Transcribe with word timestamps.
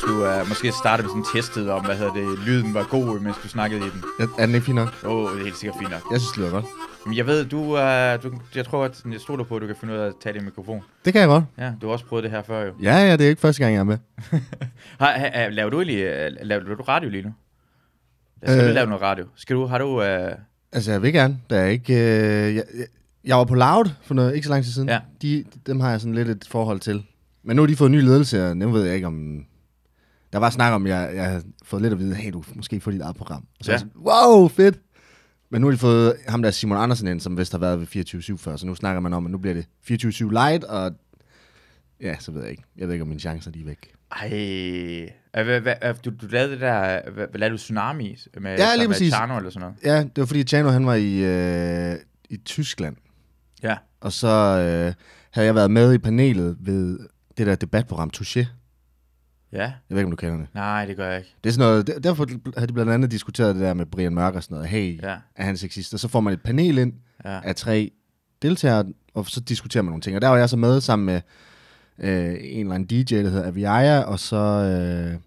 skulle 0.00 0.40
uh, 0.40 0.48
måske 0.48 0.72
starte 0.72 1.02
med 1.02 1.10
sådan 1.10 1.22
en 1.22 1.26
testet 1.34 1.70
om, 1.70 1.84
hvad 1.84 1.96
hedder 1.96 2.12
det, 2.12 2.38
lyden 2.46 2.74
var 2.74 2.84
god, 2.90 3.20
mens 3.20 3.36
du 3.42 3.48
snakkede 3.48 3.80
i 3.80 3.90
den. 3.94 4.04
Er, 4.20 4.26
er 4.38 4.46
den 4.46 4.54
ikke 4.54 4.64
fin 4.64 4.74
nok? 4.74 4.88
Åh, 5.04 5.10
oh, 5.12 5.32
det 5.32 5.40
er 5.40 5.44
helt 5.44 5.56
sikkert 5.56 5.76
fint 5.78 5.90
nok. 5.90 6.02
Jeg 6.12 6.20
synes, 6.20 6.32
det 6.32 6.38
lyder 6.38 6.50
godt. 6.50 6.64
Men 7.06 7.16
jeg 7.16 7.26
ved, 7.26 7.44
du, 7.44 7.58
uh, 7.58 8.22
du 8.22 8.40
jeg 8.54 8.64
tror, 8.66 8.84
at 8.84 9.02
jeg 9.12 9.20
stoler 9.20 9.44
på, 9.44 9.56
at 9.56 9.62
du 9.62 9.66
kan 9.66 9.76
finde 9.80 9.94
ud 9.94 9.98
af 9.98 10.06
at 10.06 10.12
tage 10.22 10.32
din 10.32 10.44
mikrofon. 10.44 10.82
Det 11.04 11.12
kan 11.12 11.20
jeg 11.20 11.28
godt. 11.28 11.44
Ja, 11.58 11.72
du 11.80 11.86
har 11.86 11.92
også 11.92 12.04
prøvet 12.04 12.22
det 12.22 12.30
her 12.30 12.42
før 12.42 12.64
jo. 12.66 12.72
Ja, 12.82 12.96
ja, 12.96 13.12
det 13.16 13.24
er 13.24 13.28
ikke 13.28 13.40
første 13.40 13.62
gang, 13.62 13.74
jeg 13.74 13.80
er 13.80 13.84
med. 13.84 13.98
Har, 15.00 15.12
har, 15.18 15.48
laver 15.50 15.70
du 15.70 15.76
egentlig, 15.80 16.04
uh, 16.06 16.46
laver 16.46 16.62
du 16.62 16.82
radio 16.82 17.08
lige 17.10 17.22
nu? 17.22 17.32
Jeg 18.42 18.50
skal 18.50 18.62
øh, 18.62 18.68
Øh. 18.68 18.74
lave 18.74 18.86
noget 18.86 19.02
radio. 19.02 19.24
Skal 19.36 19.56
du, 19.56 19.66
har 19.66 19.78
du, 19.78 20.00
uh, 20.00 20.32
Altså, 20.72 20.92
jeg 20.92 21.02
vil 21.02 21.12
gerne. 21.12 21.38
Der 21.50 21.56
er 21.56 21.66
ikke... 21.66 21.94
Øh, 21.94 22.54
jeg, 22.54 22.64
jeg, 22.78 22.86
jeg 23.24 23.36
var 23.36 23.44
på 23.44 23.54
Loud 23.54 23.90
for 24.02 24.14
noget, 24.14 24.34
ikke 24.34 24.46
så 24.46 24.52
lang 24.52 24.64
tid 24.64 24.72
siden. 24.72 24.88
Ja. 24.88 25.00
De, 25.22 25.44
dem 25.66 25.80
har 25.80 25.90
jeg 25.90 26.00
sådan 26.00 26.14
lidt 26.14 26.28
et 26.28 26.46
forhold 26.50 26.80
til. 26.80 27.02
Men 27.44 27.56
nu 27.56 27.62
har 27.62 27.66
de 27.66 27.76
fået 27.76 27.90
ny 27.90 28.00
ledelse, 28.00 28.46
og 28.46 28.56
nu 28.56 28.70
ved 28.70 28.84
jeg 28.84 28.94
ikke 28.94 29.06
om... 29.06 29.44
Der 30.32 30.38
var 30.38 30.50
snak 30.50 30.72
om, 30.72 30.86
at 30.86 30.90
jeg, 30.92 31.10
jeg 31.14 31.24
havde 31.24 31.42
fået 31.64 31.82
lidt 31.82 31.92
at 31.92 31.98
vide, 31.98 32.14
hey, 32.14 32.32
du 32.32 32.44
måske 32.54 32.80
få 32.80 32.90
dit 32.90 33.00
eget 33.00 33.16
program. 33.16 33.46
Og 33.58 33.64
så 33.64 33.70
Ja. 33.70 33.74
ja. 33.74 33.78
sådan, 33.78 33.92
wow, 33.96 34.48
fedt! 34.48 34.80
Men 35.50 35.60
nu 35.60 35.66
har 35.66 35.72
de 35.72 35.78
fået 35.78 36.14
ham 36.28 36.42
der 36.42 36.50
Simon 36.50 36.78
Andersen 36.78 37.08
ind, 37.08 37.20
som 37.20 37.36
vist 37.38 37.52
har 37.52 37.58
været 37.58 37.80
ved 37.80 38.04
24-7 38.34 38.36
før, 38.36 38.56
så 38.56 38.66
nu 38.66 38.74
snakker 38.74 39.00
man 39.00 39.12
om, 39.12 39.24
at 39.26 39.30
nu 39.32 39.38
bliver 39.38 39.54
det 39.54 39.66
24-7 39.90 40.30
light, 40.30 40.64
og 40.64 40.92
ja, 42.00 42.16
så 42.18 42.32
ved 42.32 42.40
jeg 42.42 42.50
ikke. 42.50 42.62
Jeg 42.76 42.86
ved 42.88 42.94
ikke, 42.94 43.02
om 43.02 43.08
mine 43.08 43.20
chancer 43.20 43.50
de 43.50 43.60
er 43.60 43.64
væk. 43.64 43.92
ej, 44.12 45.92
du, 46.04 46.10
du 46.22 46.26
lavede 46.26 46.52
det 46.52 46.60
der, 46.60 47.10
hvad, 47.10 47.26
lavede 47.34 47.52
du, 47.52 47.58
Tsunami 47.58 48.16
med, 48.40 48.56
Ja, 48.58 48.76
lige 48.76 48.88
med. 48.88 48.94
Chano 49.10 49.36
eller 49.36 49.50
sådan 49.50 49.60
noget? 49.60 49.76
Ja, 49.84 49.98
det 50.02 50.12
var 50.16 50.26
fordi 50.26 50.42
Chano, 50.42 50.68
han 50.68 50.86
var 50.86 50.94
i, 50.94 51.16
øh, 51.24 51.96
i 52.30 52.36
Tyskland, 52.36 52.96
Ja, 53.62 53.76
og 54.00 54.12
så 54.12 54.28
øh, 54.28 54.94
havde 55.30 55.46
jeg 55.46 55.54
været 55.54 55.70
med 55.70 55.94
i 55.94 55.98
panelet 55.98 56.56
ved 56.60 56.98
det 57.38 57.46
der 57.46 57.54
debatprogram 57.54 58.10
Touché. 58.16 58.46
Ja. 59.52 59.58
Jeg 59.62 59.72
ved 59.88 59.98
ikke, 59.98 60.04
om 60.06 60.10
du 60.10 60.16
kender 60.16 60.36
det. 60.36 60.46
Nej, 60.54 60.84
det 60.86 60.96
gør 60.96 61.08
jeg 61.08 61.18
ikke. 61.18 61.34
Det 61.44 61.50
er 61.50 61.54
sådan 61.54 61.68
noget, 61.68 61.86
der- 61.86 61.98
derfor 61.98 62.26
har 62.58 62.66
de 62.66 62.72
blandt 62.72 62.92
andet 62.92 63.10
diskuteret 63.10 63.54
det 63.54 63.62
der 63.62 63.74
med 63.74 63.86
Brian 63.86 64.14
Mørk 64.14 64.34
og 64.34 64.42
sådan 64.42 64.54
noget. 64.54 64.68
Hey, 64.68 65.02
Ja, 65.02 65.16
er 65.36 65.44
han 65.44 65.56
sexist? 65.56 65.94
Og 65.94 66.00
så 66.00 66.08
får 66.08 66.20
man 66.20 66.32
et 66.32 66.42
panel 66.42 66.78
ind 66.78 66.92
ja. 67.24 67.40
af 67.44 67.56
tre 67.56 67.90
deltagere, 68.42 68.84
og 69.14 69.26
så 69.26 69.40
diskuterer 69.40 69.82
man 69.82 69.90
nogle 69.90 70.02
ting. 70.02 70.16
Og 70.16 70.22
der 70.22 70.28
var 70.28 70.36
jeg 70.36 70.48
så 70.48 70.56
med 70.56 70.80
sammen 70.80 71.06
med 71.06 71.20
øh, 71.98 72.36
en 72.40 72.60
eller 72.60 72.74
anden 72.74 72.86
DJ, 73.04 73.14
der 73.22 73.28
hedder 73.30 73.46
Aviaya, 73.46 73.98
og 74.00 74.18
så 74.20 74.36
øh, 74.36 75.20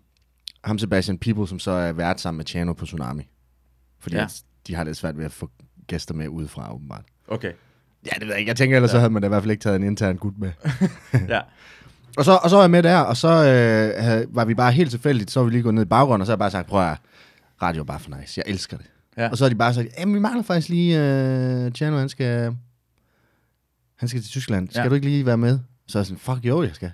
ham 0.64 0.80
Sebastian 0.80 1.18
People, 1.18 1.48
som 1.48 1.60
så 1.60 1.72
er 1.72 1.92
vært 1.92 2.22
sammen 2.22 2.38
med 2.38 2.46
Chano 2.46 2.74
på 2.74 2.86
Tsunami. 2.86 3.30
Fordi 4.00 4.16
ja. 4.16 4.28
de 4.68 4.76
har 4.76 4.84
lidt 4.84 4.98
svært 4.98 5.18
ved 5.18 5.26
at 5.26 5.32
få 5.32 5.50
gæster 5.88 6.14
med 6.14 6.28
udefra, 6.28 6.74
åbenbart. 6.74 7.04
Okay. 7.28 7.52
Ja, 8.06 8.10
det 8.20 8.22
ved 8.22 8.30
jeg 8.30 8.40
ikke. 8.40 8.50
Jeg 8.50 8.58
tænker, 8.58 8.76
ellers 8.78 8.90
ja. 8.90 8.94
så 8.94 9.00
havde 9.00 9.10
man 9.10 9.22
da 9.22 9.26
i 9.26 9.30
hvert 9.30 9.44
fald 9.44 9.52
ikke 9.52 9.62
taget 9.62 9.76
en 9.76 9.84
intern 9.84 10.18
gut 10.18 10.34
med. 10.38 10.52
Ja. 11.30 11.40
Og 12.18 12.26
så, 12.26 12.40
og 12.44 12.50
så 12.50 12.56
var 12.56 12.64
jeg 12.64 12.72
med 12.72 12.84
der, 12.84 12.98
og 12.98 13.18
så 13.18 13.28
øh, 13.28 14.04
havde, 14.04 14.26
var 14.30 14.46
vi 14.46 14.54
bare 14.56 14.72
helt 14.72 14.90
tilfældigt, 14.92 15.32
så 15.32 15.40
var 15.40 15.46
vi 15.46 15.52
lige 15.52 15.64
gået 15.64 15.76
ned 15.76 15.84
i 15.84 15.86
baggrunden, 15.86 16.22
og 16.22 16.26
så 16.26 16.32
har 16.32 16.36
jeg 16.36 16.40
bare 16.40 16.52
sagt, 16.52 16.68
prøv 16.68 16.80
at 16.82 16.86
høre, 16.88 16.98
radio 17.62 17.82
er 17.82 17.86
bare 17.86 18.00
for 18.00 18.12
nice, 18.20 18.42
jeg 18.46 18.54
elsker 18.54 18.78
det. 18.78 18.86
Ja. 19.18 19.30
Og 19.30 19.38
så 19.38 19.44
har 19.44 19.50
de 19.50 19.56
bare 19.56 19.74
sagt, 19.74 19.88
jamen 20.00 20.16
vi 20.16 20.20
mangler 20.20 20.44
faktisk 20.44 20.70
lige, 20.70 21.00
øh, 21.00 21.72
Tjano, 21.72 21.98
han 21.98 22.10
skal, 22.10 22.56
han 23.98 24.10
skal 24.10 24.22
til 24.22 24.30
Tyskland, 24.32 24.70
skal 24.70 24.82
Ja. 24.84 24.90
du 24.90 24.96
ikke 24.96 25.08
lige 25.08 25.26
være 25.26 25.38
med? 25.38 25.60
Så 25.88 25.98
er 25.98 26.02
jeg 26.02 26.06
sådan, 26.08 26.20
fuck 26.20 26.46
jo, 26.46 26.64
jeg 26.64 26.72
skal. 26.74 26.92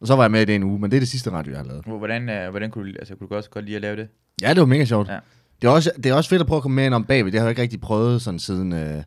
Og 0.00 0.06
så 0.06 0.16
var 0.16 0.22
jeg 0.24 0.30
med 0.30 0.42
i 0.42 0.44
det 0.44 0.54
en 0.54 0.62
uge, 0.62 0.78
men 0.80 0.90
det 0.90 0.96
er 0.96 1.00
det 1.00 1.08
sidste 1.08 1.30
radio, 1.30 1.52
jeg 1.52 1.58
har 1.60 1.66
lavet. 1.66 1.84
Hvor- 1.84 1.98
Hvordan, 1.98 2.22
uh, 2.44 2.50
hvordan 2.50 2.70
kunne 2.70 2.92
du, 2.92 2.96
altså, 2.98 3.14
kunne 3.14 3.28
du 3.28 3.34
godt, 3.34 3.50
godt 3.50 3.64
lide 3.64 3.76
at 3.76 3.82
lave 3.82 3.96
det? 3.96 4.08
Ja, 4.42 4.48
det 4.50 4.60
var 4.60 4.66
mega 4.66 4.84
sjovt. 4.84 5.08
Ja. 5.08 5.18
Det, 5.62 5.68
er 5.68 5.72
også, 5.72 5.90
det 5.96 6.06
er 6.06 6.14
også 6.14 6.30
fedt 6.30 6.40
at 6.40 6.46
prøve 6.46 6.56
at 6.56 6.62
komme 6.62 6.74
med 6.74 6.84
ind 6.86 6.94
om 6.94 7.04
bagved, 7.04 7.32
det 7.32 7.40
har 7.40 7.46
jeg 7.46 7.50
ikke 7.50 7.62
rigtig 7.62 7.80
prøvet 7.80 8.22
sådan 8.22 8.38
siden, 8.40 8.72
øh, 8.72 9.02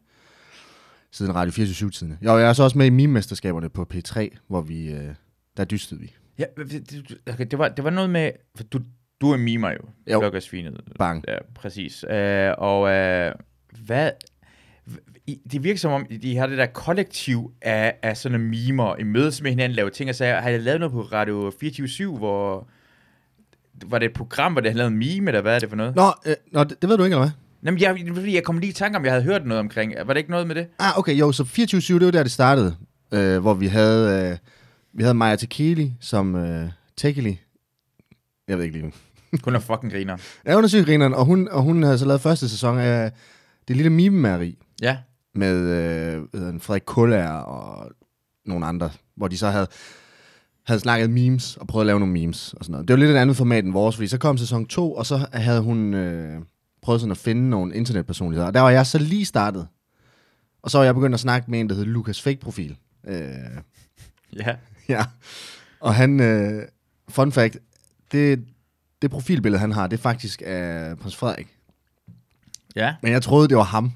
siden 1.11 1.35
Radio 1.35 1.63
24-tiden. 1.63 2.17
Jo, 2.21 2.37
jeg 2.37 2.49
er 2.49 2.53
så 2.53 2.63
også 2.63 2.77
med 2.77 2.85
i 2.85 2.89
meme-mesterskaberne 2.89 3.69
på 3.69 3.87
P3, 3.93 4.27
hvor 4.47 4.61
vi, 4.61 4.87
øh, 4.89 5.09
der 5.57 5.65
dystede 5.65 5.99
vi. 6.01 6.13
Ja, 6.39 6.43
det, 6.57 7.17
okay, 7.33 7.45
det, 7.51 7.59
var, 7.59 7.67
det 7.69 7.83
var 7.83 7.89
noget 7.89 8.09
med, 8.09 8.31
for 8.55 8.63
du, 8.63 8.79
du 9.21 9.31
er 9.31 9.37
mimer 9.37 9.69
jo, 9.71 9.77
Jo. 10.11 10.19
bloggersvinet. 10.19 10.81
Bang. 10.99 11.23
Ja, 11.27 11.37
præcis. 11.55 12.03
Uh, 12.03 12.63
og 12.63 12.81
uh, 12.81 13.31
hvad, 13.85 14.11
i- 15.27 15.39
det 15.51 15.63
virker 15.63 15.79
som 15.79 15.91
om, 15.91 16.05
de 16.21 16.37
har 16.37 16.47
det 16.47 16.57
der 16.57 16.65
kollektiv 16.65 17.51
af, 17.61 17.95
af 18.03 18.17
sådan 18.17 18.39
nogle 18.39 18.49
mimer, 18.49 18.95
i 18.95 19.03
mødes 19.03 19.41
med 19.41 19.51
hinanden, 19.51 19.75
laver 19.75 19.89
ting 19.89 20.09
og 20.09 20.15
sager. 20.15 20.41
Har 20.41 20.49
jeg 20.49 20.59
lavet 20.61 20.79
noget 20.79 20.91
på 20.93 21.01
Radio 21.01 21.51
24 21.59 22.17
hvor 22.17 22.67
var 23.85 23.99
det 23.99 24.05
et 24.05 24.13
program, 24.13 24.51
hvor 24.51 24.61
det 24.61 24.71
havde 24.71 24.77
lavet 24.77 24.91
en 24.91 24.97
meme, 24.97 25.29
eller 25.29 25.41
hvad 25.41 25.55
er 25.55 25.59
det 25.59 25.69
for 25.69 25.75
noget? 25.75 25.95
Nå, 25.95 26.03
øh, 26.25 26.35
nå 26.51 26.63
det, 26.63 26.81
det 26.81 26.89
ved 26.89 26.97
du 26.97 27.03
ikke, 27.03 27.13
eller 27.13 27.25
hvad? 27.25 27.31
Jamen, 27.63 27.81
jeg, 27.81 28.13
fordi 28.15 28.35
jeg 28.35 28.43
kom 28.43 28.57
lige 28.57 28.69
i 28.69 28.73
tanke 28.73 28.97
om, 28.97 29.03
jeg 29.05 29.11
havde 29.13 29.23
hørt 29.23 29.45
noget 29.45 29.59
omkring. 29.59 29.93
Var 30.05 30.13
det 30.13 30.17
ikke 30.17 30.31
noget 30.31 30.47
med 30.47 30.55
det? 30.55 30.67
Ah, 30.79 30.97
okay, 30.99 31.19
jo, 31.19 31.31
så 31.31 31.43
24-7, 31.43 31.93
det 31.93 32.05
var 32.05 32.11
der, 32.11 32.23
det 32.23 32.31
startede, 32.31 32.75
øh, 33.13 33.39
hvor 33.39 33.53
vi 33.53 33.67
havde, 33.67 34.31
øh, 34.31 34.37
vi 34.97 35.03
havde 35.03 35.13
Maja 35.13 35.35
Tequili 35.35 35.93
som 35.99 36.35
øh, 36.35 36.69
Tequili. 36.97 37.39
Jeg 38.47 38.57
ved 38.57 38.65
ikke 38.65 38.77
lige. 38.77 38.93
Kun 39.43 39.55
er 39.55 39.59
fucking 39.59 39.91
griner. 39.91 40.17
Ja, 40.45 40.55
hun 40.55 40.63
er 40.63 40.67
syg 40.67 40.85
grineren, 40.85 41.13
og 41.13 41.25
hun, 41.25 41.47
og 41.47 41.61
hun 41.61 41.83
havde 41.83 41.97
så 41.97 42.05
lavet 42.05 42.21
første 42.21 42.49
sæson 42.49 42.77
af 42.77 43.11
det 43.67 43.75
lille 43.75 43.89
mimemæreri 43.89 44.57
Ja, 44.81 44.97
med 45.35 45.55
øh, 45.55 46.61
Frederik 46.61 46.83
Kuller 46.85 47.27
og 47.29 47.91
nogle 48.45 48.65
andre, 48.65 48.89
hvor 49.15 49.27
de 49.27 49.37
så 49.37 49.49
havde, 49.49 49.67
havde 50.65 50.79
snakket 50.79 51.09
memes 51.09 51.57
og 51.57 51.67
prøvet 51.67 51.83
at 51.83 51.87
lave 51.87 51.99
nogle 51.99 52.13
memes 52.13 52.53
og 52.53 52.65
sådan 52.65 52.71
noget. 52.71 52.87
Det 52.87 52.93
var 52.93 52.99
lidt 52.99 53.11
et 53.11 53.15
andet 53.15 53.35
format 53.37 53.63
end 53.63 53.73
vores, 53.73 53.95
fordi 53.95 54.07
så 54.07 54.17
kom 54.17 54.37
sæson 54.37 54.65
2, 54.65 54.93
og 54.93 55.05
så 55.05 55.27
havde 55.33 55.61
hun 55.61 55.93
øh, 55.93 56.41
prøvet 56.81 57.01
sådan 57.01 57.11
at 57.11 57.17
finde 57.17 57.49
nogle 57.49 57.75
internetpersonligheder, 57.75 58.47
og 58.47 58.53
der 58.53 58.61
var 58.61 58.69
jeg 58.69 58.85
så 58.85 58.97
lige 58.97 59.25
startet. 59.25 59.67
Og 60.61 60.71
så 60.71 60.77
var 60.77 60.85
jeg 60.85 60.95
begyndt 60.95 61.13
at 61.13 61.19
snakke 61.19 61.51
med 61.51 61.59
en, 61.59 61.69
der 61.69 61.75
hed 61.75 61.85
Lukas 61.85 62.21
Fake 62.21 62.39
Profil. 62.39 62.77
Øh, 63.07 63.19
ja. 64.35 64.55
ja. 64.95 65.05
Og 65.79 65.95
han, 65.95 66.19
øh, 66.19 66.67
fun 67.09 67.31
fact, 67.31 67.57
det, 68.11 68.45
det 69.01 69.11
profilbillede, 69.11 69.59
han 69.59 69.71
har, 69.71 69.87
det 69.87 69.97
er 69.97 70.01
faktisk 70.01 70.41
af 70.45 70.97
prins 70.97 71.15
Frederik. 71.15 71.47
Ja, 72.75 72.95
Men 73.01 73.11
jeg 73.11 73.21
troede, 73.21 73.47
det 73.47 73.57
var 73.57 73.63
ham. 73.63 73.91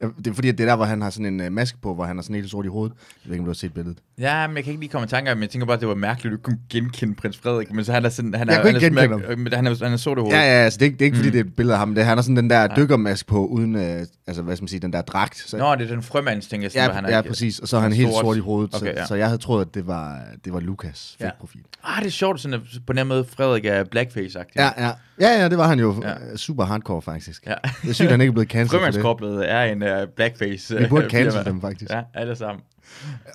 Det 0.00 0.26
er 0.26 0.32
fordi, 0.34 0.48
at 0.48 0.58
det 0.58 0.64
er 0.64 0.68
der, 0.68 0.76
hvor 0.76 0.84
han 0.84 1.02
har 1.02 1.10
sådan 1.10 1.26
en 1.40 1.46
uh, 1.46 1.52
maske 1.52 1.78
på, 1.82 1.94
hvor 1.94 2.04
han 2.04 2.16
har 2.16 2.22
sådan 2.22 2.36
helt 2.36 2.50
sort 2.50 2.64
i 2.64 2.68
hovedet. 2.68 2.94
Jeg 3.24 3.28
ved 3.30 3.32
ikke, 3.34 3.40
om 3.40 3.44
du 3.44 3.50
har 3.50 3.54
set 3.54 3.74
billedet. 3.74 3.98
Ja, 4.18 4.46
men 4.46 4.56
jeg 4.56 4.64
kan 4.64 4.70
ikke 4.70 4.80
lige 4.80 4.90
komme 4.90 5.04
i 5.04 5.08
tanke 5.08 5.30
om, 5.30 5.36
men 5.36 5.42
jeg 5.42 5.50
tænker 5.50 5.66
bare, 5.66 5.74
at 5.74 5.80
det 5.80 5.88
var 5.88 5.94
mærkeligt, 5.94 6.32
at 6.34 6.38
du 6.38 6.42
kunne 6.42 6.58
genkende 6.70 7.14
prins 7.14 7.38
Frederik, 7.38 7.72
men 7.72 7.84
så 7.84 7.92
han 7.92 8.04
er 8.04 8.08
sådan, 8.08 8.34
han 8.34 8.48
er, 8.48 8.52
Jeg 8.52 8.62
kunne 8.62 8.66
han 8.72 8.74
ikke 8.84 9.00
er, 9.00 9.08
genkende 9.08 9.36
men 9.36 9.52
han 9.52 9.66
er, 9.66 9.84
han 9.84 9.92
er 9.92 9.96
sort 9.96 10.18
i 10.18 10.20
Ja, 10.20 10.22
hovedet. 10.22 10.36
ja, 10.38 10.42
altså 10.42 10.76
det 10.78 10.82
er 10.82 10.86
ikke, 10.86 10.96
det 10.98 11.02
er 11.02 11.06
ikke 11.06 11.16
fordi, 11.16 11.28
Mm. 11.28 11.32
det 11.32 11.40
er 11.40 11.44
et 11.44 11.56
billede 11.56 11.74
af 11.74 11.78
ham. 11.78 11.94
Det, 11.94 12.04
han 12.04 12.16
har 12.16 12.22
sådan 12.22 12.36
den 12.36 12.50
der 12.50 12.66
dykkermaske 12.76 13.26
på, 13.28 13.46
uden, 13.46 13.74
uh, 13.74 13.80
altså 14.26 14.42
hvad 14.42 14.56
skal 14.56 14.62
man 14.62 14.68
sige, 14.68 14.80
den 14.80 14.92
der 14.92 15.02
dragt. 15.02 15.38
Så, 15.46 15.56
Nå, 15.58 15.74
det 15.74 15.82
er 15.90 15.94
den 15.94 16.02
frømands, 16.02 16.46
tænker 16.48 16.64
jeg, 16.64 16.72
sådan, 16.72 16.88
ja, 16.88 16.94
han 16.94 17.04
er 17.04 17.10
ja, 17.16 17.20
præcis. 17.22 17.58
Og 17.58 17.68
så 17.68 17.76
er 17.76 17.80
han 17.80 17.92
han 17.92 18.00
er 18.00 18.04
helt 18.04 18.14
sort. 18.14 18.24
sort 18.24 18.36
i 18.36 18.40
hovedet. 18.40 18.74
Okay, 18.74 18.86
så, 18.86 18.92
ja. 19.00 19.06
så 19.06 19.14
jeg 19.14 19.26
havde 19.26 19.38
troet, 19.38 19.66
at 19.66 19.74
det 19.74 19.86
var, 19.86 20.20
det 20.44 20.52
var 20.52 20.60
Lukas 20.60 21.16
Ja. 21.20 21.24
ja. 21.24 21.30
profil. 21.40 21.60
Ah, 21.84 22.00
det 22.02 22.06
er 22.06 22.10
sjovt, 22.10 22.40
sådan 22.40 22.54
at 22.54 22.60
på 22.86 22.92
den 22.92 23.06
måde, 23.06 23.24
Frederik 23.24 23.64
er 23.64 23.84
blackface-agtig. 23.84 24.52
Ja, 24.56 24.70
ja. 24.86 24.90
Ja, 25.20 25.40
ja, 25.40 25.48
det 25.48 25.58
var 25.58 25.68
han 25.68 25.78
jo 25.78 26.02
Ja. 26.02 26.08
ja. 26.10 26.36
super 26.36 26.64
hardcore, 26.64 27.02
faktisk. 27.02 27.46
ja. 27.46 27.54
Det 27.82 27.88
er 27.90 27.92
sygt, 27.92 28.04
at 28.04 28.10
han 28.10 28.20
ikke 28.20 28.30
er 28.30 28.32
blevet 28.32 28.48
cancelled. 28.48 28.80
Frømandskorplet 28.80 29.50
er 29.50 29.62
en 29.62 29.82
uh, 29.82 30.08
blackface. 30.16 30.78
Vi 30.78 30.86
burde 30.88 31.04
uh, 31.04 31.10
cancel 31.10 31.44
dem, 31.44 31.60
faktisk. 31.60 31.90
Ja, 31.90 32.02
alle 32.14 32.36
sammen. 32.36 32.62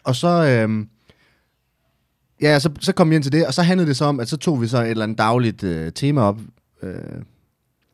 Og 0.04 0.16
så, 0.16 0.28
øhm, 0.28 0.90
ja, 2.42 2.60
så, 2.60 2.70
så 2.80 2.94
kom 2.94 3.10
vi 3.10 3.16
ind 3.16 3.24
til 3.24 3.32
det, 3.32 3.48
og 3.48 3.54
så 3.54 3.62
handlede 3.62 3.88
det 3.90 3.98
så 3.98 4.06
om, 4.06 4.20
at 4.20 4.28
så 4.30 4.38
tog 4.38 4.62
vi 4.62 4.68
så 4.68 4.82
et 4.82 4.90
eller 4.90 5.04
andet 5.04 5.18
dagligt 5.18 5.64
øh, 5.64 5.92
tema 5.92 6.22
op, 6.22 6.40
øh, 6.82 7.00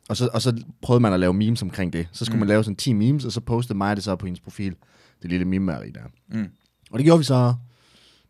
og, 0.08 0.16
så, 0.16 0.28
og 0.32 0.42
så 0.42 0.62
prøvede 0.82 1.00
man 1.02 1.12
at 1.12 1.20
lave 1.20 1.34
memes 1.34 1.62
omkring 1.62 1.92
det. 1.92 2.08
Så 2.12 2.24
skulle 2.24 2.36
mm. 2.36 2.40
man 2.40 2.48
lave 2.48 2.64
sådan 2.64 2.76
10 2.76 2.92
memes, 2.92 3.24
og 3.24 3.32
så 3.32 3.40
postede 3.40 3.78
mig 3.78 3.96
det 3.96 4.04
så 4.04 4.16
på 4.16 4.26
hendes 4.26 4.40
profil, 4.40 4.74
det 5.22 5.30
lille 5.30 5.44
meme 5.44 5.72
der. 5.72 6.00
Mm. 6.28 6.46
Og 6.90 6.98
det 6.98 7.04
gjorde 7.04 7.18
vi 7.18 7.24
så, 7.24 7.54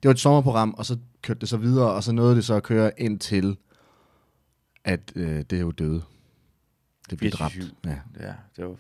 det 0.03 0.09
var 0.09 0.11
et 0.11 0.21
sommerprogram, 0.21 0.75
og 0.79 0.87
så 0.87 0.97
kørte 1.23 1.41
det 1.41 1.49
så 1.49 1.57
videre, 1.57 1.93
og 1.93 2.05
så 2.05 2.13
nåede 2.13 2.37
det 2.37 2.45
så 2.45 2.55
at 2.55 2.63
køre 2.63 3.01
ind 3.01 3.19
til, 3.19 3.57
at 4.85 5.13
øh, 5.17 5.37
det 5.51 5.53
er 5.53 5.61
jo 5.61 5.71
døde. 5.71 6.03
Det 7.11 7.19
blev 7.19 7.31
dræbt. 7.31 7.53
24. 7.53 7.77
Ja, 7.87 8.27
Ja, 8.27 8.33
det 8.57 8.65
var... 8.65 8.75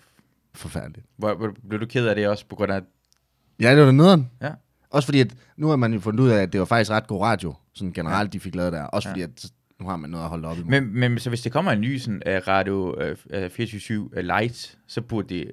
forfærdeligt. 0.54 1.06
Hvor, 1.16 1.34
hvor, 1.34 1.54
blev 1.68 1.80
du 1.80 1.86
ked 1.86 2.06
af 2.06 2.14
det 2.14 2.28
også, 2.28 2.46
på 2.46 2.56
grund 2.56 2.72
af... 2.72 2.80
Ja, 3.60 3.70
det 3.70 3.78
var 3.78 3.84
da 3.84 3.92
nederen. 3.92 4.30
Ja. 4.42 4.50
Også 4.90 5.06
fordi, 5.06 5.20
at 5.20 5.34
nu 5.56 5.68
har 5.68 5.76
man 5.76 5.92
jo 5.94 6.00
fundet 6.00 6.20
ud 6.24 6.28
af, 6.28 6.42
at 6.42 6.52
det 6.52 6.60
var 6.60 6.66
faktisk 6.66 6.90
ret 6.90 7.06
god 7.06 7.20
radio, 7.22 7.54
sådan 7.74 7.92
generelt, 7.92 8.28
ja. 8.28 8.38
de 8.38 8.40
fik 8.40 8.54
lavet 8.54 8.72
der. 8.72 8.82
Også 8.82 9.08
Ja. 9.08 9.12
fordi, 9.12 9.22
at 9.22 9.44
nu 9.80 9.86
har 9.86 9.96
man 9.96 10.10
noget 10.10 10.24
at 10.24 10.30
holde 10.30 10.48
op 10.48 10.56
imod. 10.58 10.70
Men, 10.80 10.94
men 11.00 11.18
så 11.18 11.28
hvis 11.28 11.40
det 11.42 11.52
kommer 11.52 11.72
en 11.72 11.80
ny 11.80 11.98
sådan, 11.98 12.22
uh, 12.26 12.48
Radio 12.48 12.96
uh, 13.44 13.50
24 13.50 14.02
uh, 14.16 14.18
Light, 14.24 14.78
så 14.86 15.00
burde 15.00 15.28
det 15.34 15.42
en 15.42 15.52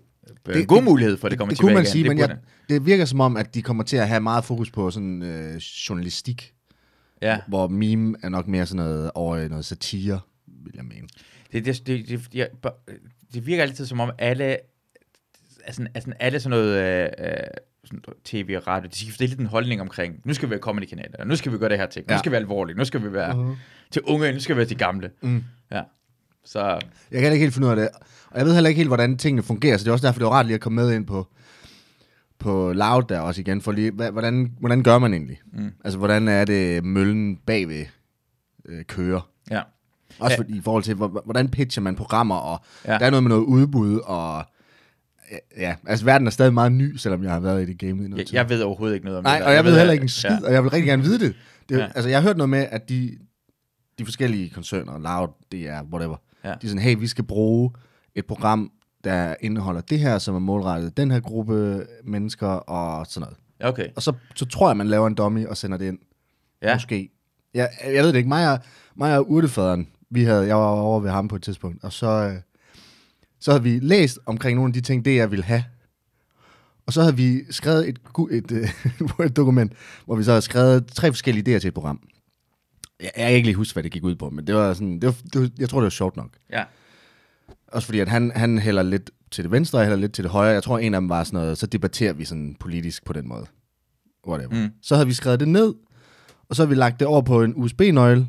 Det- 0.53 0.67
god 0.67 0.77
det- 0.77 0.83
mulighed 0.85 1.17
for, 1.17 1.27
at 1.27 1.31
det, 1.31 1.39
kommer 1.39 1.49
det 1.49 1.57
tilbage 1.57 1.67
kunne 1.69 1.73
man 1.73 1.83
igen. 1.83 1.91
sige, 1.91 2.03
det 2.03 2.09
men 2.09 2.17
burde 2.17 2.29
jeg, 2.29 2.39
det 2.69 2.85
virker 2.85 3.05
som 3.05 3.19
om, 3.19 3.37
at 3.37 3.53
de 3.55 3.61
kommer 3.61 3.83
til 3.83 3.97
at 3.97 4.07
have 4.07 4.19
meget 4.21 4.43
fokus 4.45 4.71
på 4.71 4.91
sådan 4.91 5.23
øh, 5.23 5.55
journalistik, 5.55 6.53
det. 7.21 7.27
Ja, 7.27 7.39
hvor 7.47 7.67
meme 7.67 8.15
er 8.23 8.29
nok 8.29 8.47
mere 8.47 8.65
sådan 8.65 8.85
noget 8.85 9.11
over 9.15 9.37
i 9.37 9.47
noget 9.47 9.65
satire, 9.65 10.19
vil 10.63 10.73
jeg 10.75 10.85
mene. 10.85 11.07
det, 11.51 11.65
det, 11.65 11.87
det, 11.87 12.09
det, 12.09 12.27
jeg, 12.33 12.49
det 13.33 13.45
virker 13.45 13.63
altid 13.63 13.85
som 13.85 13.99
om 13.99 14.11
alle, 14.19 14.57
altså, 15.63 15.87
altså 15.95 16.11
alle 16.19 16.39
sådan 16.39 16.49
noget 16.49 16.77
øh, 16.83 17.09
øh, 17.27 17.33
sådan 17.85 18.01
tv 18.25 18.53
og 18.57 18.67
radio, 18.67 18.89
de 18.93 18.95
skal 18.97 19.13
stille 19.13 19.39
en 19.39 19.45
holdning 19.45 19.81
omkring, 19.81 20.21
nu 20.25 20.33
skal 20.33 20.47
vi 20.47 20.51
være 20.51 20.59
comedy-kanaler, 20.59 21.25
nu 21.25 21.35
skal 21.35 21.51
vi 21.51 21.57
gøre 21.57 21.69
det 21.69 21.77
her 21.77 21.85
ting, 21.87 22.05
nu 22.07 22.13
Ja. 22.13 22.17
skal 22.19 22.29
vi 22.29 22.33
være 22.33 22.41
alvorlige, 22.41 22.77
nu 22.77 22.85
skal 22.85 23.03
vi 23.03 23.13
være 23.13 23.31
Uh-huh. 23.31 23.57
til 23.91 24.01
unge, 24.01 24.31
nu 24.33 24.39
skal 24.39 24.55
vi 24.55 24.57
være 24.57 24.67
til 24.67 24.77
gamle. 24.77 25.11
Mm. 25.21 25.43
Ja. 25.71 25.81
Så 26.45 26.59
Jeg 27.11 27.21
kan 27.21 27.31
ikke 27.33 27.43
helt 27.43 27.53
finde 27.53 27.67
ud 27.67 27.71
af 27.71 27.75
det. 27.77 27.89
Og 28.31 28.37
jeg 28.37 28.45
ved 28.45 28.53
heller 28.53 28.67
ikke 28.67 28.77
helt, 28.79 28.89
hvordan 28.89 29.17
tingene 29.17 29.43
fungerer, 29.43 29.77
så 29.77 29.83
det 29.83 29.89
er 29.89 29.93
også 29.93 30.07
derfor, 30.07 30.19
det 30.19 30.25
var 30.25 30.31
rart 30.31 30.45
lige 30.45 30.55
at 30.55 30.61
komme 30.61 30.75
med 30.81 30.93
ind 30.93 31.07
på, 31.07 31.27
på 32.39 32.73
Loud 32.73 33.03
der 33.09 33.19
også 33.19 33.41
igen, 33.41 33.61
for 33.61 33.71
lige, 33.71 33.91
hvordan, 33.91 34.53
hvordan 34.59 34.83
gør 34.83 34.97
man 34.97 35.13
egentlig? 35.13 35.41
Mm. 35.53 35.71
Altså, 35.83 35.97
hvordan 35.97 36.27
er 36.27 36.45
det, 36.45 36.83
møllen 36.85 37.37
bagved 37.37 37.85
øh, 38.65 38.85
kører? 38.85 39.29
Ja. 39.51 39.61
Også 40.19 40.33
Ja. 40.33 40.37
fordi, 40.39 40.57
i 40.57 40.61
forhold 40.61 40.83
til, 40.83 40.95
hvor- 40.95 41.21
hvordan 41.25 41.49
pitcher 41.49 41.81
man 41.83 41.95
programmer, 41.95 42.35
og 42.35 42.59
Ja. 42.85 42.91
ja. 42.93 42.97
der 42.99 43.05
er 43.05 43.09
noget 43.09 43.23
med 43.23 43.29
noget 43.29 43.43
udbud, 43.43 43.99
og 43.99 44.43
ja, 45.57 45.75
altså 45.87 46.05
verden 46.05 46.27
er 46.27 46.31
stadig 46.31 46.53
meget 46.53 46.71
ny, 46.71 46.95
selvom 46.95 47.23
jeg 47.23 47.31
har 47.31 47.39
været 47.39 47.61
i 47.61 47.65
det 47.65 47.79
game 47.79 47.91
i 47.91 47.93
noget 48.07 48.17
Jeg, 48.17 48.25
tid. 48.27 48.35
jeg 48.35 48.49
ved 48.49 48.61
overhovedet 48.61 48.95
ikke 48.95 49.05
noget 49.05 49.17
om 49.17 49.23
Nej, 49.23 49.33
det 49.33 49.41
der. 49.41 49.47
og 49.49 49.53
jeg 49.55 49.63
ved 49.65 49.77
heller 49.77 49.93
ikke 49.93 50.03
en 50.03 50.09
skid, 50.09 50.29
ja. 50.29 50.45
og 50.47 50.53
jeg 50.53 50.63
vil 50.63 50.71
rigtig 50.71 50.87
gerne 50.87 51.03
vide 51.03 51.19
det. 51.19 51.35
det 51.69 51.75
Ja. 51.77 51.81
ja. 51.81 51.89
Altså, 51.95 52.09
jeg 52.09 52.17
har 52.21 52.27
hørt 52.27 52.37
noget 52.37 52.49
med, 52.49 52.65
at 52.71 52.89
de, 52.89 53.17
de 53.99 54.05
forskellige 54.05 54.49
koncerner, 54.49 54.97
Loud, 54.99 55.27
DR, 55.51 55.93
whatever, 55.93 56.15
Ja. 56.43 56.49
ja. 56.49 56.55
de 56.61 56.65
er 56.65 56.69
sådan, 56.69 56.81
hey, 56.83 56.95
vi 56.99 57.07
skal 57.07 57.23
bruge 57.23 57.71
et 58.15 58.25
program, 58.25 58.71
der 59.03 59.35
indeholder 59.41 59.81
det 59.81 59.99
her, 59.99 60.17
som 60.17 60.35
er 60.35 60.39
målrettet 60.39 60.97
den 60.97 61.11
her 61.11 61.19
gruppe 61.19 61.85
mennesker, 62.03 62.47
og 62.47 63.07
sådan 63.07 63.21
noget. 63.25 63.37
Ja, 63.61 63.67
okay. 63.69 63.87
Og 63.95 64.01
så, 64.01 64.13
så 64.35 64.45
tror 64.45 64.69
jeg, 64.69 64.77
man 64.77 64.87
laver 64.87 65.07
en 65.07 65.15
dummy 65.15 65.45
og 65.47 65.57
sender 65.57 65.77
det 65.77 65.85
ind. 65.85 65.99
Ja. 66.61 66.75
Måske. 66.75 67.09
Jeg, 67.53 67.69
jeg 67.85 68.03
ved 68.03 68.07
det 68.13 68.15
ikke. 68.15 68.29
Mig 68.29 68.51
og, 68.51 68.59
mig 68.95 69.17
og 69.17 69.31
urtefaderen, 69.31 69.87
vi 70.09 70.23
havde, 70.23 70.47
jeg 70.47 70.55
var 70.55 70.65
over 70.65 70.99
ved 70.99 71.09
ham 71.09 71.27
på 71.27 71.35
et 71.35 71.43
tidspunkt, 71.43 71.83
og 71.83 71.93
så, 71.93 72.07
øh, 72.07 72.41
så 73.39 73.51
havde 73.51 73.63
vi 73.63 73.79
læst 73.79 74.19
omkring 74.25 74.55
nogle 74.55 74.69
af 74.69 74.73
de 74.73 74.81
ting, 74.81 75.05
det 75.05 75.15
jeg 75.15 75.31
ville 75.31 75.45
have. 75.45 75.63
Og 76.85 76.93
så 76.93 77.01
havde 77.01 77.15
vi 77.15 77.43
skrevet 77.49 77.89
et, 77.89 77.99
et, 78.31 78.51
øh, 78.51 78.69
et 79.25 79.35
dokument, 79.35 79.73
hvor 80.05 80.15
vi 80.15 80.23
så 80.23 80.31
havde 80.31 80.41
skrevet 80.41 80.87
tre 80.87 81.07
forskellige 81.07 81.55
idéer 81.55 81.59
til 81.59 81.67
et 81.67 81.73
program. 81.73 82.01
Jeg, 82.99 83.11
jeg 83.17 83.25
kan 83.27 83.35
ikke 83.35 83.47
lige 83.47 83.55
huske, 83.55 83.75
hvad 83.75 83.83
det 83.83 83.91
gik 83.91 84.03
ud 84.03 84.15
på, 84.15 84.29
men 84.29 84.47
det 84.47 84.55
var 84.55 84.73
sådan, 84.73 84.99
det 84.99 85.05
var, 85.05 85.15
det 85.33 85.41
var, 85.41 85.49
jeg 85.59 85.69
tror, 85.69 85.79
det 85.79 85.83
var 85.83 85.89
sjovt 85.89 86.17
nok. 86.17 86.29
Ja. 86.51 86.63
Også 87.67 87.85
fordi, 87.85 87.99
at 87.99 88.09
han, 88.09 88.31
han 88.35 88.59
hælder 88.59 88.83
lidt 88.83 89.11
til 89.31 89.43
det 89.43 89.51
venstre, 89.51 89.79
og 89.79 89.83
hælder 89.83 89.97
lidt 89.97 90.13
til 90.13 90.23
det 90.23 90.31
højre. 90.31 90.53
Jeg 90.53 90.63
tror, 90.63 90.79
en 90.79 90.93
af 90.93 91.01
dem 91.01 91.09
var 91.09 91.23
sådan 91.23 91.39
noget, 91.39 91.57
så 91.57 91.67
debatterer 91.67 92.13
vi 92.13 92.25
sådan 92.25 92.55
politisk 92.59 93.05
på 93.05 93.13
den 93.13 93.27
måde. 93.27 93.45
Whatever. 94.27 94.63
Mm. 94.63 94.73
Så 94.81 94.95
havde 94.95 95.07
vi 95.07 95.13
skrevet 95.13 95.39
det 95.39 95.47
ned, 95.47 95.73
og 96.49 96.55
så 96.55 96.61
har 96.61 96.67
vi 96.67 96.75
lagt 96.75 96.99
det 96.99 97.07
over 97.07 97.21
på 97.21 97.43
en 97.43 97.53
USB-nøgle, 97.55 98.27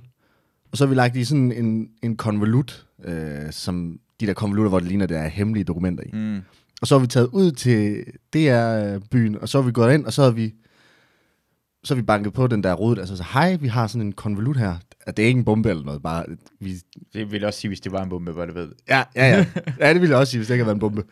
og 0.73 0.79
så 0.79 0.85
har 0.85 0.89
vi 0.89 0.95
lagt 0.95 1.17
i 1.17 1.25
sådan 1.25 1.53
en, 1.53 1.89
en 2.03 2.17
konvolut, 2.17 2.87
øh, 3.05 3.51
som 3.53 3.99
de 4.21 4.27
der 4.27 4.33
konvolutter, 4.35 4.69
hvor 4.69 4.79
det 4.81 4.89
ligner, 4.89 5.07
der 5.07 5.19
er 5.19 5.29
hemmelige 5.29 5.65
dokumenter 5.65 6.05
i. 6.07 6.11
Mm. 6.13 6.41
Og 6.81 6.87
så 6.87 6.95
har 6.95 7.01
vi 7.01 7.07
taget 7.07 7.29
ud 7.33 7.53
til 7.53 8.05
DR-byen, 8.35 9.39
og 9.41 9.49
så 9.49 9.61
har 9.61 9.67
vi 9.67 9.73
gået 9.73 9.95
ind, 9.95 10.05
og 10.07 10.13
så 10.13 10.23
har 10.23 10.31
vi 10.31 10.55
så 11.85 11.95
har 11.95 12.01
vi 12.01 12.07
banket 12.07 12.33
på 12.33 12.47
den 12.47 12.63
der 12.63 12.73
rode, 12.75 13.01
altså 13.01 13.17
så, 13.17 13.25
hej, 13.33 13.57
vi 13.57 13.69
har 13.69 13.87
sådan 13.87 14.07
en 14.07 14.13
konvolut 14.13 14.57
her. 14.57 14.77
Og 15.07 15.17
det 15.17 15.23
er 15.23 15.27
ikke 15.27 15.39
en 15.39 15.45
bombe 15.45 15.71
eller 15.71 15.85
noget, 15.85 16.03
bare, 16.03 16.25
vi, 16.61 16.75
Det 17.13 17.33
vil 17.33 17.39
jeg 17.39 17.47
også 17.47 17.61
sige, 17.61 17.69
hvis 17.69 17.81
det 17.81 17.93
var 17.93 18.03
en 18.03 18.09
bombe, 18.09 18.33
hvor 18.33 18.47
det 18.47 18.55
ved. 18.55 18.69
Ja, 18.89 19.03
ja, 19.17 19.27
ja. 19.29 19.47
ja, 19.81 19.93
det 19.93 20.01
ville 20.01 20.13
jeg 20.13 20.19
også 20.21 20.31
sige, 20.31 20.39
hvis 20.39 20.47
det 20.49 20.55
ikke 20.55 20.65
havde 20.65 20.67
været 20.67 20.77
en 20.77 20.81
bombe. 20.81 21.03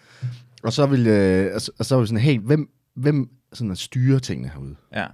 Og 0.63 0.73
så 0.73 0.87
ville, 0.87 1.11
øh, 1.11 1.55
og 1.55 1.61
så, 1.61 1.73
og 1.79 1.85
så 1.85 1.95
var 1.95 2.01
vi 2.03 2.07
sådan, 2.07 2.21
hey, 2.23 2.39
hvem, 2.39 2.71
hvem 2.95 3.29
sådan 3.53 3.71
at 3.71 3.79
styre 3.79 4.21
tingene 4.21 4.49
herude? 4.55 4.75
Ja. 4.95 5.07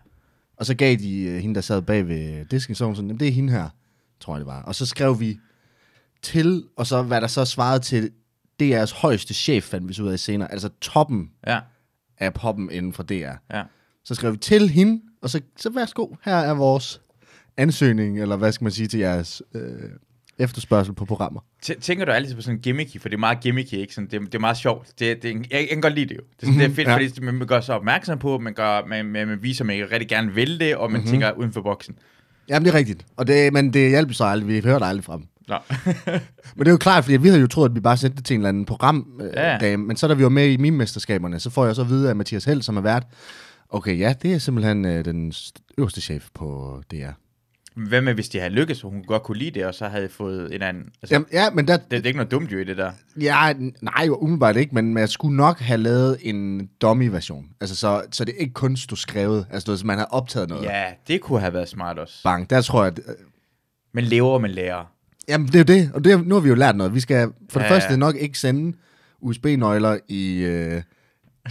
Og 0.57 0.67
så 0.67 0.75
gav 0.75 0.97
de 0.97 1.21
øh, 1.23 1.37
hende, 1.39 1.55
der 1.55 1.61
sad 1.61 1.83
bag 1.83 2.09
ved 2.09 2.45
disken, 2.45 2.75
så 2.75 2.87
var 2.87 2.95
sådan, 2.95 3.09
"Jamen, 3.09 3.21
det 3.21 3.29
er 3.29 3.33
hende 3.33 3.53
her, 3.53 3.69
tror 4.21 4.35
jeg 4.35 4.39
det 4.41 4.47
var. 4.47 4.63
Og 4.63 4.75
så 4.75 4.87
skrev 4.87 5.21
vi 5.21 5.39
til, 6.23 6.65
og 6.77 6.87
så 6.87 7.03
hvad 7.03 7.21
der 7.21 7.27
så 7.27 7.45
svarede 7.45 7.81
til 7.81 8.11
DR's 8.63 8.95
højeste 9.01 9.35
chef, 9.35 9.65
fandt 9.65 9.89
vi 9.89 9.95
så 9.95 10.03
ud 10.03 10.09
af 10.09 10.19
senere, 10.19 10.53
altså 10.53 10.69
toppen 10.81 11.31
Ja. 11.47 11.61
af 12.19 12.35
poppen 12.35 12.71
inden 12.71 12.93
for 12.93 13.03
DR. 13.03 13.13
Ja. 13.53 13.63
Så 14.05 14.15
skrev 14.15 14.33
vi 14.33 14.37
til 14.39 14.69
hende, 14.71 15.03
og 15.23 15.31
så, 15.31 15.41
så 15.57 15.71
værsgo, 15.71 16.07
her 16.25 16.37
er 16.37 16.55
vores 16.55 17.01
ansøgning, 17.57 18.21
eller 18.21 18.37
hvad 18.37 18.53
skal 18.53 18.65
man 18.65 18.73
sige 18.73 18.87
til 18.89 19.01
jeres 19.01 19.43
øh, 19.55 19.91
efterspørgsel 20.39 20.95
på 20.95 21.05
programmer. 21.05 21.41
T- 21.67 21.81
tænker 21.81 22.05
du 22.05 22.13
altid 22.13 22.35
på 22.35 22.41
sådan 22.41 22.57
en 22.57 22.63
gimmicky, 22.63 23.01
for 23.01 23.09
det 23.09 23.17
er 23.17 23.21
meget 23.21 23.41
gimmicky, 23.41 23.75
ikke? 23.75 23.95
Sådan, 23.95 24.11
det, 24.11 24.21
det 24.21 24.35
er 24.35 24.39
meget 24.39 24.57
sjovt. 24.57 24.89
Det, 24.99 25.23
det, 25.23 25.35
jeg, 25.35 25.45
jeg 25.51 25.69
kan 25.69 25.81
godt 25.81 25.95
lide 25.95 26.09
det 26.09 26.15
jo. 26.17 26.21
Det, 26.41 26.43
er 26.43 26.47
sådan, 26.47 26.61
det 26.61 26.71
er 26.71 26.75
fedt, 26.75 26.89
Ja. 26.89 26.95
fordi 26.95 27.21
man 27.21 27.47
gør 27.47 27.61
sig 27.61 27.75
opmærksom 27.75 28.19
på, 28.19 28.39
man, 28.39 28.55
gør, 28.55 28.87
man, 28.87 29.07
man, 29.07 29.29
man 29.29 29.43
viser, 29.43 29.63
at 29.65 29.67
man 29.67 29.91
rigtig 29.91 30.09
gerne 30.09 30.33
vil 30.35 30.61
det, 30.61 30.77
og 30.77 30.91
man 30.93 31.01
mm-hmm. 31.01 31.11
tænker 31.11 31.33
uden 31.33 31.53
for 31.53 31.63
boksen. 31.63 31.99
Jamen, 32.49 32.65
det 32.67 32.75
er 32.75 32.79
rigtigt. 32.79 33.07
Og 33.17 33.27
det, 33.27 33.53
men 33.53 33.73
det 33.73 33.91
hjalp 33.91 34.13
så 34.13 34.25
aldrig. 34.25 34.49
Vi 34.49 34.61
hørte 34.65 34.85
aldrig 34.85 35.05
fra 35.05 35.17
dem. 35.17 35.25
Nå. 35.49 35.57
Men 36.57 36.61
det 36.61 36.67
er 36.67 36.71
jo 36.71 36.77
klart, 36.77 37.05
fordi 37.05 37.17
vi 37.17 37.29
havde 37.29 37.41
jo 37.41 37.47
troet, 37.47 37.69
at 37.69 37.75
vi 37.75 37.81
bare 37.81 37.97
sendte 37.97 38.17
det 38.17 38.25
til 38.25 38.35
en 38.35 38.41
eller 38.41 38.49
anden 38.49 38.65
programdame. 38.65 39.25
Ja. 39.35 39.55
Øh, 39.55 39.61
dame. 39.61 39.85
men 39.87 39.97
så 39.97 40.09
da 40.09 40.15
vi 40.15 40.23
var 40.23 40.29
med 40.29 40.49
i 40.51 40.57
meme-mesterskaberne, 40.57 41.41
så 41.41 41.51
får 41.51 41.67
jeg 41.67 41.75
så 41.75 41.83
at 41.83 41.89
vide 41.89 42.09
af 42.09 42.17
Mathias 42.17 42.45
Held, 42.45 42.63
som 42.63 42.77
er 42.77 42.81
vært, 42.81 43.07
okay, 43.71 43.99
ja, 43.99 44.15
det 44.23 44.35
er 44.35 44.39
simpelthen 44.39 44.85
øh, 44.85 45.05
den 45.05 45.33
st- 45.33 45.75
øverste 45.79 46.01
chef 46.01 46.29
på 46.35 46.81
DR. 46.91 47.11
Hvad 47.77 48.01
med, 48.01 48.15
hvis 48.15 48.29
de 48.29 48.39
havde 48.39 48.53
lykkes, 48.53 48.85
og 48.85 48.91
hun 48.91 49.05
godt 49.05 49.23
kunne 49.23 49.39
lide 49.39 49.51
det, 49.51 49.67
og 49.67 49.75
så 49.75 49.89
havde 49.89 50.09
fået 50.09 50.55
en 50.55 50.63
anden... 50.63 50.83
Altså, 51.03 51.15
Jamen, 51.15 51.27
ja, 51.33 51.51
men 51.51 51.69
der, 51.69 51.77
det, 51.77 51.91
det, 51.91 52.01
er 52.03 52.07
ikke 52.07 52.17
noget 52.17 52.31
dumt 52.31 52.53
jo 52.53 52.59
i 52.59 52.65
det 52.65 52.77
der. 52.77 52.93
ja, 53.21 53.53
nej, 53.83 54.05
jo, 54.07 54.17
umiddelbart 54.17 54.57
ikke, 54.57 54.75
men 54.75 54.99
jeg 54.99 55.09
skulle 55.09 55.37
nok 55.37 55.61
have 55.61 55.79
lavet 55.79 56.17
en 56.23 56.69
dummy-version. 56.81 57.47
Altså, 57.61 57.77
så, 57.77 58.03
så 58.13 58.25
det 58.25 58.35
ikke 58.39 58.55
kun 58.55 58.77
stod 58.77 58.97
skrevet. 58.97 59.47
Altså, 59.51 59.73
var, 59.73 59.83
man 59.85 59.99
har 59.99 60.05
optaget 60.05 60.49
noget. 60.49 60.65
Ja, 60.65 60.85
det 61.09 61.21
kunne 61.21 61.41
have 61.41 61.53
været 61.53 61.69
smart 61.69 61.99
også. 61.99 62.23
Bang, 62.25 62.51
der 62.51 62.61
tror 62.61 62.85
jeg, 62.85 62.93
at, 62.93 62.99
øh, 63.09 63.15
Men 63.93 64.05
lever, 64.05 64.39
man 64.39 64.51
lærer. 64.51 64.91
Jamen, 65.29 65.47
det 65.47 65.55
er 65.55 65.59
jo 65.59 65.81
det, 65.81 65.91
og 65.95 66.05
det, 66.05 66.27
nu 66.27 66.35
har 66.35 66.41
vi 66.43 66.49
jo 66.49 66.55
lært 66.55 66.77
noget. 66.77 66.95
Vi 66.95 67.01
skal 67.01 67.29
for 67.51 67.61
det 67.61 67.67
Ja, 67.67 67.73
første 67.75 67.97
nok 67.97 68.17
ikke 68.17 68.39
sende 68.39 68.77
USB-nøgler 69.21 69.99
i 70.09 70.37
øh, 70.39 70.71
sådan 70.73 70.83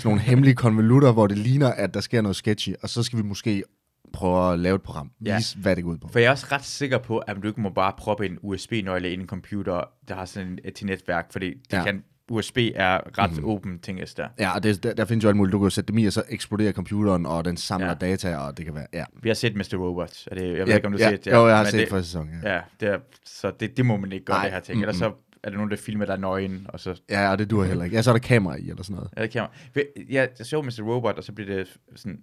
nogle 0.04 0.22
hemmelige 0.22 0.56
konvolutter, 0.56 1.12
hvor 1.12 1.28
det 1.28 1.38
ligner, 1.38 1.68
at 1.68 1.94
der 1.94 2.00
sker 2.00 2.22
noget 2.22 2.36
sketchy, 2.36 2.74
og 2.82 2.90
så 2.90 3.04
skal 3.04 3.18
vi 3.20 3.24
måske 3.24 3.64
prøve 4.14 4.54
at 4.54 4.60
lave 4.60 4.76
et 4.76 4.82
program. 4.82 5.12
Ja. 5.26 5.36
Vise, 5.36 5.58
hvad 5.58 5.76
det 5.76 5.84
går 5.84 5.92
ud 5.92 5.98
på. 5.98 6.08
For 6.08 6.20
jeg 6.20 6.28
er 6.28 6.32
også 6.32 6.48
ret 6.52 6.64
sikker 6.66 6.98
på, 6.98 7.18
at 7.18 7.38
du 7.44 7.48
ikke 7.48 7.62
må 7.62 7.70
bare 7.70 7.94
proppe 7.98 8.26
en 8.26 8.38
USB-nøgle 8.42 9.12
ind 9.12 9.20
i 9.20 9.24
en 9.24 9.28
computer, 9.30 9.84
der 10.08 10.16
har 10.16 10.26
sådan 10.26 10.60
en, 10.66 10.74
til 10.74 10.86
netværk, 10.86 11.32
fordi 11.32 11.48
det 11.50 11.58
Ja. 11.78 11.84
kan, 11.84 12.04
USB 12.32 12.58
er 12.76 13.20
ret 13.20 13.32
mm-hmm. 13.32 13.46
åben, 13.50 13.80
tænkes 13.80 14.14
der. 14.14 14.28
Ja, 14.40 14.56
og 14.56 14.64
det, 14.64 14.84
der, 14.84 14.94
der 14.94 15.06
findes 15.06 15.24
jo 15.24 15.28
alt 15.30 15.38
muligt. 15.38 15.52
Du 15.52 15.60
kan 15.60 15.72
sætte 15.72 15.88
dem 15.88 15.98
i, 15.98 16.06
og 16.06 16.14
så 16.14 16.24
eksploderer 16.30 16.72
computeren, 16.72 17.26
og 17.26 17.46
den 17.46 17.58
samler 17.58 17.88
Ja. 17.88 17.94
ja. 18.02 18.10
data, 18.12 18.38
og 18.38 18.58
det 18.58 18.66
kan 18.66 18.76
være... 18.76 18.88
Ja, 18.94 19.04
Vi 19.24 19.30
har 19.30 19.34
set 19.34 19.56
Mr. 19.56 19.78
Robot. 19.78 20.28
Er 20.32 20.36
det, 20.36 20.42
jeg 20.44 20.52
ved 20.58 20.66
ja, 20.68 20.76
ikke, 20.76 20.88
om 20.88 20.92
du 20.94 20.98
ja, 21.00 21.04
har 21.06 21.12
set 21.12 21.26
det. 21.26 21.32
Jo, 21.32 21.48
jeg 21.48 21.58
har 21.58 21.66
set 21.66 21.80
det, 21.80 21.90
første 21.90 22.08
sæson, 22.10 22.30
ja. 22.44 22.54
Ja, 22.54 22.62
det 22.80 22.90
er, 22.90 22.98
så 23.26 23.52
det, 23.60 23.78
det 23.78 23.86
må 23.86 23.98
man 23.98 24.12
ikke 24.12 24.26
gøre, 24.26 24.38
Nej, 24.38 24.44
det 24.44 24.54
her 24.54 24.60
ting. 24.60 24.80
Ellers 24.82 24.96
så 24.96 25.12
er 25.44 25.50
der 25.50 25.56
nogen, 25.58 25.72
der 25.72 25.78
filmer 25.78 26.06
dig 26.06 26.18
nøgen, 26.20 26.66
og 26.70 26.80
så 26.80 27.02
Ja, 27.10 27.32
og 27.32 27.38
det 27.40 27.50
duer 27.50 27.66
heller 27.66 27.84
ikke. 27.84 27.96
Ja, 27.96 28.02
så 28.02 28.10
er 28.12 28.14
der 28.14 28.20
kamera 28.20 28.56
i, 28.56 28.70
eller 28.70 28.84
sådan 28.84 28.96
noget. 28.96 29.10
Ja, 29.18 29.22
det 29.22 29.30
kan 29.32 29.42
man. 29.42 29.50
Ved- 29.74 30.06
Jeg, 30.10 30.30
jeg 30.38 30.46
så 30.46 30.62
Mr. 30.62 30.82
Robot, 30.84 31.16
og 31.18 31.24
så 31.24 31.32
blev 31.32 31.48
det 31.48 31.78
sådan... 31.96 32.20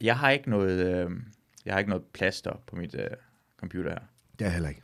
Jeg, 0.00 0.18
har 0.18 0.30
ikke 0.30 0.50
noget... 0.50 0.86
Øh, 0.86 1.10
jeg 1.64 1.74
har 1.74 1.78
ikke 1.78 1.90
noget 1.90 2.04
plaster 2.14 2.52
på 2.66 2.76
mit 2.76 2.94
øh, 2.94 3.06
computer 3.60 3.90
her. 3.90 3.98
Det 4.38 4.46
er 4.46 4.50
heller 4.50 4.68
ikke. 4.68 4.82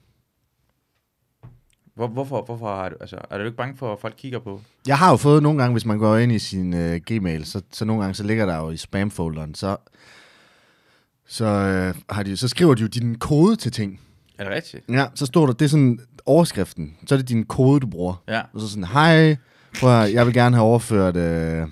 Hvor, 1.94 2.06
hvorfor, 2.06 2.44
hvorfor 2.44 2.74
har 2.74 2.88
du... 2.88 2.96
Altså, 3.00 3.18
er 3.30 3.38
du 3.38 3.44
ikke 3.44 3.56
bange 3.56 3.76
for, 3.76 3.92
at 3.92 4.00
folk 4.00 4.14
kigger 4.16 4.38
på? 4.38 4.60
Jeg 4.86 4.98
har 4.98 5.10
jo 5.10 5.16
fået 5.16 5.42
nogle 5.42 5.58
gange, 5.58 5.72
hvis 5.72 5.84
man 5.84 5.98
går 5.98 6.16
ind 6.16 6.32
i 6.32 6.38
sin 6.38 6.74
øh, 6.74 7.00
Gmail, 7.06 7.44
så, 7.44 7.62
så 7.72 7.84
nogle 7.84 8.02
gange, 8.02 8.14
så 8.14 8.22
ligger 8.22 8.46
der 8.46 8.56
jo 8.56 8.70
i 8.70 8.76
spamfolderen, 8.76 9.54
så, 9.54 9.76
så, 11.26 11.44
øh, 11.44 11.94
har 12.10 12.22
de, 12.22 12.36
så 12.36 12.48
skriver 12.48 12.74
de 12.74 12.82
jo 12.82 12.88
din 12.88 13.18
kode 13.18 13.56
til 13.56 13.72
ting. 13.72 14.00
Er 14.38 14.44
det 14.44 14.52
rigtigt? 14.52 14.84
Ja, 14.88 15.06
så 15.14 15.26
står 15.26 15.46
der, 15.46 15.52
det 15.52 15.64
er 15.64 15.68
sådan 15.68 16.00
overskriften, 16.26 16.96
så 17.06 17.14
er 17.14 17.16
det 17.16 17.28
din 17.28 17.44
kode, 17.44 17.80
du 17.80 17.86
bruger. 17.86 18.22
Ja. 18.28 18.42
Og 18.52 18.60
så 18.60 18.68
sådan, 18.68 18.84
hej, 18.84 19.36
prøv 19.80 19.90
at, 19.90 19.96
høre, 19.96 20.12
jeg 20.12 20.26
vil 20.26 20.34
gerne 20.34 20.56
have 20.56 20.66
overført 20.66 21.16
øh, 21.16 21.66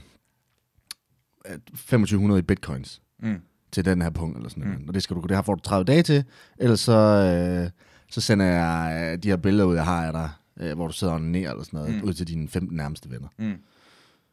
2500 1.75 2.39
i 2.39 2.43
bitcoins 2.43 3.01
Mm. 3.23 3.37
til 3.73 3.85
den 3.85 4.03
her 4.03 4.11
punkt, 4.11 4.37
eller 4.37 4.49
sådan 4.51 4.65
Mm. 4.65 4.71
noget. 4.71 4.89
Og 4.89 4.95
det, 4.95 5.03
skal 5.03 5.17
du, 5.17 5.21
det 5.21 5.37
her 5.37 5.43
får 5.43 5.55
du 5.55 5.61
30 5.61 5.85
dage 5.85 6.03
til, 6.03 6.25
ellers 6.59 6.81
så, 6.81 6.93
øh, 6.93 7.71
så 8.11 8.21
sender 8.21 8.47
jeg 8.47 9.11
øh, 9.13 9.23
de 9.23 9.29
her 9.29 9.37
billeder 9.37 9.65
ud, 9.65 9.75
jeg 9.75 9.85
har 9.85 10.07
af 10.07 10.13
dig, 10.13 10.31
øh, 10.61 10.75
hvor 10.77 10.87
du 10.87 10.93
sidder 10.93 11.13
og 11.13 11.21
ned 11.21 11.41
eller 11.41 11.63
sådan 11.63 11.79
noget, 11.79 11.95
Mm. 11.95 12.01
mm. 12.01 12.09
ud 12.09 12.13
til 12.15 12.29
dine 12.29 12.49
15 12.49 12.77
nærmeste 12.77 13.11
venner. 13.11 13.29
Mm. 13.39 13.53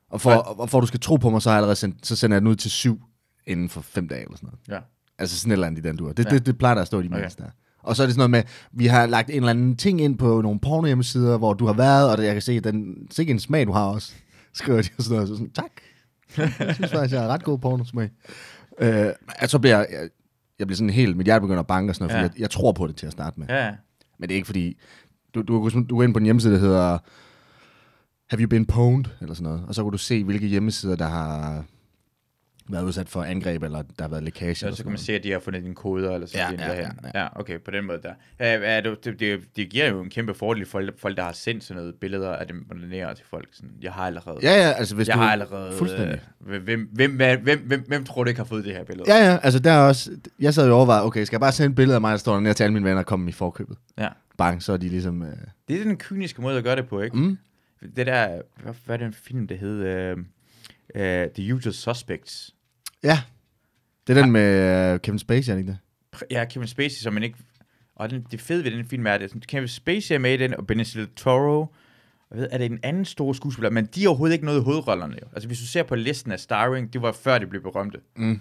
Og 0.09 0.21
for, 0.21 0.31
og 0.31 0.69
for 0.69 0.77
at 0.77 0.81
du 0.81 0.87
skal 0.87 0.99
tro 0.99 1.15
på 1.15 1.29
mig, 1.29 1.41
så 1.41 1.49
har 1.49 1.55
jeg 1.55 1.57
allerede 1.57 1.75
sendt, 1.75 2.07
så 2.07 2.15
sender 2.15 2.35
jeg 2.35 2.41
den 2.41 2.47
ud 2.47 2.55
til 2.55 2.71
syv 2.71 3.01
inden 3.47 3.69
for 3.69 3.81
fem 3.81 4.07
dage 4.07 4.21
eller 4.21 4.35
sådan 4.37 4.47
noget. 4.47 4.59
Ja. 4.81 4.85
Altså 5.19 5.37
sådan 5.39 5.51
et 5.51 5.53
eller 5.53 5.67
andet 5.67 5.85
i 5.85 5.87
den 5.87 5.97
dur. 5.97 6.11
Det, 6.11 6.25
Ja. 6.25 6.29
det, 6.29 6.45
det 6.45 6.57
plejer 6.57 6.73
der 6.75 6.81
at 6.81 6.87
stå 6.87 6.99
i 6.99 7.03
de 7.03 7.07
Okay. 7.07 7.17
okay. 7.17 7.29
der. 7.37 7.49
Og 7.83 7.95
så 7.95 8.03
er 8.03 8.07
det 8.07 8.13
sådan 8.15 8.29
noget 8.31 8.45
med, 8.45 8.51
vi 8.79 8.85
har 8.87 9.05
lagt 9.05 9.29
en 9.29 9.35
eller 9.35 9.49
anden 9.49 9.75
ting 9.75 10.01
ind 10.01 10.17
på 10.17 10.41
nogle 10.41 10.59
porno 10.59 10.85
hjemmesider, 10.87 11.37
hvor 11.37 11.53
du 11.53 11.65
har 11.65 11.73
været, 11.73 12.11
og 12.17 12.25
jeg 12.25 12.33
kan 12.35 12.41
se, 12.41 12.51
at 12.53 12.63
den, 12.63 13.07
sikke 13.11 13.31
en 13.31 13.39
smag, 13.39 13.67
du 13.67 13.71
har 13.71 13.85
også, 13.85 14.13
skriver 14.53 14.81
de 14.81 14.87
og 14.97 15.03
sådan 15.03 15.15
noget. 15.15 15.27
Så 15.29 15.35
sådan, 15.35 15.49
tak. 15.51 15.71
Jeg 16.37 16.75
synes 16.75 16.91
faktisk, 16.91 17.13
jeg 17.13 17.21
har 17.21 17.27
ret 17.27 17.43
god 17.43 17.59
pornosmag. 17.59 18.09
Øh, 18.79 19.05
altså, 19.27 19.47
så 19.51 19.59
bliver 19.59 19.77
jeg, 19.77 19.87
jeg, 19.91 20.09
jeg 20.59 20.67
bliver 20.67 20.75
sådan 20.77 20.89
helt, 20.89 21.17
mit 21.17 21.25
hjerte 21.27 21.41
begynder 21.41 21.59
at 21.59 21.67
banke 21.67 21.91
og 21.91 21.95
sådan 21.95 22.07
noget, 22.07 22.19
Ja. 22.21 22.23
fordi 22.27 22.35
jeg, 22.37 22.41
jeg, 22.41 22.49
tror 22.49 22.71
på 22.71 22.87
det 22.87 22.95
til 22.95 23.05
at 23.05 23.11
starte 23.11 23.39
med. 23.39 23.47
Ja. 23.49 23.71
Men 24.19 24.29
det 24.29 24.35
er 24.35 24.35
ikke 24.35 24.45
fordi, 24.45 24.77
du, 25.35 25.41
du, 25.41 25.69
du, 25.69 25.83
du 25.89 25.95
går 25.95 26.03
ind 26.03 26.13
på 26.13 26.17
en 26.19 26.25
hjemmeside, 26.25 26.53
der 26.53 26.59
hedder 26.59 26.97
Have 28.29 28.41
you 28.41 28.47
been 28.49 28.65
pwned? 28.65 29.05
Eller 29.21 29.33
sådan 29.35 29.43
noget. 29.51 29.65
Og 29.67 29.75
så 29.75 29.83
kan 29.83 29.91
du 29.91 29.97
se, 29.97 30.23
hvilke 30.23 30.47
hjemmesider, 30.47 30.95
der 30.95 31.07
har 31.07 31.65
været 32.69 32.83
udsat 32.83 33.09
for 33.09 33.23
angreb, 33.23 33.63
eller 33.63 33.81
der 33.81 34.03
har 34.03 34.09
været 34.09 34.23
lækage. 34.23 34.55
Så, 34.55 34.65
eller 34.65 34.75
så 34.75 34.77
sådan 34.77 34.85
kan 34.85 34.91
man 34.91 34.97
se, 34.97 35.13
at 35.15 35.23
de 35.23 35.31
har 35.31 35.39
fundet 35.39 35.63
dine 35.63 35.75
koder, 35.75 36.13
eller 36.13 36.27
sådan 36.27 36.59
Ja, 36.59 36.65
ja, 36.65 36.69
derhen. 36.75 36.99
ja, 37.13 37.21
ja, 37.21 37.27
okay, 37.39 37.59
på 37.59 37.71
den 37.71 37.85
måde 37.85 37.99
der. 38.03 38.13
Ja, 38.39 38.59
er 38.77 38.81
det, 38.81 39.19
det, 39.19 39.41
det, 39.55 39.69
giver 39.69 39.87
jo 39.89 40.01
en 40.01 40.09
kæmpe 40.09 40.33
fordel 40.33 40.65
for 40.65 40.71
folk, 40.71 40.99
folk, 40.99 41.17
der 41.17 41.23
har 41.23 41.31
sendt 41.31 41.63
sådan 41.63 41.81
noget 41.81 41.95
billeder 41.95 42.29
af 42.35 42.47
dem 42.47 42.65
onanere 42.71 43.15
til 43.15 43.25
folk. 43.29 43.47
Sådan, 43.51 43.71
jeg 43.81 43.91
har 43.93 44.05
allerede... 44.07 44.37
Ja, 44.41 44.51
ja, 44.67 44.71
altså 44.71 44.95
hvis 44.95 45.07
jeg 45.07 45.15
du... 45.15 45.19
har 45.21 45.31
allerede... 45.31 45.73
Fuldstændig. 45.73 46.21
Øh, 46.47 46.63
hvem, 46.63 46.89
hvem, 46.93 47.15
hvem, 47.15 47.41
hvem, 47.43 47.59
hvem, 47.67 47.83
hvem 47.87 48.03
tror 48.05 48.23
du 48.23 48.27
ikke 48.27 48.39
har 48.39 48.45
fået 48.45 48.65
det 48.65 48.73
her 48.73 48.83
billede? 48.83 49.13
Ja, 49.15 49.25
ja, 49.31 49.37
altså 49.43 49.59
der 49.59 49.71
er 49.71 49.87
også... 49.87 50.11
Jeg 50.39 50.53
sad 50.53 50.67
jo 50.67 50.73
overvejet, 50.75 51.03
okay, 51.05 51.23
skal 51.23 51.35
jeg 51.35 51.41
bare 51.41 51.51
sende 51.51 51.69
et 51.69 51.75
billede 51.75 51.95
af 51.95 52.01
mig, 52.01 52.11
der 52.11 52.17
står 52.17 52.33
dernede 52.33 52.53
til 52.53 52.63
alle 52.63 52.73
mine 52.73 52.85
venner 52.85 52.99
og 52.99 53.05
komme 53.05 53.29
i 53.29 53.33
forkøbet? 53.33 53.77
ja. 53.97 54.07
Bang, 54.37 54.63
så 54.63 54.73
er 54.73 54.77
de 54.77 54.89
ligesom... 54.89 55.23
Øh, 55.23 55.33
Det 55.67 55.79
er 55.79 55.83
den 55.83 55.97
kyniske 55.97 56.41
måde 56.41 56.57
at 56.57 56.63
gøre 56.63 56.75
det 56.75 56.87
på, 56.87 57.01
ikke? 57.01 57.17
mm, 57.17 57.37
Det 57.95 58.05
der, 58.07 58.41
hvad, 58.63 58.73
hvad 58.85 58.95
er 58.95 59.03
den 59.03 59.13
film, 59.13 59.47
det 59.47 59.57
hed? 59.57 60.11
Uh, 60.13 60.19
uh, 60.95 61.01
The 61.35 61.55
Usual 61.55 61.73
Suspects. 61.73 62.53
Ja, 63.03 63.19
det 64.07 64.17
er 64.17 64.21
den 64.21 64.31
med 64.31 64.93
øh, 64.93 64.99
Kevin 64.99 65.19
Spacey, 65.19 65.51
er 65.53 65.57
ikke 65.57 65.69
det? 65.69 65.77
Ja, 66.31 66.45
Kevin 66.45 66.67
Spacey, 66.67 67.01
som 67.01 67.13
man 67.13 67.23
ikke... 67.23 67.37
Og 67.95 68.09
den, 68.09 68.25
det 68.31 68.41
fede 68.41 68.63
ved 68.63 68.71
den 68.71 68.85
film 68.85 69.07
er, 69.07 69.11
at 69.11 69.33
Kevin 69.47 69.67
Spacey 69.67 70.15
er 70.15 70.19
med 70.19 70.33
i 70.33 70.37
den, 70.37 70.53
og 70.53 70.67
Benicio 70.67 71.01
del 71.01 71.09
Toro, 71.15 71.75
jeg 72.31 72.39
ved, 72.39 72.47
er 72.51 72.57
det 72.57 72.65
en 72.65 72.79
anden 72.83 73.05
stor 73.05 73.33
skuespiller, 73.33 73.69
men 73.69 73.85
de 73.85 74.03
er 74.03 74.07
overhovedet 74.07 74.33
ikke 74.33 74.45
noget 74.45 74.61
i 74.61 74.63
hovedrollerne. 74.63 75.13
Jo. 75.21 75.27
Altså 75.33 75.47
hvis 75.47 75.59
du 75.59 75.65
ser 75.65 75.83
på 75.83 75.95
listen 75.95 76.31
af 76.31 76.39
starring, 76.39 76.93
det 76.93 77.01
var 77.01 77.11
før 77.11 77.37
det 77.37 77.49
blev 77.49 77.61
berømte. 77.61 77.99
Mm. 78.15 78.39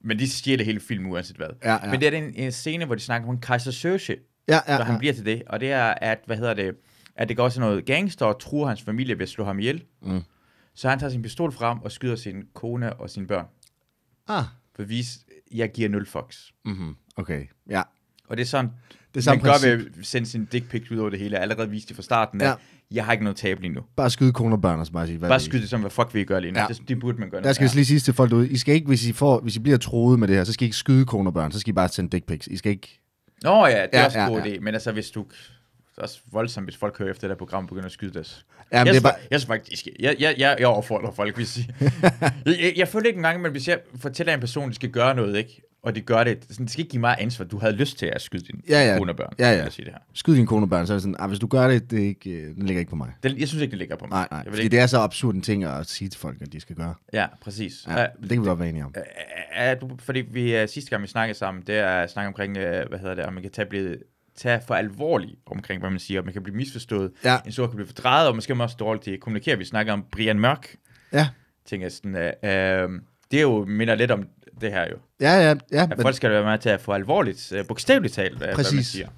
Men 0.00 0.18
de 0.18 0.30
stjæler 0.30 0.64
hele 0.64 0.80
filmen 0.80 1.12
uanset 1.12 1.36
hvad. 1.36 1.48
Ja, 1.64 1.72
ja. 1.72 1.90
Men 1.90 2.00
det 2.00 2.14
er 2.14 2.18
en, 2.18 2.34
en 2.34 2.52
scene, 2.52 2.84
hvor 2.84 2.94
de 2.94 3.00
snakker 3.00 3.28
om 3.28 3.40
Kaiser 3.40 3.70
Söze, 3.70 4.30
Ja, 4.48 4.54
ja, 4.54 4.72
ja, 4.72 4.76
så 4.78 4.84
han 4.84 4.94
ja. 4.94 4.98
bliver 4.98 5.14
til 5.14 5.26
det. 5.26 5.42
Og 5.46 5.60
det 5.60 5.72
er, 5.72 5.84
at, 5.84 6.18
hvad 6.26 6.36
hedder 6.36 6.54
det, 6.54 6.76
at 7.16 7.28
det 7.28 7.36
går 7.36 7.44
også 7.44 7.60
noget 7.60 7.84
gangster 7.84 8.26
og 8.26 8.40
truer 8.40 8.68
hans 8.68 8.82
familie 8.82 9.18
ved 9.18 9.22
at 9.22 9.28
slå 9.28 9.44
ham 9.44 9.58
ihjel. 9.58 9.84
Mm. 10.02 10.22
Så 10.74 10.88
han 10.88 10.98
tager 10.98 11.10
sin 11.10 11.22
pistol 11.22 11.52
frem 11.52 11.78
og 11.78 11.92
skyder 11.92 12.16
sin 12.16 12.44
kone 12.54 12.92
og 12.92 13.10
sine 13.10 13.26
børn. 13.26 13.46
Ah, 14.30 14.44
For 14.76 14.82
at 14.82 14.88
vise, 14.88 15.18
jeg 15.54 15.72
giver 15.72 15.88
nul 15.88 16.06
fucks. 16.06 16.52
mm-hmm. 16.64 16.96
okay. 17.16 17.42
Ja. 17.70 17.82
Og 18.28 18.36
det 18.36 18.42
er 18.42 18.46
sådan, 18.46 18.66
Det 18.66 18.72
er 18.72 19.06
man 19.16 19.22
samme 19.22 19.42
gør 19.42 19.50
princip. 19.50 19.68
ved 19.68 19.86
at 20.00 20.06
sende 20.06 20.28
sin 20.28 20.44
dick 20.44 20.68
pic 20.70 20.90
ud 20.90 20.96
over 20.98 21.10
det 21.10 21.18
hele. 21.18 21.30
Jeg 21.32 21.38
har 21.38 21.42
allerede 21.42 21.70
vist 21.70 21.88
det 21.88 21.96
fra 21.96 22.02
starten. 22.02 22.40
Ja. 22.40 22.48
Ja. 22.48 22.54
Jeg 22.90 23.04
har 23.04 23.12
ikke 23.12 23.24
noget 23.24 23.36
tab 23.36 23.60
lige 23.60 23.72
nu. 23.72 23.80
Bare 23.96 24.10
skyde 24.10 24.32
kone 24.32 24.54
og 24.54 24.60
børn 24.62 24.80
og 24.80 24.86
så 24.86 24.92
bare 24.92 25.06
sige, 25.06 25.18
hvad 25.18 25.28
Bare 25.28 25.40
skyde 25.40 25.62
det 25.62 25.70
som, 25.70 25.80
hvad 25.80 25.90
fuck 25.90 26.14
vi 26.14 26.24
gør 26.24 26.40
lige 26.40 26.52
nu. 26.52 26.58
Ja. 26.58 26.62
Ja. 26.62 26.68
Det, 26.68 26.88
det, 26.88 27.00
burde 27.00 27.18
man 27.20 27.30
gøre. 27.30 27.42
Der 27.42 27.52
skal 27.52 27.64
ja. 27.64 27.68
jeg 27.68 27.74
lige 27.74 27.84
sige 27.86 28.00
til 28.00 28.14
folk 28.14 28.30
derude, 28.30 28.48
I 28.50 28.56
skal 28.56 28.74
ikke, 28.74 28.86
hvis 28.86 29.06
I, 29.06 29.12
får, 29.12 29.40
hvis 29.40 29.56
I 29.56 29.60
bliver 29.60 29.78
troet 29.78 30.18
med 30.18 30.28
det 30.28 30.36
her, 30.36 30.44
så 30.44 30.52
skal 30.52 30.64
I 30.64 30.66
ikke 30.66 30.76
skyde 30.76 31.04
kone 31.06 31.28
og 31.28 31.34
børn, 31.34 31.52
så 31.52 31.60
skal 31.60 31.70
I 31.70 31.72
bare 31.72 31.88
sende 31.88 32.10
dick 32.16 32.26
pics. 32.26 32.46
I 32.46 32.56
skal 32.56 32.72
ikke... 32.72 33.00
Nå 33.42 33.66
ja, 33.66 33.70
det 33.70 33.76
er 33.76 33.88
Ja, 33.92 33.98
ja, 34.00 34.04
også 34.06 34.18
en 34.18 34.24
ja, 34.24 34.30
god 34.30 34.42
ja. 34.42 34.54
idé. 34.56 34.60
Men 34.60 34.74
altså, 34.74 34.92
hvis 34.92 35.10
du... 35.10 35.26
Det 36.00 36.04
er 36.04 36.08
også 36.08 36.20
voldsomt, 36.32 36.66
hvis 36.66 36.76
folk 36.76 36.98
hører 36.98 37.10
efter 37.10 37.28
det 37.28 37.34
her 37.34 37.38
program 37.38 37.64
og 37.64 37.68
begynder 37.68 37.86
at 37.86 37.92
skyde 37.92 38.14
deres. 38.14 38.46
Ja, 38.72 38.76
jeg, 38.78 38.84
men 38.84 38.94
det 38.94 38.98
er 38.98 39.02
bare... 39.02 39.14
jeg 39.30 39.40
synes 39.40 39.46
faktisk, 39.46 39.88
jeg, 39.98 40.16
jeg, 40.20 40.34
jeg, 40.38 40.56
jeg 40.58 40.66
overfordrer 40.66 41.10
folk, 41.12 41.36
hvis 41.36 41.58
jeg, 41.58 41.92
jeg, 42.46 42.56
jeg, 42.60 42.72
jeg 42.76 42.88
føler 42.88 43.06
ikke 43.06 43.16
engang, 43.16 43.42
men 43.42 43.50
hvis 43.52 43.68
jeg 43.68 43.78
fortæller 43.96 44.34
en 44.34 44.40
person, 44.40 44.64
at 44.64 44.68
de 44.70 44.74
skal 44.74 44.90
gøre 44.90 45.14
noget, 45.14 45.36
ikke? 45.36 45.62
og 45.82 45.94
de 45.94 46.00
gør 46.00 46.24
det, 46.24 46.44
sådan, 46.50 46.64
det 46.66 46.72
skal 46.72 46.80
ikke 46.80 46.90
give 46.90 47.00
mig 47.00 47.16
ansvar. 47.18 47.44
Du 47.44 47.58
havde 47.58 47.72
lyst 47.72 47.98
til 47.98 48.06
at 48.06 48.20
skyde 48.22 48.44
din 48.44 48.62
Ja, 48.68 48.92
ja. 48.92 48.98
kone 48.98 49.12
og 49.12 49.16
børn. 49.16 49.32
Ja, 49.38 49.50
ja. 49.50 49.62
Jeg 49.62 49.72
sige 49.72 49.84
det 49.84 49.92
her. 49.92 50.00
Skyd 50.14 50.34
din 50.36 50.46
kone 50.46 50.64
og 50.64 50.70
børn, 50.70 50.86
så 50.86 50.92
er 50.92 50.94
det 50.94 51.02
sådan, 51.02 51.16
ah, 51.18 51.28
hvis 51.28 51.38
du 51.38 51.46
gør 51.46 51.68
det, 51.68 51.90
det 51.90 52.02
er 52.02 52.06
ikke, 52.06 52.30
øh, 52.30 52.54
den 52.54 52.66
ligger 52.66 52.78
ikke 52.80 52.90
på 52.90 52.96
mig. 52.96 53.12
Det, 53.22 53.38
jeg 53.38 53.48
synes 53.48 53.62
ikke, 53.62 53.70
det 53.70 53.78
ligger 53.78 53.96
på 53.96 54.06
mig. 54.06 54.10
Nej, 54.10 54.28
nej, 54.30 54.38
Jeg 54.44 54.52
fordi 54.52 54.62
ikke, 54.62 54.76
det 54.76 54.82
er 54.82 54.86
så 54.86 54.98
absurd 54.98 55.34
en 55.34 55.42
ting 55.42 55.64
at 55.64 55.86
sige 55.86 56.08
til 56.08 56.20
folk, 56.20 56.42
at 56.42 56.52
de 56.52 56.60
skal 56.60 56.76
gøre. 56.76 56.94
Ja, 57.12 57.26
præcis. 57.42 57.86
Ja, 57.88 58.00
Ja, 58.00 58.06
det 58.22 58.28
kan 58.28 58.42
vi 58.42 58.46
godt 58.46 58.58
være 58.58 58.68
enige 58.68 58.84
om. 58.84 58.94
er, 58.94 59.02
er 59.70 59.74
du, 59.74 59.90
fordi 59.98 60.20
vi 60.20 60.62
uh, 60.62 60.68
sidste 60.68 60.90
gang, 60.90 61.02
vi 61.02 61.08
snakkede 61.08 61.38
sammen, 61.38 61.62
det 61.66 61.74
er 61.78 61.86
at 61.86 62.10
snakke 62.10 62.26
omkring, 62.28 62.56
uh, 62.56 62.62
hvad 62.62 62.98
hedder 62.98 63.14
det, 63.14 63.24
om 63.24 63.32
man 63.32 63.42
kan 63.42 63.52
tage, 63.52 63.66
blive, 63.66 63.96
tage 64.40 64.60
for 64.66 64.74
alvorligt 64.74 65.38
omkring, 65.46 65.80
hvad 65.80 65.90
man 65.90 65.98
siger, 65.98 66.20
og 66.20 66.24
man 66.24 66.32
kan 66.32 66.42
blive 66.42 66.56
misforstået, 66.56 67.10
Ja, 67.24 67.38
en 67.46 67.52
stor 67.52 67.66
kan 67.66 67.76
blive 67.76 67.86
fordrejet, 67.86 68.28
og 68.28 68.34
måske 68.34 68.54
også 68.54 68.76
dårligt 68.78 69.04
til 69.04 69.10
at 69.10 69.20
kommunikere. 69.20 69.58
Vi 69.58 69.64
snakker 69.64 69.92
om 69.92 70.04
Brian 70.12 70.40
Mørk, 70.40 70.76
ja, 71.12 71.28
tænker 71.66 71.84
jeg 71.84 71.92
sådan, 71.92 72.14
uh, 72.14 72.20
uh, 72.20 73.00
det 73.30 73.38
er 73.38 73.42
jo, 73.42 73.64
minder 73.64 73.94
lidt 73.94 74.10
om 74.10 74.24
det 74.60 74.72
her 74.72 74.82
jo. 74.90 74.96
ja, 75.20 75.32
ja, 75.32 75.54
ja 75.72 75.82
At 75.82 75.88
men, 75.88 76.02
folk 76.02 76.16
skal 76.16 76.30
være 76.30 76.44
med 76.44 76.58
til 76.58 76.68
at 76.68 76.80
få 76.80 76.92
alvorligt, 76.92 77.52
uh, 77.60 77.66
bogstaveligt 77.66 78.14
talt, 78.14 78.32
uh, 78.32 78.38
hvad 78.38 78.48
man 78.48 78.56
Præcis. 78.56 78.86
siger. 78.86 79.08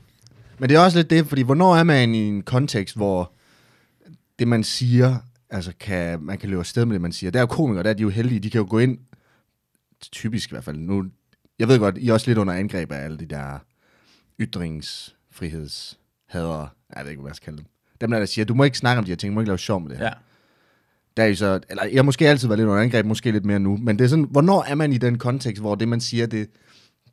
men 0.59 0.69
det 0.69 0.77
er 0.77 0.81
også 0.81 0.99
lidt 0.99 1.11
det, 1.11 1.27
fordi 1.27 1.43
hvornår 1.43 1.77
er 1.77 1.83
man 1.83 2.15
i 2.15 2.29
en 2.29 2.43
kontekst, 2.43 2.97
hvor 2.97 3.33
det, 4.39 4.49
man 4.49 4.65
siger, 4.65 5.17
altså 5.51 5.73
kan, 5.81 6.23
man 6.23 6.39
kan 6.39 6.49
løbe 6.49 6.61
afsted 6.61 6.85
med 6.85 6.95
det, 6.95 7.01
man 7.01 7.13
siger. 7.13 7.31
Der 7.31 7.39
er 7.39 7.43
jo 7.43 7.47
komikere, 7.47 7.83
der 7.83 7.91
er 7.91 7.95
de 7.95 8.03
jo 8.03 8.09
heldige, 8.09 8.41
de 8.41 8.51
kan 8.51 8.59
jo 8.59 8.67
gå 8.71 8.79
ind, 8.79 8.99
typisk 10.13 10.51
i 10.51 10.55
hvert 10.55 10.65
fald, 10.65 10.77
nu, 10.79 11.05
jeg 11.59 11.69
ved 11.69 11.79
godt, 11.79 11.99
I 11.99 12.09
er 12.09 12.13
også 12.13 12.31
lidt 12.31 12.39
under 12.39 12.55
angreb 12.55 12.93
af 12.93 13.05
alle 13.05 13.19
de 13.19 13.27
der 13.27 13.59
ytringsfrihedshader, 14.41 16.67
jeg 16.97 17.05
ved 17.05 17.11
ikke, 17.11 17.23
hvad 17.23 17.31
jeg 17.31 17.37
skal 17.37 17.45
kalde 17.45 17.59
dem. 17.59 17.67
Dem 18.01 18.11
der, 18.11 18.19
der 18.19 18.27
siger, 18.27 18.45
du 18.45 18.55
må 18.55 18.65
ikke 18.65 18.79
snakke 18.79 18.99
om 18.99 19.05
de 19.05 19.11
her 19.11 19.17
ting, 19.17 19.31
du 19.31 19.35
må 19.35 19.41
ikke 19.41 19.49
lave 19.49 19.59
sjov 19.59 19.81
med 19.81 19.91
det 19.91 19.99
her. 19.99 20.05
Ja. 20.05 20.13
Der 21.17 21.23
er 21.23 21.27
I 21.27 21.35
så, 21.35 21.61
eller 21.71 21.85
jeg 21.85 21.99
har 21.99 22.03
måske 22.03 22.29
altid 22.29 22.49
været 22.49 22.59
lidt 22.59 22.69
under 22.69 22.83
angreb, 22.83 23.07
måske 23.07 23.31
lidt 23.31 23.45
mere 23.45 23.59
nu, 23.59 23.77
men 23.77 23.99
det 23.99 24.05
er 24.05 24.09
sådan, 24.09 24.27
hvornår 24.31 24.63
er 24.63 24.75
man 24.75 24.93
i 24.93 24.99
den 24.99 25.19
kontekst, 25.19 25.63
hvor 25.63 25.75
det, 25.75 25.89
man 25.89 26.01
siger, 26.01 26.27
det, 26.27 26.51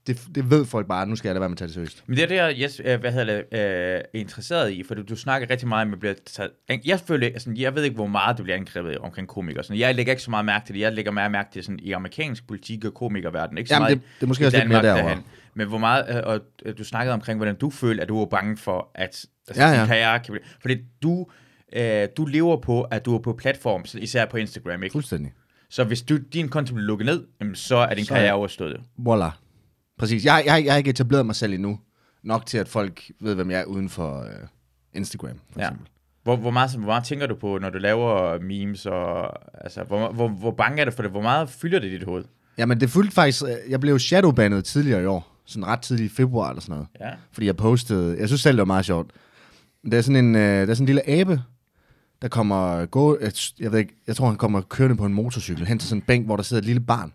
det, 0.08 0.22
det 0.36 0.50
ved 0.52 0.66
folk 0.66 0.88
bare, 0.88 1.06
nu 1.08 1.16
skal 1.16 1.30
jeg 1.30 1.34
lade 1.34 1.42
være 1.42 1.50
med 1.50 1.54
at 1.54 1.58
tage 1.58 1.68
det 1.68 1.74
seriøst. 1.74 2.04
Men 2.08 2.18
det 2.18 2.24
er 2.24 2.28
det, 2.28 2.36
jeg 2.36 2.56
yes, 2.64 2.82
øh, 2.86 3.00
hvad 3.00 3.12
hedder 3.12 3.26
det, 3.26 3.36
øh, 3.36 3.60
er 3.60 4.02
interesseret 4.14 4.72
i, 4.72 4.84
for 4.84 4.96
du, 4.96 5.02
du 5.02 5.16
snakker 5.16 5.50
rigtig 5.50 5.68
meget 5.68 5.88
om, 5.88 5.94
at 5.94 6.00
bliver 6.00 6.14
taget, 6.26 6.52
jeg 6.86 7.00
føler, 7.00 7.28
altså, 7.28 7.54
jeg 7.58 7.76
ved 7.76 7.84
ikke, 7.84 7.96
hvor 7.96 8.08
meget 8.08 8.38
du 8.38 8.44
bliver 8.44 8.58
angrebet 8.58 8.98
omkring 8.98 9.28
komikere. 9.28 9.64
Sådan, 9.64 9.80
jeg 9.80 9.96
lægger 9.96 10.14
ikke 10.14 10.24
så 10.24 10.32
meget 10.32 10.46
mærke 10.46 10.66
til 10.66 10.76
det. 10.76 10.82
Jeg 10.82 10.94
lægger 10.94 11.12
mere 11.12 11.30
mærke 11.30 11.50
til 11.54 11.64
sådan, 11.64 11.80
i 11.80 11.92
amerikansk 11.92 12.48
politik 12.48 12.86
og 12.86 12.94
komikerverden. 12.94 13.58
Ikke 13.58 13.68
så 13.68 13.76
Jamen, 13.76 13.84
meget 13.84 13.98
det, 13.98 14.04
det 14.20 14.24
er 14.24 14.28
måske 14.28 14.46
også 14.46 14.58
lidt 14.58 14.70
mere 14.70 14.82
Danmark 14.84 15.04
derovre. 15.04 15.24
Men 15.54 15.68
hvor 15.68 15.78
meget, 15.78 16.06
øh, 16.18 16.22
og 16.26 16.42
du 16.78 16.84
snakkede 16.84 17.14
omkring, 17.14 17.38
hvordan 17.40 17.56
du 17.56 17.70
følte, 17.70 18.02
at 18.04 18.10
du 18.10 18.20
var 18.20 18.26
bange 18.26 18.58
for, 18.58 18.92
at 18.96 19.26
altså, 19.48 19.64
Ja, 19.64 19.70
ja, 19.70 19.80
din 19.80 19.88
karriere 19.88 20.20
kan 20.20 20.32
blive... 20.34 20.44
Fordi 20.62 20.76
du, 21.04 21.28
øh, 21.74 22.08
du 22.18 22.26
lever 22.26 22.58
på, 22.62 22.82
at 22.82 23.06
du 23.06 23.16
er 23.16 23.20
på 23.20 23.34
platform, 23.34 23.86
især 23.98 24.26
på 24.26 24.38
Instagram, 24.38 24.84
ikke? 24.84 24.94
Fuldstændig. 24.94 25.32
Så 25.70 25.84
hvis 25.84 26.02
du, 26.02 26.18
din 26.18 26.50
konto 26.50 26.74
bliver 26.74 26.88
lukket 26.88 27.06
ned, 27.06 27.56
så 27.56 27.76
er 27.78 27.94
din 27.94 28.06
Så 28.06 28.14
er- 28.14 28.18
karriere 28.18 28.34
overstået. 28.34 28.74
jo. 28.74 28.80
Præcis. 30.00 30.26
Jeg, 30.26 30.44
jeg, 30.46 30.66
jeg 30.66 30.74
har 30.74 30.78
ikke 30.78 30.90
etableret 30.90 31.26
mig 31.26 31.36
selv 31.36 31.54
endnu. 31.54 31.80
Nok 32.24 32.46
til, 32.46 32.58
at 32.58 32.68
folk 32.68 33.12
ved, 33.22 33.36
hvem 33.36 33.52
jeg 33.52 33.60
er 33.60 33.66
uden 33.66 33.90
for 33.90 34.20
øh, 34.22 34.28
Instagram, 34.94 35.40
for 35.54 35.60
Ja. 35.60 35.66
eksempel. 35.66 35.88
Hvor, 36.24 36.36
hvor, 36.36 36.52
meget, 36.52 36.72
hvor 36.72 36.86
meget 36.86 37.04
tænker 37.04 37.28
du 37.28 37.36
på, 37.36 37.58
når 37.62 37.70
du 37.70 37.78
laver 37.78 38.40
memes, 38.42 38.86
og 38.86 39.32
altså, 39.64 39.84
hvor, 39.84 40.12
hvor, 40.12 40.28
hvor 40.28 40.52
bange 40.52 40.82
er 40.82 40.86
du 40.86 40.92
for 40.92 41.02
det? 41.02 41.12
Hvor 41.12 41.22
meget 41.22 41.50
fylder 41.50 41.80
det 41.80 41.88
i 41.88 41.92
dit 41.92 42.04
hoved? 42.04 42.24
Jamen, 42.58 42.80
det 42.80 42.90
fulgte 42.90 43.14
faktisk... 43.14 43.44
øh, 43.44 43.50
Jeg 43.72 43.80
blev 43.80 44.00
shadowbandet 44.00 44.66
tidligere 44.66 45.04
i 45.04 45.06
år. 45.06 45.36
Sådan 45.46 45.68
ret 45.68 45.82
tidligt 45.82 46.12
i 46.12 46.16
februar 46.16 46.50
eller 46.50 46.62
sådan 46.62 46.74
noget. 46.74 46.88
Ja. 47.00 47.10
Fordi 47.32 47.46
jeg 47.48 47.56
postede... 47.58 48.18
Jeg 48.20 48.28
synes 48.28 48.42
selv, 48.42 48.58
det 48.58 48.60
var 48.62 48.66
meget 48.66 48.86
sjovt. 48.86 49.12
Der 49.92 49.98
er 49.98 50.02
sådan 50.02 50.26
en, 50.26 50.36
øh, 50.36 50.42
der 50.42 50.62
er 50.62 50.66
sådan 50.74 50.82
en 50.84 50.86
lille 50.86 51.10
abe, 51.10 51.42
der 52.22 52.28
kommer 52.28 52.86
gå... 52.86 53.18
Jeg, 53.22 53.32
jeg 53.60 53.72
ved 53.72 53.80
ikke... 53.80 53.94
Jeg 54.08 54.16
tror, 54.16 54.28
han 54.28 54.36
kommer 54.38 54.62
kørende 54.62 54.96
på 54.98 55.06
en 55.06 55.14
motorcykel 55.14 55.66
hen 55.68 55.80
til 55.80 55.90
sådan 55.90 55.98
en 56.02 56.06
bænk, 56.06 56.26
hvor 56.26 56.36
der 56.36 56.44
sidder 56.44 56.62
et 56.62 56.66
lille 56.66 56.80
barn. 56.82 57.14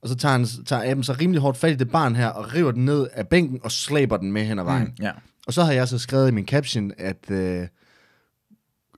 Og 0.00 0.08
så 0.08 0.14
tager, 0.14 0.32
han, 0.32 0.46
tager 0.66 0.90
aben 0.90 1.04
så 1.04 1.12
rimelig 1.12 1.40
hårdt 1.42 1.58
fat 1.58 1.72
i 1.72 1.76
det 1.76 1.90
barn 1.90 2.16
her, 2.16 2.28
og 2.28 2.54
river 2.54 2.70
den 2.70 2.84
ned 2.84 3.08
af 3.12 3.28
bænken, 3.28 3.60
og 3.62 3.72
slæber 3.72 4.16
den 4.16 4.32
med 4.32 4.44
hen 4.44 4.58
ad 4.58 4.64
vejen. 4.64 4.86
Mm, 4.86 5.04
ja. 5.04 5.12
Og 5.46 5.52
så 5.52 5.62
har 5.64 5.72
jeg 5.72 5.88
så 5.88 5.98
skrevet 5.98 6.28
i 6.28 6.30
min 6.30 6.46
caption, 6.46 6.92
at 6.98 7.30
øh, 7.30 7.68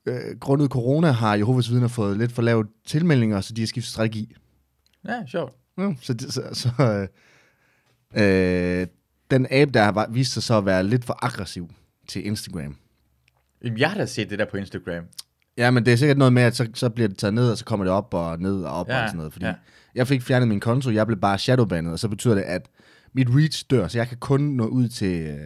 øh, 0.07 0.39
grundet 0.41 0.71
corona 0.71 1.11
har 1.11 1.35
Jehovas 1.35 1.71
vidner 1.71 1.89
fået 1.89 2.19
lidt 2.19 2.33
for 2.33 2.43
lavt 2.43 2.67
tilmeldinger, 2.87 3.41
så 3.41 3.53
de 3.53 3.61
har 3.61 3.67
skiftet 3.67 3.93
strategi. 3.93 4.35
Ja, 5.09 5.27
sjovt. 5.27 5.53
Ja, 5.79 5.95
så 6.01 6.15
så, 6.29 6.43
så 6.53 7.09
øh, 8.17 8.81
øh, 8.81 8.87
den 9.31 9.47
app, 9.51 9.75
der 9.75 9.83
har 9.83 10.07
vist 10.11 10.33
sig 10.33 10.43
så 10.43 10.59
at 10.59 10.67
være 10.67 10.85
lidt 10.85 11.05
for 11.05 11.25
aggressiv 11.25 11.71
til 12.09 12.27
Instagram. 12.27 12.77
Jamen, 13.65 13.79
jeg 13.79 13.91
har 13.91 13.99
da 13.99 14.07
set 14.07 14.31
det 14.31 14.39
der 14.39 14.45
på 14.45 14.57
Instagram. 14.57 15.05
Ja, 15.59 15.71
men 15.71 15.85
det 15.87 15.93
er 15.93 15.97
sikkert 15.97 16.19
noget 16.19 16.33
med, 16.33 16.43
at 16.43 16.57
så, 16.57 16.69
så 16.75 16.89
bliver 16.89 17.09
det 17.09 17.19
taget 17.19 17.35
ned, 17.35 17.51
og 17.51 17.59
så 17.59 17.65
kommer 17.65 17.85
det 17.85 17.93
op 17.93 18.15
og 18.15 18.39
ned 18.41 18.63
og 18.63 18.73
op 18.73 18.89
Ja, 18.89 19.03
og 19.03 19.09
sådan 19.09 19.17
noget. 19.17 19.33
Fordi 19.33 19.47
ja. 19.47 19.55
jeg 19.95 20.07
fik 20.09 20.23
fjernet 20.23 20.49
min 20.49 20.61
konto, 20.61 20.91
jeg 20.91 21.07
blev 21.07 21.19
bare 21.21 21.39
shadowbandet, 21.39 21.93
og 21.93 21.99
så 21.99 22.09
betyder 22.09 22.35
det, 22.35 22.43
at 22.43 22.69
mit 23.15 23.29
reach 23.31 23.65
dør, 23.71 23.89
så 23.89 23.99
jeg 23.99 24.09
kan 24.09 24.17
kun 24.19 24.41
nå 24.41 24.67
ud 24.67 24.89
til 24.89 25.21
øh, 25.21 25.37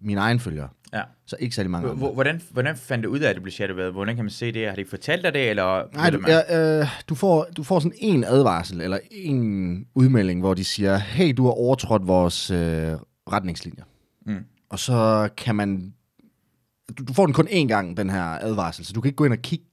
mine 0.00 0.20
egne 0.20 0.40
følgere. 0.40 0.68
Ja. 0.94 1.02
Så 1.26 1.36
ikke 1.38 1.54
særlig 1.54 1.70
mange 1.70 1.88
hvor- 1.88 2.12
Hvordan, 2.14 2.40
hvordan 2.50 2.76
fandt 2.76 3.04
du 3.04 3.10
ud 3.10 3.18
af, 3.18 3.28
at 3.28 3.34
det 3.34 3.42
blev 3.42 3.52
shadowet? 3.52 3.92
Hvordan 3.92 4.16
kan 4.16 4.24
man 4.24 4.30
se 4.30 4.52
det? 4.52 4.68
Har 4.68 4.76
de 4.76 4.84
fortalt 4.90 5.24
dig 5.24 5.34
det, 5.34 5.50
eller? 5.50 5.82
Nej, 5.94 6.10
du, 6.10 6.20
ja, 6.28 6.80
øh, 6.80 6.86
du, 7.08 7.14
får, 7.14 7.46
du 7.56 7.62
får 7.62 7.78
sådan 7.78 7.96
en 7.98 8.24
advarsel, 8.24 8.80
eller 8.80 8.98
en 9.10 9.86
udmelding, 9.94 10.40
hvor 10.40 10.54
de 10.54 10.64
siger, 10.64 10.96
hey, 10.96 11.34
du 11.36 11.44
har 11.44 11.52
overtrådt 11.52 12.06
vores 12.06 12.50
øh, 12.50 12.92
retningslinjer. 13.32 13.84
Mm. 14.26 14.44
Og 14.70 14.78
så 14.78 15.28
kan 15.36 15.54
man... 15.54 15.94
Du, 16.98 17.04
du 17.08 17.12
får 17.12 17.26
den 17.26 17.32
kun 17.32 17.48
én 17.48 17.66
gang, 17.66 17.96
den 17.96 18.10
her 18.10 18.24
advarsel, 18.24 18.84
så 18.84 18.92
du 18.92 19.00
kan 19.00 19.08
ikke 19.08 19.16
gå 19.16 19.24
ind 19.24 19.32
og 19.32 19.38
kigge... 19.38 19.64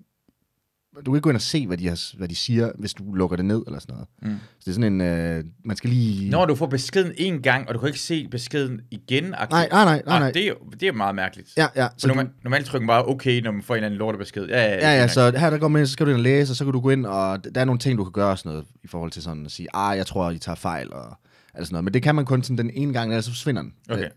Du 1.05 1.11
kan 1.11 1.15
ikke 1.15 1.21
gå 1.23 1.29
ind 1.29 1.35
og 1.37 1.41
se, 1.41 1.67
hvad 1.67 1.77
de, 1.77 1.87
har, 1.87 2.17
hvad 2.17 2.27
de 2.27 2.35
siger, 2.35 2.71
hvis 2.79 2.93
du 2.93 3.13
lukker 3.13 3.37
det 3.37 3.45
ned, 3.45 3.63
eller 3.67 3.79
sådan 3.79 3.93
noget. 3.93 4.07
Mm. 4.21 4.39
Så 4.59 4.63
det 4.65 4.67
er 4.67 4.73
sådan 4.73 4.93
en... 4.93 5.01
Øh, 5.01 5.43
man 5.65 5.77
skal 5.77 5.89
lige... 5.89 6.29
Når 6.29 6.45
du 6.45 6.55
får 6.55 6.65
beskeden 6.65 7.11
en 7.17 7.41
gang, 7.41 7.67
og 7.67 7.73
du 7.73 7.79
kan 7.79 7.87
ikke 7.87 7.99
se 7.99 8.27
beskeden 8.31 8.81
igen. 8.91 9.23
Nej, 9.23 9.47
nej, 9.51 9.67
nej, 9.71 9.85
nej, 9.85 10.01
nej. 10.05 10.27
Ah, 10.27 10.33
det, 10.33 10.47
er 10.47 10.53
det 10.79 10.87
er 10.87 10.91
meget 10.91 11.15
mærkeligt. 11.15 11.49
Ja, 11.57 11.67
ja. 11.75 11.87
Så 11.87 11.93
Så 11.97 12.07
du, 12.07 12.13
normalt, 12.43 12.65
trykker 12.65 12.85
man 12.87 12.93
bare 12.93 13.07
okay, 13.07 13.41
når 13.41 13.51
man 13.51 13.63
får 13.63 13.73
en 13.73 13.77
eller 13.77 13.85
anden 13.85 13.97
lortebesked. 13.97 14.47
Ja, 14.47 14.63
ja, 14.63 14.73
ja, 14.73 14.99
ja, 15.01 15.07
så 15.07 15.37
her 15.37 15.49
der 15.49 15.57
går 15.57 15.67
med, 15.67 15.85
så 15.85 15.93
skal 15.93 16.05
du 16.05 16.11
ind 16.11 16.17
og 16.17 16.23
læse, 16.23 16.51
og 16.51 16.55
så 16.55 16.63
kan 16.63 16.73
du 16.73 16.79
gå 16.79 16.89
ind, 16.89 17.05
og 17.05 17.55
der 17.55 17.61
er 17.61 17.65
nogle 17.65 17.79
ting, 17.79 17.97
du 17.97 18.03
kan 18.03 18.13
gøre 18.13 18.37
sådan 18.37 18.49
noget, 18.49 18.65
i 18.83 18.87
forhold 18.87 19.11
til 19.11 19.21
sådan 19.21 19.45
at 19.45 19.51
sige, 19.51 19.67
ah, 19.73 19.97
jeg 19.97 20.05
tror, 20.05 20.31
I 20.31 20.37
tager 20.37 20.55
fejl, 20.55 20.93
og 20.93 21.05
altså 21.53 21.67
sådan 21.67 21.73
noget. 21.73 21.83
Men 21.83 21.93
det 21.93 22.03
kan 22.03 22.15
man 22.15 22.25
kun 22.25 22.43
sådan 22.43 22.57
den 22.57 22.71
ene 22.73 22.93
gang, 22.93 23.11
ellers 23.11 23.25
så 23.25 23.31
forsvinder 23.31 23.61
den. 23.61 23.73
Okay. 23.89 24.03
Øh, 24.03 24.09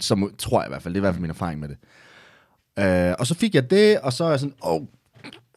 Som 0.00 0.34
tror 0.38 0.60
jeg 0.60 0.68
i 0.68 0.70
hvert 0.70 0.82
fald. 0.82 0.94
Det 0.94 0.98
er 0.98 1.00
i 1.00 1.06
hvert 1.06 1.14
fald 1.14 1.20
min 1.20 1.30
erfaring 1.30 1.60
med 1.60 1.68
det. 1.68 1.76
Øh, 2.78 3.14
og 3.18 3.26
så 3.26 3.34
fik 3.34 3.54
jeg 3.54 3.70
det, 3.70 4.00
og 4.00 4.12
så 4.12 4.24
er 4.24 4.30
jeg 4.30 4.40
sådan, 4.40 4.54
oh, 4.60 4.80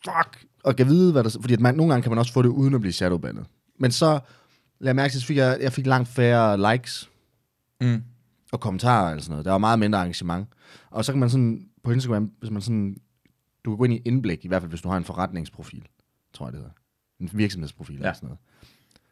fuck. 0.05 0.45
Og 0.63 0.75
kan 0.75 0.87
vide, 0.87 1.11
hvad 1.11 1.23
der... 1.23 1.37
Fordi 1.41 1.53
at 1.53 1.59
man, 1.59 1.75
nogle 1.75 1.93
gange 1.93 2.03
kan 2.03 2.11
man 2.11 2.19
også 2.19 2.33
få 2.33 2.41
det, 2.41 2.49
uden 2.49 2.73
at 2.73 2.81
blive 2.81 2.93
shadowbandet. 2.93 3.45
Men 3.79 3.91
så, 3.91 4.19
lad 4.79 4.93
mærke 4.93 5.11
til, 5.11 5.21
så 5.21 5.27
fik 5.27 5.37
jeg, 5.37 5.57
jeg 5.61 5.73
fik 5.73 5.85
langt 5.85 6.07
færre 6.09 6.73
likes 6.73 7.09
Mm. 7.81 8.03
og 8.51 8.59
kommentarer 8.59 9.09
eller 9.09 9.21
sådan 9.21 9.31
noget. 9.31 9.45
Der 9.45 9.51
var 9.51 9.57
meget 9.57 9.79
mindre 9.79 10.01
engagement. 10.01 10.47
Og 10.89 11.05
så 11.05 11.11
kan 11.11 11.19
man 11.19 11.29
sådan, 11.29 11.65
på 11.83 11.91
Instagram, 11.91 12.31
hvis 12.39 12.51
man 12.51 12.61
sådan, 12.61 12.97
du 13.65 13.71
kan 13.71 13.77
gå 13.77 13.83
ind 13.83 13.93
i 13.93 14.01
indblik, 14.05 14.45
i 14.45 14.47
hvert 14.47 14.61
fald 14.61 14.69
hvis 14.69 14.81
du 14.81 14.89
har 14.89 14.97
en 14.97 15.03
forretningsprofil, 15.03 15.83
tror 16.33 16.45
jeg 16.45 16.53
det 16.53 16.59
hedder. 16.59 16.73
En 17.19 17.29
virksomhedsprofil. 17.33 17.95
Ja. 17.95 18.01
eller 18.01 18.13
sådan 18.13 18.27
noget. 18.27 18.39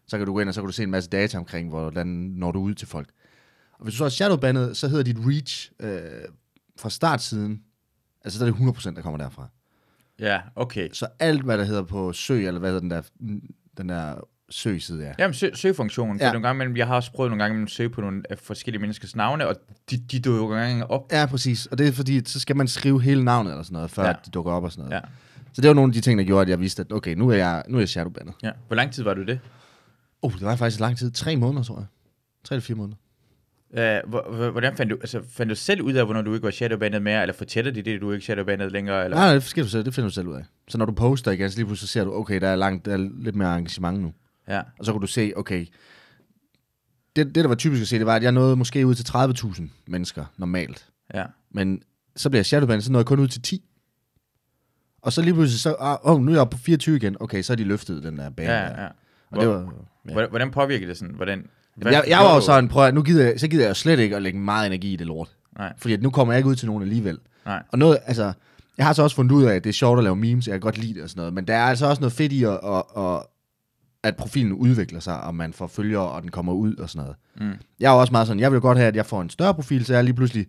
Så 0.07 0.17
kan 0.17 0.27
du 0.27 0.33
gå 0.33 0.39
ind, 0.39 0.49
og 0.49 0.55
så 0.55 0.61
kan 0.61 0.67
du 0.67 0.73
se 0.73 0.83
en 0.83 0.91
masse 0.91 1.09
data 1.09 1.37
omkring, 1.37 1.69
hvordan 1.69 2.07
når 2.07 2.51
du 2.51 2.59
ud 2.59 2.73
til 2.73 2.87
folk. 2.87 3.09
Og 3.73 3.83
hvis 3.83 3.93
du 3.93 3.97
så 3.97 4.05
er 4.05 4.09
shadowbandet, 4.09 4.77
så 4.77 4.87
hedder 4.87 5.03
dit 5.03 5.17
reach 5.19 5.71
øh, 5.79 6.01
fra 6.79 6.89
startsiden, 6.89 7.61
altså 8.27 8.45
der 8.45 8.51
er 8.51 8.55
det 8.55 8.77
100%, 8.85 8.95
der 8.95 9.01
kommer 9.01 9.17
derfra. 9.17 9.47
Ja, 10.19 10.39
okay. 10.55 10.89
Så 10.93 11.07
alt, 11.19 11.41
hvad 11.41 11.57
der 11.57 11.63
hedder 11.63 11.83
på 11.83 12.13
søg, 12.13 12.47
eller 12.47 12.59
hvad 12.59 12.69
hedder 12.69 12.81
den 12.81 12.91
der, 12.91 13.01
den 13.77 13.89
der 13.89 14.15
søgside, 14.49 15.03
ja. 15.05 15.13
Jamen, 15.19 15.33
sø- 15.33 15.53
søgefunktionen. 15.53 16.19
Ja. 16.19 16.31
nogle 16.31 16.47
gange, 16.47 16.63
imellem- 16.63 16.77
jeg 16.77 16.87
har 16.87 16.95
også 16.95 17.11
prøvet 17.11 17.31
nogle 17.31 17.43
gange 17.43 17.63
at 17.63 17.69
søge 17.69 17.89
på 17.89 18.01
nogle 18.01 18.23
øh, 18.31 18.37
forskellige 18.37 18.81
menneskers 18.81 19.15
navne, 19.15 19.47
og 19.47 19.55
de, 19.91 19.97
de 19.97 20.19
dukker 20.19 20.41
jo 20.41 20.47
gange 20.47 20.91
op. 20.91 21.11
Ja, 21.11 21.25
præcis. 21.25 21.65
Og 21.65 21.77
det 21.77 21.87
er 21.87 21.91
fordi, 21.91 22.25
så 22.25 22.39
skal 22.39 22.55
man 22.55 22.67
skrive 22.67 23.01
hele 23.01 23.23
navnet 23.23 23.51
eller 23.51 23.63
sådan 23.63 23.73
noget, 23.73 23.91
før 23.91 24.05
ja. 24.05 24.13
de 24.25 24.31
dukker 24.31 24.51
op 24.51 24.63
og 24.63 24.71
sådan 24.71 24.89
noget. 24.89 25.01
Ja. 25.03 25.07
Så 25.53 25.61
det 25.61 25.67
var 25.67 25.73
nogle 25.73 25.89
af 25.89 25.93
de 25.93 26.01
ting, 26.01 26.19
der 26.19 26.25
gjorde, 26.25 26.41
at 26.41 26.49
jeg 26.49 26.59
vidste, 26.59 26.81
at 26.81 26.91
okay, 26.93 27.15
nu 27.15 27.29
er 27.29 27.35
jeg, 27.35 27.63
nu 27.67 27.77
er 27.77 27.81
jeg 27.81 27.89
shadowbandet. 27.89 28.33
ja. 28.43 28.51
Hvor 28.67 28.75
lang 28.75 28.91
tid 28.93 29.03
var 29.03 29.13
du 29.13 29.23
det? 29.25 29.39
Oh, 30.21 30.33
det 30.33 30.41
var 30.41 30.55
faktisk 30.55 30.79
lang 30.79 30.97
tid. 30.97 31.11
Tre 31.11 31.35
måneder, 31.35 31.63
tror 31.63 31.75
jeg. 31.77 31.85
Tre 32.43 32.55
eller 32.55 32.61
fire 32.61 32.77
måneder. 32.77 32.97
Hvor, 33.71 34.35
hvor- 34.35 34.49
hvordan 34.51 34.75
fandt 34.77 34.91
du, 34.91 34.95
altså, 35.01 35.21
fandt 35.29 35.49
du 35.49 35.55
selv 35.55 35.81
ud 35.81 35.93
af, 35.93 36.05
hvornår 36.05 36.21
du 36.21 36.33
ikke 36.33 36.43
var 36.45 36.51
shadowbandet 36.51 37.01
mere, 37.01 37.21
eller 37.21 37.33
fortæller 37.33 37.71
de 37.71 37.81
det, 37.81 38.01
du 38.01 38.11
ikke 38.11 38.25
shadowbandet 38.25 38.71
længere? 38.71 39.03
Eller? 39.03 39.17
Nej, 39.17 39.33
det 39.33 39.43
sker 39.43 39.63
du 39.63 39.69
selv. 39.69 39.85
Det 39.85 39.93
finder 39.93 40.09
du 40.09 40.13
selv 40.13 40.27
ud 40.27 40.35
af. 40.35 40.43
Så 40.67 40.77
når 40.77 40.85
du 40.85 40.91
poster 40.91 41.31
igen, 41.31 41.51
så 41.51 41.57
lige 41.57 41.65
pludselig 41.65 41.89
ser 41.89 42.03
du, 42.03 42.13
okay, 42.13 42.41
der 42.41 42.47
er, 42.47 42.55
langt, 42.55 42.85
der 42.85 42.93
er 42.93 43.09
lidt 43.19 43.35
mere 43.35 43.57
engagement 43.57 43.99
nu. 43.99 44.13
Ja, 44.47 44.61
Og 44.79 44.85
så 44.85 44.91
kan 44.91 45.01
du 45.01 45.07
se, 45.07 45.33
okay, 45.35 45.65
det, 47.15 47.25
det 47.25 47.35
der 47.35 47.47
var 47.47 47.55
typisk 47.55 47.81
at 47.81 47.87
se, 47.87 47.97
det 47.97 48.05
var, 48.05 48.15
at 48.15 48.23
jeg 48.23 48.31
nåede 48.31 48.55
måske 48.55 48.87
ud 48.87 48.95
til 48.95 49.03
30.000 49.11 49.63
mennesker 49.87 50.25
normalt. 50.37 50.87
ja. 51.13 51.23
Men 51.51 51.81
så 52.15 52.29
bliver 52.29 52.39
jeg 52.39 52.45
shadowbandet, 52.45 52.83
så 52.83 52.91
nåede 52.91 53.01
jeg 53.01 53.05
kun 53.07 53.19
ud 53.19 53.27
til 53.27 53.41
10. 53.41 53.63
Og 55.01 55.13
så 55.13 55.21
lige 55.21 55.33
pludselig, 55.33 55.59
så, 55.59 55.75
ah, 55.79 55.97
oh, 56.01 56.21
nu 56.21 56.31
er 56.31 56.35
jeg 56.35 56.41
oppe 56.41 56.57
på 56.57 56.61
24 56.63 56.95
igen. 56.95 57.17
Okay, 57.19 57.41
så 57.41 57.53
er 57.53 57.57
de 57.57 57.63
løftet 57.63 58.03
den 58.03 58.17
der 58.17 58.29
bane. 58.29 58.51
Ja, 58.51 58.59
der. 58.69 58.81
ja. 58.81 58.87
Og 59.31 59.39
det 59.41 59.49
var, 59.49 59.73
Hvordan, 60.03 60.29
hvordan 60.29 60.51
påvirker 60.51 60.87
det 60.87 60.97
sådan? 60.97 61.15
Hvordan, 61.15 61.49
hvad 61.77 61.91
jeg, 61.91 62.03
jeg 62.07 62.19
var 62.19 62.35
jo 62.35 62.41
sådan, 62.41 62.67
prøv 62.67 62.85
at, 62.85 62.93
nu 62.93 63.01
gider 63.01 63.25
jeg, 63.25 63.39
så 63.39 63.47
gider 63.47 63.65
jeg 63.65 63.75
slet 63.75 63.99
ikke 63.99 64.15
at 64.15 64.21
lægge 64.21 64.39
meget 64.39 64.67
energi 64.67 64.93
i 64.93 64.95
det 64.95 65.07
lort. 65.07 65.29
Nej, 65.57 65.73
Fordi 65.77 65.93
at 65.93 66.01
nu 66.01 66.09
kommer 66.09 66.33
jeg 66.33 66.39
ikke 66.39 66.49
ud 66.49 66.55
til 66.55 66.67
nogen 66.67 66.83
alligevel. 66.83 67.19
nej. 67.45 67.63
Og 67.71 67.79
noget, 67.79 67.97
altså, 68.05 68.33
jeg 68.77 68.85
har 68.85 68.93
så 68.93 69.03
også 69.03 69.15
fundet 69.15 69.31
ud 69.35 69.43
af, 69.43 69.55
at 69.55 69.63
det 69.63 69.69
er 69.69 69.73
sjovt 69.73 69.97
at 69.97 70.03
lave 70.03 70.15
memes, 70.15 70.47
jeg 70.47 70.53
kan 70.53 70.61
godt 70.61 70.77
lide 70.77 70.93
det 70.93 71.03
og 71.03 71.09
sådan 71.09 71.19
noget, 71.19 71.33
men 71.33 71.47
der 71.47 71.55
er 71.55 71.63
altså 71.63 71.85
også 71.85 72.01
noget 72.01 72.13
fedt 72.13 72.31
i, 72.31 72.43
at, 72.43 72.59
at, 72.63 72.83
at, 72.97 73.19
at 74.03 74.15
profilen 74.15 74.53
udvikler 74.53 74.99
sig, 74.99 75.21
og 75.21 75.35
man 75.35 75.53
får 75.53 75.67
følgere, 75.67 76.09
og 76.09 76.21
den 76.21 76.31
kommer 76.31 76.53
ud 76.53 76.75
og 76.75 76.89
sådan 76.89 77.01
noget. 77.37 77.51
Mm. 77.51 77.57
Jeg 77.79 77.87
er 77.93 77.95
også 77.99 78.11
meget 78.11 78.27
sådan, 78.27 78.39
jeg 78.39 78.51
vil 78.51 78.61
godt 78.61 78.77
have, 78.77 78.87
at 78.87 78.95
jeg 78.95 79.05
får 79.05 79.21
en 79.21 79.29
større 79.29 79.53
profil, 79.53 79.85
så 79.85 79.93
jeg 79.93 80.03
lige 80.03 80.13
pludselig, 80.13 80.47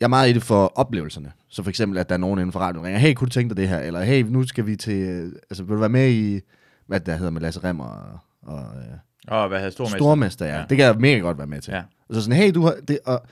jeg 0.00 0.06
er 0.06 0.08
meget 0.08 0.30
i 0.30 0.32
det 0.32 0.42
for 0.42 0.72
oplevelserne. 0.78 1.32
Så 1.48 1.62
for 1.62 1.70
eksempel, 1.70 1.98
at 1.98 2.08
der 2.08 2.14
er 2.14 2.18
nogen 2.18 2.38
inden 2.38 2.52
for 2.52 2.60
radioen, 2.60 2.76
der 2.84 2.86
ringer, 2.88 2.98
hey, 3.00 3.14
kunne 3.14 3.26
du 3.26 3.30
tænke 3.32 3.48
dig 3.48 3.56
det 3.56 3.68
her? 3.68 3.78
Eller 3.78 4.02
hey, 4.02 4.22
nu 4.22 4.46
skal 4.46 4.66
vi 4.66 4.76
til, 4.76 4.94
øh, 5.02 5.32
altså 5.50 5.62
vil 5.64 5.74
du 5.74 5.80
være 5.80 5.88
med 5.88 6.10
i, 6.10 6.40
hvad 6.86 7.00
der 7.00 7.16
hedder 7.16 7.30
med 7.30 7.40
Lasse 7.40 7.60
Remmer 7.64 7.84
og, 7.84 8.18
og 8.42 8.58
øh, 8.76 8.98
Og 9.28 9.48
hvad 9.48 9.58
havde 9.58 9.70
stormester? 9.72 9.98
Stormester, 9.98 10.46
ja. 10.46 10.52
Ja. 10.52 10.58
ja. 10.58 10.64
Det 10.68 10.76
kan 10.76 10.86
jeg 10.86 10.96
mega 10.96 11.18
godt 11.18 11.38
være 11.38 11.46
med 11.46 11.60
til. 11.60 11.72
Ja. 11.72 11.82
Og 12.08 12.14
så 12.14 12.20
sådan, 12.22 12.36
hey, 12.36 12.50
du 12.54 12.62
har... 12.62 12.74
Det, 12.88 12.98
og 13.06 13.22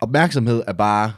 opmærksomhed 0.00 0.62
er 0.66 0.72
bare... 0.72 1.12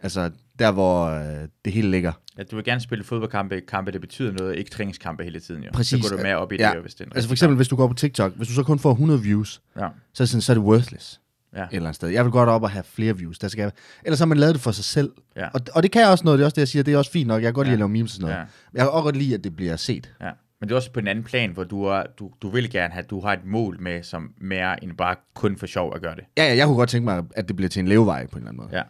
Altså, 0.00 0.30
der 0.58 0.72
hvor 0.72 1.06
øh, 1.06 1.48
det 1.64 1.72
hele 1.72 1.90
ligger. 1.90 2.12
At 2.38 2.50
du 2.50 2.56
vil 2.56 2.64
gerne 2.64 2.80
spille 2.80 3.04
fodboldkampe, 3.04 3.60
kampe, 3.60 3.90
det 3.90 4.00
betyder 4.00 4.32
noget, 4.32 4.56
ikke 4.58 4.70
træningskampe 4.70 5.24
hele 5.24 5.40
tiden, 5.40 5.62
jo. 5.62 5.70
Præcis. 5.74 6.04
Så 6.04 6.10
går 6.10 6.16
du 6.16 6.22
mere 6.22 6.36
op 6.36 6.52
i 6.52 6.56
det, 6.56 6.62
Ja. 6.62 6.80
hvis 6.80 6.94
det 6.94 7.06
er 7.06 7.14
Altså 7.14 7.28
for 7.28 7.34
eksempel, 7.34 7.56
hvis 7.56 7.68
du 7.68 7.76
går 7.76 7.88
på 7.88 7.94
TikTok, 7.94 8.32
hvis 8.36 8.48
du 8.48 8.54
så 8.54 8.62
kun 8.62 8.78
får 8.78 8.90
100 8.90 9.20
views, 9.22 9.60
kamp. 9.78 9.84
Ja, 9.84 9.88
så 10.14 10.22
er, 10.22 10.24
det 10.24 10.28
sådan, 10.30 10.40
så 10.42 10.52
er 10.52 10.54
det 10.54 10.64
worthless 10.64 11.20
ja, 11.56 11.62
et 11.62 11.68
eller 11.72 11.86
andet 11.88 11.96
sted. 11.96 12.08
Jeg 12.08 12.24
vil 12.24 12.32
godt 12.32 12.48
op 12.48 12.62
og 12.62 12.70
have 12.70 12.84
flere 12.84 13.16
views. 13.16 13.38
Der 13.38 13.48
skal, 13.48 13.72
ellers 14.04 14.18
har 14.18 14.26
man 14.26 14.38
lavet 14.38 14.54
det 14.54 14.62
for 14.62 14.70
sig 14.72 14.84
selv. 14.84 15.12
ja. 15.36 15.48
Og, 15.54 15.60
og 15.74 15.82
det 15.82 15.90
kan 15.90 16.02
jeg 16.02 16.10
også 16.10 16.24
noget, 16.24 16.38
det 16.38 16.42
er 16.42 16.46
også 16.46 16.54
det, 16.54 16.60
jeg 16.60 16.68
siger, 16.68 16.82
det 16.82 16.94
er 16.94 16.98
også 16.98 17.10
fint 17.10 17.28
nok. 17.28 17.42
Jeg 17.42 17.46
kan 17.48 17.54
godt 17.54 17.66
Ja. 17.66 17.70
lide 17.70 17.74
at 17.74 17.78
lave 17.78 17.88
memes 17.88 18.10
og 18.10 18.14
sådan 18.14 18.22
noget. 18.24 18.36
ja. 18.36 18.44
Men 18.72 18.76
jeg 18.78 18.84
kan 18.84 18.90
også 18.90 19.02
godt 19.02 19.16
lide, 19.16 19.34
at 19.34 19.44
det 19.44 19.56
bliver 19.56 19.76
set. 19.76 20.12
Ja, 20.20 20.30
men 20.62 20.68
det 20.68 20.72
er 20.74 20.76
også 20.76 20.92
på 20.92 21.00
en 21.00 21.08
anden 21.08 21.24
plan, 21.24 21.50
hvor 21.50 21.64
du, 21.64 21.84
er, 21.84 22.02
du, 22.18 22.30
du 22.42 22.48
vil 22.50 22.70
gerne 22.70 22.92
have, 22.94 23.04
at 23.04 23.10
du 23.10 23.20
har 23.20 23.32
et 23.32 23.44
mål 23.44 23.80
med, 23.80 24.02
som 24.02 24.32
mere 24.40 24.84
end 24.84 24.92
bare 24.96 25.16
kun 25.34 25.56
for 25.56 25.66
sjov 25.66 25.94
at 25.94 26.02
gøre 26.02 26.14
det. 26.14 26.24
Ja, 26.36 26.44
ja, 26.44 26.56
jeg 26.56 26.66
kunne 26.66 26.76
godt 26.76 26.88
tænke 26.90 27.04
mig, 27.04 27.24
at 27.36 27.48
det 27.48 27.56
bliver 27.56 27.68
til 27.68 27.80
en 27.80 27.88
levevej 27.88 28.26
på 28.26 28.36
en 28.36 28.36
eller 28.38 28.48
anden 28.50 28.62
måde. 28.64 28.76
Ja, 28.76 28.82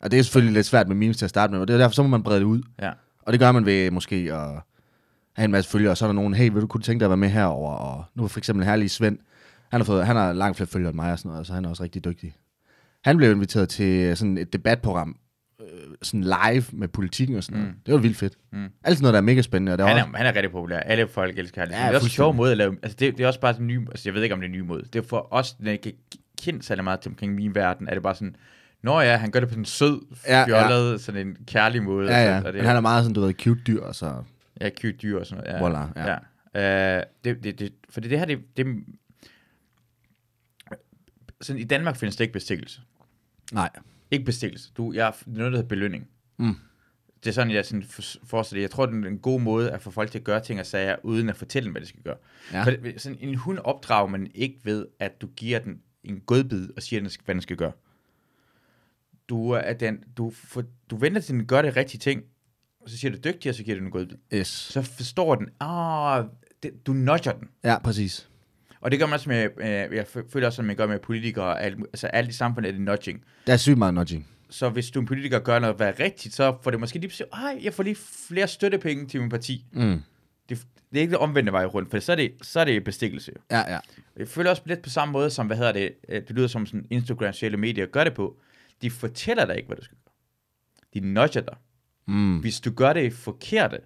Og 0.00 0.10
det 0.10 0.18
er 0.18 0.22
selvfølgelig 0.22 0.54
lidt 0.54 0.66
svært 0.66 0.88
med 0.88 0.96
memes 0.96 1.16
til 1.16 1.24
at 1.26 1.30
starte 1.30 1.52
med, 1.52 1.60
og 1.60 1.68
det 1.68 1.74
er 1.74 1.78
derfor, 1.78 1.94
så 1.94 2.02
må 2.02 2.08
man 2.08 2.22
brede 2.22 2.38
det 2.38 2.44
ud. 2.46 2.62
ja, 2.82 2.90
Og 3.22 3.32
det 3.32 3.40
gør 3.40 3.52
man 3.52 3.66
ved 3.66 3.90
måske 3.90 4.16
at 4.16 4.48
have 5.36 5.44
en 5.44 5.50
masse 5.50 5.70
følgere, 5.70 5.90
og 5.92 5.96
så 5.96 6.04
er 6.04 6.08
der 6.08 6.14
nogen, 6.14 6.34
hey, 6.34 6.50
vil 6.52 6.62
du 6.62 6.66
kunne 6.66 6.82
tænke 6.82 7.00
dig 7.00 7.06
at 7.06 7.10
være 7.10 7.16
med 7.16 7.28
herover 7.28 7.72
og 7.72 8.04
nu 8.14 8.24
er 8.24 8.28
for 8.28 8.40
eksempel 8.40 8.66
herlige 8.66 8.88
Svend, 8.88 9.18
han 9.70 9.80
har, 9.80 9.84
fået, 9.84 10.06
han 10.06 10.16
har 10.16 10.32
langt 10.32 10.56
flere 10.56 10.66
følgere 10.68 10.90
end 10.90 10.96
mig 10.96 11.12
og 11.12 11.18
sådan 11.18 11.30
noget, 11.30 11.46
så 11.46 11.52
han 11.52 11.64
er 11.64 11.68
også 11.68 11.82
rigtig 11.82 12.04
dygtig. 12.04 12.36
Han 13.04 13.16
blev 13.16 13.30
inviteret 13.32 13.68
til 13.68 14.16
sådan 14.16 14.38
et 14.38 14.52
debatprogram, 14.52 15.16
sådan 16.02 16.20
live 16.20 16.64
med 16.72 16.88
politikken 16.88 17.36
og 17.36 17.44
sådan 17.44 17.58
noget. 17.58 17.74
Mm. 17.74 17.80
Det 17.86 17.94
var 17.94 18.00
vildt 18.00 18.16
fedt. 18.16 18.34
Mm. 18.52 18.68
Alt 18.84 18.96
sådan 18.96 19.02
noget, 19.02 19.12
der 19.12 19.20
er 19.20 19.24
mega 19.24 19.42
spændende. 19.42 19.72
Og 19.72 19.78
det 19.78 19.84
er 19.84 19.88
han 19.88 19.96
også, 19.96 20.10
er, 20.12 20.16
han 20.16 20.26
er 20.26 20.34
rigtig 20.34 20.50
populær. 20.50 20.80
Alle 20.80 21.08
folk 21.08 21.38
elsker 21.38 21.60
ham. 21.60 21.70
Ja, 21.70 21.76
det 21.76 21.84
er 21.84 21.94
også 21.94 22.06
en 22.06 22.10
sjov 22.10 22.34
måde 22.34 22.50
at 22.50 22.56
lave... 22.56 22.76
Altså, 22.82 22.96
det, 23.00 23.18
det 23.18 23.24
er 23.24 23.26
også 23.26 23.40
bare 23.40 23.52
sådan 23.52 23.70
en 23.70 23.76
ny... 23.76 23.88
Altså, 23.88 24.08
jeg 24.08 24.14
ved 24.14 24.22
ikke, 24.22 24.34
om 24.34 24.40
det 24.40 24.46
er 24.46 24.52
en 24.52 24.56
ny 24.58 24.60
måde. 24.60 24.82
Det 24.92 24.96
er 24.96 25.08
for 25.08 25.28
os, 25.30 25.52
den 25.52 25.66
ikke 25.66 25.96
kendt 26.42 26.64
særlig 26.64 26.84
meget 26.84 27.00
til 27.00 27.10
omkring 27.10 27.34
min 27.34 27.54
verden, 27.54 27.88
er 27.88 27.94
det 27.94 28.02
bare 28.02 28.14
sådan... 28.14 28.36
Nå 28.82 29.00
ja, 29.00 29.16
han 29.16 29.30
gør 29.30 29.40
det 29.40 29.48
på 29.48 29.52
sådan 29.52 29.60
en 29.62 29.64
sød, 29.64 30.00
Ja, 30.26 30.38
ja. 30.38 30.46
fjollet, 30.46 30.92
ja, 30.92 30.98
sådan 30.98 31.26
en 31.26 31.36
kærlig 31.46 31.82
måde. 31.82 32.10
ja, 32.10 32.18
ja, 32.18 32.34
altså, 32.34 32.48
og 32.48 32.54
men 32.54 32.58
det, 32.58 32.68
han 32.68 32.76
er 32.76 32.80
meget 32.80 33.04
sådan, 33.04 33.14
du 33.14 33.20
ved, 33.20 33.32
cute 33.34 33.60
dyr, 33.66 33.80
og 33.80 33.94
så... 33.94 34.22
Ja, 34.60 34.70
cute 34.70 34.92
dyr 34.92 35.18
og 35.18 35.26
sådan 35.26 35.44
noget. 35.44 35.60
Ja. 35.60 35.68
Voilà, 35.68 36.00
ja. 36.00 36.18
ja. 36.54 36.98
Uh, 36.98 37.04
det, 37.24 37.44
det, 37.44 37.58
det, 37.58 37.72
fordi 37.90 38.08
det 38.08 38.18
her, 38.18 38.26
det, 38.26 38.38
det, 38.56 38.66
sådan, 41.40 41.60
i 41.60 41.64
Danmark 41.64 41.96
findes 41.96 42.16
det 42.16 42.24
ikke 42.24 42.32
bestikkelse. 42.32 42.80
Nej. 43.52 43.70
Ikke 44.10 44.24
bestikkelse. 44.24 44.70
Du, 44.76 44.92
jeg, 44.92 45.12
det 45.18 45.26
er 45.26 45.38
noget, 45.38 45.52
der 45.52 45.58
hedder 45.58 45.68
belønning. 45.68 46.08
Mm. 46.38 46.54
Det 47.24 47.28
er 47.30 47.32
sådan, 47.32 47.52
jeg 47.52 47.66
sådan 47.66 47.82
for, 47.82 48.02
forestiller 48.24 48.58
det. 48.58 48.62
Jeg 48.62 48.70
tror, 48.70 48.86
det 48.86 49.04
er 49.04 49.08
en 49.08 49.18
god 49.18 49.40
måde 49.40 49.70
at 49.70 49.82
få 49.82 49.90
folk 49.90 50.10
til 50.10 50.18
at 50.18 50.24
gøre 50.24 50.40
ting 50.40 50.60
og 50.60 50.66
sager, 50.66 50.96
uden 51.02 51.28
at 51.28 51.36
fortælle 51.36 51.64
dem, 51.64 51.72
hvad 51.72 51.82
de 51.82 51.86
skal 51.86 52.02
gøre. 52.02 52.16
Ja. 52.52 52.62
For 52.64 52.70
det- 52.70 53.00
sådan 53.00 53.18
en 53.20 53.34
hund 53.34 53.58
opdrager 53.58 54.06
man 54.08 54.30
ikke 54.34 54.60
ved, 54.64 54.86
at 54.98 55.20
du 55.20 55.26
giver 55.26 55.58
den 55.58 55.82
en 56.04 56.20
godbid 56.20 56.68
og 56.76 56.82
siger, 56.82 57.18
hvad 57.24 57.34
den 57.34 57.42
skal 57.42 57.56
gøre. 57.56 57.72
Du, 59.28 59.50
er 59.50 59.72
den, 59.72 60.04
du, 60.16 60.30
for, 60.30 60.64
du 60.90 60.96
venter 60.96 61.20
til, 61.20 61.34
den 61.34 61.46
gør 61.46 61.62
det 61.62 61.76
rigtige 61.76 61.98
ting, 61.98 62.22
og 62.80 62.90
så 62.90 62.96
siger 62.98 63.10
du 63.10 63.18
dygtig, 63.24 63.48
og 63.48 63.54
så 63.54 63.62
giver 63.64 63.74
du 63.74 63.78
den 63.78 63.86
en 63.86 63.92
godbid. 63.92 64.16
Yes. 64.34 64.46
Så 64.48 64.82
forstår 64.82 65.34
den, 65.34 65.48
ah, 65.60 66.24
det, 66.62 66.86
du 66.86 66.92
nudger 66.92 67.32
den. 67.32 67.48
Ja, 67.64 67.78
præcis. 67.78 68.29
Og 68.80 68.90
det 68.90 68.98
gør 68.98 69.06
man 69.06 69.12
også 69.12 69.28
med, 69.28 69.48
øh, 69.58 69.96
jeg 69.96 70.06
føler 70.32 70.46
også, 70.46 70.62
at 70.62 70.66
man 70.66 70.76
gør 70.76 70.86
med 70.86 70.98
politikere, 70.98 71.60
alt, 71.60 71.78
altså 71.78 72.06
alt 72.06 72.28
i 72.28 72.32
samfundet 72.32 72.68
er 72.68 72.72
det 72.72 72.80
nudging. 72.80 73.24
Der 73.46 73.52
er 73.52 73.56
sygt 73.56 73.78
meget 73.78 73.94
nudging. 73.94 74.28
Så 74.50 74.68
hvis 74.68 74.90
du 74.90 75.00
en 75.00 75.06
politiker 75.06 75.38
gør 75.38 75.58
noget, 75.58 75.76
hvad 75.76 75.92
rigtigt, 76.00 76.34
så 76.34 76.56
får 76.62 76.70
det 76.70 76.80
måske 76.80 76.98
lige 76.98 77.08
pludselig, 77.08 77.28
ej, 77.32 77.60
jeg 77.62 77.74
får 77.74 77.82
lige 77.82 77.96
flere 78.28 78.48
støttepenge 78.48 79.06
til 79.06 79.20
min 79.20 79.28
parti. 79.28 79.64
Mm. 79.72 80.02
Det, 80.48 80.66
det 80.90 80.98
er 80.98 81.00
ikke 81.00 81.10
det 81.10 81.18
omvendte 81.18 81.52
vej 81.52 81.64
rundt, 81.64 81.90
for 81.90 81.98
så 81.98 82.12
er 82.12 82.16
det, 82.16 82.32
så 82.42 82.60
er 82.60 82.64
det 82.64 82.84
bestikkelse. 82.84 83.32
Ja, 83.50 83.72
ja. 83.72 83.78
Jeg 84.16 84.28
føler 84.28 84.50
også 84.50 84.62
lidt 84.64 84.82
på 84.82 84.90
samme 84.90 85.12
måde 85.12 85.30
som, 85.30 85.46
hvad 85.46 85.56
hedder 85.56 85.72
det, 85.72 85.92
øh, 86.08 86.22
det 86.28 86.30
lyder 86.30 86.48
som 86.48 86.66
sådan 86.66 86.86
Instagram, 86.90 87.32
sociale 87.32 87.56
medier 87.56 87.86
gør 87.86 88.04
det 88.04 88.14
på. 88.14 88.36
De 88.82 88.90
fortæller 88.90 89.44
dig 89.44 89.56
ikke, 89.56 89.66
hvad 89.66 89.76
du 89.76 89.84
skal 89.84 89.96
gøre. 90.04 90.12
De 90.94 91.00
nudger 91.00 91.40
dig. 91.40 91.56
Mm. 92.06 92.38
Hvis 92.38 92.60
du 92.60 92.70
gør 92.70 92.92
det 92.92 93.12
forkerte, 93.12 93.78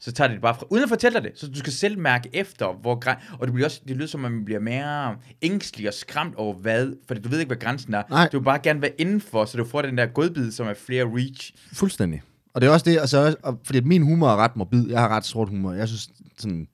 så 0.00 0.12
tager 0.12 0.28
de 0.28 0.34
det 0.34 0.42
bare 0.42 0.54
fra, 0.54 0.66
uden 0.70 0.82
at 0.82 0.88
fortælle 0.88 1.14
dig 1.14 1.30
det. 1.30 1.38
Så 1.40 1.48
du 1.48 1.58
skal 1.58 1.72
selv 1.72 1.98
mærke 1.98 2.30
efter, 2.32 2.72
hvor 2.82 2.98
græn... 2.98 3.16
Og 3.38 3.46
det, 3.46 3.54
bliver 3.54 3.66
også, 3.66 3.80
det 3.88 3.96
lyder 3.96 4.06
som, 4.06 4.24
at 4.24 4.32
man 4.32 4.44
bliver 4.44 4.60
mere 4.60 5.16
ængstelig 5.42 5.88
og 5.88 5.94
skræmt 5.94 6.34
over 6.34 6.54
hvad, 6.54 6.92
for 7.08 7.14
du 7.14 7.28
ved 7.28 7.38
ikke, 7.38 7.48
hvad 7.48 7.56
grænsen 7.56 7.94
er. 7.94 8.02
Nej. 8.10 8.28
Du 8.32 8.38
vil 8.38 8.44
bare 8.44 8.58
gerne 8.58 8.82
være 8.82 9.00
indenfor, 9.00 9.44
så 9.44 9.56
du 9.58 9.64
får 9.64 9.82
den 9.82 9.98
der 9.98 10.06
godbid, 10.06 10.52
som 10.52 10.66
er 10.66 10.74
flere 10.74 11.04
reach. 11.04 11.52
Fuldstændig. 11.72 12.22
Og 12.54 12.60
det 12.60 12.66
er 12.66 12.70
også 12.72 12.90
det, 12.90 12.98
altså, 12.98 13.36
og, 13.42 13.60
fordi 13.64 13.80
min 13.80 14.02
humor 14.02 14.28
er 14.28 14.36
ret 14.36 14.56
morbid. 14.56 14.90
Jeg 14.90 15.00
har 15.00 15.08
ret 15.08 15.24
sort 15.24 15.48
humor. 15.48 15.72
Jeg 15.72 15.88
synes, 15.88 16.08
sådan, 16.38 16.68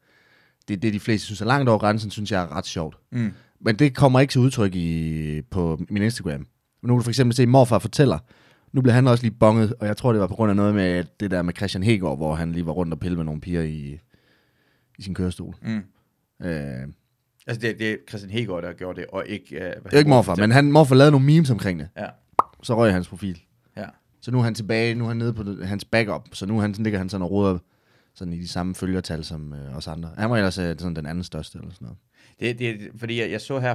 det, 0.69 0.83
det 0.83 0.93
de 0.93 1.01
fleste 1.01 1.25
synes 1.27 1.41
er 1.41 1.47
langt 1.47 1.69
over 1.69 1.79
grænsen, 1.79 2.11
synes 2.11 2.33
jeg 2.33 2.43
er 2.43 2.57
ret 2.57 2.67
sjovt. 2.67 2.97
Mm. 3.13 3.33
Men 3.61 3.77
det 3.77 3.97
kommer 3.97 4.21
ikke 4.21 4.31
til 4.31 4.41
udtryk 4.41 4.75
i, 4.75 5.43
på 5.51 5.81
min 5.91 6.03
Instagram. 6.03 6.47
Nu 6.83 6.89
kan 6.89 6.97
du 6.97 7.03
for 7.03 7.11
eksempel 7.11 7.37
se, 7.37 7.47
morfar 7.47 7.79
fortæller, 7.79 8.19
nu 8.77 8.83
blev 8.83 8.95
han 8.95 9.07
også 9.07 9.25
lige 9.25 9.35
bonget, 9.41 9.75
og 9.81 9.87
jeg 9.87 9.97
tror, 9.97 10.13
det 10.13 10.21
var 10.21 10.27
på 10.27 10.35
grund 10.35 10.51
af 10.51 10.57
noget 10.57 10.75
med 10.75 11.05
det 11.21 11.31
der 11.31 11.43
med 11.43 11.55
Christian 11.57 11.83
Hegård, 11.83 12.17
hvor 12.17 12.35
han 12.35 12.53
lige 12.53 12.67
var 12.67 12.73
rundt 12.73 12.93
og 12.93 13.01
pille 13.01 13.17
med 13.17 13.25
nogle 13.25 13.41
piger 13.41 13.63
i, 13.63 14.01
i 14.99 15.03
sin 15.03 15.15
kørestol. 15.15 15.55
Mm. 15.63 15.83
Øh, 16.47 16.89
Altså, 17.47 17.61
det, 17.61 17.79
det 17.79 17.91
er 17.91 17.97
Christian 18.09 18.31
Hegård, 18.31 18.63
der 18.63 18.73
gjort 18.73 18.97
det, 18.97 19.07
og 19.07 19.27
ikke... 19.27 19.55
Uh, 19.57 19.61
hvad 19.61 19.91
det 19.91 19.99
ikke 19.99 20.11
morfar, 20.11 20.37
men 20.37 20.51
han, 20.51 20.73
morfar 20.73 20.95
lavede 20.95 21.11
nogle 21.11 21.27
memes 21.27 21.51
omkring 21.51 21.79
det. 21.81 21.89
Ja, 21.97 22.07
Så 22.63 22.77
røg 22.77 22.93
hans 22.93 23.09
profil. 23.09 23.43
ja. 23.77 23.85
Så 24.21 24.31
nu 24.31 24.39
er 24.39 24.43
han 24.43 24.55
tilbage, 24.55 24.95
nu 24.95 25.05
er 25.05 25.09
han 25.09 25.17
nede 25.17 25.33
på 25.35 25.45
hans 25.65 25.85
backup, 25.85 26.23
så 26.33 26.47
nu 26.47 26.61
han, 26.61 26.75
sådan 26.75 26.83
ligger 26.85 26.99
han 26.99 27.09
sådan 27.09 27.23
og 27.23 27.31
roder 27.31 27.59
sådan 28.15 28.33
i 28.33 28.39
de 28.39 28.49
samme 28.49 28.75
følgertal 28.75 29.25
som 29.25 29.53
øh, 29.53 29.77
os 29.77 29.89
andre. 29.89 30.11
Han 30.19 30.31
var 30.31 30.37
ellers 30.37 30.59
øh, 30.59 30.79
sådan 30.79 30.97
den 30.97 31.07
anden 31.07 31.25
største 31.25 31.59
eller 31.59 31.75
sådan 31.75 31.85
noget. 31.87 31.99
Det, 32.41 32.59
det, 32.59 32.91
fordi 32.97 33.21
jeg, 33.21 33.31
jeg 33.31 33.41
så 33.41 33.59
her, 33.59 33.75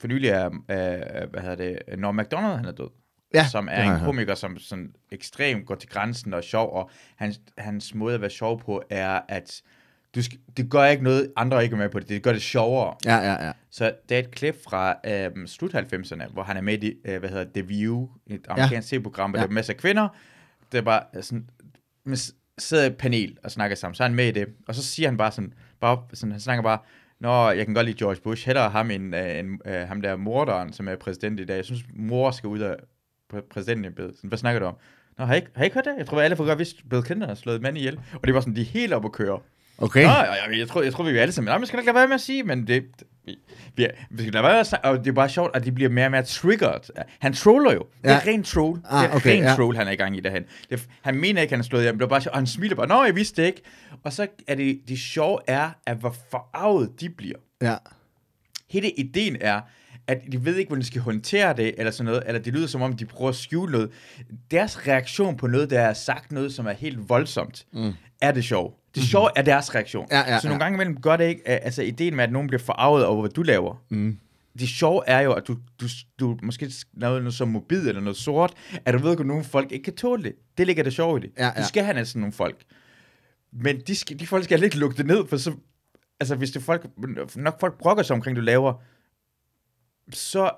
for 0.00 0.08
nylig 0.08 0.28
er, 0.28 0.46
uh, 0.48 1.30
hvad 1.30 1.40
hedder 1.40 1.54
det, 1.54 1.78
Norm 1.98 2.14
MacDonald, 2.14 2.56
han 2.56 2.64
er 2.64 2.72
død. 2.72 2.88
Ja, 3.34 3.48
som 3.48 3.68
er 3.70 3.82
en 3.82 4.04
komiker, 4.04 4.34
som 4.34 4.58
sådan 4.58 4.94
ekstremt 5.12 5.66
går 5.66 5.74
til 5.74 5.88
grænsen 5.88 6.32
og 6.32 6.38
er 6.38 6.42
sjov, 6.42 6.72
og 6.72 6.90
hans, 7.16 7.40
hans 7.58 7.94
måde 7.94 8.14
at 8.14 8.20
være 8.20 8.30
sjov 8.30 8.60
på 8.60 8.82
er, 8.90 9.20
at 9.28 9.62
du 10.14 10.22
skal, 10.22 10.38
det 10.56 10.70
gør 10.70 10.84
ikke 10.84 11.04
noget, 11.04 11.32
andre 11.36 11.62
ikke 11.64 11.74
er 11.74 11.78
med 11.78 11.88
på 11.88 12.00
det, 12.00 12.08
det 12.08 12.22
gør 12.22 12.32
det 12.32 12.42
sjovere. 12.42 12.94
Ja, 13.04 13.16
ja, 13.16 13.46
ja. 13.46 13.52
Så 13.70 13.92
det 14.08 14.14
er 14.14 14.18
et 14.18 14.30
klip 14.30 14.64
fra 14.64 14.94
øhm, 15.06 15.46
slut 15.46 15.74
90'erne, 15.74 16.32
hvor 16.32 16.42
han 16.42 16.56
er 16.56 16.60
med 16.60 16.84
i, 16.84 16.92
øh, 17.04 17.18
hvad 17.18 17.30
hedder 17.30 17.44
The 17.54 17.62
View, 17.62 18.08
et 18.26 18.46
amerikansk 18.48 18.92
ja. 18.92 18.98
program 18.98 19.30
hvor 19.30 19.38
Ja. 19.38 19.42
der 19.42 19.48
er 19.48 19.52
masser 19.52 19.72
af 19.72 19.76
kvinder, 19.76 20.08
det 20.72 20.78
er 20.78 20.82
bare 20.82 21.22
sådan, 21.22 21.48
sidder 22.58 22.84
i 22.84 22.86
et 22.86 22.96
panel 22.96 23.38
og 23.44 23.50
snakker 23.50 23.76
sammen, 23.76 23.94
så 23.94 24.02
er 24.02 24.08
han 24.08 24.16
med 24.16 24.28
i 24.28 24.30
det, 24.30 24.46
og 24.68 24.74
så 24.74 24.84
siger 24.84 25.08
han 25.08 25.16
bare 25.16 25.32
sådan, 25.32 25.54
bare 25.80 26.02
sådan 26.14 26.32
han 26.32 26.40
snakker 26.40 26.62
bare, 26.62 26.78
Nå, 27.20 27.50
jeg 27.50 27.66
kan 27.66 27.74
godt 27.74 27.86
lide 27.86 27.98
George 27.98 28.20
Bush, 28.20 28.46
hellere 28.46 28.70
ham 28.70 28.90
end, 28.90 29.16
øh, 29.16 29.38
end 29.38 29.68
øh, 29.68 29.88
ham 29.88 30.02
der 30.02 30.16
morderen, 30.16 30.72
som 30.72 30.88
er 30.88 30.96
præsident 30.96 31.40
i 31.40 31.44
dag. 31.44 31.56
Jeg 31.56 31.64
synes, 31.64 31.82
mor 31.94 32.30
skal 32.30 32.46
ud 32.48 32.58
af 32.58 32.76
præ- 33.34 33.48
præsidentembedet. 33.50 34.16
Sådan, 34.16 34.28
Hvad 34.28 34.38
snakker 34.38 34.58
du 34.60 34.66
om? 34.66 34.74
Nå, 35.18 35.24
har 35.24 35.34
I, 35.34 35.36
ikke, 35.36 35.48
har 35.56 35.62
I 35.62 35.66
ikke 35.66 35.74
hørt 35.74 35.84
det? 35.84 35.94
Jeg 35.98 36.06
tror, 36.06 36.20
alle 36.20 36.36
folk 36.36 36.46
godt 36.48 36.58
vidste, 36.58 36.82
Bill 36.90 37.04
Clinton 37.04 37.28
har 37.28 37.34
slået 37.34 37.62
mand 37.62 37.78
ihjel. 37.78 38.00
Og 38.14 38.24
det 38.26 38.34
var 38.34 38.40
sådan, 38.40 38.56
de 38.56 38.60
er 38.60 38.64
helt 38.64 38.92
oppe 38.92 39.06
at 39.08 39.12
køre. 39.12 39.38
Okay. 39.78 40.02
Nå, 40.04 40.08
jeg, 40.10 40.58
jeg, 40.58 40.68
tror, 40.68 40.82
jeg 40.82 40.92
tror, 40.92 41.04
vi 41.04 41.10
er 41.18 41.22
alle 41.22 41.32
sammen... 41.32 41.48
Nej, 41.50 41.58
man 41.58 41.66
skal 41.66 41.76
da 41.76 41.80
ikke 41.80 41.86
lade 41.88 41.94
være 41.94 42.06
med 42.08 42.14
at 42.14 42.20
sige, 42.20 42.42
men 42.42 42.66
det... 42.66 42.84
Vi, 43.24 43.36
vi, 43.76 43.84
er- 43.84 43.90
vi 44.10 44.22
skal 44.22 44.32
lade 44.32 44.42
være 44.42 44.52
med 44.52 44.60
at 44.60 44.66
snakke, 44.66 44.88
og 44.88 44.98
det 44.98 45.06
er 45.08 45.12
bare 45.12 45.28
sjovt, 45.28 45.56
at 45.56 45.64
de 45.64 45.72
bliver 45.72 45.90
mere 45.90 46.04
og 46.06 46.10
mere 46.10 46.22
triggered. 46.22 46.80
Han 47.18 47.32
troller 47.32 47.72
jo. 47.72 47.86
Det 48.02 48.10
er 48.10 48.14
Ja. 48.14 48.20
ren 48.32 48.42
troll. 48.42 48.80
Ah, 48.90 49.02
det 49.04 49.10
er 49.10 49.16
okay, 49.16 49.30
ren 49.36 49.42
ja. 49.44 49.54
troll, 49.54 49.76
han 49.76 49.86
er 49.86 49.90
i 49.90 49.96
gang 49.96 50.16
i 50.16 50.20
derhen. 50.20 50.44
Det, 50.70 50.80
er- 50.80 50.84
han 51.02 51.16
mener 51.16 51.42
ikke, 51.42 51.52
han 51.52 51.60
er 51.60 51.64
slået 51.64 51.82
hjem. 51.82 51.94
Det 51.94 52.00
var 52.00 52.06
bare 52.08 52.20
sjovt, 52.20 52.32
og 52.32 52.38
han 52.38 52.46
smiler 52.46 52.76
bare, 52.76 52.86
Nå, 52.86 53.04
jeg 53.04 53.16
vidste 53.16 53.42
det 53.42 53.46
ikke. 53.48 53.62
Og 54.04 54.12
så 54.12 54.26
er 54.48 54.54
det, 54.54 54.80
det 54.88 54.98
sjove 54.98 55.38
er, 55.46 55.70
at 55.86 55.96
hvor 55.96 56.14
forarvet 56.30 57.00
de 57.00 57.08
bliver. 57.10 57.36
Ja. 57.62 57.76
Hele 58.70 58.90
ideen 58.90 59.36
er, 59.40 59.60
at 60.08 60.18
de 60.32 60.44
ved 60.44 60.56
ikke, 60.56 60.68
hvordan 60.68 60.82
de 60.82 60.86
skal 60.86 61.00
håndtere 61.00 61.56
det, 61.56 61.74
eller 61.78 61.90
sådan 61.90 62.04
noget, 62.04 62.22
eller 62.26 62.40
det 62.40 62.52
lyder 62.52 62.66
som 62.66 62.82
om, 62.82 62.96
de 62.96 63.06
prøver 63.06 63.28
at 63.28 63.36
skjule 63.36 63.72
noget. 63.72 63.90
Deres 64.50 64.86
reaktion 64.86 65.36
på 65.36 65.46
noget, 65.46 65.70
der 65.70 65.80
er 65.80 65.92
sagt 65.92 66.32
noget, 66.32 66.52
som 66.52 66.66
er 66.66 66.72
helt 66.72 67.08
voldsomt, 67.08 67.66
mm. 67.72 67.92
er 68.20 68.32
det 68.32 68.44
sjov. 68.44 68.78
Det 68.94 69.02
sjove 69.02 69.28
er 69.36 69.42
deres 69.42 69.74
reaktion. 69.74 70.04
Mhm. 70.04 70.12
Ja, 70.12 70.32
ja, 70.32 70.40
så 70.40 70.48
nogle 70.48 70.64
ja. 70.64 70.64
gange 70.64 70.76
imellem 70.76 71.00
gør 71.00 71.16
det 71.16 71.24
ikke, 71.24 71.48
altså 71.48 71.82
ideen 71.82 72.16
med, 72.16 72.24
at 72.24 72.32
nogen 72.32 72.48
bliver 72.48 72.62
forarvet 72.62 73.06
over, 73.06 73.20
hvad 73.20 73.30
du 73.30 73.42
laver. 73.42 73.84
Mm. 73.90 74.18
Det 74.58 74.68
sjove 74.68 75.02
er 75.06 75.20
jo, 75.20 75.32
at 75.32 75.48
du, 75.48 75.56
du, 75.80 75.86
du 76.20 76.38
måske 76.42 76.72
lavede 76.94 77.20
noget 77.20 77.34
så 77.34 77.44
mobil 77.44 77.78
eller 77.78 78.00
noget 78.00 78.16
sort, 78.16 78.54
at 78.84 78.94
du 78.94 78.98
ved, 78.98 79.20
at 79.20 79.26
nogle 79.26 79.44
folk 79.44 79.72
ikke 79.72 79.84
kan 79.84 79.94
tåle 79.94 80.22
det. 80.22 80.32
Det 80.58 80.66
ligger 80.66 80.84
det 80.84 80.92
sjove 80.92 81.18
i 81.18 81.20
det. 81.22 81.30
Ja, 81.38 81.46
ja. 81.46 81.62
Du 81.62 81.66
skal 81.66 81.84
have 81.84 81.94
næsten 81.94 82.20
nogle 82.20 82.32
folk. 82.32 82.56
Men 83.52 83.80
de, 83.80 83.96
skal, 83.96 84.20
de 84.20 84.26
folk 84.26 84.44
skal 84.44 84.62
ikke 84.62 84.78
lukke 84.78 84.96
det 84.96 85.06
ned, 85.06 85.28
for 85.28 85.36
så, 85.36 85.52
altså 86.20 86.34
hvis 86.34 86.50
det 86.50 86.62
folk, 86.62 86.86
nok 87.36 87.60
folk 87.60 87.78
brokker 87.78 88.02
sig 88.02 88.14
omkring, 88.14 88.36
du 88.36 88.40
laver, 88.40 88.82
så, 90.12 90.50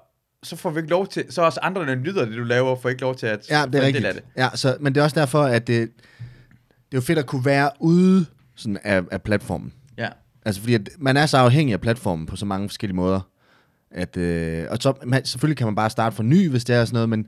så 0.42 0.56
får 0.56 0.70
vi 0.70 0.78
ikke 0.78 0.90
lov 0.90 1.06
til, 1.06 1.24
så 1.30 1.42
også 1.42 1.60
andre, 1.62 1.86
der 1.86 1.94
nyder 1.94 2.24
det, 2.24 2.36
du 2.36 2.42
laver, 2.44 2.76
får 2.76 2.88
ikke 2.88 3.00
lov 3.02 3.14
til 3.14 3.26
at 3.26 3.50
Ja, 3.50 3.66
det 3.66 3.74
er 3.74 3.80
rigtigt. 3.80 3.94
del 3.96 4.06
af 4.06 4.14
det. 4.14 4.22
Ja, 4.36 4.48
så, 4.54 4.76
men 4.80 4.94
det 4.94 5.00
er 5.00 5.04
også 5.04 5.20
derfor, 5.20 5.42
at 5.42 5.66
det, 5.66 5.88
det 5.88 6.92
er 6.92 6.96
jo 6.96 7.00
fedt 7.00 7.18
at 7.18 7.26
kunne 7.26 7.44
være 7.44 7.70
ude 7.80 8.26
sådan 8.56 8.78
af, 8.84 9.02
af 9.10 9.22
platformen. 9.22 9.72
Ja. 9.98 10.08
Altså 10.44 10.60
fordi 10.60 10.74
at 10.74 10.88
man 10.98 11.16
er 11.16 11.26
så 11.26 11.36
afhængig 11.38 11.72
af 11.72 11.80
platformen 11.80 12.26
på 12.26 12.36
så 12.36 12.46
mange 12.46 12.68
forskellige 12.68 12.96
måder. 12.96 13.20
At, 13.90 14.16
øh, 14.16 14.66
og 14.70 14.78
så, 14.80 14.92
man, 15.06 15.24
selvfølgelig 15.24 15.56
kan 15.56 15.66
man 15.66 15.74
bare 15.74 15.90
starte 15.90 16.16
fra 16.16 16.22
ny, 16.22 16.50
hvis 16.50 16.64
det 16.64 16.76
er 16.76 16.84
sådan 16.84 16.94
noget, 16.94 17.08
men, 17.08 17.26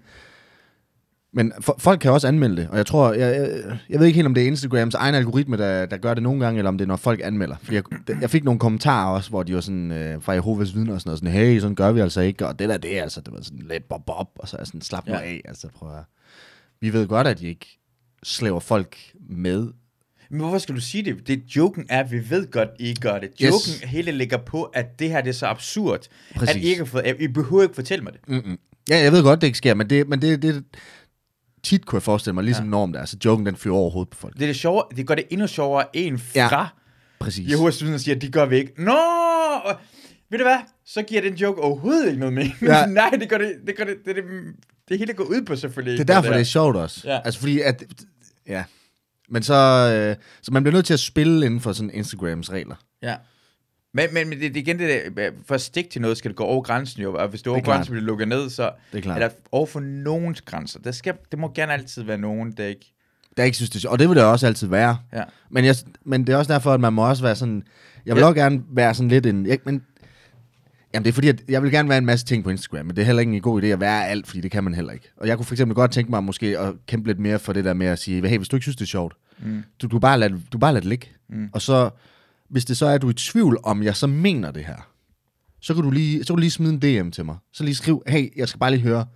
men 1.35 1.53
for, 1.61 1.77
folk 1.79 2.01
kan 2.01 2.11
også 2.11 2.29
anmelde 2.29 2.57
det. 2.57 2.69
Og 2.71 2.77
jeg 2.77 2.87
tror, 2.87 3.13
jeg, 3.13 3.37
jeg, 3.41 3.79
jeg 3.89 3.99
ved 4.01 4.07
ikke 4.07 4.17
helt, 4.17 4.27
om 4.27 4.35
det 4.35 4.43
er 4.43 4.47
Instagrams 4.47 4.95
egen 4.95 5.15
algoritme, 5.15 5.57
der, 5.57 5.87
der 5.87 5.97
gør 5.97 6.15
det 6.15 6.23
nogle 6.23 6.45
gange, 6.45 6.59
eller 6.59 6.69
om 6.69 6.79
det 6.79 6.85
er, 6.85 6.89
når 6.89 6.97
folk 6.97 7.21
anmelder. 7.25 7.57
Fordi 7.63 7.75
jeg, 7.75 7.85
jeg 8.21 8.31
fik 8.31 8.45
nogle 8.45 8.61
kommentarer 8.61 9.15
også, 9.15 9.31
hvor 9.31 9.43
de 9.43 9.55
var 9.55 9.61
sådan, 9.61 9.93
øh, 9.93 10.23
fra 10.23 10.33
Jehovas 10.33 10.75
vidner 10.75 10.95
og 10.95 11.01
sådan 11.01 11.09
noget, 11.09 11.19
sådan, 11.19 11.33
hey, 11.33 11.61
sådan 11.61 11.75
gør 11.75 11.93
vi 11.93 12.01
altså 12.01 12.21
ikke, 12.21 12.47
og 12.47 12.59
det 12.59 12.69
der, 12.69 12.77
det 12.77 12.99
er 12.99 13.03
altså, 13.03 13.21
det 13.21 13.33
var 13.35 13.41
sådan 13.43 13.67
lidt 13.71 13.89
bob 13.89 14.07
bob, 14.07 14.29
og 14.39 14.49
så 14.49 14.57
er 14.57 14.65
sådan, 14.65 14.81
slap 14.81 15.07
nu 15.07 15.13
Ja. 15.15 15.21
af, 15.21 15.41
altså 15.45 15.69
prøv 15.75 15.89
at, 15.97 16.05
Vi 16.81 16.93
ved 16.93 17.07
godt, 17.07 17.27
at 17.27 17.39
de 17.39 17.47
ikke 17.49 17.79
slæver 18.23 18.61
folk 18.61 18.97
med 19.31 19.67
Men 20.31 20.41
hvorfor 20.41 20.59
skal 20.59 20.75
du 20.75 20.81
sige 20.81 21.05
det? 21.05 21.29
det 21.29 21.43
joken 21.57 21.87
er, 21.89 22.01
at 22.05 22.13
vi 22.13 22.31
ved 22.31 22.51
godt, 22.51 22.69
I 22.79 22.87
ikke 22.89 23.01
gør 23.01 23.19
det. 23.19 23.31
Yes. 23.43 23.51
Joken 23.51 23.89
hele 23.89 24.13
ligger 24.13 24.37
på, 24.39 24.63
at 24.63 24.99
det 24.99 25.09
her 25.11 25.21
det 25.21 25.29
er 25.29 25.35
så 25.35 25.47
absurd, 25.47 26.01
Præcis. 26.37 26.57
at 26.57 26.63
I 26.63 26.67
ikke 26.67 26.79
har 26.79 26.85
fået, 26.85 27.17
I 27.21 27.29
behøver 27.29 27.63
ikke 27.63 27.75
fortælle 27.75 28.05
mig 28.05 28.13
det. 28.13 28.21
Mm-mm. 28.29 28.59
Ja, 28.89 28.99
jeg 28.99 29.13
ved 29.13 29.23
godt, 29.23 29.41
det 29.41 29.47
ikke 29.47 29.59
sker, 29.59 29.75
men 29.75 29.91
det, 29.91 30.09
men 30.09 30.23
det, 30.23 30.43
det 30.43 30.65
tit 31.65 31.87
kunne 31.87 31.97
jeg 31.97 32.03
forestille 32.03 32.35
mig, 32.35 32.45
ligesom 32.45 32.65
ja. 32.65 32.71
norm 32.71 32.93
der, 32.93 33.05
så 33.05 33.17
joken 33.25 33.47
den 33.47 33.57
fyrer 33.57 33.75
over 33.75 33.91
hovedet 33.91 34.11
på 34.11 34.19
folk. 34.19 34.35
Det 34.35 34.43
er 34.43 34.47
det 34.47 34.57
sjove, 34.57 34.83
det 34.97 35.07
gør 35.07 35.15
det 35.15 35.25
endnu 35.31 35.47
sjovere, 35.47 35.97
en 35.97 36.23
Ja. 36.35 36.47
fra 36.47 36.69
Præcis. 37.19 37.51
Jehovas 37.51 37.83
vidner 37.83 37.99
siger, 37.99 38.15
at 38.15 38.23
de 38.23 38.31
gør 38.31 38.47
vi 38.47 38.57
ikke. 38.57 38.73
Nå! 38.85 38.93
Ved 40.31 40.39
du 40.39 40.45
hvad? 40.45 40.59
Så 40.87 41.03
giver 41.03 41.21
den 41.21 41.35
joke 41.35 41.61
overhovedet 41.63 42.07
ikke 42.07 42.19
noget 42.21 42.33
mening. 42.35 42.55
Ja. 42.63 42.87
Nej, 43.01 43.11
det 43.11 43.29
gør 43.29 43.39
det, 43.39 43.55
det, 43.67 43.77
gør 43.77 43.85
det, 43.85 43.97
det, 44.05 44.17
det, 44.17 44.25
det 44.89 44.99
hele 44.99 45.13
går 45.13 45.25
ud 45.25 45.43
på 45.43 45.57
selvfølgelig. 45.57 45.99
Det 45.99 46.11
er 46.11 46.15
derfor, 46.15 46.29
der. 46.29 46.37
det 46.37 46.41
er 46.41 46.45
sjovt 46.45 46.77
også. 46.77 47.09
Ja. 47.09 47.21
Altså 47.25 47.41
fordi, 47.41 47.61
at... 47.61 47.85
Ja. 48.49 48.65
Men 49.29 49.43
så... 49.43 49.55
Øh, 49.95 50.17
så 50.43 50.53
man 50.53 50.63
bliver 50.63 50.75
nødt 50.75 50.87
til 50.87 50.95
at 50.95 51.01
spille 51.01 51.47
inden 51.47 51.61
for 51.61 51.73
sådan 51.73 51.91
Instagrams 51.95 52.53
regler. 52.53 52.75
Ja. 53.03 53.15
Men, 53.95 54.07
men, 54.15 54.29
men 54.29 54.41
det, 54.41 54.55
det 54.55 54.57
er 54.57 54.61
igen 54.63 54.79
det 54.79 55.17
der, 55.17 55.31
for 55.47 55.55
at 55.55 55.61
stikke 55.61 55.91
til 55.91 56.01
noget, 56.01 56.17
skal 56.17 56.29
det 56.29 56.37
gå 56.37 56.45
over 56.45 56.63
grænsen 56.63 57.03
jo, 57.03 57.15
og 57.15 57.29
hvis 57.29 57.43
det 57.43 57.47
er 57.47 57.51
over 57.51 57.61
er 57.61 57.65
grænsen 57.65 57.93
bliver 57.93 58.05
lukket 58.07 58.29
ned, 58.29 58.51
så 58.51 58.71
Det 58.93 58.99
er 58.99 59.03
klart. 59.03 59.23
er 59.23 59.29
der 59.29 59.35
over 59.53 59.67
for 59.67 59.81
nogens 59.81 60.41
grænser. 60.41 60.81
Der 60.81 60.93
skal, 60.93 61.15
det 61.31 61.39
må 61.39 61.53
gerne 61.55 61.73
altid 61.73 62.03
være 62.03 62.19
nogen, 62.19 62.53
der 62.53 62.67
ikke... 62.67 62.95
Der 63.37 63.45
ikke 63.45 63.57
synes, 63.57 63.71
det. 63.71 63.85
Og 63.85 63.99
det 63.99 64.09
vil 64.09 64.17
det 64.17 64.25
også 64.25 64.47
altid 64.47 64.67
være. 64.67 64.99
Ja. 65.13 65.23
Men, 65.51 65.65
jeg, 65.65 65.75
men 66.05 66.27
det 66.27 66.33
er 66.33 66.37
også 66.37 66.53
derfor, 66.53 66.73
at 66.75 66.81
man 66.81 66.93
må 66.93 67.09
også 67.09 67.23
være 67.23 67.37
sådan... 67.37 67.63
Jeg 68.07 68.15
vil 68.17 68.21
Ja. 68.21 68.27
også 68.27 68.41
gerne 68.41 68.63
være 68.71 68.95
sådan 68.95 69.09
lidt 69.09 69.27
en... 69.27 69.47
Jeg, 69.47 69.59
men, 69.65 69.83
jamen 70.95 71.05
det 71.05 71.11
er 71.11 71.15
fordi, 71.15 71.29
at 71.29 71.43
jeg 71.49 71.63
vil 71.63 71.71
gerne 71.71 71.89
være 71.89 71.99
en 71.99 72.07
masse 72.07 72.27
ting 72.27 72.45
på 72.45 72.51
Instagram, 72.51 72.87
men 72.87 72.97
det 72.97 73.03
er 73.03 73.07
heller 73.07 73.21
ikke 73.21 73.33
en 73.33 73.43
god 73.43 73.63
idé 73.63 73.67
at 73.67 73.81
være 73.81 74.09
alt, 74.09 74.27
fordi 74.27 74.41
det 74.41 74.51
kan 74.51 74.65
man 74.65 74.75
heller 74.75 74.93
ikke. 74.93 75.09
Og 75.17 75.27
jeg 75.29 75.37
kunne 75.37 75.47
for 75.47 75.55
eksempel 75.55 75.75
godt 75.75 75.91
tænke 75.93 76.11
mig 76.11 76.25
måske 76.25 76.59
at 76.59 76.75
kæmpe 76.87 77.09
lidt 77.09 77.19
mere 77.19 77.39
for 77.39 77.53
det 77.53 77.65
der 77.65 77.75
med 77.75 77.87
at 77.87 77.99
sige, 77.99 78.29
hey, 78.29 78.37
hvis 78.37 78.49
du 78.49 78.57
ikke 78.57 78.65
synes, 78.65 78.77
det 78.77 78.85
er 78.85 78.89
sjovt, 78.89 79.15
Mm. 79.45 79.63
du, 79.83 79.87
du, 79.87 79.99
bare 79.99 80.19
lad, 80.19 80.31
du 80.53 80.59
bare 80.59 80.73
lad 80.73 80.81
det 80.81 80.89
ligge. 80.89 81.07
Mm. 81.29 81.49
Og 81.53 81.63
så, 81.63 81.91
hvis 82.53 82.65
det 82.65 82.77
så 82.77 82.87
er, 82.87 82.95
at 82.95 83.03
du 83.03 83.07
er 83.07 83.11
i 83.11 83.15
tvivl 83.15 83.59
om, 83.63 83.83
jeg 83.83 83.97
så 83.97 84.07
mener 84.07 84.51
det 84.51 84.65
her, 84.65 84.89
så 85.61 85.75
kan 85.75 85.83
du 85.83 85.91
lige, 85.91 86.25
så 86.25 86.27
kan 86.33 86.37
du 86.37 86.41
lige 86.41 86.51
smide 86.51 86.73
en 86.73 87.05
DM 87.05 87.11
til 87.11 87.25
mig. 87.25 87.37
Så 87.53 87.65
lige 87.65 87.75
skriv, 87.75 88.03
hey, 88.07 88.37
jeg 88.39 88.49
skal 88.49 88.59
bare 88.59 88.71
lige 88.71 88.81
høre, 88.83 89.07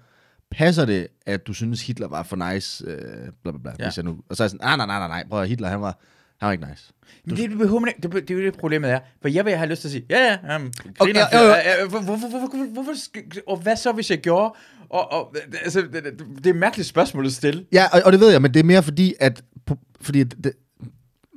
passer 0.51 0.85
det, 0.85 1.07
at 1.27 1.47
du 1.47 1.53
synes, 1.53 1.87
Hitler 1.87 2.09
var 2.09 2.23
for 2.23 2.53
nice, 2.53 2.85
øh, 2.87 2.99
bla 3.43 3.53
bla 3.53 3.59
bla, 3.63 3.71
Ja. 3.71 3.77
ja. 3.79 3.85
hvis 3.89 3.97
jeg 3.97 4.05
nu, 4.05 4.17
og 4.31 4.37
så 4.37 4.43
er 4.43 4.45
jeg 4.45 4.51
sådan, 4.51 4.65
nej, 4.67 4.77
nej, 4.77 4.87
nej, 4.87 4.99
nej, 4.99 5.09
nej, 5.09 5.25
prøv 5.31 5.43
at 5.43 5.49
Hitler, 5.49 5.69
han 5.69 5.81
var, 5.81 5.99
han 6.41 6.47
var 6.47 6.53
ikke 6.53 6.67
nice. 6.71 6.93
Men 7.25 7.37
det, 7.37 7.51
det, 7.51 7.59
behøver 7.59 7.81
man 7.81 7.89
ikke, 7.89 8.01
det, 8.09 8.29
det 8.29 8.31
er 8.31 8.39
jo 8.39 8.47
det, 8.47 8.59
problemet 8.59 8.91
er. 8.91 9.01
For 9.23 9.29
jeg 9.29 9.45
vil 9.45 9.57
have 9.57 9.71
lyst 9.71 9.81
til 9.81 9.89
at 9.89 9.93
sige, 9.93 10.07
ja, 10.11 10.39
ja, 10.45 10.57
um, 10.57 10.73
Okay, 10.99 11.15
ja, 11.15 11.27
ja, 11.33 11.87
hvor- 11.89 12.01
hvorfor, 12.01 12.29
hvorfor, 12.29 12.39
hvorfor, 12.39 12.73
hvorfor, 12.73 12.93
og 13.47 13.57
hvad 13.57 13.77
så, 13.77 13.93
hvis 13.93 14.11
jeg 14.11 14.19
gjorde? 14.19 14.55
Og, 14.91 15.13
og 15.13 15.37
altså, 15.63 15.81
det, 15.81 16.05
det, 16.39 16.47
er 16.47 16.51
et 16.51 16.57
mærkeligt 16.57 16.89
spørgsmål 16.89 17.27
at 17.27 17.33
stille. 17.33 17.65
Ja, 17.73 17.85
og, 17.93 18.03
og 18.05 18.13
det 18.13 18.21
ved 18.21 18.31
jeg, 18.31 18.43
men 18.43 18.55
det 18.55 18.61
er 18.61 18.65
mere 18.65 18.83
fordi, 18.83 19.15
at, 19.21 19.43
fordi 20.01 20.21
at 20.21 20.35
det, 20.45 20.53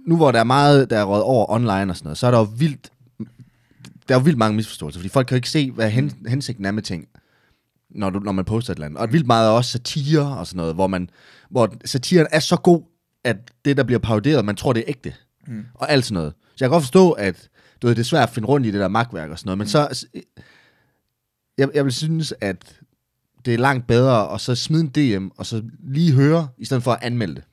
nu 0.09 0.15
hvor 0.15 0.31
der 0.31 0.39
er 0.39 0.43
meget, 0.43 0.89
der 0.89 0.97
er 0.97 1.03
røget 1.03 1.23
over 1.23 1.51
online 1.51 1.91
og 1.91 1.97
sådan 1.97 2.05
noget, 2.07 2.17
så 2.17 2.27
er 2.27 2.31
der 2.31 2.37
jo 2.37 2.47
vildt, 2.57 2.91
der 4.07 4.15
er 4.15 4.19
jo 4.19 4.23
vildt 4.23 4.37
mange 4.37 4.55
misforståelser, 4.55 4.99
fordi 4.99 5.09
folk 5.09 5.27
kan 5.27 5.35
jo 5.35 5.37
ikke 5.37 5.49
se, 5.49 5.71
hvad 5.71 5.89
hen, 5.89 6.25
hensigten 6.27 6.65
er 6.65 6.71
med 6.71 6.83
ting, 6.83 7.07
når, 7.89 8.09
du, 8.09 8.19
når 8.19 8.31
man 8.31 8.45
poster 8.45 8.71
et 8.71 8.75
eller 8.75 8.85
andet. 8.85 8.99
Og 8.99 9.13
vildt 9.13 9.27
meget 9.27 9.47
er 9.47 9.51
også 9.51 9.71
satire 9.71 10.37
og 10.37 10.47
sådan 10.47 10.57
noget, 10.57 10.75
hvor, 10.75 10.87
man, 10.87 11.09
hvor 11.49 11.73
satiren 11.85 12.27
er 12.31 12.39
så 12.39 12.55
god, 12.55 12.81
at 13.23 13.37
det, 13.65 13.77
der 13.77 13.83
bliver 13.83 13.99
paroderet, 13.99 14.45
man 14.45 14.55
tror, 14.55 14.73
det 14.73 14.79
er 14.79 14.85
ægte. 14.87 15.13
Mm. 15.47 15.65
Og 15.73 15.91
alt 15.91 16.05
sådan 16.05 16.13
noget. 16.13 16.33
Så 16.55 16.65
jeg 16.65 16.69
kan 16.69 16.75
godt 16.75 16.83
forstå, 16.83 17.11
at 17.11 17.49
du 17.81 17.87
ved, 17.87 17.95
det 17.95 18.01
er 18.01 18.05
svært 18.05 18.29
at 18.29 18.35
finde 18.35 18.47
rundt 18.47 18.67
i 18.67 18.71
det 18.71 18.79
der 18.79 18.87
magtværk 18.87 19.29
og 19.29 19.39
sådan 19.39 19.47
noget, 19.47 19.57
men 19.57 19.67
så, 19.67 20.05
jeg, 21.57 21.69
jeg 21.73 21.85
vil 21.85 21.93
synes, 21.93 22.33
at 22.41 22.79
det 23.45 23.53
er 23.53 23.57
langt 23.57 23.87
bedre 23.87 24.33
at 24.33 24.41
så 24.41 24.55
smide 24.55 24.81
en 24.81 24.89
DM, 24.89 25.27
og 25.37 25.45
så 25.45 25.63
lige 25.83 26.13
høre, 26.13 26.47
i 26.57 26.65
stedet 26.65 26.83
for 26.83 26.91
at 26.91 26.99
anmelde 27.01 27.35
det. 27.35 27.43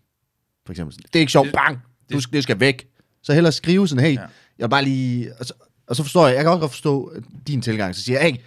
For 0.66 0.72
eksempel 0.72 0.96
det 0.96 1.16
er 1.16 1.20
ikke 1.20 1.32
sjovt, 1.32 1.52
bang, 1.52 1.78
du, 2.12 2.20
det 2.32 2.42
skal 2.42 2.60
væk. 2.60 2.86
Så 3.22 3.32
hellere 3.32 3.52
skrive 3.52 3.88
sådan, 3.88 4.04
hey, 4.04 4.14
Ja. 4.14 4.20
jeg 4.58 4.70
bare 4.70 4.84
lige, 4.84 5.32
og 5.38 5.46
så, 5.46 5.54
og 5.86 5.96
så 5.96 6.02
forstår 6.02 6.26
jeg, 6.26 6.36
jeg 6.36 6.44
kan 6.44 6.50
også 6.52 6.60
godt 6.60 6.72
forstå 6.72 7.12
din 7.46 7.62
tilgang, 7.62 7.94
så 7.94 8.02
siger 8.02 8.20
jeg, 8.20 8.30
hey, 8.32 8.40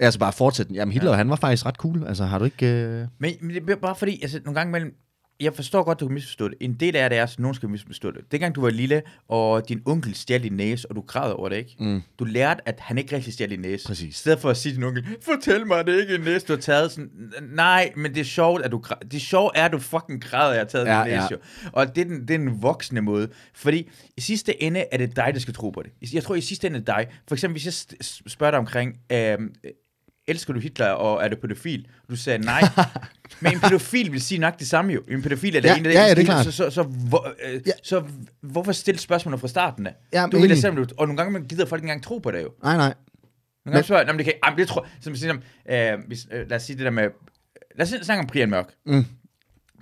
jeg 0.00 0.12
skal 0.12 0.20
bare 0.20 0.32
fortsætte 0.32 0.68
den. 0.68 0.76
Jamen 0.76 0.92
Hitler, 0.92 1.10
ja. 1.10 1.16
han 1.16 1.30
var 1.30 1.36
faktisk 1.36 1.66
ret 1.66 1.74
cool, 1.74 2.04
altså 2.06 2.24
har 2.24 2.38
du 2.38 2.44
ikke... 2.44 2.66
Øh... 2.66 3.06
Men, 3.18 3.34
men 3.40 3.54
det 3.54 3.70
er 3.70 3.76
bare 3.76 3.96
fordi, 3.96 4.22
altså 4.22 4.40
nogle 4.44 4.60
gange 4.60 4.70
imellem, 4.70 4.94
jeg 5.40 5.54
forstår 5.54 5.82
godt, 5.84 6.00
du 6.00 6.06
kan 6.06 6.14
misforstå 6.14 6.48
det. 6.48 6.54
En 6.60 6.74
del 6.74 6.96
af 6.96 7.10
det 7.10 7.18
er, 7.18 7.22
at 7.22 7.38
nogen 7.38 7.54
skal 7.54 7.68
misforstå 7.68 8.10
det. 8.10 8.20
Dengang 8.32 8.54
du 8.54 8.60
var 8.60 8.70
lille, 8.70 9.02
og 9.28 9.68
din 9.68 9.82
onkel 9.86 10.14
stjal 10.14 10.42
din 10.42 10.52
næse, 10.52 10.90
og 10.90 10.96
du 10.96 11.00
græd 11.00 11.32
over 11.32 11.48
det, 11.48 11.56
ikke? 11.56 11.76
Mm. 11.78 12.02
Du 12.18 12.24
lærte, 12.24 12.68
at 12.68 12.80
han 12.80 12.98
ikke 12.98 13.16
rigtig 13.16 13.32
stjal 13.32 13.50
din 13.50 13.60
næse. 13.60 13.86
Præcis. 13.86 14.14
I 14.16 14.18
stedet 14.18 14.38
for 14.38 14.50
at 14.50 14.56
sige 14.56 14.70
til 14.72 14.76
din 14.76 14.84
onkel, 14.84 15.04
fortæl 15.22 15.66
mig, 15.66 15.78
at 15.80 15.86
det 15.86 16.00
ikke 16.00 16.12
er 16.14 16.18
en 16.18 16.24
næse, 16.24 16.46
du 16.46 16.52
har 16.52 16.60
taget. 16.60 16.90
Sådan, 16.92 17.10
nej, 17.52 17.92
men 17.96 18.14
det 18.14 18.20
er 18.20 18.24
sjovt, 18.24 18.62
at 18.62 18.70
du 18.70 18.78
græd. 18.78 18.96
Det 19.10 19.20
sjove 19.22 19.50
er, 19.54 19.64
at 19.64 19.72
du 19.72 19.78
fucking 19.78 20.24
græder, 20.24 20.50
at 20.50 20.54
jeg 20.54 20.60
har 20.60 20.66
taget 20.66 20.86
Ja, 20.86 21.02
din 21.04 21.12
næse. 21.12 21.22
ja. 21.22 21.28
Jo. 21.32 21.70
Og 21.72 21.96
det 21.96 22.00
er, 22.00 22.04
den, 22.08 22.20
det 22.20 22.30
er 22.34 22.38
den 22.38 22.62
voksne 22.62 23.00
måde. 23.00 23.28
Fordi 23.54 23.90
i 24.16 24.20
sidste 24.20 24.62
ende 24.62 24.84
er 24.92 24.96
det 24.96 25.16
dig, 25.16 25.30
der 25.34 25.40
skal 25.40 25.54
tro 25.54 25.70
på 25.70 25.82
det. 25.82 26.14
Jeg 26.14 26.22
tror, 26.22 26.34
i 26.34 26.40
sidste 26.40 26.66
ende 26.66 26.76
er 26.76 26.80
det 26.80 26.86
dig. 26.86 27.06
For 27.28 27.34
eksempel, 27.34 27.54
hvis 27.62 27.64
jeg 27.90 28.04
spørger 28.26 28.50
dig 28.50 28.58
omkring, 28.58 28.96
øhm, 29.12 29.54
elsker 30.28 30.52
du 30.52 30.60
Hitler, 30.60 30.86
og 30.88 31.24
er 31.24 31.28
du 31.28 31.36
pædofil? 31.36 31.86
Du 32.10 32.16
sagde 32.16 32.38
nej. 32.44 32.60
Men 33.40 33.52
en 33.52 33.60
pædofil 33.60 34.12
vil 34.12 34.20
sige 34.20 34.38
nok 34.38 34.58
det 34.58 34.68
samme 34.68 34.92
jo. 34.92 35.02
En 35.08 35.22
pædofil 35.22 35.56
er 35.56 35.60
Ja, 35.64 35.76
en, 35.76 35.84
der 35.84 35.90
ja, 35.90 36.02
ja, 36.02 36.10
det 36.14 36.18
er 36.20 36.24
klart. 36.24 36.44
Så, 36.44 36.52
så, 36.52 36.70
så, 36.70 36.82
hvor, 36.82 37.34
øh, 37.46 37.60
Ja. 37.66 37.72
så 37.82 38.04
hvorfor 38.40 38.72
stille 38.72 38.98
spørgsmålet 39.00 39.40
fra 39.40 39.48
starten 39.48 39.86
af? 39.86 39.94
Ja, 40.12 40.26
du 40.32 40.40
vil 40.40 40.50
eksempel, 40.52 40.88
og 40.98 41.06
nogle 41.06 41.16
gange 41.16 41.32
man 41.32 41.42
gider 41.44 41.66
folk 41.66 41.80
ikke 41.80 41.84
engang 41.86 42.02
tro 42.04 42.18
på 42.18 42.30
det 42.30 42.42
jo. 42.42 42.50
Nej, 42.62 42.76
nej. 42.76 42.94
Nogle 43.64 43.74
gange 43.74 43.82
spørger, 43.84 44.00
jeg, 44.02 44.06
"Nå, 44.06 44.12
men 44.12 44.18
det 44.18 44.24
kan, 44.24 44.34
jamen, 44.46 44.58
det 44.58 44.68
tror, 44.68 44.86
som 45.00 45.12
jeg 45.12 45.18
siger, 45.18 45.34
øh, 45.70 45.98
hvis, 46.06 46.26
øh, 46.32 46.48
lad 46.50 46.56
os 46.56 46.62
sige 46.62 46.76
det 46.76 46.84
der 46.84 46.90
med, 46.90 47.08
lad 47.76 47.86
os 47.86 48.06
snakke 48.06 48.20
om 48.20 48.26
Brian 48.26 48.50
Mørk. 48.50 48.66
Mm. 48.86 49.04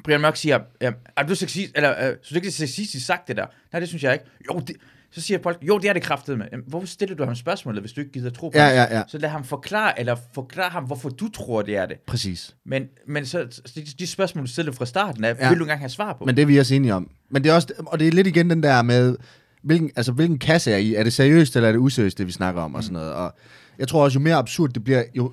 Brian 0.04 0.20
Mørk 0.20 0.36
siger, 0.36 0.60
øh, 0.80 0.92
er 1.16 1.22
du 1.22 1.34
sexist, 1.34 1.72
eller 1.74 1.90
øh, 1.90 2.16
synes 2.22 2.28
du 2.28 2.34
ikke, 2.34 2.46
det 2.46 2.52
er 2.52 2.66
sexistisk 2.66 3.06
sagt 3.06 3.28
det 3.28 3.36
der? 3.36 3.46
Nej, 3.72 3.80
det 3.80 3.88
synes 3.88 4.02
jeg 4.02 4.12
ikke. 4.12 4.24
Jo, 4.52 4.58
det, 4.60 4.76
så 5.16 5.22
siger 5.22 5.38
folk, 5.42 5.58
jo, 5.62 5.78
det 5.78 5.88
er 5.88 5.92
det 5.92 6.02
kraftet 6.02 6.38
med. 6.38 6.46
Hvorfor 6.66 6.86
stiller 6.86 7.16
du 7.16 7.24
ham 7.24 7.34
spørgsmålet, 7.34 7.82
hvis 7.82 7.92
du 7.92 8.00
ikke 8.00 8.12
gider 8.12 8.30
tro 8.30 8.48
på 8.48 8.58
Ja, 8.58 8.68
det? 8.68 8.74
ja, 8.74 8.96
ja. 8.96 9.02
Så 9.08 9.18
lad 9.18 9.28
ham 9.28 9.44
forklare, 9.44 10.00
eller 10.00 10.16
forklare 10.34 10.70
ham, 10.70 10.84
hvorfor 10.84 11.08
du 11.08 11.28
tror, 11.28 11.62
det 11.62 11.76
er 11.76 11.86
det. 11.86 11.96
Præcis. 12.06 12.56
Men, 12.66 12.82
men 13.08 13.26
så, 13.26 13.60
de, 13.74 13.84
de 13.98 14.06
spørgsmål, 14.06 14.44
du 14.46 14.50
stiller 14.50 14.72
fra 14.72 14.86
starten 14.86 15.24
af, 15.24 15.34
Ja. 15.40 15.48
vil 15.48 15.58
du 15.58 15.64
engang 15.64 15.80
have 15.80 15.88
svar 15.88 16.12
på. 16.12 16.24
Men 16.24 16.36
det 16.36 16.42
er 16.42 16.46
vi 16.46 16.58
også 16.58 16.74
enige 16.74 16.94
om. 16.94 17.10
Men 17.30 17.44
det 17.44 17.50
er 17.50 17.54
også, 17.54 17.72
og 17.86 17.98
det 17.98 18.08
er 18.08 18.12
lidt 18.12 18.26
igen 18.26 18.50
den 18.50 18.62
der 18.62 18.82
med, 18.82 19.16
hvilken, 19.62 19.90
altså, 19.96 20.12
hvilken 20.12 20.38
kasse 20.38 20.72
er 20.72 20.76
I? 20.76 20.94
Er 20.94 21.02
det 21.02 21.12
seriøst, 21.12 21.56
eller 21.56 21.68
er 21.68 21.72
det 21.72 21.78
useriøst, 21.78 22.18
det 22.18 22.26
vi 22.26 22.32
snakker 22.32 22.62
om, 22.62 22.74
og 22.74 22.82
sådan 22.82 22.92
noget. 22.92 23.12
Og 23.12 23.34
jeg 23.78 23.88
tror 23.88 24.04
også, 24.04 24.18
jo 24.18 24.22
mere 24.22 24.36
absurd 24.36 24.70
det 24.70 24.84
bliver, 24.84 25.02
jo... 25.14 25.32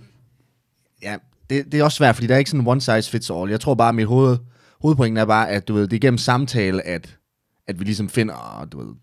Ja, 1.04 1.15
det, 1.50 1.65
det 1.72 1.80
er 1.80 1.84
også 1.84 1.96
svært, 1.96 2.15
fordi 2.15 2.28
der 2.28 2.34
er 2.34 2.39
ikke 2.39 2.52
sådan 2.52 2.67
one 2.67 2.82
size 2.82 3.10
fits 3.12 3.30
all. 3.30 3.50
Jeg 3.50 3.60
tror 3.60 3.76
bare, 3.76 3.89
at 3.89 3.96
mit 3.96 4.08
hoved, 4.08 4.38
hovedpointen 4.82 5.17
er 5.17 5.26
bare, 5.26 5.50
at 5.50 5.67
du 5.67 5.74
ved, 5.74 5.88
det 5.88 5.96
er 5.96 6.00
gennem 6.00 6.17
samtale, 6.17 6.82
at, 6.88 7.17
at 7.67 7.80
vi 7.80 7.84
ligesom 7.86 8.10
finder, 8.10 8.67
du 8.72 8.78
ved, 8.86 8.93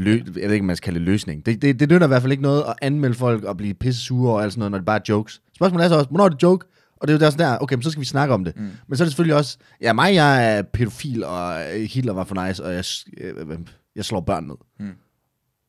lø- 0.00 0.24
jeg 0.26 0.34
ved 0.34 0.52
ikke, 0.52 0.62
om 0.62 0.66
man 0.66 0.76
skal 0.76 0.84
kalde 0.84 0.98
det 0.98 1.06
løsning. 1.06 1.46
Det, 1.46 1.62
det, 1.62 1.80
det 1.80 1.90
nytter 1.90 2.06
i 2.06 2.08
hvert 2.08 2.22
fald 2.22 2.32
ikke 2.32 2.42
noget 2.42 2.64
at 2.68 2.74
anmelde 2.82 3.14
folk 3.14 3.44
og 3.44 3.56
blive 3.56 3.74
pisse 3.74 4.00
sure 4.00 4.34
og 4.34 4.42
alt 4.42 4.52
sådan 4.52 4.58
noget, 4.58 4.70
når 4.70 4.78
det 4.78 4.86
bare 4.86 4.96
er 4.96 5.04
jokes. 5.08 5.40
Spørgsmålet 5.56 5.84
er 5.84 5.88
så 5.88 5.94
også, 5.94 6.10
hvornår 6.10 6.24
er 6.24 6.28
det 6.28 6.42
joke? 6.42 6.66
Og 6.96 7.08
det 7.08 7.14
er 7.14 7.18
jo 7.18 7.20
der 7.20 7.30
sådan 7.30 7.46
der, 7.46 7.58
okay, 7.58 7.74
men 7.74 7.82
så 7.82 7.90
skal 7.90 8.00
vi 8.00 8.06
snakke 8.06 8.34
om 8.34 8.44
det. 8.44 8.56
Mm. 8.56 8.62
Men 8.62 8.96
så 8.96 9.02
er 9.02 9.04
det 9.04 9.12
selvfølgelig 9.12 9.36
også, 9.36 9.58
ja, 9.80 9.92
mig, 9.92 10.14
jeg 10.14 10.58
er 10.58 10.62
pædofil, 10.62 11.24
og 11.24 11.64
Hitler 11.64 12.12
var 12.12 12.24
for 12.24 12.46
nice, 12.46 12.64
og 12.64 12.74
jeg, 12.74 12.84
øh, 13.20 13.58
jeg 13.96 14.04
slår 14.04 14.20
børn 14.20 14.44
ned. 14.44 14.54
Mm. 14.80 14.94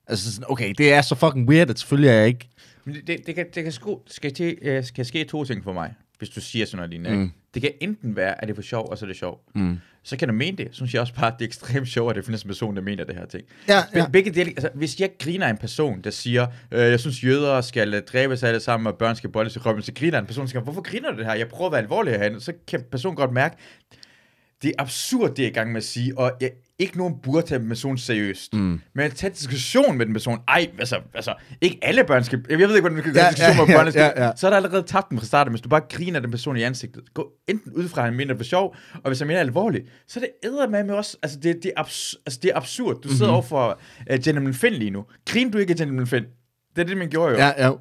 Altså 0.07 0.33
sådan, 0.33 0.45
okay, 0.49 0.73
det 0.77 0.93
er 0.93 1.01
så 1.01 1.15
fucking 1.15 1.49
weird, 1.49 1.69
at 1.69 1.79
selvfølgelig 1.79 2.09
er 2.09 2.13
jeg 2.13 2.27
ikke... 2.27 2.49
Men 2.85 2.95
det, 2.95 3.07
det, 3.07 3.17
det, 3.25 3.35
kan, 3.35 3.45
det 3.55 3.63
kan, 3.63 3.71
sko, 3.71 4.03
skal, 4.07 4.33
til, 4.33 4.57
øh, 4.61 4.83
skal 4.83 5.05
ske 5.05 5.23
to 5.23 5.43
ting 5.43 5.63
for 5.63 5.73
mig, 5.73 5.93
hvis 6.17 6.30
du 6.30 6.41
siger 6.41 6.65
sådan 6.65 6.77
noget 6.77 6.89
lignende. 6.89 7.17
Mm. 7.17 7.32
Det 7.53 7.62
kan 7.62 7.71
enten 7.82 8.15
være, 8.15 8.41
at 8.41 8.47
det 8.47 8.53
er 8.53 8.56
for 8.56 8.62
sjov, 8.62 8.89
og 8.91 8.97
så 8.97 9.06
er 9.06 9.08
det 9.08 9.17
sjov. 9.17 9.41
Mm. 9.56 9.77
Så 10.03 10.17
kan 10.17 10.27
du 10.27 10.34
mene 10.34 10.58
det. 10.58 10.67
Så 10.71 10.75
synes 10.75 10.93
jeg 10.93 11.01
også 11.01 11.13
bare, 11.13 11.27
at 11.27 11.34
det 11.39 11.45
er 11.45 11.47
ekstremt 11.47 11.88
sjovt, 11.88 12.10
at 12.10 12.15
det 12.15 12.25
findes 12.25 12.43
en 12.43 12.47
person, 12.47 12.75
der 12.75 12.82
mener 12.82 13.03
det 13.03 13.15
her 13.15 13.25
ting. 13.25 13.43
Ja, 13.67 13.84
ja. 13.95 14.08
Begge 14.08 14.32
dele, 14.32 14.49
altså, 14.49 14.69
hvis 14.73 14.99
jeg 14.99 15.10
griner 15.19 15.47
en 15.47 15.58
person, 15.58 16.01
der 16.01 16.10
siger, 16.10 16.47
øh, 16.71 16.80
jeg 16.80 16.99
synes, 16.99 17.23
jøder 17.23 17.62
skal 17.62 17.93
øh, 17.93 18.01
dræbes 18.01 18.43
alle 18.43 18.60
sammen, 18.60 18.88
og 18.88 18.97
børn 18.97 19.15
skal 19.15 19.30
boldes 19.30 19.56
i 19.56 19.60
røven, 19.60 19.82
så 19.82 19.91
griner 19.95 20.19
en 20.19 20.25
person, 20.25 20.41
der 20.45 20.49
siger, 20.49 20.62
hvorfor 20.62 20.82
griner 20.82 21.12
du 21.12 21.17
det 21.17 21.25
her? 21.25 21.34
Jeg 21.34 21.47
prøver 21.47 21.65
at 21.65 21.71
være 21.71 21.82
alvorlig 21.82 22.13
herhen. 22.13 22.39
Så 22.39 22.53
kan 22.67 22.84
personen 22.91 23.15
godt 23.15 23.32
mærke, 23.32 23.56
det 24.61 24.69
er 24.69 24.73
absurd, 24.81 25.35
det 25.35 25.45
er 25.45 25.49
i 25.49 25.51
gang 25.51 25.71
med 25.71 25.77
at 25.77 25.83
sige, 25.83 26.17
og 26.17 26.31
jeg, 26.41 26.51
ikke 26.79 26.97
nogen 26.97 27.15
burde 27.23 27.47
tage 27.47 27.59
den 27.59 27.67
person 27.67 27.97
seriøst. 27.97 28.53
Mm. 28.53 28.81
Men 28.93 29.05
at 29.05 29.13
tage 29.13 29.33
diskussion 29.33 29.97
med 29.97 30.05
den 30.05 30.13
person, 30.13 30.39
ej, 30.47 30.69
altså, 30.79 30.99
altså, 31.13 31.33
ikke 31.61 31.79
alle 31.81 32.03
børn 32.03 32.23
skal, 32.23 32.45
jeg 32.49 32.57
ved 32.57 32.69
ikke, 32.69 32.81
hvordan 32.81 32.97
du 32.97 33.03
kan 33.03 33.15
ja, 33.15 33.29
diskussion 33.29 33.55
ja, 33.57 33.65
med 33.65 33.75
børn, 33.75 33.93
ja, 33.93 34.05
ja, 34.05 34.25
ja. 34.25 34.31
så 34.35 34.47
er 34.47 34.49
der 34.49 34.57
allerede 34.57 34.83
tabt 34.83 35.09
den 35.09 35.19
fra 35.19 35.25
starten, 35.25 35.51
hvis 35.51 35.61
du 35.61 35.69
bare 35.69 35.81
griner 35.89 36.19
den 36.19 36.31
person 36.31 36.57
i 36.57 36.61
ansigtet. 36.63 37.13
Gå 37.13 37.31
enten 37.47 37.73
ud 37.73 37.87
fra, 37.87 38.01
at 38.01 38.05
han 38.05 38.13
mener 38.17 38.33
det 38.33 38.39
for 38.39 38.43
sjov, 38.43 38.75
og 38.93 39.09
hvis 39.09 39.19
han 39.19 39.27
mener 39.27 39.39
alvorligt, 39.39 39.85
så 40.07 40.19
er 40.19 40.23
det 40.23 40.29
æder 40.43 40.69
med 40.69 40.83
med 40.83 40.93
også, 40.93 41.17
altså 41.23 41.39
det, 41.39 41.55
det, 41.63 41.71
er, 41.77 41.83
abs- 41.83 42.21
altså, 42.25 42.39
det 42.43 42.51
er 42.51 42.57
absurd. 42.57 43.01
Du 43.01 43.09
sidder 43.09 43.25
mm-hmm. 43.25 43.33
over 43.33 43.41
for 43.41 43.79
uh, 44.11 44.19
Gentleman 44.23 44.53
Finn 44.53 44.75
lige 44.75 44.91
nu. 44.91 45.05
Griner 45.29 45.51
du 45.51 45.57
ikke 45.57 45.71
af 45.71 45.77
Gentleman 45.77 46.07
Finn? 46.07 46.25
Det 46.75 46.81
er 46.81 46.85
det, 46.85 46.97
man 46.97 47.09
gjorde 47.09 47.31
jo. 47.31 47.37
Ja, 47.37 47.65
ja. 47.65 47.71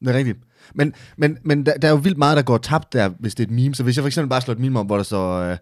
Det 0.00 0.08
er 0.08 0.18
rigtigt. 0.18 0.38
Men, 0.74 0.94
men, 1.16 1.38
men 1.42 1.66
der, 1.66 1.76
der 1.76 1.88
er 1.88 1.92
jo 1.92 1.98
vildt 1.98 2.18
meget, 2.18 2.36
der 2.36 2.42
går 2.42 2.58
tabt 2.58 2.92
der, 2.92 3.08
hvis 3.08 3.34
det 3.34 3.44
er 3.44 3.48
et 3.48 3.54
meme. 3.54 3.74
Så 3.74 3.82
hvis 3.82 3.96
jeg 3.96 4.02
for 4.02 4.06
eksempel 4.06 4.28
bare 4.28 4.40
slår 4.40 4.52
et 4.52 4.60
meme 4.60 4.80
om, 4.80 4.86
hvor 4.86 4.96
der 4.96 5.02
så 5.02 5.50
uh, 5.50 5.56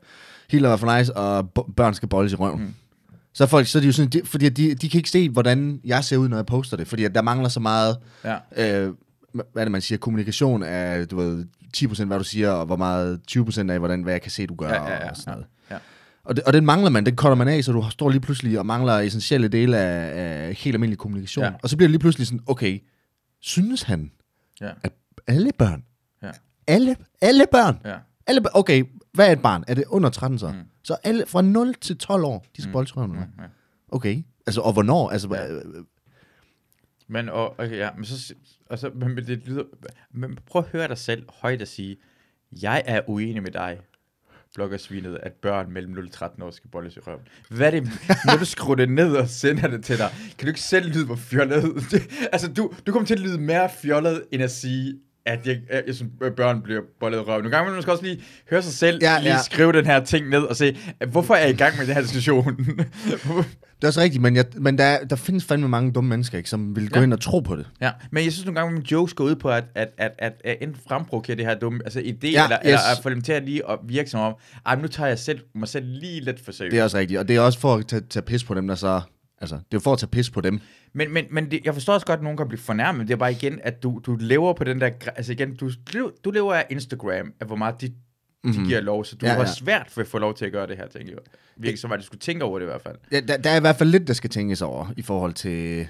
Hitler 0.52 0.68
var 0.68 0.76
for 0.76 0.98
nice, 0.98 1.16
og 1.16 1.50
børn 1.50 1.94
skal 1.94 2.08
bolles 2.08 2.32
i 2.32 2.36
røven. 2.36 2.60
Mm. 2.60 2.74
Så, 3.34 3.46
folk, 3.46 3.66
så 3.66 3.78
er 3.78 3.80
de 3.80 3.86
jo 3.86 3.92
sådan, 3.92 4.10
de, 4.10 4.20
fordi 4.24 4.48
de, 4.48 4.74
de 4.74 4.88
kan 4.88 4.98
ikke 4.98 5.10
se, 5.10 5.28
hvordan 5.28 5.80
jeg 5.84 6.04
ser 6.04 6.16
ud, 6.16 6.28
når 6.28 6.36
jeg 6.36 6.46
poster 6.46 6.76
det, 6.76 6.88
fordi 6.88 7.08
der 7.08 7.22
mangler 7.22 7.48
så 7.48 7.60
meget, 7.60 7.96
ja. 8.24 8.36
øh, 8.56 8.94
hvad 9.32 9.62
er 9.62 9.64
det, 9.64 9.72
man 9.72 9.80
siger, 9.80 9.98
kommunikation 9.98 10.62
af, 10.62 11.08
du 11.08 11.16
ved, 11.16 11.44
10% 11.76 12.04
hvad 12.04 12.18
du 12.18 12.24
siger, 12.24 12.50
og 12.50 12.66
hvor 12.66 12.76
meget 12.76 13.20
20% 13.30 13.70
af, 13.70 13.78
hvordan, 13.78 14.02
hvad 14.02 14.12
jeg 14.12 14.22
kan 14.22 14.30
se, 14.30 14.46
du 14.46 14.54
gør, 14.54 14.68
ja, 14.68 14.82
ja, 14.82 14.92
ja, 14.92 15.10
og 15.10 15.16
sådan 15.16 15.32
noget. 15.32 15.46
Ja. 15.70 15.76
Og, 16.24 16.36
det, 16.36 16.44
og 16.44 16.52
den 16.52 16.66
mangler 16.66 16.90
man, 16.90 17.06
den 17.06 17.16
cutter 17.16 17.34
man 17.34 17.48
af, 17.48 17.64
så 17.64 17.72
du 17.72 17.90
står 17.90 18.10
lige 18.10 18.20
pludselig 18.20 18.58
og 18.58 18.66
mangler 18.66 18.98
essentielle 18.98 19.48
dele 19.48 19.78
af, 19.78 20.12
af 20.48 20.54
helt 20.54 20.74
almindelig 20.74 20.98
kommunikation. 20.98 21.44
Ja. 21.44 21.52
Og 21.62 21.68
så 21.68 21.76
bliver 21.76 21.86
det 21.86 21.90
lige 21.90 22.00
pludselig 22.00 22.26
sådan, 22.26 22.40
okay, 22.46 22.82
synes 23.40 23.82
han, 23.82 24.10
ja. 24.60 24.70
at 24.82 24.92
alle 25.26 25.50
børn, 25.58 25.84
ja. 26.22 26.30
alle, 26.66 26.96
alle 27.20 27.44
børn, 27.52 27.78
ja. 27.84 27.96
alle, 28.26 28.56
okay, 28.56 28.84
hvad 29.12 29.29
er 29.29 29.33
et 29.33 29.42
barn? 29.42 29.64
Er 29.68 29.75
det 29.75 29.85
under 29.88 30.11
13 30.11 30.38
så? 30.38 30.48
Mm. 30.48 30.55
Så 30.83 30.96
alle 31.05 31.27
fra 31.27 31.42
0 31.42 31.75
til 31.75 31.98
12 31.98 32.25
år, 32.25 32.46
de 32.57 32.62
skal 32.62 32.87
mm. 32.96 33.03
mm. 33.03 33.16
mm. 33.16 33.44
Okay. 33.88 34.22
Altså, 34.46 34.61
og 34.61 34.72
hvornår? 34.72 35.11
Altså, 35.11 35.35
ja. 35.35 35.61
Men, 37.09 37.29
og, 37.29 37.61
okay, 37.61 37.77
ja, 37.77 37.88
men 37.96 38.05
så, 38.05 38.35
altså, 38.70 38.90
men 38.90 39.16
det 39.16 39.46
lyder, 39.46 39.64
men 40.11 40.38
prøv 40.46 40.62
at 40.62 40.68
høre 40.68 40.88
dig 40.88 40.98
selv 40.98 41.25
højt 41.40 41.62
at 41.62 41.68
sige, 41.68 41.96
jeg 42.62 42.83
er 42.87 43.01
uenig 43.07 43.42
med 43.42 43.51
dig, 43.51 43.79
bloggersvinet, 44.55 45.18
at 45.22 45.33
børn 45.33 45.72
mellem 45.72 45.92
0 45.92 46.05
og 46.07 46.12
13 46.12 46.42
år 46.42 46.51
skal 46.51 46.70
bolles 46.70 46.96
i 46.96 47.01
røven. 47.01 47.20
Hvad 47.48 47.66
er 47.66 47.70
det, 47.70 47.83
når 48.27 48.37
du 48.37 48.44
skruer 48.44 48.75
det 48.75 48.90
ned 48.90 49.16
og 49.16 49.29
sender 49.29 49.68
det 49.68 49.85
til 49.85 49.98
dig, 49.98 50.11
kan 50.38 50.46
du 50.46 50.48
ikke 50.48 50.61
selv 50.61 50.90
lyde, 50.94 51.07
hvor 51.07 51.16
fjollet? 51.16 51.62
Det, 51.90 52.11
altså, 52.33 52.53
du, 52.53 52.72
du 52.87 52.92
kommer 52.92 53.07
til 53.07 53.14
at 53.14 53.20
lyde 53.20 53.38
mere 53.38 53.70
fjollet, 53.83 54.25
end 54.33 54.42
at 54.42 54.51
sige, 54.51 55.01
at 55.26 55.46
jeg, 55.46 55.56
jeg, 55.70 55.82
jeg 55.87 55.94
synes, 55.94 56.12
at 56.22 56.35
børn 56.35 56.62
bliver 56.62 56.80
bollet 57.00 57.26
røv. 57.28 57.38
Nogle 57.38 57.50
gange 57.50 57.66
man 57.66 57.76
måske 57.76 57.92
også 57.92 58.04
lige 58.04 58.22
høre 58.50 58.62
sig 58.62 58.72
selv, 58.72 58.98
ja, 59.02 59.18
lige 59.18 59.32
ja. 59.32 59.42
skrive 59.42 59.72
den 59.72 59.87
her 59.87 60.04
ting 60.04 60.28
ned 60.28 60.42
og 60.42 60.56
se, 60.56 60.76
hvorfor 61.08 61.35
er 61.35 61.40
jeg 61.40 61.50
i 61.50 61.56
gang 61.56 61.76
med 61.78 61.87
den 61.87 61.94
her 61.94 62.02
diskussion? 62.02 62.56
det 63.82 63.85
er 63.85 63.87
også 63.87 64.00
rigtigt, 64.00 64.22
men, 64.22 64.37
jeg, 64.37 64.44
men 64.54 64.78
der, 64.78 65.04
der 65.04 65.16
findes 65.16 65.44
fandme 65.44 65.68
mange 65.68 65.92
dumme 65.92 66.11
mennesker, 66.11 66.38
ikke, 66.38 66.50
som 66.50 66.76
vil 66.76 66.90
gå 66.90 66.98
ja. 66.98 67.04
ind 67.04 67.12
og 67.12 67.20
tro 67.20 67.40
på 67.40 67.56
det. 67.56 67.66
Ja, 67.80 67.90
men 68.11 68.24
jeg 68.24 68.32
synes 68.32 68.46
nogle 68.46 68.61
gange, 68.61 68.78
at 68.78 68.92
jokes 68.92 69.14
går 69.14 69.24
ud 69.24 69.35
på, 69.35 69.50
at, 69.50 69.64
at, 69.74 69.88
at, 69.98 70.12
at, 70.18 70.32
at 70.44 70.56
enten 70.61 70.82
fremprovokere 70.88 71.37
det 71.37 71.44
her 71.44 71.54
dumme 71.54 71.80
altså 71.85 72.00
idé, 72.00 72.28
ja, 72.30 72.44
eller, 72.44 72.58
yes. 72.58 72.64
eller 72.64 72.78
at 72.78 73.02
få 73.02 73.11
dem 73.11 73.22
til 73.22 73.32
at 73.32 73.44
lige 73.44 73.70
at 73.70 73.78
virke 73.85 74.11
som 74.11 74.20
om, 74.20 74.35
ej, 74.66 74.76
nu 74.76 74.88
tager 74.88 75.08
jeg 75.08 75.18
selv, 75.18 75.40
mig 75.54 75.68
selv 75.68 75.87
lige 75.87 76.20
lidt 76.20 76.44
for 76.44 76.52
seriøst. 76.52 76.72
Det 76.72 76.80
er 76.80 76.85
også 76.85 76.98
rigtigt, 76.98 77.20
og 77.20 77.28
det 77.28 77.37
er 77.37 77.40
også 77.40 77.58
for 77.58 77.74
at 77.74 77.87
tage, 77.87 78.02
tage 78.11 78.22
pis 78.22 78.44
på 78.44 78.54
dem, 78.54 78.68
der 78.68 78.74
så 78.74 79.00
Altså, 79.42 79.57
det 79.57 79.62
er 79.62 79.66
jo 79.74 79.81
for 79.81 79.92
at 79.92 79.98
tage 79.98 80.09
pis 80.09 80.31
på 80.31 80.40
dem. 80.40 80.61
Men, 80.92 81.12
men, 81.12 81.24
men 81.31 81.50
det, 81.50 81.61
jeg 81.64 81.74
forstår 81.74 81.94
også 81.94 82.07
godt, 82.07 82.18
at 82.18 82.22
nogen 82.22 82.37
kan 82.37 82.48
blive 82.48 82.61
fornærmet. 82.61 83.09
Det 83.09 83.14
er 83.14 83.18
bare 83.18 83.33
igen, 83.33 83.61
at 83.62 83.83
du, 83.83 84.00
du 84.07 84.16
lever 84.20 84.52
på 84.52 84.64
den 84.64 84.81
der... 84.81 84.90
Altså 85.16 85.33
igen, 85.33 85.57
du, 85.57 85.70
du 86.24 86.31
lever 86.31 86.55
af 86.55 86.66
Instagram, 86.70 87.33
af 87.40 87.46
hvor 87.46 87.57
meget 87.57 87.81
de, 87.81 87.88
de 87.88 87.94
mm-hmm. 88.44 88.66
giver 88.66 88.81
lov, 88.81 89.05
så 89.05 89.16
du 89.16 89.26
ja, 89.26 89.33
har 89.33 89.40
ja. 89.40 89.46
svært 89.46 89.87
for 89.90 90.00
at 90.00 90.07
få 90.07 90.18
lov 90.18 90.35
til 90.35 90.44
at 90.44 90.52
gøre 90.52 90.66
det 90.66 90.76
her, 90.76 90.87
tænker 90.88 91.12
jeg. 91.12 91.18
Virkelig 91.57 91.78
så 91.78 91.88
meget, 91.88 92.00
du 92.00 92.07
skulle 92.07 92.20
tænke 92.20 92.44
over 92.44 92.59
det 92.59 92.66
i 92.66 92.68
hvert 92.68 92.83
fald. 92.83 92.96
Ja, 93.12 93.20
der, 93.20 93.37
der 93.37 93.50
er 93.50 93.57
i 93.57 93.61
hvert 93.61 93.76
fald 93.76 93.90
lidt, 93.90 94.09
der 94.09 94.14
skal 94.14 94.31
tænkes 94.31 94.62
over, 94.62 94.87
i 94.96 95.02
forhold 95.02 95.33
til... 95.33 95.87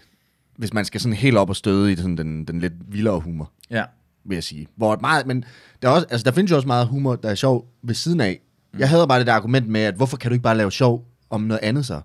Hvis 0.57 0.73
man 0.73 0.85
skal 0.85 1.01
sådan 1.01 1.17
helt 1.17 1.37
op 1.37 1.49
og 1.49 1.57
støde 1.57 1.93
i 1.93 1.97
sådan 1.97 2.17
den, 2.17 2.45
den 2.45 2.61
lidt 2.61 2.73
vildere 2.89 3.21
humor. 3.21 3.53
Ja. 3.71 3.85
Vil 4.25 4.37
jeg 4.37 4.45
sige. 4.45 4.67
Hvor 4.77 4.97
meget, 5.01 5.27
men 5.27 5.45
der, 5.83 5.89
er 5.89 5.93
også, 5.93 6.07
altså, 6.11 6.25
der 6.25 6.31
findes 6.31 6.51
jo 6.51 6.57
også 6.57 6.69
meget 6.69 6.87
humor, 6.87 7.17
der 7.17 7.31
er 7.31 7.35
sjov 7.35 7.69
ved 7.83 7.95
siden 7.95 8.21
af. 8.21 8.41
Mm. 8.73 8.79
Jeg 8.79 8.89
havde 8.89 9.07
bare 9.09 9.19
det 9.19 9.27
der 9.27 9.33
argument 9.33 9.69
med, 9.69 9.81
at 9.81 9.95
hvorfor 9.95 10.17
kan 10.17 10.31
du 10.31 10.33
ikke 10.33 10.43
bare 10.43 10.57
lave 10.57 10.73
sjov 10.73 11.07
om 11.31 11.41
noget 11.41 11.61
andet 11.63 11.87
så? 11.87 12.01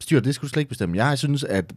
Styr, 0.00 0.20
det 0.20 0.34
skulle 0.34 0.48
du 0.48 0.52
slet 0.52 0.60
ikke 0.60 0.68
bestemme. 0.68 0.96
Jeg 0.96 1.18
synes, 1.18 1.44
at 1.44 1.72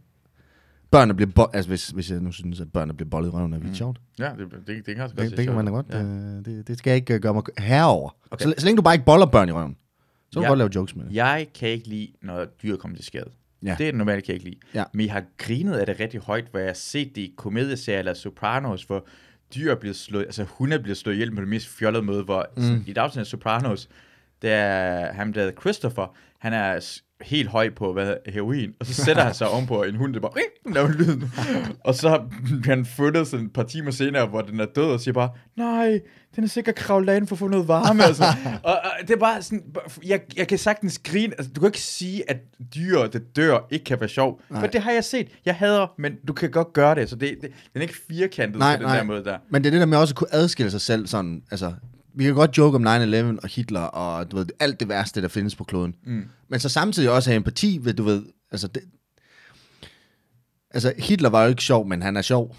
børnene 0.90 1.14
bliver 1.14 1.30
bo- 1.30 1.50
altså 1.52 1.68
hvis, 1.68 1.88
hvis 1.88 2.10
jeg 2.10 2.20
nu 2.20 2.32
synes, 2.32 2.60
at 2.60 2.72
børnene 2.72 2.94
bliver 2.94 3.10
bollet 3.10 3.28
i 3.28 3.30
røven, 3.30 3.52
er 3.52 3.58
vildt 3.58 3.70
mm. 3.70 3.74
sjovt. 3.74 4.00
Ja, 4.18 4.30
det, 4.38 4.66
det, 4.66 4.86
det 4.86 4.94
kan 4.94 5.04
også 5.04 5.16
godt 5.16 5.30
det, 5.30 5.36
det 5.36 5.46
kan 5.46 5.54
man 5.54 5.64
da 5.64 5.70
godt. 5.70 5.86
Ja. 5.90 6.02
Øh, 6.02 6.44
det, 6.44 6.68
det, 6.68 6.78
skal 6.78 6.90
jeg 6.90 6.96
ikke 6.96 7.18
gøre 7.18 7.34
mig 7.34 7.42
herover. 7.58 8.16
Okay. 8.30 8.44
Så, 8.44 8.54
så, 8.58 8.66
længe 8.66 8.76
du 8.76 8.82
bare 8.82 8.94
ikke 8.94 9.04
boller 9.04 9.26
børn 9.26 9.48
i 9.48 9.52
røven, 9.52 9.76
så 10.30 10.40
kan 10.40 10.42
du 10.42 10.48
godt 10.48 10.58
lave 10.58 10.70
jokes 10.74 10.96
med 10.96 11.04
det. 11.04 11.14
Jeg 11.14 11.46
kan 11.54 11.68
ikke 11.68 11.88
lide, 11.88 12.08
når 12.22 12.44
dyr 12.44 12.76
kommer 12.76 12.96
til 12.96 13.04
skade. 13.04 13.30
Ja. 13.62 13.74
Det 13.78 13.86
er 13.86 13.90
det 13.90 13.98
normalt, 13.98 14.24
kan 14.24 14.32
jeg 14.32 14.34
ikke 14.34 14.50
lide. 14.50 14.60
Ja. 14.74 14.84
Men 14.92 15.06
jeg 15.06 15.12
har 15.12 15.24
grinet 15.38 15.74
af 15.74 15.86
det 15.86 16.00
rigtig 16.00 16.20
højt, 16.20 16.44
hvor 16.50 16.60
jeg 16.60 16.68
har 16.68 16.74
set 16.74 17.08
det 17.14 17.20
i 17.20 17.34
komedieserier 17.36 17.98
eller 17.98 18.14
Sopranos, 18.14 18.82
hvor 18.82 19.06
dyr 19.54 19.70
er 19.70 19.76
blevet 19.76 19.96
slået, 19.96 20.24
altså 20.24 20.44
hunde 20.44 20.76
er 20.76 20.82
blevet 20.82 20.96
slået 20.96 21.14
ihjel 21.14 21.34
på 21.34 21.40
det 21.40 21.48
mest 21.48 21.68
fjollede 21.68 22.02
måde, 22.02 22.22
hvor 22.24 22.46
mm. 22.56 22.84
i 22.86 22.90
et 22.90 22.98
afsnit 22.98 23.20
af 23.20 23.26
Sopranos, 23.26 23.88
der 24.42 24.54
er 24.54 25.12
ham 25.12 25.32
der 25.32 25.50
Christopher, 25.60 26.16
han 26.38 26.52
er 26.52 26.98
helt 27.24 27.48
høj 27.48 27.70
på 27.70 27.92
hvad, 27.92 28.14
heroin, 28.26 28.70
og 28.80 28.86
så 28.86 28.94
sætter 28.94 29.22
han 29.22 29.34
sig 29.34 29.48
ovenpå 29.48 29.82
en 29.82 29.94
hund, 29.96 30.14
der 30.14 30.20
bare 30.20 30.32
laver 30.74 30.88
lyden. 30.88 31.32
og 31.84 31.94
så 31.94 32.22
bliver 32.62 32.76
han 32.76 32.86
fundet 32.86 33.26
sådan 33.26 33.46
et 33.46 33.52
par 33.52 33.62
timer 33.62 33.90
senere, 33.90 34.26
hvor 34.26 34.40
den 34.40 34.60
er 34.60 34.66
død, 34.66 34.84
og 34.84 35.00
siger 35.00 35.14
bare, 35.14 35.30
nej, 35.56 36.00
den 36.36 36.44
er 36.44 36.48
sikkert 36.48 36.74
kravlet 36.74 37.16
ind 37.16 37.26
for 37.26 37.34
at 37.34 37.38
få 37.38 37.48
noget 37.48 37.68
varme. 37.68 38.04
altså. 38.04 38.24
og, 38.62 38.72
og, 38.72 38.90
det 39.00 39.10
er 39.10 39.18
bare 39.18 39.42
sådan, 39.42 39.62
jeg, 40.04 40.20
jeg 40.36 40.48
kan 40.48 40.58
sagtens 40.58 41.00
grine, 41.04 41.32
altså, 41.38 41.52
du 41.52 41.60
kan 41.60 41.68
ikke 41.68 41.80
sige, 41.80 42.30
at 42.30 42.36
dyr, 42.74 42.98
der 42.98 43.18
dør, 43.36 43.58
ikke 43.70 43.84
kan 43.84 44.00
være 44.00 44.08
sjov. 44.08 44.40
Nej. 44.50 44.60
For 44.60 44.66
det 44.66 44.80
har 44.80 44.92
jeg 44.92 45.04
set. 45.04 45.28
Jeg 45.44 45.54
hader, 45.54 45.86
men 45.98 46.12
du 46.28 46.32
kan 46.32 46.50
godt 46.50 46.72
gøre 46.72 46.94
det, 46.94 47.10
så 47.10 47.16
det, 47.16 47.30
det 47.42 47.50
den 47.50 47.50
er 47.74 47.80
ikke 47.80 47.98
firkantet 48.08 48.58
nej, 48.58 48.76
på 48.76 48.82
den 48.82 48.88
nej. 48.88 48.96
der 48.96 49.04
måde 49.04 49.24
der. 49.24 49.38
Men 49.50 49.64
det 49.64 49.68
er 49.68 49.70
det 49.70 49.80
der 49.80 49.86
med 49.86 49.98
også 49.98 50.12
at 50.12 50.16
kunne 50.16 50.34
adskille 50.34 50.70
sig 50.70 50.80
selv 50.80 51.06
sådan, 51.06 51.42
altså, 51.50 51.72
vi 52.14 52.24
kan 52.24 52.34
godt 52.34 52.58
joke 52.58 52.76
om 52.76 52.86
9-11 52.86 53.38
og 53.42 53.48
Hitler 53.48 53.80
og 53.80 54.30
du 54.30 54.36
ved, 54.36 54.46
alt 54.60 54.80
det 54.80 54.88
værste, 54.88 55.22
der 55.22 55.28
findes 55.28 55.54
på 55.54 55.64
kloden. 55.64 55.94
Mm. 56.04 56.28
Men 56.48 56.60
så 56.60 56.68
samtidig 56.68 57.10
også 57.10 57.30
have 57.30 57.36
empati 57.36 57.78
ved, 57.82 57.94
du 57.94 58.02
ved, 58.02 58.22
altså, 58.52 58.68
det, 58.68 58.82
altså 60.70 60.92
Hitler 60.98 61.28
var 61.28 61.42
jo 61.42 61.48
ikke 61.48 61.62
sjov, 61.62 61.86
men 61.86 62.02
han 62.02 62.16
er 62.16 62.22
sjov. 62.22 62.56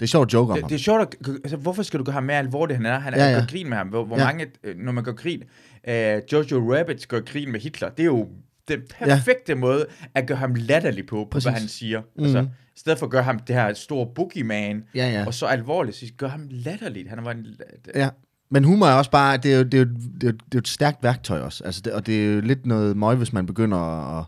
Det 0.00 0.06
er 0.06 0.10
sjovt 0.10 0.28
at 0.28 0.32
joke 0.34 0.50
om 0.52 0.56
det, 0.56 0.62
ham. 0.62 0.68
Det 0.68 0.74
er 0.74 0.78
sjovt, 0.78 1.00
at, 1.00 1.28
altså, 1.28 1.56
hvorfor 1.56 1.82
skal 1.82 1.98
du 1.98 2.04
gøre 2.04 2.12
ham 2.12 2.22
mere 2.22 2.38
alvorligt, 2.38 2.76
han 2.76 2.86
er? 2.86 2.98
Han 2.98 3.14
er 3.14 3.24
ja, 3.24 3.30
ja. 3.30 3.44
grin 3.48 3.68
med 3.68 3.76
ham. 3.76 3.88
Hvor, 3.88 4.04
hvor 4.04 4.18
ja. 4.18 4.24
mange, 4.24 4.46
øh, 4.64 4.78
når 4.78 4.92
man 4.92 5.04
går 5.04 5.12
grin, 5.12 5.42
uh, 5.88 6.32
Jojo 6.32 6.74
Rabbit 6.74 7.08
går 7.08 7.24
grin 7.32 7.52
med 7.52 7.60
Hitler, 7.60 7.90
det 7.90 8.02
er 8.02 8.06
jo 8.06 8.28
den 8.68 8.80
perfekte 8.90 9.52
ja. 9.52 9.54
måde 9.54 9.86
at 10.14 10.26
gøre 10.26 10.38
ham 10.38 10.54
latterlig 10.54 11.06
på, 11.06 11.16
på 11.16 11.28
Præcis. 11.30 11.44
hvad 11.44 11.60
han 11.60 11.68
siger. 11.68 12.02
Mm. 12.16 12.24
Altså, 12.24 12.40
i 12.76 12.78
stedet 12.78 12.98
for 12.98 13.06
at 13.06 13.10
gøre 13.12 13.22
ham 13.22 13.38
det 13.38 13.56
her 13.56 13.74
store 13.74 14.06
boogeyman, 14.14 14.84
ja, 14.94 15.10
ja. 15.10 15.26
og 15.26 15.34
så 15.34 15.46
alvorligt, 15.46 15.96
så 15.96 16.06
gør 16.16 16.28
ham 16.28 16.46
latterligt. 16.50 17.08
Han 17.08 17.24
var 17.24 17.30
en... 17.30 17.46
Ja. 17.94 18.08
Men 18.52 18.64
humor 18.64 18.86
er 18.86 18.94
også 18.94 19.10
bare, 19.10 19.36
det 19.36 19.52
er 19.52 19.56
jo, 19.56 19.62
det 19.62 19.74
er 19.74 19.78
jo, 19.78 19.84
det 20.20 20.22
er 20.22 20.26
jo, 20.26 20.32
det 20.32 20.54
er 20.54 20.58
et 20.58 20.68
stærkt 20.68 21.02
værktøj 21.02 21.40
også. 21.40 21.64
Altså 21.64 21.80
det, 21.80 21.92
og 21.92 22.06
det 22.06 22.24
er 22.24 22.34
jo 22.34 22.40
lidt 22.40 22.66
noget 22.66 22.96
møg, 22.96 23.16
hvis 23.16 23.32
man 23.32 23.46
begynder 23.46 23.78
at, 24.18 24.24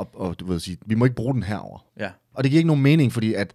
at, 0.00 0.06
at, 0.20 0.30
at 0.30 0.40
du 0.40 0.46
ved, 0.46 0.60
sige, 0.60 0.78
vi 0.86 0.94
må 0.94 1.04
ikke 1.04 1.16
bruge 1.16 1.34
den 1.34 1.42
herover. 1.42 1.86
Ja. 2.00 2.10
Og 2.34 2.44
det 2.44 2.50
giver 2.50 2.58
ikke 2.58 2.66
nogen 2.66 2.82
mening, 2.82 3.12
fordi 3.12 3.34
at, 3.34 3.52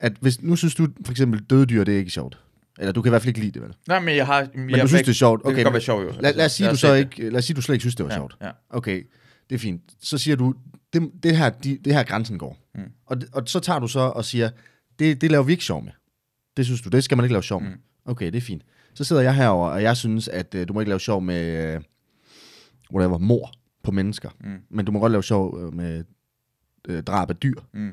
at 0.00 0.12
hvis, 0.20 0.42
nu 0.42 0.56
synes 0.56 0.74
du 0.74 0.88
for 1.04 1.10
eksempel, 1.10 1.40
døde 1.40 1.66
dyr, 1.66 1.84
det 1.84 1.94
er 1.94 1.98
ikke 1.98 2.10
sjovt. 2.10 2.38
Eller 2.78 2.92
du 2.92 3.02
kan 3.02 3.08
i 3.08 3.12
hvert 3.12 3.22
fald 3.22 3.28
ikke 3.28 3.40
lide 3.40 3.52
det, 3.52 3.62
vel? 3.62 3.74
Nej, 3.88 4.00
men 4.00 4.16
jeg 4.16 4.26
har... 4.26 4.40
Jeg 4.40 4.48
men 4.54 4.80
du 4.80 4.88
synes, 4.88 5.02
det 5.02 5.08
er 5.08 5.12
sjovt? 5.12 5.40
Okay, 5.44 5.56
det 5.56 5.64
kan 5.64 5.72
være 5.72 5.82
sjovt, 5.82 6.04
jo. 6.04 6.12
Lad, 6.20 6.34
lad, 6.34 6.46
os 6.46 6.52
sige, 6.52 6.70
du 6.70 6.76
så 6.76 6.94
ikke, 6.94 7.30
lad 7.30 7.38
os 7.38 7.44
sige, 7.44 7.54
du 7.56 7.62
slet 7.62 7.74
ikke 7.74 7.82
synes, 7.82 7.94
det 7.94 8.04
var 8.04 8.12
ja, 8.12 8.16
sjovt. 8.16 8.36
Ja. 8.40 8.50
Okay, 8.70 9.02
det 9.50 9.54
er 9.54 9.58
fint. 9.58 9.82
Så 10.00 10.18
siger 10.18 10.36
du, 10.36 10.54
det, 10.92 11.10
det, 11.22 11.36
her, 11.36 11.50
de, 11.50 11.78
det 11.84 11.94
her 11.94 12.02
grænsen 12.02 12.38
går. 12.38 12.58
Mm. 12.74 12.80
Og, 13.06 13.16
og 13.32 13.42
så 13.46 13.60
tager 13.60 13.78
du 13.78 13.88
så 13.88 14.00
og 14.00 14.24
siger, 14.24 14.50
det, 14.98 15.20
det 15.20 15.30
laver 15.30 15.44
vi 15.44 15.52
ikke 15.52 15.64
sjov 15.64 15.84
med. 15.84 15.92
Det 16.56 16.64
synes 16.64 16.80
du, 16.80 16.88
det 16.88 17.04
skal 17.04 17.16
man 17.16 17.24
ikke 17.24 17.32
lave 17.32 17.42
sjov 17.42 17.62
med. 17.62 17.70
Mm. 17.70 17.80
Okay, 18.04 18.26
det 18.26 18.36
er 18.36 18.40
fint. 18.40 18.62
Så 18.94 19.04
sidder 19.04 19.22
jeg 19.22 19.34
herover 19.34 19.68
og 19.68 19.82
jeg 19.82 19.96
synes, 19.96 20.28
at 20.28 20.54
øh, 20.54 20.68
du 20.68 20.72
må 20.72 20.80
ikke 20.80 20.90
lave 20.90 21.00
sjov 21.00 21.22
med, 21.22 21.74
øh, 21.74 21.80
whatever, 22.92 23.18
mor 23.18 23.52
på 23.82 23.90
mennesker. 23.90 24.28
Mm. 24.40 24.56
Men 24.70 24.86
du 24.86 24.92
må 24.92 24.98
godt 24.98 25.12
lave 25.12 25.22
sjov 25.22 25.60
øh, 25.60 25.74
med 25.74 26.04
øh, 26.88 27.02
drab 27.02 27.30
af 27.30 27.36
dyr. 27.36 27.60
Mm. 27.74 27.90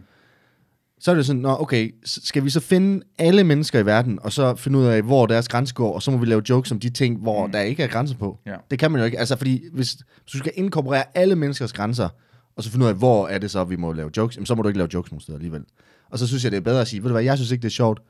Så 0.99 1.12
er 1.12 1.15
det 1.15 1.25
sådan, 1.25 1.41
nå 1.41 1.57
okay, 1.60 1.95
skal 2.03 2.43
vi 2.43 2.49
så 2.49 2.60
finde 2.60 3.05
alle 3.17 3.43
mennesker 3.43 3.79
i 3.79 3.86
verden, 3.86 4.19
og 4.21 4.33
så 4.33 4.55
finde 4.55 4.79
ud 4.79 4.86
af, 4.86 5.01
hvor 5.01 5.25
deres 5.25 5.47
grænse 5.47 5.73
går, 5.73 5.93
og 5.93 6.01
så 6.01 6.12
må 6.12 6.17
vi 6.17 6.25
lave 6.25 6.41
jokes 6.49 6.71
om 6.71 6.79
de 6.79 6.89
ting, 6.89 7.17
hvor 7.17 7.45
mm. 7.45 7.51
der 7.51 7.60
ikke 7.62 7.83
er 7.83 7.88
grænser 7.88 8.15
på. 8.15 8.39
Ja. 8.45 8.55
Det 8.71 8.79
kan 8.79 8.91
man 8.91 8.99
jo 8.99 9.05
ikke. 9.05 9.19
Altså, 9.19 9.36
fordi 9.36 9.63
hvis, 9.73 9.93
hvis 9.93 10.31
du 10.33 10.38
skal 10.38 10.51
inkorporere 10.55 11.03
alle 11.17 11.36
menneskers 11.36 11.73
grænser, 11.73 12.10
og 12.55 12.63
så 12.63 12.71
finde 12.71 12.83
ud 12.83 12.89
af, 12.89 12.95
hvor 12.95 13.27
er 13.27 13.38
det 13.38 13.51
så, 13.51 13.63
vi 13.63 13.75
må 13.75 13.91
lave 13.91 14.12
jokes, 14.17 14.36
jamen, 14.36 14.45
så 14.45 14.55
må 14.55 14.62
du 14.62 14.67
ikke 14.67 14.77
lave 14.77 14.89
jokes 14.93 15.12
nogen 15.12 15.21
steder 15.21 15.38
alligevel. 15.38 15.63
Og 16.10 16.19
så 16.19 16.27
synes 16.27 16.43
jeg, 16.43 16.51
det 16.51 16.57
er 16.57 16.62
bedre 16.62 16.81
at 16.81 16.88
sige, 16.88 17.03
ved 17.03 17.10
du 17.10 17.13
hvad, 17.13 17.23
jeg 17.23 17.38
synes 17.38 17.51
ikke, 17.51 17.62
det 17.62 17.67
er 17.67 17.71
sjovt, 17.71 18.01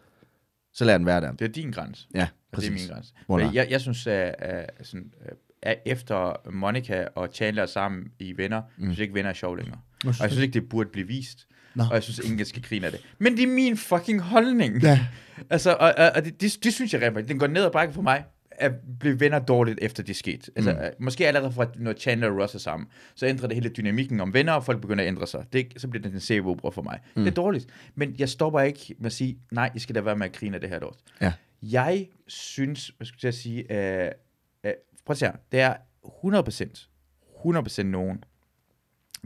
så 0.78 0.86
lad 0.86 1.00
den 1.00 1.06
være 1.06 1.22
der. 1.22 1.32
Det 1.32 1.46
er 1.46 1.50
din 1.50 1.72
grænse. 1.72 2.08
Ja, 2.16 2.22
Og 2.22 2.28
det 2.28 2.52
præcis. 2.52 2.70
er 2.70 2.74
min 2.74 2.88
grænse. 2.88 3.14
Voilà. 3.16 3.24
Fordi 3.28 3.58
Jeg, 3.58 3.68
jeg 3.70 3.82
synes, 3.82 4.08
at, 4.08 4.36
at, 4.40 4.70
sådan, 4.84 5.12
at 5.62 5.78
efter 5.86 6.50
Monica 6.52 7.08
og 7.16 7.30
Chandler 7.34 7.62
er 7.62 7.66
sammen 7.66 8.06
i 8.20 8.38
Venner, 8.38 8.62
mm. 8.62 8.84
synes 8.84 8.98
jeg 8.98 9.04
ikke, 9.04 9.14
Venner 9.14 9.30
er 9.30 9.34
sjov 9.34 9.56
længere. 9.56 9.80
Og 10.06 10.16
jeg 10.22 10.32
synes 10.32 10.38
ikke, 10.44 10.54
det 10.54 10.70
burde 10.70 10.90
blive 10.90 11.08
vist. 11.08 11.48
Nå. 11.76 11.84
Og 11.84 11.94
jeg 11.94 12.04
synes, 12.04 12.20
ingen 12.20 12.46
skal 12.46 12.62
grine 12.62 12.86
af 12.86 12.92
det. 12.92 13.02
Men 13.20 13.38
det 13.38 13.44
er 13.44 13.48
min 13.48 13.78
fucking 13.78 14.22
holdning. 14.22 14.84
Ja. 14.84 15.06
Altså, 15.50 15.74
og, 15.74 15.94
og, 15.98 16.12
og 16.16 16.26
det, 16.26 16.42
det, 16.42 16.58
det, 16.64 16.74
synes 16.74 16.94
jeg 16.94 17.02
rent 17.02 17.14
faktisk, 17.14 17.30
den 17.30 17.40
går 17.40 17.48
ned 17.48 17.64
og 17.64 17.72
bakke 17.72 17.94
for 17.94 18.02
mig, 18.02 18.24
at 18.58 18.72
blive 19.00 19.20
venner 19.20 19.40
dårligt, 19.40 19.80
efter 19.82 20.04
det 20.04 20.16
skete. 20.16 20.52
Altså, 20.56 20.74
mm. 20.74 21.04
måske 21.04 21.28
allerede 21.28 21.52
fra, 21.52 21.66
når 21.76 21.94
Chandler 21.94 22.30
og 22.30 22.38
Ross 22.42 22.56
er 22.56 22.60
sammen, 22.60 22.88
så 23.16 23.26
ændrer 23.26 23.48
det 23.48 23.56
hele 23.56 23.70
dynamikken 23.70 24.20
om 24.20 24.34
venner, 24.34 24.54
og 24.54 24.66
folk 24.66 24.82
begynder 24.82 25.04
at 25.04 25.08
ændre 25.08 25.28
sig. 25.28 25.46
Det, 25.54 25.74
så 25.78 25.88
bliver 25.88 26.04
det 26.04 26.14
en 26.14 26.20
sæbeopera 26.20 26.72
for 26.72 26.82
mig. 26.82 27.00
Mm. 27.16 27.24
Det 27.24 27.32
er 27.32 27.36
dårligt. 27.36 27.68
Men 27.96 28.16
jeg 28.20 28.30
stopper 28.30 28.60
ikke 28.60 28.96
med 28.98 29.06
at 29.06 29.14
sige, 29.14 29.40
nej, 29.52 29.72
I 29.76 29.80
skal 29.80 29.96
da 29.96 30.02
være 30.02 30.16
med 30.16 30.26
at 30.26 30.34
grine 30.34 30.56
af 30.56 30.62
det 30.62 30.70
her 30.70 30.80
lort. 30.80 30.98
Ja. 31.22 31.34
Jeg 31.62 32.08
synes, 32.28 32.92
hvad 32.98 33.08
skulle 33.08 33.20
jeg 33.24 33.34
sige, 33.34 33.66
uh, 33.70 34.08
uh, 34.70 34.76
prøv 35.06 35.12
at 35.14 35.18
se 35.18 35.26
her, 35.26 35.36
det 35.52 35.60
er 35.60 35.76
100%, 36.06 37.80
100% 37.80 37.84
nogen, 37.84 38.24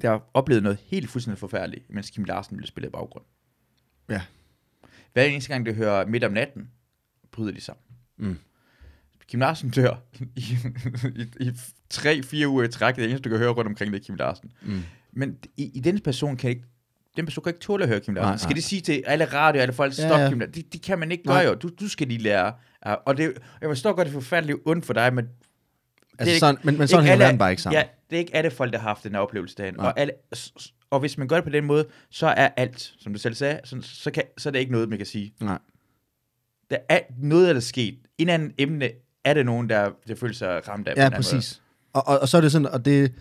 der 0.02 0.10
har 0.10 0.30
oplevet 0.34 0.64
noget 0.64 0.78
helt 0.86 1.10
fuldstændig 1.10 1.40
forfærdeligt, 1.40 1.90
mens 1.90 2.10
Kim 2.10 2.24
Larsen 2.24 2.58
blev 2.58 2.68
spillet 2.68 2.90
i 2.90 2.92
baggrund. 2.92 3.26
Ja. 4.10 4.22
Hver 5.14 5.24
eneste 5.24 5.54
gang, 5.54 5.66
du 5.66 5.74
hører 5.74 6.06
midt 6.06 6.24
om 6.24 6.32
natten, 6.32 6.70
bryder 7.32 7.52
de 7.52 7.62
sammen. 7.62 7.84
Mm. 8.18 8.38
Kim 9.32 9.40
Larsen 9.40 9.70
dør 9.70 10.04
i, 10.36 10.44
i, 11.06 11.26
i 11.48 11.52
tre-fire 11.90 12.48
uger 12.48 12.64
i 12.64 12.68
træk. 12.68 12.96
Det 12.96 13.04
eneste, 13.04 13.22
du 13.24 13.30
kan 13.30 13.38
høre 13.38 13.50
rundt 13.50 13.68
omkring, 13.68 13.94
det 13.94 14.00
er 14.00 14.04
Kim 14.06 14.16
Larsen. 14.16 14.52
Mm. 14.62 14.82
Men 15.14 15.38
i, 15.58 15.72
i 15.74 15.80
den 15.80 16.00
person 16.00 16.38
kan 16.38 16.50
ikke 16.50 16.64
den 17.18 17.26
person 17.26 17.44
kan 17.44 17.50
ikke 17.50 17.60
tåle 17.60 17.84
at 17.84 17.90
høre 17.90 18.00
Kim 18.00 18.14
Larsen. 18.14 18.30
Nej, 18.30 18.38
Skal 18.38 18.48
nej. 18.50 18.56
de 18.56 18.62
sige 18.62 18.82
til 18.82 19.04
alle 19.08 19.26
radio, 19.26 19.62
alle 19.62 19.74
folk, 19.74 19.98
Ja, 19.98 20.08
stop 20.08 20.20
ja. 20.20 20.30
Kim 20.30 20.40
Larsen? 20.40 20.54
Det, 20.54 20.74
det 20.74 20.82
kan 20.82 21.00
man 21.00 21.12
ikke 21.12 21.26
Nej. 21.26 21.42
gøre 21.44 21.50
jo. 21.52 21.56
Du, 21.56 21.70
du 21.80 21.88
skal 21.90 22.08
lige 22.08 22.20
lære. 22.20 22.54
Ja, 22.86 22.94
og 22.94 23.18
det, 23.18 23.34
jeg 23.62 23.70
forstår 23.70 23.94
godt, 23.94 24.06
det 24.08 24.16
er 24.16 24.20
forfærdeligt 24.22 24.58
ondt 24.66 24.86
for 24.86 24.94
dig, 24.94 25.14
men 25.14 25.26
Altså, 26.20 26.32
ikke- 26.32 26.40
sådan, 26.40 26.58
men, 26.64 26.78
men 26.78 26.88
sådan 26.88 27.06
hænger 27.06 27.26
verden 27.26 27.38
bare 27.40 27.52
ikke 27.52 27.62
sammen. 27.62 27.78
Ja, 27.82 27.88
det 28.10 28.16
er 28.16 28.20
ikke 28.20 28.36
alle 28.36 28.52
folk, 28.52 28.74
der 28.74 28.80
har 28.80 28.88
haft 28.88 29.04
den 29.04 29.16
oplevelse 29.16 29.56
derhen. 29.58 29.80
Og, 29.80 30.00
alle, 30.00 30.14
og 30.90 31.00
hvis 31.00 31.18
man 31.18 31.28
gør 31.28 31.36
det 31.36 31.44
på 31.44 31.50
den 31.50 31.66
måde, 31.66 31.86
så 32.10 32.28
er 32.28 32.50
alt, 32.58 32.94
som 33.00 33.14
du 33.14 33.20
selv 33.20 33.34
sagde, 33.36 33.60
så, 33.64 33.78
så, 33.82 34.12
kan, 34.12 34.24
så 34.38 34.50
er 34.50 34.52
det 34.52 34.60
ikke 34.60 34.72
noget, 34.72 34.90
man 34.90 34.98
kan 34.98 35.06
sige. 35.08 35.34
Nej. 35.42 35.60
Der 36.70 36.78
er 36.90 37.00
noget, 37.20 37.48
der 37.48 37.56
er 37.56 37.60
sket. 37.60 37.98
En 38.18 38.30
anden 38.30 38.54
emne 38.58 38.90
er 39.24 39.34
det 39.34 39.46
nogen, 39.46 39.70
der, 39.70 39.90
der 40.08 40.16
føler 40.16 40.34
sig 40.34 40.68
ramt 40.68 40.88
af. 40.88 40.94
Ja, 40.98 41.10
præcis. 41.10 41.62
Og, 41.94 42.08
og, 42.08 42.20
og 42.20 42.28
så 42.30 42.38
er 42.38 42.42
det 42.42 42.52
sådan, 42.52 42.68
og 42.68 42.86
det, 42.86 43.14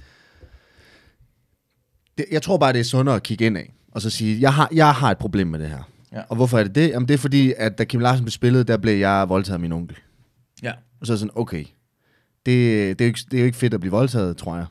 det... 2.18 2.26
Jeg 2.30 2.42
tror 2.42 2.58
bare, 2.58 2.72
det 2.72 2.80
er 2.80 2.84
sundere 2.84 3.16
at 3.16 3.22
kigge 3.22 3.46
ind 3.46 3.58
af, 3.58 3.74
og 3.92 4.02
så 4.02 4.10
sige, 4.10 4.40
jeg 4.40 4.54
har, 4.54 4.68
jeg 4.74 4.94
har 4.94 5.10
et 5.10 5.18
problem 5.18 5.46
med 5.46 5.58
det 5.58 5.68
her. 5.68 5.90
Ja. 6.12 6.22
Og 6.28 6.36
hvorfor 6.36 6.58
er 6.58 6.62
det 6.62 6.74
det? 6.74 6.88
Jamen, 6.88 7.08
det 7.08 7.14
er 7.14 7.18
fordi, 7.18 7.52
at 7.56 7.78
da 7.78 7.84
Kim 7.84 8.00
Larsen 8.00 8.24
blev 8.24 8.30
spillet, 8.30 8.68
der 8.68 8.76
blev 8.76 8.98
jeg 8.98 9.28
voldtaget 9.28 9.54
af 9.54 9.60
min 9.60 9.72
onkel. 9.72 9.96
Ja. 10.62 10.72
Og 11.00 11.06
så 11.06 11.12
er 11.12 11.14
det 11.14 11.20
sådan, 11.20 11.32
okay, 11.34 11.64
det, 12.46 12.98
det, 12.98 13.00
er 13.00 13.04
jo 13.04 13.08
ikke, 13.08 13.20
det 13.30 13.36
er 13.36 13.40
jo 13.40 13.46
ikke 13.46 13.58
fedt 13.58 13.74
at 13.74 13.80
blive 13.80 13.90
voldtaget, 13.90 14.36
tror 14.36 14.56
jeg. 14.56 14.66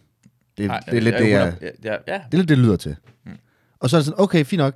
Det, 0.58 0.68
Nej, 0.68 0.80
det 0.80 0.98
er 0.98 1.02
lidt 1.02 1.16
det, 1.16 1.30
jeg, 1.30 1.56
Ja, 1.62 1.68
ja, 1.84 1.96
ja. 2.08 2.14
det 2.14 2.34
er 2.34 2.38
lidt 2.38 2.50
det, 2.50 2.58
lyder 2.58 2.76
til. 2.76 2.96
Mm. 3.26 3.32
Og 3.80 3.90
så 3.90 3.98
er 3.98 4.00
det 4.00 4.06
sådan, 4.06 4.20
okay, 4.24 4.46
fint 4.46 4.58
nok. 4.58 4.76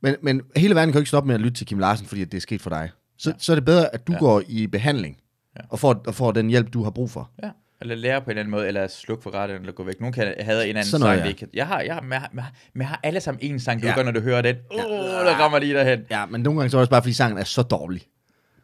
Men, 0.00 0.16
men 0.22 0.42
hele 0.56 0.74
verden 0.74 0.92
kan 0.92 0.98
jo 0.98 1.00
ikke 1.00 1.08
stoppe 1.08 1.26
med 1.26 1.34
at 1.34 1.40
lytte 1.40 1.58
til 1.58 1.66
Kim 1.66 1.78
Larsen, 1.78 2.06
fordi 2.06 2.24
det 2.24 2.34
er 2.34 2.40
sket 2.40 2.62
for 2.62 2.70
dig. 2.70 2.90
Så, 3.18 3.30
ja. 3.30 3.36
så 3.38 3.52
er 3.52 3.56
det 3.56 3.64
bedre, 3.64 3.94
at 3.94 4.06
du 4.06 4.12
ja. 4.12 4.18
går 4.18 4.42
i 4.48 4.66
behandling, 4.66 5.16
Ja. 5.56 5.60
ja. 5.62 5.66
og, 5.70 5.78
får, 5.78 6.02
og 6.06 6.14
får 6.14 6.32
den 6.32 6.48
hjælp, 6.48 6.72
du 6.72 6.82
har 6.82 6.90
brug 6.90 7.10
for. 7.10 7.30
Ja, 7.42 7.50
eller 7.80 7.94
lære 7.94 8.20
på 8.20 8.24
en 8.24 8.30
eller 8.30 8.40
anden 8.40 8.50
måde, 8.50 8.66
eller 8.68 8.86
slukke 8.86 9.22
for 9.22 9.30
radioen, 9.30 9.60
eller 9.60 9.72
gå 9.72 9.84
væk. 9.84 10.00
Nogen 10.00 10.12
kan 10.12 10.34
have 10.40 10.62
en 10.62 10.68
anden 10.76 10.84
Sådan 10.84 11.00
sang, 11.00 11.00
noget, 11.02 11.18
ja. 11.18 11.24
ikke 11.28 11.38
kan. 11.38 11.48
Jeg 11.54 11.66
har, 11.66 11.80
jeg, 11.80 11.94
har, 11.94 12.02
jeg, 12.10 12.20
har, 12.20 12.30
jeg 12.34 12.42
har- 12.44 12.52
jeg 12.92 12.98
alle 13.02 13.20
sammen 13.20 13.38
en 13.42 13.60
sang, 13.60 13.82
du 13.82 13.86
Ja. 13.86 13.94
gør, 13.94 14.02
når 14.02 14.10
du 14.12 14.20
hører 14.20 14.42
den. 14.42 14.56
Åh, 14.70 14.78
oh, 14.84 14.90
der 14.90 15.34
rammer 15.40 15.58
lige 15.58 15.74
derhen. 15.74 16.00
Ja, 16.10 16.26
men 16.26 16.40
nogle 16.40 16.60
gange 16.60 16.70
så 16.70 16.76
er 16.76 16.78
det 16.78 16.82
også 16.82 16.90
bare, 16.90 17.02
fordi 17.02 17.12
sangen 17.12 17.38
er 17.38 17.44
så 17.44 17.62
dårlig. 17.62 18.02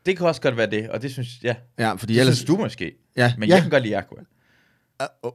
Det 0.07 0.17
kan 0.17 0.27
også 0.27 0.41
godt 0.41 0.57
være 0.57 0.71
det, 0.71 0.89
og 0.91 1.03
det 1.03 1.13
synes 1.13 1.29
ja, 1.43 1.55
Ja, 1.79 1.93
fordi 1.93 2.15
det 2.15 2.21
ellers... 2.21 2.37
synes 2.37 2.47
du 2.47 2.57
måske. 2.57 2.93
ja, 3.17 3.35
Men 3.39 3.49
ja. 3.49 3.55
jeg 3.55 3.63
kan 3.63 3.71
godt 3.71 3.83
lide 3.83 3.97
Aqua. 3.97 4.19
Uh, 4.21 5.07
oh. 5.23 5.33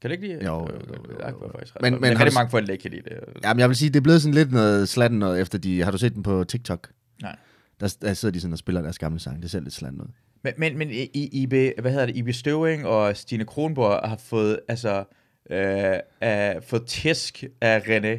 Kan 0.00 0.10
du 0.10 0.12
ikke 0.12 0.26
lide 0.28 0.44
Jo, 0.44 0.52
jo, 0.60 0.68
jo, 0.68 0.94
jo, 1.12 1.18
Aqua 1.22 1.48
faktisk? 1.52 1.74
Men- 1.74 1.82
Men, 1.82 1.92
men 1.92 2.00
men 2.00 2.16
har 2.16 2.24
rigtig 2.24 2.32
du- 2.34 2.38
mange 2.40 2.50
folk, 2.50 2.66
der 2.66 2.72
ikke 2.72 2.82
kan 2.82 2.90
lide 2.90 3.02
det. 3.02 3.20
Jamen, 3.44 3.60
jeg 3.60 3.68
vil 3.68 3.76
sige, 3.76 3.88
det 3.90 3.96
er 3.96 4.00
blevet 4.00 4.22
sådan 4.22 4.34
lidt 4.34 4.52
noget 4.52 4.88
slatten 4.88 5.18
noget, 5.18 5.40
efter 5.40 5.58
de... 5.58 5.82
Har 5.82 5.90
du 5.90 5.98
set 5.98 6.14
den 6.14 6.22
på 6.22 6.44
TikTok? 6.44 6.90
Nej. 7.22 7.36
Der, 7.80 7.96
der 8.02 8.14
sidder 8.14 8.32
de 8.32 8.40
sådan 8.40 8.52
og 8.52 8.58
spiller 8.58 8.82
deres 8.82 8.98
gamle 8.98 9.20
sang. 9.20 9.42
Det 9.42 9.50
ser 9.50 9.60
lidt 9.60 9.74
slatten 9.74 10.00
ud. 10.00 10.06
Men, 10.44 10.52
men, 10.58 10.78
men 10.78 10.90
I- 10.90 11.10
I- 11.14 11.42
Ibe, 11.42 11.72
hvad 11.80 11.90
hedder 11.92 12.06
det, 12.06 12.16
Ibe 12.16 12.32
Støvring 12.32 12.86
og 12.86 13.16
Stine 13.16 13.44
Kronborg 13.44 14.08
har 14.08 14.16
fået, 14.16 14.60
altså, 14.68 15.04
øh, 15.50 15.92
øh, 16.22 16.62
fået 16.62 16.86
tæsk 16.86 17.44
af 17.60 17.80
René, 17.80 18.18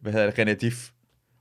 hvad 0.00 0.12
hedder 0.12 0.30
det, 0.30 0.48
René 0.48 0.54
Diff. 0.58 0.90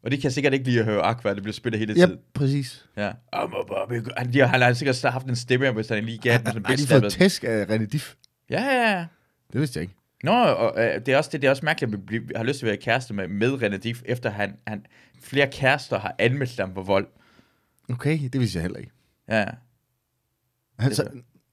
Og 0.03 0.11
de 0.11 0.17
kan 0.17 0.31
sikkert 0.31 0.53
ikke 0.53 0.65
lide 0.65 0.79
at 0.79 0.85
høre 0.85 1.01
Aqua, 1.01 1.33
det 1.33 1.43
bliver 1.43 1.53
spillet 1.53 1.79
hele 1.79 1.93
Ja, 1.97 2.05
tiden. 2.05 2.19
præcis. 2.33 2.85
Ja. 2.97 3.11
A 3.33 3.45
Bobby. 3.45 3.93
Han, 4.17 4.33
de 4.33 4.39
har, 4.39 4.47
han 4.47 4.61
har 4.61 4.73
sikkert 4.73 5.01
haft 5.01 5.25
en 5.27 5.35
stemme, 5.35 5.71
hvis 5.71 5.89
han 5.89 6.03
lige 6.05 6.17
gav 6.17 6.37
den 6.37 6.65
Har 6.65 6.75
de 6.75 6.87
fået 6.87 7.11
tæsk 7.13 7.43
af 7.43 7.65
René 7.65 7.85
Diff? 7.85 8.13
Ja, 8.49 8.63
ja, 8.63 8.91
ja. 8.97 9.05
Det 9.53 9.59
vidste 9.61 9.77
jeg 9.77 9.81
ikke. 9.81 9.95
Nå, 10.23 10.31
og, 10.43 10.83
øh, 10.85 10.99
det, 11.05 11.07
er 11.13 11.17
også, 11.17 11.29
det, 11.33 11.41
det 11.41 11.47
er 11.47 11.51
også 11.51 11.65
mærkeligt, 11.65 11.93
at 11.93 12.11
vi 12.11 12.19
har 12.35 12.43
lyst 12.43 12.59
til 12.59 12.65
at 12.65 12.69
være 12.69 12.77
kæreste 12.81 13.13
med, 13.13 13.27
med 13.27 13.63
René 13.63 13.77
Diff, 13.77 14.01
efter 14.05 14.29
han, 14.29 14.53
han, 14.67 14.85
flere 15.21 15.47
kærester 15.51 15.99
har 15.99 16.15
anmeldt 16.19 16.59
ham 16.59 16.73
for 16.73 16.81
vold. 16.83 17.07
Okay, 17.89 18.19
det 18.33 18.39
vidste 18.41 18.57
jeg 18.57 18.61
heller 18.61 18.79
ikke. 18.79 18.91
Ja, 19.29 19.45
Det 20.89 20.95
så, 20.95 21.03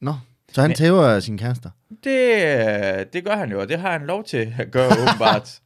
nå, 0.00 0.14
så 0.52 0.60
han 0.60 0.70
Men- 0.70 0.76
tæver 0.76 1.20
sine 1.20 1.38
kærester. 1.38 1.70
Det, 2.04 2.34
øh, 2.98 3.06
det 3.12 3.24
gør 3.24 3.36
han 3.36 3.50
jo, 3.50 3.60
og 3.60 3.68
det 3.68 3.78
har 3.78 3.92
han 3.92 4.06
lov 4.06 4.24
til 4.24 4.54
at 4.58 4.70
gøre, 4.70 4.90
åbenbart. 5.08 5.60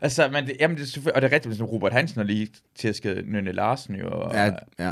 altså, 0.00 0.28
men 0.28 0.46
det, 0.46 0.56
jamen, 0.60 0.76
det 0.76 0.96
er 1.06 1.10
og 1.14 1.22
det 1.22 1.28
er 1.28 1.34
rigtigt, 1.34 1.56
som 1.56 1.66
Robert 1.66 1.92
Hansen 1.92 2.16
har 2.18 2.24
lige 2.24 2.48
tæsket 2.78 3.24
Nynne 3.26 3.52
Larsen 3.52 3.94
jo, 3.94 4.08
og, 4.10 4.34
Ja, 4.34 4.50
ja. 4.78 4.90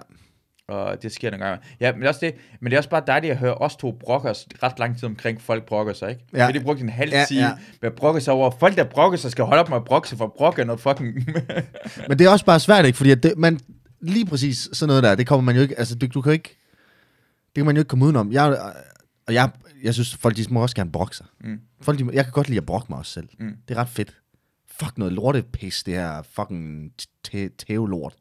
og 0.68 1.02
det 1.02 1.12
sker 1.12 1.30
nogle 1.30 1.44
gange. 1.46 1.64
Ja, 1.80 1.92
men 1.92 2.00
det, 2.00 2.04
er 2.06 2.08
også 2.08 2.20
det, 2.26 2.34
men 2.60 2.70
det 2.70 2.76
er 2.76 2.78
også 2.78 2.90
bare 2.90 3.02
dejligt 3.06 3.30
at 3.30 3.36
høre 3.38 3.54
os 3.54 3.76
to 3.76 3.92
brokke 4.00 4.30
os 4.30 4.46
ret 4.62 4.78
lang 4.78 4.94
tid 4.98 5.04
omkring, 5.04 5.40
folk 5.40 5.64
brokker 5.66 5.92
sig, 5.92 6.10
ikke? 6.10 6.22
Ja. 6.32 6.46
Vi 6.50 6.58
har 6.58 6.64
brugt 6.64 6.80
en 6.80 6.88
halv 6.88 7.12
Ja, 7.12 7.24
time 7.28 7.40
ja. 7.42 7.52
med 7.82 7.90
at 7.90 7.96
brokke 7.96 8.20
sig 8.20 8.34
over, 8.34 8.50
folk 8.60 8.76
der 8.76 8.84
brokker 8.84 9.18
sig 9.18 9.30
skal 9.30 9.44
holde 9.44 9.60
op 9.60 9.68
med 9.68 9.76
at 9.76 9.84
brokke 9.84 10.08
sig, 10.08 10.18
for 10.18 10.24
at 10.24 10.32
brokke 10.32 10.62
er 10.62 10.66
noget 10.66 10.80
fucking... 10.80 11.14
Men 12.08 12.18
det 12.18 12.26
er 12.26 12.30
også 12.30 12.44
bare 12.44 12.60
svært, 12.60 12.84
ikke? 12.86 12.96
Fordi 12.96 13.10
at 13.10 13.22
det, 13.22 13.32
man, 13.36 13.60
lige 14.00 14.26
præcis 14.26 14.68
sådan 14.72 14.88
noget 14.88 15.02
der, 15.02 15.14
det 15.14 15.26
kommer 15.26 15.44
man 15.44 15.56
jo 15.56 15.62
ikke, 15.62 15.78
altså 15.78 15.94
du, 15.94 16.06
du 16.06 16.20
kan 16.22 16.32
ikke, 16.32 16.56
det 17.54 17.60
kan 17.60 17.66
man 17.66 17.76
jo 17.76 17.80
ikke 17.80 17.88
komme 17.88 18.04
udenom. 18.04 18.32
Jeg, 18.32 18.72
og 19.26 19.34
jeg, 19.34 19.50
jeg 19.82 19.94
synes, 19.94 20.14
folk 20.16 20.36
de 20.36 20.44
må 20.50 20.62
også 20.62 20.76
gerne 20.76 20.92
brokke 20.92 21.16
sig. 21.16 21.26
Mm. 21.40 21.60
Folk, 21.80 21.98
de, 21.98 22.08
jeg 22.12 22.24
kan 22.24 22.32
godt 22.32 22.48
lide 22.48 22.58
at 22.58 22.66
brokke 22.66 22.86
mig 22.90 22.98
også 22.98 23.12
selv. 23.12 23.28
Mm. 23.38 23.56
Det 23.68 23.76
er 23.76 23.80
ret 23.80 23.88
fedt. 23.88 24.18
Fuck 24.66 24.98
noget 24.98 25.12
lortepis, 25.12 25.82
det 25.82 25.94
her 25.94 26.22
fucking 26.22 26.92
tævelort. 27.58 28.14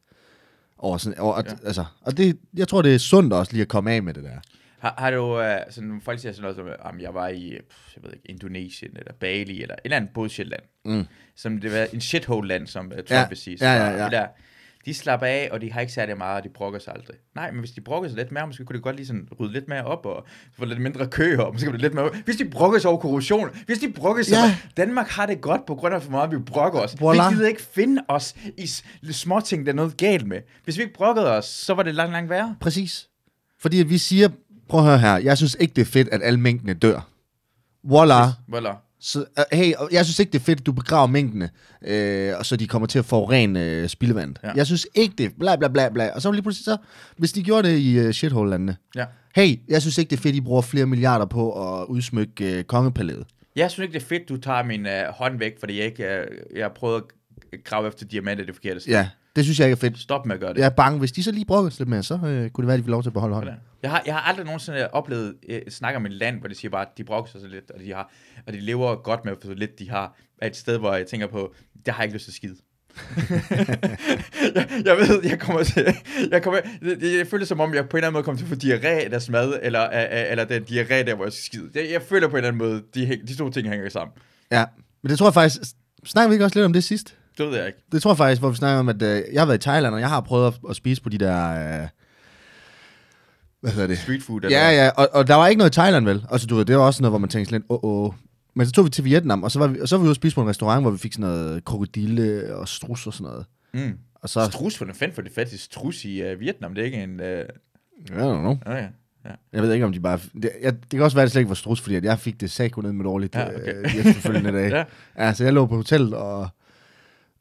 Og, 0.78 1.02
sådan, 1.02 1.20
og, 1.20 1.44
Ja. 1.48 1.54
altså, 1.66 1.86
og 2.02 2.18
det, 2.18 2.38
jeg 2.54 2.68
tror, 2.68 2.82
det 2.82 2.96
er 2.96 3.00
sundt 3.00 3.34
også 3.34 3.52
lige 3.52 3.62
at 3.62 3.68
komme 3.68 3.92
af 3.92 4.04
med 4.04 4.14
det 4.14 4.24
der. 4.24 4.40
Har, 4.80 4.96
har 4.98 5.12
du, 5.12 5.40
uh, 5.40 5.46
sådan, 5.70 6.02
folk 6.02 6.20
siger 6.20 6.34
sådan 6.34 6.42
noget 6.42 6.56
som, 6.56 6.90
om 6.94 7.00
jeg 7.00 7.14
var 7.14 7.28
i, 7.28 7.58
pff, 7.70 7.96
jeg 7.96 8.04
ved 8.04 8.12
ikke, 8.14 8.30
Indonesien, 8.30 8.98
eller 8.98 9.14
Bali, 9.14 9.62
eller 9.62 9.76
et 9.76 9.80
eller 9.86 9.98
andet 9.98 10.12
bullshit-land. 10.14 10.62
Mm. 10.86 11.04
Som 11.36 11.58
det 11.62 11.72
var 11.72 11.88
en 11.94 12.02
shithole-land, 12.02 12.68
som 12.68 12.86
uh, 12.86 12.92
Trump 12.92 13.10
Ja, 13.12 13.28
vil 13.28 13.38
sige. 13.38 13.58
ja, 13.62 13.74
ja, 13.74 13.92
Så 13.92 13.98
ja. 13.98 14.04
det 14.04 14.12
Der, 14.12 14.28
de 14.86 14.94
slapper 14.94 15.28
af, 15.28 15.50
og 15.52 15.62
de 15.62 15.72
har 15.72 15.82
ikke 15.82 15.94
særlig 15.94 16.18
meget, 16.18 16.38
og 16.38 16.44
de 16.44 16.50
brokker 16.50 16.80
sig 16.80 16.94
aldrig. 16.96 17.16
Nej, 17.36 17.52
men 17.52 17.60
hvis 17.60 17.72
de 17.72 17.82
brokker 17.82 18.10
sig 18.10 18.18
lidt 18.18 18.32
mere, 18.32 18.48
måske 18.48 18.66
kunne 18.66 18.78
de 18.78 18.82
godt 18.82 18.96
lige 18.96 19.08
sådan 19.08 19.28
rydde 19.40 19.54
lidt 19.54 19.68
mere 19.68 19.84
op, 19.84 20.06
og 20.06 20.26
få 20.58 20.66
lidt 20.66 20.82
mindre 20.82 21.08
kø, 21.08 21.38
og 21.38 21.54
måske 21.54 21.72
det 21.72 21.82
lidt 21.82 21.94
mere... 21.94 22.10
Hvis 22.26 22.36
de 22.36 22.46
brokker 22.46 22.80
sig 22.80 22.90
over 22.90 23.00
korruption, 23.00 23.50
hvis 23.66 23.80
de 23.80 23.92
brokker 23.92 24.24
sig... 24.24 24.34
Ja. 24.34 24.58
Danmark 24.78 25.08
har 25.08 25.26
det 25.26 25.42
godt 25.42 25.66
på 25.66 25.76
grund 25.76 25.96
af, 25.96 26.02
hvor 26.02 26.12
meget 26.12 26.32
vi 26.32 26.38
brokker 26.38 26.80
os. 26.80 26.94
Voilà. 26.94 27.30
Vi 27.30 27.36
gider 27.36 27.48
ikke 27.48 27.62
finde 27.62 28.02
os 28.08 28.36
i 29.04 29.12
små 29.12 29.40
ting, 29.40 29.66
der 29.66 29.72
er 29.72 29.76
noget 29.76 29.98
galt 29.98 30.28
med. 30.28 30.42
Hvis 30.64 30.78
vi 30.78 30.82
ikke 30.82 30.94
brokkede 30.94 31.32
os, 31.32 31.46
så 31.46 31.74
var 31.74 31.84
det 31.84 31.96
langt, 31.96 32.12
langt 32.14 32.30
værre. 32.30 32.56
Præcis. 32.60 33.10
Fordi 33.60 33.80
at 33.80 33.90
vi 33.90 33.98
siger, 33.98 34.30
prøv 34.70 34.80
at 34.80 34.86
høre 34.86 35.00
her, 35.00 35.18
jeg 35.18 35.38
synes 35.38 35.58
ikke, 35.60 35.74
det 35.74 35.82
er 35.82 35.86
fedt, 35.86 36.10
at 36.10 36.22
alle 36.24 36.40
mængdene 36.40 36.74
dør. 36.74 37.10
Voila. 37.84 38.28
Voilà. 38.28 38.93
Så, 39.06 39.20
uh, 39.20 39.58
hey, 39.58 39.74
jeg 39.92 40.06
synes 40.06 40.20
ikke, 40.20 40.32
det 40.32 40.40
er 40.40 40.44
fedt, 40.44 40.60
at 40.60 40.66
du 40.66 40.72
begraver 40.72 41.08
mængdene, 41.08 41.50
øh, 41.82 42.34
og 42.38 42.46
så 42.46 42.56
de 42.56 42.68
kommer 42.68 42.88
til 42.88 43.00
at 43.00 43.06
forurene 43.06 43.66
øh, 43.66 43.90
spildevandet. 43.90 44.40
Ja. 44.44 44.52
Jeg 44.56 44.66
synes 44.66 44.88
ikke 44.96 45.16
det, 45.18 45.32
bla 45.40 45.56
bla 45.56 45.68
bla 45.68 45.90
bla. 45.90 46.10
Og 46.16 46.22
så 46.22 46.32
lige 46.32 46.42
pludselig 46.42 46.66
så, 46.66 46.78
hvis 47.18 47.32
de 47.32 47.44
gjorde 47.44 47.70
det 47.70 47.78
i 47.78 48.00
uh, 48.00 48.12
shithole-landene. 48.12 48.76
Ja. 48.96 49.06
Hey, 49.36 49.60
jeg 49.68 49.82
synes 49.82 49.98
ikke, 49.98 50.10
det 50.10 50.18
er 50.18 50.22
fedt, 50.22 50.34
at 50.34 50.38
I 50.38 50.42
bruger 50.42 50.62
flere 50.62 50.86
milliarder 50.86 51.26
på 51.26 51.74
at 51.80 51.86
udsmykke 51.86 52.58
uh, 52.58 52.64
kongepalæet. 52.64 53.26
Jeg 53.56 53.72
synes 53.72 53.84
ikke, 53.84 53.94
det 53.94 54.04
er 54.04 54.08
fedt, 54.08 54.30
du 54.30 54.38
tager 54.38 54.64
min 54.64 54.86
øh, 54.86 55.04
hånd 55.10 55.40
væk, 55.40 55.60
fordi 55.60 55.78
jeg 55.78 55.86
ikke 55.86 56.04
øh, 56.04 56.28
jeg 56.56 56.72
prøvet 56.72 57.04
at 57.54 57.64
grave 57.64 57.88
efter 57.88 58.06
diamanter 58.06 58.46
det 58.46 58.56
forkerte 58.56 58.80
sted. 58.80 58.94
Ja, 58.94 59.10
det 59.36 59.44
synes 59.44 59.60
jeg 59.60 59.68
ikke 59.68 59.74
er 59.74 59.90
fedt. 59.90 60.00
Stop 60.00 60.26
med 60.26 60.36
at 60.36 60.42
gøre 60.42 60.54
det. 60.54 60.60
Jeg 60.60 60.66
er 60.66 60.70
bange, 60.70 61.00
hvis 61.00 61.12
de 61.12 61.24
så 61.24 61.32
lige 61.32 61.46
brokker 61.46 61.70
sig 61.70 61.80
lidt 61.80 61.90
mere, 61.90 62.04
så 62.04 62.14
øh, 62.14 62.50
kunne 62.50 62.64
det 62.64 62.68
være, 62.68 62.74
at 62.74 62.80
de 62.80 62.84
får 62.84 62.92
lov 62.92 63.04
til 63.04 63.10
at 63.10 63.14
beholde 63.14 63.36
hånden. 63.36 63.56
Jeg 63.84 63.92
har, 63.92 64.04
jeg 64.06 64.14
har 64.14 64.22
aldrig 64.22 64.46
nogensinde 64.46 64.90
oplevet 64.92 65.36
øh, 65.50 65.62
snak 65.70 65.96
om 65.96 66.06
et 66.06 66.12
land, 66.12 66.40
hvor 66.40 66.48
de 66.48 66.56
siger 66.56 66.70
bare, 66.72 66.82
at 66.82 66.98
de 66.98 67.04
brokker 67.04 67.32
sig 67.32 67.42
så 67.42 67.48
lidt, 67.48 67.72
og 67.72 67.80
de, 67.80 67.94
har, 67.94 68.12
og 68.48 68.54
de 68.54 68.60
lever 68.60 68.96
godt 68.96 69.26
med, 69.26 69.34
for 69.42 69.48
så 69.48 69.54
lidt 69.54 69.80
de 69.80 69.90
har. 69.90 70.18
er 70.42 70.48
et 70.48 70.56
sted, 70.56 70.78
hvor 70.78 70.94
jeg 70.94 71.08
tænker 71.08 71.28
på, 71.28 71.54
det 71.86 71.94
har 71.94 72.04
jeg 72.04 72.06
ikke 72.06 72.16
lyst 72.16 72.26
til 72.26 72.32
at 72.32 72.36
skide. 72.36 72.56
jeg, 74.56 74.68
jeg 74.86 74.98
ved, 74.98 75.24
jeg 75.24 75.40
kommer 75.40 75.64
til, 75.64 75.86
jeg, 76.32 76.44
kommer, 76.44 76.60
jeg, 76.82 76.98
jeg 77.18 77.28
føler 77.28 77.46
som 77.46 77.60
om, 77.60 77.74
jeg 77.74 77.90
på 77.90 77.98
en 77.98 78.00
eller 78.00 78.08
anden 78.08 78.14
måde 78.14 78.24
kommer 78.24 78.38
til 78.38 78.46
at 78.46 78.50
få 78.50 78.56
diarré 78.56 79.04
af 79.04 79.10
deres 79.10 79.30
mad, 79.30 79.60
eller, 79.62 79.84
øh, 79.84 80.32
eller 80.32 80.46
den 80.46 80.64
diarré 80.64 80.94
der, 80.94 81.16
hvor 81.16 81.26
jeg 81.26 81.34
skal 81.34 81.44
skide. 81.44 81.70
Jeg, 81.76 81.92
jeg 81.92 82.02
føler 82.02 82.28
på 82.28 82.32
en 82.32 82.38
eller 82.38 82.48
anden 82.48 82.70
måde, 82.70 82.84
de, 82.96 83.22
de 83.28 83.36
to 83.36 83.50
ting 83.50 83.70
hænger 83.70 83.90
sammen. 83.90 84.14
Ja, 84.52 84.66
men 85.02 85.10
det 85.10 85.18
tror 85.18 85.28
jeg 85.28 85.34
faktisk... 85.34 85.62
Snakker 86.06 86.30
vi 86.30 86.34
ikke 86.34 86.46
også 86.46 86.60
lidt 86.60 86.66
om 86.66 86.74
det 86.74 86.84
sidst? 86.84 87.18
Det 87.38 87.48
ved 87.48 87.58
jeg 87.58 87.68
ikke. 87.68 87.80
Det 87.92 88.02
tror 88.02 88.12
jeg 88.12 88.18
faktisk, 88.18 88.42
hvor 88.42 88.50
vi 88.50 88.56
snakker 88.56 88.80
om, 88.80 88.90
at 88.90 89.02
øh, 89.02 89.24
jeg 89.34 89.42
har 89.42 89.46
været 89.46 89.58
i 89.58 89.62
Thailand, 89.62 89.94
og 89.94 90.00
jeg 90.00 90.10
har 90.10 90.22
prøvet 90.22 90.48
at, 90.48 90.54
at 90.70 90.76
spise 90.76 91.02
på 91.02 91.10
de 91.10 91.18
der... 91.18 91.82
Øh, 91.82 91.88
hvad 93.62 93.72
hedder 93.72 93.88
det? 93.88 93.98
Street 93.98 94.24
food, 94.24 94.42
eller 94.44 94.58
Ja, 94.58 94.72
ja, 94.72 94.90
og, 94.90 95.10
og 95.14 95.28
der 95.28 95.36
var 95.36 95.48
ikke 95.48 95.58
noget 95.58 95.72
i 95.72 95.80
Thailand, 95.80 96.06
vel? 96.06 96.26
Altså, 96.32 96.48
du 96.48 96.56
ved, 96.56 96.66
det 96.66 96.78
var 96.78 96.82
også 96.82 97.02
noget, 97.02 97.12
hvor 97.12 97.18
man 97.18 97.30
tænkte 97.30 97.50
sådan 97.50 97.62
lidt, 97.62 97.66
åh, 97.70 97.80
oh, 97.84 98.06
oh. 98.06 98.14
Men 98.56 98.68
så 98.68 98.72
tog 98.72 98.86
vi 98.86 98.90
til 98.90 99.04
Vietnam, 99.04 99.44
og 99.44 99.52
så 99.52 99.60
var 99.60 99.68
vi, 99.68 99.80
og 99.80 99.88
så 99.88 99.96
var 99.96 100.02
vi 100.02 100.06
ude 100.06 100.12
og 100.12 100.16
spise 100.16 100.36
på 100.36 100.42
en 100.42 100.50
restaurant, 100.50 100.84
hvor 100.84 100.92
vi 100.92 100.98
fik 100.98 101.14
sådan 101.14 101.30
noget 101.30 101.66
krokodille 101.66 102.56
og 102.56 102.68
strus 102.68 103.08
og 103.08 103.14
sådan 103.14 103.32
noget. 103.32 103.46
Mm. 103.74 103.98
Og 104.16 104.30
så... 104.30 104.46
Strus, 104.52 104.78
for 104.78 104.86
den 104.86 104.96
fandt 104.96 105.16
for 105.16 105.22
det 105.22 105.32
fattigste 105.32 105.66
strus 105.66 106.06
i 106.06 106.32
uh, 106.32 106.40
Vietnam, 106.40 106.76
det 106.76 106.82
er 106.82 106.86
ikke 106.86 107.04
en... 107.04 107.20
Uh... 107.20 107.26
I 107.26 108.20
don't 108.20 108.40
know. 108.40 108.58
Oh, 108.66 108.76
ja. 108.76 108.88
Jeg 109.54 109.62
ved 109.62 109.74
ikke, 109.74 109.86
om 109.86 109.92
de 109.94 110.00
bare... 110.00 110.20
Det, 110.34 110.52
jeg, 110.62 110.74
det 110.74 110.90
kan 110.90 111.02
også 111.02 111.18
være, 111.18 111.24
at 111.24 111.26
det 111.26 111.32
slet 111.32 111.40
ikke 111.40 111.50
var 111.50 111.56
strus, 111.56 111.82
fordi 111.82 111.96
at 111.96 112.04
jeg 112.04 112.20
fik 112.20 112.42
det 112.42 112.52
sag 112.52 112.72
ned 112.84 112.92
med 112.92 113.06
dårligt 113.06 113.36
Ja, 113.36 113.42
ja, 113.42 113.48
okay. 113.48 113.62
okay. 113.62 113.78
øh, 113.78 113.94
de 113.94 114.10
efterfølgende 114.10 114.52
dage. 114.52 114.86
ja. 115.18 115.34
så 115.34 115.44
jeg 115.44 115.54
lå 115.54 115.66
på 115.66 115.76
hotellet 115.76 116.14
og, 116.14 116.48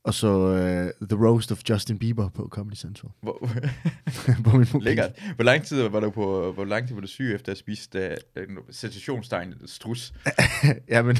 og 0.05 0.15
så 0.15 0.29
uh, 0.29 1.09
The 1.09 1.27
Roast 1.27 1.53
of 1.53 1.61
Justin 1.71 1.99
Bieber 1.99 2.29
på 2.29 2.49
Comedy 2.51 2.75
Central. 2.75 3.11
Hvor, 3.21 3.39
på 4.45 4.57
min 4.57 4.67
mobil. 4.73 4.85
lækkert. 4.85 5.11
Hvor 5.35 5.45
lang 5.45 5.65
tid 5.65 5.89
var 5.89 6.01
du 6.01 6.11
på, 6.11 6.53
hvor 6.53 6.65
lang 6.65 6.87
tid 6.87 6.95
var 6.95 7.01
du 7.01 7.07
syg 7.07 7.35
efter 7.35 7.53
at 7.53 7.57
have 7.57 7.57
spist 7.57 7.95
uh, 7.95 8.43
en 8.43 8.59
sensationstegn 8.71 9.55
strus? 9.67 10.13
Jamen, 10.89 11.17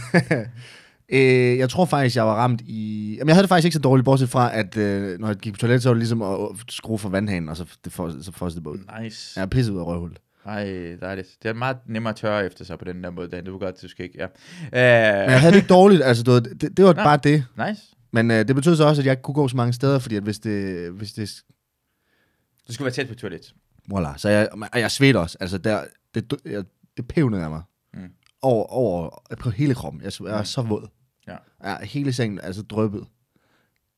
øh, 1.09 1.59
jeg 1.59 1.71
tror 1.71 1.85
faktisk, 1.85 2.17
jeg 2.17 2.27
var 2.27 2.35
ramt 2.35 2.61
i... 2.61 3.15
Jamen, 3.19 3.29
jeg 3.29 3.37
havde 3.37 3.43
det 3.43 3.49
faktisk 3.49 3.65
ikke 3.65 3.75
så 3.75 3.81
dårligt, 3.81 4.05
bortset 4.05 4.29
fra, 4.29 4.57
at 4.57 4.77
øh, 4.77 5.19
når 5.19 5.29
jeg 5.29 5.37
gik 5.37 5.53
på 5.53 5.59
toilettet, 5.59 5.83
så 5.83 5.89
var 5.89 5.95
det 5.95 6.01
ligesom 6.01 6.23
at 6.23 6.39
skrue 6.69 6.99
for 6.99 7.09
vandhanen, 7.09 7.49
og 7.49 7.57
så, 7.57 7.65
det 7.85 7.93
for, 7.93 8.23
så 8.23 8.33
fossede 8.33 8.65
det 8.65 8.71
ud. 8.71 9.03
Nice. 9.03 9.41
Jeg 9.41 9.43
er 9.43 9.47
pisset 9.47 9.73
ud 9.73 9.79
af 9.79 9.85
røvhullet. 9.85 10.19
Ej, 10.47 10.65
dejligt. 11.01 11.29
Det 11.43 11.49
er 11.49 11.53
meget 11.53 11.77
nemmere 11.87 12.11
at 12.11 12.17
tørre 12.17 12.47
efter 12.47 12.65
sig 12.65 12.79
på 12.79 12.85
den 12.85 13.05
der 13.05 13.11
måde, 13.11 13.29
Dan. 13.29 13.45
Du 13.45 13.53
ved 13.53 13.61
godt, 13.61 13.83
du 13.83 13.89
skal 13.89 14.05
ikke... 14.05 14.19
Ja. 14.19 14.27
Men 14.73 15.31
jeg 15.31 15.41
havde 15.41 15.53
det 15.53 15.59
ikke 15.59 15.75
dårligt, 15.75 16.03
altså 16.03 16.23
du 16.23 16.39
det, 16.39 16.77
det 16.77 16.85
var 16.85 16.93
Nej. 16.93 17.05
bare 17.05 17.19
det. 17.25 17.45
Nice. 17.69 17.83
Men 18.13 18.31
øh, 18.31 18.49
det 18.49 18.55
betød 18.57 18.77
så 18.77 18.85
også, 18.85 19.03
at 19.03 19.07
jeg 19.07 19.13
ikke 19.13 19.23
kunne 19.23 19.35
gå 19.35 19.49
så 19.49 19.57
mange 19.57 19.73
steder, 19.73 19.99
fordi 19.99 20.17
at 20.17 20.23
hvis 20.23 20.39
det... 20.39 20.91
Hvis 20.93 21.13
det 21.13 21.43
Du 22.69 22.73
skal 22.73 22.85
være 22.85 22.93
tæt 22.93 23.09
på 23.09 23.15
toilet. 23.15 23.55
voilà, 23.95 24.19
så 24.19 24.29
jeg, 24.29 24.49
og 24.73 24.81
jeg 24.81 24.91
svedte 24.91 25.19
også. 25.19 25.37
Altså, 25.41 25.59
der, 25.59 25.85
det, 26.15 26.33
jeg, 26.45 26.65
det 26.97 27.09
pævnede 27.09 27.43
af 27.45 27.51
mig. 27.51 27.63
Mm. 27.95 28.09
Over, 28.43 28.65
over, 28.65 29.11
på 29.41 29.51
hele 29.51 29.75
kroppen. 29.75 30.03
Jeg, 30.03 30.13
jeg 30.21 30.35
er 30.35 30.39
Mm. 30.39 30.45
så 30.45 30.63
våd. 30.63 30.89
Ja. 31.29 31.37
ja. 31.65 31.85
Hele 31.85 32.13
sengen, 32.13 32.41
altså 32.41 32.63
drøbet. 32.63 33.07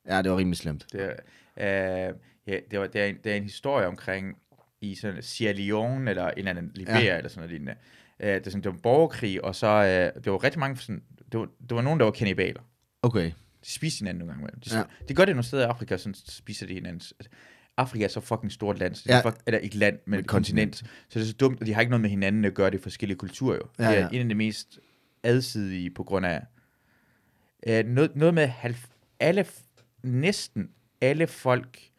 Ja, 0.09 0.23
det 0.23 0.31
var 0.31 0.37
rimelig 0.37 0.59
slemt. 0.59 0.87
Det 0.93 1.01
øh, 1.01 2.15
ja, 2.47 2.59
det, 2.71 2.79
var, 2.81 2.87
det, 2.87 3.01
er 3.01 3.05
en, 3.07 3.17
det 3.25 3.33
er 3.33 3.37
en 3.37 3.43
historie 3.43 3.87
omkring 3.87 4.37
i 4.81 4.95
sådan 4.95 5.23
Sierra 5.23 5.53
Leone, 5.53 6.11
eller 6.11 6.27
en 6.31 6.39
eller 6.39 6.51
anden 6.51 6.71
Liberia, 6.75 7.01
ja. 7.05 7.17
eller 7.17 7.29
sådan 7.29 7.41
noget 7.41 7.51
lignende. 7.51 7.75
Øh, 8.21 8.29
det, 8.35 8.47
er 8.47 8.51
sådan, 8.51 8.63
det 8.63 8.69
var 8.69 8.75
en 8.77 8.81
borgerkrig, 8.83 9.45
og 9.45 9.55
så 9.55 9.67
øh, 9.67 10.23
det 10.25 10.33
var 10.33 10.45
rigtig 10.45 10.61
mange 10.61 10.77
sådan, 10.77 11.03
det 11.33 11.41
var, 11.41 11.49
det 11.69 11.75
var 11.77 11.83
nogen, 11.83 11.99
der 12.01 12.05
var 12.05 12.13
kannibaler. 12.13 12.61
Okay. 13.03 13.33
De 13.65 13.71
spiste 13.71 13.99
hinanden 13.99 14.19
nogle 14.27 14.35
gange. 14.35 14.61
De, 14.65 14.71
Ja. 14.75 14.79
ja. 14.79 14.85
de 15.09 15.15
gør 15.15 15.25
det 15.25 15.35
nogle 15.35 15.45
steder 15.47 15.63
i 15.63 15.69
Afrika, 15.69 15.97
sådan 15.97 16.15
spiser 16.15 16.67
de 16.67 16.75
hinanden. 16.75 17.01
Afrika 17.77 18.05
er 18.05 18.09
så 18.09 18.21
fucking 18.21 18.53
stort 18.53 18.79
land, 18.79 18.95
så 18.95 19.03
det 19.07 19.11
Ja. 19.11 19.19
er 19.19 19.23
fuck, 19.23 19.37
eller 19.47 19.59
ikke 19.59 19.77
land, 19.79 19.99
men 20.07 20.21
et 20.21 20.27
kontinent. 20.27 20.77
Så 20.77 20.85
det 21.15 21.21
er 21.21 21.25
så 21.27 21.33
dumt, 21.33 21.61
og 21.61 21.67
de 21.67 21.75
har 21.75 21.81
ikke 21.81 21.91
noget 21.91 22.01
med 22.01 22.11
hinanden 22.11 22.45
at 22.45 22.55
gøre, 22.55 22.71
det 22.71 22.79
er 22.79 22.83
forskellige 22.83 23.19
kulturer 23.19 23.55
jo. 23.57 23.63
Ja, 23.79 23.91
det 23.91 23.99
er 23.99 24.01
ja. 24.03 24.09
en 24.13 24.21
af 24.23 24.29
de 24.29 24.35
mest 24.35 24.79
adsidige 25.23 25.91
på 25.91 26.05
grund 26.05 26.27
af 26.27 26.43
øh, 27.67 27.85
noget, 27.87 28.17
noget 28.17 28.35
med 28.35 28.47
halv, 28.47 28.77
alle, 29.21 29.47
næsten 30.03 30.71
alle 31.01 31.27
folk 31.27 31.91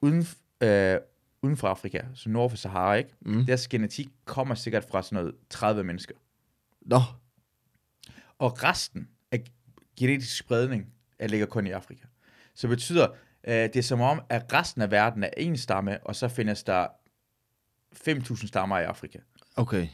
uden, 0.00 0.26
øh, 0.60 0.96
uden 1.42 1.56
for 1.56 1.68
Afrika, 1.68 2.00
så 2.14 2.28
nord 2.30 2.50
for 2.50 2.56
Sahara, 2.56 2.94
ikke? 2.94 3.10
Mm. 3.20 3.46
Deres 3.46 3.68
genetik 3.68 4.08
kommer 4.24 4.54
sikkert 4.54 4.84
fra 4.84 5.02
sådan 5.02 5.16
noget 5.16 5.34
30 5.50 5.84
mennesker. 5.84 6.14
Nå, 6.82 7.00
Og 8.38 8.62
resten 8.62 9.08
af 9.32 9.44
genetisk 9.98 10.36
spredning 10.36 10.86
er 11.18 11.26
ligger 11.28 11.46
kun 11.46 11.66
i 11.66 11.70
Afrika. 11.70 12.04
Så 12.54 12.66
det 12.66 12.76
betyder, 12.76 13.06
øh, 13.46 13.54
det 13.54 13.76
er 13.76 13.82
som 13.82 14.00
om, 14.00 14.20
at 14.28 14.52
resten 14.52 14.82
af 14.82 14.90
verden 14.90 15.24
er 15.24 15.30
en 15.36 15.56
stamme, 15.56 15.98
og 16.06 16.16
så 16.16 16.28
findes 16.28 16.62
der 16.62 16.86
5.000 18.08 18.46
stammer 18.48 18.78
i 18.78 18.84
Afrika. 18.84 19.18
okay. 19.56 19.86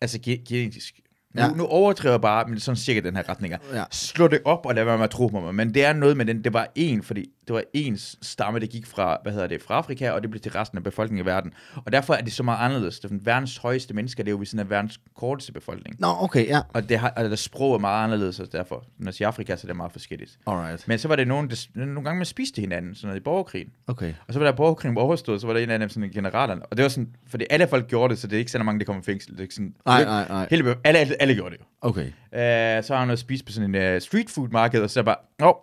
Altså 0.00 0.18
ge- 0.26 0.42
genetisk. 0.48 1.00
Nu, 1.34 1.42
Ja. 1.42 1.48
nu 1.50 1.66
overdriver 1.66 2.12
jeg 2.12 2.20
bare, 2.20 2.48
men 2.48 2.60
sådan 2.60 2.76
cirka 2.76 3.00
den 3.00 3.16
her 3.16 3.28
retning. 3.28 3.54
Ja. 3.72 3.84
Slå 3.90 4.28
det 4.28 4.40
op 4.44 4.66
og 4.66 4.74
lad 4.74 4.84
være 4.84 4.96
med 4.98 5.04
at 5.04 5.10
tro 5.10 5.26
på 5.26 5.40
mig. 5.40 5.54
Men 5.54 5.74
det 5.74 5.84
er 5.84 5.92
noget 5.92 6.16
med 6.16 6.26
den, 6.26 6.44
det 6.44 6.52
var 6.52 6.68
en, 6.74 7.02
fordi 7.02 7.30
det 7.50 7.54
var 7.54 7.62
en 7.72 7.98
stamme, 8.22 8.60
der 8.60 8.66
gik 8.66 8.86
fra, 8.86 9.18
hvad 9.22 9.32
hedder 9.32 9.46
det, 9.46 9.62
fra 9.62 9.74
Afrika, 9.74 10.10
og 10.10 10.22
det 10.22 10.30
blev 10.30 10.40
til 10.40 10.52
resten 10.52 10.78
af 10.78 10.84
befolkningen 10.84 11.26
i 11.26 11.26
verden. 11.26 11.52
Og 11.74 11.92
derfor 11.92 12.14
er 12.14 12.20
det 12.20 12.32
så 12.32 12.42
meget 12.42 12.64
anderledes. 12.64 13.00
Det 13.00 13.10
er 13.10 13.16
verdens 13.22 13.56
højeste 13.56 13.94
mennesker, 13.94 14.22
det 14.22 14.28
er 14.28 14.32
jo 14.32 14.38
ved 14.38 14.46
siden 14.46 14.58
af 14.58 14.70
verdens 14.70 15.00
korteste 15.16 15.52
befolkning. 15.52 15.96
Nå, 15.98 16.06
okay, 16.20 16.46
ja. 16.46 16.60
Og 16.68 16.88
det 16.88 16.98
har, 16.98 17.10
altså, 17.16 17.44
sprog 17.44 17.74
er 17.74 17.78
meget 17.78 18.04
anderledes, 18.04 18.40
og 18.40 18.52
derfor, 18.52 18.84
når 18.98 19.06
jeg 19.06 19.14
siger 19.14 19.28
Afrika, 19.28 19.56
så 19.56 19.66
er 19.66 19.68
det 19.68 19.76
meget 19.76 19.92
forskelligt. 19.92 20.38
Alright. 20.46 20.88
Men 20.88 20.98
så 20.98 21.08
var 21.08 21.16
det 21.16 21.28
nogen, 21.28 21.50
der, 21.50 21.66
nogle 21.74 22.04
gange 22.04 22.16
man 22.18 22.26
spiste 22.26 22.60
hinanden, 22.60 22.94
sådan 22.94 23.08
noget 23.08 23.20
i 23.20 23.22
borgerkrigen. 23.22 23.72
Okay. 23.86 24.14
Og 24.28 24.32
så 24.32 24.38
var 24.38 24.46
der 24.46 24.56
borgerkrigen 24.56 24.98
overstået, 24.98 25.40
så 25.40 25.46
var 25.46 25.54
der 25.54 25.60
en 25.60 25.70
af 25.70 25.78
dem 25.78 25.88
sådan 25.88 26.10
generalerne. 26.10 26.66
Og 26.66 26.76
det 26.76 26.82
var 26.82 26.88
sådan, 26.88 27.14
fordi 27.26 27.44
alle 27.50 27.68
folk 27.68 27.88
gjorde 27.88 28.14
det, 28.14 28.20
så 28.20 28.26
det 28.26 28.36
er 28.36 28.38
ikke 28.38 28.50
så 28.50 28.62
mange, 28.62 28.78
der 28.78 28.84
kom 28.84 28.98
i 28.98 29.02
fængsel. 29.02 29.32
Det 29.32 29.38
er 29.38 29.42
ikke 29.42 29.54
sådan, 29.54 29.74
Nej, 29.86 30.04
nej, 30.04 30.28
nej. 30.28 30.46
Hele, 30.50 30.76
alle, 30.84 30.98
alle, 30.98 31.22
alle 31.22 31.34
gjorde 31.34 31.50
det 31.50 31.60
jo. 31.60 31.64
Okay. 31.80 32.06
Uh, 32.06 32.84
så 32.84 32.92
har 32.92 32.98
han 32.98 33.08
noget 33.08 33.18
spist 33.18 33.46
på 33.46 33.52
sådan 33.52 33.74
en 33.74 33.94
uh, 33.94 34.00
street 34.00 34.30
food 34.30 34.48
marked, 34.48 34.82
og 34.82 34.90
så 34.90 35.02
bare, 35.02 35.16
åh, 35.42 35.54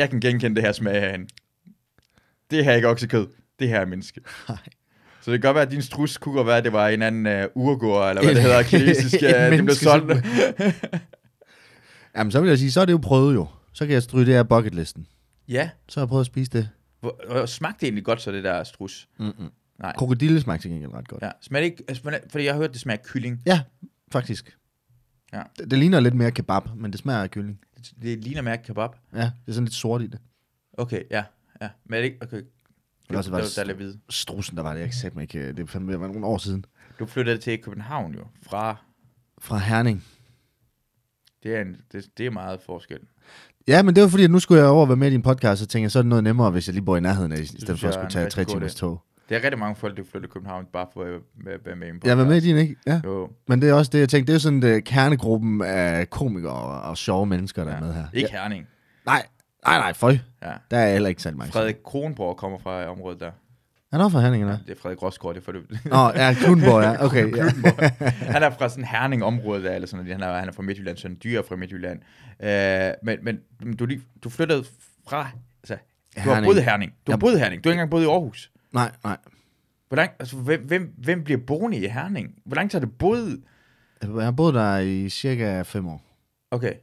jeg 0.00 0.10
kan 0.10 0.20
genkende 0.20 0.56
det 0.56 0.64
her 0.64 0.72
smag 0.72 1.00
herinde. 1.00 1.26
Det 2.50 2.64
her 2.64 2.72
er 2.72 2.76
ikke 2.76 2.88
oksekød, 2.88 3.26
det 3.58 3.68
her 3.68 3.80
er 3.80 3.84
menneske. 3.84 4.20
Nej. 4.48 4.58
Så 5.20 5.32
det 5.32 5.40
kan 5.40 5.48
godt 5.48 5.54
være, 5.54 5.64
at 5.64 5.70
din 5.70 5.82
strus 5.82 6.18
kunne 6.18 6.34
godt 6.34 6.46
være, 6.46 6.56
at 6.56 6.64
det 6.64 6.72
var 6.72 6.88
en 6.88 7.02
anden 7.02 7.26
uh, 7.26 7.32
eller 7.32 8.22
hvad 8.22 8.34
det 8.34 8.42
hedder, 8.42 8.62
kinesisk. 8.72 9.14
Uh, 9.22 9.28
det 9.30 9.64
blev 9.64 9.74
solgt. 9.74 10.12
Jamen, 12.16 12.30
så 12.30 12.40
vil 12.40 12.48
jeg 12.48 12.58
sige, 12.58 12.72
så 12.72 12.80
er 12.80 12.84
det 12.84 12.92
jo 12.92 12.98
prøvet 13.02 13.34
jo. 13.34 13.46
Så 13.72 13.86
kan 13.86 13.94
jeg 13.94 14.02
stryge 14.02 14.26
det 14.26 14.34
her 14.34 14.42
bucketlisten. 14.42 15.06
ja, 15.48 15.70
Så 15.88 16.00
har 16.00 16.04
jeg 16.04 16.08
prøvet 16.08 16.22
at 16.22 16.26
spise 16.26 16.50
det. 16.50 16.68
Hvor, 17.00 17.46
smagte 17.46 17.80
det 17.80 17.86
egentlig 17.86 18.04
godt, 18.04 18.20
så 18.22 18.32
det 18.32 18.44
der 18.44 18.64
strus? 18.64 19.08
Mm-mm. 19.18 19.50
Nej. 19.78 19.92
Krokodille 19.96 20.40
smagte 20.40 20.62
til 20.62 20.70
gengæld 20.70 20.92
ret 20.94 21.08
godt. 21.08 21.22
Ja, 21.22 21.30
smager 21.40 21.64
det 21.64 21.70
ikke, 21.70 21.84
altså, 21.88 22.18
fordi 22.30 22.44
jeg 22.44 22.54
har 22.54 22.60
hørt, 22.60 22.72
det 22.72 22.80
smager 22.80 22.98
kylling. 23.04 23.42
Ja, 23.46 23.60
faktisk. 24.12 24.56
Ja. 25.32 25.42
Det, 25.58 25.70
det 25.70 25.78
ligner 25.78 26.00
lidt 26.00 26.14
mere 26.14 26.30
kebab, 26.30 26.62
men 26.76 26.90
det 26.90 27.00
smager 27.00 27.22
af 27.22 27.30
kylling. 27.30 27.60
Det, 28.02 28.24
ligner 28.24 28.42
mere 28.42 28.58
kebab. 28.58 28.90
Ja, 29.14 29.18
det 29.18 29.32
er 29.48 29.52
sådan 29.52 29.64
lidt 29.64 29.74
sort 29.74 30.02
i 30.02 30.06
det. 30.06 30.20
Okay, 30.72 31.02
ja, 31.10 31.24
ja. 31.62 31.68
Men 31.84 31.94
er 31.94 31.98
det 32.00 32.04
ikke, 32.04 32.18
okay. 32.22 32.42
Det, 33.08 33.16
også 33.16 33.30
der, 33.30 33.36
var 33.36 33.42
der, 33.42 33.64
der 33.64 33.72
er 33.72 33.76
hvide. 33.76 33.98
Strussen, 34.10 34.56
der 34.56 34.62
var 34.62 34.74
det, 34.74 34.80
jeg 34.80 34.94
sagde 34.94 35.14
mig 35.14 35.22
ikke. 35.22 35.52
Det 35.52 35.70
fandme 35.70 35.92
det 35.92 36.00
var 36.00 36.06
nogle 36.06 36.26
år 36.26 36.38
siden. 36.38 36.64
Du 36.98 37.06
flyttede 37.06 37.38
til 37.38 37.62
København 37.62 38.14
jo, 38.14 38.24
fra, 38.42 38.76
Fra 39.38 39.58
Herning. 39.58 40.04
det 41.42 41.56
er, 41.56 41.60
en, 41.60 41.76
det, 41.92 42.06
det 42.18 42.26
er 42.26 42.30
meget 42.30 42.60
forskel. 42.66 42.98
Ja, 43.68 43.82
men 43.82 43.94
det 43.94 44.02
var 44.02 44.08
fordi, 44.08 44.24
at 44.24 44.30
nu 44.30 44.38
skulle 44.38 44.60
jeg 44.60 44.70
over 44.70 44.80
og 44.82 44.88
være 44.88 44.96
med 44.96 45.08
i 45.08 45.10
din 45.10 45.22
podcast, 45.22 45.60
så 45.60 45.66
tænkte 45.66 45.82
jeg, 45.82 45.90
så 45.90 45.98
er 45.98 46.02
det 46.02 46.08
noget 46.08 46.24
nemmere, 46.24 46.50
hvis 46.50 46.68
jeg 46.68 46.74
lige 46.74 46.84
bor 46.84 46.96
i 46.96 47.00
nærheden 47.00 47.32
i 47.32 47.46
stedet 47.46 47.80
for 47.80 47.88
at 47.88 47.94
skulle 47.94 48.10
tage 48.10 48.30
tre 48.30 48.44
timers 48.44 48.74
tog. 48.74 49.02
Det 49.30 49.36
er 49.36 49.44
rigtig 49.44 49.58
mange 49.58 49.76
folk, 49.76 49.96
der 49.96 50.02
flytter 50.02 50.28
til 50.28 50.32
København, 50.32 50.66
bare 50.72 50.86
for 50.92 51.02
at 51.02 51.20
være, 51.64 51.76
med 51.76 51.86
i 51.86 51.90
en 51.90 51.96
podcast. 51.96 52.08
Jeg 52.08 52.18
var 52.18 52.24
med 52.24 52.36
i 52.36 52.40
din, 52.40 52.56
ikke? 52.56 52.76
Ja. 52.86 53.00
Jo, 53.04 53.30
Men 53.48 53.62
det 53.62 53.68
er 53.68 53.74
også 53.74 53.90
det, 53.92 53.98
jeg 54.00 54.08
tænkte, 54.08 54.26
det 54.26 54.32
er 54.32 54.34
jo 54.34 54.40
sådan 54.40 54.62
det, 54.62 54.84
kernegruppen 54.84 55.62
af 55.62 56.10
komikere 56.10 56.52
og, 56.52 56.80
og 56.80 56.96
sjove 56.98 57.26
mennesker, 57.26 57.64
der 57.64 57.70
ja. 57.70 57.76
er 57.76 57.80
med 57.80 57.94
her. 57.94 58.04
Ikke 58.12 58.28
Ja. 58.32 58.40
Herning. 58.40 58.66
Nej, 59.06 59.26
nej, 59.66 59.78
nej, 59.78 59.92
føj. 59.92 60.16
Ja. 60.42 60.52
Der 60.70 60.78
er 60.78 60.92
heller 60.92 61.08
ikke 61.08 61.22
særlig 61.22 61.38
mange. 61.38 61.52
Frederik 61.52 61.76
Kronborg 61.84 62.36
kommer 62.36 62.58
fra 62.58 62.86
området 62.86 63.20
der. 63.20 63.30
Han 63.92 64.00
er 64.00 64.08
fra 64.08 64.20
Herning, 64.20 64.42
eller? 64.42 64.58
Det 64.66 64.76
er 64.76 64.80
Frederik 64.82 65.02
Rosgaard, 65.02 65.34
det 65.34 65.42
for 65.42 65.52
det. 65.52 65.62
Nå, 65.84 65.96
ja, 66.14 66.34
Knudborg, 66.34 66.82
ja. 66.82 67.04
Okay, 67.04 67.36
ja. 67.36 67.42
han 68.32 68.42
er 68.42 68.50
fra 68.50 68.68
sådan 68.68 68.84
Herning-området 68.84 69.64
der, 69.64 69.72
eller 69.72 69.88
sådan 69.88 70.04
noget. 70.04 70.20
Han 70.20 70.30
er, 70.30 70.38
han 70.38 70.48
er 70.48 70.52
fra 70.52 70.62
Midtjylland, 70.62 70.96
sådan 70.96 71.18
dyr 71.24 71.38
er 71.38 71.42
fra 71.42 71.56
Midtjylland. 71.56 72.00
Øh, 72.42 72.92
men, 73.02 73.38
men 73.62 73.76
du, 73.76 73.86
du 74.24 74.30
flyttede 74.30 74.64
fra, 75.08 75.30
altså, 75.62 75.76
du 76.16 76.20
har 76.20 76.30
Herning. 76.30 76.46
boet 76.46 76.58
i 76.58 76.60
Herning. 76.60 76.92
Du 77.06 77.12
har 77.12 77.16
boet 77.16 77.38
Herning. 77.40 77.64
Du 77.64 77.68
har 77.68 77.72
ikke 77.72 77.80
engang 77.80 77.90
boet 77.90 78.02
i 78.02 78.06
Aarhus. 78.06 78.50
Nej, 78.72 78.92
nej. 79.04 79.16
Hvor 79.88 79.96
lang, 79.96 80.10
altså, 80.18 80.36
hvem, 80.36 80.94
hvem, 80.98 81.24
bliver 81.24 81.40
boende 81.46 81.76
i 81.76 81.88
Herning? 81.88 82.34
Hvor 82.44 82.54
lang 82.54 82.70
tid 82.70 82.78
har 82.80 82.86
du 82.86 82.92
boet? 82.92 83.42
Jeg 84.02 84.24
har 84.24 84.30
boet 84.30 84.54
der 84.54 84.78
i 84.78 85.08
cirka 85.08 85.62
fem 85.62 85.86
år. 85.86 86.02
Okay, 86.50 86.74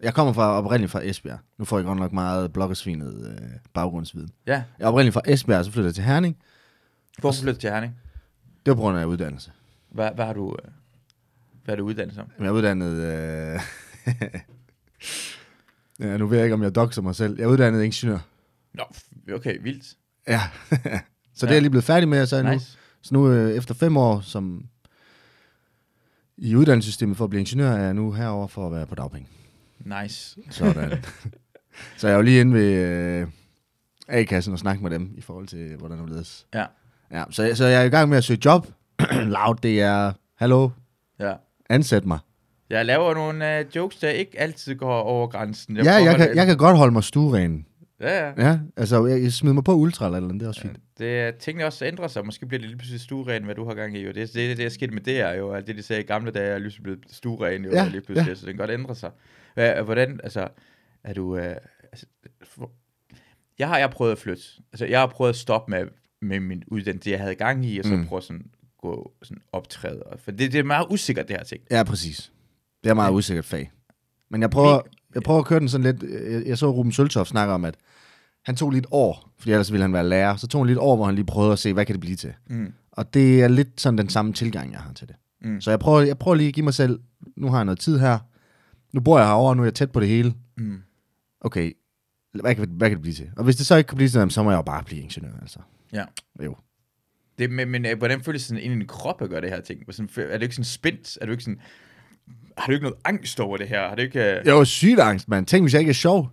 Jeg 0.00 0.14
kommer 0.14 0.32
fra, 0.32 0.58
oprindeligt 0.58 0.92
fra 0.92 1.00
Esbjerg. 1.04 1.38
Nu 1.58 1.64
får 1.64 1.78
jeg 1.78 1.84
godt 1.84 1.98
nok 1.98 2.12
meget 2.12 2.52
bloggersvinet 2.52 3.38
øh, 3.40 3.48
baggrundsviden. 3.74 4.30
ja. 4.46 4.52
Jeg 4.78 4.84
er 4.84 4.88
oprindeligt 4.88 5.14
fra 5.14 5.22
Esbjerg, 5.26 5.64
så 5.64 5.70
flyttede 5.70 5.88
jeg 5.88 5.94
til 5.94 6.04
Herning. 6.04 6.36
Hvorfor 7.18 7.40
flyttede 7.40 7.54
du 7.56 7.60
til 7.60 7.70
Herning? 7.70 7.96
Det 8.66 8.70
var 8.70 8.74
på 8.74 8.80
grund 8.80 8.98
af 8.98 9.04
uddannelse. 9.04 9.52
Hvad, 9.90 10.10
hvad 10.14 10.24
har 10.24 10.32
du, 10.32 10.56
øh, 10.64 10.70
hvad 11.64 11.74
er 11.74 11.76
du 11.76 11.84
uddannet 11.84 12.14
som? 12.14 12.26
Jeg 12.38 12.46
er 12.46 12.50
uddannet... 12.50 12.92
Øh... 12.92 13.60
ja, 16.00 16.16
nu 16.16 16.26
ved 16.26 16.38
jeg 16.38 16.44
ikke, 16.44 16.54
om 16.54 16.62
jeg 16.62 16.74
dokser 16.74 17.02
mig 17.02 17.14
selv. 17.14 17.36
Jeg 17.38 17.44
er 17.44 17.48
uddannet 17.48 17.82
ingeniør. 17.82 18.18
Nå, 18.74 18.84
okay, 19.34 19.58
vildt. 19.62 19.96
Ja. 20.28 20.40
så 21.34 21.46
det 21.46 21.50
Ja. 21.50 21.52
er 21.52 21.54
jeg 21.56 21.62
lige 21.62 21.70
blevet 21.70 21.84
færdig 21.84 22.08
med, 22.08 22.26
så, 22.26 22.42
nu, 22.42 22.50
Nice. 22.50 22.78
så 23.02 23.14
nu 23.14 23.30
øh, 23.32 23.52
efter 23.56 23.74
fem 23.74 23.96
år 23.96 24.20
som 24.20 24.64
i 26.38 26.54
uddannelsessystemet 26.56 27.16
for 27.16 27.24
at 27.24 27.30
blive 27.30 27.40
ingeniør, 27.40 27.70
er 27.70 27.82
jeg 27.84 27.94
nu 27.94 28.12
herover 28.12 28.46
for 28.46 28.66
at 28.66 28.72
være 28.72 28.86
på 28.86 28.94
dagpenge. 28.94 29.28
Nice. 30.02 30.36
Sådan. 30.50 31.04
så 31.98 32.06
jeg 32.06 32.12
er 32.12 32.16
jo 32.16 32.22
lige 32.22 32.40
inde 32.40 32.54
ved 32.54 32.72
øh, 32.74 33.26
A-kassen 34.08 34.52
og 34.52 34.58
snakke 34.58 34.82
med 34.82 34.90
dem 34.90 35.12
i 35.16 35.20
forhold 35.20 35.46
til, 35.46 35.76
hvordan 35.76 35.98
det 35.98 36.08
ledes. 36.10 36.46
Ja. 36.54 36.64
Ja, 37.12 37.24
så, 37.30 37.42
jeg- 37.42 37.56
så 37.56 37.66
jeg 37.66 37.80
er 37.80 37.84
i 37.84 37.88
gang 37.88 38.08
med 38.08 38.18
at 38.18 38.24
søge 38.24 38.40
job. 38.44 38.66
Loud, 39.36 39.54
det 39.62 39.80
er, 39.80 40.12
hallo, 40.36 40.68
Ja. 41.20 41.32
ansæt 41.70 42.04
mig. 42.06 42.18
Jeg 42.70 42.86
laver 42.86 43.14
nogle 43.14 43.60
uh, 43.70 43.76
jokes, 43.76 43.96
der 43.96 44.08
ikke 44.10 44.40
altid 44.40 44.74
går 44.74 44.94
over 45.00 45.26
grænsen. 45.26 45.76
Jeg 45.76 45.84
ja, 45.84 45.92
jeg 45.94 46.16
kan, 46.16 46.28
det- 46.28 46.36
jeg 46.36 46.46
kan 46.46 46.56
godt 46.56 46.76
holde 46.76 46.92
mig 46.92 47.04
stueren. 47.04 47.66
Ja, 48.00 48.26
ja. 48.26 48.32
Ja, 48.48 48.58
altså, 48.76 49.06
jeg, 49.06 49.22
jeg 49.22 49.32
smider 49.32 49.54
mig 49.54 49.64
på 49.64 49.74
ultra 49.74 50.06
eller 50.06 50.18
andet, 50.18 50.34
det 50.34 50.42
er 50.42 50.48
også 50.48 50.60
fint. 50.60 50.76
Det 50.98 51.18
er 51.20 51.30
tingene 51.30 51.66
også 51.66 51.84
ændrer 51.84 52.08
sig. 52.08 52.24
Måske 52.26 52.46
bliver 52.46 52.58
det 52.60 52.68
lige 52.68 52.78
pludselig 52.78 53.00
stueren, 53.00 53.44
hvad 53.44 53.54
du 53.54 53.64
har 53.64 53.74
gang 53.74 53.96
i. 53.96 54.00
Jo. 54.00 54.08
Det, 54.08 54.16
det, 54.16 54.34
det, 54.34 54.56
det 54.56 54.64
er 54.64 54.68
sket 54.68 54.92
med 54.92 55.00
det 55.02 55.14
her 55.14 55.32
jo. 55.34 55.52
Alt 55.52 55.66
det, 55.66 55.76
de 55.76 55.82
sagde 55.82 56.02
i 56.02 56.06
gamle 56.06 56.30
dage, 56.30 56.46
er 56.54 56.58
lige 56.58 56.82
blevet 56.82 56.98
stueren 57.10 57.64
jo 57.64 57.70
Ja, 57.70 57.88
lige 57.88 58.00
pludselig. 58.00 58.28
ja. 58.28 58.34
Så 58.34 58.46
det 58.46 58.54
kan 58.54 58.58
godt 58.66 58.70
ændre 58.70 58.94
sig. 58.94 59.10
Hvad, 59.54 59.82
hvordan, 59.82 60.20
altså, 60.24 60.48
er 61.04 61.12
du... 61.14 61.36
Uh, 61.36 61.42
altså, 61.92 62.06
for, 62.42 62.70
jeg 63.58 63.68
har 63.68 63.78
jeg 63.78 63.86
har 63.86 63.92
prøvet 63.92 64.12
at 64.12 64.18
flytte. 64.18 64.42
Altså, 64.72 64.86
jeg 64.86 65.00
har 65.00 65.06
prøvet 65.06 65.28
at 65.28 65.36
stoppe 65.36 65.70
med, 65.70 65.84
med 66.22 66.40
min 66.40 66.62
uddannelse, 66.66 67.10
jeg 67.10 67.20
havde 67.20 67.34
gang 67.34 67.66
i, 67.66 67.78
og 67.78 67.84
så 67.84 67.94
Mm. 67.94 68.06
prøve 68.06 68.22
sådan 68.22 68.46
gå 68.78 69.12
sådan 69.22 69.42
optræde. 69.52 70.02
For 70.18 70.30
det, 70.30 70.52
det 70.52 70.58
er 70.58 70.64
meget 70.64 70.86
usikkert, 70.90 71.28
det 71.28 71.36
her 71.36 71.44
ting. 71.44 71.60
Ja, 71.70 71.82
præcis. 71.82 72.32
Det 72.84 72.90
er 72.90 72.94
meget 72.94 73.12
usikkert 73.12 73.44
fag. 73.44 73.70
Men 74.30 74.42
jeg 74.42 74.50
prøver, 74.50 74.80
jeg 75.14 75.22
prøver 75.22 75.40
at 75.40 75.46
køre 75.46 75.60
den 75.60 75.68
sådan 75.68 75.94
lidt... 75.96 76.12
Jeg, 76.32 76.46
jeg 76.46 76.58
så 76.58 76.70
Ruben 76.70 76.92
Søltoft 76.92 77.28
snakke 77.30 77.52
om, 77.54 77.64
at 77.64 77.74
han 78.44 78.56
tog 78.56 78.70
lige 78.70 78.78
et 78.78 78.86
år, 78.90 79.30
fordi 79.38 79.50
ellers 79.52 79.72
ville 79.72 79.82
han 79.82 79.92
være 79.92 80.08
lærer. 80.08 80.36
Så 80.36 80.46
tog 80.46 80.60
han 80.60 80.66
lige 80.66 80.74
et 80.74 80.80
år, 80.80 80.96
hvor 80.96 81.04
han 81.06 81.14
lige 81.14 81.24
prøvede 81.26 81.52
at 81.52 81.58
se, 81.58 81.72
hvad 81.72 81.86
kan 81.86 81.92
det 81.94 82.00
blive 82.00 82.16
til. 82.16 82.32
Mm. 82.50 82.72
Og 82.92 83.14
det 83.14 83.42
er 83.42 83.48
lidt 83.48 83.80
sådan 83.80 83.98
den 83.98 84.08
samme 84.08 84.32
tilgang, 84.32 84.72
jeg 84.72 84.80
har 84.80 84.92
til 84.92 85.08
det. 85.08 85.16
Mm. 85.42 85.60
Så 85.60 85.70
jeg 85.70 85.78
prøver, 85.78 86.00
jeg 86.00 86.18
prøver 86.18 86.34
lige 86.34 86.48
at 86.48 86.54
give 86.54 86.64
mig 86.64 86.74
selv... 86.74 87.00
Nu 87.36 87.48
har 87.48 87.56
jeg 87.56 87.64
noget 87.64 87.78
tid 87.78 87.98
her. 87.98 88.18
Nu 88.92 89.00
bor 89.00 89.18
jeg 89.18 89.26
herovre, 89.26 89.56
nu 89.56 89.62
er 89.62 89.66
jeg 89.66 89.74
tæt 89.74 89.92
på 89.92 90.00
det 90.00 90.08
hele. 90.08 90.34
Mm. 90.56 90.78
Okay, 91.40 91.72
hvad 92.40 92.54
kan, 92.54 92.68
hvad 92.70 92.88
kan 92.88 92.96
det 92.96 93.02
blive 93.02 93.14
til? 93.14 93.30
Og 93.36 93.44
hvis 93.44 93.56
det 93.56 93.66
så 93.66 93.76
ikke 93.76 93.88
kan 93.88 93.96
blive 93.96 94.08
til, 94.08 94.30
så 94.30 94.42
må 94.42 94.50
jeg 94.50 94.56
jo 94.56 94.62
bare 94.62 94.82
blive 94.84 95.02
ingeniør, 95.02 95.32
altså. 95.40 95.58
Ja. 95.92 96.04
Jo. 96.44 96.56
Det, 97.38 97.50
men, 97.50 97.68
men 97.68 97.86
øh, 97.86 97.98
hvordan 97.98 98.20
føles 98.22 98.42
det 98.42 98.48
sådan 98.48 98.62
ind 98.62 98.74
i 98.74 98.76
din 98.78 98.86
krop 98.86 99.22
at 99.22 99.30
gøre 99.30 99.40
det 99.40 99.50
her 99.50 99.60
ting? 99.60 99.80
Er 99.80 100.32
det 100.32 100.42
ikke 100.42 100.54
sådan 100.54 100.64
spændt? 100.64 101.18
Er 101.20 101.26
du 101.26 101.32
ikke 101.32 101.44
sådan... 101.44 101.60
Har 102.58 102.66
du 102.66 102.72
ikke 102.72 102.82
noget 102.84 102.98
angst 103.04 103.40
over 103.40 103.56
det 103.56 103.68
her? 103.68 103.88
Har 103.88 103.94
du 103.94 104.02
ikke... 104.02 104.20
øh, 104.20 104.46
Jeg 104.46 104.54
var 104.54 104.64
sygt 104.64 105.00
angst, 105.00 105.28
mand. 105.28 105.46
Tænk, 105.46 105.64
hvis 105.64 105.72
jeg 105.72 105.80
ikke 105.80 105.90
er 105.90 105.94
sjov. 105.94 106.30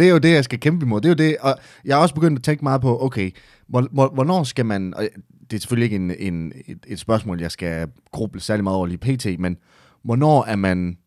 Det 0.00 0.08
er 0.08 0.12
jo 0.12 0.18
det, 0.18 0.32
jeg 0.32 0.44
skal 0.44 0.60
kæmpe 0.60 0.84
imod. 0.84 1.00
Det 1.00 1.08
er 1.08 1.24
jo 1.24 1.30
det, 1.30 1.36
og 1.40 1.54
jeg 1.84 1.96
har 1.96 2.02
også 2.02 2.14
begyndt 2.14 2.38
at 2.38 2.44
tænke 2.44 2.64
meget 2.64 2.80
på, 2.80 3.04
okay, 3.04 3.30
hvor, 3.68 3.88
hvor, 3.92 4.08
hvornår 4.14 4.42
skal 4.42 4.66
man, 4.66 4.94
og 4.94 5.08
det 5.50 5.56
er 5.56 5.60
selvfølgelig 5.60 5.84
ikke 5.84 5.96
en, 5.96 6.34
en, 6.34 6.52
et, 6.66 6.78
et 6.86 6.98
spørgsmål, 6.98 7.40
jeg 7.40 7.50
skal 7.50 7.88
gruble 8.12 8.40
særlig 8.40 8.64
meget 8.64 8.76
over 8.76 8.86
lige 8.86 8.98
pt, 8.98 9.40
men 9.40 9.56
hvornår 10.02 10.44
er 10.44 10.56
man, 10.56 10.98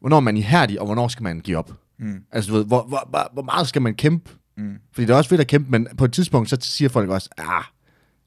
hvornår 0.00 0.16
er 0.16 0.20
man 0.20 0.36
ihærdig, 0.36 0.80
og 0.80 0.86
hvornår 0.86 1.08
skal 1.08 1.22
man 1.22 1.40
give 1.40 1.56
op? 1.56 1.72
Mm. 1.98 2.22
Altså, 2.32 2.50
du 2.50 2.56
ved, 2.56 2.64
hvor, 2.64 2.82
hvor, 2.82 3.06
hvor, 3.10 3.30
hvor 3.32 3.42
meget 3.42 3.68
skal 3.68 3.82
man 3.82 3.94
kæmpe? 3.94 4.30
Mm. 4.56 4.76
Fordi 4.92 5.06
det 5.06 5.12
er 5.12 5.16
også 5.16 5.30
fedt 5.30 5.40
at 5.40 5.46
kæmpe, 5.46 5.70
men 5.70 5.88
på 5.98 6.04
et 6.04 6.12
tidspunkt, 6.12 6.50
så 6.50 6.56
siger 6.60 6.88
folk 6.88 7.10
også, 7.10 7.28
ah, 7.38 7.64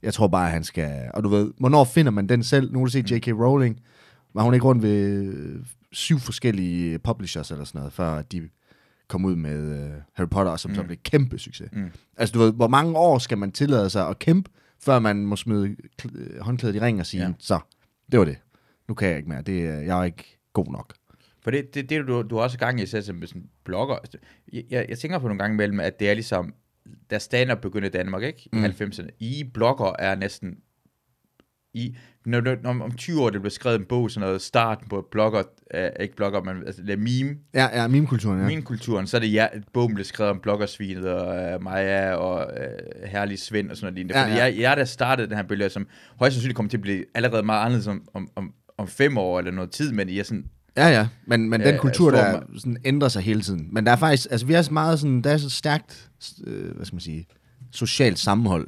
jeg 0.04 0.14
tror 0.14 0.28
bare, 0.28 0.49
han 0.49 0.64
skal... 0.64 1.10
Og 1.14 1.24
du 1.24 1.30
ved, 1.30 1.51
hvornår 1.60 1.84
finder 1.84 2.12
man 2.12 2.30
den 2.30 2.43
selv? 2.43 2.74
Nu 2.74 2.80
har 2.80 2.86
du 2.86 2.91
set 2.91 3.12
J.K. 3.12 3.28
Rowling. 3.28 3.80
Var 4.34 4.43
hun 4.43 4.54
ikke 4.54 4.66
rundt 4.66 4.84
ved 4.84 5.34
syv 5.91 6.20
forskellige 6.20 6.99
publishers 6.99 7.51
eller 7.51 7.66
sådan 7.66 7.80
noget, 7.80 7.93
før 7.93 8.22
de 8.22 8.49
kom 9.08 9.26
ud 9.26 9.36
med 9.36 9.86
øh, 9.86 9.91
Harry 10.14 10.28
Potter, 10.28 10.56
som 10.56 10.72
mm. 10.72 10.76
så 10.76 10.84
blev 10.84 10.97
kæmpe 10.97 11.39
succes. 11.39 11.70
Mm. 11.74 11.91
Altså, 12.18 12.34
du 12.34 12.39
ved, 12.39 12.54
hvor 12.54 12.68
mange 12.68 12.97
år 12.97 13.18
skal 13.18 13.38
man 13.38 13.51
tillade 13.51 13.89
sig 13.89 14.08
at 14.08 14.20
kæmpe, 14.20 14.51
før 14.80 14.99
man 14.99 15.26
må 15.26 15.36
smide 15.36 15.76
øh, 16.16 16.39
håndklædet 16.39 16.76
i 16.76 16.80
ring 16.80 16.99
og 16.99 17.06
sige, 17.06 17.24
ja. 17.24 17.34
Så, 17.39 17.60
det 18.12 18.20
var 18.20 18.26
det. 18.26 18.38
Nu 18.88 18.93
kan 18.93 19.10
jeg 19.10 19.18
ikke 19.18 19.30
mere. 19.30 19.41
Det, 19.41 19.64
jeg 19.64 19.99
er 19.99 20.04
ikke 20.04 20.39
god 20.54 20.72
nok. 20.72 20.93
For 21.41 21.51
det, 21.51 21.74
det, 21.76 21.89
det 21.89 22.08
du, 22.08 22.22
du 22.22 22.36
har 22.36 22.43
også 22.43 22.58
gang 22.58 22.82
i, 22.82 22.86
selv 22.86 23.04
som 23.04 23.26
sådan 23.26 23.49
blogger. 23.64 23.95
Altså, 23.95 24.18
Jeg, 24.54 24.64
jeg, 24.70 24.86
jeg 24.89 24.99
tænker 24.99 25.20
på 25.20 25.28
nogle 25.28 25.39
gange 25.39 25.56
imellem, 25.56 25.80
at 25.80 25.99
det 25.99 26.10
er 26.10 26.14
ligesom, 26.14 26.54
da 27.10 27.20
stand-up 27.20 27.62
begyndte 27.62 27.88
i 27.88 27.91
Danmark, 27.91 28.24
ikke? 28.24 28.49
I 28.54 28.56
mm. 28.58 28.66
90'erne. 28.66 29.10
I 29.20 29.43
blogger 29.54 29.93
er 29.99 30.16
næsten... 30.16 30.58
I, 31.74 31.97
når, 32.26 32.41
når, 32.63 32.69
om 32.69 32.91
20 32.91 33.21
år, 33.21 33.30
det 33.30 33.41
blev 33.41 33.51
skrevet 33.51 33.80
en 33.80 33.86
bog, 33.86 34.11
sådan 34.11 34.28
noget, 34.28 34.41
starten 34.41 34.88
på 34.89 35.07
blogger, 35.11 35.43
øh, 35.74 35.89
ikke 35.99 36.15
blogger, 36.15 36.43
men 36.43 36.57
altså, 36.65 36.82
det 36.82 36.89
er 36.89 36.97
meme, 36.97 37.36
Ja, 37.53 37.82
ja, 37.82 37.88
meme-kulturen, 37.88 38.38
ja. 38.38 38.43
ja. 38.43 38.49
min 38.49 38.61
kulturen, 38.61 39.07
så 39.07 39.17
er 39.17 39.21
det 39.21 39.34
ja, 39.34 39.47
bogen 39.74 39.93
blev 39.93 40.05
skrevet 40.05 40.32
om 40.32 40.39
bloggersvinet 40.39 41.09
og 41.09 41.55
uh, 41.55 41.63
Maja 41.63 42.13
og 42.13 42.51
uh, 42.51 43.09
Herlig 43.09 43.39
Svend 43.39 43.69
og 43.69 43.78
sådan 43.78 43.86
noget 43.86 43.95
lignende. 43.95 44.19
Ja, 44.19 44.24
Fordi 44.24 44.36
ja. 44.36 44.43
Jeg, 44.43 44.59
jeg 44.59 44.78
der 44.78 44.86
startede 44.86 45.28
den 45.28 45.36
her 45.36 45.43
bølge, 45.43 45.69
som 45.69 45.88
højst 46.19 46.34
sandsynligt 46.36 46.55
kommer 46.55 46.69
til 46.69 46.78
at 46.78 46.82
blive 46.82 47.05
allerede 47.15 47.43
meget 47.43 47.61
anderledes 47.61 47.88
om, 47.88 48.01
om, 48.13 48.30
om, 48.36 48.53
om 48.78 48.88
fem 48.88 49.17
år 49.17 49.39
eller 49.39 49.51
noget 49.51 49.71
tid, 49.71 49.91
men 49.91 50.09
I 50.09 50.19
er 50.19 50.24
sådan, 50.24 50.45
Ja, 50.78 50.88
ja, 50.88 51.07
men, 51.28 51.49
men 51.49 51.61
den 51.61 51.74
Øh, 51.74 51.80
kultur, 51.80 52.11
der 52.11 52.41
sådan, 52.57 52.78
ændrer 52.86 53.07
sig 53.07 53.21
hele 53.21 53.41
tiden. 53.41 53.67
Men 53.71 53.86
der 53.86 53.91
er 53.91 53.95
faktisk, 53.95 54.28
altså 54.32 54.45
vi 54.45 54.53
er 54.53 54.61
så 54.61 54.74
meget 54.74 54.99
sådan, 54.99 55.21
der 55.21 55.30
er 55.30 55.38
så 55.38 55.49
stærkt, 55.49 56.09
øh, 56.47 56.76
hvad 56.76 56.86
skal 56.86 56.95
man 56.95 57.01
sige, 57.01 57.28
socialt 57.71 58.19
sammenhold. 58.19 58.67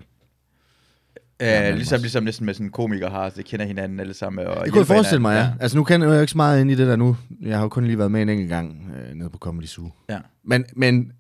Ja, 1.40 1.62
Ja, 1.62 1.70
øh, 1.70 1.76
ligesom, 1.76 2.02
ligesom 2.02 2.24
næsten 2.24 2.46
med 2.46 2.54
sådan 2.54 2.70
komikere 2.70 3.10
har, 3.10 3.30
det 3.30 3.46
kender 3.46 3.66
hinanden 3.66 4.00
alle 4.00 4.14
sammen. 4.14 4.48
Og 4.48 4.66
Det 4.66 4.74
kunne 4.74 4.80
jeg 4.80 4.88
forestille 4.88 5.22
mig, 5.22 5.32
ja. 5.32 5.42
hinanden. 5.42 5.62
Altså 5.62 5.78
nu 5.78 5.84
kender 5.84 6.08
jeg 6.08 6.16
jo 6.16 6.22
ikke 6.22 6.32
så 6.32 6.38
meget 6.38 6.62
ind 6.62 6.72
i 6.72 6.76
det 6.76 6.88
der 6.88 6.96
nu. 6.96 7.18
Jeg 7.42 7.58
har 7.58 7.64
jo 7.64 7.70
kun 7.70 7.86
lige 7.86 7.98
været 7.98 8.12
med 8.12 8.22
en 8.22 8.30
enkelt 8.30 8.50
gang 8.50 8.92
øh, 8.96 9.16
nede 9.16 9.30
på 9.30 9.38
Comedy 9.38 9.66
Zoo. 9.66 9.92
Ja. 10.10 10.20
Men, 10.44 10.66
men 10.76 11.12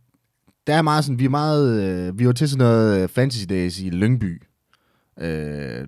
der 0.67 0.75
er 0.75 0.81
meget 0.81 1.05
sådan, 1.05 1.19
vi 1.19 1.25
er 1.25 1.29
meget, 1.29 1.83
øh, 1.83 2.19
vi 2.19 2.27
var 2.27 2.33
til 2.33 2.49
sådan 2.49 2.65
noget 2.65 3.03
øh, 3.03 3.09
Fantasy 3.09 3.45
Days 3.49 3.79
i 3.79 3.89
Lyngby. 3.89 4.41
Øh, 5.21 5.87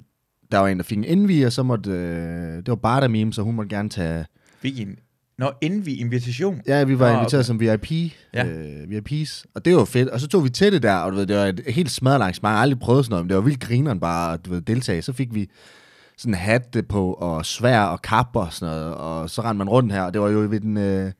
der 0.51 0.57
var 0.57 0.67
en, 0.67 0.77
der 0.77 0.83
fik 0.83 0.97
en 0.97 1.03
indvig, 1.03 1.45
og 1.45 1.51
så 1.53 1.63
måtte, 1.63 1.91
øh, 1.91 2.55
det 2.57 2.67
var 2.67 2.75
Barda 2.75 3.07
Meme, 3.07 3.33
så 3.33 3.41
hun 3.41 3.55
måtte 3.55 3.75
gerne 3.75 3.89
tage, 3.89 4.25
Fik 4.59 4.79
en... 4.79 4.95
Nå, 5.39 5.51
inden 5.61 5.85
vi 5.85 5.95
invitation. 5.95 6.61
ja, 6.67 6.83
vi 6.83 6.99
var 6.99 7.11
Nå, 7.13 7.19
inviteret 7.19 7.39
okay. 7.39 7.47
som 7.47 7.59
VIP, 7.59 8.13
Ja. 8.33 8.45
øh, 8.45 8.89
VIPs, 8.89 9.45
og 9.55 9.65
det 9.65 9.75
var 9.75 9.85
fedt. 9.85 10.09
Og 10.09 10.19
så 10.19 10.27
tog 10.27 10.43
vi 10.43 10.49
til 10.49 10.71
det 10.73 10.83
der, 10.83 10.95
og 10.95 11.11
du 11.11 11.17
ved, 11.17 11.25
det 11.25 11.35
var 11.37 11.45
et 11.45 11.61
helt 11.67 11.91
smadret 11.91 12.15
arrangement. 12.21 12.51
Jeg 12.51 12.57
har 12.57 12.61
aldrig 12.61 12.79
prøvet 12.79 13.05
sådan 13.05 13.11
noget, 13.13 13.25
men 13.25 13.29
det 13.29 13.35
var 13.37 13.41
vildt 13.43 13.59
grineren 13.59 13.99
bare 13.99 14.33
at 14.33 14.45
du 14.45 14.49
ved, 14.49 14.61
deltage. 14.61 15.01
Så 15.01 15.13
fik 15.13 15.33
vi 15.33 15.49
sådan 16.17 16.33
en 16.33 16.37
hat 16.37 16.77
på, 16.89 17.13
og 17.13 17.45
svær 17.45 17.81
og 17.81 18.01
kapper 18.01 18.41
og 18.41 18.53
sådan 18.53 18.75
noget, 18.75 18.93
og 18.95 19.29
så 19.29 19.41
rendte 19.41 19.57
man 19.57 19.69
rundt 19.69 19.93
her, 19.93 20.01
og 20.01 20.13
det 20.13 20.21
var 20.21 20.29
jo 20.29 20.39
ved 20.49 20.59
den, 20.59 20.77
øh, 20.77 21.11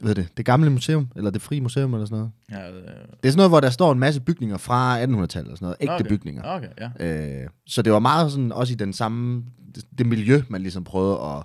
hedder 0.00 0.14
det, 0.14 0.28
det 0.36 0.44
gamle 0.44 0.70
museum, 0.70 1.08
eller 1.16 1.30
det 1.30 1.42
frie 1.42 1.60
museum, 1.60 1.94
eller 1.94 2.06
sådan 2.06 2.18
noget. 2.18 2.32
Ja, 2.50 2.68
øh, 2.70 2.74
Det 2.74 2.82
er 3.28 3.30
sådan 3.30 3.36
noget, 3.36 3.50
hvor 3.50 3.60
der 3.60 3.70
står 3.70 3.92
en 3.92 3.98
masse 3.98 4.20
bygninger 4.20 4.56
fra 4.56 5.04
1800-tallet, 5.04 5.50
og 5.52 5.58
sådan 5.58 5.58
noget, 5.60 5.76
ægte 5.80 5.92
okay. 5.92 6.04
bygninger. 6.08 6.42
Okay, 6.44 6.68
ja. 7.00 7.06
Øh, 7.42 7.48
så 7.66 7.82
det 7.82 7.92
var 7.92 7.98
meget 7.98 8.30
sådan, 8.32 8.52
også 8.52 8.72
i 8.72 8.76
den 8.76 8.92
samme, 8.92 9.42
det, 9.74 9.84
det 9.98 10.06
miljø, 10.06 10.42
man 10.48 10.60
ligesom 10.62 10.84
prøvede 10.84 11.18
at, 11.20 11.42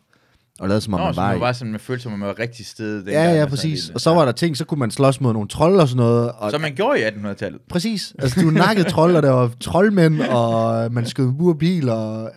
at 0.64 0.70
lade 0.70 0.82
som 0.82 0.94
om 0.94 1.00
Nå, 1.00 1.06
man 1.06 1.16
var 1.16 1.34
i. 1.34 1.40
var 1.40 1.52
sådan, 1.54 1.72
man 1.72 1.80
følte, 1.80 2.04
som 2.04 2.12
man 2.12 2.28
var 2.28 2.40
rigtig 2.40 2.66
sted. 2.66 3.06
Ja, 3.06 3.24
ja, 3.24 3.30
og 3.30 3.36
sådan 3.36 3.50
præcis. 3.50 3.90
Og 3.90 4.02
så 4.02 4.14
var 4.14 4.26
der 4.26 4.32
ting, 4.32 4.58
så 4.58 4.66
kunne 4.66 4.80
man 4.80 4.92
slås 4.92 5.22
mod 5.22 5.34
nogle 5.34 5.48
trolde 5.48 5.82
og 5.82 5.88
sådan 5.88 5.98
noget. 5.98 6.32
Og, 6.32 6.52
Som 6.52 6.62
man 6.62 6.76
gjorde 6.76 7.00
i 7.00 7.04
1800-tallet. 7.04 7.62
Præcis. 7.70 8.14
Altså, 8.20 8.42
du 8.42 8.50
nakkede 8.50 8.90
trold, 8.90 9.16
og 9.16 9.24
der 9.24 9.30
var 9.32 9.52
troldmænd, 9.60 10.22
og 10.22 10.92
man 10.92 11.06
skød 11.06 11.32
burbil, 11.34 11.90
og... 11.90 12.32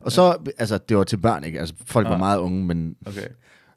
Og 0.00 0.12
så, 0.12 0.36
altså, 0.58 0.78
det 0.88 0.96
var 0.96 1.04
til 1.04 1.16
børn, 1.16 1.44
ikke? 1.44 1.60
Altså, 1.60 1.74
folk 1.86 2.06
var 2.06 2.12
Ah. 2.14 2.18
meget 2.18 2.38
unge, 2.38 2.64
men 2.64 2.94
Okay. 3.06 3.26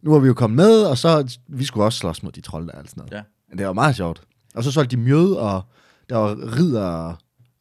nu 0.03 0.11
var 0.11 0.19
vi 0.19 0.27
jo 0.27 0.33
kommet 0.33 0.55
med, 0.55 0.83
og 0.83 0.97
så, 0.97 1.37
vi 1.47 1.65
skulle 1.65 1.83
også 1.85 1.99
slås 1.99 2.23
mod 2.23 2.31
de 2.31 2.41
trolde 2.41 2.67
der, 2.67 2.73
og 2.73 2.83
sådan 2.87 3.01
noget. 3.01 3.11
Ja. 3.11 3.21
Men 3.49 3.57
det 3.57 3.67
var 3.67 3.73
meget 3.73 3.95
sjovt. 3.95 4.21
Og 4.55 4.63
så 4.63 4.71
solgte 4.71 4.95
de 4.95 5.01
mjød, 5.01 5.33
og 5.33 5.61
der 6.09 6.17
var 6.17 6.57
ridder, 6.59 7.13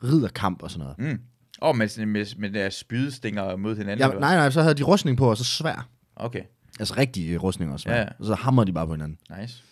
ridderkamp 0.04 0.62
og 0.62 0.70
sådan 0.70 0.86
noget. 0.98 1.12
Mm. 1.12 1.18
Og 1.60 1.76
med, 1.76 2.06
med, 2.06 2.26
med 2.38 2.50
der 2.50 2.70
spydestinger 2.70 3.56
mod 3.56 3.76
hinanden. 3.76 4.10
Ja, 4.10 4.18
nej, 4.18 4.34
nej, 4.36 4.50
så 4.50 4.62
havde 4.62 4.74
de 4.74 4.82
rustning 4.82 5.16
på, 5.18 5.30
og 5.30 5.36
så 5.36 5.44
svær. 5.44 5.88
Okay, 6.16 6.42
Altså 6.80 6.94
rigtige 6.96 7.36
rustninger 7.38 7.72
og 7.72 7.80
svær. 7.80 7.96
Ja. 7.96 8.04
Og 8.18 8.26
så 8.26 8.34
hammer 8.34 8.64
de 8.64 8.72
bare 8.72 8.86
på 8.86 8.92
hinanden. 8.92 9.18
nice. 9.40 9.62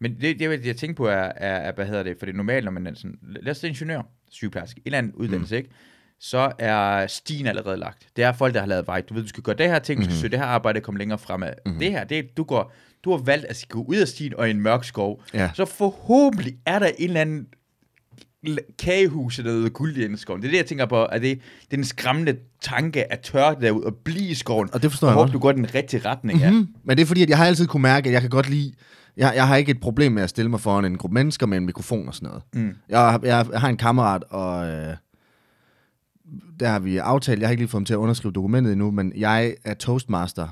Men 0.00 0.20
det, 0.20 0.38
det, 0.38 0.66
jeg 0.66 0.76
tænker 0.76 0.94
på, 0.96 1.06
er, 1.06 1.12
er, 1.36 1.56
er, 1.56 1.72
hvad 1.72 1.86
hedder 1.86 2.02
det, 2.02 2.16
for 2.18 2.26
det 2.26 2.32
er 2.32 2.36
normalt, 2.36 2.64
når 2.64 2.72
man 2.72 2.86
er 2.86 2.94
sådan, 2.94 3.18
lad 3.22 3.50
os 3.50 3.62
ingeniør, 3.64 4.02
sygeplejerske, 4.30 4.78
en 4.78 4.82
eller 4.86 4.98
anden 4.98 5.12
uddannelse, 5.12 5.54
mm. 5.54 5.58
ikke? 5.58 5.70
Så 6.20 6.52
er 6.58 7.06
stien 7.06 7.46
allerede 7.46 7.76
lagt. 7.76 8.08
Det 8.16 8.24
er 8.24 8.32
folk, 8.32 8.54
der 8.54 8.60
har 8.60 8.66
lavet 8.66 8.86
vej. 8.86 9.00
Du 9.00 9.14
ved, 9.14 9.22
du 9.22 9.28
skal 9.28 9.42
gøre 9.42 9.56
det 9.56 9.66
her 9.68 9.78
ting, 9.78 9.98
du 10.00 10.04
skal 10.04 10.12
Mhm. 10.14 10.20
søge 10.20 10.30
det 10.30 10.38
her 10.38 10.46
arbejde, 10.46 10.80
komme 10.80 10.98
længere 10.98 11.18
fremad. 11.18 11.52
Mm-hmm. 11.66 11.80
Det 11.80 11.90
her, 11.90 12.04
det 12.04 12.36
du 12.36 12.44
går, 12.44 12.72
du 13.04 13.10
har 13.10 13.18
valgt 13.18 13.44
at 13.46 13.64
gå 13.68 13.82
ud 13.82 13.96
af 13.96 14.08
stien 14.08 14.34
og 14.34 14.48
i 14.48 14.50
en 14.50 14.60
mørk 14.60 14.84
skov. 14.84 15.22
Ja. 15.34 15.50
Så 15.54 15.64
forhåbentlig 15.64 16.56
er 16.66 16.78
der 16.78 16.86
en 16.86 17.08
eller 17.08 17.20
anden 17.20 17.46
l- 18.46 18.74
kagehus 18.78 19.38
eller 19.38 19.52
noget 19.52 19.72
guld 19.72 19.96
i 19.96 20.02
den 20.08 20.16
skov. 20.16 20.36
Det 20.36 20.44
er 20.44 20.50
det, 20.50 20.56
jeg 20.58 20.66
tænker 20.66 20.86
på, 20.86 21.04
at 21.04 21.22
det, 21.22 21.38
det 21.40 21.72
er 21.72 21.76
den 21.76 21.84
skræmmende 21.84 22.36
tanke 22.62 23.12
at 23.12 23.20
tørre 23.20 23.56
derud 23.60 23.82
og 23.82 23.94
blive 24.04 24.28
i 24.28 24.34
skoven. 24.34 24.68
Og 24.72 24.82
det 24.82 24.90
forstår 24.90 25.06
og 25.06 25.10
jeg 25.10 25.14
håbe, 25.16 25.26
godt. 25.26 25.32
du 25.32 25.38
går 25.38 25.52
den 25.52 25.74
rigtige 25.74 26.08
retning. 26.08 26.40
Ja. 26.40 26.50
Mm. 26.50 26.68
Men 26.84 26.96
det 26.96 27.02
er 27.02 27.06
fordi, 27.06 27.22
at 27.22 27.28
jeg 27.28 27.38
har 27.38 27.46
altid 27.46 27.66
kunne 27.66 27.82
mærke, 27.82 28.06
at 28.08 28.12
jeg 28.12 28.20
kan 28.20 28.30
godt 28.30 28.48
lide... 28.50 28.72
Jeg, 29.16 29.32
jeg 29.36 29.48
har 29.48 29.56
ikke 29.56 29.70
et 29.70 29.80
problem 29.80 30.12
med 30.12 30.22
at 30.22 30.30
stille 30.30 30.50
mig 30.50 30.60
foran 30.60 30.84
en 30.84 30.98
gruppe 30.98 31.14
mennesker 31.14 31.46
med 31.46 31.58
en 31.58 31.66
mikrofon 31.66 32.08
og 32.08 32.14
sådan 32.14 32.26
noget. 32.28 32.42
Mm. 32.54 32.74
Jeg, 32.88 32.98
har- 33.00 33.20
jeg, 33.24 33.46
jeg 33.52 33.60
har 33.60 33.68
en 33.68 33.76
kammerat, 33.76 34.24
og 34.30 34.66
øh, 34.68 34.96
der 36.60 36.68
har 36.68 36.78
vi 36.78 36.96
aftalt, 36.96 37.40
jeg 37.40 37.48
har 37.48 37.50
ikke 37.50 37.60
lige 37.62 37.68
fået 37.70 37.80
ham 37.80 37.84
til 37.84 37.94
at 37.94 37.98
underskrive 37.98 38.32
dokumentet 38.32 38.72
endnu, 38.72 38.90
men 38.90 39.12
jeg 39.16 39.54
er 39.64 39.74
toastmaster 39.74 40.48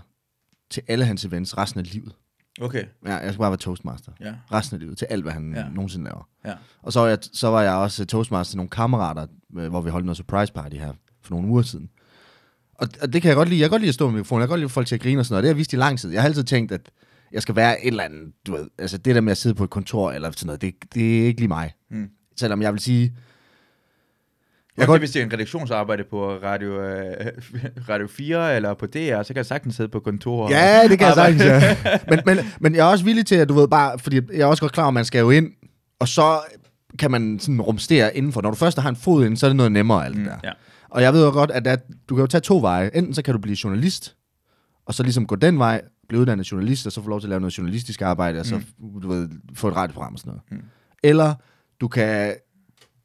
til 0.70 0.82
alle 0.88 1.04
hans 1.04 1.24
events 1.24 1.58
resten 1.58 1.80
af 1.80 1.92
livet. 1.92 2.12
Okay, 2.60 2.84
Ja, 3.06 3.14
jeg 3.16 3.32
skal 3.32 3.38
bare 3.38 3.50
være 3.50 3.56
toastmaster. 3.58 4.12
ja. 4.20 4.34
Resten 4.52 4.74
af 4.74 4.80
livet, 4.80 4.98
til 4.98 5.06
alt, 5.10 5.22
hvad 5.22 5.32
han 5.32 5.52
Ja. 5.56 5.64
nogensinde 5.74 6.04
laver. 6.04 6.28
Ja. 6.44 6.52
Og 6.82 6.92
så 6.92 7.00
var, 7.00 7.06
jeg, 7.08 7.18
så 7.32 7.48
var 7.48 7.62
jeg 7.62 7.72
også 7.74 8.04
toastmaster 8.04 8.50
til 8.50 8.56
nogle 8.56 8.70
kammerater, 8.70 9.26
øh, 9.58 9.68
hvor 9.68 9.80
vi 9.80 9.90
holdt 9.90 10.06
noget 10.06 10.16
surprise 10.16 10.52
party 10.52 10.76
her 10.76 10.92
for 11.22 11.34
nogle 11.34 11.48
uger 11.48 11.62
siden. 11.62 11.88
Og, 12.74 12.88
og 13.02 13.12
det 13.12 13.22
kan 13.22 13.28
jeg 13.28 13.36
godt 13.36 13.48
lide. 13.48 13.60
Jeg 13.60 13.64
kan 13.66 13.70
godt 13.70 13.82
lide 13.82 13.88
at 13.88 13.94
stå 13.94 14.06
med 14.06 14.14
mikrofonen. 14.14 14.40
Jeg 14.40 14.48
kan 14.48 14.52
godt 14.52 14.60
lide 14.60 14.68
folk 14.68 14.86
til 14.86 14.94
at 14.94 15.00
grine 15.00 15.20
og 15.20 15.26
sådan 15.26 15.32
noget. 15.34 15.42
Det 15.42 15.48
har 15.48 15.54
jeg 15.54 15.58
vist 15.58 15.72
i 15.72 15.76
lang 15.76 15.98
tid. 15.98 16.10
Jeg 16.12 16.22
har 16.22 16.28
altid 16.28 16.44
tænkt, 16.44 16.72
at 16.72 16.90
jeg 17.32 17.42
skal 17.42 17.56
være 17.56 17.84
et 17.84 17.90
eller 17.90 18.04
andet, 18.04 18.32
du 18.46 18.52
ved, 18.52 18.68
altså 18.78 18.98
det 18.98 19.14
der 19.14 19.20
med 19.20 19.30
at 19.30 19.36
sidde 19.38 19.54
på 19.54 19.64
et 19.64 19.70
kontor 19.70 20.12
eller 20.12 20.30
sådan 20.30 20.46
noget, 20.46 20.60
det, 20.62 20.74
det 20.94 21.22
er 21.22 21.26
ikke 21.26 21.40
lige 21.40 21.48
mig. 21.48 21.72
Mm. 21.90 22.08
Selvom 22.36 22.62
jeg 22.62 22.72
vil 22.72 22.80
sige, 22.80 23.16
Jeg 24.76 24.82
Jeg 24.82 24.86
godt, 24.86 25.00
hvis 25.00 25.10
det 25.10 25.20
er 25.22 25.26
en 25.26 25.32
redaktionsarbejde 25.32 26.04
på 26.10 26.30
Radio, 26.34 26.82
øh, 26.82 27.12
Radio 27.88 28.06
4 28.06 28.56
eller 28.56 28.74
på 28.74 28.86
DR, 28.86 29.22
så 29.22 29.26
kan 29.28 29.36
jeg 29.36 29.46
sagtens 29.46 29.74
sidde 29.74 29.88
på 29.88 30.00
kontor. 30.00 30.50
Ja, 30.50 30.88
det 30.88 30.98
kan 30.98 31.08
jeg 31.08 31.16
arbejde. 31.16 31.38
sagtens, 31.38 31.84
ja. 31.84 31.98
men, 32.10 32.20
men, 32.26 32.38
men 32.60 32.74
jeg 32.74 32.80
er 32.86 32.90
også 32.90 33.04
villig 33.04 33.26
til, 33.26 33.34
at 33.34 33.48
du 33.48 33.54
ved 33.54 33.68
bare, 33.68 33.98
fordi 33.98 34.20
jeg 34.32 34.40
er 34.40 34.46
også 34.46 34.60
godt 34.60 34.72
klar, 34.72 34.88
at 34.88 34.94
man 34.94 35.04
skal 35.04 35.18
jo 35.18 35.30
ind, 35.30 35.46
og 36.00 36.08
så 36.08 36.38
kan 36.98 37.10
man 37.10 37.38
sådan 37.38 37.60
rumstere 37.60 38.16
indenfor. 38.16 38.42
Når 38.42 38.50
du 38.50 38.56
først 38.56 38.78
har 38.78 38.88
en 38.88 38.96
fod 38.96 39.24
ind, 39.26 39.36
så 39.36 39.46
er 39.46 39.48
det 39.50 39.56
noget 39.56 39.72
nemmere 39.72 40.04
alt 40.04 40.14
det 40.16 40.22
Mm, 40.22 40.28
der. 40.28 40.36
ja. 40.44 40.52
Og 40.90 41.02
jeg 41.02 41.12
ved 41.12 41.24
jo 41.24 41.30
godt, 41.30 41.50
at 41.50 41.64
der, 41.64 41.76
du 42.08 42.14
kan 42.14 42.20
jo 42.22 42.26
tage 42.26 42.40
to 42.40 42.58
veje. 42.60 42.90
Enten 42.94 43.14
så 43.14 43.22
kan 43.22 43.34
du 43.34 43.40
blive 43.40 43.56
journalist, 43.64 44.16
og 44.86 44.94
så 44.94 45.02
ligesom 45.02 45.26
gå 45.26 45.36
den 45.36 45.58
vej, 45.58 45.80
blive 46.08 46.20
uddannet 46.20 46.52
journalist, 46.52 46.86
og 46.86 46.92
så 46.92 47.02
få 47.02 47.08
lov 47.08 47.20
til 47.20 47.26
at 47.26 47.30
lave 47.30 47.40
noget 47.40 47.58
journalistisk 47.58 48.02
arbejde, 48.02 48.40
og 48.40 48.46
så 48.46 48.60
du 49.02 49.08
ved, 49.08 49.28
få 49.54 49.68
et 49.68 49.76
radioprogram 49.76 50.12
og 50.12 50.18
sådan 50.18 50.30
noget. 50.30 50.42
Mm. 50.50 50.68
Eller 51.04 51.34
du 51.80 51.88
kan 51.88 52.34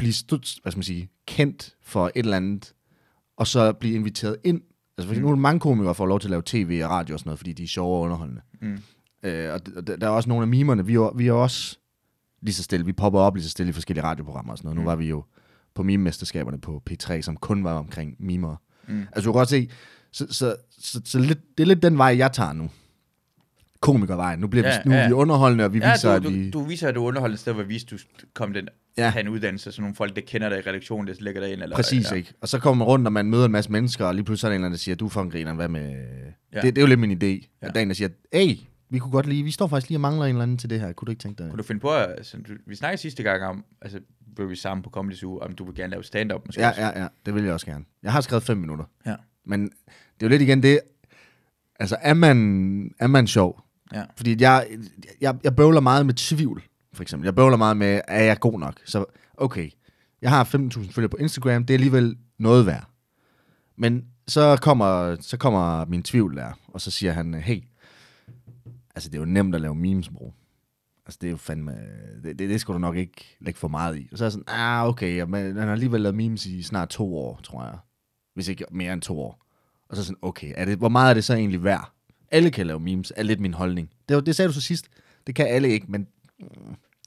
blive 0.01 0.13
stut, 0.13 0.55
hvad 0.61 0.71
skal 0.71 0.77
man 0.77 0.83
sige, 0.83 1.09
kendt 1.27 1.75
for 1.83 2.05
et 2.05 2.11
eller 2.25 2.37
andet, 2.37 2.73
og 3.37 3.47
så 3.47 3.73
blive 3.73 3.95
inviteret 3.95 4.37
ind. 4.43 4.61
Altså, 4.97 5.07
for 5.07 5.15
mm. 5.15 5.21
nu 5.21 5.27
er 5.27 5.31
der 5.31 5.39
mange 5.39 5.59
komikere, 5.59 5.87
der 5.87 5.93
får 5.93 6.05
lov 6.05 6.19
til 6.19 6.27
at 6.27 6.31
lave 6.31 6.43
tv 6.45 6.81
og 6.83 6.89
radio 6.89 7.13
og 7.15 7.19
sådan 7.19 7.27
noget, 7.29 7.39
fordi 7.39 7.53
de 7.53 7.63
er 7.63 7.67
sjove 7.67 7.95
og 7.97 8.01
underholdende. 8.01 8.41
Mm. 8.61 8.77
Øh, 9.23 9.53
og 9.53 9.61
d- 9.69 9.77
og 9.77 9.83
d- 9.89 9.95
der 9.95 10.05
er 10.07 10.09
også 10.11 10.29
nogle 10.29 10.41
af 10.41 10.47
mimerne, 10.47 10.85
vi 10.85 10.93
er, 10.95 11.13
vi 11.17 11.27
er 11.27 11.33
også 11.33 11.77
lige 12.41 12.53
så 12.55 12.63
stille, 12.63 12.85
vi 12.85 12.93
popper 12.93 13.19
op 13.19 13.35
lige 13.35 13.43
så 13.43 13.49
stille 13.49 13.69
i 13.69 13.73
forskellige 13.73 14.03
radioprogrammer 14.03 14.51
og 14.51 14.57
sådan 14.57 14.67
noget. 14.67 14.75
Nu 14.75 14.81
Mm. 14.81 14.85
var 14.85 14.95
vi 14.95 15.09
jo 15.09 15.23
på 15.75 15.83
mime-mesterskaberne 15.83 16.61
på 16.61 16.83
P3, 16.89 17.21
som 17.21 17.37
kun 17.37 17.63
var 17.63 17.73
omkring 17.73 18.15
mimer. 18.19 18.55
Mm. 18.87 18.99
Altså, 19.01 19.21
du 19.27 19.31
kan 19.33 19.39
godt 19.39 19.49
se, 19.49 19.69
så, 20.11 20.27
så, 20.33 20.55
så, 20.79 21.01
så 21.05 21.19
lidt, 21.19 21.39
det 21.57 21.63
er 21.63 21.67
lidt 21.67 21.83
den 21.83 21.97
vej, 21.97 22.15
jeg 22.17 22.31
tager 22.33 22.53
nu. 22.53 22.69
Komikervejen. 23.79 24.39
Nu, 24.39 24.47
bliver 24.47 24.67
Ja, 24.67 24.77
vi, 24.83 24.89
nu 24.89 24.95
ja. 24.95 25.07
vi 25.07 25.13
underholdende, 25.13 25.63
og 25.65 25.73
vi 25.73 25.79
Ja, 25.79 25.91
viser, 25.91 26.19
du, 26.19 26.27
at 26.27 26.33
vi... 26.33 26.49
du, 26.49 26.59
du 26.59 26.65
viser, 26.65 26.87
at 26.87 26.95
du 26.95 27.01
underholder 27.03 27.33
et 27.33 27.39
sted, 27.39 27.53
hvor 27.53 27.63
hvis 27.63 27.83
du 27.83 27.97
kom 28.33 28.53
den 28.53 28.67
Ja. 28.97 29.09
have 29.09 29.21
en 29.21 29.27
uddannelse, 29.27 29.71
så 29.71 29.81
nogle 29.81 29.95
folk, 29.95 30.15
der 30.15 30.21
kender 30.21 30.49
dig 30.49 30.57
i 30.57 30.61
redaktionen, 30.61 31.07
der 31.07 31.13
lægger 31.19 31.41
dig 31.41 31.53
ind. 31.53 31.61
Eller, 31.61 31.75
Præcis, 31.75 32.11
ja. 32.11 32.15
ikke? 32.15 32.33
Og 32.41 32.47
så 32.47 32.59
kommer 32.59 32.85
man 32.85 32.87
rundt, 32.87 33.07
og 33.07 33.13
man 33.13 33.25
møder 33.25 33.45
en 33.45 33.51
masse 33.51 33.71
mennesker, 33.71 34.05
og 34.05 34.15
lige 34.15 34.25
pludselig 34.25 34.47
er 34.47 34.49
der 34.49 34.55
en 34.55 34.59
eller 34.59 34.65
anden, 34.65 34.77
der 34.77 34.79
siger, 34.79 34.95
du 34.95 35.05
er 35.05 35.09
fucking 35.09 35.31
griner, 35.31 35.53
hvad 35.53 35.67
med... 35.67 35.91
Ja. 36.53 36.61
Det, 36.61 36.75
det, 36.75 36.77
er 36.77 36.81
jo 36.81 36.87
lidt 36.87 36.99
min 36.99 37.11
idé. 37.11 37.25
Ja. 37.61 37.67
At 37.67 37.73
der 37.73 37.79
er 37.79 37.81
en, 37.81 37.87
der 37.87 37.95
siger, 37.95 38.09
hey, 38.33 38.55
vi 38.89 38.99
kunne 38.99 39.11
godt 39.11 39.25
lige, 39.25 39.43
vi 39.43 39.51
står 39.51 39.67
faktisk 39.67 39.89
lige 39.89 39.97
og 39.97 40.01
mangler 40.01 40.25
en 40.25 40.29
eller 40.29 40.43
anden 40.43 40.57
til 40.57 40.69
det 40.69 40.79
her. 40.79 40.93
Kunne 40.93 41.05
du 41.05 41.11
ikke 41.11 41.21
tænke 41.21 41.43
dig? 41.43 41.49
Kunne 41.49 41.57
du 41.57 41.63
finde 41.63 41.81
på, 41.81 41.89
at, 41.95 42.11
altså, 42.11 42.37
du, 42.37 42.53
vi 42.67 42.75
snakkede 42.75 43.01
sidste 43.01 43.23
gang 43.23 43.43
om, 43.43 43.65
altså, 43.81 43.99
hvor 44.33 44.45
vi 44.45 44.55
sammen 44.55 44.83
på 44.83 44.89
Comedy 44.89 45.15
Zoo, 45.15 45.39
om 45.39 45.55
du 45.55 45.65
vil 45.65 45.75
gerne 45.75 45.91
lave 45.91 46.03
stand-up 46.03 46.41
måske. 46.45 46.61
Ja, 46.61 46.69
også. 46.69 46.81
ja, 46.81 47.01
ja, 47.01 47.07
det 47.25 47.35
vil 47.35 47.43
jeg 47.43 47.53
også 47.53 47.65
gerne. 47.65 47.85
Jeg 48.03 48.11
har 48.11 48.21
skrevet 48.21 48.43
fem 48.43 48.57
minutter. 48.57 48.85
Ja. 49.05 49.15
Men 49.45 49.63
det 49.63 49.69
er 50.19 50.25
jo 50.25 50.27
lidt 50.27 50.41
igen 50.41 50.63
det, 50.63 50.79
altså 51.79 51.97
er 52.01 52.13
man, 52.13 52.37
er 52.99 53.07
man 53.07 53.27
sjov? 53.27 53.61
Ja. 53.93 54.03
Fordi 54.15 54.35
jeg, 54.39 54.67
jeg, 55.21 55.35
jeg 55.43 55.55
bøvler 55.55 55.79
meget 55.79 56.05
med 56.05 56.13
tvivl, 56.13 56.63
for 56.93 57.03
eksempel. 57.03 57.25
Jeg 57.25 57.35
bøvler 57.35 57.57
meget 57.57 57.77
med, 57.77 58.01
er 58.07 58.23
jeg 58.23 58.39
god 58.39 58.59
nok? 58.59 58.79
Så 58.85 59.05
okay, 59.37 59.69
jeg 60.21 60.29
har 60.29 60.43
15.000 60.43 60.91
følgere 60.91 61.09
på 61.09 61.17
Instagram, 61.17 61.65
det 61.65 61.73
er 61.73 61.77
alligevel 61.77 62.17
noget 62.37 62.65
værd. 62.65 62.89
Men 63.75 64.05
så 64.27 64.57
kommer, 64.61 65.17
så 65.19 65.37
kommer 65.37 65.85
min 65.85 66.03
tvivl 66.03 66.35
der, 66.35 66.51
og 66.67 66.81
så 66.81 66.91
siger 66.91 67.11
han, 67.11 67.33
hey, 67.33 67.63
altså 68.95 69.09
det 69.09 69.15
er 69.15 69.19
jo 69.19 69.25
nemt 69.25 69.55
at 69.55 69.61
lave 69.61 69.75
memes, 69.75 70.09
bro. 70.09 70.33
Altså 71.05 71.17
det 71.21 71.27
er 71.27 71.31
jo 71.31 71.37
fandme, 71.37 71.71
det, 72.23 72.39
det, 72.39 72.49
det 72.49 72.61
skal 72.61 72.73
du 72.73 72.79
nok 72.79 72.95
ikke 72.95 73.37
lægge 73.39 73.59
for 73.59 73.67
meget 73.67 73.97
i. 73.97 74.09
Og 74.11 74.17
så 74.17 74.23
er 74.23 74.25
jeg 74.25 74.31
sådan, 74.31 74.47
ah 74.47 74.87
okay, 74.87 75.21
men 75.21 75.57
han 75.57 75.67
har 75.67 75.71
alligevel 75.71 76.01
lavet 76.01 76.15
memes 76.15 76.45
i 76.45 76.63
snart 76.63 76.89
to 76.89 77.17
år, 77.17 77.39
tror 77.43 77.63
jeg. 77.63 77.77
Hvis 78.33 78.47
ikke 78.47 78.65
mere 78.71 78.93
end 78.93 79.01
to 79.01 79.19
år. 79.19 79.45
Og 79.89 79.95
så 79.95 80.03
sådan, 80.03 80.17
okay, 80.21 80.53
er 80.55 80.65
det, 80.65 80.77
hvor 80.77 80.89
meget 80.89 81.09
er 81.09 81.13
det 81.13 81.23
så 81.23 81.33
egentlig 81.33 81.63
værd? 81.63 81.91
Alle 82.31 82.51
kan 82.51 82.67
lave 82.67 82.79
memes, 82.79 83.13
er 83.15 83.23
lidt 83.23 83.39
min 83.39 83.53
holdning. 83.53 83.89
Det, 84.09 84.25
det 84.25 84.35
sagde 84.35 84.47
du 84.49 84.53
så 84.53 84.61
sidst. 84.61 84.87
Det 85.27 85.35
kan 85.35 85.47
alle 85.47 85.69
ikke, 85.69 85.85
men 85.89 86.07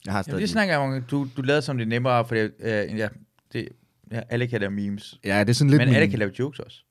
jeg 0.05 0.13
har 0.13 0.21
stadig... 0.21 0.41
det 0.41 0.49
snakker 0.49 0.73
jeg 0.73 0.81
om, 0.81 1.01
du, 1.01 1.27
du 1.37 1.41
lavede 1.41 1.61
som 1.61 1.77
det 1.77 1.85
er 1.85 1.89
nemmere, 1.89 2.25
for 2.25 2.35
øh, 2.35 2.49
ja, 2.97 3.07
det, 3.53 3.69
ja, 4.11 4.21
alle 4.29 4.47
kan 4.47 4.59
lave 4.59 4.71
memes. 4.71 5.19
ja, 5.25 5.39
det 5.39 5.49
er 5.49 5.53
sådan 5.53 5.69
lidt 5.69 5.79
Men 5.79 5.87
min... 5.87 5.95
alle 5.95 6.07
kan 6.07 6.19
lave 6.19 6.31
jokes 6.39 6.59
også. 6.59 6.83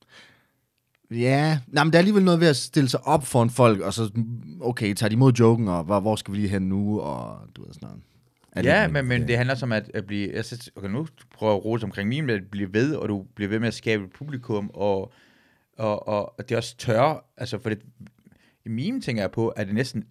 Ja, 1.11 1.59
nej, 1.67 1.83
men 1.83 1.93
der 1.93 1.97
er 1.97 2.01
alligevel 2.01 2.23
noget 2.23 2.39
ved 2.39 2.47
at 2.47 2.55
stille 2.55 2.89
sig 2.89 3.07
op 3.07 3.25
for 3.25 3.43
en 3.43 3.49
folk, 3.49 3.79
og 3.79 3.93
så, 3.93 4.11
okay, 4.61 4.93
tager 4.93 5.09
de 5.09 5.13
imod 5.13 5.33
joken, 5.33 5.67
og 5.67 5.83
hvor, 5.83 5.99
hvor 5.99 6.15
skal 6.15 6.33
vi 6.33 6.37
lige 6.37 6.49
hen 6.49 6.61
nu, 6.61 6.99
og 6.99 7.39
du 7.55 7.65
ved 7.65 7.73
sådan 7.73 7.87
noget. 7.87 8.01
Ja, 8.65 8.87
men, 8.87 9.05
men 9.05 9.27
det 9.27 9.37
handler 9.37 9.55
som 9.55 9.71
at, 9.71 9.91
at 9.93 10.05
blive... 10.05 10.31
Jeg 10.33 10.45
synes, 10.45 10.71
okay, 10.75 10.89
nu 10.89 11.07
prøver 11.33 11.53
jeg 11.53 11.57
at 11.57 11.65
rose 11.65 11.83
omkring 11.83 12.09
meme, 12.09 12.33
at 12.33 12.41
blive 12.51 12.73
ved, 12.73 12.95
og 12.95 13.09
du 13.09 13.25
bliver 13.35 13.49
ved 13.49 13.59
med 13.59 13.67
at 13.67 13.73
skabe 13.73 14.03
et 14.03 14.11
publikum, 14.11 14.71
og, 14.73 15.13
og, 15.77 16.07
og, 16.07 16.39
og 16.39 16.49
det 16.49 16.51
er 16.51 16.57
også 16.57 16.77
tørre, 16.77 17.19
altså 17.37 17.59
for 17.59 17.69
det, 17.69 17.81
i 18.65 18.69
meme 18.69 19.01
tænker 19.01 19.23
jeg 19.23 19.31
på, 19.31 19.47
at 19.47 19.67
det 19.67 19.75
næsten, 19.75 20.03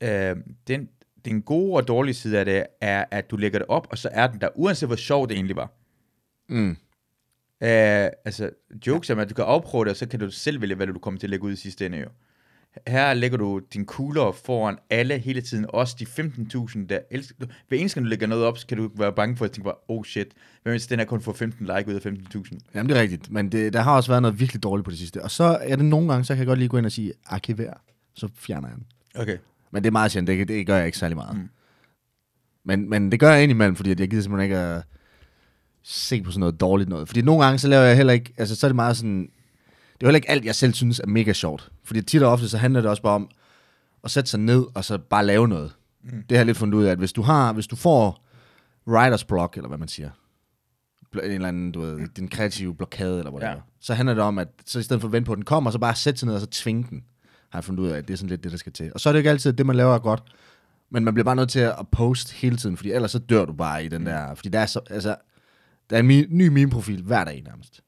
øh, 0.00 0.36
den, 0.66 0.88
den 1.24 1.42
gode 1.42 1.74
og 1.76 1.88
dårlige 1.88 2.14
side 2.14 2.38
af 2.38 2.44
det, 2.44 2.66
er, 2.80 3.04
at 3.10 3.30
du 3.30 3.36
lægger 3.36 3.58
det 3.58 3.68
op, 3.68 3.86
og 3.90 3.98
så 3.98 4.08
er 4.12 4.26
den 4.26 4.40
der, 4.40 4.48
uanset 4.54 4.88
hvor 4.88 4.96
sjov 4.96 5.28
det 5.28 5.34
egentlig 5.34 5.56
var. 5.56 5.70
Mm. 6.48 6.70
Øh, 7.62 8.08
altså, 8.24 8.50
jokes 8.86 9.10
er, 9.10 9.16
at 9.16 9.30
du 9.30 9.34
kan 9.34 9.44
afprøve 9.44 9.84
det, 9.84 9.90
og 9.90 9.96
så 9.96 10.08
kan 10.08 10.20
du 10.20 10.30
selv 10.30 10.60
vælge, 10.60 10.74
hvad 10.74 10.86
du 10.86 10.98
kommer 10.98 11.20
til 11.20 11.26
at 11.26 11.30
lægge 11.30 11.44
ud 11.46 11.52
i 11.52 11.56
sidste 11.56 11.86
ende, 11.86 11.98
jo. 11.98 12.08
Her 12.86 13.14
lægger 13.14 13.38
du 13.38 13.60
din 13.74 13.84
kugler 13.86 14.32
foran 14.32 14.76
alle 14.90 15.18
hele 15.18 15.40
tiden, 15.40 15.66
også 15.68 15.96
de 15.98 16.04
15.000, 16.04 16.86
der 16.86 16.98
elsker... 17.10 17.34
du- 17.46 17.52
Hver 17.68 17.78
eneste 17.78 17.94
gang 17.96 18.04
du 18.04 18.08
lægger 18.08 18.26
noget 18.26 18.44
op, 18.44 18.58
så 18.58 18.66
kan 18.66 18.76
du 18.78 18.90
være 18.94 19.12
bange 19.12 19.36
for 19.36 19.44
at 19.44 19.50
tænke 19.52 19.64
bare, 19.64 19.74
oh 19.88 20.04
shit, 20.04 20.28
hvad 20.62 20.72
hvis 20.72 20.86
den 20.86 20.98
her 20.98 21.06
kun 21.06 21.20
får 21.20 21.32
15 21.32 21.66
like 21.66 21.88
ud 21.88 21.94
af 21.94 22.06
15.000? 22.06 22.58
Jamen, 22.74 22.88
det 22.90 22.96
er 22.96 23.00
rigtigt, 23.00 23.30
men 23.30 23.52
det, 23.52 23.72
der 23.72 23.80
har 23.80 23.96
også 23.96 24.10
været 24.10 24.22
noget 24.22 24.40
virkelig 24.40 24.62
dårligt 24.62 24.84
på 24.84 24.90
det 24.90 24.98
sidste. 24.98 25.22
Og 25.22 25.30
så 25.30 25.44
er 25.44 25.76
det 25.76 25.84
nogle 25.84 26.08
gange, 26.12 26.24
så 26.24 26.34
kan 26.34 26.38
jeg 26.38 26.46
godt 26.46 26.58
lige 26.58 26.68
gå 26.68 26.78
ind 26.78 26.86
og 26.86 26.92
sige, 26.92 27.12
arkiver, 27.26 27.72
så 28.14 28.28
fjerner 28.34 28.68
jeg 28.68 28.76
den. 28.76 28.86
Okay. 29.22 29.38
Men 29.70 29.82
det 29.82 29.88
er 29.88 29.92
meget 29.92 30.10
sjældent, 30.12 30.38
det, 30.38 30.48
det 30.48 30.66
gør 30.66 30.76
jeg 30.76 30.86
ikke 30.86 30.98
særlig 30.98 31.16
meget. 31.16 31.36
Mm. 31.36 31.42
Mm. 31.42 31.48
Men, 32.64 32.90
men 32.90 33.12
det 33.12 33.20
gør 33.20 33.32
jeg 33.32 33.42
indimellem, 33.42 33.76
fordi 33.76 33.90
jeg 33.90 34.10
gider 34.10 34.22
simpelthen 34.22 34.44
ikke 34.44 34.56
at 34.58 34.82
se 35.82 36.22
på 36.22 36.30
sådan 36.30 36.40
noget 36.40 36.60
dårligt 36.60 36.88
noget. 36.90 37.08
Fordi 37.08 37.22
nogle 37.22 37.44
gange, 37.44 37.58
så 37.58 37.68
laver 37.68 37.82
jeg 37.84 37.96
heller 37.96 38.12
ikke, 38.12 38.34
altså 38.36 38.56
så 38.56 38.66
er 38.66 38.68
det 38.68 38.76
meget 38.76 38.96
sådan, 38.96 39.20
det 39.92 40.02
er 40.02 40.06
heller 40.06 40.16
ikke 40.16 40.30
alt, 40.30 40.44
jeg 40.44 40.54
selv 40.54 40.74
synes 40.74 41.00
er 41.00 41.06
mega 41.06 41.32
sjovt. 41.32 41.70
Fordi 41.84 42.02
tit 42.02 42.22
og 42.22 42.32
ofte, 42.32 42.48
så 42.48 42.58
handler 42.58 42.80
det 42.80 42.90
også 42.90 43.02
bare 43.02 43.14
om 43.14 43.30
at 44.04 44.10
sætte 44.10 44.30
sig 44.30 44.40
ned, 44.40 44.64
og 44.74 44.84
så 44.84 44.98
bare 44.98 45.26
lave 45.26 45.48
noget. 45.48 45.72
Mm. 46.04 46.10
Det 46.10 46.30
har 46.30 46.36
jeg 46.36 46.46
lidt 46.46 46.56
fundet 46.56 46.78
ud 46.78 46.84
af, 46.84 46.90
at 46.92 46.98
hvis 46.98 47.12
du 47.12 47.22
har, 47.22 47.52
hvis 47.52 47.66
du 47.66 47.76
får 47.76 48.24
writer's 48.90 49.24
block, 49.28 49.56
eller 49.56 49.68
hvad 49.68 49.78
man 49.78 49.88
siger, 49.88 50.10
en 51.14 51.20
eller 51.20 51.48
anden, 51.48 51.72
du 51.72 51.80
ved, 51.80 52.08
din 52.16 52.28
kreative 52.28 52.74
blokade, 52.74 53.18
eller 53.18 53.32
Ja. 53.40 53.50
ja. 53.50 53.56
så 53.80 53.94
handler 53.94 54.14
det 54.14 54.22
om, 54.22 54.38
at 54.38 54.48
så 54.66 54.78
i 54.78 54.82
stedet 54.82 55.00
for 55.00 55.08
at 55.08 55.12
vente 55.12 55.26
på, 55.26 55.32
at 55.32 55.36
den 55.36 55.44
kommer, 55.44 55.70
så 55.70 55.78
bare 55.78 55.94
sætte 55.94 56.18
sig 56.20 56.26
ned 56.26 56.34
og 56.34 56.40
så 56.40 56.46
tvinge 56.46 56.86
den, 56.90 57.04
har 57.50 57.58
jeg 57.58 57.64
fundet 57.64 57.82
ud 57.82 57.88
af, 57.88 57.98
at 57.98 58.08
det 58.08 58.14
er 58.14 58.18
sådan 58.18 58.30
lidt 58.30 58.44
det, 58.44 58.52
der 58.52 58.58
skal 58.58 58.72
til. 58.72 58.90
Og 58.94 59.00
så 59.00 59.08
er 59.08 59.12
det 59.12 59.16
jo 59.16 59.20
ikke 59.20 59.30
altid, 59.30 59.52
at 59.52 59.58
det, 59.58 59.66
man 59.66 59.76
laver, 59.76 59.94
er 59.94 59.98
godt. 59.98 60.22
Men 60.90 61.04
man 61.04 61.14
bliver 61.14 61.24
bare 61.24 61.36
nødt 61.36 61.50
til 61.50 61.60
at 61.60 61.88
poste 61.92 62.34
hele 62.34 62.56
tiden, 62.56 62.76
fordi 62.76 62.90
ellers 62.92 63.10
så 63.10 63.18
dør 63.18 63.44
du 63.44 63.52
bare 63.52 63.84
i 63.84 63.88
den 63.88 64.06
der... 64.06 64.34
Fordi 64.34 64.48
der 64.48 64.58
er, 64.60 64.66
så, 64.66 64.80
altså, 64.90 65.16
der 65.90 65.96
er 65.96 66.00
en 66.00 66.10
mi- 66.10 66.26
ny 66.36 66.48
meme-profil 66.48 67.02
hver 67.02 67.24
dag 67.24 67.42
nærmest, 67.46 67.80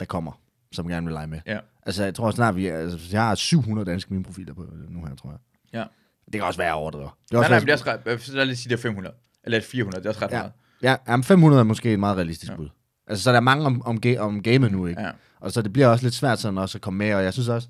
der 0.00 0.06
kommer, 0.06 0.40
som 0.72 0.88
gerne 0.88 1.06
vil 1.06 1.12
lege 1.12 1.26
med. 1.26 1.40
Ja. 1.46 1.58
Altså, 1.86 2.04
jeg 2.04 2.14
tror 2.14 2.30
snart, 2.30 2.56
vi 2.56 2.66
er, 2.66 2.78
altså, 2.78 2.98
jeg 3.12 3.22
har 3.22 3.34
700 3.34 3.90
danske 3.90 4.12
meme-profiler 4.14 4.54
på 4.54 4.66
nu 4.88 5.04
her, 5.04 5.14
tror 5.14 5.30
jeg. 5.30 5.38
Ja. 5.72 5.84
Det 6.24 6.32
kan 6.32 6.42
også 6.42 6.58
være, 6.58 6.66
jeg 6.66 6.74
overdriver. 6.74 7.18
Det 7.30 7.34
er 7.34 7.34
Nej, 7.34 7.38
også 7.38 7.48
nej, 7.50 7.50
være- 7.50 7.60
men 7.60 7.66
det 7.66 7.72
er 7.72 7.92
også 7.92 8.10
ret... 8.10 8.12
øh, 8.14 8.20
Så 8.20 8.32
lad 8.36 8.50
os 8.50 8.58
sige, 8.58 8.70
det 8.70 8.76
er 8.78 8.82
500. 8.82 9.14
Eller 9.44 9.60
400, 9.60 10.02
det 10.02 10.06
er 10.06 10.10
også 10.10 10.24
ret 10.24 10.30
Ja. 10.32 10.38
meget. 10.38 10.52
Ja, 10.82 10.96
jamen 11.08 11.24
500 11.24 11.60
er 11.60 11.64
måske 11.64 11.92
et 11.92 11.98
meget 11.98 12.16
realistisk 12.16 12.52
Ja. 12.52 12.56
bud. 12.56 12.68
Altså, 13.06 13.22
så 13.24 13.30
er 13.30 13.34
der 13.34 13.40
mange 13.40 13.66
om, 13.66 13.82
om, 13.82 14.00
om 14.18 14.42
gamet 14.42 14.72
nu, 14.72 14.86
ikke? 14.86 15.00
Ja. 15.00 15.10
Og 15.40 15.52
så 15.52 15.62
det 15.62 15.72
bliver 15.72 15.86
også 15.86 16.04
lidt 16.04 16.14
svært 16.14 16.38
sådan 16.38 16.58
også 16.58 16.78
at 16.78 16.82
komme 16.82 16.98
med, 16.98 17.14
og 17.14 17.24
jeg 17.24 17.32
synes 17.32 17.48
også, 17.48 17.68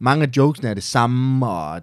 mange 0.00 0.24
af 0.24 0.30
jokesene 0.36 0.68
er 0.68 0.74
det 0.74 0.82
samme, 0.82 1.46
og 1.46 1.82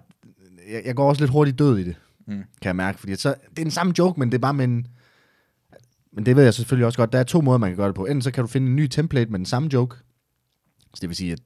jeg, 0.70 0.82
jeg 0.84 0.94
går 0.94 1.08
også 1.08 1.22
lidt 1.22 1.30
hurtigt 1.30 1.58
død 1.58 1.78
i 1.78 1.84
det, 1.84 1.96
Mm. 2.26 2.34
kan 2.36 2.68
jeg 2.68 2.76
mærke. 2.76 2.98
Fordi 3.00 3.16
så, 3.16 3.28
det 3.50 3.58
er 3.58 3.62
den 3.64 3.70
samme 3.70 3.94
joke, 3.98 4.20
men 4.20 4.28
det 4.32 4.34
er 4.38 4.42
bare 4.42 4.54
med 4.54 4.64
en... 4.64 4.86
Men 6.12 6.26
det 6.26 6.36
ved 6.36 6.44
jeg 6.44 6.54
selvfølgelig 6.54 6.86
også 6.86 6.98
godt. 6.98 7.12
Der 7.12 7.18
er 7.18 7.22
to 7.24 7.40
måder, 7.40 7.58
man 7.58 7.70
kan 7.70 7.76
gøre 7.76 7.86
det 7.88 7.94
på. 7.94 8.06
Enten 8.06 8.22
så 8.22 8.30
kan 8.30 8.44
du 8.44 8.48
finde 8.48 8.66
en 8.66 8.76
ny 8.76 8.86
template 8.86 9.30
med 9.30 9.38
den 9.38 9.46
samme 9.46 9.68
joke. 9.72 9.96
Så 10.94 10.98
det 11.00 11.08
vil 11.08 11.16
sige, 11.16 11.32
at, 11.32 11.40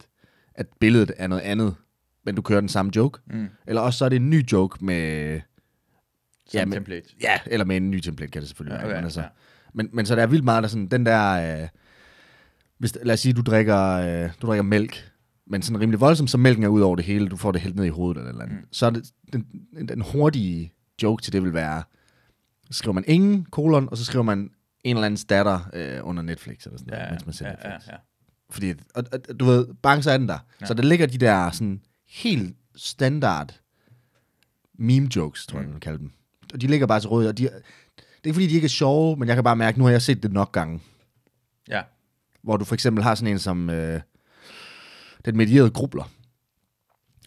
at 0.54 0.66
billedet 0.80 1.12
er 1.16 1.26
noget 1.26 1.42
andet, 1.42 1.74
men 2.24 2.34
du 2.34 2.42
kører 2.42 2.60
den 2.60 2.68
samme 2.68 2.92
joke. 2.96 3.18
Mm. 3.26 3.46
Eller 3.66 3.80
også 3.82 3.98
så 3.98 4.04
er 4.04 4.08
det 4.08 4.16
en 4.16 4.30
ny 4.30 4.44
joke 4.52 4.84
med... 4.84 5.40
Som 6.46 6.58
Ja, 6.58 6.64
men- 6.64 6.72
template. 6.72 7.08
Ja, 7.22 7.38
eller 7.46 7.64
med 7.64 7.76
en 7.76 7.90
ny 7.90 8.00
template 8.00 8.30
kan 8.30 8.40
det 8.42 8.48
selvfølgelig 8.48 8.74
Ja, 8.74 8.78
være. 8.78 8.86
okay, 8.86 8.96
men, 8.96 9.04
altså, 9.04 9.20
ja. 9.20 9.26
men, 9.74 9.88
men 9.92 10.06
så 10.06 10.16
der 10.16 10.22
er 10.22 10.26
vildt 10.26 10.44
meget, 10.44 10.62
der 10.62 10.68
sådan, 10.68 10.86
den 10.86 11.06
der, 11.06 11.62
øh, 11.62 11.68
hvis, 12.78 12.98
lad 13.02 13.14
os 13.14 13.20
sige, 13.20 13.32
du 13.32 13.42
drikker, 13.42 13.78
øh, 14.24 14.30
du 14.42 14.46
drikker 14.46 14.62
mælk, 14.62 15.11
men 15.46 15.62
sådan 15.62 15.80
rimelig 15.80 16.00
voldsomt, 16.00 16.30
så 16.30 16.38
mælken 16.38 16.64
er 16.64 16.68
ud 16.68 16.80
over 16.80 16.96
det 16.96 17.04
hele, 17.04 17.28
du 17.28 17.36
får 17.36 17.52
det 17.52 17.60
helt 17.60 17.76
ned 17.76 17.84
i 17.84 17.88
hovedet 17.88 18.18
eller, 18.20 18.30
eller 18.30 18.44
andet. 18.44 18.58
Mm. 18.58 18.66
Så 18.72 18.86
er 18.86 18.90
det, 18.90 19.10
den, 19.32 19.46
den 19.88 20.00
hurtige 20.12 20.72
joke 21.02 21.22
til 21.22 21.32
det 21.32 21.42
vil 21.42 21.52
være, 21.54 21.82
så 22.70 22.78
skriver 22.78 22.92
man 22.92 23.04
ingen 23.06 23.44
kolon, 23.44 23.88
og 23.90 23.96
så 23.96 24.04
skriver 24.04 24.22
man 24.22 24.50
en 24.84 24.96
eller 24.96 25.06
anden 25.06 25.26
datter 25.28 25.60
øh, 25.74 26.00
under 26.02 26.22
Netflix, 26.22 26.64
eller 26.64 26.78
sådan 26.78 26.90
noget, 26.90 27.04
Ja, 27.06 27.10
mens 27.10 27.26
man 27.26 27.32
ser 27.32 27.46
ja, 27.46 27.52
Netflix. 27.52 27.86
ja, 27.88 27.92
ja. 27.92 27.98
Fordi, 28.50 28.72
og, 28.94 29.04
og, 29.12 29.40
du 29.40 29.44
ved, 29.44 29.66
bange 29.82 30.02
så 30.02 30.10
er 30.10 30.16
den 30.18 30.28
der. 30.28 30.38
Ja. 30.60 30.66
Så 30.66 30.74
der 30.74 30.82
ligger 30.82 31.06
de 31.06 31.18
der 31.18 31.50
sådan 31.50 31.80
helt 32.08 32.56
standard 32.76 33.54
meme 34.78 35.08
jokes, 35.16 35.46
tror 35.46 35.58
jeg, 35.58 35.62
Mm. 35.64 35.68
man 35.68 35.74
vil 35.74 35.80
kalde 35.80 35.98
dem. 35.98 36.12
Og 36.54 36.60
de 36.60 36.66
ligger 36.66 36.86
bare 36.86 37.00
til 37.00 37.08
råd, 37.08 37.26
og 37.26 37.38
de, 37.38 37.42
det 37.42 37.50
er 37.54 37.56
ikke 38.24 38.34
fordi, 38.34 38.46
de 38.46 38.54
ikke 38.54 38.64
er 38.64 38.68
sjove, 38.68 39.16
men 39.16 39.28
jeg 39.28 39.36
kan 39.36 39.44
bare 39.44 39.56
mærke, 39.56 39.78
nu 39.78 39.84
har 39.84 39.90
jeg 39.90 40.02
set 40.02 40.22
det 40.22 40.32
nok 40.32 40.52
gange. 40.52 40.80
Ja. 41.68 41.82
Hvor 42.42 42.56
du 42.56 42.64
for 42.64 42.74
eksempel 42.74 43.04
har 43.04 43.14
sådan 43.14 43.32
en 43.32 43.38
som 43.38 43.70
øh, 43.70 44.00
den 45.24 45.36
medierede 45.36 45.70
grubler. 45.70 46.10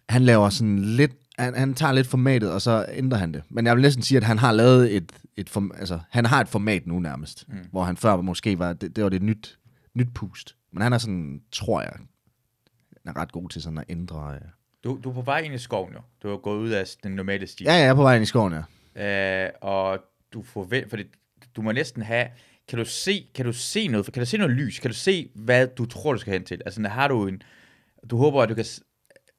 Han 0.10 0.24
laver 0.24 0.50
sådan 0.50 0.80
lidt 0.80 1.12
han, 1.40 1.56
han 1.56 1.74
tager 1.74 1.94
lidt 1.94 2.08
formatet, 2.08 2.52
og 2.52 2.62
så 2.62 2.86
ændrer 2.94 3.18
han 3.18 3.34
det. 3.34 3.44
Men 3.50 3.66
jeg 3.66 3.76
vil 3.76 3.82
næsten 3.82 4.04
sige, 4.04 4.18
at 4.18 4.24
han 4.24 4.38
har 4.40 4.52
lavet 4.52 4.96
et, 4.96 5.12
et 5.38 5.50
form, 5.50 5.72
altså, 5.78 6.00
han 6.10 6.26
har 6.26 6.42
et 6.42 6.48
format 6.48 6.88
nu 6.88 7.00
nærmest, 7.00 7.46
mm. 7.48 7.56
hvor 7.72 7.84
han 7.84 7.98
før 7.98 8.16
måske 8.16 8.60
var, 8.60 8.74
det, 8.74 8.96
det 8.96 9.04
var 9.04 9.10
det 9.10 9.22
nyt, 9.22 9.60
nyt 9.94 10.08
pust. 10.14 10.56
Men 10.72 10.82
han 10.82 10.94
er 10.94 10.98
sådan, 10.98 11.42
tror 11.52 11.82
jeg, 11.82 11.92
han 13.06 13.16
er 13.16 13.22
ret 13.22 13.32
god 13.32 13.50
til 13.50 13.62
sådan 13.62 13.78
at 13.78 13.84
ændre. 13.90 14.32
Ja, 14.32 14.38
Du, 14.84 15.00
du 15.04 15.10
er 15.10 15.14
på 15.14 15.22
vej 15.22 15.40
ind 15.40 15.54
i 15.54 15.58
skoven 15.58 15.94
jo. 15.94 16.00
Du 16.24 16.30
er 16.30 16.38
gået 16.38 16.60
ud 16.60 16.70
af 16.70 16.84
den 17.04 17.12
normale 17.12 17.48
stil. 17.48 17.64
ja, 17.64 17.74
jeg 17.74 17.86
er 17.88 17.94
på 17.94 18.02
vej 18.02 18.16
ind 18.16 18.24
i 18.24 18.26
skoven, 18.26 18.54
ja. 18.54 19.46
Øh, 19.46 19.52
og 19.62 20.00
du 20.34 20.44
forventer, 20.44 20.90
fordi 20.90 21.04
du 21.56 21.62
må 21.62 21.72
næsten 21.72 22.02
have, 22.02 22.28
kan 22.68 22.80
du 22.80 22.86
se, 22.86 23.28
kan 23.36 23.46
du 23.46 23.54
se 23.54 23.88
noget, 23.88 24.14
kan 24.14 24.22
du 24.22 24.26
se 24.26 24.38
noget 24.38 24.54
lys? 24.54 24.80
Kan 24.80 24.92
du 24.92 24.96
se, 24.96 25.30
hvad 25.36 25.68
du 25.68 25.86
tror, 25.86 26.14
du 26.14 26.20
skal 26.20 26.34
hen 26.34 26.44
til? 26.44 26.62
Altså, 26.66 26.88
har 26.88 27.08
du 27.08 27.28
en, 27.28 27.42
du 28.12 28.18
håber, 28.18 28.42
at 28.42 28.50
du 28.50 28.56
kan, 28.56 28.66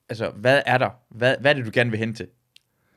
altså, 0.08 0.30
hvad 0.30 0.62
er 0.66 0.78
der? 0.78 0.90
Hvad, 1.10 1.36
hvad 1.40 1.50
er 1.50 1.54
det, 1.54 1.66
du 1.66 1.70
gerne 1.74 1.90
vil 1.90 1.98
hen 1.98 2.14
til? 2.14 2.26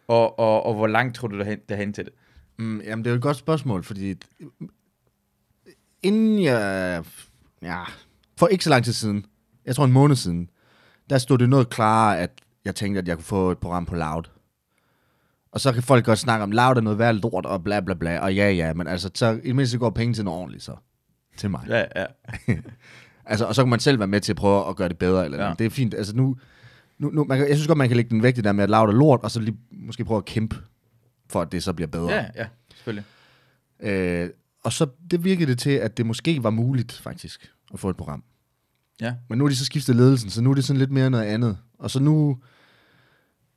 Og, 0.07 0.39
og, 0.39 0.65
og 0.65 0.73
hvor 0.73 0.87
langt 0.87 1.15
tror 1.15 1.27
du, 1.27 1.39
du 1.39 1.43
hen, 1.43 1.93
til 1.93 2.05
det? 2.05 2.13
Mm, 2.57 2.81
jamen, 2.81 3.05
det 3.05 3.09
er 3.09 3.13
jo 3.13 3.17
et 3.17 3.21
godt 3.21 3.37
spørgsmål, 3.37 3.83
fordi 3.83 4.15
inden 6.03 6.43
jeg, 6.43 7.03
ja, 7.61 7.83
for 8.37 8.47
ikke 8.47 8.63
så 8.63 8.69
lang 8.69 8.83
tid 8.85 8.93
siden, 8.93 9.25
jeg 9.65 9.75
tror 9.75 9.85
en 9.85 9.91
måned 9.91 10.15
siden, 10.15 10.49
der 11.09 11.17
stod 11.17 11.37
det 11.37 11.49
noget 11.49 11.69
klarere, 11.69 12.19
at 12.19 12.41
jeg 12.65 12.75
tænkte, 12.75 12.99
at 12.99 13.07
jeg 13.07 13.17
kunne 13.17 13.23
få 13.23 13.51
et 13.51 13.57
program 13.57 13.85
på 13.85 13.95
Loud. 13.95 14.23
Og 15.51 15.59
så 15.59 15.73
kan 15.73 15.83
folk 15.83 16.05
godt 16.05 16.19
snakke 16.19 16.43
om, 16.43 16.51
Loud 16.51 16.77
er 16.77 16.81
noget 16.81 16.99
værd 16.99 17.15
lort, 17.15 17.45
og 17.45 17.63
bla 17.63 17.79
bla 17.79 17.93
bla, 17.93 18.19
og 18.19 18.35
ja 18.35 18.51
ja, 18.51 18.73
men 18.73 18.87
altså, 18.87 19.09
så 19.15 19.39
i 19.43 19.47
det 19.47 19.55
mindste 19.55 19.77
går 19.77 19.89
penge 19.89 20.13
til 20.13 20.25
noget 20.25 20.39
ordentligt, 20.39 20.63
så. 20.63 20.75
Til 21.37 21.49
mig. 21.49 21.65
Ja, 21.67 21.85
ja. 21.95 22.05
Altså, 23.29 23.45
og 23.45 23.55
så 23.55 23.63
kan 23.63 23.69
man 23.69 23.79
selv 23.79 23.99
være 23.99 24.07
med 24.07 24.21
til 24.21 24.33
at 24.33 24.35
prøve 24.37 24.69
at 24.69 24.75
gøre 24.75 24.89
det 24.89 24.97
bedre. 24.97 25.25
Eller 25.25 25.37
Ja. 25.37 25.47
ja. 25.47 25.53
Det 25.59 25.65
er 25.65 25.69
fint. 25.69 25.93
Altså 25.93 26.15
nu, 26.15 26.37
nu, 26.97 27.09
nu 27.09 27.23
man 27.23 27.37
kan, 27.37 27.47
jeg 27.47 27.55
synes 27.57 27.67
godt, 27.67 27.77
man 27.77 27.87
kan 27.87 27.97
lægge 27.97 28.09
den 28.09 28.23
væk, 28.23 28.35
det 28.35 28.43
der 28.43 28.51
med 28.51 28.63
at 28.63 28.69
lave 28.69 28.87
det 28.87 28.95
lort, 28.95 29.19
og 29.23 29.31
så 29.31 29.39
lige 29.39 29.57
måske 29.71 30.05
prøve 30.05 30.17
at 30.17 30.25
kæmpe 30.25 30.55
for, 31.29 31.41
at 31.41 31.51
det 31.51 31.63
så 31.63 31.73
bliver 31.73 31.87
bedre. 31.87 32.09
Ja, 32.11 32.25
ja, 32.35 32.47
selvfølgelig. 32.75 33.03
Øh, 33.79 34.29
og 34.63 34.73
så 34.73 34.87
det 35.11 35.23
virkede 35.23 35.51
det 35.51 35.59
til, 35.59 35.69
at 35.71 35.97
det 35.97 36.05
måske 36.05 36.43
var 36.43 36.49
muligt 36.49 36.91
faktisk 36.91 37.51
at 37.73 37.79
få 37.79 37.89
et 37.89 37.97
program. 37.97 38.23
Ja. 39.01 39.13
Men 39.29 39.37
nu 39.37 39.45
er 39.45 39.49
de 39.49 39.55
så 39.55 39.65
skiftet 39.65 39.95
ledelsen, 39.95 40.29
så 40.29 40.41
nu 40.41 40.51
er 40.51 40.55
det 40.55 40.63
sådan 40.63 40.77
lidt 40.79 40.91
mere 40.91 41.09
noget 41.09 41.23
andet. 41.25 41.57
Og 41.79 41.91
så 41.91 41.99
nu, 41.99 42.37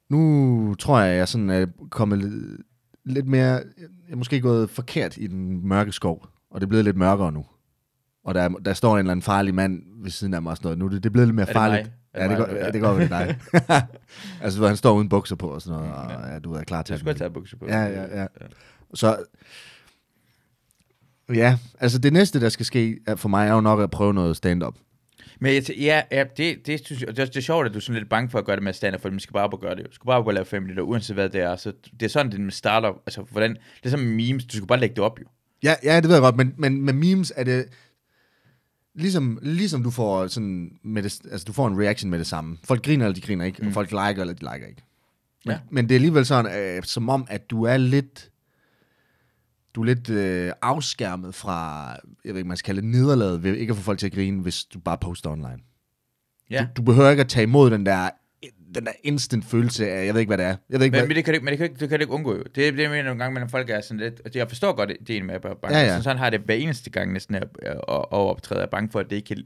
nu 0.09 0.75
tror 0.79 1.01
jeg, 1.01 1.17
jeg 1.19 1.29
sådan 1.29 1.51
er 1.51 1.67
kommet 1.91 2.23
li- 2.23 2.63
lidt 3.05 3.27
mere, 3.27 3.45
jeg 3.47 3.63
er 4.11 4.17
måske 4.17 4.41
gået 4.41 4.71
forkert 4.71 5.17
i 5.17 5.27
den 5.27 5.69
mørke 5.69 5.93
skov, 5.93 6.27
og 6.51 6.61
det 6.61 6.67
er 6.67 6.69
blevet 6.69 6.85
lidt 6.85 6.97
mørkere 6.97 7.33
nu. 7.33 7.45
Og 8.25 8.35
der, 8.35 8.41
er- 8.43 8.49
der 8.49 8.73
står 8.75 8.93
en 8.93 8.99
eller 8.99 9.11
anden 9.11 9.23
farlig 9.23 9.55
mand 9.55 9.83
ved 10.03 10.11
siden 10.11 10.35
af 10.35 10.43
mig 10.43 10.51
og 10.51 10.57
sådan 10.57 10.67
noget. 10.67 10.79
Nu 10.79 10.89
det, 10.89 11.03
det 11.03 11.09
er 11.09 11.13
blevet 11.13 11.29
lidt 11.29 11.37
mere 11.37 11.49
Er 11.49 11.53
farligt. 11.53 11.83
mig? 12.15 12.23
Ja, 12.23 12.29
det 12.29 12.37
går, 12.37 12.45
du 12.47 12.55
ja, 12.55 12.71
det 12.71 12.81
går 12.81 12.93
vel 12.93 13.09
dig. 13.09 13.39
altså, 14.43 14.59
hvor 14.59 14.69
han 14.69 14.77
står 14.77 14.93
uden 14.97 15.09
bukser 15.09 15.37
på 15.37 15.49
og 15.49 15.63
sådan 15.63 15.79
noget, 15.81 15.95
og 15.95 16.29
ja, 16.33 16.39
du 16.39 16.53
er 16.53 16.63
klar 16.65 16.83
til 16.83 16.93
Du 16.93 16.95
at... 16.95 17.01
skulle 17.01 17.11
have 17.13 17.19
taget 17.19 17.33
bukser 17.33 17.57
på. 17.57 17.67
Ja, 17.69 17.83
ja, 17.85 18.21
ja. 18.21 18.27
Så, 18.95 19.17
ja, 21.35 21.59
altså 21.81 21.99
det 21.99 22.13
næste, 22.13 22.41
der 22.41 22.49
skal 22.49 22.67
ske 22.67 22.99
for 23.17 23.29
mig, 23.29 23.49
er 23.49 23.53
jo 23.55 23.61
nok 23.61 23.81
at 23.81 23.91
prøve 23.91 24.15
noget 24.15 24.37
stand-up. 24.37 24.75
Men 25.41 25.55
jeg, 25.55 25.71
ja, 25.79 26.03
ja 26.13 26.25
det, 26.37 26.67
det, 26.67 26.81
synes 26.87 27.01
jeg, 27.03 27.09
det, 27.09 27.19
er- 27.19 27.27
det 27.27 27.37
er 27.37 27.41
sjovt, 27.41 27.67
at 27.67 27.73
du 27.73 27.79
er 27.79 27.81
sådan 27.81 27.99
lidt 27.99 28.09
bange 28.11 28.31
for 28.31 28.39
at 28.39 28.45
gøre 28.45 28.57
det 28.57 28.63
med 28.63 28.73
stand 28.73 28.99
for 28.99 29.11
man 29.11 29.21
skal 29.21 29.33
bare 29.33 29.45
op 29.45 29.53
og 29.55 29.61
gøre 29.61 29.75
det. 29.77 29.87
Du 29.87 29.93
skal 29.95 30.07
bare 30.07 30.19
op 30.19 30.27
og 30.27 30.35
lave 30.35 30.45
fem 30.45 30.63
minutter, 30.63 30.83
uanset 30.83 31.17
hvad 31.17 31.29
det 31.29 31.41
er. 31.41 31.57
Så 31.57 31.73
det 32.01 32.07
er 32.07 32.11
sådan, 32.11 32.33
det 32.33 32.41
med 32.41 32.51
starter. 32.53 32.89
Altså, 33.07 33.23
hvordan, 33.31 33.51
det 33.51 33.87
er 33.87 33.91
som 33.91 34.01
memes, 34.01 34.45
du 34.45 34.57
skal 34.57 34.67
bare 34.67 34.81
lægge 34.81 34.95
det 34.97 35.05
op 35.05 35.21
jo. 35.21 35.25
Ja, 35.63 35.75
ja, 35.85 35.97
det 35.97 36.05
ved 36.05 36.13
jeg 36.15 36.21
godt, 36.23 36.37
men, 36.37 36.55
men 36.59 36.83
med 36.85 36.93
memes 36.93 37.33
er 37.37 37.45
det... 37.45 37.65
Ligesom, 38.95 39.39
ligesom 39.43 39.83
du 39.83 39.91
får 39.91 40.27
sådan 40.27 40.79
med 40.83 41.03
det, 41.03 41.21
altså 41.31 41.45
du 41.45 41.53
får 41.53 41.69
en 41.69 41.81
reaction 41.81 42.11
med 42.11 42.19
det 42.19 42.27
samme. 42.27 42.59
Folk 42.65 42.85
griner 42.85 43.05
eller 43.07 43.15
de 43.15 43.21
griner 43.21 43.45
ikke, 43.45 43.63
mm. 43.63 43.69
og 43.69 43.75
folk 43.75 43.91
liker 43.91 44.21
eller 44.21 44.35
de 44.35 44.41
liker 44.53 44.67
ikke. 44.67 44.83
Men, 45.45 45.53
Ja. 45.53 45.59
men 45.71 45.85
det 45.89 45.95
er 45.95 45.97
alligevel 45.97 46.27
sådan, 46.27 46.77
øh, 46.77 46.83
som 46.85 47.09
om, 47.09 47.27
at 47.29 47.51
du 47.51 47.63
er 47.65 47.77
lidt... 47.77 48.29
Du 49.75 49.81
er 49.81 49.85
lidt 49.85 50.11
øh, 50.11 50.53
afskærmet 50.63 51.35
fra, 51.35 51.89
jeg 52.25 52.35
ved 52.35 52.37
ikke, 52.37 52.49
man 52.49 52.57
skal 52.57 52.67
kalde 52.67 52.81
det 52.81 52.91
nederlaget, 52.91 53.43
ved 53.43 53.57
ikke 53.57 53.71
at 53.71 53.77
få 53.77 53.83
folk 53.83 53.99
til 53.99 54.07
at 54.07 54.13
grine, 54.13 54.43
hvis 54.43 54.65
du 54.65 54.79
bare 54.79 54.99
poster 54.99 55.31
online. 55.31 55.59
Ja. 56.51 56.61
Du, 56.63 56.69
du 56.77 56.83
behøver 56.83 57.11
ikke 57.11 57.21
at 57.21 57.29
tage 57.29 57.43
imod 57.43 57.71
den 57.71 57.87
der, 57.87 58.11
den 58.75 58.85
der 58.87 58.93
instant 59.05 59.45
følelse 59.45 59.91
af, 59.91 60.07
jeg 60.07 60.15
ved 60.15 60.21
ikke, 60.21 60.29
hvad 60.31 60.39
det 60.39 60.47
er. 60.47 60.57
Jeg 60.71 60.79
ved 60.81 60.85
ikke, 60.85 60.95
Men, 60.95 61.01
hvad, 61.01 61.09
men, 61.09 61.17
det 61.17 61.25
kan 61.25 61.35
du, 61.35 61.37
ikke- 61.37 61.45
men 61.45 61.51
det 61.53 61.59
kan, 61.59 61.71
det 61.81 61.89
kan 61.89 61.99
du 61.99 62.03
ikke 62.03 62.13
undgå 62.13 62.37
jo. 62.37 62.43
Det 62.55 62.69
er 62.69 62.71
det, 62.73 62.83
jeg 62.83 62.91
mener 62.91 63.03
nogle 63.05 63.19
gange, 63.25 63.41
når 63.41 63.47
folk 63.49 63.71
er 63.71 63.81
sådan 63.81 64.01
lidt... 64.01 64.21
altså, 64.25 64.39
Jeg 64.39 64.49
forstår 64.49 64.73
godt 64.73 64.91
det 65.09 65.25
med 65.25 65.35
at 65.35 65.45
være 65.45 65.55
bange. 65.63 65.79
Ja, 65.79 65.85
ja. 65.85 65.97
Så 65.97 66.03
sådan 66.03 66.19
har 66.19 66.31
det 66.31 66.41
hver 66.41 66.55
eneste 66.55 66.91
gang 66.91 67.13
næsten 67.13 67.35
at, 67.35 67.43
at, 67.63 67.73
at 67.93 68.07
optræde. 68.11 68.63
Er 68.63 68.67
bange 68.67 68.91
for, 68.93 69.01
at 69.01 69.11
det 69.11 69.17
ikke, 69.17 69.27
kan, 69.29 69.45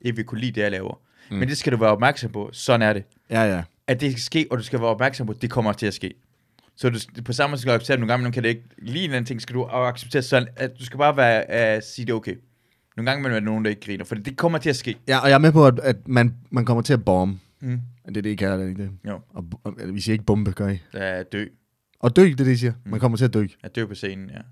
ikke 0.00 0.16
vil 0.16 0.24
kunne 0.24 0.40
lide 0.40 0.52
det, 0.52 0.60
jeg 0.60 0.70
laver. 0.70 1.00
Mm. 1.30 1.36
Men 1.36 1.48
det 1.48 1.58
skal 1.58 1.72
du 1.72 1.76
være 1.76 1.90
opmærksom 1.90 2.30
på. 2.32 2.50
Sådan 2.52 2.82
er 2.82 2.92
det. 2.92 3.04
ja, 3.30 3.42
ja. 3.56 3.62
At 3.86 4.00
det 4.00 4.10
skal 4.12 4.22
ske, 4.22 4.46
og 4.50 4.58
du 4.58 4.62
skal 4.62 4.80
være 4.80 4.88
opmærksom 4.88 5.26
på, 5.26 5.32
at 5.32 5.42
det 5.42 5.50
kommer 5.50 5.72
til 5.72 5.86
at 5.86 5.94
ske. 5.94 6.14
Så 6.76 6.90
du, 6.90 6.98
på 7.24 7.32
samme 7.32 7.50
måde 7.52 7.60
skal 7.60 7.70
du 7.70 7.74
acceptere, 7.74 7.96
nogle 7.96 8.12
gange 8.12 8.22
nogle 8.22 8.32
kan 8.32 8.42
det 8.42 8.48
ikke 8.48 8.62
lide 8.78 9.04
en 9.04 9.10
anden 9.10 9.24
ting, 9.24 9.40
skal 9.42 9.54
du 9.54 9.64
acceptere 9.64 10.22
sådan, 10.22 10.48
at 10.56 10.70
du 10.80 10.84
skal 10.84 10.98
bare 10.98 11.16
være, 11.16 11.76
uh, 11.76 11.82
sige 11.82 12.06
det 12.06 12.14
okay. 12.14 12.34
Nogle 12.96 13.10
gange 13.10 13.22
vil 13.22 13.30
der 13.30 13.34
være 13.34 13.44
nogen, 13.44 13.64
der 13.64 13.70
ikke 13.70 13.82
griner, 13.86 14.04
for 14.04 14.14
det 14.14 14.36
kommer 14.36 14.58
til 14.58 14.70
at 14.70 14.76
ske. 14.76 14.96
Ja, 15.08 15.18
og 15.18 15.28
jeg 15.28 15.34
er 15.34 15.38
med 15.38 15.52
på, 15.52 15.66
at, 15.66 15.78
at 15.78 16.08
man, 16.08 16.34
man 16.50 16.64
kommer 16.64 16.82
til 16.82 16.92
at 16.92 17.04
bombe. 17.04 17.38
Mm. 17.60 17.80
Det 18.08 18.16
er 18.16 18.22
det, 18.22 18.30
I 18.30 18.34
kalder 18.34 18.56
det, 18.56 18.68
ikke 18.68 18.82
det? 18.82 18.90
Jo, 19.08 19.20
Og, 19.30 19.44
og, 19.64 19.74
eller, 19.80 19.92
vi 19.92 20.00
siger 20.00 20.12
ikke 20.12 20.24
bombe, 20.24 20.52
gør 20.52 20.68
I? 20.68 20.78
er 20.92 21.22
dø. 21.22 21.44
Og 22.00 22.16
dø, 22.16 22.22
det 22.22 22.40
er 22.40 22.44
det, 22.44 22.52
I 22.52 22.56
siger. 22.56 22.72
Man 22.86 23.00
kommer 23.00 23.18
til 23.18 23.24
at 23.24 23.34
dø. 23.34 23.46
At 23.64 23.76
dø 23.76 23.86
på 23.86 23.94
scenen, 23.94 24.30
ja. 24.30 24.34
Det 24.34 24.42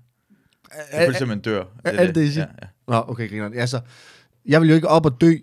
Er- 0.91 1.05
fuldstændig, 1.05 1.27
man 1.37 1.39
dør. 1.39 1.63
er- 1.85 1.91
er 1.91 2.05
det 2.05 2.15
det, 2.15 2.23
I 2.23 2.31
siger? 2.31 2.45
Ja, 2.61 2.67
ja. 2.87 2.93
Nå, 2.97 3.03
okay, 3.07 3.29
griner. 3.29 3.49
Ja, 3.53 3.65
så, 3.65 3.79
jeg 4.45 4.61
vil 4.61 4.69
jo 4.69 4.75
ikke 4.75 4.87
op 4.87 5.05
og 5.05 5.21
dø. 5.21 5.33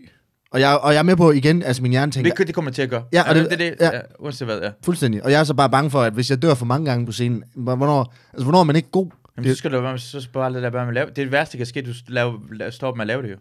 Og 0.51 0.61
jeg, 0.61 0.79
og 0.79 0.93
jeg 0.93 0.99
er 0.99 1.03
med 1.03 1.17
på 1.17 1.31
igen, 1.31 1.63
altså 1.63 1.83
min 1.83 1.91
hjerne 1.91 2.13
tænker, 2.13 2.35
Det, 2.35 2.47
det 2.47 2.55
kommer 2.55 2.71
det 2.71 2.75
til 2.75 2.83
at 2.83 2.91
gøre. 2.91 3.05
Ja, 3.13 3.29
og 3.29 3.35
det, 3.35 3.51
det- 3.51 3.59
det, 3.59 3.73
det, 3.73 3.77
ja. 3.81 3.95
ja. 3.95 4.01
uanset 4.19 4.47
hvad, 4.49 4.61
ja. 4.61 4.71
fuldstændig. 4.85 5.25
Og 5.25 5.31
jeg 5.33 5.41
er 5.41 5.45
så 5.45 5.55
bare 5.55 5.71
bange 5.71 5.91
for, 5.91 6.03
at 6.03 6.13
hvis 6.13 6.31
jeg 6.31 6.43
dør 6.43 6.55
for 6.55 6.67
mange 6.67 6.87
gange 6.91 7.07
på 7.07 7.13
scenen, 7.13 7.45
hvornår, 7.55 8.15
altså, 8.33 8.45
hvornår 8.45 8.61
er 8.61 8.65
man 8.65 8.77
ikke 8.77 8.91
god? 8.91 9.11
Jamen, 9.37 9.45
Det- 9.49 9.57
så 9.57 9.59
skal 9.59 9.73
du 9.73 9.81
være 9.81 9.99
så 9.99 10.21
skal 10.21 10.33
bare 10.33 10.53
lade 10.53 10.63
være 10.73 10.73
med 10.73 10.89
at 10.89 10.95
lave. 10.95 11.07
Det 11.07 11.19
er 11.19 11.25
det 11.25 11.33
værste, 11.33 11.53
der 11.53 11.59
kan 11.59 11.67
ske, 11.67 11.83
du 11.83 11.93
laver, 12.09 12.71
stopper 12.71 12.97
med 12.97 13.03
at 13.03 13.07
lave 13.07 13.23
det 13.23 13.31
jo. 13.31 13.37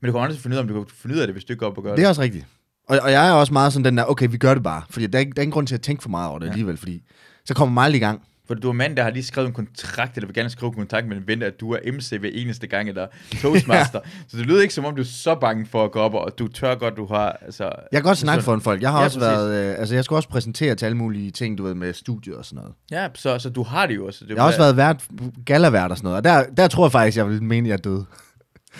Men 0.00 0.06
du 0.06 0.12
kan 0.12 0.22
aldrig 0.24 0.40
finde 0.40 0.54
ud 0.54 0.58
af, 0.58 0.62
om 0.62 0.68
du 0.68 0.74
kan 0.84 0.94
finde 0.94 1.16
ud 1.16 1.20
af 1.20 1.26
det, 1.26 1.34
hvis 1.34 1.44
du 1.44 1.52
ikke 1.52 1.60
går 1.60 1.66
op 1.66 1.76
og 1.78 1.82
gør 1.84 1.90
det. 1.90 1.96
Det 1.98 2.04
er 2.04 2.08
også 2.08 2.22
rigtigt. 2.22 2.46
Og, 2.88 2.98
og 3.02 3.12
jeg 3.12 3.28
er 3.28 3.32
også 3.32 3.52
meget 3.52 3.72
sådan 3.72 3.84
den 3.84 3.96
der, 3.98 4.04
okay, 4.04 4.28
vi 4.30 4.36
gør 4.36 4.54
det 4.54 4.62
bare. 4.62 4.82
Fordi 4.90 5.06
der 5.06 5.18
er, 5.18 5.20
ikke, 5.20 5.32
der 5.32 5.38
er 5.38 5.42
ingen 5.42 5.52
grund 5.52 5.66
til 5.66 5.74
at 5.74 5.80
tænke 5.80 6.02
for 6.02 6.08
meget 6.10 6.30
over 6.30 6.38
det 6.38 6.46
Ja. 6.46 6.50
alligevel, 6.50 6.76
fordi 6.76 7.02
så 7.44 7.54
kommer 7.54 7.82
aldrig 7.82 7.98
i 7.98 8.04
gang. 8.04 8.22
For 8.46 8.54
du 8.54 8.68
er 8.68 8.72
mand, 8.72 8.96
der 8.96 9.02
har 9.02 9.10
lige 9.10 9.22
skrevet 9.24 9.48
en 9.48 9.54
kontrakt, 9.54 10.16
eller 10.16 10.26
vil 10.26 10.34
gerne 10.34 10.50
skrive 10.50 10.68
en 10.68 10.74
kontrakt 10.74 11.06
med 11.08 11.16
en 11.16 11.22
ven, 11.26 11.42
at 11.42 11.60
du 11.60 11.72
er 11.72 11.78
MC 11.92 12.10
hver 12.20 12.30
eneste 12.32 12.66
gang, 12.66 12.88
eller 12.88 13.06
Toastmaster. 13.42 14.00
Så 14.28 14.36
det 14.36 14.46
lyder 14.46 14.62
ikke 14.62 14.74
som 14.74 14.84
om, 14.84 14.94
du 14.96 15.02
er 15.02 15.06
så 15.06 15.34
bange 15.34 15.66
for 15.66 15.84
at 15.84 15.92
gå 15.92 15.98
op, 15.98 16.14
og 16.14 16.38
du 16.38 16.48
tør 16.48 16.74
godt, 16.74 16.96
du 16.96 17.06
har... 17.06 17.38
Altså, 17.42 17.64
Jeg 17.64 17.72
kan 17.92 18.02
godt 18.02 18.18
snakke 18.18 18.44
for 18.44 18.54
en 18.54 18.60
folk. 18.60 18.82
Jeg 18.82 18.90
har 18.90 18.96
Ja, 18.96 19.00
ja, 19.00 19.04
også 19.06 19.18
præcis. 19.18 19.32
været, 19.38 19.72
øh, 19.72 19.78
altså 19.80 19.94
jeg 19.94 20.04
skulle 20.04 20.18
også 20.18 20.28
præsentere 20.28 20.74
til 20.74 20.86
alle 20.86 20.96
mulige 20.98 21.30
ting, 21.30 21.58
du 21.58 21.62
ved, 21.62 21.74
med 21.74 21.92
studiet 21.94 22.36
og 22.36 22.44
sådan 22.44 22.56
noget. 22.56 22.72
Ja, 22.90 23.08
så, 23.14 23.38
så 23.38 23.50
du 23.50 23.62
har 23.62 23.86
det 23.86 23.96
jo 23.96 24.06
også. 24.06 24.24
Det 24.24 24.30
er 24.30 24.34
Jeg 24.34 24.42
har 24.42 24.46
også 24.46 24.58
været 24.58 24.76
vært, 24.76 25.04
galavært 25.46 25.90
og 25.90 25.96
sådan 25.96 26.06
noget, 26.06 26.16
og 26.16 26.24
der, 26.24 26.44
der 26.56 26.68
tror 26.68 26.86
jeg 26.86 26.92
faktisk, 26.92 27.16
jeg 27.16 27.28
vil 27.28 27.42
mene, 27.42 27.66
at 27.66 27.68
jeg 27.68 27.72
er 27.72 27.90
død. 27.90 28.04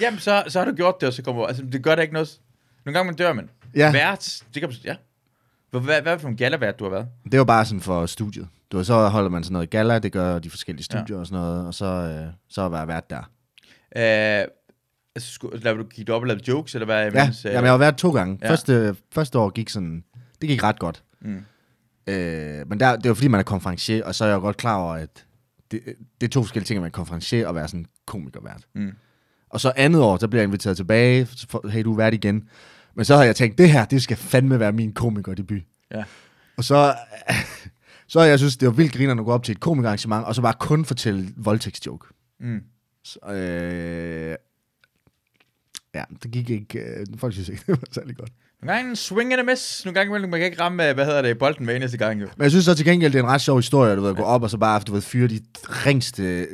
Jamen, 0.01 0.19
så, 0.19 0.45
så 0.49 0.59
har 0.59 0.67
du 0.67 0.75
gjort 0.77 0.95
det, 1.01 1.07
og 1.07 1.13
så 1.13 1.23
kommer... 1.23 1.47
Altså, 1.47 1.63
det 1.73 1.83
gør 1.83 1.95
da 1.95 2.03
ikke 2.03 2.15
noget. 2.15 2.39
Nogle 2.85 2.99
gange 2.99 3.07
man 3.13 3.17
dør, 3.17 3.33
man. 3.33 3.49
Ja. 3.77 3.93
Vært, 3.93 4.43
det 4.55 4.63
kan 4.63 4.71
ja. 4.85 4.97
Hvad, 5.71 5.81
hvad, 5.81 6.03
hvad 6.03 6.19
for 6.19 6.29
en 6.29 6.37
gallavært, 6.37 6.79
du 6.79 6.85
har 6.85 6.91
været? 6.91 7.07
Det 7.33 7.39
var 7.39 7.45
bare 7.45 7.65
sådan 7.65 7.81
for 7.81 8.07
studiet. 8.07 8.49
Du 8.73 8.85
så 8.85 9.09
holder 9.09 9.31
man 9.31 9.45
sådan 9.45 9.53
noget 9.53 9.71
gala, 9.71 9.99
det 9.99 10.13
gør 10.13 10.39
de 10.39 10.51
forskellige 10.51 10.85
studier 10.85 11.17
ja. 11.17 11.21
og 11.21 11.27
sådan 11.27 11.43
noget, 11.43 11.67
og 11.67 11.75
så, 11.75 11.85
øh, 11.87 12.33
så 12.49 12.69
var 12.69 12.79
jeg 12.79 12.89
vært 12.89 13.11
der. 13.11 13.19
Øh, 13.97 14.49
altså, 15.17 15.33
skulle, 15.33 15.59
lavede 15.59 15.83
du, 15.83 15.89
gik 15.89 16.07
du 16.07 16.13
op 16.13 16.23
og 16.23 16.27
lavede 16.27 16.45
jokes, 16.49 16.75
eller 16.75 16.85
hvad? 16.87 17.13
Ja, 17.13 17.25
Mens, 17.25 17.45
øh, 17.45 17.53
jamen, 17.53 17.65
jeg 17.65 17.73
var 17.73 17.79
vært 17.79 17.97
to 17.97 18.11
gange. 18.13 18.39
ja. 18.43 18.51
Første, 18.51 18.97
første 19.13 19.39
år 19.39 19.51
gik 19.51 19.69
sådan, 19.69 20.05
det 20.41 20.49
gik 20.49 20.63
ret 20.63 20.79
godt. 20.79 21.03
Mm. 21.21 21.45
Øh, 22.07 22.69
men 22.69 22.81
der, 22.81 22.97
det 22.97 23.09
var 23.09 23.15
fordi, 23.15 23.29
man 23.29 23.41
er 23.41 23.45
konferencier, 23.45 24.05
og 24.05 24.15
så 24.15 24.25
er 24.25 24.29
jeg 24.29 24.35
jo 24.37 24.41
godt 24.41 24.57
klar 24.57 24.77
over, 24.77 24.93
at 24.95 25.25
det, 25.71 25.81
det 26.21 26.27
er 26.27 26.31
to 26.31 26.43
forskellige 26.43 26.67
ting, 26.67 26.77
at 26.79 26.83
være 26.83 26.91
konferencier 26.91 27.49
og 27.49 27.55
være 27.55 27.69
sådan 27.69 27.87
komikervært. 28.07 28.63
Mm. 28.75 28.93
Og 29.51 29.61
så 29.61 29.73
andet 29.77 30.03
år, 30.03 30.17
så 30.17 30.29
bliver 30.29 30.41
jeg 30.43 30.47
inviteret 30.49 30.77
tilbage, 30.77 31.27
så 31.27 31.47
får- 31.51 31.69
hey, 31.69 31.83
du 31.85 31.93
er 31.93 31.97
vært 31.97 32.15
igen. 32.15 32.49
Men 32.97 33.05
så 33.05 33.17
har 33.17 33.25
jeg 33.25 33.37
tænkt, 33.37 33.59
det 33.59 33.71
her, 33.71 33.85
det 33.85 34.03
skal 34.03 34.17
fandme 34.17 34.61
være 34.61 34.73
min 34.73 34.93
komikerdebut. 34.93 35.63
Ja. 35.91 36.05
Og 36.57 36.65
så, 36.65 36.95
så 38.09 38.21
har 38.21 38.27
jeg 38.27 38.39
synes, 38.39 38.57
det 38.57 38.67
var 38.67 38.73
vildt 38.73 38.93
grinerende 38.93 39.21
at 39.21 39.25
gå 39.25 39.33
op 39.33 39.43
til 39.45 39.53
et 39.53 39.61
komikerarrangement, 39.61 40.25
og 40.25 40.35
så 40.35 40.43
bare 40.43 40.55
kun 40.61 40.85
fortælle 40.85 41.29
voldtægtsjoke. 41.37 42.07
Mm. 42.41 42.61
Så, 43.05 43.19
øh, 43.33 44.37
ja, 45.95 46.05
det 46.23 46.31
gik 46.31 46.51
ikke, 46.51 46.79
øh, 46.79 47.07
folk 47.19 47.33
synes 47.33 47.49
ikke, 47.49 47.63
det 47.67 47.81
var 47.81 47.87
særlig 47.93 48.17
godt. 48.17 48.33
Nogle 48.63 48.77
gange 48.77 48.91
en 48.91 48.97
swing 48.97 49.33
and 49.33 49.41
a 49.41 49.45
miss. 49.45 49.85
Nogle 49.85 49.95
gange 50.01 50.19
man 50.19 50.41
kan 50.41 50.43
ikke 50.43 50.61
ramme, 50.61 50.89
øh, 50.89 50.95
hvad 50.95 51.05
hedder 51.05 51.23
det, 51.23 51.39
bolden 51.39 51.65
hver 51.65 51.77
eneste 51.77 51.99
gang, 51.99 52.21
jo. 52.21 52.27
Men 52.37 52.43
jeg 52.43 52.51
synes 52.51 52.65
så 52.65 52.75
til 52.75 52.85
gengæld, 52.85 53.13
det 53.13 53.19
er 53.19 53.23
en 53.23 53.31
ret 53.31 53.41
sjov 53.41 53.59
historie, 53.59 53.97
du 53.97 54.01
ved, 54.01 54.11
at 54.11 54.17
gå 54.17 54.23
op 54.23 54.43
og 54.43 54.51
så 54.51 54.59
bare, 54.59 54.81
du 54.81 54.93
ved, 54.93 55.03
fyre 55.03 55.29
de 55.29 55.41
ringste 55.57 56.49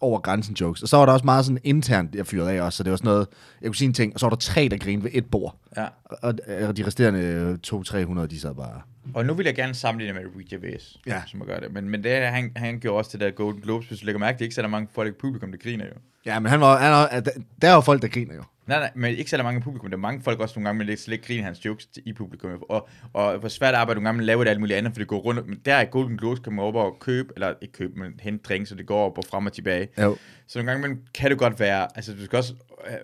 over 0.00 0.20
grænsen 0.20 0.54
jokes. 0.60 0.82
Og 0.82 0.88
så 0.88 0.96
var 0.96 1.06
der 1.06 1.12
også 1.12 1.24
meget 1.24 1.44
sådan 1.44 1.58
internt, 1.64 2.14
jeg 2.14 2.26
fyrede 2.26 2.50
af 2.52 2.60
også, 2.60 2.76
så 2.76 2.82
det 2.82 2.90
var 2.90 2.96
sådan 2.96 3.08
noget, 3.08 3.26
jeg 3.62 3.68
kunne 3.68 3.76
sige 3.76 3.86
en 3.88 3.94
ting, 3.94 4.14
og 4.14 4.20
så 4.20 4.26
var 4.26 4.30
der 4.30 4.36
tre, 4.36 4.68
der 4.70 4.78
grinede 4.78 5.04
ved 5.04 5.10
et 5.14 5.30
bord. 5.30 5.56
Ja. 5.76 5.86
Og, 6.04 6.34
og 6.68 6.76
de 6.76 6.86
resterende 6.86 7.58
200-300, 7.66 8.26
de 8.26 8.40
sad 8.40 8.54
bare... 8.54 8.80
Og 9.14 9.26
nu 9.26 9.34
vil 9.34 9.44
jeg 9.46 9.54
gerne 9.54 9.74
sammenligne 9.74 10.14
med 10.20 10.22
Ricky 10.38 10.50
Gervais, 10.50 10.98
Ja. 11.06 11.22
som 11.26 11.40
at 11.42 11.46
gøre 11.48 11.60
det. 11.60 11.72
Men, 11.72 11.88
men 11.90 12.04
det, 12.04 12.12
han, 12.12 12.52
han 12.56 12.80
gjorde 12.80 12.98
også 12.98 13.10
det 13.12 13.20
der 13.20 13.30
Golden 13.30 13.62
Globes, 13.62 13.88
hvis 13.88 13.98
du 14.00 14.06
lægger 14.06 14.18
mærke, 14.20 14.34
det 14.36 14.40
er 14.42 14.44
ikke 14.46 14.54
så 14.54 14.62
der 14.62 14.68
mange 14.68 14.88
folk 14.94 15.08
i 15.14 15.18
publikum, 15.20 15.50
der 15.50 15.58
griner 15.58 15.84
jo. 15.84 15.92
Ja, 16.26 16.38
men 16.40 16.50
han 16.50 16.60
var, 16.60 16.78
han 16.78 16.92
var, 16.92 17.20
der- 17.60 17.68
er 17.68 17.74
jo 17.74 17.80
folk, 17.80 18.02
der 18.02 18.08
griner 18.08 18.34
jo. 18.34 18.42
Nej, 18.66 18.78
nej, 18.78 18.90
men 18.94 19.14
ikke 19.14 19.30
så 19.30 19.42
mange 19.42 19.58
i 19.60 19.62
publikum. 19.62 19.90
Der 19.90 19.96
er 19.96 20.00
mange 20.00 20.22
folk 20.22 20.40
også 20.40 20.54
nogle 20.58 20.68
gange, 20.68 20.78
men 20.78 20.88
det 20.88 20.98
slet 20.98 21.12
ikke 21.14 21.26
grine 21.26 21.42
hans 21.42 21.64
jokes 21.64 21.88
i 22.06 22.12
publikum. 22.12 22.50
Og, 22.68 22.88
og 23.12 23.38
hvor 23.38 23.48
svært 23.48 23.74
arbejde 23.74 23.98
nogle 24.00 24.08
gange 24.08 24.16
med 24.16 24.22
at 24.24 24.26
lave 24.26 24.44
det 24.44 24.50
alt 24.50 24.60
muligt 24.60 24.76
andet, 24.78 24.92
for 24.92 24.98
det 24.98 25.08
går 25.08 25.18
rundt. 25.18 25.46
Men 25.46 25.60
der 25.64 25.74
er 25.74 25.84
Golden 25.84 26.18
Globes, 26.18 26.40
kan 26.40 26.52
man 26.52 26.64
over 26.64 26.82
og 26.82 26.96
købe, 27.00 27.32
eller 27.36 27.54
ikke 27.62 27.72
købe, 27.72 27.98
men 28.00 28.20
hente 28.20 28.42
drink, 28.48 28.66
så 28.66 28.74
det 28.74 28.86
går 28.86 29.06
op 29.06 29.18
og 29.18 29.24
frem 29.30 29.46
og 29.46 29.52
tilbage. 29.52 29.88
Jo. 30.02 30.16
Så 30.46 30.58
nogle 30.58 30.70
gange 30.72 30.88
men 30.88 30.98
kan 31.14 31.30
det 31.30 31.38
godt 31.38 31.60
være, 31.60 31.88
altså 31.96 32.14
du 32.14 32.24
skal 32.24 32.36
også, 32.36 32.54
øh, 32.88 32.94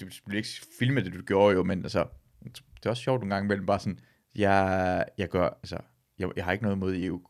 du 0.00 0.04
vil 0.26 0.36
ikke 0.36 0.48
filme 0.78 1.04
det, 1.04 1.12
du 1.14 1.22
gjorde 1.22 1.54
jo, 1.54 1.62
men 1.64 1.82
altså, 1.82 2.04
det 2.44 2.86
er 2.86 2.90
også 2.90 3.02
sjovt 3.02 3.20
nogle 3.20 3.34
gange 3.34 3.46
imellem, 3.46 3.66
bare 3.66 3.78
sådan, 3.78 3.98
jeg, 4.36 5.04
jeg 5.18 5.28
gør, 5.28 5.44
altså, 5.48 5.76
jeg, 6.18 6.28
jeg 6.36 6.44
har 6.44 6.52
ikke 6.52 6.64
noget 6.64 6.76
imod 6.76 6.94
EU, 6.96 7.20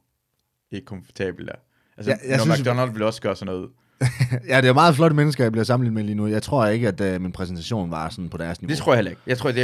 ikke 0.70 0.84
komfortabel 0.84 1.46
der. 1.46 1.52
Altså, 1.96 2.10
ja, 2.10 2.16
jeg 2.28 2.36
når 2.36 2.54
synes- 2.54 2.68
McDonald's 2.68 2.92
vil 2.92 3.02
også 3.02 3.22
gøre 3.22 3.36
sådan 3.36 3.54
noget. 3.54 3.70
Ja, 4.48 4.60
det 4.60 4.68
er 4.68 4.72
meget 4.72 4.94
flotte 4.94 5.16
mennesker, 5.16 5.44
jeg 5.44 5.52
bliver 5.52 5.64
sammenlignet 5.64 5.94
med 5.94 6.04
lige 6.04 6.14
nu. 6.14 6.26
Jeg 6.26 6.42
tror 6.42 6.66
ikke, 6.66 6.88
at 6.88 7.00
uh, 7.00 7.22
min 7.22 7.32
præsentation 7.32 7.90
var 7.90 8.08
sådan 8.08 8.28
på 8.28 8.36
deres 8.36 8.60
niveau. 8.60 8.70
Det 8.70 8.78
tror 8.78 8.92
jeg 8.92 8.96
heller 8.96 9.10
ikke. 9.10 9.22
Jeg 9.26 9.38
tror, 9.38 9.50
det 9.52 9.62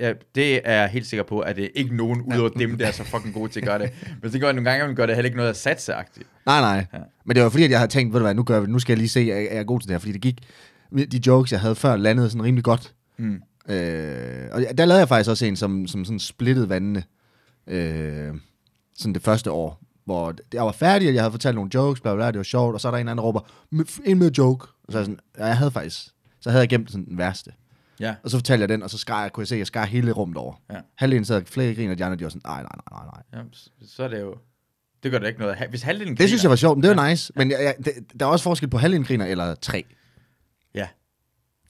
er, 0.00 0.14
det 0.34 0.60
er 0.64 0.80
jeg 0.80 0.88
helt 0.88 1.06
sikker 1.06 1.24
på, 1.24 1.40
at 1.40 1.56
det 1.56 1.64
er 1.64 1.68
ikke 1.74 1.96
nogen 1.96 2.20
ud 2.22 2.38
over 2.38 2.48
dem, 2.48 2.78
der 2.78 2.86
er 2.86 2.92
så 2.92 3.04
fucking 3.04 3.34
gode 3.34 3.52
til 3.52 3.60
at 3.60 3.66
gøre 3.66 3.78
det. 3.78 3.90
Men 4.22 4.32
det 4.32 4.40
gør, 4.40 4.52
nogle 4.52 4.70
gange 4.70 4.94
gør 4.94 5.06
det 5.06 5.14
heller 5.14 5.26
ikke 5.26 5.36
noget 5.36 5.50
af 5.50 5.56
satseagtigt. 5.56 6.26
Nej, 6.46 6.60
nej. 6.60 6.86
Ja. 6.92 6.98
Men 7.24 7.36
det 7.36 7.42
var 7.42 7.50
fordi, 7.50 7.64
at 7.64 7.70
jeg 7.70 7.78
havde 7.78 7.90
tænkt, 7.92 8.12
ved 8.12 8.20
du 8.20 8.24
hvad, 8.24 8.34
nu, 8.34 8.42
gør 8.42 8.60
vi, 8.60 8.66
nu 8.66 8.78
skal 8.78 8.92
jeg 8.92 8.98
lige 8.98 9.08
se, 9.08 9.20
at 9.20 9.26
jeg 9.26 9.48
er 9.50 9.64
god 9.64 9.80
til 9.80 9.88
det 9.88 9.94
her. 9.94 9.98
Fordi 9.98 10.12
det 10.12 10.20
gik, 10.20 10.38
de 11.12 11.20
jokes, 11.26 11.52
jeg 11.52 11.60
havde 11.60 11.74
før, 11.74 11.96
landede 11.96 12.30
sådan 12.30 12.44
rimelig 12.44 12.64
godt. 12.64 12.94
Mm. 13.18 13.42
Øh, 13.68 14.48
og 14.52 14.62
der 14.78 14.84
lavede 14.84 14.98
jeg 14.98 15.08
faktisk 15.08 15.30
også 15.30 15.46
en, 15.46 15.56
som, 15.56 15.86
som 15.86 16.04
sådan 16.04 16.18
splittede 16.18 16.68
vandene. 16.68 17.02
Øh, 17.66 18.34
sådan 18.98 19.14
det 19.14 19.22
første 19.22 19.50
år, 19.50 19.82
hvor 20.10 20.34
jeg 20.54 20.64
var 20.64 20.72
færdig, 20.72 21.08
og 21.08 21.14
jeg 21.14 21.22
havde 21.22 21.32
fortalt 21.32 21.54
nogle 21.54 21.70
jokes, 21.74 22.00
bla, 22.00 22.14
bla, 22.14 22.26
det 22.26 22.36
var 22.36 22.42
sjovt, 22.42 22.74
og 22.74 22.80
så 22.80 22.88
er 22.88 22.92
der 22.92 22.98
en 22.98 23.08
anden, 23.08 23.18
der 23.18 23.24
råber, 23.24 23.40
"M- 23.74 24.00
en 24.04 24.18
med 24.18 24.30
joke. 24.30 24.66
Og 24.84 24.92
så 24.92 24.98
er 24.98 25.00
jeg 25.00 25.04
sådan, 25.06 25.20
ja, 25.38 25.44
jeg 25.46 25.56
havde 25.58 25.70
faktisk, 25.70 25.98
så 26.40 26.50
havde 26.50 26.60
jeg 26.60 26.68
gemt 26.68 26.90
sådan 26.90 27.04
den 27.06 27.18
værste. 27.18 27.52
Ja. 28.00 28.14
Og 28.24 28.30
så 28.30 28.36
fortalte 28.36 28.60
jeg 28.60 28.68
den, 28.68 28.82
og 28.82 28.90
så 28.90 28.98
skar 28.98 29.22
jeg, 29.22 29.32
kunne 29.32 29.42
jeg 29.42 29.48
se, 29.48 29.54
at 29.54 29.58
jeg 29.58 29.66
skar 29.66 29.84
hele 29.84 30.12
rummet 30.12 30.36
over. 30.36 30.54
Ja. 30.72 30.76
Halvdelen 30.94 31.24
sad 31.24 31.44
flere 31.44 31.74
griner, 31.74 31.92
og 31.92 31.98
de 31.98 32.04
andre, 32.04 32.16
de 32.18 32.24
var 32.24 32.30
sådan, 32.30 32.42
nej, 32.44 32.62
nej, 32.62 32.70
nej, 32.90 33.02
nej, 33.04 33.22
nej. 33.32 33.42
ja. 33.42 33.86
så- 33.86 34.02
er 34.04 34.08
det 34.08 34.20
jo... 34.20 34.34
Det 35.02 35.10
gør 35.10 35.18
det 35.18 35.26
ikke 35.28 35.40
noget. 35.40 35.56
Hvis 35.70 35.82
halvdelen 35.82 36.16
Det 36.16 36.28
synes 36.28 36.42
jeg 36.42 36.50
var 36.50 36.56
sjovt, 36.56 36.78
men 36.78 36.82
det 36.88 36.96
var 36.96 37.04
Ja. 37.04 37.10
nice. 37.10 37.32
Men 37.36 37.50
jeg, 37.50 37.58
jeg, 37.62 37.74
det, 37.84 38.20
der 38.20 38.26
er 38.26 38.30
også 38.30 38.42
forskel 38.42 38.68
på 38.68 38.78
halvdelen 38.78 39.04
griner 39.06 39.26
eller 39.26 39.54
tre. 39.54 39.84
Ja. 40.74 40.88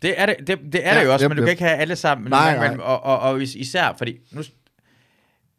Det 0.02 0.20
er 0.20 0.26
det, 0.26 0.36
det, 0.46 0.58
det 0.72 0.86
er 0.86 0.92
Ja, 0.94 1.00
det 1.00 1.06
jo 1.06 1.12
også, 1.12 1.24
yep, 1.24 1.30
men 1.30 1.36
du 1.36 1.40
yep. 1.42 1.46
kan 1.46 1.50
ikke 1.50 1.62
have 1.62 1.76
alle 1.76 1.96
sammen. 1.96 2.30
Nej, 2.30 2.56
nej. 2.56 2.76
Og, 2.84 3.02
og, 3.02 3.18
og 3.18 3.42
is- 3.42 3.54
især, 3.54 3.94
fordi 3.98 4.18
nu, 4.32 4.40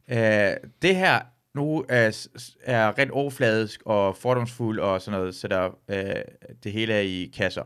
øh, 0.10 0.54
det 0.82 0.96
her 0.96 1.20
nu 1.54 1.86
er, 1.90 2.28
er 2.64 2.98
rent 2.98 3.12
overfladisk 3.12 3.82
og 3.86 4.18
fordomsfuld 4.18 4.80
og 4.80 5.02
sådan 5.02 5.20
noget, 5.20 5.36
så 5.36 5.48
der 5.48 5.78
øh, 5.88 6.16
det 6.64 6.72
hele 6.72 6.94
er 6.94 7.00
i 7.02 7.32
kasser. 7.38 7.64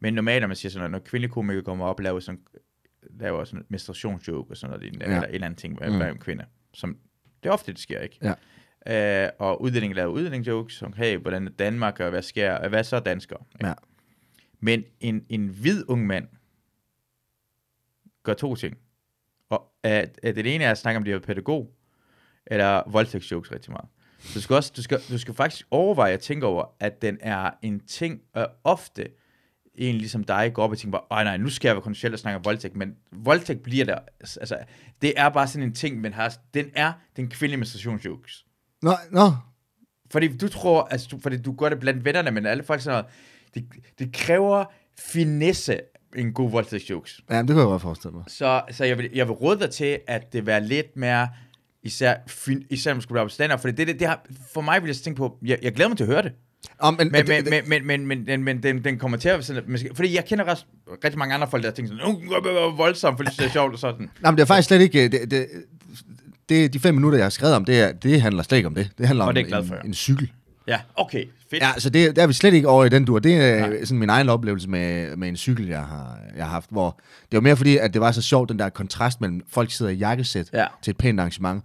Men 0.00 0.14
normalt, 0.14 0.40
når 0.42 0.46
man 0.46 0.56
siger 0.56 0.70
sådan 0.70 0.80
noget, 0.80 0.90
når 0.90 1.08
kvindelige 1.10 1.32
komikere 1.32 1.62
kommer 1.64 1.86
op 1.86 1.98
og 1.98 2.02
laver 2.04 2.20
sådan, 2.20 2.40
laver 3.10 3.44
sådan 3.44 3.60
en 3.60 3.66
menstruationsjoke 3.68 4.50
og 4.50 4.56
sådan 4.56 4.70
noget, 4.70 4.82
lignende, 4.82 5.06
Ja. 5.06 5.14
eller 5.14 5.28
en 5.28 5.34
eller 5.34 5.46
anden 5.46 5.58
ting 5.58 5.78
Mm. 5.86 6.10
mm. 6.12 6.18
kvinder, 6.18 6.44
som 6.74 6.98
det 7.42 7.48
er 7.48 7.52
ofte, 7.52 7.72
det 7.72 7.80
sker, 7.80 8.00
ikke? 8.00 8.34
Ja. 8.86 9.24
Øh, 9.24 9.30
og 9.38 9.62
udlændinge 9.62 9.96
laver 9.96 10.12
udlændinge-jokes, 10.12 10.72
som, 10.74 10.92
hey, 10.92 11.16
hvordan 11.18 11.46
er 11.46 11.50
Danmark, 11.50 12.00
og 12.00 12.10
hvad 12.10 12.22
sker, 12.22 12.68
hvad 12.68 12.84
så 12.84 13.00
danskere? 13.00 13.38
ikke? 13.54 13.66
Ja. 13.66 13.74
Men 14.60 14.84
en, 15.00 15.24
en 15.28 15.46
hvid 15.48 15.84
ung 15.88 16.06
mand 16.06 16.28
gør 18.22 18.34
to 18.34 18.54
ting. 18.54 18.76
Og 19.48 19.72
at, 19.82 20.20
at 20.22 20.36
det 20.36 20.54
ene 20.54 20.64
er 20.64 20.70
at 20.70 20.78
snakke 20.78 20.96
om, 20.96 21.02
at 21.02 21.06
de 21.06 21.12
er 21.12 21.18
pædagog, 21.18 21.74
eller 22.50 22.82
voldtægtsjokes 22.90 23.52
rigtig 23.52 23.72
meget. 23.72 23.88
Så 24.18 24.30
du 24.34 24.40
skal, 24.40 24.56
også, 24.56 24.72
du, 24.76 24.82
skal, 24.82 25.00
du 25.10 25.18
skal 25.18 25.34
faktisk 25.34 25.66
overveje 25.70 26.12
at 26.12 26.20
tænke 26.20 26.46
over, 26.46 26.64
at 26.80 27.02
den 27.02 27.18
er 27.20 27.50
en 27.62 27.80
ting, 27.80 28.20
og 28.34 28.48
ofte 28.64 29.08
en 29.74 29.94
ligesom 29.94 30.24
dig 30.24 30.50
går 30.54 30.62
op 30.62 30.70
og 30.70 30.78
tænker 30.78 30.98
bare, 30.98 31.18
"Ej, 31.18 31.24
nej, 31.24 31.36
nu 31.36 31.50
skal 31.50 31.68
jeg 31.68 31.74
være 31.76 31.82
kontroversiel 31.82 32.12
og 32.12 32.18
snakke 32.18 32.36
om 32.38 32.44
voldtægt, 32.44 32.76
men 32.76 32.94
voldtægt 33.12 33.62
bliver 33.62 33.84
der, 33.84 33.98
altså, 34.20 34.56
det 35.02 35.12
er 35.16 35.28
bare 35.28 35.46
sådan 35.48 35.66
en 35.68 35.74
ting, 35.74 36.00
man 36.00 36.12
har, 36.12 36.34
den 36.54 36.70
er 36.74 36.92
den 37.16 37.28
kvindelige 37.28 37.58
menstruationsjokes. 37.58 38.44
Nå, 38.82 38.92
nå. 39.10 39.32
Fordi 40.10 40.36
du 40.36 40.48
tror, 40.48 40.82
altså, 40.90 41.08
du, 41.10 41.18
fordi 41.20 41.36
du 41.42 41.52
gør 41.52 41.68
det 41.68 41.80
blandt 41.80 42.04
vennerne, 42.04 42.30
men 42.30 42.46
alle 42.46 42.62
folk 42.62 42.80
sådan 42.80 43.04
noget, 43.04 43.12
det, 43.54 43.82
det 43.98 44.12
kræver 44.12 44.64
finesse 44.98 45.80
en 46.16 46.32
god 46.32 46.50
voldtægtsjokes. 46.50 47.20
Ja, 47.30 47.38
det 47.38 47.48
kunne 47.48 47.58
jeg 47.58 47.66
godt 47.66 47.82
forestille 47.82 48.16
mig. 48.16 48.24
Så, 48.28 48.62
så 48.70 48.84
jeg, 48.84 48.98
vil, 48.98 49.10
jeg 49.14 49.26
vil 49.26 49.32
råde 49.32 49.58
dig 49.60 49.70
til, 49.70 49.98
at 50.06 50.32
det 50.32 50.46
være 50.46 50.60
lidt 50.64 50.96
mere, 50.96 51.28
især, 51.82 52.14
især 52.70 52.94
man 52.94 53.02
skulle 53.02 53.20
være 53.20 53.30
stand 53.30 53.52
for 53.60 53.68
det, 53.68 53.78
det, 53.78 54.00
det, 54.00 54.06
har, 54.08 54.26
for 54.54 54.60
mig 54.60 54.82
vil 54.82 54.88
jeg 54.88 54.96
tænke 54.96 55.16
på, 55.18 55.38
jeg, 55.44 55.58
jeg 55.62 55.72
glæder 55.72 55.88
mig 55.88 55.96
til 55.96 56.04
at 56.04 56.10
høre 56.10 56.22
det, 56.22 56.32
Om, 56.78 56.94
men, 56.94 57.12
men, 57.12 57.24
men, 57.28 57.44
det- 57.44 57.64
men, 57.68 57.86
men, 57.86 58.06
men, 58.06 58.26
men, 58.26 58.42
men 58.44 58.62
den, 58.62 58.84
den 58.84 58.98
kommer 58.98 59.18
til 59.18 59.28
at 59.28 59.34
være 59.34 59.42
sådan, 59.42 59.78
fordi 59.94 60.14
jeg 60.14 60.24
kender 60.24 60.44
ret, 60.44 60.66
rigtig 61.04 61.18
mange 61.18 61.34
andre 61.34 61.50
folk, 61.50 61.62
der 61.62 61.70
tænker 61.70 61.92
sådan, 61.92 62.22
jeg 62.30 62.72
voldsomt, 62.76 63.16
fordi 63.18 63.30
det 63.38 63.44
er 63.46 63.50
sjovt 63.50 63.72
og 63.72 63.78
sådan. 63.78 64.10
Nej, 64.20 64.30
men 64.30 64.36
det 64.36 64.42
er 64.42 64.46
faktisk 64.46 64.68
slet 64.68 64.80
ikke... 64.80 65.08
Det, 65.08 65.30
det, 65.30 65.46
det, 66.48 66.72
de 66.72 66.80
fem 66.80 66.94
minutter, 66.94 67.18
jeg 67.18 67.24
har 67.24 67.30
skrevet 67.30 67.54
om, 67.56 67.64
det, 67.64 67.80
er, 67.80 67.92
det 67.92 68.22
handler 68.22 68.42
slet 68.42 68.56
ikke 68.56 68.66
om 68.66 68.74
det. 68.74 68.90
Det 68.98 69.06
handler 69.06 69.24
om 69.24 69.34
det 69.34 69.46
en, 69.54 69.74
en 69.84 69.94
cykel. 69.94 70.32
Ja, 70.66 70.80
okay, 70.96 71.24
fedt. 71.50 71.62
Ja, 71.62 71.72
så 71.78 71.90
det, 71.90 72.16
der 72.16 72.22
er 72.22 72.26
vi 72.26 72.32
slet 72.32 72.54
ikke 72.54 72.68
over 72.68 72.84
i 72.84 72.88
den 72.88 73.04
dur. 73.04 73.18
Det 73.18 73.34
er 73.36 73.66
Nej. 73.66 73.84
sådan 73.84 73.98
min 73.98 74.10
egen 74.10 74.28
oplevelse 74.28 74.68
med, 74.68 75.16
med 75.16 75.28
en 75.28 75.36
cykel, 75.36 75.66
jeg 75.68 75.84
har, 75.84 76.18
jeg 76.36 76.44
har 76.44 76.50
haft, 76.52 76.70
hvor 76.70 77.00
det 77.30 77.36
var 77.36 77.40
mere 77.40 77.56
fordi, 77.56 77.76
at 77.76 77.92
det 77.94 78.00
var 78.00 78.12
så 78.12 78.22
sjovt, 78.22 78.48
den 78.48 78.58
der 78.58 78.68
kontrast 78.68 79.20
mellem 79.20 79.40
folk 79.50 79.70
sidder 79.70 79.92
i 79.92 79.94
jakkesæt 79.94 80.50
Ja. 80.52 80.66
til 80.82 80.90
et 80.90 80.96
pænt 80.96 81.20
arrangement. 81.20 81.64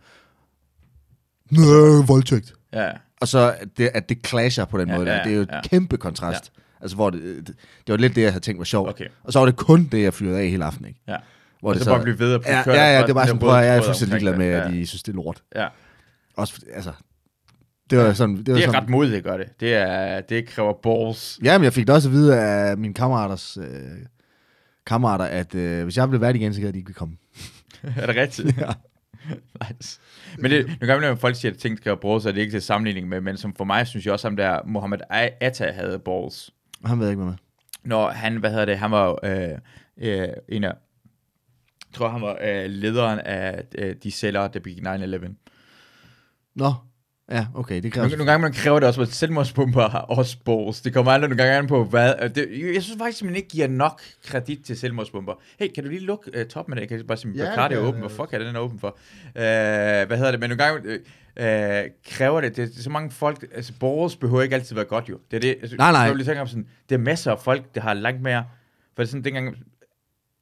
Nå, 1.51 2.01
voldtægt. 2.01 2.53
Ja, 2.73 2.89
Og 3.21 3.27
så 3.27 3.55
at 3.59 3.67
det, 3.77 3.89
at 3.93 4.09
det 4.09 4.27
clasher 4.27 4.65
på 4.65 4.77
den 4.79 4.89
Ja, 4.89 4.97
måde. 4.97 5.09
ja, 5.11 5.17
der. 5.17 5.23
Det 5.23 5.31
er 5.31 5.35
jo 5.35 5.41
et 5.41 5.49
ja. 5.51 5.61
kæmpe 5.61 5.97
kontrast. 5.97 6.51
Altså, 6.81 6.95
hvor 6.95 7.09
det, 7.09 7.21
det, 7.21 7.47
det 7.47 7.93
var 7.93 7.97
lidt 7.97 8.15
det, 8.15 8.21
jeg 8.21 8.31
havde 8.31 8.43
tænkt 8.45 8.57
var 8.59 8.65
sjovt. 8.65 8.89
Okay. 8.89 9.05
Og 9.23 9.33
så 9.33 9.39
var 9.39 9.45
det 9.45 9.55
kun 9.55 9.89
det, 9.91 10.01
jeg 10.03 10.13
fyrede 10.13 10.39
af 10.39 10.49
hele 10.49 10.65
aftenen. 10.65 10.87
Ikke? 10.87 11.01
ja. 11.07 11.15
Hvor 11.59 11.69
Og 11.69 11.75
det 11.75 11.83
så 11.83 11.89
bare 11.89 12.03
blive 12.03 12.19
ved 12.19 12.33
at 12.33 12.41
ja, 12.45 12.63
køre 12.63 12.75
ja, 12.75 12.93
ja, 12.93 12.99
der- 12.99 13.05
det 13.05 13.15
var 13.15 13.25
sådan, 13.25 13.39
prøv 13.39 13.55
at, 13.59 13.65
jeg 13.65 13.77
er 13.77 13.81
fuldstændig 13.81 14.11
ligeglad 14.13 14.33
omkring 14.33 14.51
med, 14.51 14.59
at 14.61 14.71
Ja. 14.73 14.77
de 14.79 14.87
synes, 14.87 15.03
det 15.03 15.11
er 15.11 15.15
lort. 15.15 15.43
Ja. 15.55 15.67
Også, 16.37 16.61
altså, 16.73 16.91
det 17.89 17.97
var 17.97 18.13
sådan, 18.13 18.37
det 18.37 18.47
var 18.47 18.53
Det 18.53 18.63
er 18.63 18.67
sådan, 18.67 18.81
ret 18.81 18.89
modigt, 18.89 19.15
at 19.15 19.23
gøre 19.23 19.37
det. 19.37 19.59
Det, 19.59 19.73
er, 19.73 20.21
det 20.21 20.47
kræver 20.47 20.73
balls. 20.73 21.39
Ja, 21.43 21.57
men 21.57 21.63
jeg 21.63 21.73
fik 21.73 21.87
det 21.87 21.95
også 21.95 22.09
at 22.09 22.13
vide 22.13 22.39
af 22.39 22.77
mine 22.77 22.93
kammeraters 22.93 23.57
øh, 23.57 23.65
kammerater, 24.85 25.25
at 25.25 25.55
øh, 25.55 25.83
hvis 25.83 25.97
jeg 25.97 26.09
blev 26.09 26.21
vært 26.21 26.35
igen, 26.35 26.53
så 26.53 26.61
gad 26.61 26.73
de 26.73 26.77
ikke 26.77 26.93
komme. 26.93 27.17
er 27.97 28.05
det 28.05 28.15
rigtigt? 28.15 28.57
Ja. 28.57 28.73
nice. 29.71 29.99
Men 30.39 30.51
det, 30.51 30.77
nu 30.81 30.87
gange, 30.87 31.07
når 31.07 31.15
folk 31.15 31.35
siger, 31.35 31.51
at 31.51 31.57
ting 31.57 31.77
skal 31.77 31.97
bruges, 31.97 32.23
så 32.23 32.29
er 32.29 32.33
det 32.33 32.41
ikke 32.41 32.51
til 32.51 32.61
sammenligning 32.61 33.07
med, 33.07 33.21
men 33.21 33.37
som 33.37 33.53
for 33.55 33.63
mig, 33.63 33.87
synes 33.87 34.05
jeg 34.05 34.13
også, 34.13 34.27
at 34.27 34.37
der 34.37 34.59
Mohammed 34.65 34.99
Atta 35.09 35.71
havde 35.71 35.99
balls. 35.99 36.51
Han 36.85 36.99
ved 36.99 37.09
ikke, 37.09 37.21
hvad 37.21 37.31
med. 37.31 37.37
Når 37.83 38.09
han, 38.09 38.37
hvad 38.37 38.49
hedder 38.49 38.65
det, 38.65 38.77
han 38.77 38.91
var 38.91 39.19
øh, 39.23 39.49
øh, 39.97 40.27
en 40.49 40.63
af, 40.63 40.67
jeg 40.67 41.97
tror, 41.97 42.09
han 42.09 42.21
var 42.21 42.37
øh, 42.41 42.65
lederen 42.69 43.19
af 43.19 43.63
øh, 43.77 43.95
de 44.03 44.11
celler, 44.11 44.47
der 44.47 44.59
begik 44.59 44.83
9-11. 44.87 45.27
Nå, 46.55 46.73
ja, 47.31 47.47
okay, 47.55 47.81
det 47.83 47.93
kræver... 47.93 48.05
Nogle, 48.07 48.17
nogle 48.17 48.31
gange 48.31 48.41
man 48.41 48.53
kræver 48.53 48.79
det 48.79 48.87
også, 48.87 49.01
at 49.01 49.07
selvmordsbomber 49.07 49.89
har 49.89 49.99
også 50.19 50.37
balls. 50.45 50.81
Det 50.81 50.93
kommer 50.93 51.11
aldrig 51.11 51.29
nogle 51.29 51.43
gange 51.43 51.57
an 51.57 51.67
på, 51.67 51.83
hvad... 51.83 52.13
og 52.15 52.35
Det, 52.35 52.73
jeg 52.75 52.83
synes 52.83 52.97
faktisk, 52.97 53.21
at 53.21 53.25
man 53.25 53.35
ikke 53.35 53.49
giver 53.49 53.67
nok 53.67 54.01
kredit 54.23 54.65
til 54.65 54.77
selvmordsbomber. 54.77 55.33
Hey, 55.59 55.67
kan 55.75 55.83
du 55.83 55.89
lige 55.89 56.01
lukke 56.01 56.39
uh, 56.41 56.45
toppen 56.47 56.73
af 56.73 56.79
det? 56.81 56.89
Kan 56.89 56.97
jeg 56.97 57.07
bare 57.07 57.17
sige, 57.17 57.33
Ja, 57.33 57.45
Bacardi 57.49 57.75
er 57.75 57.79
det- 57.79 57.87
åben. 57.87 57.99
Hvad 57.99 58.09
fuck 58.09 58.33
er 58.33 58.39
den 58.39 58.55
åben 58.55 58.79
for? 58.79 58.87
Uh, 59.25 59.31
hvad 59.35 60.17
hedder 60.17 60.31
det? 60.31 60.39
Men 60.39 60.49
nogle 60.49 60.63
gange 60.63 60.99
uh, 61.39 61.91
kræver 62.05 62.41
det, 62.41 62.57
det, 62.57 62.69
det 62.69 62.77
er 62.79 62.83
så 62.83 62.89
mange 62.89 63.11
folk... 63.11 63.45
Altså, 63.55 63.73
balls 63.79 64.15
behøver 64.15 64.41
ikke 64.41 64.55
altid 64.55 64.75
være 64.75 64.85
godt, 64.85 65.09
jo. 65.09 65.19
Det 65.31 65.37
er 65.37 65.41
det. 65.41 65.57
Altså, 65.61 65.75
Nej, 65.77 65.91
nej. 65.91 66.01
Jeg 66.01 66.09
vil 66.09 66.17
lige 66.17 66.27
tænke 66.27 66.41
om 66.41 66.47
sådan, 66.47 66.67
det 66.89 66.95
er 66.95 66.99
masser 66.99 67.31
af 67.31 67.39
folk, 67.39 67.75
der 67.75 67.81
har 67.81 67.93
langt 67.93 68.21
mere... 68.21 68.45
For 68.95 69.03
det 69.03 69.07
er 69.07 69.11
sådan, 69.11 69.23
dengang... 69.23 69.55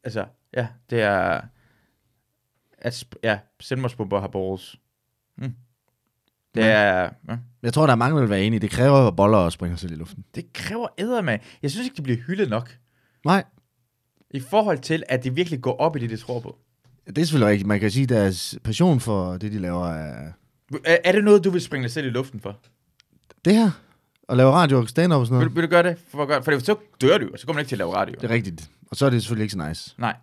Altså, 0.04 0.26
ja, 0.58 0.68
det 0.90 1.02
er... 1.02 1.42
At, 2.78 3.04
ja, 3.24 3.40
selvmordsbomber 3.60 4.20
har 4.20 4.28
balls. 4.28 4.76
Mm. 5.38 5.54
Det 6.56 6.64
er... 6.64 7.10
Ja. 7.30 7.38
Jeg 7.64 7.74
tror, 7.74 7.86
der 7.86 7.92
er 7.94 7.98
mange, 7.98 8.16
der 8.16 8.22
vil 8.22 8.30
være 8.30 8.44
enige. 8.44 8.60
Det 8.60 8.70
kræver 8.72 9.12
boller 9.12 9.38
og 9.38 9.52
springer 9.52 9.78
selv 9.78 9.92
i 9.92 9.96
luften. 9.96 10.24
Det 10.36 10.54
kræver 10.54 10.88
æder 10.98 11.22
med. 11.22 11.38
Jeg 11.62 11.72
synes 11.72 11.86
ikke, 11.86 11.96
det 11.96 12.04
bliver 12.04 12.20
hyldet 12.28 12.50
nok. 12.50 12.78
Nej, 13.26 13.44
I 14.32 14.40
forhold 14.40 14.80
til, 14.80 15.04
at 15.10 15.24
de 15.24 15.36
virkelig 15.36 15.62
går 15.62 15.78
op 15.78 15.96
i 15.96 16.00
det, 16.00 16.10
de 16.10 16.18
tror 16.18 16.40
på. 16.40 16.58
det 17.08 17.18
er 17.18 17.22
selvfølgelig 17.26 17.50
rigtigt. 17.52 17.68
Man 17.68 17.80
kan 17.80 17.92
sige, 17.92 18.04
at 18.04 18.10
deres 18.10 18.58
passion 18.64 19.00
for 19.00 19.32
det, 19.38 19.52
de 19.52 19.60
laver, 19.60 19.88
er 19.88 20.32
Er, 20.86 20.98
er 21.04 21.12
det 21.12 21.24
noget, 21.24 21.44
du 21.44 21.50
vil 21.50 21.62
springe 21.62 21.84
dig 21.84 21.92
selv 21.92 22.08
i 22.08 22.10
luften 22.10 22.40
for? 22.40 22.60
det 23.46 23.56
her. 23.56 23.72
At 24.30 24.38
lave 24.38 24.52
radio 24.52 24.78
og 24.80 24.90
stand-up 24.90 25.20
og 25.20 25.26
sådan 25.28 25.40
Vil, 25.40 25.46
noget. 25.46 25.56
vil 25.56 25.64
du 25.64 25.70
gøre 25.70 25.84
det? 25.84 25.98
For, 26.08 26.22
at 26.22 26.28
gøre, 26.28 26.44
for 26.44 26.60
så 26.60 26.76
dør 27.02 27.18
du, 27.18 27.30
og 27.34 27.40
så 27.40 27.46
kommer 27.46 27.58
du 27.58 27.62
ikke 27.62 27.70
til 27.70 27.76
at 27.76 27.78
lave 27.78 27.96
radio. 27.96 28.16
Det 28.22 28.24
er 28.32 28.34
rigtigt. 28.34 28.70
Og 28.92 28.96
så 28.98 29.06
er 29.06 29.10
det 29.10 29.22
selvfølgelig 29.22 29.44
ikke 29.44 29.52
så 29.52 29.68
nice. 29.68 29.96
Nej. 29.98 30.16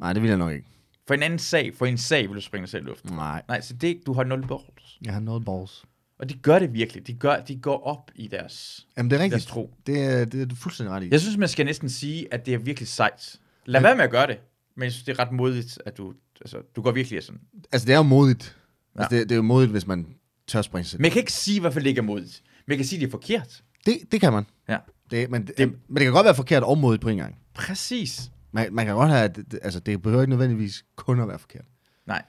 Nej, 0.00 0.12
det 0.12 0.22
vil 0.22 0.28
jeg 0.28 0.38
nok 0.38 0.52
ikke. 0.52 0.66
For 1.06 1.14
en 1.14 1.22
anden 1.22 1.38
sag, 1.38 1.74
for 1.74 1.86
en 1.86 1.98
sag 1.98 2.28
vil 2.28 2.36
du 2.36 2.40
springe 2.40 2.62
dig 2.62 2.70
selv 2.70 2.82
i 2.84 2.86
luften. 2.88 3.12
Nej, 3.14 3.42
Nej, 3.48 3.60
så 3.60 3.74
det, 3.74 4.00
du 4.06 4.12
har 4.12 4.24
nul 4.24 4.46
balls. 4.46 4.98
jeg 5.04 5.12
har 5.12 5.20
noget 5.20 5.44
balls. 5.44 5.84
Og 6.18 6.28
de 6.28 6.34
gør 6.34 6.58
det 6.58 6.72
virkelig. 6.74 7.06
De, 7.06 7.14
gør, 7.14 7.40
de 7.40 7.56
går 7.56 7.82
op 7.86 8.10
i 8.14 8.26
deres, 8.26 8.86
Jamen, 8.96 9.10
det 9.10 9.16
er 9.16 9.20
deres 9.20 9.32
rigtigt. 9.32 9.48
tro. 9.50 9.74
Det 9.86 10.00
er, 10.02 10.24
det 10.24 10.42
er 10.42 10.46
du 10.46 10.54
fuldstændig 10.54 10.92
ret 10.94 11.02
i. 11.02 11.08
Jeg 11.10 11.20
synes, 11.20 11.36
man 11.36 11.48
skal 11.48 11.66
næsten 11.66 11.88
sige, 11.90 12.34
at 12.34 12.46
det 12.46 12.54
er 12.54 12.58
virkelig 12.58 12.88
sejt. 12.88 13.36
Lad 13.66 13.80
være 13.80 13.96
med 13.96 14.04
at 14.04 14.10
gøre 14.10 14.26
det. 14.26 14.38
Men 14.76 14.84
jeg 14.84 14.92
synes, 14.92 15.04
det 15.04 15.12
er 15.12 15.18
ret 15.18 15.32
modigt, 15.32 15.78
at 15.86 15.98
du... 15.98 16.14
Altså, 16.40 16.58
du 16.76 16.82
går 16.82 16.92
virkelig 16.92 17.22
sådan. 17.22 17.40
Altså, 17.72 17.86
det 17.86 17.92
er 17.92 17.96
jo 17.96 18.02
modigt. 18.02 18.56
Ja. 18.96 19.00
Altså, 19.02 19.16
det, 19.16 19.28
det 19.28 19.34
er 19.34 19.36
jo 19.36 19.42
modigt, 19.42 19.70
hvis 19.72 19.86
man 19.86 20.06
tør 20.46 20.62
springe 20.62 20.84
sig. 20.88 21.00
Men 21.00 21.04
jeg 21.04 21.12
kan 21.12 21.20
ikke 21.20 21.32
sige, 21.32 21.60
hvorfor 21.60 21.80
det 21.80 21.86
ikke 21.86 21.98
er 21.98 22.02
modigt. 22.02 22.42
Men 22.66 22.70
jeg 22.72 22.76
kan 22.78 22.86
sige, 22.86 22.96
at 22.98 23.00
det 23.00 23.06
er 23.06 23.10
forkert. 23.10 23.62
Det, 23.86 23.98
det 24.12 24.20
kan 24.20 24.32
man. 24.32 24.46
Ja. 24.68 24.72
Det 24.72 25.10
Det, 25.10 25.30
men, 25.30 25.46
det, 25.46 25.58
men 25.58 25.94
det 25.96 26.02
kan 26.02 26.12
godt 26.12 26.24
være 26.24 26.34
forkert 26.34 26.62
og 26.62 26.78
modigt 26.78 27.02
på 27.02 27.08
en 27.08 27.16
gang. 27.16 27.38
Præcis. 27.54 28.30
Man, 28.54 28.74
man 28.74 28.86
kan 28.86 28.94
godt 28.94 29.10
have, 29.10 29.24
at 29.24 29.36
det, 29.36 29.58
altså 29.62 29.80
det 29.80 30.02
behøver 30.02 30.22
ikke 30.22 30.30
nødvendigvis 30.30 30.84
kun 30.96 31.20
at 31.20 31.28
være 31.28 31.38
forkert. 31.38 31.64
Nej. 32.06 32.22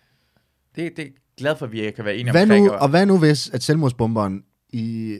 Det, 0.75 0.97
det 0.97 1.05
er 1.05 1.09
glad 1.37 1.55
for, 1.57 1.65
at 1.65 1.71
vi 1.71 1.91
kan 1.91 2.05
være 2.05 2.15
enige 2.15 2.31
Hvad 2.31 2.41
omkring. 2.43 2.65
nu, 2.65 2.71
og 2.71 2.89
hvad 2.89 3.05
nu 3.05 3.19
hvis, 3.19 3.49
at 3.49 3.63
selvmordsbomberen, 3.63 4.43
i, 4.69 5.17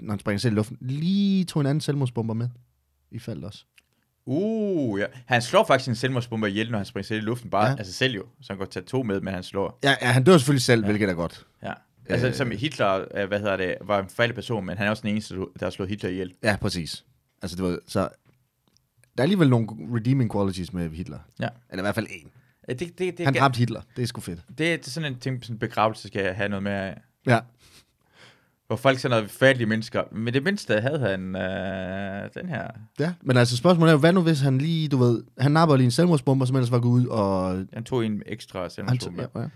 når 0.00 0.12
han 0.12 0.18
springer 0.18 0.38
selv 0.38 0.52
i 0.52 0.56
luften, 0.56 0.76
lige 0.80 1.44
tog 1.44 1.60
en 1.60 1.66
anden 1.66 1.80
selvmordsbomber 1.80 2.34
med 2.34 2.48
i 3.10 3.18
faldt 3.18 3.44
også? 3.44 3.64
Uh, 4.26 5.00
ja. 5.00 5.06
Han 5.26 5.42
slår 5.42 5.64
faktisk 5.66 5.88
en 5.88 5.94
selvmordsbomber 5.94 6.46
ihjel, 6.46 6.70
når 6.70 6.78
han 6.78 6.86
springer 6.86 7.06
selv 7.06 7.18
i 7.22 7.24
luften. 7.24 7.50
Bare 7.50 7.70
Ja. 7.78 7.84
sig 7.84 7.94
selv 7.94 8.14
jo. 8.14 8.24
Så 8.40 8.52
han 8.52 8.58
godt 8.58 8.70
tage 8.70 8.84
to 8.84 9.02
med, 9.02 9.20
men 9.20 9.34
han 9.34 9.42
slår. 9.42 9.78
Ja, 9.84 9.94
ja 10.02 10.06
han 10.06 10.24
dør 10.24 10.38
selvfølgelig 10.38 10.62
selv, 10.62 10.80
ja. 10.80 10.86
hvilket 10.86 11.08
er 11.10 11.14
godt. 11.14 11.46
Ja. 11.62 11.72
Altså, 12.08 12.26
Øh. 12.28 12.34
som 12.34 12.50
Hitler, 12.50 13.04
øh, 13.14 13.28
hvad 13.28 13.38
hedder 13.40 13.56
det, 13.56 13.74
var 13.84 13.98
en 14.02 14.08
fejl 14.08 14.32
person, 14.32 14.66
men 14.66 14.78
han 14.78 14.86
er 14.86 14.90
også 14.90 15.02
den 15.02 15.10
eneste, 15.10 15.34
der 15.36 15.46
har 15.62 15.70
slået 15.70 15.88
Hitler 15.88 16.10
ihjel. 16.10 16.34
Ja, 16.42 16.56
præcis. 16.60 17.04
Altså, 17.42 17.56
det 17.56 17.64
var, 17.64 17.78
så 17.86 18.08
der 19.18 19.22
er 19.22 19.24
alligevel 19.24 19.50
nogle 19.50 19.68
redeeming 19.94 20.32
qualities 20.32 20.72
med 20.72 20.90
Hitler. 20.90 21.18
Ja. 21.40 21.48
Eller 21.70 21.82
i 21.82 21.84
hvert 21.84 21.94
fald 21.94 22.06
en. 22.10 22.30
Det, 22.68 22.80
det, 22.80 22.98
det, 22.98 23.24
Han 23.24 23.34
dræbte 23.34 23.58
Hitler. 23.58 23.80
Det 23.96 24.02
er 24.02 24.06
sgu 24.06 24.20
fedt. 24.20 24.40
det, 24.48 24.58
det 24.58 24.86
er 24.86 24.90
sådan 24.90 25.12
en 25.12 25.18
ting, 25.18 25.44
sådan 25.44 25.54
en 25.54 25.58
begravelse 25.58 26.08
skal 26.08 26.34
have 26.34 26.48
noget 26.48 26.62
med 26.62 26.72
af. 26.72 27.00
Ja. 27.26 27.40
Hvor 28.66 28.76
folk 28.76 28.98
sådan 28.98 29.16
noget 29.16 29.30
fattige 29.30 29.66
mennesker. 29.66 30.02
Men 30.12 30.34
det 30.34 30.42
mindste 30.42 30.80
havde 30.80 30.98
han 30.98 31.36
øh, 31.36 32.30
den 32.34 32.48
her. 32.48 32.68
Ja, 32.98 33.14
men 33.22 33.36
altså 33.36 33.56
spørgsmålet 33.56 33.90
er, 33.90 33.92
jo, 33.92 33.98
hvad 33.98 34.12
nu 34.12 34.22
hvis 34.22 34.40
han 34.40 34.58
lige, 34.58 34.88
du 34.88 34.96
ved, 34.96 35.24
han 35.38 35.52
napper 35.52 35.76
lige 35.76 35.84
en 35.84 35.90
selvmordsbomber, 35.90 36.46
som 36.46 36.56
ellers 36.56 36.70
var 36.70 36.80
gået 36.80 37.00
ud, 37.00 37.06
og... 37.06 37.64
Han 37.72 37.84
tog 37.84 38.06
en 38.06 38.22
ekstra 38.26 38.68
selvmordsbomber. 38.68 39.28
ja, 39.34 39.40
ja. 39.40 39.48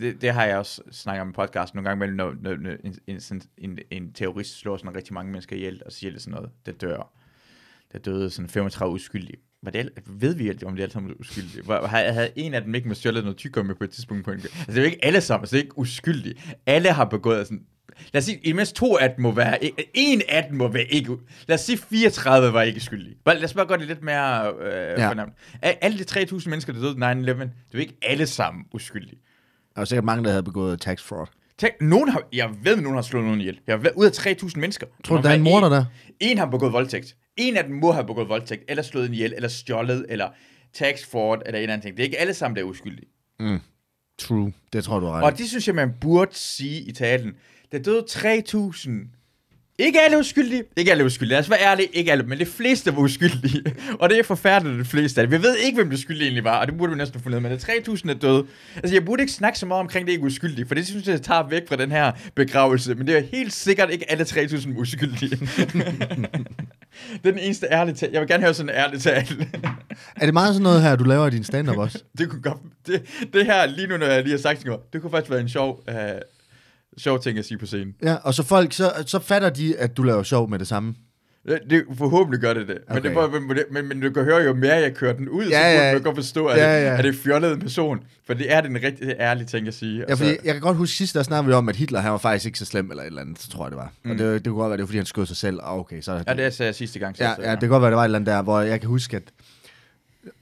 Det, 0.00 0.22
det 0.22 0.32
har 0.32 0.44
jeg 0.44 0.58
også 0.58 0.82
snakket 0.92 1.22
om 1.22 1.30
i 1.30 1.32
podcasten 1.32 1.76
nogle 1.76 1.88
gange 1.88 1.98
mellem, 1.98 2.16
når, 2.16 2.34
når, 2.40 2.56
når 2.56 2.70
en, 2.84 2.98
en, 3.06 3.42
en, 3.58 3.78
en 3.90 4.12
terrorist 4.12 4.58
slår 4.58 4.76
sådan 4.76 4.96
rigtig 4.96 5.14
mange 5.14 5.32
mennesker 5.32 5.56
ihjel, 5.56 5.82
og 5.86 5.92
så 5.92 5.98
siger 5.98 6.12
det 6.12 6.22
sådan 6.22 6.34
noget, 6.34 6.50
det 6.66 6.80
dør. 6.80 7.12
Der 7.92 7.98
døde 7.98 8.30
sådan 8.30 8.48
35 8.48 8.94
uskyldige. 8.94 9.36
Var 9.62 9.70
det, 9.70 9.88
ved 10.06 10.34
vi 10.34 10.48
alt- 10.48 10.64
om 10.64 10.76
de 10.76 10.82
alle 10.82 10.92
sammen 10.92 11.14
uskyldige? 11.20 11.62
Var, 11.66 11.86
havde, 11.86 12.30
en 12.36 12.54
af 12.54 12.62
dem 12.62 12.74
ikke 12.74 12.88
med 12.88 12.96
stjålet 12.96 13.24
noget 13.24 13.36
tykker 13.36 13.62
med 13.62 13.74
på 13.74 13.84
et 13.84 13.90
tidspunkt? 13.90 14.24
På 14.24 14.30
en, 14.30 14.36
altså, 14.36 14.50
det 14.66 14.76
er 14.76 14.80
jo 14.82 14.86
ikke 14.86 15.04
alle 15.04 15.20
sammen, 15.20 15.42
altså, 15.42 15.56
det 15.56 15.60
er 15.60 15.64
ikke 15.64 15.78
uskyldige. 15.78 16.34
Alle 16.66 16.92
har 16.92 17.04
begået 17.04 17.46
sådan... 17.46 17.62
Lad 18.12 18.18
os 18.20 18.24
sige, 18.24 18.38
i 18.44 18.52
mindst 18.52 18.76
to 18.76 18.96
af 18.98 19.10
dem 19.10 19.22
må 19.22 19.32
være... 19.32 19.58
En 19.94 20.22
af 20.28 20.44
dem 20.48 20.56
må 20.58 20.68
være 20.68 20.84
ikke... 20.84 21.16
Lad 21.48 21.54
os 21.54 21.60
sige, 21.60 21.78
34 21.78 22.52
var 22.52 22.62
ikke 22.62 22.80
skyldige. 22.80 23.16
Bare, 23.24 23.34
lad 23.34 23.44
os 23.44 23.54
bare 23.54 23.66
gøre 23.66 23.78
det 23.78 23.86
lidt 23.86 24.02
mere 24.02 24.52
øh, 24.60 24.72
Ja. 24.72 25.08
fornemt. 25.08 25.32
Alle 25.62 25.98
de 25.98 26.04
3.000 26.20 26.48
mennesker, 26.48 26.72
der 26.72 26.80
døde 26.80 26.92
i 26.92 27.32
9-11, 27.32 27.32
det 27.32 27.40
er 27.42 27.48
jo 27.74 27.78
ikke 27.78 27.96
alle 28.02 28.26
sammen 28.26 28.64
uskyldige. 28.72 29.18
Der 29.74 29.80
var 29.80 29.84
sikkert 29.84 30.04
mange, 30.04 30.24
der 30.24 30.30
havde 30.30 30.42
begået 30.42 30.80
tax 30.80 31.02
fraud. 31.02 31.26
Tænk, 31.58 31.74
nogen 31.80 32.08
har, 32.08 32.22
jeg 32.32 32.50
ved, 32.62 32.76
at 32.76 32.82
nogen 32.82 32.94
har 32.96 33.02
slået 33.02 33.24
nogen 33.24 33.40
ihjel. 33.40 33.60
Jeg 33.66 33.82
ved, 33.82 33.90
ud 33.96 34.06
af 34.06 34.10
3.000 34.10 34.50
mennesker. 34.60 34.86
Tror 35.04 35.16
du, 35.16 35.22
der 35.22 35.30
er 35.30 35.34
en 35.34 35.42
morder 35.42 35.68
der? 35.68 35.84
En 36.20 36.38
har 36.38 36.46
begået 36.46 36.72
voldtægt. 36.72 37.16
En 37.40 37.56
af 37.56 37.64
dem 37.64 37.74
må 37.74 37.92
have 37.92 38.06
begået 38.06 38.28
voldtægt, 38.28 38.64
eller 38.68 38.82
slået 38.82 39.06
en 39.06 39.14
ihjel, 39.14 39.32
eller 39.36 39.48
stjålet, 39.48 40.06
eller 40.08 40.28
tax 40.72 41.04
fraud, 41.10 41.38
eller 41.46 41.58
en 41.58 41.62
eller 41.62 41.72
anden 41.72 41.86
ting. 41.86 41.96
Det 41.96 42.02
er 42.02 42.04
ikke 42.04 42.18
alle 42.18 42.34
sammen, 42.34 42.56
der 42.56 42.62
er 42.62 42.66
uskyldige. 42.66 43.08
True. 44.18 44.52
Det 44.72 44.84
tror 44.84 45.00
du 45.00 45.06
er 45.06 45.12
ret. 45.12 45.24
Og 45.24 45.38
det 45.38 45.48
synes 45.48 45.66
jeg, 45.66 45.74
man 45.74 45.90
burde 46.00 46.30
sige 46.34 46.80
i 46.80 46.92
talen. 46.92 47.32
Der 47.72 47.78
døde 47.78 48.04
3.000. 48.10 48.90
Ikke 49.78 50.00
alle 50.00 50.18
uskyldige. 50.18 50.64
Ikke 50.76 50.90
alle 50.90 51.04
uskyldige. 51.04 51.30
Lad 51.30 51.38
os 51.38 51.50
være 51.50 51.60
ærlige. 51.60 51.88
Ikke 51.92 52.12
alle, 52.12 52.24
men 52.24 52.38
de 52.38 52.46
fleste 52.46 52.96
var 52.96 53.02
uskyldige. 53.02 53.62
Og 54.00 54.10
det 54.10 54.18
er 54.18 54.22
forfærdeligt, 54.22 54.78
de 54.78 54.84
fleste 54.84 55.20
af 55.20 55.26
det. 55.26 55.38
Vi 55.38 55.42
ved 55.42 55.56
ikke, 55.56 55.76
hvem 55.76 55.90
det 55.90 55.98
skyldige 55.98 56.24
egentlig 56.24 56.44
var, 56.44 56.60
og 56.60 56.66
det 56.66 56.76
burde 56.76 56.92
vi 56.92 56.98
næsten 56.98 57.22
ud 57.26 57.32
af, 57.32 57.42
Men 57.42 57.50
der 57.50 57.56
er 57.56 57.94
3.000 57.94 58.10
er 58.10 58.14
døde. 58.14 58.46
Altså, 58.76 58.94
jeg 58.94 59.04
burde 59.04 59.22
ikke 59.22 59.32
snakke 59.32 59.58
så 59.58 59.66
meget 59.66 59.80
omkring 59.80 60.06
det 60.06 60.12
ikke 60.12 60.24
uskyldige, 60.24 60.66
for 60.66 60.74
det 60.74 60.86
synes 60.86 61.06
jeg, 61.06 61.14
det 61.14 61.22
tager 61.22 61.48
væk 61.48 61.68
fra 61.68 61.76
den 61.76 61.90
her 61.90 62.12
begravelse. 62.34 62.94
Men 62.94 63.06
det 63.06 63.16
er 63.16 63.20
helt 63.20 63.52
sikkert 63.52 63.90
ikke 63.90 64.10
alle 64.10 64.24
3.000 64.24 64.78
uskyldige. 64.78 65.38
det 67.12 67.28
er 67.28 67.32
den 67.32 67.38
eneste 67.38 67.66
ærlige 67.70 67.94
tale. 67.94 68.12
Jeg 68.12 68.20
vil 68.20 68.28
gerne 68.28 68.42
høre 68.42 68.54
sådan 68.54 68.70
en 68.70 68.76
ærlig 68.76 69.00
tale. 69.00 69.48
Er 70.16 70.24
det 70.24 70.34
meget 70.34 70.54
sådan 70.54 70.62
noget 70.62 70.82
her, 70.82 70.96
du 70.96 71.04
laver 71.04 71.26
i 71.26 71.30
din 71.30 71.44
stand-up 71.44 71.76
også? 71.76 72.02
det 72.18 72.30
kunne 72.30 72.42
godt... 72.42 72.58
Det, 72.86 73.02
det 73.32 73.46
her, 73.46 73.66
lige 73.66 73.86
nu, 73.86 73.96
når 73.96 74.06
jeg 74.06 74.22
lige 74.22 74.32
har 74.32 74.38
sagt 74.38 74.64
det, 74.64 74.76
det 74.92 75.00
kunne 75.00 75.10
faktisk 75.10 75.30
være 75.30 75.40
en 75.40 75.48
sjov, 75.48 75.84
uh, 75.88 75.94
sjov 76.98 77.20
ting 77.20 77.38
at 77.38 77.44
sige 77.44 77.58
på 77.58 77.66
scenen. 77.66 77.94
Ja, 78.02 78.14
og 78.14 78.34
så 78.34 78.42
folk, 78.42 78.72
så, 78.72 78.92
så 79.06 79.18
fatter 79.18 79.50
de, 79.50 79.76
at 79.78 79.96
du 79.96 80.02
laver 80.02 80.22
sjov 80.22 80.50
med 80.50 80.58
det 80.58 80.68
samme. 80.68 80.94
Det, 81.48 81.58
det, 81.70 81.84
forhåbentlig 81.98 82.40
gør 82.40 82.54
det 82.54 82.68
det. 82.68 82.78
Men, 82.88 82.98
Okay. 82.98 83.08
det, 83.08 83.16
var- 83.16 83.28
men, 83.40 83.58
men, 83.70 83.88
men 83.88 84.00
du 84.00 84.10
kan 84.10 84.24
høre, 84.24 84.36
jo 84.42 84.54
mere 84.54 84.74
jeg 84.74 84.94
kører 84.94 85.12
den 85.12 85.28
ud, 85.28 85.44
Ja, 85.44 85.50
så 85.50 85.82
ja. 85.82 85.90
burde 85.92 85.92
man 85.94 86.02
godt 86.02 86.16
forstå, 86.16 86.46
at, 86.46 86.58
Ja, 86.58 86.76
det, 86.78 86.84
ja. 86.84 86.96
at 86.98 87.04
det 87.04 87.14
er 87.14 87.18
fjollet 87.22 87.52
en 87.52 87.60
person. 87.60 88.00
For 88.26 88.34
det 88.34 88.52
er 88.52 88.60
den 88.60 88.74
rigtig 88.82 89.14
ærlige 89.20 89.46
ting 89.46 89.68
at 89.68 89.74
sige. 89.74 90.04
Ja, 90.08 90.14
fordi 90.14 90.30
jeg 90.44 90.52
kan 90.54 90.60
godt 90.60 90.76
huske 90.76 90.96
sidst, 90.96 91.14
der 91.14 91.22
snakkede 91.22 91.46
vi 91.46 91.52
om, 91.52 91.68
at 91.68 91.76
Hitler 91.76 92.00
han 92.00 92.12
var 92.12 92.18
faktisk 92.18 92.46
ikke 92.46 92.58
så 92.58 92.64
slem 92.64 92.90
eller 92.90 93.02
et 93.02 93.06
eller 93.06 93.20
andet, 93.20 93.38
så 93.38 93.50
tror 93.50 93.64
jeg 93.64 93.70
det 93.70 93.78
var. 93.78 93.92
Mm. 94.04 94.10
Og 94.10 94.18
det, 94.18 94.44
det 94.44 94.50
kunne 94.52 94.60
godt 94.60 94.70
være, 94.70 94.76
det 94.76 94.82
var, 94.82 94.86
fordi 94.86 94.96
han 94.98 95.06
skød 95.06 95.26
sig 95.26 95.36
selv. 95.36 95.58
Og 95.62 95.78
okay, 95.78 96.00
så 96.00 96.22
ja, 96.26 96.34
det 96.34 96.54
sagde 96.54 96.66
jeg 96.68 96.74
sidste 96.74 96.98
gang. 96.98 97.16
så- 97.16 97.24
Ja, 97.24 97.34
så- 97.36 97.42
ja, 97.42 97.50
det 97.50 97.60
kan 97.60 97.68
godt 97.68 97.80
være, 97.82 97.90
det 97.90 97.96
var 97.96 98.02
et 98.02 98.06
eller 98.06 98.18
andet 98.18 98.32
der, 98.34 98.42
hvor 98.42 98.60
jeg 98.60 98.80
kan 98.80 98.88
huske, 98.88 99.16
at 99.16 99.22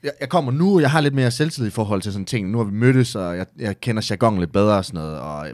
jeg, 0.03 0.11
jeg 0.19 0.29
kommer 0.29 0.51
nu, 0.51 0.75
og 0.75 0.81
jeg 0.81 0.91
har 0.91 1.01
lidt 1.01 1.13
mere 1.13 1.31
selvtillid 1.31 1.67
i 1.67 1.71
forhold 1.71 2.01
til 2.01 2.11
sådan 2.11 2.25
ting. 2.25 2.49
Nu 2.49 2.57
har 2.57 2.65
vi 2.65 2.73
mødtes, 2.73 3.15
og 3.15 3.37
jeg, 3.37 3.45
jeg 3.59 3.81
kender 3.81 4.07
jargon 4.09 4.39
lidt 4.39 4.51
bedre 4.51 4.77
og 4.77 4.85
sådan 4.85 5.01
noget, 5.01 5.19
og 5.19 5.47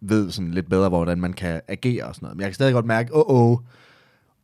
ved 0.00 0.30
sådan 0.30 0.50
lidt 0.50 0.68
bedre, 0.70 0.88
hvordan 0.88 1.20
man 1.20 1.32
kan 1.32 1.60
agere 1.68 2.04
og 2.04 2.14
sådan 2.14 2.24
noget. 2.26 2.36
Men 2.36 2.40
jeg 2.42 2.48
kan 2.50 2.54
stadig 2.54 2.72
godt 2.74 2.86
mærke, 2.86 3.14
åh, 3.14 3.34
oh, 3.34 3.50
oh, 3.52 3.58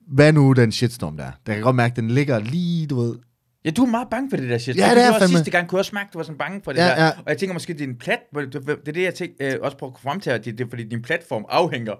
hvad 0.06 0.32
nu 0.32 0.52
den 0.52 0.72
shitstorm 0.72 1.16
der? 1.16 1.30
Der 1.46 1.54
kan 1.54 1.62
godt 1.62 1.76
mærke, 1.76 1.96
den 1.96 2.10
ligger 2.10 2.38
lige, 2.38 2.86
du 2.86 3.00
ved. 3.00 3.16
Ja, 3.64 3.70
du 3.70 3.82
er 3.84 3.90
meget 3.90 4.08
bange 4.10 4.30
for 4.30 4.36
det 4.36 4.50
der 4.50 4.58
shit. 4.58 4.76
Ja, 4.76 4.94
det 4.94 5.04
er 5.04 5.12
fandme. 5.12 5.28
Sidste 5.28 5.50
gang 5.50 5.68
kunne 5.68 5.76
jeg 5.76 5.80
også 5.80 5.94
mærke, 5.94 6.10
du 6.12 6.18
var 6.18 6.22
sådan 6.24 6.38
bange 6.38 6.60
for 6.64 6.72
det 6.72 6.78
Ja, 6.78 6.84
der. 6.86 7.04
ja. 7.04 7.10
Og 7.10 7.24
jeg 7.26 7.38
tænker 7.38 7.52
måske, 7.52 7.72
det 7.72 7.80
er 7.80 7.84
en 7.88 7.96
plat... 7.96 8.18
Det 8.34 8.88
er 8.88 8.92
det, 8.92 9.02
jeg 9.02 9.14
tænker, 9.14 9.34
øh, 9.40 9.54
også 9.62 9.76
prøver 9.76 9.92
at 9.92 10.00
frem 10.00 10.20
til, 10.20 10.30
at 10.30 10.44
det, 10.44 10.58
det 10.58 10.64
er 10.64 10.68
fordi, 10.70 10.84
din 10.88 11.02
platform 11.02 11.44
afhænger. 11.48 11.92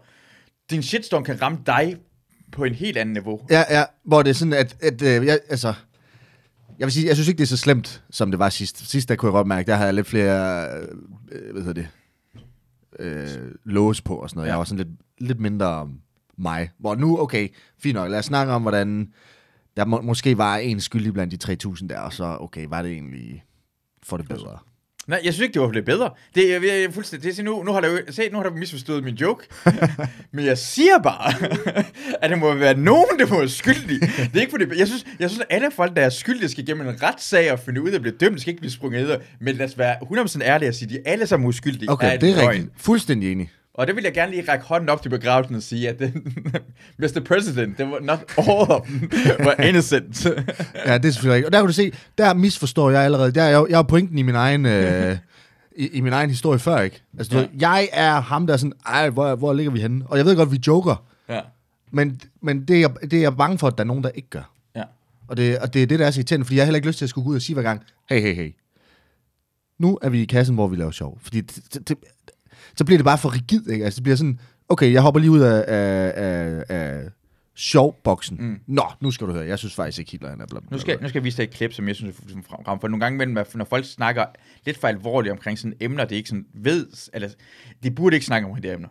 Din 0.71 0.83
shitstorm 0.83 1.25
kan 1.25 1.43
ramme 1.43 1.59
dig 1.67 1.97
på 2.53 2.65
en 2.65 2.75
helt 2.75 2.97
anden 2.97 3.13
niveau. 3.13 3.41
Ja, 3.51 3.65
ja, 3.71 3.85
hvor 4.05 4.23
det 4.23 4.31
er 4.31 4.35
sådan, 4.35 4.53
at, 4.53 4.77
at 4.81 5.03
øh, 5.03 5.27
jeg, 5.27 5.39
altså, 5.49 5.75
jeg 6.79 6.87
vil 6.87 6.93
sige, 6.93 7.07
jeg 7.07 7.17
synes 7.17 7.29
ikke, 7.29 7.39
det 7.39 7.45
er 7.45 7.49
så 7.49 7.57
slemt, 7.57 8.03
som 8.11 8.31
det 8.31 8.39
var 8.39 8.49
sidst. 8.49 8.91
Sidst, 8.91 9.09
der 9.09 9.17
kunne 9.17 9.29
jeg 9.29 9.33
godt 9.33 9.47
mærke, 9.47 9.67
der 9.67 9.75
havde 9.75 9.87
jeg 9.87 9.95
lidt 9.95 10.07
flere, 10.07 10.67
øh, 11.33 11.53
hvad 11.53 11.63
hedder 11.63 11.73
det, 11.83 11.89
øh, 12.99 13.29
lås 13.65 14.01
på 14.01 14.17
og 14.17 14.31
sådan 14.31 14.39
noget. 14.39 14.47
Ja. 14.47 14.53
Jeg 14.53 14.59
var 14.59 14.65
sådan 14.65 14.87
lidt, 14.87 15.01
lidt 15.29 15.41
mindre 15.41 15.89
mig. 16.39 16.71
Hvor 16.79 16.95
nu, 16.95 17.21
okay, 17.21 17.49
fint 17.79 17.95
nok, 17.95 18.11
lad 18.11 18.19
os 18.19 18.25
snakke 18.25 18.53
om, 18.53 18.63
hvordan 18.63 19.09
der 19.77 19.85
må, 19.85 20.01
måske 20.01 20.39
var 20.39 20.57
en 20.57 20.81
skyldig 20.81 21.13
blandt 21.13 21.47
de 21.47 21.57
3.000 21.69 21.87
der, 21.87 22.01
og 22.01 22.13
så, 22.13 22.37
okay, 22.41 22.67
var 22.69 22.83
det 22.83 22.93
egentlig 22.93 23.45
for 24.03 24.17
det 24.17 24.29
bedre. 24.29 24.59
Nej, 25.07 25.21
jeg 25.25 25.33
synes 25.33 25.43
ikke, 25.43 25.55
det 25.55 25.63
var 25.63 25.69
blevet 25.69 25.87
bedre. 25.87 26.11
Det 26.35 26.55
er, 26.55 26.61
jeg, 26.61 26.85
er 26.85 26.91
fuldstændig... 26.91 27.31
Det 27.31 27.39
er, 27.39 27.43
nu, 27.43 27.63
nu 27.63 27.73
har 27.73 27.81
du, 27.81 27.99
se, 28.11 28.29
nu 28.31 28.37
har 28.37 28.49
du 28.49 28.55
misforstået 28.55 29.05
min 29.05 29.15
joke. 29.15 29.47
Men 30.33 30.45
jeg 30.45 30.59
siger 30.59 30.99
bare, 30.99 31.33
at 32.23 32.31
der 32.31 32.37
må 32.37 32.55
være 32.55 32.79
nogen, 32.79 33.19
der 33.19 33.27
må 33.27 33.39
være 33.39 33.49
skyldige. 33.49 34.01
Det 34.01 34.37
er 34.37 34.41
ikke 34.41 34.51
fordi... 34.51 34.79
Jeg 34.79 34.87
synes, 34.87 35.07
jeg 35.19 35.31
synes 35.31 35.41
at 35.41 35.57
alle 35.57 35.71
folk, 35.71 35.97
der 35.97 36.03
er 36.03 36.09
skyldige, 36.09 36.49
skal 36.49 36.67
gennem 36.67 36.89
en 36.89 37.03
retssag 37.03 37.53
og 37.53 37.59
finde 37.59 37.83
ud 37.83 37.91
af 37.91 37.95
at 37.95 38.01
blive 38.01 38.17
dømt. 38.21 38.33
Det 38.33 38.41
skal 38.41 38.51
ikke 38.51 38.61
blive 38.61 38.73
sprunget 38.73 39.09
ned. 39.09 39.19
Men 39.41 39.57
lad 39.57 39.67
os 39.67 39.79
være 39.79 39.97
100% 39.97 40.43
ærlige 40.43 40.69
og 40.69 40.75
sige, 40.75 40.89
at 40.89 41.05
de 41.05 41.11
alle 41.11 41.27
sammen 41.27 41.49
uskyldige. 41.49 41.91
Okay, 41.91 42.15
en 42.15 42.21
det 42.21 42.31
er 42.31 42.49
rigtigt. 42.49 42.73
Fuldstændig 42.77 43.33
enig. 43.33 43.51
Og 43.79 43.87
det 43.87 43.97
vil 43.97 44.05
jeg 44.05 44.15
gerne 44.15 44.31
lige 44.33 44.45
række 44.53 44.65
hånden 44.65 44.89
op 44.89 45.03
til 45.03 45.09
begravelsen 45.09 45.55
og 45.57 45.63
sige, 45.63 45.89
at 45.89 45.99
den, 45.99 46.13
Mr. 46.99 47.21
President, 47.29 47.79
det 47.79 47.87
var 47.91 48.01
not 48.01 48.19
all 48.39 48.71
of 48.73 48.87
them 48.87 49.11
var 49.47 49.55
innocent. 49.63 50.25
Ja, 50.87 50.99
det 50.99 51.05
er 51.09 51.11
selvfølgelig 51.13 51.35
rigtigt. 51.35 51.47
Og 51.47 51.53
der 51.53 51.59
kan 51.59 51.67
du 51.67 51.73
se, 51.73 51.93
der 52.19 52.35
misforstår 52.35 52.91
jeg 52.91 53.03
allerede. 53.03 53.33
Der 53.33 53.43
er 53.43 53.49
jeg, 53.49 53.67
jeg 53.71 53.79
er 53.79 53.83
pointen 53.83 54.19
i 54.19 54.23
min 54.23 54.35
egen... 54.35 54.67
Øh, 54.67 55.17
i, 55.79 55.87
i 55.89 56.01
min 56.01 56.13
egen 56.13 56.31
historie 56.31 56.59
før, 56.59 56.81
ikke? 56.81 57.03
Altså, 57.19 57.39
Ja. 57.39 57.47
jeg 57.59 57.89
er 57.93 58.21
ham, 58.21 58.47
der 58.47 58.55
er 58.55 58.59
sådan, 58.59 58.73
ej, 58.87 59.11
hvor, 59.11 59.35
hvor 59.35 59.53
ligger 59.53 59.73
vi 59.73 59.81
henne? 59.81 60.05
Og 60.07 60.17
jeg 60.19 60.25
ved 60.27 60.37
godt, 60.37 60.53
vi 60.53 60.61
joker, 60.67 61.05
ja. 61.29 61.41
men, 61.91 62.21
men 62.43 62.65
det, 62.65 62.77
er, 62.77 62.81
jeg- 62.81 63.11
det 63.11 63.13
er 63.13 63.21
jeg 63.21 63.37
bange 63.37 63.59
for, 63.59 63.67
at 63.67 63.79
der 63.79 63.85
er 63.85 63.87
nogen, 63.89 64.05
der 64.05 64.11
ikke 64.15 64.29
gør. 64.31 64.51
ja. 64.77 64.83
Og 65.29 65.37
det, 65.37 65.59
og 65.59 65.75
det 65.75 65.83
er 65.83 65.87
det, 65.87 65.99
der 65.99 66.07
er 66.07 66.11
så 66.11 66.21
irriterende, 66.21 66.45
fordi 66.45 66.57
jeg 66.57 66.63
har 66.63 66.67
heller 66.67 66.77
ikke 66.77 66.89
lyst 66.89 66.99
til 66.99 67.05
at 67.05 67.09
skulle 67.11 67.25
gå 67.25 67.31
ud 67.31 67.37
og 67.37 67.43
sige 67.43 67.55
hver 67.55 67.63
gang, 67.63 67.83
hey, 68.09 68.21
hey, 68.21 68.35
hey. 68.35 68.55
Nu 69.79 69.99
er 70.03 70.09
vi 70.09 70.23
i 70.23 70.25
kassen, 70.25 70.55
hvor 70.55 70.69
vi 70.69 70.77
laver 70.77 70.91
sjov. 70.91 71.19
Fordi 71.23 71.41
det, 71.41 71.61
det, 71.75 71.89
det, 71.89 71.97
så 72.77 72.85
bliver 72.85 72.99
det 72.99 73.05
bare 73.05 73.19
for 73.19 73.35
rigid, 73.35 73.69
ikke? 73.69 73.85
Altså, 73.85 73.99
det 73.99 74.03
bliver 74.03 74.17
sådan, 74.17 74.41
okay, 74.69 74.93
jeg 74.93 75.03
hopper 75.03 75.21
lige 75.21 75.31
ud 75.31 75.41
af, 75.41 75.65
af, 75.69 76.13
af, 76.17 76.65
af 76.69 77.09
sjovboksen. 77.55 78.37
Mm. 78.41 78.61
Nå, 78.67 78.85
nu 79.01 79.11
skal 79.11 79.27
du 79.27 79.33
høre, 79.33 79.47
jeg 79.47 79.59
synes 79.59 79.75
faktisk 79.75 79.99
ikke, 79.99 80.11
Hitler 80.11 80.31
han 80.31 80.41
er 80.41 80.47
blandt 80.47 80.71
Nu 80.71 80.79
skal, 80.79 80.99
nu 81.03 81.09
skal 81.09 81.19
jeg 81.19 81.25
vise 81.25 81.37
dig 81.37 81.45
et 81.45 81.51
klip, 81.51 81.73
som 81.73 81.89
jeg 81.89 81.97
synes 81.97 82.17
er 82.17 82.63
frem. 82.65 82.81
For 82.81 82.89
nogle 82.89 83.05
gange 83.05 83.17
imellem, 83.17 83.47
når 83.55 83.65
folk 83.65 83.85
snakker 83.85 84.25
lidt 84.67 84.79
for 84.79 84.89
alvorligt 84.89 85.33
omkring 85.33 85.59
sådan 85.59 85.75
emner, 85.81 86.05
det 86.05 86.13
er 86.13 86.17
ikke 86.17 86.29
sådan 86.29 86.47
ved, 86.55 86.87
eller 87.15 87.29
de 87.83 87.91
burde 87.91 88.17
ikke 88.17 88.27
snakke 88.27 88.49
om 88.49 88.63
de 88.63 88.73
emner. 88.73 88.89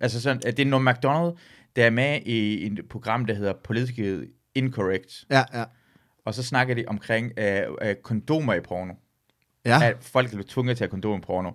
Altså 0.00 0.20
sådan, 0.20 0.42
at 0.46 0.56
det 0.56 0.66
er 0.66 0.70
Norm 0.70 0.82
MacDonald, 0.82 1.36
der 1.76 1.86
er 1.86 1.90
med 1.90 2.20
i 2.26 2.66
et 2.66 2.80
program, 2.90 3.24
der 3.24 3.34
hedder 3.34 3.52
Politically 3.64 4.24
Incorrect. 4.54 5.24
Ja, 5.30 5.42
ja. 5.54 5.64
Og 6.26 6.34
så 6.34 6.42
snakker 6.42 6.74
de 6.74 6.84
omkring 6.88 7.32
øh, 7.38 7.62
øh, 7.82 7.94
kondomer 8.02 8.54
i 8.54 8.60
porno. 8.60 8.94
Ja, 9.68 9.84
at 9.84 9.96
folk 10.00 10.30
bliver 10.30 10.44
tvunget 10.48 10.76
til 10.76 10.84
at 10.84 10.90
have 10.90 11.00
kondom 11.00 11.18
i 11.18 11.20
porno. 11.20 11.50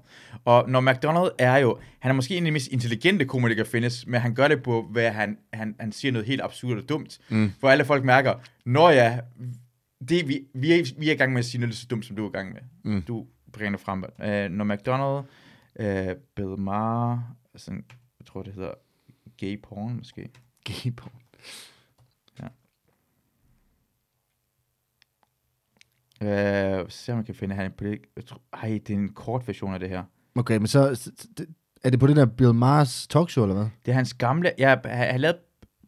Og 0.45 0.70
når 0.70 0.82
McDonald 0.82 1.32
er 1.39 1.57
jo, 1.57 1.80
han 1.99 2.11
er 2.11 2.16
måske 2.16 2.38
en 2.38 2.43
af 2.43 2.47
de 2.47 2.51
mest 2.51 2.68
intelligente 2.68 3.26
komikere, 3.26 3.57
der 3.57 3.64
findes, 3.64 4.07
men 4.07 4.22
han 4.22 4.36
gør 4.36 4.47
det 4.47 4.64
på, 4.64 4.88
hvad 4.91 5.11
han, 5.11 5.38
han, 5.53 5.76
han 5.80 5.91
siger 5.91 6.11
noget 6.11 6.28
helt 6.28 6.41
absurd 6.41 6.78
og 6.78 6.89
dumt. 6.89 7.20
Mm. 7.30 7.51
For 7.59 7.70
alle 7.70 7.86
folk 7.86 8.03
mærker, 8.03 8.34
når 8.66 8.89
jeg, 8.89 9.22
det, 10.09 10.28
vi, 10.28 10.41
vi, 10.53 10.74
er, 10.74 10.93
vi 10.99 11.09
er 11.09 11.14
i 11.14 11.16
gang 11.16 11.34
med 11.34 11.39
at 11.39 11.45
sige 11.45 11.61
noget 11.61 11.76
så 11.76 11.88
dumt, 11.89 12.05
som 12.05 12.16
du 12.16 12.26
er 12.26 12.30
i 12.30 12.32
gang 12.32 12.53
med. 12.53 12.61
Mm. 12.84 13.01
Du 13.01 13.26
bringer 13.53 13.78
frem. 13.78 14.03
Uh, 14.20 14.55
når 14.57 14.64
McDonald, 14.64 15.26
uh, 15.80 16.16
Bill 16.36 16.59
Maher, 16.59 17.36
sådan, 17.55 17.86
jeg 18.20 18.26
tror 18.26 18.43
det 18.43 18.53
hedder 18.53 18.72
gay 19.38 19.61
porn 19.64 19.95
måske. 19.97 20.30
gay 20.66 20.91
porn. 20.97 21.11
Øh, 26.28 26.86
se 26.89 27.11
om 27.11 27.17
man 27.17 27.26
kan 27.26 27.36
finde 27.36 27.55
han 27.55 27.71
på 27.78 27.84
det. 27.84 27.99
Jeg 28.15 28.26
tror, 28.26 28.41
ej, 28.53 28.69
det 28.88 28.89
er 28.89 28.97
en 28.97 29.13
kort 29.13 29.47
version 29.47 29.74
af 29.74 29.80
det 29.80 29.89
her. 29.89 30.03
Okay, 30.36 30.57
men 30.57 30.67
så... 30.67 31.11
Er 31.84 31.89
det 31.89 31.99
på 31.99 32.07
det 32.07 32.15
der 32.15 32.26
Bill 32.26 32.51
Maher's 32.51 33.07
talkshow, 33.09 33.43
eller 33.43 33.55
hvad? 33.55 33.67
Det 33.86 33.91
er 33.91 33.95
hans 33.95 34.13
gamle... 34.13 34.51
Jeg 34.57 34.82
har 34.86 35.17
lavet, 35.17 35.38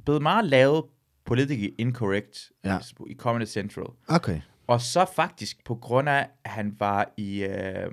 blevet 0.05 0.21
meget 0.21 0.45
lavet 0.45 0.83
Politically 1.25 1.73
Incorrect 1.77 2.51
Ja. 2.63 2.79
i 3.07 3.15
Comedy 3.15 3.45
Central. 3.45 3.85
Okay. 4.07 4.41
Og 4.67 4.81
så 4.81 5.05
faktisk 5.15 5.63
på 5.65 5.75
grund 5.75 6.09
af, 6.09 6.27
at 6.43 6.51
han 6.51 6.75
var 6.79 7.13
i... 7.17 7.43
Øh, 7.43 7.91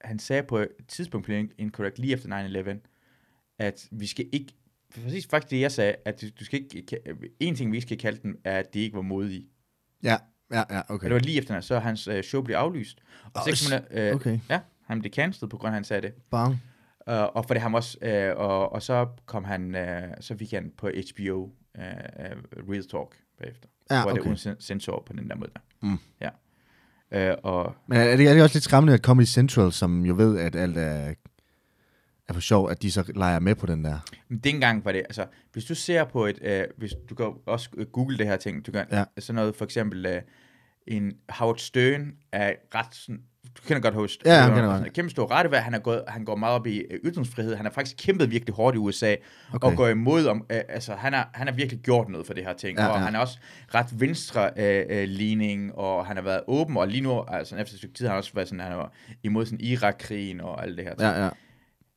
han 0.00 0.18
sagde 0.18 0.42
på 0.42 0.58
et 0.58 0.68
tidspunkt 0.88 1.28
Incorrect, 1.58 1.98
lige 1.98 2.12
efter 2.12 2.78
9-11, 2.78 3.56
at 3.58 3.88
vi 3.90 4.06
skal 4.06 4.28
ikke... 4.32 4.52
Præcis 5.04 5.26
faktisk 5.26 5.50
det, 5.50 5.60
jeg 5.60 5.72
sagde, 5.72 5.94
at 6.04 6.20
du, 6.20 6.26
du 6.40 6.44
skal 6.44 6.60
ikke... 6.60 6.86
En 7.40 7.54
ting, 7.54 7.72
vi 7.72 7.76
ikke 7.76 7.86
skal 7.86 7.98
kalde 7.98 8.18
dem, 8.22 8.40
er, 8.44 8.58
at 8.58 8.74
de 8.74 8.80
ikke 8.80 8.96
var 8.96 9.02
modige. 9.02 9.48
Ja, 10.02 10.16
ja, 10.52 10.62
ja, 10.70 10.80
Okay. 10.80 10.94
Og 10.94 11.10
det 11.10 11.12
var 11.12 11.18
lige 11.18 11.38
efter, 11.38 11.60
så 11.60 11.78
hans 11.78 12.08
øh, 12.08 12.22
show 12.22 12.42
blev 12.42 12.56
aflyst. 12.56 12.98
Og 13.34 13.42
kan 13.44 13.54
man, 13.70 14.08
øh, 14.08 14.14
okay. 14.14 14.38
Ja, 14.50 14.60
han 14.86 15.00
blev 15.00 15.12
cancelled 15.12 15.50
på 15.50 15.56
grund 15.56 15.68
af, 15.68 15.74
han 15.74 15.84
sagde 15.84 16.02
det. 16.02 16.12
Bang. 16.30 16.62
Uh, 17.10 17.14
og 17.14 17.44
for 17.46 17.54
det 17.54 17.62
ham 17.62 17.74
også, 17.74 17.98
uh, 18.02 18.40
og, 18.40 18.72
og 18.72 18.82
så 18.82 19.06
kom 19.26 19.44
han, 19.44 19.74
uh, 19.74 20.14
så 20.20 20.36
fik 20.38 20.52
han 20.52 20.72
på 20.78 20.88
HBO 20.88 21.42
uh, 21.42 21.48
uh, 21.78 22.72
Real 22.72 22.88
Talk 22.88 23.16
bagefter. 23.38 23.68
Ja, 23.90 24.02
hvor 24.02 24.10
det 24.10 24.20
okay. 24.20 24.30
er 24.30 24.34
uden 24.46 24.60
censor 24.60 25.02
på 25.06 25.12
den 25.12 25.30
der 25.30 25.36
måde. 25.36 25.50
Der. 25.54 25.60
Mm. 25.82 25.98
Ja. 26.20 26.30
Uh, 27.32 27.38
og 27.42 27.74
Men 27.86 27.98
er 27.98 28.16
det, 28.16 28.28
er 28.28 28.34
det 28.34 28.42
også 28.42 28.56
lidt 28.56 28.64
skræmmende, 28.64 28.94
at 28.94 29.00
Comedy 29.00 29.26
Central, 29.26 29.72
som 29.72 30.04
jo 30.04 30.14
ved, 30.16 30.38
at 30.38 30.56
alt 30.56 30.76
er, 30.76 31.14
er 32.28 32.32
for 32.32 32.40
sjov, 32.40 32.70
at 32.70 32.82
de 32.82 32.92
så 32.92 33.12
leger 33.14 33.38
med 33.40 33.54
på 33.54 33.66
den 33.66 33.84
der? 33.84 33.98
men 34.28 34.38
dengang 34.38 34.84
var 34.84 34.92
det, 34.92 34.98
altså, 35.00 35.26
hvis 35.52 35.64
du 35.64 35.74
ser 35.74 36.04
på 36.04 36.26
et, 36.26 36.38
uh, 36.46 36.78
hvis 36.78 36.92
du 37.10 37.14
kan 37.14 37.26
også 37.46 37.68
øh, 37.76 37.86
google 37.86 38.18
det 38.18 38.26
her 38.26 38.36
ting, 38.36 38.66
du 38.66 38.72
kan, 38.72 38.84
Ja. 38.92 39.04
sådan 39.18 39.34
noget, 39.34 39.56
for 39.56 39.64
eksempel, 39.64 40.06
uh, 40.06 40.12
en 40.86 41.12
Howard 41.28 41.58
Stern 41.58 42.12
er 42.32 42.52
ret 42.74 42.94
sådan, 42.94 43.20
du 43.56 43.62
kender 43.66 43.80
godt 43.82 43.94
Howard 43.94 44.08
Stern. 44.08 44.32
Ja, 44.32 44.40
han 44.40 44.54
kender 44.54 44.74
er 44.74 44.78
godt. 44.80 44.92
kæmpe 44.92 45.10
stor 45.10 45.30
rettevær, 45.30 45.60
han, 45.60 45.74
er 45.74 45.78
gået, 45.78 46.02
han 46.08 46.24
går 46.24 46.36
meget 46.36 46.54
op 46.54 46.66
i 46.66 46.78
øh, 46.78 47.00
ytringsfrihed, 47.04 47.54
han 47.56 47.64
har 47.66 47.72
faktisk 47.72 47.96
kæmpet 47.98 48.30
virkelig 48.30 48.54
hårdt 48.54 48.76
i 48.76 48.78
USA, 48.78 49.14
Okay. 49.52 49.66
og 49.68 49.76
går 49.76 49.88
imod, 49.88 50.26
om, 50.26 50.46
øh, 50.52 50.60
altså 50.68 50.94
han 50.94 51.12
har, 51.12 51.30
han 51.34 51.46
har 51.46 51.54
virkelig 51.54 51.80
gjort 51.82 52.08
noget 52.08 52.26
for 52.26 52.34
det 52.34 52.44
her 52.44 52.52
ting, 52.54 52.78
Ja, 52.78 52.86
og 52.86 52.98
ja. 52.98 53.04
han 53.04 53.14
er 53.14 53.18
også 53.18 53.38
ret 53.74 54.00
venstre 54.00 54.50
øh, 54.56 54.84
øh, 54.88 55.08
ligning, 55.08 55.74
og 55.74 56.06
han 56.06 56.16
har 56.16 56.22
været 56.24 56.40
åben, 56.46 56.76
og 56.76 56.88
lige 56.88 57.00
nu, 57.00 57.22
altså 57.28 57.56
efter 57.56 57.74
et 57.74 57.78
stykke 57.78 57.94
tid, 57.94 58.06
har 58.06 58.12
han 58.12 58.18
også 58.18 58.32
været 58.34 58.48
sådan, 58.48 58.60
han 58.60 58.76
var 58.76 58.92
imod 59.22 59.46
sådan 59.46 59.60
Irak-krigen 59.60 60.40
og 60.40 60.62
alt 60.62 60.76
det 60.76 60.84
her 60.84 60.94
ting. 60.94 61.00
Ja, 61.10 61.24
ja. 61.24 61.30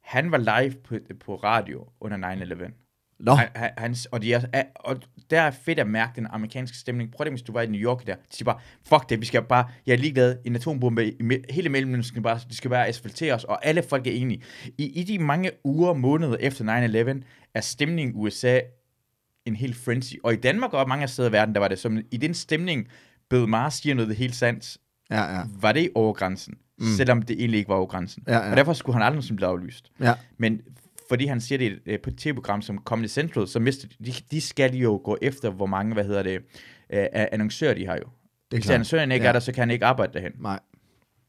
Han 0.10 0.32
var 0.32 0.62
live 0.62 0.76
på, 0.84 0.96
på 1.26 1.36
radio 1.36 1.88
under 2.00 2.18
9-11. 2.18 2.72
Nå, 3.20 3.34
Han, 3.34 3.48
han, 3.56 3.72
hans, 3.78 4.06
og, 4.06 4.22
de 4.22 4.34
er, 4.34 4.64
og 4.76 5.02
der 5.30 5.42
er 5.42 5.52
fedt 5.52 5.80
at 5.80 5.88
mærke 5.88 6.12
den 6.16 6.28
amerikanske 6.30 6.78
stemning. 6.78 7.12
Prøv 7.12 7.26
det, 7.26 7.34
hvis 7.34 7.42
du 7.42 7.52
var 7.52 7.62
i 7.62 7.68
New 7.68 7.82
York 7.82 8.08
der. 8.08 8.16
De 8.16 8.22
siger 8.30 8.46
bare, 8.46 8.60
fuck 8.86 9.10
det, 9.10 9.22
vi 9.22 9.26
skal 9.26 9.44
bare, 9.44 9.70
jeg 9.86 9.94
er 9.94 9.98
ligeglad, 9.98 10.38
en 10.46 10.56
atombombe, 10.56 11.08
i, 11.08 11.24
me- 11.24 11.54
hele 11.54 11.70
Mellemøsten 11.70 12.24
bare, 12.24 12.40
de 12.50 12.56
skal 12.56 12.70
bare 12.70 12.88
asfalteres, 12.88 13.44
og 13.44 13.66
alle 13.66 13.84
folk 13.84 14.08
er 14.08 14.12
enige. 14.12 14.44
I, 14.78 15.00
I 15.00 15.04
de 15.04 15.20
mange 15.20 15.52
uger, 15.64 15.94
måneder 15.94 16.38
efter 16.40 16.66
9-11, 17.20 17.24
er 17.54 17.62
stemningen 17.62 18.16
i 18.16 18.18
USA 18.20 18.60
en 19.46 19.56
helt 19.56 19.76
frenzy. 19.76 20.14
Og 20.24 20.34
i 20.34 20.36
Danmark 20.36 20.74
og 20.74 20.90
mange 20.90 21.08
steder 21.08 21.30
i 21.30 21.32
verden, 21.32 21.56
der 21.56 21.62
var 21.62 21.68
det 21.68 21.80
som, 21.80 21.98
i 22.12 22.18
den 22.18 22.34
stemning, 22.34 22.88
Bill 23.30 23.48
Maher 23.48 23.70
siger 23.70 23.96
noget 23.96 24.16
helt 24.16 24.36
sandt, 24.36 24.78
ja, 25.10 25.36
ja. 25.38 25.44
var 25.62 25.72
det 25.72 25.90
over 25.96 26.14
grænsen, 26.14 26.58
mm. 26.80 26.86
selvom 26.98 27.22
det 27.22 27.36
egentlig 27.40 27.58
ikke 27.58 27.70
var 27.70 27.76
over 27.76 27.86
grænsen. 27.86 28.24
Ja, 28.28 28.38
ja. 28.38 28.52
Og 28.52 28.58
derfor 28.58 28.74
skulle 28.74 28.94
han 28.94 29.02
aldrig 29.04 29.16
nogensinde 29.16 29.38
blive 29.38 29.50
aflyst. 29.50 29.92
Ja, 30.00 30.14
Men 30.38 30.62
fordi 31.10 31.26
han 31.26 31.42
siger 31.42 31.58
det 31.58 31.80
øh, 31.86 32.00
på 32.00 32.10
et 32.10 32.18
tv-program 32.18 32.62
som 32.62 32.82
Comedy 32.86 33.08
Central, 33.08 33.48
så 33.48 33.60
mister 33.60 33.88
de, 34.06 34.14
de 34.32 34.42
skal 34.42 34.76
jo 34.76 35.02
gå 35.04 35.18
efter, 35.22 35.50
hvor 35.50 35.66
mange, 35.66 35.94
hvad 35.94 36.04
hedder 36.04 36.24
det, 36.24 36.36
øh, 36.94 37.06
annoncører 37.14 37.74
de 37.74 37.86
har 37.86 37.96
jo. 37.96 38.04
det 38.52 38.58
er 38.58 38.62
Hvis 38.62 38.70
annoncøren 38.70 39.12
ikke 39.12 39.24
Ja. 39.24 39.30
er 39.30 39.34
der, 39.34 39.40
så 39.40 39.52
kan 39.52 39.62
han 39.62 39.72
ikke 39.72 39.86
arbejde 39.86 40.14
derhen. 40.14 40.32
Nej, 40.40 40.60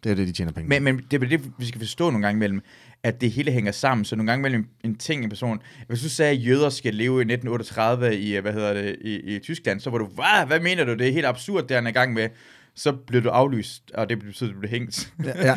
det 0.05 0.11
er 0.11 0.15
det, 0.17 0.27
de 0.29 0.33
tjener 0.33 0.53
penge. 0.53 0.69
Men, 0.69 0.83
men 0.83 1.05
det 1.11 1.23
er 1.23 1.27
det, 1.29 1.53
vi 1.59 1.67
skal 1.67 1.81
forstå 1.81 2.11
nogle 2.11 2.27
gange 2.27 2.39
imellem, 2.39 2.61
at 3.03 3.21
det 3.21 3.31
hele 3.31 3.53
hænger 3.53 3.73
sammen. 3.73 4.05
Så 4.05 4.17
nogle 4.17 4.33
gange 4.33 4.43
mellem 4.43 4.67
en 4.85 4.97
ting, 4.97 5.25
en 5.25 5.29
person... 5.29 5.63
Hvis 5.89 6.03
du 6.03 6.09
sagde, 6.09 6.33
at 6.33 6.47
jøder 6.47 6.69
skal 6.69 6.95
leve 6.95 7.19
i 7.19 7.25
1938 7.25 8.19
i, 8.19 8.37
øh, 8.37 8.43
hvad 8.43 8.53
hedder 8.53 8.73
det, 8.75 8.97
i, 9.01 9.17
i 9.37 9.39
Tyskland, 9.39 9.81
så 9.81 9.91
var 9.91 9.99
du, 9.99 10.07
hvad, 10.07 10.47
hvad 10.47 10.61
mener 10.61 10.85
du? 10.85 10.95
Det 10.95 11.09
er 11.09 11.13
helt 11.13 11.27
absurd, 11.27 11.69
det 11.69 11.75
han 11.75 11.87
er 11.87 11.91
i 11.91 11.93
gang 11.93 12.13
med. 12.13 12.29
Så 12.75 12.93
blev 12.93 13.25
du 13.25 13.29
aflyst, 13.29 13.91
og 13.95 14.09
det 14.09 14.19
betyder, 14.19 14.51
at 14.51 14.55
du 14.55 14.59
blev 14.59 14.71
hængt. 14.71 15.13
Ja, 15.25 15.33
ja, 15.37 15.45
ja. 15.47 15.55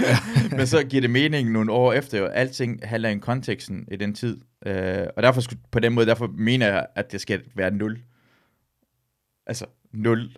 Men 0.58 0.68
så 0.68 0.84
giver 0.84 1.02
det 1.02 1.10
mening 1.10 1.52
nogle 1.52 1.72
år 1.72 1.94
efter, 1.94 2.22
og 2.22 2.36
alting 2.36 2.80
handler 2.84 3.10
i 3.10 3.18
konteksten 3.18 3.88
i 3.92 3.96
den 3.96 4.14
tid. 4.16 4.42
Øh, 4.66 5.08
og 5.18 5.24
derfor 5.24 5.42
skulle, 5.42 5.62
på 5.72 5.80
den 5.80 5.94
måde, 5.94 6.06
derfor 6.06 6.28
mener 6.28 6.68
jeg, 6.68 6.86
at 6.96 7.12
det 7.12 7.22
skal 7.22 7.42
være 7.56 7.72
nul. 7.72 8.02
Altså, 9.48 9.66
nul 9.92 10.36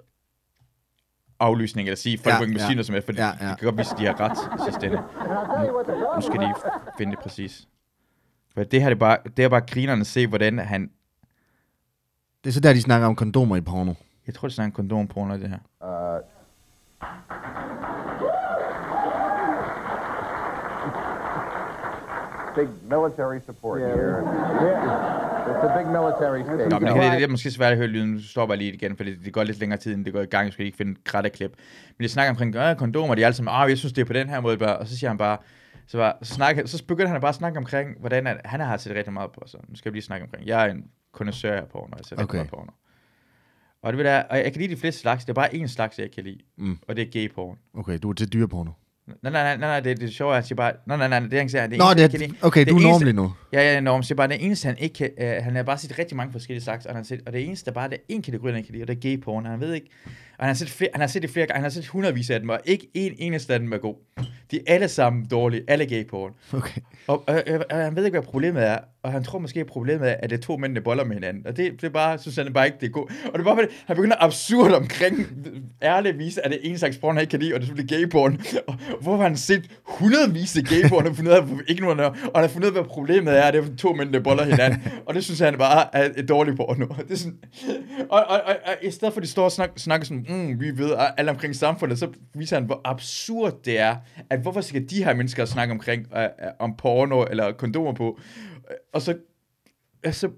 aflysning, 1.40 1.88
eller 1.88 1.96
sige, 1.98 2.18
folk 2.18 2.34
Ja, 2.34 2.40
må 2.40 2.46
ikke 2.46 2.60
ja. 2.60 2.66
sige 2.66 2.76
noget 2.76 2.86
som 2.86 2.94
helst, 2.94 3.06
for 3.06 3.14
Ja, 3.14 3.26
ja, 3.42 3.50
det 3.50 3.60
kan 3.60 3.66
godt 3.66 3.78
vise, 3.78 3.92
at 3.92 4.00
de 4.00 4.06
har 4.06 4.20
ret 4.20 4.60
i 4.60 4.72
sidste 4.72 4.86
ende. 4.86 4.98
Nu, 4.98 6.16
nu 6.16 6.22
skal 6.22 6.40
de 6.40 6.54
finde 6.98 7.12
det 7.12 7.20
præcis. 7.20 7.68
For 8.54 8.64
det 8.64 8.82
her 8.82 8.90
det 8.90 8.96
er 8.96 9.00
bare, 9.00 9.18
det 9.38 9.46
er 9.46 9.50
bare 9.50 9.62
grinerne 9.62 10.02
at 10.02 10.08
se, 10.08 10.28
hvordan 10.28 10.60
han, 10.60 10.90
Det 12.44 12.50
er 12.50 12.54
så 12.54 12.60
der, 12.60 12.74
de 12.74 12.82
snakker 12.82 13.08
om 13.08 13.16
kondomer 13.16 13.56
i 13.56 13.62
porno. 13.62 13.94
jeg 14.28 14.36
tror, 14.36 14.48
det 14.48 14.54
er 14.54 14.56
sådan 14.56 14.70
en 14.70 14.74
kondomporno, 14.74 15.34
det 15.38 15.50
her. 15.50 15.60
Big 22.56 22.68
military 22.90 23.40
support 23.46 23.80
here. 23.82 24.22
It's 25.50 25.64
a 25.70 25.78
big 25.78 25.88
military 25.88 26.42
state. 26.44 26.70
Nå, 26.70 26.80
men 26.80 26.88
det, 26.88 26.96
det, 27.04 27.12
det 27.12 27.24
er 27.24 27.28
måske 27.28 27.52
svært 27.52 27.72
at 27.72 27.78
høre 27.78 27.88
lyden, 27.88 28.10
nu 28.12 28.20
stopper 28.22 28.56
jeg 28.56 28.58
lige 28.60 28.74
igen, 28.74 28.98
for 28.98 29.04
det, 29.04 29.18
det 29.26 29.34
går 29.34 29.44
lidt 29.44 29.60
længere 29.60 29.80
tid, 29.80 29.94
end 29.94 30.06
det 30.06 30.14
går 30.14 30.22
i 30.22 30.26
gang, 30.26 30.46
jeg 30.46 30.54
skal 30.54 30.66
ikke 30.66 30.78
finde 30.78 30.92
et 30.92 31.04
kratterklip. 31.04 31.52
Men 31.98 32.04
de 32.04 32.10
snakker 32.10 32.30
omkring 32.30 32.56
øh, 32.56 32.76
kondomer, 32.76 33.16
de 33.16 33.22
er 33.22 33.26
alle 33.26 33.36
sammen, 33.36 33.54
ah, 33.56 33.70
jeg 33.70 33.78
synes, 33.78 33.94
det 33.94 34.02
er 34.02 34.06
på 34.06 34.14
den 34.14 34.30
her 34.30 34.40
måde, 34.42 34.58
bare, 34.58 34.78
og 34.78 34.88
så 34.88 34.98
siger 34.98 35.10
han 35.10 35.18
bare, 35.18 35.38
så, 35.88 35.98
bare, 35.98 36.14
så, 36.22 36.34
snakke, 36.34 36.68
så 36.68 36.84
begynder 36.88 37.12
han 37.12 37.22
bare 37.22 37.30
at 37.30 37.36
snakke 37.36 37.58
omkring, 37.58 37.90
hvordan 38.00 38.28
at, 38.28 38.42
han 38.46 38.60
har 38.60 38.78
set 38.78 38.96
rigtig 38.96 39.14
meget 39.14 39.32
på, 39.32 39.42
så 39.46 39.58
nu 39.70 39.76
skal 39.76 39.92
vi 39.94 39.96
lige 39.96 40.04
snakke 40.06 40.24
omkring, 40.24 40.48
jeg 40.48 40.66
er 40.68 40.72
en 40.72 40.84
kondensør 41.14 41.54
her 41.56 41.62
på 41.62 41.68
porno, 41.72 41.94
jeg 41.98 42.06
ser 42.06 42.12
rigtig 42.16 42.24
Okay. 42.24 42.38
meget 42.38 42.50
porno. 42.50 42.72
Og 43.82 43.94
det 43.94 43.98
vil 43.98 44.06
der, 44.06 44.24
og 44.24 44.38
jeg 44.38 44.54
kan 44.54 44.62
lide 44.62 44.76
de 44.76 44.80
fleste 44.80 45.02
slags, 45.02 45.26
det 45.26 45.30
er 45.30 45.34
bare 45.34 45.50
én 45.54 45.68
slags, 45.68 46.00
jeg 46.00 46.12
kan 46.12 46.24
lide, 46.24 46.40
Mm. 46.58 46.78
og 46.88 46.96
det 46.96 47.02
er 47.08 47.12
gay 47.12 47.34
porn. 47.36 47.58
Okay, 47.74 48.00
du 48.04 48.10
er 48.10 48.14
til 48.14 48.34
dyreporno. 48.34 48.72
Nej, 49.08 49.32
nej, 49.32 49.44
nej, 49.44 49.58
nej, 49.58 49.80
det, 49.80 50.00
det 50.00 50.08
er 50.08 50.12
sjovt, 50.12 50.32
at 50.32 50.36
jeg 50.36 50.44
siger 50.44 50.56
bare, 50.56 50.72
nej, 50.88 50.98
nej, 50.98 51.08
nej, 51.08 51.20
det 51.20 51.34
er 51.34 51.38
han 51.38 51.50
siger, 51.50 51.68
det 51.68 51.78
Nå, 51.78 51.86
eneste, 51.92 52.18
det 52.18 52.30
er, 52.30 52.46
okay, 52.48 52.60
det 52.60 52.70
du 52.70 52.78
er 52.78 52.82
normlig 52.82 53.14
nu. 53.14 53.34
Ja, 53.54 53.72
ja, 53.72 53.78
enormt. 53.78 54.06
Så 54.06 54.16
bare 54.16 54.28
det 54.28 54.46
eneste, 54.46 54.66
han 54.66 54.78
ikke 54.78 54.94
kan, 54.94 55.10
øh, 55.22 55.44
han 55.44 55.56
har 55.56 55.64
bare 55.64 55.78
set 55.78 56.00
rigtig 56.00 56.18
mange 56.18 56.32
forskellige 56.32 56.64
slags, 56.64 56.86
og, 56.86 56.96
han 56.96 57.06
set, 57.06 57.22
og 57.26 57.34
det 57.34 57.46
eneste, 57.46 57.66
der 57.66 57.72
bare 57.72 57.90
det 57.90 57.94
er 57.94 58.02
en 58.10 58.22
kategori, 58.22 58.52
han 58.52 58.64
kan 58.64 58.72
lide, 58.74 58.84
og 58.84 58.88
det 58.88 58.96
er 58.96 59.02
gay 59.02 59.22
porn. 59.24 59.46
Han 59.46 59.60
ved 59.60 59.74
ikke, 59.74 59.90
og 60.38 60.46
han 60.46 60.48
har 60.48 60.54
set, 60.54 60.70
flere, 60.70 60.90
han 60.94 61.02
har 61.02 61.08
set 61.08 61.22
det 61.22 61.30
flere 61.30 61.46
gange, 61.46 61.56
han 61.58 61.64
har 61.64 61.70
set 61.70 61.88
hundredvis 61.88 62.30
af 62.30 62.40
dem, 62.40 62.50
og 62.50 62.60
ikke 62.66 62.88
en 62.94 63.14
eneste 63.18 63.54
af 63.54 63.60
dem 63.60 63.74
er 63.74 63.78
god. 63.78 63.96
De 64.52 64.58
er 64.58 64.74
alle 64.74 64.88
sammen 64.88 65.26
dårlige, 65.26 65.64
alle 65.68 65.86
gay 65.86 66.08
porn. 66.08 66.32
Okay. 66.54 66.82
Og, 67.08 67.24
og, 67.28 67.44
og, 67.48 67.66
og 67.70 67.78
han 67.78 67.96
ved 67.96 68.06
ikke, 68.06 68.20
hvad 68.20 68.28
problemet 68.28 68.64
er, 68.64 68.78
og 69.04 69.12
han 69.12 69.24
tror 69.24 69.40
måske, 69.40 69.60
at 69.60 69.66
problemet 69.66 70.10
er, 70.10 70.16
at 70.20 70.30
det 70.30 70.38
er 70.38 70.42
to 70.42 70.58
mænd, 70.58 70.76
der 70.76 70.82
boller 70.82 71.04
med 71.04 71.14
hinanden. 71.14 71.48
Og 71.48 71.58
det, 71.58 71.72
det 71.72 71.84
er 71.84 71.92
bare, 71.92 72.18
synes 72.18 72.36
han 72.38 72.54
bare 72.54 72.66
ikke, 72.66 72.78
det 72.82 72.88
er 72.88 72.92
godt. 72.92 73.12
Og 73.26 73.34
det 73.34 73.40
er 73.40 73.44
bare, 73.44 73.56
fordi 73.56 73.74
han 73.86 73.96
begynder 73.96 74.16
absurd 74.20 74.72
omkring, 74.72 75.28
ærligt 75.84 76.18
vise, 76.18 76.46
at 76.46 76.52
det 76.52 76.60
er 76.64 76.70
en 76.70 76.78
slags 76.78 76.98
porn, 76.98 77.16
han 77.16 77.22
ikke 77.22 77.32
kan 77.32 77.40
lide, 77.40 77.54
og 77.54 77.60
det 77.60 77.66
er 77.66 77.68
selvfølgelig 77.68 78.00
gay 78.00 78.10
porn. 78.12 78.42
Og 78.68 78.74
hvorfor 79.02 79.18
har 79.18 79.28
han 79.28 79.38
set 79.38 79.70
hundredvis 79.84 80.58
af 80.58 80.64
gay 80.64 80.90
porn, 80.90 81.08
og 81.08 81.16
fundet 81.16 81.32
af, 81.32 81.42
ikke 81.68 81.82
nogen, 81.82 82.00
og 82.00 82.16
han 82.16 82.32
har 82.36 82.48
fundet 82.48 82.70
ud 82.70 82.76
af, 82.76 82.82
hvad 82.82 82.90
problemet 82.90 83.38
er, 83.38 83.42
at 83.42 83.54
det 83.54 83.72
er 83.72 83.76
to 83.76 83.94
mænd, 83.94 84.14
der 84.14 84.20
boller 84.20 84.44
hinanden. 84.44 84.82
og 85.06 85.14
det 85.14 85.24
synes 85.24 85.40
han 85.40 85.58
bare 85.58 85.96
er 85.96 86.10
et 86.18 86.30
dårligt 86.30 86.58
porno. 86.58 86.86
Det 86.86 87.12
er 87.12 87.16
sådan, 87.16 87.38
og, 88.10 88.24
og, 88.28 88.42
og, 88.46 88.56
og, 88.66 88.74
i 88.82 88.92
stedet 88.92 89.14
for, 89.14 89.20
at 89.20 89.24
de 89.24 89.32
står 89.32 89.44
og 89.44 89.52
snakker, 89.52 89.80
snakker 89.80 90.06
sådan, 90.06 90.25
mm, 90.30 90.60
vi 90.60 90.78
ved 90.78 90.96
alt 91.18 91.30
omkring 91.30 91.56
samfundet, 91.56 92.00
så 92.00 92.12
viser 92.34 92.56
han, 92.56 92.66
hvor 92.66 92.82
absurd 92.84 93.64
det 93.66 93.80
er, 93.80 93.96
at 94.30 94.42
hvorfor 94.42 94.62
skal 94.62 94.90
de 94.90 95.04
her 95.04 95.14
mennesker 95.14 95.46
snakke 95.46 95.72
omkring, 95.72 96.08
uh, 96.12 96.20
om 96.60 96.76
porno 96.78 97.24
eller 97.24 97.52
kondomer 97.52 97.94
på, 97.94 98.20
øh, 98.70 98.76
og 98.94 99.02
så, 99.02 99.18
altså, 100.04 100.30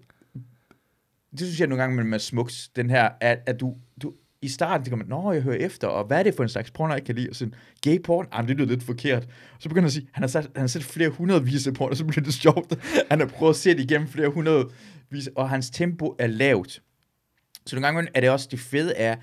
det 1.31 1.39
synes 1.39 1.59
jeg 1.59 1.67
nogle 1.67 1.81
gange 1.81 1.95
med, 1.95 2.03
med 2.03 2.19
smuks, 2.19 2.69
den 2.75 2.89
her, 2.89 3.09
at, 3.21 3.39
at 3.45 3.59
du, 3.59 3.75
du, 4.01 4.13
i 4.41 4.47
starten 4.47 4.85
tænker 4.85 4.97
man, 4.97 5.07
nå, 5.07 5.31
jeg 5.31 5.41
hører 5.41 5.57
efter, 5.57 5.87
og 5.87 6.05
hvad 6.05 6.19
er 6.19 6.23
det 6.23 6.33
for 6.35 6.43
en 6.43 6.49
slags 6.49 6.71
porno, 6.71 6.93
jeg 6.93 7.03
kan 7.03 7.15
lide? 7.15 7.29
Og 7.29 7.35
sådan, 7.35 7.53
gay 7.81 8.01
porn, 8.03 8.27
ah, 8.31 8.47
det 8.47 8.57
lyder 8.57 8.69
lidt 8.69 8.83
forkert. 8.83 9.23
Og 9.23 9.61
så 9.61 9.69
begynder 9.69 9.81
han 9.81 9.87
at 9.87 9.93
sige, 9.93 10.07
han 10.11 10.23
har, 10.23 10.27
sat, 10.27 10.49
han 10.55 10.61
har 10.61 10.67
set 10.67 10.83
flere 10.83 11.09
hundrede 11.09 11.45
vise 11.45 11.71
porno, 11.71 11.89
og 11.89 11.97
så 11.97 12.05
bliver 12.05 12.23
det 12.23 12.33
sjovt. 12.43 12.73
Han 13.11 13.19
har 13.19 13.27
prøvet 13.27 13.53
at 13.53 13.55
se 13.55 13.69
det 13.69 13.79
igennem 13.79 14.07
flere 14.07 14.29
hundrede 14.29 14.69
vise, 15.09 15.31
og 15.35 15.49
hans 15.49 15.69
tempo 15.69 16.15
er 16.19 16.27
lavt. 16.27 16.81
Så 17.65 17.75
nogle 17.75 17.87
gange 17.87 18.11
er 18.13 18.21
det 18.21 18.29
også 18.29 18.47
det 18.51 18.59
fede 18.59 18.95
er, 18.95 19.15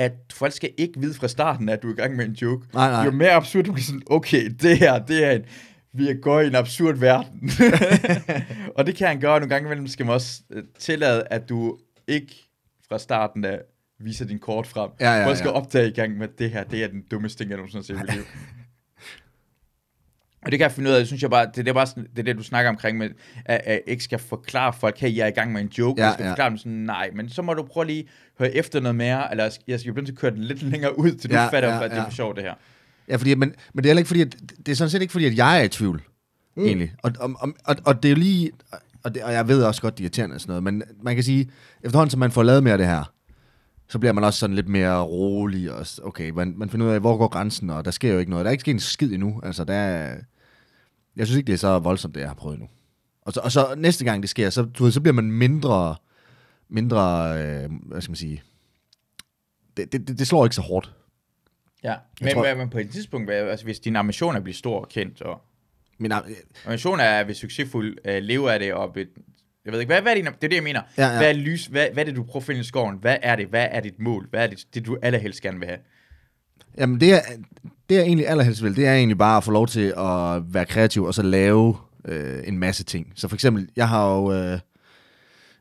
at 0.00 0.12
folk 0.32 0.52
skal 0.52 0.70
ikke 0.76 1.00
vide 1.00 1.14
fra 1.14 1.28
starten, 1.28 1.68
at 1.68 1.82
du 1.82 1.88
er 1.88 1.92
i 1.92 1.96
gang 1.96 2.16
med 2.16 2.24
en 2.24 2.32
joke. 2.32 2.66
Nej, 2.74 2.90
nej. 2.90 3.04
Jo 3.04 3.10
mere 3.10 3.32
absurd 3.32 3.64
du 3.64 3.72
kan 3.72 3.82
sådan, 3.82 4.02
okay, 4.10 4.50
det 4.62 4.78
her, 4.78 4.98
det 4.98 5.24
er 5.24 5.30
en, 5.30 5.42
vi 5.92 6.14
går 6.22 6.40
i 6.40 6.46
en 6.46 6.54
absurd 6.54 6.96
verden. 6.96 7.50
og 8.76 8.86
det 8.86 8.94
kan 8.96 9.08
han 9.08 9.20
gøre, 9.20 9.34
og 9.34 9.40
nogle 9.40 9.54
gange 9.54 9.66
imellem 9.66 9.86
skal 9.86 10.06
man 10.06 10.14
også 10.14 10.42
øh, 10.50 10.62
tillade, 10.78 11.22
at 11.30 11.48
du 11.48 11.78
ikke 12.08 12.48
fra 12.88 12.98
starten 12.98 13.44
af 13.44 13.60
viser 14.00 14.24
din 14.24 14.38
kort 14.38 14.66
frem. 14.66 14.90
Ja, 15.00 15.12
ja, 15.12 15.26
Folk 15.26 15.36
skal 15.36 15.48
ja. 15.48 15.54
opdage 15.54 15.88
i 15.88 15.92
gang 15.92 16.18
med, 16.18 16.28
at 16.28 16.38
det 16.38 16.50
her, 16.50 16.64
det 16.64 16.84
er 16.84 16.88
den 16.88 17.02
dummeste 17.10 17.38
ting, 17.38 17.50
jeg 17.50 17.56
nogensinde 17.56 17.98
har 17.98 18.06
set 18.06 18.12
i 18.14 18.16
mit 18.18 18.26
liv. 18.26 18.26
Og 20.42 20.50
det 20.50 20.58
kan 20.58 20.64
jeg 20.64 20.72
finde 20.72 20.90
ud 20.90 20.94
af, 20.94 21.06
synes 21.06 21.22
jeg 21.22 21.30
bare, 21.30 21.46
det, 21.46 21.56
det 21.56 21.68
er 21.68 21.72
bare 21.72 21.86
sådan, 21.86 22.06
det 22.10 22.18
er 22.18 22.22
det, 22.22 22.36
du 22.36 22.42
snakker 22.42 22.70
omkring 22.70 22.98
med, 22.98 23.08
at, 23.44 23.60
at 23.64 23.80
ikke 23.86 24.04
skal 24.04 24.18
forklare 24.18 24.72
folk, 24.72 24.98
hey, 24.98 25.16
jeg 25.16 25.22
er 25.22 25.26
i 25.26 25.30
gang 25.30 25.52
med 25.52 25.60
en 25.60 25.68
joke, 25.78 26.00
Ja, 26.00 26.06
jeg 26.06 26.14
skal 26.14 26.24
ja. 26.24 26.30
forklare 26.30 26.50
dem 26.50 26.58
sådan, 26.58 26.72
nej, 26.72 27.10
men 27.14 27.28
så 27.28 27.42
må 27.42 27.54
du 27.54 27.62
prøve 27.62 27.86
lige 27.86 28.00
at 28.00 28.06
høre 28.38 28.54
efter 28.54 28.80
noget 28.80 28.94
mere, 28.94 29.30
eller 29.30 29.58
jeg 29.68 29.80
skal 29.80 29.92
blive 29.92 30.06
til 30.06 30.12
at 30.12 30.18
køre 30.18 30.30
den 30.30 30.44
lidt 30.44 30.62
længere 30.62 30.98
ud, 30.98 31.12
til 31.12 31.30
du 31.30 31.34
Ja, 31.34 31.42
ja, 31.42 31.48
fatter, 31.48 31.68
ja, 31.68 31.84
at 31.84 31.90
det 31.90 31.98
er 31.98 32.04
for 32.04 32.10
sjovt, 32.10 32.36
det 32.36 32.44
her. 32.44 32.54
Ja, 33.08 33.16
fordi, 33.16 33.34
men, 33.34 33.54
men 33.72 33.84
det 33.84 33.92
er 33.92 33.96
ikke 33.96 34.08
fordi, 34.08 34.20
at, 34.20 34.36
det 34.66 34.72
er 34.72 34.76
sådan 34.76 34.90
set 34.90 35.02
ikke 35.02 35.12
fordi, 35.12 35.24
at 35.24 35.36
jeg 35.36 35.58
er 35.58 35.62
i 35.62 35.68
tvivl, 35.68 36.02
mm. 36.56 36.64
egentlig. 36.64 36.92
Og, 37.02 37.12
og, 37.20 37.30
og, 37.38 37.52
og, 37.64 37.76
og 37.84 38.02
det 38.02 38.08
er 38.08 38.12
jo 38.12 38.18
lige, 38.18 38.50
og, 39.04 39.14
det, 39.14 39.22
og 39.22 39.32
jeg 39.32 39.48
ved 39.48 39.62
også 39.62 39.82
godt, 39.82 39.98
det 39.98 40.04
er 40.04 40.04
irriterende 40.04 40.34
og 40.34 40.40
sådan 40.40 40.50
noget, 40.50 40.62
men 40.62 40.82
man 41.02 41.14
kan 41.14 41.24
sige, 41.24 41.50
efterhånden 41.82 42.10
som 42.10 42.20
man 42.20 42.30
får 42.30 42.42
lavet 42.42 42.62
mere 42.62 42.72
af 42.72 42.78
det 42.78 42.86
her, 42.86 43.12
så 43.88 43.98
bliver 43.98 44.12
man 44.12 44.24
også 44.24 44.38
sådan 44.38 44.56
lidt 44.56 44.68
mere 44.68 45.02
rolig, 45.02 45.72
og 45.72 45.86
okay, 46.02 46.30
man, 46.30 46.54
man 46.56 46.70
finder 46.70 46.86
ud 46.86 46.92
af, 46.92 47.00
hvor 47.00 47.16
går 47.16 47.28
grænsen, 47.28 47.70
og 47.70 47.84
der 47.84 47.90
sker 47.90 48.12
jo 48.12 48.18
ikke 48.18 48.30
noget. 48.30 48.44
Der 48.44 48.48
er 48.48 48.52
ikke 48.52 48.60
sket 48.60 48.74
en 48.74 48.80
skid 48.80 49.12
endnu, 49.12 49.40
altså 49.42 49.64
der 49.64 49.74
er, 49.74 50.16
jeg 51.20 51.26
synes 51.26 51.38
ikke, 51.38 51.46
det 51.46 51.52
er 51.52 51.58
så 51.58 51.78
voldsomt, 51.78 52.14
det 52.14 52.20
jeg 52.20 52.28
har 52.28 52.34
prøvet 52.34 52.58
nu. 52.58 52.68
Og 53.22 53.32
så, 53.32 53.40
og 53.40 53.52
så 53.52 53.74
næste 53.76 54.04
gang 54.04 54.22
det 54.22 54.30
sker, 54.30 54.50
så, 54.50 54.62
du 54.62 54.84
ved, 54.84 54.92
så 54.92 55.00
bliver 55.00 55.14
man 55.14 55.32
mindre, 55.32 55.96
mindre, 56.68 57.32
øh, 57.42 57.70
hvad 57.86 58.00
skal 58.00 58.10
man 58.10 58.16
sige, 58.16 58.42
det, 59.76 59.92
det, 59.92 60.08
det, 60.08 60.26
slår 60.26 60.46
ikke 60.46 60.54
så 60.54 60.60
hårdt. 60.62 60.94
Ja, 61.82 61.94
men, 62.20 62.34
tror- 62.34 62.54
men 62.54 62.70
på 62.70 62.78
et 62.78 62.90
tidspunkt, 62.90 63.30
altså, 63.30 63.64
hvis 63.64 63.80
din 63.80 63.96
ambition 63.96 64.34
er 64.34 64.36
at 64.36 64.42
blive 64.42 64.54
stor 64.54 64.80
og 64.80 64.88
kendt, 64.88 65.22
og 65.22 65.42
Men, 65.98 66.12
øh, 66.12 66.18
ambition 66.66 67.00
er 67.00 67.04
at 67.20 67.26
være 67.26 67.34
succesfuld, 67.34 67.98
uh, 68.08 68.14
leve 68.14 68.52
af 68.52 68.58
det, 68.58 68.74
og 68.74 68.92
be, 68.92 69.06
jeg 69.64 69.72
ved 69.72 69.80
ikke, 69.80 69.92
hvad, 69.92 70.02
hvad 70.02 70.12
er 70.12 70.16
din, 70.16 70.24
det 70.24 70.44
er 70.44 70.48
det, 70.48 70.54
jeg 70.54 70.62
mener. 70.62 70.82
Ja, 70.98 71.06
ja. 71.06 71.18
Hvad 71.18 71.28
er 71.28 71.32
lys, 71.32 71.66
hvad, 71.66 71.86
hvad 71.92 72.02
er 72.02 72.06
det, 72.06 72.16
du 72.16 72.22
prøver 72.22 72.36
at 72.40 72.46
finde 72.46 72.60
i 72.60 72.64
skoven? 72.64 72.96
Hvad 72.96 73.16
er 73.22 73.36
det? 73.36 73.46
Hvad 73.46 73.68
er 73.70 73.80
dit 73.80 73.98
mål? 73.98 74.28
Hvad 74.30 74.42
er 74.42 74.46
det, 74.46 74.66
det 74.74 74.86
du 74.86 74.98
allerhelst 75.02 75.42
gerne 75.42 75.58
vil 75.58 75.68
have? 75.68 75.78
Jamen, 76.78 77.00
det 77.00 77.12
er, 77.12 77.20
det 77.90 77.96
jeg 77.96 78.04
egentlig 78.04 78.28
allerhelst 78.28 78.62
vil, 78.62 78.76
det 78.76 78.86
er 78.86 78.94
egentlig 78.94 79.18
bare 79.18 79.36
at 79.36 79.44
få 79.44 79.50
lov 79.50 79.66
til 79.66 79.94
at 79.96 80.54
være 80.54 80.66
kreativ, 80.66 81.04
og 81.04 81.14
så 81.14 81.22
lave 81.22 81.76
øh, 82.04 82.40
en 82.44 82.58
masse 82.58 82.84
ting. 82.84 83.12
Så 83.14 83.28
for 83.28 83.36
eksempel, 83.36 83.68
jeg 83.76 83.88
har 83.88 84.14
jo, 84.14 84.32
øh, 84.32 84.38
jeg 84.48 84.60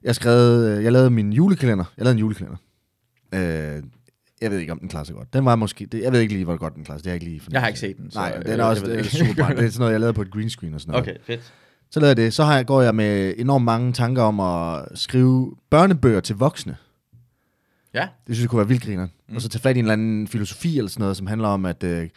har 0.05 0.13
skrevet, 0.13 0.77
øh, 0.77 0.83
jeg 0.83 0.91
lavede 0.91 1.09
min 1.09 1.33
julekalender, 1.33 1.85
jeg 1.97 2.03
lavede 2.03 2.15
en 2.15 2.19
julekalender. 2.19 2.57
Øh, 3.33 3.83
jeg 4.41 4.51
ved 4.51 4.57
ikke, 4.59 4.71
om 4.71 4.79
den 4.79 4.89
klarer 4.89 5.03
sig 5.03 5.15
godt. 5.15 5.33
Den 5.33 5.45
var 5.45 5.55
måske, 5.55 5.85
det, 5.85 6.03
jeg 6.03 6.11
ved 6.11 6.19
ikke 6.19 6.33
lige, 6.33 6.45
hvor 6.45 6.57
godt 6.57 6.75
den 6.75 6.83
klarer 6.85 6.97
sig. 6.97 7.03
Det 7.03 7.09
har 7.09 7.13
jeg 7.13 7.21
ikke 7.21 7.31
lige 7.31 7.39
fornemme 7.39 7.55
Jeg 7.55 7.61
har 7.61 7.67
ikke 7.67 7.79
set 7.79 7.97
den, 7.97 8.11
så, 8.11 8.19
Nej, 8.19 8.37
den 8.37 8.59
er 8.59 8.63
også 8.63 8.85
det 8.85 8.99
er 8.99 9.03
super 9.03 9.33
bra. 9.33 9.53
Det 9.53 9.65
er 9.65 9.69
sådan 9.69 9.79
noget, 9.79 9.91
jeg 9.91 9.99
lavede 9.99 10.13
på 10.13 10.21
et 10.21 10.31
green 10.31 10.49
screen 10.49 10.73
og 10.73 10.81
sådan 10.81 10.91
noget. 10.91 11.07
Okay, 11.07 11.17
fedt. 11.23 11.53
Så 11.91 11.99
lavede 11.99 12.09
jeg 12.09 12.17
det. 12.17 12.33
Så 12.33 12.43
har 12.43 12.55
jeg, 12.55 12.65
går 12.65 12.81
jeg 12.81 12.95
med 12.95 13.33
enormt 13.37 13.65
mange 13.65 13.93
tanker 13.93 14.23
om 14.23 14.39
at 14.39 14.85
skrive 14.99 15.55
børnebøger 15.69 16.19
til 16.19 16.35
voksne. 16.35 16.77
Ja, 17.93 18.07
Det 18.27 18.35
synes 18.35 18.41
jeg 18.41 18.49
kunne 18.49 18.57
være 18.57 18.67
vildt 18.67 18.83
grineren. 18.83 19.11
Mm. 19.29 19.35
Og 19.35 19.41
så 19.41 19.49
tage 19.49 19.61
fat 19.61 19.75
i 19.75 19.79
en 19.79 19.85
eller 19.85 19.93
anden 19.93 20.27
filosofi 20.27 20.77
eller 20.77 20.89
sådan 20.89 21.01
noget, 21.01 21.17
som 21.17 21.27
handler 21.27 21.47
om, 21.47 21.65
at 21.65 21.83
øh, 21.83 22.09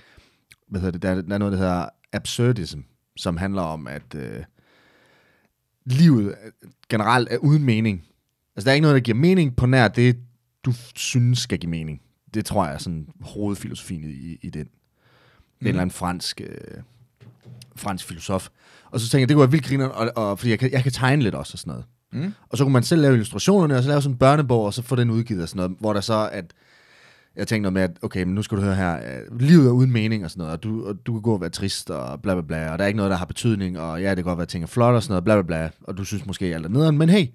hvad 0.69 0.81
hedder 0.81 0.93
det, 0.93 1.03
der, 1.03 1.11
er- 1.11 1.23
der 1.23 1.35
er 1.35 1.39
noget, 1.39 1.53
der 1.53 1.59
hedder 1.59 1.89
absurdism, 2.13 2.81
som 3.17 3.37
handler 3.37 3.63
om, 3.63 3.87
at 3.87 4.15
øh, 4.15 4.45
livet 5.85 6.27
øh, 6.27 6.71
generelt 6.89 7.29
er 7.31 7.37
uden 7.39 7.65
mening. 7.65 8.05
Altså, 8.57 8.65
der 8.65 8.71
er 8.71 8.75
ikke 8.75 8.83
noget, 8.83 8.95
der 8.95 9.01
giver 9.01 9.17
mening 9.19 9.57
på 9.57 9.67
nær 9.67 9.89
det, 9.89 10.19
du 10.65 10.73
synes 10.95 11.39
skal 11.39 11.59
give 11.59 11.71
mening. 11.71 12.01
Det 12.35 12.45
tror 12.45 12.65
jeg 12.65 12.75
er 12.75 12.79
sådan 12.79 13.09
hovedfilosofien 13.21 14.05
i, 14.05 14.39
i 14.43 14.51
den. 14.51 14.61
Er 14.67 14.67
en 15.61 15.67
eller 15.69 15.81
anden 15.83 15.95
fransk, 15.95 16.41
øh, 16.41 16.83
fransk 17.77 18.07
filosof. 18.07 18.49
Og 18.85 19.01
så 19.01 19.07
tænkte 19.09 19.21
jeg, 19.21 19.29
det 19.29 19.35
kunne 19.35 19.41
være 19.41 19.51
vildt 19.51 19.67
grineren, 19.67 19.91
og, 19.93 20.13
og, 20.31 20.39
fordi 20.39 20.51
jeg 20.51 20.59
kan, 20.59 20.73
jeg 20.73 20.83
kan 20.83 20.93
tegne 20.93 21.23
lidt 21.23 21.35
også 21.35 21.55
og 21.55 21.59
sådan 21.59 21.71
noget. 21.71 21.85
Mm. 22.13 22.33
Og 22.49 22.59
så 22.59 22.65
kunne 22.65 22.73
man 22.73 22.83
selv 22.83 23.01
lave 23.03 23.13
illustrationerne, 23.15 23.77
og 23.77 23.83
så 23.83 23.89
lave 23.89 24.03
sådan 24.03 24.15
en 24.15 24.19
børnebog, 24.19 24.65
og 24.65 24.75
så 24.75 24.83
få 24.83 24.97
den 24.97 25.11
udgivet 25.11 25.43
og 25.43 25.49
sådan 25.49 25.57
noget, 25.57 25.77
hvor 25.81 25.93
der 25.93 26.01
så, 26.01 26.29
at 26.33 26.53
jeg 27.37 27.49
tænkte 27.49 27.63
noget 27.63 27.73
med, 27.73 27.83
at 27.83 27.91
okay, 28.03 28.23
men 28.25 28.35
nu 28.35 28.43
skal 28.43 28.59
du 28.59 28.63
høre 28.63 28.75
her, 28.75 28.97
øh, 28.97 29.41
livet 29.41 29.67
er 29.67 29.71
uden 29.71 29.93
mening 29.93 30.25
og 30.25 30.31
sådan 30.31 30.39
noget, 30.41 30.53
og 30.53 30.63
du, 30.63 30.87
og 30.89 31.07
du 31.07 31.13
kan 31.13 31.23
gå 31.23 31.33
og 31.35 31.41
være 31.41 31.51
trist 31.51 31.91
og 31.91 32.23
bla 32.23 32.35
bla 32.35 32.43
bla, 32.43 32.73
og 32.73 32.79
der 32.79 32.85
er 32.85 32.89
ikke 32.89 32.97
noget, 32.97 33.11
der 33.11 33.17
har 33.17 33.25
betydning, 33.27 33.79
og 33.81 34.03
ja, 34.03 34.09
det 34.09 34.17
kan 34.17 34.25
godt 34.25 34.39
være, 34.39 34.43
at 34.43 34.49
ting 34.49 34.63
er 34.63 34.69
flot 34.69 34.95
og 34.95 35.03
sådan 35.03 35.13
noget, 35.13 35.25
bla 35.25 35.35
bla 35.35 35.43
bla, 35.43 35.71
og 35.83 35.97
du 35.97 36.05
synes 36.05 36.27
måske 36.27 36.55
alt 36.55 36.65
er 36.67 36.69
nederen, 36.71 36.99
men 36.99 37.09
hey, 37.09 37.27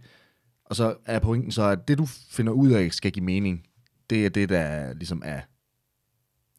og 0.66 0.76
så 0.76 0.95
er 1.06 1.20
pointen 1.20 1.52
så, 1.52 1.64
at 1.64 1.88
det 1.88 1.98
du 1.98 2.06
finder 2.32 2.52
ud 2.54 2.72
af 2.72 2.91
skal 2.94 3.12
give 3.12 3.26
mening, 3.26 3.64
det 4.10 4.26
er 4.26 4.30
det, 4.30 4.49
der 4.49 4.94
ligesom 4.94 5.22
er, 5.26 5.40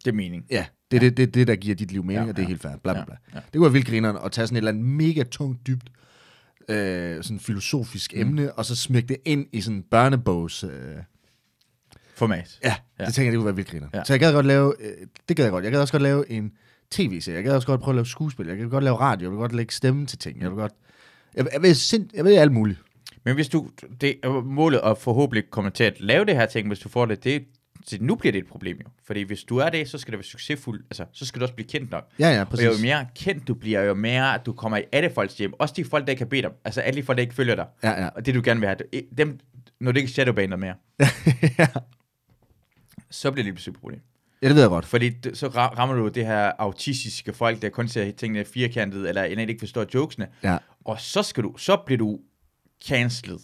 det 0.04 0.10
er 0.10 0.14
mening. 0.16 0.44
ja, 0.50 0.66
det 0.90 0.96
er 0.96 1.00
ja. 1.02 1.08
det, 1.08 1.16
det, 1.16 1.34
det, 1.34 1.46
der 1.46 1.56
giver 1.56 1.74
dit 1.76 1.92
liv 1.92 2.04
mening, 2.04 2.24
Ja, 2.24 2.28
og 2.30 2.36
det 2.36 2.42
er 2.42 2.46
ja. 2.46 2.48
helt 2.48 2.62
fair, 2.62 2.76
bla 2.82 2.92
bla 2.92 2.98
Ja, 2.98 3.04
bla. 3.04 3.16
ja. 3.34 3.38
Det 3.38 3.52
kunne 3.52 3.62
være 3.62 3.72
vildt 3.72 3.86
grineren 3.86 4.16
at 4.24 4.32
tage 4.32 4.46
sådan 4.46 4.56
et 4.56 4.58
eller 4.58 4.70
andet 4.70 4.84
mega 4.84 5.22
tungt, 5.22 5.66
dybt, 5.66 5.90
øh, 6.68 7.22
sådan 7.24 7.40
filosofisk 7.40 8.14
mm. 8.14 8.20
emne, 8.20 8.52
og 8.52 8.64
så 8.64 8.76
smække 8.76 9.08
det 9.08 9.16
ind 9.24 9.46
i 9.52 9.60
sådan 9.60 9.82
børnebogs... 9.90 10.64
Øh, 10.64 10.70
Format. 12.16 12.58
ja, 12.64 12.74
ja, 12.98 13.04
det 13.04 13.14
tænker 13.14 13.26
jeg, 13.26 13.32
det 13.32 13.38
kunne 13.38 13.44
være 13.46 13.56
vildt 13.56 13.70
griner. 13.70 13.88
Ja. 13.94 14.04
Så 14.04 14.12
jeg 14.12 14.20
gad 14.20 14.32
godt 14.32 14.46
lave... 14.46 14.74
Øh, 14.80 15.06
det 15.28 15.36
gad 15.36 15.44
jeg 15.44 15.52
godt. 15.52 15.64
Jeg 15.64 15.72
gad 15.72 15.80
også 15.80 15.92
godt 15.92 16.02
lave 16.02 16.30
en 16.30 16.52
tv-serie. 16.90 17.36
Jeg 17.36 17.44
gad 17.44 17.52
også 17.54 17.66
godt 17.66 17.80
prøve 17.80 17.92
at 17.92 17.96
lave 17.96 18.06
skuespil. 18.06 18.46
Jeg 18.46 18.56
gad 18.56 18.68
godt 18.68 18.84
lave 18.84 18.96
radio. 18.96 19.24
Jeg 19.24 19.30
vil 19.30 19.38
godt 19.38 19.52
lægge 19.54 19.74
stemme 19.74 20.06
til 20.06 20.18
ting. 20.18 20.40
Jeg 20.40 20.50
vil 20.50 20.56
godt... 20.56 20.72
Jeg, 21.34 21.44
vil- 21.44 21.50
jeg, 21.52 21.62
vil, 21.62 21.76
sind, 21.76 22.10
jeg 22.14 22.24
vil 22.24 22.30
alt 22.30 22.52
muligt. 22.52 22.78
Men 23.24 23.34
hvis 23.34 23.48
du, 23.48 23.68
det 24.00 24.16
er 24.22 24.42
målet 24.42 24.80
at 24.84 24.98
forhåbentlig 24.98 25.50
komme 25.50 25.70
til 25.70 25.84
at 25.84 26.00
lave 26.00 26.24
det 26.24 26.34
her 26.36 26.46
ting, 26.46 26.68
hvis 26.68 26.78
du 26.78 26.88
får 26.88 27.06
det, 27.06 27.24
det 27.24 27.44
så 27.86 27.98
nu 28.00 28.14
bliver 28.14 28.32
det 28.32 28.38
et 28.38 28.46
problem 28.48 28.76
jo. 28.76 28.88
Fordi 29.06 29.22
hvis 29.22 29.44
du 29.44 29.56
er 29.56 29.68
det, 29.68 29.88
så 29.88 29.98
skal 29.98 30.12
det 30.12 30.18
være 30.18 30.24
succesfuld, 30.24 30.84
altså, 30.90 31.04
så 31.12 31.26
skal 31.26 31.40
du 31.40 31.44
også 31.44 31.54
blive 31.54 31.68
kendt 31.68 31.90
nok. 31.90 32.08
Ja, 32.18 32.30
ja, 32.34 32.40
Og 32.40 32.48
præcis. 32.48 32.66
jo 32.66 32.72
mere 32.82 33.06
kendt 33.16 33.48
du 33.48 33.54
bliver, 33.54 33.82
jo 33.82 33.94
mere 33.94 34.34
at 34.34 34.46
du 34.46 34.52
kommer 34.52 34.78
i 34.78 34.82
alle 34.92 35.10
folks 35.14 35.38
hjem. 35.38 35.52
Også 35.58 35.74
de 35.76 35.84
folk, 35.84 36.04
der 36.06 36.10
ikke 36.10 36.20
har 36.22 36.28
bedt 36.28 36.42
dig. 36.44 36.52
Altså 36.64 36.80
alle 36.80 37.00
de 37.00 37.06
folk, 37.06 37.16
der 37.16 37.22
ikke 37.22 37.34
følger 37.34 37.54
dig. 37.54 37.66
Ja, 37.82 37.90
ja. 38.02 38.08
Og 38.08 38.26
det 38.26 38.34
du 38.34 38.40
gerne 38.44 38.60
vil 38.60 38.66
have. 38.68 39.02
Dem, 39.18 39.38
når 39.80 39.92
det 39.92 40.00
ikke 40.00 40.08
er 40.08 40.12
shadowbaner 40.12 40.56
mere, 40.56 40.74
ja. 41.58 41.66
så 43.10 43.30
bliver 43.30 43.44
det 43.44 43.54
pludselig 43.54 43.72
et 43.72 43.80
problem. 43.80 44.00
ja, 44.42 44.46
det 44.48 44.54
ved 44.54 44.62
jeg 44.62 44.68
godt. 44.68 44.84
Fordi 44.86 45.12
så 45.34 45.46
ra- 45.46 45.78
rammer 45.78 45.94
du 45.96 46.08
det 46.08 46.26
her 46.26 46.52
autistiske 46.58 47.32
folk, 47.32 47.62
der 47.62 47.68
kun 47.68 47.88
ser 47.88 48.10
tingene 48.12 48.44
firkantet, 48.44 49.08
eller 49.08 49.24
end 49.24 49.40
ikke 49.40 49.60
forstår 49.60 49.86
jokesene. 49.94 50.26
Ja. 50.42 50.58
Og 50.84 51.00
så 51.00 51.22
skal 51.22 51.42
du, 51.42 51.54
så 51.56 51.76
bliver 51.86 51.98
du 51.98 52.18
cancelled. 52.86 53.38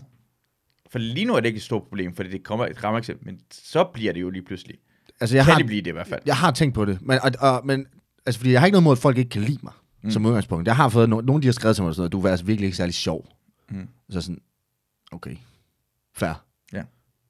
For 0.94 0.98
lige 0.98 1.24
nu 1.24 1.34
er 1.34 1.40
det 1.40 1.46
ikke 1.46 1.56
et 1.56 1.62
stort 1.62 1.82
problem, 1.82 2.14
fordi 2.16 2.30
det 2.30 2.42
kommer 2.42 2.66
et 2.66 2.84
rammer 2.84 2.98
eksempel, 2.98 3.26
men 3.26 3.40
så 3.50 3.84
bliver 3.94 4.12
det 4.12 4.20
jo 4.20 4.30
lige 4.30 4.42
pludselig. 4.42 4.76
Altså, 5.20 5.36
jeg 5.36 5.44
Kan 5.44 5.52
har, 5.52 5.58
det 5.58 5.66
blive 5.66 5.80
det 5.82 5.86
i 5.86 5.92
hvert 5.92 6.06
fald? 6.06 6.20
jeg 6.26 6.36
har 6.36 6.50
tænkt 6.50 6.74
på 6.74 6.84
det. 6.84 6.98
Men, 7.02 7.18
og, 7.22 7.30
og, 7.40 7.66
men 7.66 7.86
altså, 8.26 8.38
fordi 8.38 8.52
jeg 8.52 8.60
har 8.60 8.66
ikke 8.66 8.74
noget 8.74 8.82
mod, 8.84 8.92
at 8.92 8.98
folk 8.98 9.18
ikke 9.18 9.30
kan 9.30 9.42
lide 9.42 9.58
mig. 9.62 9.72
Mm. 10.02 10.10
Som 10.10 10.26
udgangspunkt. 10.26 10.66
Jeg 10.66 10.76
har 10.76 10.88
fået 10.88 11.04
no- 11.06 11.08
nogle, 11.08 11.42
de 11.42 11.46
har 11.46 11.52
skrevet 11.52 11.76
til 11.76 11.84
mig, 11.84 11.94
sådan 11.94 12.00
noget, 12.00 12.12
du 12.12 12.20
er 12.20 12.30
altså 12.30 12.46
virkelig 12.46 12.66
ikke 12.66 12.76
særlig 12.76 12.94
sjov. 12.94 13.26
Mm. 13.70 13.88
Så 14.10 14.20
sådan, 14.20 14.40
okay, 15.12 15.36
fair. 16.16 16.44
Ja. 16.72 16.82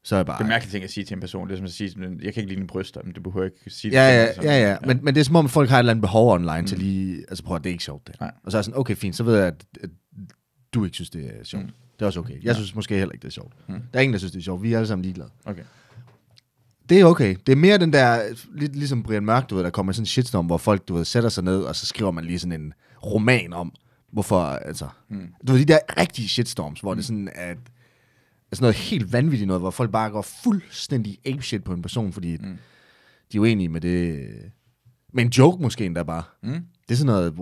Så 0.05 0.15
er 0.15 0.19
jeg 0.19 0.27
bare... 0.27 0.39
Det 0.39 0.45
er 0.45 0.49
mærkeligt 0.49 0.71
ting 0.73 0.85
at 0.85 0.91
sige 0.91 1.05
til 1.05 1.15
en 1.15 1.21
person. 1.21 1.49
Det 1.49 1.53
er 1.53 1.57
som 1.57 1.65
at 1.65 1.73
sige, 1.73 1.95
jeg 1.99 2.07
kan 2.07 2.41
ikke 2.41 2.43
lide 2.43 2.55
dine 2.57 2.67
bryster, 2.67 3.01
men 3.05 3.13
du 3.13 3.21
behøver 3.21 3.45
ikke 3.45 3.71
sige 3.71 3.91
det. 3.91 3.97
Ja, 3.97 4.09
ja, 4.09 4.35
sådan. 4.35 4.51
ja, 4.51 4.71
ja. 4.71 4.77
Men, 4.87 5.01
men 5.03 5.15
det 5.15 5.21
er 5.21 5.25
som 5.25 5.37
om, 5.37 5.49
folk 5.49 5.71
har 5.71 5.77
et 5.77 5.81
eller 5.81 5.91
andet 5.93 6.03
behov 6.03 6.33
online 6.35 6.61
mm. 6.61 6.67
til 6.67 6.79
lige... 6.79 7.19
Altså 7.29 7.45
prøv 7.45 7.57
at 7.57 7.65
det 7.65 7.71
er 7.71 7.73
ikke 7.73 7.85
sjovt, 7.85 8.07
det. 8.07 8.21
Nej. 8.21 8.33
Og 8.45 8.53
så 8.53 8.57
er 8.57 8.59
jeg 8.59 8.65
sådan, 8.65 8.81
okay, 8.81 8.97
fint, 8.97 9.17
så 9.17 9.25
ved 9.25 9.37
jeg, 9.37 9.47
at, 9.47 9.65
at 9.83 9.91
du 10.75 10.85
ikke 10.85 10.95
synes, 10.95 11.11
det 11.11 11.27
er 11.27 11.45
sjovt. 11.45 11.65
Mm. 11.65 11.71
Det 11.99 12.03
er 12.03 12.07
også 12.07 12.21
okay. 12.21 12.35
Jeg 12.35 12.43
Ja. 12.45 12.55
synes 12.55 12.75
måske 12.75 12.95
heller 12.99 13.13
ikke, 13.13 13.23
det 13.23 13.29
er 13.29 13.33
sjovt. 13.33 13.53
Mm. 13.69 13.75
Der 13.75 13.99
er 13.99 14.01
ingen, 14.01 14.13
der 14.13 14.19
synes, 14.19 14.33
det 14.33 14.39
er 14.39 14.43
sjovt. 14.45 14.63
Vi 14.63 14.73
er 14.73 14.77
alle 14.79 14.87
sammen 14.89 15.03
ligeglade. 15.03 15.31
Okay. 15.45 15.63
Det 16.89 17.01
er 17.01 17.05
okay. 17.05 17.37
Det 17.47 17.53
er 17.53 17.57
mere 17.57 17.79
den 17.79 17.93
der, 17.93 18.23
lidt 18.55 18.77
ligesom 18.77 19.03
Brian 19.03 19.25
Mørk, 19.25 19.51
du 19.51 19.55
ved, 19.57 19.65
der 19.65 19.71
kommer 19.71 19.93
sådan 19.93 20.03
en 20.03 20.07
shitstorm, 20.07 20.47
hvor 20.47 20.57
folk, 20.59 20.89
du 20.89 20.95
ved, 20.95 21.05
sætter 21.05 21.29
sig 21.29 21.45
ned, 21.45 21.63
og 21.63 21.77
så 21.77 21.87
skriver 21.87 22.11
man 22.11 22.25
lige 22.25 22.39
sådan 22.39 22.61
en 22.61 22.73
roman 23.05 23.53
om, 23.53 23.73
hvorfor, 24.13 24.41
altså, 24.41 24.89
mm. 25.09 25.29
du 25.47 25.53
ved, 25.53 25.61
de 25.61 25.73
der 25.73 25.79
rigtige 25.99 26.29
shitstorms, 26.29 26.81
hvor 26.81 26.93
mm. 26.93 26.97
det 26.97 27.05
sådan 27.05 27.29
at, 27.35 27.57
er 28.51 28.57
sådan 28.57 28.63
noget 28.65 28.77
helt 28.77 29.13
vanvittigt 29.13 29.47
noget, 29.47 29.61
hvor 29.63 29.71
folk 29.71 29.91
bare 29.93 30.11
går 30.11 30.23
fuldstændig 30.23 31.19
apeshit 31.27 31.65
på 31.65 31.73
en 31.73 31.83
person, 31.83 32.13
fordi 32.13 32.37
mm. 32.37 32.59
de 33.33 33.37
er 33.37 33.41
uenige 33.41 33.69
med 33.69 33.81
det, 33.81 34.29
med 35.13 35.25
en 35.25 35.31
joke 35.31 35.63
måske 35.63 35.87
endda 35.87 36.03
bare. 36.03 36.23
Mm. 36.43 36.51
Det 36.89 36.91
er 36.91 36.95
sådan 36.95 37.07
noget, 37.07 37.35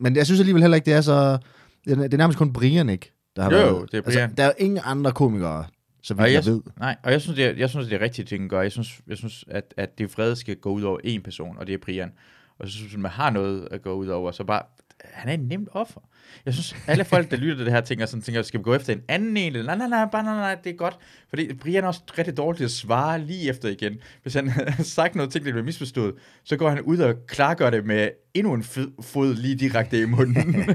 men 0.00 0.16
jeg 0.16 0.26
synes 0.26 0.40
alligevel 0.40 0.62
heller 0.62 0.74
ikke, 0.74 0.86
det 0.86 0.94
er 0.94 1.00
så, 1.00 1.38
det 1.84 1.92
er, 1.92 2.02
det 2.02 2.14
er 2.14 2.18
nærmest 2.18 2.38
kun 2.38 2.52
Brian, 2.52 2.88
ikke? 2.88 3.13
Der 3.36 3.42
har 3.42 3.50
Jo, 3.50 3.56
været, 3.56 3.92
det 3.92 3.98
er. 3.98 4.02
Altså, 4.02 4.28
der 4.36 4.44
er 4.44 4.52
ingen 4.58 4.80
andre 4.84 5.12
komikere, 5.12 5.64
så 6.02 6.14
Og 6.14 6.20
jeg, 6.20 6.32
jeg, 6.32 6.44
ved. 6.44 6.60
nej, 6.78 6.96
og 7.02 7.12
jeg 7.12 7.20
synes, 7.20 7.36
det 7.36 7.44
er, 7.44 7.52
jeg 7.56 7.70
synes, 7.70 7.86
det 7.86 7.94
er 7.94 8.00
rigtigt, 8.00 8.28
ting 8.28 8.50
gør. 8.50 8.62
Jeg 8.62 8.72
synes, 8.72 9.00
jeg 9.08 9.16
synes 9.16 9.44
at, 9.48 9.74
at 9.76 9.98
det 9.98 10.16
vrede 10.18 10.36
skal 10.36 10.56
gå 10.56 10.70
ud 10.70 10.82
over 10.82 10.98
en 11.04 11.22
person, 11.22 11.58
og 11.58 11.66
det 11.66 11.72
er 11.74 11.78
Brian. 11.78 12.12
Og 12.58 12.68
så 12.68 12.72
synes 12.72 12.96
man 12.96 13.10
har 13.10 13.30
noget 13.30 13.68
at 13.70 13.82
gå 13.82 13.92
ud 13.92 14.06
over, 14.06 14.30
så 14.30 14.44
bare, 14.44 14.62
han 15.04 15.28
er 15.28 15.32
en 15.34 15.40
nemt 15.48 15.68
offer. 15.72 16.00
Jeg 16.46 16.54
synes, 16.54 16.76
alle 16.86 17.04
folk, 17.04 17.30
der 17.30 17.36
lytter 17.36 17.56
til 17.56 17.64
det 17.64 17.72
her, 17.74 17.80
tænker 17.80 18.06
sådan, 18.06 18.22
tænker, 18.22 18.42
skal 18.42 18.58
vi 18.60 18.62
gå 18.62 18.74
efter 18.74 18.92
en 18.92 19.02
anden 19.08 19.36
en? 19.36 19.56
Eller, 19.56 19.76
nej, 19.76 19.76
nej, 19.76 19.88
nej, 19.88 20.08
bare 20.12 20.24
nej, 20.24 20.34
nej, 20.34 20.54
det 20.64 20.70
er 20.72 20.76
godt. 20.76 20.98
Fordi 21.28 21.54
Brian 21.54 21.84
er 21.84 21.88
også 21.88 22.00
rigtig 22.18 22.36
dårlig 22.36 22.56
til 22.56 22.64
at 22.64 22.70
svare 22.70 23.20
lige 23.20 23.48
efter 23.50 23.68
igen. 23.68 23.96
Hvis 24.22 24.34
han 24.34 24.48
har 24.76 24.82
sagt 24.82 25.14
noget 25.14 25.32
ting, 25.32 25.44
der 25.44 25.52
bliver 25.52 25.64
misforstået, 25.64 26.14
så 26.44 26.56
går 26.56 26.68
han 26.68 26.80
ud 26.80 26.98
og 26.98 27.14
klargør 27.26 27.70
det 27.70 27.86
med 27.86 28.08
endnu 28.34 28.54
en 28.54 28.62
fod 29.02 29.34
lige 29.34 29.54
direkte 29.54 30.00
i 30.00 30.04
munden. 30.04 30.54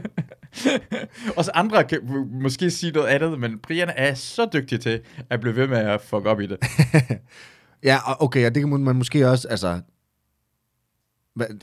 og 1.37 1.45
så 1.45 1.51
andre 1.53 1.83
kan 1.83 1.99
måske 2.31 2.71
sige 2.71 2.91
noget 2.91 3.07
andet, 3.07 3.39
men 3.39 3.59
Brian 3.59 3.89
er 3.95 4.13
så 4.13 4.49
dygtig 4.53 4.81
til 4.81 5.01
at 5.29 5.39
blive 5.39 5.55
ved 5.55 5.67
med 5.67 5.77
at 5.77 6.01
fuck 6.01 6.25
op 6.25 6.41
i 6.41 6.47
det. 6.47 6.57
Ja, 7.83 8.23
okay, 8.23 8.45
og 8.45 8.55
det 8.55 8.63
kan 8.63 8.79
man 8.79 8.95
måske 8.95 9.29
også, 9.29 9.47
altså... 9.47 9.81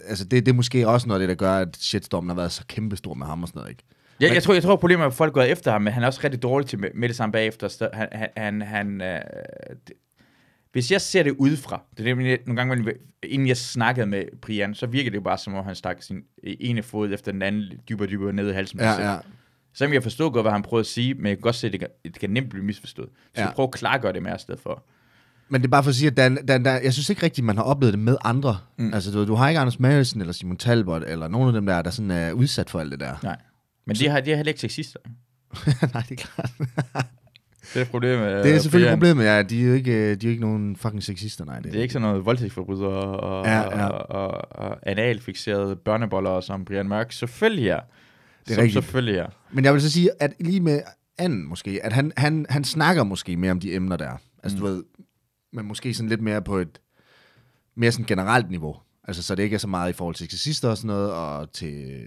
Altså, 0.09 0.25
det, 0.25 0.47
det 0.47 0.53
er 0.53 0.57
måske 0.57 0.89
også 0.89 1.09
noget 1.09 1.21
af 1.21 1.29
det, 1.29 1.39
der 1.39 1.47
gør, 1.47 1.53
at 1.53 1.77
shitstormen 1.77 2.31
har 2.31 2.37
været 2.37 2.53
så 2.53 2.65
kæmpestor 2.67 3.15
med 3.15 3.27
ham 3.27 3.43
og 3.43 3.49
sådan 3.49 3.59
noget, 3.59 3.71
ikke? 3.71 3.83
Jeg, 4.21 4.35
jeg, 4.35 4.43
tror, 4.43 4.55
jeg 4.55 4.63
tror, 4.63 4.77
problemet 4.77 5.03
er, 5.03 5.07
at 5.07 5.15
folk 5.15 5.33
går 5.35 5.43
efter 5.43 5.73
ham, 5.73 5.83
men 5.83 5.93
han 5.93 6.03
er 6.03 6.07
også 6.07 6.21
rigtig 6.25 6.43
dårlig 6.43 6.69
til 6.69 6.79
med, 6.79 6.89
med 6.95 7.09
det 7.09 7.17
samme 7.17 7.33
bagefter. 7.33 7.89
Han, 7.93 8.09
han, 8.13 8.31
han, 8.37 8.61
han, 8.61 9.01
øh, 9.01 9.21
hvis 10.73 10.93
jeg 10.93 11.01
ser 11.01 11.23
det 11.23 11.31
udefra, 11.39 11.83
det 11.97 12.01
er 12.01 12.05
nemlig 12.05 12.39
nogle 12.47 12.57
gange, 12.61 12.93
inden 13.23 13.49
jeg 13.49 13.57
snakkede 13.57 14.07
med 14.07 14.25
Brian, 14.43 14.75
så 14.75 14.87
virker 14.87 15.11
det 15.11 15.17
jo 15.17 15.23
bare 15.23 15.39
som 15.39 15.55
om, 15.55 15.65
han 15.65 15.75
stak 15.75 16.03
sin 16.03 16.23
ene 16.43 16.83
fod 16.83 17.13
efter 17.13 17.33
den 17.33 17.43
anden 17.43 17.65
dybere 17.89 18.07
og 18.07 18.11
dybere 18.11 18.33
ned 18.33 18.51
i 18.51 18.53
halsen. 18.53 18.79
Ja, 18.81 19.11
ja. 19.13 19.19
Så 19.75 19.87
kan 19.87 19.95
jeg 19.95 20.03
forstå 20.03 20.31
godt, 20.31 20.45
hvad 20.45 20.53
han 20.53 20.63
prøvede 20.63 20.81
at 20.83 20.87
sige, 20.87 21.15
men 21.15 21.27
jeg 21.27 21.37
kan 21.37 21.43
godt 21.43 21.55
se, 21.55 21.67
at 21.67 21.73
det 21.73 21.81
kan, 21.81 21.89
det 22.05 22.19
kan 22.19 22.31
nemt 22.31 22.51
blive 22.51 22.65
misforstået. 22.65 23.09
Så 23.35 23.41
Ja. 23.41 23.47
jeg 23.47 23.55
prøver 23.55 23.67
at 23.69 23.75
klargøre 23.75 24.13
det 24.13 24.23
mere 24.23 24.37
i 24.37 24.39
stedet 24.39 24.61
for. 24.61 24.85
Men 25.49 25.61
det 25.61 25.67
er 25.67 25.71
bare 25.71 25.83
for 25.83 25.91
at 25.91 25.95
sige, 25.95 26.07
at 26.07 26.17
der, 26.17 26.29
der, 26.29 26.59
der, 26.59 26.81
jeg 26.81 26.93
synes 26.93 27.11
ikke 27.11 27.23
rigtigt, 27.23 27.45
man 27.45 27.57
har 27.57 27.65
oplevet 27.65 27.93
det 27.93 28.01
med 28.03 28.17
andre. 28.25 28.59
Mm. 28.79 28.95
Altså, 28.95 29.11
du, 29.11 29.27
du 29.27 29.35
har 29.35 29.49
ikke 29.49 29.59
Anders 29.61 29.79
Madsen 29.81 30.21
eller 30.21 30.33
Simon 30.33 30.57
Talbot, 30.57 31.03
eller 31.07 31.29
nogen 31.29 31.49
af 31.49 31.53
dem 31.53 31.67
der, 31.67 31.83
der 31.83 31.91
sådan 31.91 32.11
er 32.11 32.33
udsat 32.33 32.71
for 32.71 32.81
alt 32.81 32.93
det 32.93 33.01
der. 33.01 33.15
Nej. 33.23 33.37
Men 33.87 33.97
de 33.97 34.09
har, 34.09 34.21
de 34.21 34.31
har 34.31 34.37
heller 34.37 34.51
ikke 34.51 34.61
sexister. 34.61 34.99
Nej, 35.95 36.03
det 36.09 36.21
er 36.21 36.25
klart. 36.27 37.07
Det 37.75 37.83
er 37.83 37.85
problemet. 37.85 38.45
Det 38.45 38.55
er 38.55 38.59
selvfølgelig 38.59 38.93
problemet, 38.93 39.25
ja. 39.25 39.43
De 39.43 39.63
er 39.63 39.67
jo 39.67 39.75
ikke, 39.75 39.93
øh, 39.93 39.99
de 39.99 40.11
er 40.13 40.17
jo 40.25 40.29
ikke 40.29 40.41
nogen 40.41 40.77
fucking 40.77 41.03
sexister, 41.03 41.45
nej. 41.45 41.59
Det 41.59 41.77
er 41.77 41.83
ikke 41.83 41.93
sådan 41.93 42.09
noget 42.09 42.27
voldtægtsforbrydere 42.27 43.21
og, 43.21 43.47
Ja, 43.47 43.61
ja, 43.61 43.87
og, 43.87 44.23
og, 44.23 44.49
og 44.51 44.79
analfixerede 44.83 45.77
børneboller 45.77 46.41
som 46.41 46.65
Brian 46.65 46.89
Mørk. 46.89 47.13
Selvfølgelig 47.13 47.69
er. 47.69 47.81
Det 48.45 48.51
er 48.51 48.55
som 48.55 48.63
rigtigt. 48.63 48.85
Selvfølgelig 48.85 49.19
er. 49.19 49.27
Men 49.53 49.65
jeg 49.65 49.73
vil 49.73 49.83
så 49.83 49.91
sige, 49.91 50.11
at 50.21 50.33
lige 50.41 50.61
med 50.61 50.81
anden 51.19 51.49
måske, 51.49 51.81
at 51.83 51.93
han, 51.93 52.13
han, 52.17 52.47
han 52.49 52.65
snakker 52.65 53.05
måske 53.05 53.37
mere 53.37 53.51
om 53.51 53.61
de 53.61 53.75
emner 53.75 53.97
der. 53.97 54.13
Altså, 54.43 54.57
mm. 54.57 54.61
du 54.61 54.69
ved, 54.69 54.85
men 55.53 55.67
måske 55.67 55.95
sådan 55.95 56.09
lidt 56.09 56.21
mere 56.21 56.43
på 56.43 56.59
et 56.59 56.81
mere 57.75 57.93
sådan 57.93 58.07
generelt 58.07 58.51
niveau. 58.51 58.77
Altså, 59.05 59.23
så 59.23 59.35
det 59.35 59.43
ikke 59.43 59.55
er 59.55 59.59
så 59.59 59.69
meget 59.69 59.91
i 59.91 59.93
forhold 59.93 60.15
til 60.15 60.31
sexister 60.31 60.69
og 60.69 60.77
sådan 60.77 60.87
noget, 60.87 61.13
og 61.13 61.53
til 61.53 62.05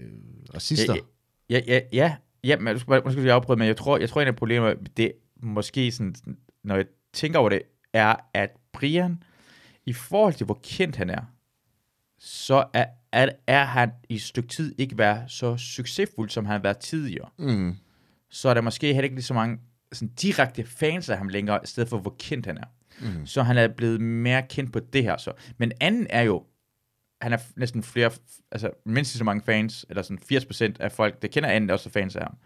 racister. 0.54 0.94
Ja, 1.50 1.60
ja, 1.66 1.74
ja, 1.74 1.80
ja, 1.92 2.14
ja 2.44 2.56
men 2.58 2.74
du 2.74 2.80
skal, 2.80 3.02
måske 3.04 3.24
jeg 3.24 3.34
afbryde, 3.34 3.58
men 3.58 3.68
jeg 3.68 3.76
tror, 3.76 3.98
jeg 3.98 4.08
tror, 4.08 4.20
en 4.20 4.28
af 4.28 4.36
problemerne, 4.36 4.76
det 4.96 5.12
måske 5.42 5.92
sådan, 5.92 6.14
når 6.64 6.76
jeg 6.76 6.86
tænker 7.12 7.38
over 7.38 7.48
det, 7.48 7.62
er, 7.92 8.14
at 8.34 8.50
Brian, 8.72 9.22
i 9.86 9.92
forhold 9.92 10.34
til, 10.34 10.44
hvor 10.44 10.60
kendt 10.62 10.96
han 10.96 11.10
er, 11.10 11.22
så 12.18 12.64
er, 12.74 12.86
er, 13.12 13.28
er 13.46 13.64
han 13.64 13.90
i 14.08 14.14
et 14.14 14.22
stykke 14.22 14.48
tid 14.48 14.74
ikke 14.78 14.98
været 14.98 15.30
så 15.30 15.56
succesfuld, 15.56 16.30
som 16.30 16.46
han 16.46 16.52
har 16.52 16.62
været 16.62 16.78
tidligere. 16.78 17.28
Mm. 17.38 17.76
Så 18.30 18.48
er 18.48 18.54
der 18.54 18.60
måske 18.60 18.86
heller 18.86 19.02
ikke 19.02 19.16
lige 19.16 19.24
så 19.24 19.34
mange 19.34 19.58
sådan 19.92 20.08
direkte 20.08 20.64
fans 20.64 21.08
af 21.08 21.18
ham 21.18 21.28
længere, 21.28 21.60
i 21.64 21.66
stedet 21.66 21.88
for, 21.88 21.98
hvor 21.98 22.16
kendt 22.18 22.46
han 22.46 22.58
er. 22.58 22.66
Mm. 23.00 23.26
Så 23.26 23.42
han 23.42 23.58
er 23.58 23.68
blevet 23.68 24.00
mere 24.00 24.42
kendt 24.42 24.72
på 24.72 24.80
det 24.80 25.02
her. 25.02 25.16
Så. 25.16 25.32
Men 25.58 25.72
anden 25.80 26.06
er 26.10 26.22
jo, 26.22 26.44
han 27.20 27.32
er 27.32 27.38
næsten 27.56 27.82
flere, 27.82 28.10
altså 28.52 28.70
mindst 28.86 29.18
så 29.18 29.24
mange 29.24 29.42
fans, 29.46 29.86
eller 29.88 30.02
sådan 30.02 30.18
80% 30.32 30.76
af 30.80 30.92
folk, 30.92 31.22
der 31.22 31.28
kender 31.28 31.48
anden, 31.48 31.70
er 31.70 31.74
også 31.74 31.90
fans 31.90 32.16
af 32.16 32.22
ham. 32.22 32.36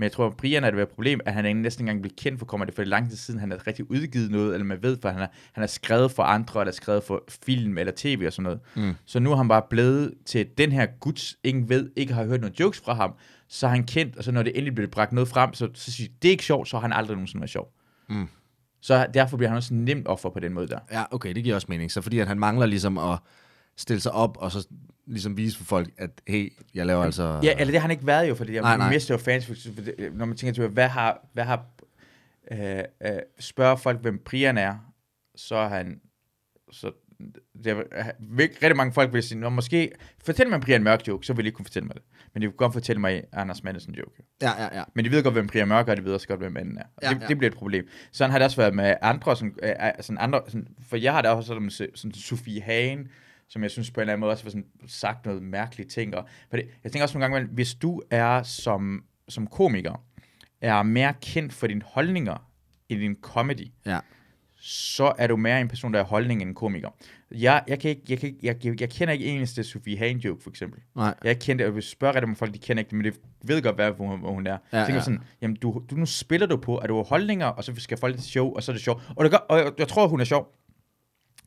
Men 0.00 0.04
jeg 0.04 0.12
tror, 0.12 0.26
at 0.26 0.36
Brian 0.36 0.64
er 0.64 0.70
det 0.70 0.80
et 0.80 0.88
problem, 0.88 1.20
at 1.24 1.34
han 1.34 1.46
er 1.46 1.54
næsten 1.54 1.82
ikke 1.82 1.90
engang 1.90 2.02
blevet 2.02 2.16
kendt 2.16 2.38
for, 2.38 2.46
kommer 2.46 2.66
det 2.66 2.74
for 2.74 2.82
lang 2.82 3.08
tid 3.08 3.16
siden, 3.16 3.40
han 3.40 3.50
har 3.50 3.66
rigtig 3.66 3.90
udgivet 3.90 4.30
noget, 4.30 4.54
eller 4.54 4.64
man 4.64 4.82
ved, 4.82 4.98
for 5.02 5.08
han 5.08 5.18
har, 5.18 5.30
han 5.52 5.62
har 5.62 5.66
skrevet 5.66 6.10
for 6.10 6.22
andre, 6.22 6.60
eller 6.60 6.72
skrevet 6.72 7.02
for 7.04 7.24
film 7.44 7.78
eller 7.78 7.92
tv 7.96 8.22
og 8.26 8.32
sådan 8.32 8.42
noget. 8.42 8.60
Mm. 8.76 8.94
Så 9.06 9.20
nu 9.20 9.32
er 9.32 9.36
han 9.36 9.48
bare 9.48 9.62
blevet 9.70 10.14
til 10.26 10.46
den 10.58 10.72
her 10.72 10.86
guds, 11.00 11.36
ingen 11.44 11.68
ved, 11.68 11.90
ikke 11.96 12.14
har 12.14 12.24
hørt 12.24 12.40
nogle 12.40 12.54
jokes 12.60 12.80
fra 12.80 12.94
ham, 12.94 13.14
så 13.48 13.66
er 13.66 13.70
han 13.70 13.84
kendt, 13.84 14.16
og 14.16 14.24
så 14.24 14.32
når 14.32 14.42
det 14.42 14.52
endelig 14.54 14.74
bliver 14.74 14.90
bragt 14.90 15.12
noget 15.12 15.28
frem, 15.28 15.54
så, 15.54 15.68
så 15.74 15.92
siger 15.92 16.08
de, 16.08 16.14
det 16.22 16.28
er 16.28 16.32
ikke 16.32 16.44
sjovt, 16.44 16.68
så 16.68 16.76
har 16.76 16.82
han 16.82 16.92
aldrig 16.92 17.16
nogensinde 17.16 17.40
været 17.40 17.50
sjov. 17.50 17.72
Mm. 18.08 18.28
Så 18.80 19.06
derfor 19.14 19.36
bliver 19.36 19.48
han 19.48 19.56
også 19.56 19.74
nemt 19.74 20.08
offer 20.08 20.30
på 20.30 20.40
den 20.40 20.52
måde 20.52 20.68
der. 20.68 20.78
Ja, 20.92 21.04
okay, 21.10 21.34
det 21.34 21.44
giver 21.44 21.54
også 21.54 21.66
mening. 21.70 21.92
Så 21.92 22.00
fordi 22.00 22.18
at 22.18 22.28
han 22.28 22.38
mangler 22.38 22.66
ligesom 22.66 22.98
at 22.98 23.18
stille 23.76 24.00
sig 24.00 24.12
op, 24.12 24.36
og 24.36 24.52
så 24.52 24.68
ligesom 25.06 25.36
vise 25.36 25.58
for 25.58 25.64
folk, 25.64 25.90
at 25.98 26.10
hey, 26.28 26.52
jeg 26.74 26.86
laver 26.86 27.04
altså... 27.04 27.40
Ja, 27.42 27.52
eller 27.52 27.64
det 27.66 27.74
har 27.74 27.80
han 27.80 27.90
ikke 27.90 28.06
været 28.06 28.28
jo, 28.28 28.34
fordi 28.34 28.60
Nej, 28.60 28.68
jeg 28.70 28.78
nej. 28.78 28.90
mister 28.90 29.14
jo 29.14 29.18
fans, 29.18 29.46
for, 29.46 29.54
det, 29.54 30.10
når 30.14 30.24
man 30.24 30.36
tænker 30.36 30.54
til, 30.54 30.68
hvad 30.68 30.88
har, 30.88 31.26
hvad 31.32 31.44
har 31.44 31.64
øh, 32.52 32.78
øh, 33.04 33.18
spørger 33.38 33.76
folk, 33.76 34.00
hvem 34.00 34.22
Brian 34.24 34.58
er, 34.58 34.78
så 35.36 35.56
er 35.56 35.68
han, 35.68 36.00
så 36.72 36.92
det 37.64 37.66
er, 37.66 37.82
rigtig 38.38 38.76
mange 38.76 38.92
folk 38.92 39.12
vil 39.12 39.22
sige, 39.22 39.38
Nå, 39.40 39.48
måske, 39.48 39.92
fortæl 40.24 40.48
mig 40.48 40.56
en 40.56 40.62
Brian 40.62 40.82
Mørk 40.82 41.08
joke, 41.08 41.26
så 41.26 41.32
vil 41.32 41.44
de 41.44 41.48
ikke 41.48 41.56
kunne 41.56 41.64
fortælle 41.64 41.86
mig 41.86 41.94
det. 41.94 42.02
Men 42.34 42.42
de 42.42 42.46
vil 42.46 42.56
godt 42.56 42.72
fortælle 42.72 43.00
mig 43.00 43.22
Anders 43.32 43.62
Madsen 43.62 43.94
joke. 43.94 44.22
ja, 44.42 44.62
ja. 44.62 44.78
ja. 44.78 44.84
Men 44.94 45.04
de 45.04 45.10
ved 45.10 45.22
godt, 45.22 45.34
hvem 45.34 45.46
Brian 45.46 45.68
Mørk 45.68 45.88
er, 45.88 45.92
og 45.92 45.96
de 45.96 46.04
ved 46.04 46.14
også 46.14 46.28
godt, 46.28 46.40
hvem 46.40 46.56
anden 46.56 46.78
er. 46.78 46.82
Og 46.96 47.02
Ja, 47.02 47.08
det, 47.08 47.20
ja. 47.20 47.26
det 47.26 47.38
bliver 47.38 47.50
et 47.50 47.56
problem. 47.56 47.88
Sådan 48.12 48.30
har 48.30 48.38
det 48.38 48.44
også 48.44 48.56
været 48.56 48.74
med 48.74 48.94
andre, 49.02 49.36
sådan, 49.36 49.54
øh, 49.62 49.70
øh, 49.70 49.90
sådan 50.00 50.18
andre 50.20 50.42
sådan, 50.46 50.68
for 50.88 50.96
jeg 50.96 51.12
har 51.12 51.22
da 51.22 51.28
også 51.28 51.46
sådan, 51.46 51.70
sådan, 51.70 51.96
sådan 51.96 52.14
Sofie 52.14 52.62
Hagen, 52.62 53.08
som 53.50 53.62
jeg 53.62 53.70
synes 53.70 53.90
på 53.90 54.00
en 54.00 54.02
eller 54.02 54.12
anden 54.12 54.20
måde 54.20 54.32
også 54.32 54.44
har 54.44 54.50
sådan, 54.50 54.66
sagt 54.86 55.26
noget 55.26 55.42
mærkelige 55.42 55.88
ting. 55.88 56.16
Og, 56.16 56.28
for 56.50 56.56
det, 56.56 56.66
jeg 56.84 56.92
tænker 56.92 57.04
også 57.04 57.18
nogle 57.18 57.34
gange, 57.34 57.54
hvis 57.54 57.74
du 57.74 58.02
er 58.10 58.42
som, 58.42 59.04
som 59.28 59.46
komiker, 59.46 60.04
er 60.60 60.82
mere 60.82 61.14
kendt 61.22 61.52
for 61.52 61.66
dine 61.66 61.82
holdninger 61.84 62.50
i 62.88 62.94
din 62.94 63.16
comedy, 63.22 63.68
ja. 63.86 63.98
så 64.60 65.12
er 65.18 65.26
du 65.26 65.36
mere 65.36 65.60
en 65.60 65.68
person, 65.68 65.94
der 65.94 66.00
er 66.00 66.04
holdning 66.04 66.42
end 66.42 66.50
en 66.50 66.54
komiker. 66.54 66.88
Jeg, 67.30 67.62
jeg, 67.68 67.80
kan 67.80 67.90
ikke, 67.90 68.02
jeg, 68.08 68.18
kan 68.18 68.36
jeg, 68.42 68.64
jeg, 68.64 68.80
jeg 68.80 68.90
kender 68.90 69.12
ikke 69.12 69.24
eneste 69.24 69.64
Sofie 69.64 69.98
Hagen 69.98 70.18
joke, 70.18 70.42
for 70.42 70.50
eksempel. 70.50 70.80
Nej. 70.96 71.14
Jeg 71.24 71.38
kender, 71.38 71.64
jeg 71.64 71.74
vil 71.74 71.82
spørge 71.82 72.14
rigtig 72.14 72.28
mange 72.28 72.36
folk, 72.36 72.54
de 72.54 72.58
kender 72.58 72.80
ikke 72.80 72.90
det, 72.90 72.96
men 72.96 73.12
de 73.12 73.18
ved 73.42 73.62
godt, 73.62 73.74
hvad, 73.74 73.90
hvor, 73.90 74.06
hun, 74.06 74.20
hvor 74.20 74.32
hun 74.32 74.46
er. 74.46 74.58
Ja, 74.72 74.78
jeg 74.78 74.86
tænker 74.86 74.98
ja. 74.98 75.04
sådan, 75.04 75.20
jamen 75.42 75.56
du, 75.56 75.82
du, 75.90 75.96
nu 75.96 76.06
spiller 76.06 76.46
du 76.46 76.56
på, 76.56 76.76
at 76.76 76.88
du 76.88 76.96
har 76.96 77.02
holdninger, 77.02 77.46
og 77.46 77.64
så 77.64 77.72
skal 77.78 77.98
folk 77.98 78.16
til 78.16 78.24
show, 78.24 78.52
og 78.52 78.62
så 78.62 78.72
er 78.72 78.74
det 78.74 78.82
sjovt. 78.82 79.12
Og, 79.16 79.24
det 79.24 79.30
gør, 79.30 79.38
og 79.38 79.58
jeg, 79.58 79.72
jeg, 79.78 79.88
tror, 79.88 80.08
hun 80.08 80.20
er 80.20 80.24
sjov. 80.24 80.56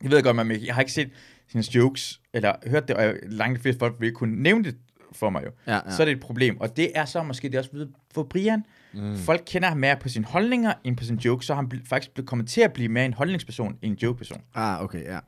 Jeg 0.02 0.10
ved 0.10 0.22
godt, 0.22 0.36
men 0.36 0.50
jeg 0.66 0.74
har 0.74 0.82
ikke 0.82 0.92
set 0.92 1.10
hendes 1.52 1.74
jokes, 1.74 2.20
eller 2.32 2.52
hørt 2.66 2.88
det, 2.88 2.96
og 2.96 3.02
jeg, 3.02 3.14
langt 3.22 3.56
de 3.58 3.62
fleste 3.62 3.78
folk 3.78 3.94
vil 3.98 4.06
ikke 4.06 4.16
kunne 4.16 4.42
nævne 4.42 4.64
det 4.64 4.76
for 5.12 5.30
mig 5.30 5.44
jo. 5.44 5.50
Ja, 5.66 5.74
ja. 5.74 5.90
Så 5.90 6.02
er 6.02 6.04
det 6.04 6.12
et 6.12 6.20
problem. 6.20 6.60
Og 6.60 6.76
det 6.76 6.90
er 6.94 7.04
så 7.04 7.22
måske 7.22 7.48
det 7.48 7.54
er 7.54 7.58
også 7.58 7.70
ved 7.72 7.88
for 8.14 8.22
Brian. 8.22 8.64
Mm. 8.92 9.16
Folk 9.16 9.42
kender 9.46 9.68
ham 9.68 9.78
mere 9.78 9.96
på 9.96 10.08
sine 10.08 10.24
holdninger, 10.24 10.72
end 10.84 10.96
på 10.96 11.04
sine 11.04 11.24
jokes, 11.24 11.46
så 11.46 11.54
han 11.54 11.72
faktisk 11.88 12.14
blevet 12.14 12.28
kommet 12.28 12.48
til 12.48 12.60
at 12.60 12.72
blive 12.72 12.88
mere 12.88 13.04
en 13.04 13.14
holdningsperson, 13.14 13.76
end 13.82 13.92
en 13.92 13.98
jokeperson. 14.02 14.40
Ah, 14.54 14.82
okay, 14.82 15.02
ja. 15.04 15.18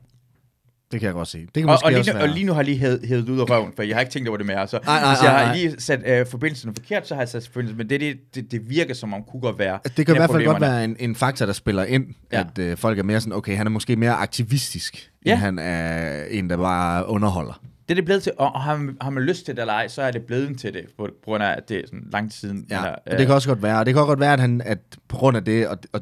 Det 0.91 0.99
kan 0.99 1.07
jeg 1.07 1.13
godt 1.13 1.27
se. 1.27 1.39
Det 1.39 1.53
kan 1.53 1.63
Og, 1.63 1.69
måske 1.71 1.85
og, 1.85 1.91
lige 1.91 1.99
også 1.99 2.11
nu, 2.11 2.17
være... 2.17 2.23
og 2.29 2.33
lige 2.33 2.45
nu 2.45 2.51
har 2.53 2.59
jeg 2.59 2.65
lige 2.65 2.77
hævet, 2.77 2.99
hævet 3.07 3.29
ud 3.29 3.39
af 3.39 3.49
røven, 3.49 3.71
for 3.75 3.83
jeg 3.83 3.95
har 3.95 4.01
ikke 4.01 4.11
tænkt 4.11 4.27
over 4.27 4.37
det 4.37 4.45
mere. 4.47 4.67
Så 4.67 4.79
Nej, 4.85 4.99
nej, 5.01 5.09
hvis 5.13 5.23
jeg 5.23 5.31
nej, 5.31 5.39
har 5.39 5.45
nej. 5.47 5.55
lige 5.57 5.75
sat 5.81 6.01
øh, 6.05 6.25
forbindelsen 6.27 6.75
forkert, 6.75 7.07
så 7.07 7.13
har 7.15 7.21
jeg 7.21 7.29
sat 7.29 7.47
forbindelsen, 7.47 7.77
men 7.77 7.89
det, 7.89 8.01
det, 8.01 8.17
det, 8.35 8.51
det 8.51 8.69
virker 8.69 8.93
som 8.93 9.13
om 9.13 9.23
kunne 9.31 9.41
godt 9.41 9.59
være. 9.59 9.79
Det 9.97 10.05
kan 10.05 10.15
i 10.15 10.17
hvert 10.17 10.29
fald 10.31 10.45
godt 10.45 10.61
være 10.61 10.83
en, 10.83 10.95
en 10.99 11.15
faktor, 11.15 11.45
der 11.45 11.53
spiller 11.53 11.83
ind, 11.83 12.05
ja. 12.31 12.39
At 12.39 12.59
øh, 12.59 12.77
folk 12.77 12.99
er 12.99 13.03
mere 13.03 13.21
sådan, 13.21 13.33
okay, 13.33 13.57
han 13.57 13.67
er 13.67 13.71
måske 13.71 13.95
mere 13.95 14.13
aktivistisk, 14.13 15.11
ja. 15.25 15.31
End 15.31 15.39
han 15.39 15.59
er 15.59 16.23
en, 16.25 16.49
der 16.49 16.57
bare 16.57 17.07
underholder. 17.07 17.61
Det 17.87 17.93
er 17.93 17.95
det 17.95 18.05
blevet 18.05 18.23
til, 18.23 18.31
og, 18.37 18.51
og 18.55 18.61
har, 18.61 18.77
man- 18.77 18.97
har 19.01 19.09
man 19.09 19.23
lyst 19.23 19.45
til 19.45 19.55
det 19.55 19.61
eller 19.61 19.73
ej, 19.73 19.87
så 19.87 20.01
er 20.01 20.11
det 20.11 20.21
blevet 20.23 20.59
til 20.59 20.73
det, 20.73 20.85
på, 20.97 21.07
grund 21.25 21.43
af, 21.43 21.51
at 21.57 21.69
det 21.69 21.77
er 21.77 21.81
sådan 21.85 22.07
lang 22.11 22.31
tid 22.31 22.39
siden. 22.39 22.65
Ja, 22.69 22.77
eller, 22.77 22.91
og 23.11 23.17
det 23.17 23.25
kan 23.25 23.35
også 23.35 23.47
godt 23.49 23.63
være. 23.63 23.79
Og 23.79 23.85
det 23.85 23.93
kan 23.93 24.01
også 24.01 24.07
godt 24.07 24.19
være, 24.19 24.33
at, 24.33 24.39
han, 24.39 24.61
at 24.65 24.79
på 25.07 25.17
grund 25.17 25.37
af 25.37 25.45
det, 25.45 25.67
og, 25.67 25.77
og, 25.93 26.01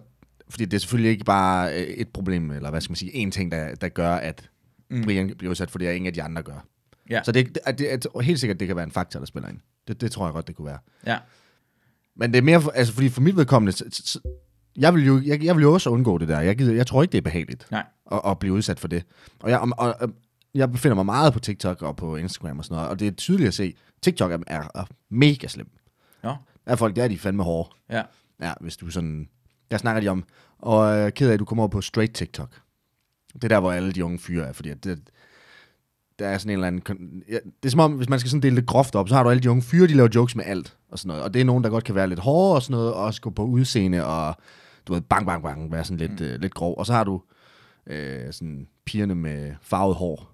fordi 0.49 0.65
det 0.65 0.73
er 0.73 0.79
selvfølgelig 0.79 1.11
ikke 1.11 1.25
bare 1.25 1.73
øh, 1.73 1.81
et 1.81 2.07
problem, 2.07 2.51
eller 2.51 2.69
hvad 2.69 2.81
skal 2.81 2.91
man 2.91 2.95
sige, 2.95 3.15
en 3.15 3.31
ting, 3.31 3.51
der, 3.51 3.75
der 3.75 3.87
gør, 3.89 4.11
at 4.11 4.49
mm. 4.95 5.03
Brian 5.03 5.33
bliver 5.37 5.51
udsat 5.51 5.71
for 5.71 5.79
det, 5.79 5.87
og 5.87 5.95
ingen 5.95 6.07
af 6.07 6.13
de 6.13 6.23
andre 6.23 6.43
gør. 6.43 6.65
Ja. 7.09 7.23
Så 7.23 7.31
det, 7.31 7.47
det, 7.67 7.79
det, 7.79 8.03
det, 8.03 8.25
helt 8.25 8.39
sikkert, 8.39 8.59
det 8.59 8.67
kan 8.67 8.75
være 8.75 8.85
en 8.85 8.91
faktor, 8.91 9.19
der 9.19 9.25
spiller 9.25 9.49
ind. 9.49 9.59
Det, 9.87 10.01
det 10.01 10.11
tror 10.11 10.25
jeg 10.25 10.33
godt, 10.33 10.47
det 10.47 10.55
kunne 10.55 10.65
være. 10.65 10.79
Ja. 11.05 11.17
Men 12.15 12.31
det 12.31 12.37
er 12.37 12.41
mere, 12.41 12.61
for, 12.61 12.71
altså 12.71 12.93
fordi 12.93 13.09
for 13.09 13.21
mit 13.21 13.35
vedkommende, 13.35 13.85
jeg 14.77 14.93
vil, 14.93 15.05
jo, 15.05 15.21
jeg, 15.25 15.43
jeg 15.43 15.55
vil 15.55 15.61
jo 15.61 15.73
også 15.73 15.89
undgå 15.89 16.17
det 16.17 16.27
der. 16.27 16.39
Jeg, 16.39 16.57
gider, 16.57 16.73
jeg 16.73 16.87
tror 16.87 17.01
ikke, 17.01 17.11
det 17.11 17.17
er 17.17 17.21
behageligt 17.21 17.67
Nej. 17.71 17.83
at, 18.11 18.21
at 18.25 18.39
blive 18.39 18.53
udsat 18.53 18.79
for 18.79 18.87
det. 18.87 19.03
Og 19.39 19.49
jeg, 19.49 19.59
og, 19.59 19.95
og, 19.99 20.09
jeg 20.53 20.71
befinder 20.71 20.95
mig 20.95 21.05
meget 21.05 21.33
på 21.33 21.39
TikTok 21.39 21.81
og 21.81 21.95
på 21.95 22.15
Instagram 22.15 22.59
og 22.59 22.65
sådan 22.65 22.75
noget, 22.75 22.89
og 22.89 22.99
det 22.99 23.07
er 23.07 23.11
tydeligt 23.11 23.47
at 23.47 23.53
se, 23.53 23.75
TikTok 24.01 24.31
er, 24.31 24.37
er, 24.47 24.67
er 24.75 24.85
mega 25.09 25.47
slem. 25.47 25.69
Nå. 26.23 26.35
Der 26.65 26.71
er 26.71 26.75
folk, 26.75 26.95
der 26.95 27.03
er 27.03 27.07
de 27.07 27.19
fandme 27.19 27.43
hårde. 27.43 27.69
Ja. 27.89 28.03
Ja, 28.41 28.53
hvis 28.61 28.77
du 28.77 28.89
sådan... 28.89 29.29
Der 29.71 29.77
snakker 29.77 30.01
de 30.01 30.07
om, 30.07 30.23
og 30.59 30.87
jeg 30.87 31.05
er 31.05 31.09
ked 31.09 31.29
af, 31.29 31.33
at 31.33 31.39
du 31.39 31.45
kommer 31.45 31.63
over 31.63 31.69
på 31.69 31.81
straight 31.81 32.13
TikTok. 32.13 32.49
Det 33.35 33.43
er 33.43 33.47
der, 33.47 33.59
hvor 33.59 33.71
alle 33.71 33.91
de 33.91 34.05
unge 34.05 34.19
fyre 34.19 34.47
er, 34.47 34.53
fordi 34.53 34.69
at 34.69 34.83
det, 34.83 34.99
der 36.19 36.27
er 36.27 36.37
sådan 36.37 36.49
en 36.49 36.53
eller 36.53 36.67
anden... 36.67 37.23
Ja, 37.29 37.33
det 37.33 37.65
er 37.65 37.69
som 37.69 37.79
om, 37.79 37.93
hvis 37.93 38.09
man 38.09 38.19
skal 38.19 38.29
sådan 38.29 38.41
dele 38.41 38.55
det 38.55 38.65
groft 38.65 38.95
op, 38.95 39.09
så 39.09 39.15
har 39.15 39.23
du 39.23 39.29
alle 39.29 39.43
de 39.43 39.49
unge 39.49 39.61
fyre, 39.61 39.87
de 39.87 39.93
laver 39.93 40.09
jokes 40.15 40.35
med 40.35 40.45
alt 40.47 40.77
og 40.91 40.99
sådan 40.99 41.07
noget. 41.07 41.23
Og 41.23 41.33
det 41.33 41.41
er 41.41 41.45
nogen, 41.45 41.63
der 41.63 41.69
godt 41.69 41.83
kan 41.83 41.95
være 41.95 42.07
lidt 42.07 42.19
hårde 42.19 42.55
og 42.55 42.61
sådan 42.61 42.73
noget, 42.73 42.93
og 42.93 43.03
også 43.03 43.21
gå 43.21 43.29
på 43.29 43.43
udseende 43.43 44.05
og, 44.05 44.35
du 44.87 44.93
ved, 44.93 45.01
bang, 45.01 45.25
bang, 45.25 45.43
bang, 45.43 45.71
være 45.71 45.83
sådan 45.83 45.97
lidt, 45.97 46.19
mm. 46.19 46.25
øh, 46.25 46.41
lidt 46.41 46.53
grov. 46.53 46.77
Og 46.77 46.85
så 46.85 46.93
har 46.93 47.03
du 47.03 47.21
øh, 47.87 48.33
sådan 48.33 48.67
pigerne 48.85 49.15
med 49.15 49.53
farvet 49.61 49.95
hår, 49.95 50.31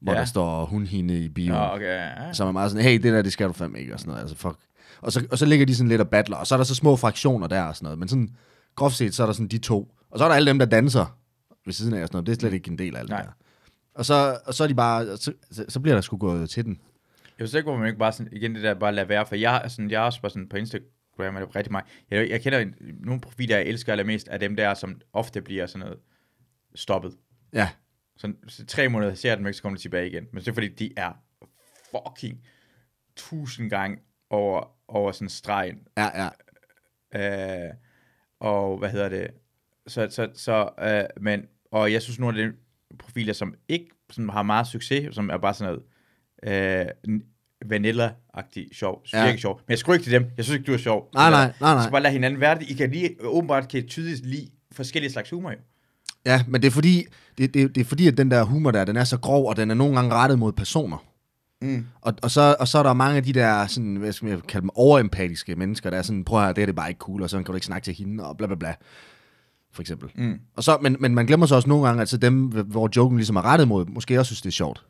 hvor 0.00 0.12
ja. 0.12 0.16
Ja. 0.16 0.20
der 0.20 0.26
står 0.26 0.64
hun, 0.64 0.86
hende 0.86 1.24
i 1.24 1.28
bio. 1.28 1.52
Nå, 1.52 1.58
okay. 1.58 1.84
Ja. 1.86 2.32
Som 2.32 2.48
er 2.48 2.52
meget 2.52 2.70
sådan, 2.70 2.84
hey, 2.84 2.94
det 3.02 3.12
der, 3.12 3.22
det 3.22 3.32
skal 3.32 3.48
du 3.48 3.52
fandme 3.52 3.78
ikke, 3.80 3.94
og 3.94 4.00
sådan 4.00 4.10
noget. 4.10 4.20
Altså, 4.20 4.36
fuck. 4.36 4.56
Og 5.00 5.12
så, 5.12 5.26
og 5.30 5.38
så 5.38 5.46
ligger 5.46 5.66
de 5.66 5.74
sådan 5.74 5.88
lidt 5.88 6.00
og 6.00 6.08
battler, 6.08 6.36
og 6.36 6.46
så 6.46 6.54
er 6.54 6.56
der 6.56 6.64
så 6.64 6.74
små 6.74 6.96
fraktioner 6.96 7.46
der 7.46 7.62
og 7.62 7.76
sådan 7.76 7.84
noget. 7.84 7.98
Men 7.98 8.08
sådan, 8.08 8.30
groft 8.76 8.96
set, 8.96 9.14
så 9.14 9.22
er 9.22 9.26
der 9.26 9.32
sådan 9.32 9.48
de 9.48 9.58
to. 9.58 9.94
Og 10.10 10.18
så 10.18 10.24
er 10.24 10.28
der 10.28 10.36
alle 10.36 10.50
dem, 10.50 10.58
der 10.58 10.66
danser 10.66 11.19
ved 11.64 11.72
siden 11.72 11.94
af 11.94 12.02
og 12.02 12.08
sådan 12.08 12.16
noget. 12.16 12.26
Det 12.26 12.32
er 12.36 12.40
slet 12.40 12.52
ikke 12.52 12.70
en 12.70 12.78
del 12.78 12.96
af 12.96 13.00
alt 13.00 13.08
det 13.08 13.16
Nej. 13.16 13.22
der. 13.22 13.32
Og 13.94 14.04
så, 14.04 14.38
og 14.44 14.54
så 14.54 14.64
er 14.64 14.68
de 14.68 14.74
bare, 14.74 15.16
så, 15.16 15.32
så, 15.68 15.80
bliver 15.80 15.94
der 15.94 16.00
sgu 16.00 16.16
gået 16.16 16.50
til 16.50 16.64
den. 16.64 16.80
Jeg 17.38 17.44
forstår 17.44 17.58
ikke, 17.58 17.64
hvorfor 17.64 17.78
man 17.78 17.88
ikke 17.88 17.98
bare 17.98 18.12
sådan, 18.12 18.32
igen 18.32 18.54
det 18.54 18.62
der 18.62 18.74
bare 18.74 18.92
lade 18.92 19.08
være, 19.08 19.26
for 19.26 19.34
jeg, 19.34 19.64
sådan, 19.68 19.90
jeg 19.90 20.00
er 20.00 20.04
også 20.04 20.20
bare 20.20 20.30
sådan 20.30 20.48
på 20.48 20.56
Instagram, 20.56 21.36
er 21.36 21.40
det 21.40 21.56
rigtig 21.56 21.72
meget. 21.72 21.86
Jeg, 22.10 22.30
jeg 22.30 22.42
kender 22.42 22.58
en, 22.58 22.74
nogle 22.80 23.20
profiler, 23.20 23.56
jeg 23.56 23.66
elsker 23.66 23.92
allermest, 23.92 24.28
af 24.28 24.40
dem 24.40 24.56
der, 24.56 24.74
som 24.74 25.00
ofte 25.12 25.42
bliver 25.42 25.66
sådan 25.66 25.86
noget 25.86 25.98
stoppet. 26.74 27.16
Ja, 27.52 27.70
Sådan 28.16 28.36
så 28.48 28.66
tre 28.66 28.88
måneder 28.88 29.14
ser 29.14 29.28
jeg 29.28 29.38
dem 29.38 29.46
ikke, 29.46 29.56
så 29.56 29.62
kommer 29.62 29.76
de 29.76 29.82
tilbage 29.82 30.06
igen. 30.06 30.26
Men 30.32 30.40
det 30.40 30.48
er 30.48 30.52
fordi, 30.52 30.68
de 30.68 30.92
er 30.96 31.12
fucking 31.90 32.44
tusind 33.16 33.70
gange 33.70 33.98
over, 34.30 34.76
over 34.88 35.12
sådan 35.12 35.28
stregen. 35.28 35.86
ja, 35.96 36.10
ja. 36.22 36.28
Øh, 37.68 37.74
og 38.40 38.78
hvad 38.78 38.90
hedder 38.90 39.08
det? 39.08 39.30
Så, 39.90 40.06
så, 40.10 40.28
så 40.34 40.68
øh, 40.82 41.22
men, 41.22 41.40
og 41.72 41.92
jeg 41.92 42.02
synes, 42.02 42.18
nogle 42.18 42.42
af 42.42 42.48
de 42.48 42.56
profiler, 42.98 43.32
som 43.32 43.54
ikke 43.68 43.86
som 44.10 44.28
har 44.28 44.42
meget 44.42 44.66
succes, 44.66 45.14
som 45.14 45.30
er 45.30 45.36
bare 45.38 45.54
sådan 45.54 45.78
noget 46.44 46.86
øh, 47.08 47.20
vanilla-agtig 47.64 48.68
sjov, 48.72 49.00
synes 49.04 49.22
Ja. 49.22 49.28
ikke 49.28 49.40
sjov. 49.40 49.54
Men 49.66 49.70
jeg 49.70 49.78
skulle 49.78 49.96
ikke 49.96 50.04
til 50.04 50.12
dem. 50.12 50.26
Jeg 50.36 50.44
synes 50.44 50.58
ikke, 50.58 50.66
du 50.66 50.72
er 50.72 50.78
sjov. 50.78 51.10
Nej, 51.14 51.30
nej, 51.30 51.52
nej, 51.60 51.74
nej. 51.74 51.84
Så 51.84 51.90
bare 51.90 52.02
lad 52.02 52.10
hinanden 52.12 52.40
være 52.40 52.58
det. 52.58 52.70
I 52.70 52.74
kan 52.74 52.90
lige, 52.90 53.16
åbenbart 53.24 53.68
kan 53.68 53.80
I 53.84 53.88
tydeligt 53.88 54.26
lide 54.26 54.48
forskellige 54.72 55.12
slags 55.12 55.30
humor, 55.30 55.50
jo. 55.50 55.56
Ja, 56.26 56.44
men 56.48 56.62
det 56.62 56.66
er 56.68 56.72
fordi, 56.72 57.04
det, 57.38 57.54
det, 57.54 57.74
det 57.74 57.80
er 57.80 57.84
fordi, 57.84 58.08
at 58.08 58.16
den 58.16 58.30
der 58.30 58.44
humor 58.44 58.70
der, 58.70 58.84
den 58.84 58.96
er 58.96 59.04
så 59.04 59.18
grov, 59.18 59.48
og 59.48 59.56
den 59.56 59.70
er 59.70 59.74
nogle 59.74 59.94
gange 59.94 60.14
rettet 60.14 60.38
mod 60.38 60.52
personer. 60.52 61.04
Mm. 61.62 61.86
Og, 62.00 62.14
og, 62.22 62.30
så, 62.30 62.56
og 62.60 62.68
så 62.68 62.78
er 62.78 62.82
der 62.82 62.92
mange 62.92 63.16
af 63.16 63.22
de 63.22 63.32
der, 63.32 63.66
sådan, 63.66 63.96
hvad 63.96 64.12
skal 64.12 64.28
jeg 64.28 64.42
kalde 64.48 64.62
dem, 64.62 64.70
overempatiske 64.74 65.54
mennesker, 65.56 65.90
der 65.90 65.98
er 65.98 66.02
sådan, 66.02 66.24
prøv 66.24 66.38
at 66.38 66.44
høre, 66.44 66.54
det 66.54 66.62
er 66.62 66.66
det 66.66 66.74
bare 66.76 66.88
ikke 66.88 66.98
cool, 66.98 67.22
og 67.22 67.30
så 67.30 67.36
kan 67.36 67.44
du 67.44 67.54
ikke 67.54 67.66
snakke 67.66 67.84
til 67.84 67.94
hende, 67.94 68.24
og 68.28 68.36
bla 68.36 68.46
bla 68.46 68.56
bla. 68.56 68.74
For 69.72 69.82
eksempel. 69.82 70.10
Mm. 70.14 70.38
Og 70.56 70.64
så, 70.64 70.78
men, 70.82 70.96
men 71.00 71.14
man 71.14 71.26
glemmer 71.26 71.46
så 71.46 71.54
også 71.54 71.68
nogle 71.68 71.86
gange, 71.86 72.02
at 72.02 72.08
så 72.08 72.16
dem, 72.16 72.44
hvor 72.44 72.90
joken 72.96 73.16
ligesom 73.16 73.36
er 73.36 73.44
rettet 73.44 73.68
mod, 73.68 73.86
måske 73.86 74.18
også 74.18 74.28
synes, 74.28 74.42
det 74.42 74.48
er 74.48 74.52
sjovt. 74.52 74.84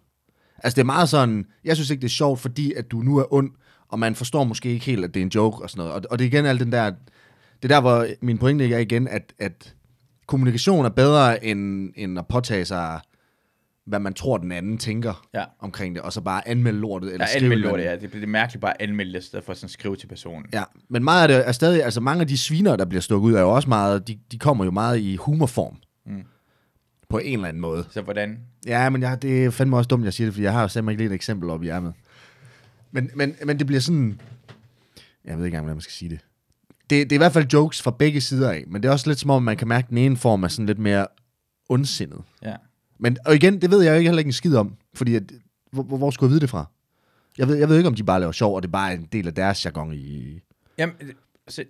Altså 0.65 0.77
det 0.77 0.81
er 0.81 0.87
meget 0.87 1.09
sådan, 1.09 1.47
jeg 1.65 1.77
synes 1.77 1.91
ikke, 1.91 2.01
det 2.01 2.07
er 2.07 2.11
sjovt, 2.11 2.41
fordi 2.41 2.73
at 2.73 2.91
du 2.91 2.99
nu 2.99 3.17
er 3.17 3.33
ond, 3.33 3.51
og 3.89 3.99
man 3.99 4.15
forstår 4.15 4.45
måske 4.45 4.69
ikke 4.69 4.87
helt, 4.87 5.05
at 5.05 5.15
det 5.15 5.21
er 5.21 5.25
en 5.25 5.33
joke 5.35 5.63
og 5.63 5.71
sådan 5.71 5.81
noget. 5.81 5.93
Og, 5.93 6.03
og 6.11 6.19
det 6.19 6.25
er 6.25 6.29
igen 6.29 6.47
alt 6.47 6.61
den 6.61 6.73
der, 6.73 6.91
det 7.63 7.71
er 7.71 7.75
der, 7.75 7.81
hvor 7.81 8.07
min 8.21 8.39
pointe 8.39 8.75
er 8.75 8.79
igen, 8.79 9.09
at, 9.09 9.33
at 9.39 9.75
kommunikation 10.27 10.85
er 10.85 10.89
bedre, 10.89 11.45
end, 11.45 11.93
end 11.97 12.19
at 12.19 12.27
påtage 12.27 12.65
sig, 12.65 13.01
hvad 13.87 14.01
man 14.01 14.15
tror, 14.15 14.39
den 14.39 14.53
anden 14.53 14.79
tænker 14.79 15.29
Ja. 15.35 15.45
omkring 15.59 15.95
det, 15.95 16.03
og 16.03 16.13
så 16.13 16.21
bare 16.21 16.49
anmelde 16.49 16.79
lortet. 16.79 17.13
Eller 17.13 17.27
Ja, 17.35 17.37
anmelde 17.45 17.63
noget. 17.63 17.85
lort, 17.85 17.91
ja. 17.93 17.97
Det, 17.97 18.13
det 18.13 18.23
er 18.23 18.27
mærkeligt 18.27 18.61
bare 18.61 18.83
at 18.83 18.89
anmelde 18.89 19.13
det, 19.13 19.25
stedet 19.25 19.45
for 19.45 19.55
sådan 19.55 19.67
at 19.67 19.71
skrive 19.71 19.97
til 19.97 20.07
personen. 20.07 20.47
Ja, 20.53 20.63
men 20.91 21.05
meget 21.05 21.23
af 21.23 21.29
det 21.29 21.49
er 21.49 21.53
stadig, 21.53 21.85
altså 21.85 22.01
mange 22.01 22.21
af 22.21 22.27
de 22.29 22.39
sviner, 22.39 22.77
der 22.77 22.85
bliver 22.85 23.01
stukket 23.01 23.29
ud, 23.29 23.35
er 23.35 23.41
jo 23.41 23.51
også 23.51 23.69
meget, 23.69 24.09
de, 24.09 24.19
de 24.33 24.39
kommer 24.39 24.65
jo 24.65 24.71
meget 24.71 24.99
i 24.99 25.17
humorform. 25.17 25.77
Mm. 26.07 26.23
På 27.09 27.19
en 27.19 27.33
eller 27.35 27.49
anden 27.49 27.61
måde. 27.61 27.85
Så 27.91 28.03
hvordan? 28.03 28.39
Ja, 28.67 28.91
men 28.91 29.03
jeg, 29.03 29.23
det 29.23 29.45
er 29.45 29.51
fandme 29.51 29.77
også 29.77 29.89
dumt, 29.89 30.05
jeg 30.05 30.13
siger 30.13 30.27
det, 30.27 30.35
fordi 30.35 30.45
jeg 30.45 30.53
har 30.53 30.63
jo 30.63 30.69
simpelthen 30.69 30.91
ikke 30.93 31.03
lige 31.03 31.11
et 31.11 31.15
eksempel 31.15 31.51
op 31.51 31.63
i 31.63 31.69
ærmet. 31.69 31.93
Men, 32.93 33.11
men, 33.15 33.35
men 33.45 33.59
det 33.59 33.67
bliver 33.67 33.81
sådan... 33.81 34.21
Jeg 35.25 35.39
ved 35.39 35.45
ikke 35.45 35.55
engang, 35.55 35.65
hvordan 35.65 35.77
man 35.77 35.81
skal 35.83 35.93
sige 35.93 36.09
det. 36.09 36.19
det. 36.91 37.11
Det 37.11 37.13
er 37.13 37.17
i 37.17 37.19
hvert 37.19 37.33
fald 37.33 37.47
jokes 37.53 37.83
fra 37.83 37.91
begge 37.91 38.21
sider 38.21 38.51
af, 38.51 38.65
men 38.67 38.83
det 38.83 38.89
er 38.89 38.93
også 38.93 39.11
lidt 39.11 39.19
som 39.21 39.31
om, 39.31 39.43
man 39.43 39.57
kan 39.57 39.69
mærke, 39.69 39.85
at 39.85 39.91
den 39.91 39.99
ene 39.99 40.17
form 40.17 40.43
er 40.43 40.49
sådan 40.49 40.67
lidt 40.67 40.79
mere 40.79 41.07
ondsindet. 41.69 42.21
Ja. 42.43 42.55
Men, 43.01 43.17
og 43.27 43.35
igen, 43.35 43.61
det 43.63 43.71
ved 43.71 43.83
jeg 43.83 43.91
jo 43.93 43.97
ikke 43.97 44.09
heller 44.09 44.19
ikke 44.19 44.29
en 44.29 44.33
skid 44.33 44.57
om, 44.57 44.77
fordi 44.95 45.15
at, 45.15 45.23
hvor, 45.73 45.83
hvor, 45.83 46.11
skulle 46.11 46.29
jeg 46.29 46.31
vide 46.33 46.41
det 46.41 46.51
fra? 46.51 46.67
Jeg 47.39 47.49
ved, 47.49 47.57
jeg 47.57 47.69
ved 47.69 47.77
ikke, 47.77 47.89
om 47.89 47.95
de 47.95 48.05
bare 48.05 48.21
laver 48.21 48.33
sjov, 48.33 48.57
og 48.57 48.63
det 48.63 48.69
er 48.69 48.73
bare 48.73 48.95
en 48.95 49.09
del 49.13 49.27
af 49.27 49.35
deres 49.35 49.65
jargon 49.65 49.93
i... 49.93 50.41
Jamen, 50.79 50.95
det- 51.01 51.17
se, 51.49 51.65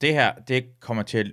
det 0.00 0.12
her, 0.12 0.34
det 0.34 0.80
kommer 0.80 1.02
til 1.02 1.18
at... 1.18 1.32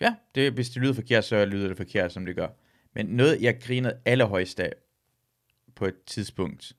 Ja, 0.00 0.14
det, 0.34 0.52
hvis 0.52 0.70
det 0.70 0.82
lyder 0.82 0.92
forkert, 0.94 1.24
så 1.24 1.44
lyder 1.44 1.68
det 1.68 1.76
forkert, 1.76 2.12
som 2.12 2.26
det 2.26 2.36
gør. 2.36 2.48
Men 2.94 3.06
noget, 3.06 3.40
jeg 3.42 3.60
grinede 3.60 3.94
allerhøjst 4.04 4.60
af 4.60 4.72
på 5.74 5.86
et 5.86 5.94
tidspunkt. 6.06 6.72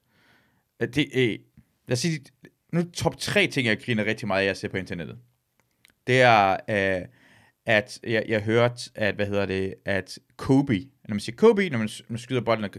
Øh, 0.79 0.87
det, 0.87 1.31
er... 1.33 1.37
lad 1.87 1.93
os 1.93 1.99
sige, 1.99 2.19
nu 2.73 2.83
top 2.83 3.17
tre 3.17 3.47
ting, 3.47 3.67
jeg 3.67 3.79
griner 3.81 4.05
rigtig 4.05 4.27
meget 4.27 4.41
af, 4.41 4.45
jeg 4.47 4.57
ser 4.57 4.67
på 4.67 4.77
internettet. 4.77 5.17
Det 6.07 6.21
er, 6.21 6.51
øh, 6.69 7.05
at 7.65 7.99
jeg, 8.03 8.25
jeg 8.27 8.41
hørte, 8.41 8.89
at, 8.95 9.15
hvad 9.15 9.25
hedder 9.25 9.45
det, 9.45 9.75
at 9.85 10.19
Kobe, 10.37 10.85
når 11.09 11.13
man 11.15 11.19
siger 11.19 11.35
Kobe, 11.35 11.69
når 11.69 11.77
man, 11.77 11.89
man 12.07 12.17
skyder 12.19 12.41
bolden 12.41 12.63
og 12.63 12.69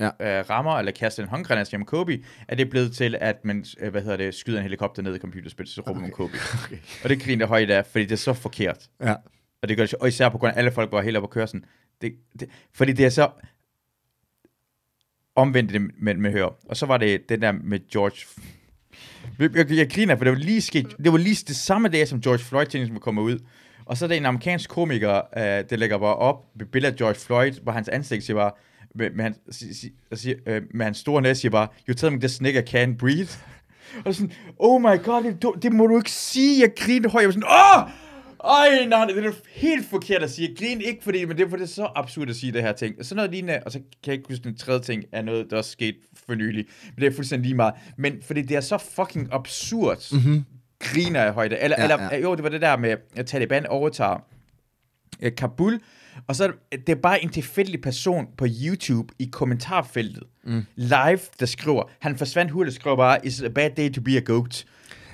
Ja. 0.00 0.06
øh, 0.38 0.50
rammer, 0.50 0.72
eller 0.72 0.92
kaster 0.92 1.22
en 1.22 1.28
håndgranat 1.28 1.68
som 1.68 1.84
Kobe, 1.84 2.24
er 2.48 2.54
det 2.54 2.70
blevet 2.70 2.92
til, 2.92 3.16
at 3.20 3.44
man, 3.44 3.64
øh, 3.80 3.90
hvad 3.90 4.02
hedder 4.02 4.16
det, 4.16 4.34
skyder 4.34 4.58
en 4.58 4.62
helikopter 4.62 5.02
ned 5.02 5.14
i 5.16 5.18
computerspil, 5.18 5.66
så 5.66 5.80
råber 5.80 6.00
man 6.00 6.10
Kobe. 6.10 6.32
Okay. 6.64 6.78
Og 7.04 7.08
det 7.08 7.22
griner 7.22 7.46
højt 7.46 7.70
af, 7.70 7.86
fordi 7.86 8.04
det 8.04 8.12
er 8.12 8.16
så 8.16 8.32
forkert. 8.32 8.88
Ja. 9.02 9.14
Og 9.62 9.68
det 9.68 9.76
gør 9.76 9.84
det, 9.86 9.94
og 9.94 10.08
især 10.08 10.28
på 10.28 10.38
grund 10.38 10.52
af, 10.54 10.58
alle 10.58 10.72
folk 10.72 10.92
var 10.92 11.02
helt 11.02 11.16
op 11.16 11.22
at 11.22 11.30
køre 11.30 11.46
sådan. 11.46 11.64
Det, 12.00 12.14
det, 12.40 12.48
fordi 12.74 12.92
det 12.92 13.06
er 13.06 13.10
så 13.10 13.30
omvendt 15.36 15.72
det 15.72 15.80
med, 15.98 16.14
med 16.14 16.32
hører. 16.32 16.56
Og 16.68 16.76
så 16.76 16.86
var 16.86 16.96
det 16.96 17.28
den 17.28 17.42
der 17.42 17.52
med 17.52 17.80
George... 17.92 18.26
Jeg, 19.38 19.56
jeg, 19.56 19.70
jeg 19.70 19.90
griner, 19.90 20.16
for 20.16 20.24
det 20.24 20.32
var 20.32 20.38
lige 20.38 20.60
sket, 20.60 20.96
det 21.04 21.12
var 21.12 21.18
lige 21.18 21.44
det 21.48 21.56
samme 21.56 21.88
dag, 21.88 22.08
som 22.08 22.20
George 22.20 22.38
Floyd 22.38 22.66
ting, 22.66 22.86
som 22.86 23.00
kommer 23.00 23.22
ud. 23.22 23.38
Og 23.86 23.96
så 23.96 24.04
er 24.04 24.08
der 24.08 24.16
en 24.16 24.26
amerikansk 24.26 24.70
komiker, 24.70 25.20
uh, 25.36 25.42
der 25.70 25.76
lægger 25.76 25.98
bare 25.98 26.16
op 26.16 26.44
med 26.54 26.66
billeder 26.66 26.92
af 26.92 26.98
George 26.98 27.14
Floyd, 27.14 27.52
hvor 27.62 27.72
hans 27.72 27.88
ansigt 27.88 28.24
siger 28.24 28.36
bare, 28.36 28.50
med, 28.94 29.10
med, 29.10 29.24
hans, 29.24 29.38
si, 29.50 29.92
siger, 30.14 30.36
øh, 30.46 30.62
med 30.74 30.84
hans 30.84 30.98
store 30.98 31.22
næse 31.22 31.40
siger 31.40 31.50
bare, 31.50 31.68
you 31.88 31.94
tell 31.94 32.12
me 32.12 32.20
this 32.20 32.40
nigga 32.40 32.60
can't 32.60 32.96
breathe. 32.96 33.28
Og 34.04 34.14
sådan, 34.14 34.32
oh 34.58 34.80
my 34.80 35.02
god, 35.04 35.24
det, 35.24 35.62
det 35.62 35.72
må 35.72 35.86
du 35.86 35.96
ikke 35.96 36.10
sige. 36.10 36.60
Jeg 36.60 36.72
griner 36.76 37.08
højt. 37.08 37.22
Jeg 37.22 37.28
var 37.28 37.32
sådan, 37.32 37.84
åh! 37.84 37.90
Ej, 38.44 38.84
nej, 38.84 39.04
det 39.04 39.26
er 39.26 39.32
helt 39.54 39.86
forkert 39.86 40.22
at 40.22 40.30
sige. 40.30 40.48
Jeg 40.48 40.56
griner 40.58 40.86
ikke, 40.86 41.04
fordi, 41.04 41.24
men 41.24 41.36
det 41.36 41.44
er, 41.44 41.48
fordi 41.48 41.62
det 41.62 41.68
er 41.68 41.74
så 41.74 41.88
absurd 41.94 42.30
at 42.30 42.36
sige 42.36 42.52
det 42.52 42.62
her 42.62 42.72
ting. 42.72 43.06
Så 43.06 43.14
noget 43.14 43.30
lignende, 43.30 43.60
og 43.66 43.72
så 43.72 43.78
kan 43.78 43.86
jeg 44.06 44.14
ikke 44.14 44.24
huske, 44.28 44.44
den 44.44 44.56
tredje 44.56 44.80
ting 44.80 45.04
er 45.12 45.22
noget, 45.22 45.50
der 45.50 45.56
også 45.56 45.70
skete 45.70 45.98
for 46.26 46.34
nylig. 46.34 46.64
Men 46.84 47.04
det 47.04 47.06
er 47.06 47.14
fuldstændig 47.14 47.46
lige 47.46 47.56
meget. 47.56 47.74
Men 47.98 48.22
fordi 48.22 48.42
det 48.42 48.56
er 48.56 48.60
så 48.60 48.78
fucking 48.78 49.28
absurd, 49.32 50.12
mm-hmm 50.12 50.44
griner 50.80 51.22
jeg 51.22 51.32
højt. 51.32 51.52
Eller, 51.52 51.76
Ja, 51.78 51.82
eller 51.82 52.08
ja. 52.12 52.18
jo, 52.18 52.34
det 52.34 52.42
var 52.42 52.48
det 52.48 52.60
der 52.60 52.76
med, 52.76 52.96
at 53.16 53.26
Taliban 53.26 53.66
overtager 53.66 54.24
øh, 55.20 55.32
Kabul, 55.36 55.80
og 56.26 56.36
så 56.36 56.52
det, 56.72 56.88
er 56.88 56.94
bare 56.94 57.22
en 57.22 57.28
tilfældig 57.28 57.80
person 57.80 58.26
på 58.38 58.46
YouTube 58.64 59.14
i 59.18 59.28
kommentarfeltet, 59.32 60.22
mm. 60.44 60.64
live, 60.76 61.20
der 61.40 61.46
skriver, 61.46 61.82
han 62.00 62.16
forsvandt 62.16 62.52
hurtigt, 62.52 62.76
skriver 62.76 62.96
bare, 62.96 63.26
it's 63.26 63.44
a 63.44 63.48
bad 63.48 63.70
day 63.70 63.90
to 63.90 64.00
be 64.00 64.16
a 64.16 64.20
goat. 64.20 64.66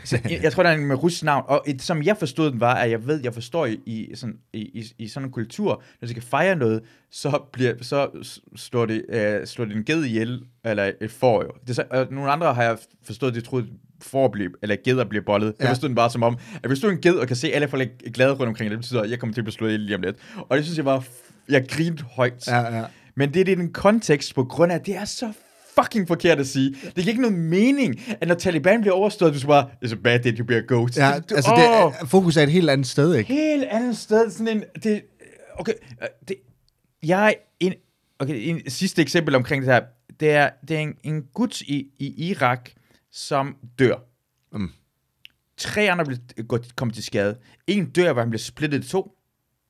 Så, 0.05 0.21
jeg, 0.25 0.41
jeg 0.43 0.53
tror, 0.53 0.63
der 0.63 0.71
er 0.71 0.75
en 0.75 0.87
med 0.87 1.03
russisk 1.03 1.25
navn, 1.25 1.45
og 1.49 1.65
et, 1.67 1.83
som 1.83 2.03
jeg 2.03 2.17
forstod 2.17 2.51
den 2.51 2.61
var, 2.61 2.75
at 2.75 2.91
jeg 2.91 3.07
ved, 3.07 3.21
jeg 3.25 3.35
forstår 3.35 3.67
i, 3.67 3.81
i, 3.87 4.11
sådan, 4.15 4.39
i, 4.53 4.61
i, 4.61 4.93
i 4.99 5.09
sådan 5.09 5.29
en 5.29 5.33
kultur, 5.33 5.83
når 6.01 6.07
de 6.07 6.11
skal 6.11 6.23
fejre 6.23 6.57
noget, 6.57 6.83
så, 7.11 7.43
bliver, 7.53 7.75
så 7.81 8.27
slår, 8.57 8.87
det, 8.87 9.05
øh, 9.09 9.47
slår 9.47 9.65
det 9.65 9.77
en 9.77 9.85
ged 9.85 10.05
ihjel, 10.05 10.43
eller 10.65 10.93
et 11.01 11.11
får 11.11 11.43
jo. 11.43 11.51
Det 11.67 11.77
så, 11.77 11.85
og 11.91 12.07
nogle 12.11 12.31
andre 12.31 12.55
har 12.55 12.63
jeg 12.63 12.79
forstået, 13.03 13.35
de 13.35 13.41
troede, 13.41 13.67
får 14.03 14.29
blive, 14.29 14.51
eller 14.63 14.77
geder 14.85 15.05
bliver 15.05 15.25
bollet. 15.25 15.55
Jeg 15.59 15.65
Ja. 15.65 15.71
forstod 15.71 15.89
den 15.89 15.97
bare 15.97 16.11
som 16.11 16.23
om, 16.23 16.37
at 16.63 16.71
hvis 16.71 16.81
du 16.81 16.87
er 16.87 16.91
en 16.91 17.01
ged 17.01 17.15
og 17.15 17.27
kan 17.27 17.37
se 17.37 17.53
alle 17.53 17.69
folk 17.69 17.89
er 18.07 18.11
glade 18.11 18.31
rundt 18.33 18.43
omkring, 18.49 18.71
det 18.71 18.79
betyder, 18.79 19.01
at 19.03 19.11
jeg 19.11 19.19
kommer 19.19 19.35
til 19.35 19.41
at 19.41 19.45
blive 19.45 19.53
slået 19.53 19.81
lige 19.81 19.97
om 19.97 20.03
lidt. 20.03 20.17
Og 20.49 20.57
det 20.57 20.65
synes 20.65 20.77
jeg 20.77 20.85
var, 20.85 21.05
jeg 21.49 21.69
grinte 21.69 22.05
højt. 22.05 22.47
Ja, 22.47 22.77
ja. 22.79 22.85
Men 23.15 23.35
det 23.35 23.41
er 23.41 23.45
det 23.45 23.59
den 23.59 23.73
kontekst 23.73 24.35
på 24.35 24.45
grund 24.45 24.73
af, 24.73 24.77
at 24.77 24.87
det 24.87 24.97
er 24.97 25.05
så 25.05 25.33
fucking 25.81 26.09
forkert 26.09 26.39
at 26.41 26.47
sige. 26.47 26.71
Det 26.85 26.95
giver 26.95 27.09
ikke 27.09 27.23
nogen 27.23 27.37
mening, 27.51 28.01
at 28.21 28.29
når 28.29 28.35
Taliban 28.35 28.81
bliver 28.81 28.95
overstået, 28.95 29.35
du 29.35 29.39
skal 29.39 29.49
bare, 29.49 29.69
it's 29.85 29.93
a 29.93 29.97
bad 30.05 30.19
day 30.19 30.37
to 30.37 30.45
be 30.45 30.57
a 30.57 30.61
goat. 30.61 30.97
Ja, 30.97 31.13
Du- 31.31 31.35
altså 31.35 31.51
åh, 31.53 31.93
det 32.01 32.09
fokus 32.11 32.37
er 32.37 32.43
et 32.43 32.49
helt 32.49 32.71
andet 32.71 32.87
sted, 32.87 33.15
ikke? 33.15 33.33
helt 33.35 33.65
andet 33.65 33.97
sted. 33.99 34.31
Sådan 34.31 34.49
en, 34.57 34.65
det, 34.83 35.03
okay, 35.59 35.73
øh, 36.03 36.09
det, 36.29 36.37
jeg, 37.03 37.35
en, 37.61 37.73
okay, 38.19 38.35
en 38.49 38.71
sidste 38.71 39.03
eksempel 39.03 39.35
omkring 39.35 39.63
det 39.65 39.73
her, 39.73 39.81
det 40.21 40.31
er, 40.31 40.51
det 40.69 40.77
er 40.77 40.81
en, 40.81 40.95
en 41.05 41.23
gut 41.35 41.61
i, 41.61 41.87
i 41.99 42.29
Irak, 42.31 42.71
som 43.13 43.57
dør. 43.79 43.97
Mm. 44.53 44.71
Tre 45.57 45.91
andre 45.91 46.05
bliver 46.05 46.43
gået, 46.43 46.77
kommet 46.77 46.95
til 46.95 47.05
skade. 47.05 47.39
En 47.67 47.91
dør, 47.91 48.13
hvor 48.13 48.23
han 48.23 48.31
bliver 48.31 48.39
splittet 48.39 48.85
i 48.85 48.89
to. 48.89 49.19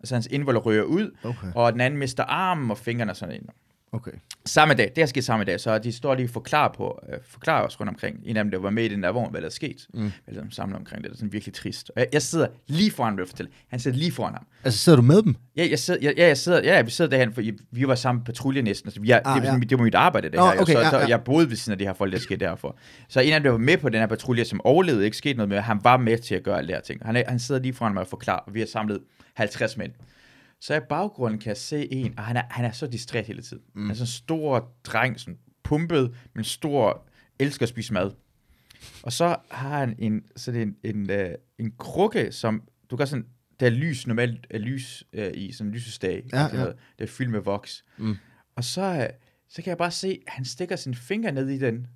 Altså 0.00 0.14
hans 0.14 0.26
indvold 0.26 0.66
ryger 0.66 0.82
ud, 0.82 1.16
Okay. 1.24 1.52
og 1.54 1.72
den 1.72 1.80
anden 1.80 1.98
mister 1.98 2.24
armen 2.24 2.70
og 2.70 2.78
fingrene 2.78 3.12
og 3.12 3.16
sådan 3.16 3.40
noget. 3.40 3.50
Okay. 3.92 4.12
Samme 4.46 4.74
dag, 4.74 4.92
det 4.96 5.02
er 5.02 5.06
sket 5.06 5.24
samme 5.24 5.44
dag, 5.44 5.60
så 5.60 5.78
de 5.78 5.92
står 5.92 6.14
lige 6.14 6.26
og 6.26 6.30
forklarer, 6.30 6.72
på, 6.72 6.98
øh, 7.12 7.18
forklarer 7.28 7.66
os 7.66 7.80
rundt 7.80 7.90
omkring. 7.90 8.20
En 8.24 8.36
af 8.36 8.44
dem, 8.44 8.50
der 8.50 8.58
var 8.58 8.70
med 8.70 8.84
i 8.84 8.88
den 8.88 9.02
der 9.02 9.10
vogn, 9.12 9.30
hvad 9.30 9.40
der 9.40 9.46
er 9.46 9.50
sket. 9.50 9.86
Mm. 9.94 10.12
Eller 10.28 10.42
samlet 10.50 10.76
omkring 10.78 11.02
det, 11.02 11.10
det 11.10 11.14
er 11.16 11.18
sådan 11.18 11.32
virkelig 11.32 11.54
trist. 11.54 11.90
Og 11.96 12.00
jeg, 12.00 12.08
jeg 12.12 12.22
sidder 12.22 12.46
lige 12.66 12.90
foran, 12.90 13.16
vil 13.16 13.22
jeg 13.22 13.28
fortælle. 13.28 13.52
Han 13.68 13.80
sidder 13.80 13.98
lige 13.98 14.12
foran 14.12 14.32
ham. 14.34 14.46
Altså, 14.64 14.80
sidder 14.80 14.96
du 14.96 15.02
med 15.02 15.22
dem? 15.22 15.36
Ja, 15.56 15.66
jeg 15.70 15.78
sidder, 15.78 16.00
ja, 16.02 16.12
ja, 16.16 16.26
jeg 16.26 16.38
sidder, 16.38 16.60
ja, 16.62 16.82
vi 16.82 16.90
sidder 16.90 17.10
derhen, 17.10 17.32
for 17.34 17.42
vi 17.70 17.88
var 17.88 17.94
sammen 17.94 18.24
patrulje 18.24 18.62
næsten. 18.62 18.88
Altså, 18.88 19.00
vi 19.00 19.10
er, 19.10 19.20
Ah, 19.24 19.40
det, 19.42 19.48
ja. 19.48 19.58
det 19.68 19.78
var 19.78 19.84
mit 19.84 19.94
arbejde, 19.94 20.28
det 20.30 20.36
Nå, 20.36 20.44
her. 20.50 20.60
okay, 20.60 20.72
så, 20.72 20.78
ja, 20.80 20.90
så 20.90 20.98
ja. 20.98 21.06
jeg 21.08 21.20
boede 21.24 21.50
ved 21.50 21.56
siden 21.56 21.72
af 21.72 21.78
de 21.78 21.84
her 21.86 21.92
folk, 21.94 22.12
der 22.12 22.18
skete 22.18 22.44
derfor. 22.44 22.76
Så 23.08 23.20
en 23.20 23.32
af 23.32 23.40
dem, 23.40 23.44
der 23.44 23.50
var 23.50 23.58
med 23.58 23.76
på 23.78 23.88
den 23.88 24.00
her 24.00 24.06
patrulje, 24.06 24.44
som 24.44 24.60
overlevede, 24.64 25.04
ikke 25.04 25.16
skete 25.16 25.34
noget 25.34 25.48
med, 25.48 25.60
han 25.60 25.80
var 25.82 25.96
med 25.96 26.18
til 26.18 26.34
at 26.34 26.42
gøre 26.42 26.58
alle 26.58 26.68
de 26.68 26.72
her 26.72 26.80
ting. 26.80 27.00
Han, 27.04 27.24
han 27.28 27.38
sidder 27.38 27.60
lige 27.60 27.72
foran 27.74 27.94
mig 27.94 28.00
og 28.00 28.06
forklarer, 28.06 28.38
og 28.40 28.54
vi 28.54 28.60
har 28.60 28.66
samlet 28.66 28.98
50 29.34 29.76
mænd. 29.76 29.92
Så 30.62 30.74
i 30.74 30.80
baggrunden 30.88 31.40
kan 31.40 31.48
jeg 31.48 31.56
se 31.56 31.92
en, 31.92 32.18
og 32.18 32.24
han 32.24 32.36
er, 32.36 32.42
han 32.50 32.64
er 32.64 32.72
så 32.72 32.86
distræt 32.86 33.26
hele 33.26 33.42
tiden. 33.42 33.62
Mm. 33.74 33.82
Han 33.82 33.90
er 33.90 33.94
sådan 33.94 34.02
en 34.02 34.06
stor 34.06 34.72
dreng, 34.84 35.20
sådan 35.20 35.38
pumpet, 35.62 36.16
men 36.34 36.44
stor, 36.44 37.06
elsker 37.38 37.62
at 37.62 37.68
spise 37.68 37.92
mad. 37.92 38.10
Og 39.02 39.12
så 39.12 39.36
har 39.50 39.78
han 39.78 39.94
en, 39.98 40.22
sådan 40.36 40.60
en, 40.60 40.96
en, 40.96 41.10
øh, 41.10 41.34
en 41.58 41.72
krukke, 41.78 42.32
som 42.32 42.62
du 42.90 42.96
kan 42.96 43.06
sådan, 43.06 43.26
der 43.60 43.66
er 43.66 43.70
lys, 43.70 44.06
normalt 44.06 44.46
er 44.50 44.58
lys 44.58 45.04
øh, 45.12 45.30
i 45.34 45.52
sådan 45.52 45.68
en 45.68 45.74
lysestage. 45.74 46.22
Ja, 46.32 46.38
sådan 46.38 46.56
ja. 46.56 46.60
noget. 46.62 46.76
Det 46.98 47.04
er 47.04 47.08
fyldt 47.08 47.30
med 47.30 47.40
voks. 47.40 47.84
Mm. 47.96 48.16
Og 48.56 48.64
så, 48.64 48.82
øh, 48.82 49.08
så 49.48 49.62
kan 49.62 49.70
jeg 49.70 49.78
bare 49.78 49.90
se, 49.90 50.20
at 50.26 50.32
han 50.32 50.44
stikker 50.44 50.76
sin 50.76 50.94
finger 50.94 51.30
ned 51.30 51.48
i 51.48 51.58
den, 51.58 51.86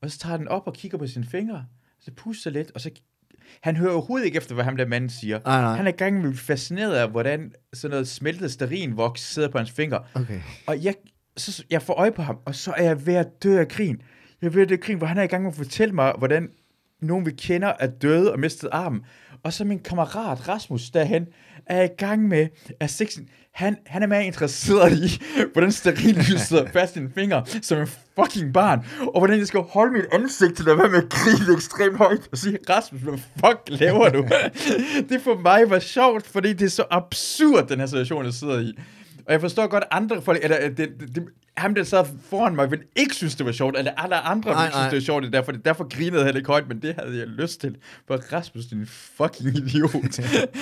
og 0.00 0.10
så 0.10 0.18
tager 0.18 0.36
den 0.36 0.48
op 0.48 0.66
og 0.66 0.74
kigger 0.74 0.98
på 0.98 1.06
sine 1.06 1.24
fingre, 1.24 1.66
så 2.00 2.12
puster 2.12 2.50
lidt, 2.50 2.70
og 2.70 2.80
så 2.80 2.90
han 3.62 3.76
hører 3.76 3.92
overhovedet 3.92 4.26
ikke 4.26 4.36
efter, 4.36 4.54
hvad 4.54 4.64
ham 4.64 4.76
der 4.76 4.86
mand 4.86 5.10
siger. 5.10 5.40
Nej, 5.44 5.60
nej. 5.60 5.76
Han 5.76 5.86
er 5.86 5.90
gang 5.90 6.22
med 6.22 6.34
fascineret 6.34 6.94
af, 6.94 7.10
hvordan 7.10 7.52
sådan 7.72 7.90
noget 7.90 8.08
smeltet 8.08 8.52
stearinvoks 8.52 9.32
sidder 9.32 9.48
på 9.48 9.58
hans 9.58 9.70
fingre. 9.70 10.02
Okay. 10.14 10.40
Og 10.66 10.84
jeg, 10.84 10.94
så, 11.36 11.64
jeg 11.70 11.82
får 11.82 11.94
øje 11.94 12.12
på 12.12 12.22
ham, 12.22 12.38
og 12.44 12.54
så 12.54 12.72
er 12.76 12.82
jeg 12.82 13.06
ved 13.06 13.14
at 13.14 13.42
dø 13.42 13.58
af 13.58 13.68
grin. 13.68 14.02
Jeg 14.42 14.46
er 14.48 14.50
ved 14.50 14.62
at 14.62 14.68
dø 14.68 14.74
af 14.74 14.80
grin, 14.80 14.98
hvor 14.98 15.06
han 15.06 15.18
er 15.18 15.22
i 15.22 15.26
gang 15.26 15.42
med 15.42 15.50
at 15.50 15.56
fortælle 15.56 15.94
mig, 15.94 16.14
hvordan 16.18 16.48
nogen 17.00 17.26
vi 17.26 17.30
kender 17.30 17.72
er 17.80 17.86
døde 17.86 18.32
og 18.32 18.40
mistet 18.40 18.68
armen. 18.72 19.00
Og 19.42 19.52
så 19.52 19.64
min 19.64 19.78
kammerat 19.78 20.48
Rasmus 20.48 20.90
derhen 20.90 21.26
er 21.66 21.82
i 21.82 21.88
gang 21.98 22.28
med 22.28 22.46
at 22.80 22.90
sexen. 22.90 23.28
Han, 23.52 23.76
han 23.86 24.02
er 24.02 24.06
mere 24.06 24.26
interesseret 24.26 24.98
i, 24.98 25.22
hvordan 25.52 25.72
stearinlys 25.72 26.40
sidder 26.48 26.66
fast 26.72 26.96
i 26.96 26.98
en 26.98 27.12
finger, 27.14 27.42
som 27.62 27.78
en 27.78 27.88
fucking 28.20 28.52
barn. 28.52 28.86
Og 29.00 29.20
hvordan 29.20 29.38
jeg 29.38 29.46
skal 29.46 29.60
holde 29.60 29.92
mit 29.92 30.04
ansigt 30.12 30.56
til 30.56 30.70
at 30.70 30.78
være 30.78 30.88
med 30.88 31.02
at 31.02 31.08
grine 31.08 31.54
ekstremt 31.54 31.96
højt 31.96 32.28
og 32.32 32.38
sige, 32.38 32.58
Rasmus, 32.70 33.00
hvad 33.00 33.18
fuck 33.18 33.80
laver 33.80 34.08
du? 34.08 34.28
det 35.08 35.20
for 35.22 35.40
mig 35.40 35.70
var 35.70 35.78
sjovt, 35.78 36.26
fordi 36.26 36.52
det 36.52 36.66
er 36.66 36.70
så 36.70 36.84
absurd, 36.90 37.68
den 37.68 37.78
her 37.78 37.86
situation, 37.86 38.24
jeg 38.24 38.32
sidder 38.32 38.60
i. 38.60 38.72
Og 39.26 39.32
jeg 39.32 39.40
forstår 39.40 39.66
godt, 39.66 39.84
andre 39.90 40.22
folk, 40.22 40.38
eller 40.42 40.58
øh, 40.62 40.76
det, 40.76 40.78
det, 40.78 41.14
det, 41.14 41.24
ham, 41.56 41.74
der 41.74 41.84
sad 41.84 42.04
foran 42.30 42.54
mig, 42.54 42.70
ville 42.70 42.84
ikke 42.96 43.14
synes, 43.14 43.34
det 43.34 43.46
var 43.46 43.52
sjovt, 43.52 43.78
eller 43.78 43.92
alle 43.92 44.16
andre 44.16 44.50
Nej, 44.50 44.62
ville 44.62 44.72
synes, 44.72 44.90
det 44.90 44.96
var 44.96 45.20
sjovt, 45.20 45.32
derfor, 45.32 45.52
derfor 45.52 45.88
grinede 45.96 46.24
jeg 46.24 46.36
ikke 46.36 46.46
højt, 46.46 46.68
men 46.68 46.82
det 46.82 46.94
havde 46.98 47.18
jeg 47.18 47.26
lyst 47.26 47.60
til. 47.60 47.76
For 48.06 48.16
Rasmus, 48.32 48.66
din 48.66 48.86
fucking 48.86 49.56
idiot. 49.56 50.20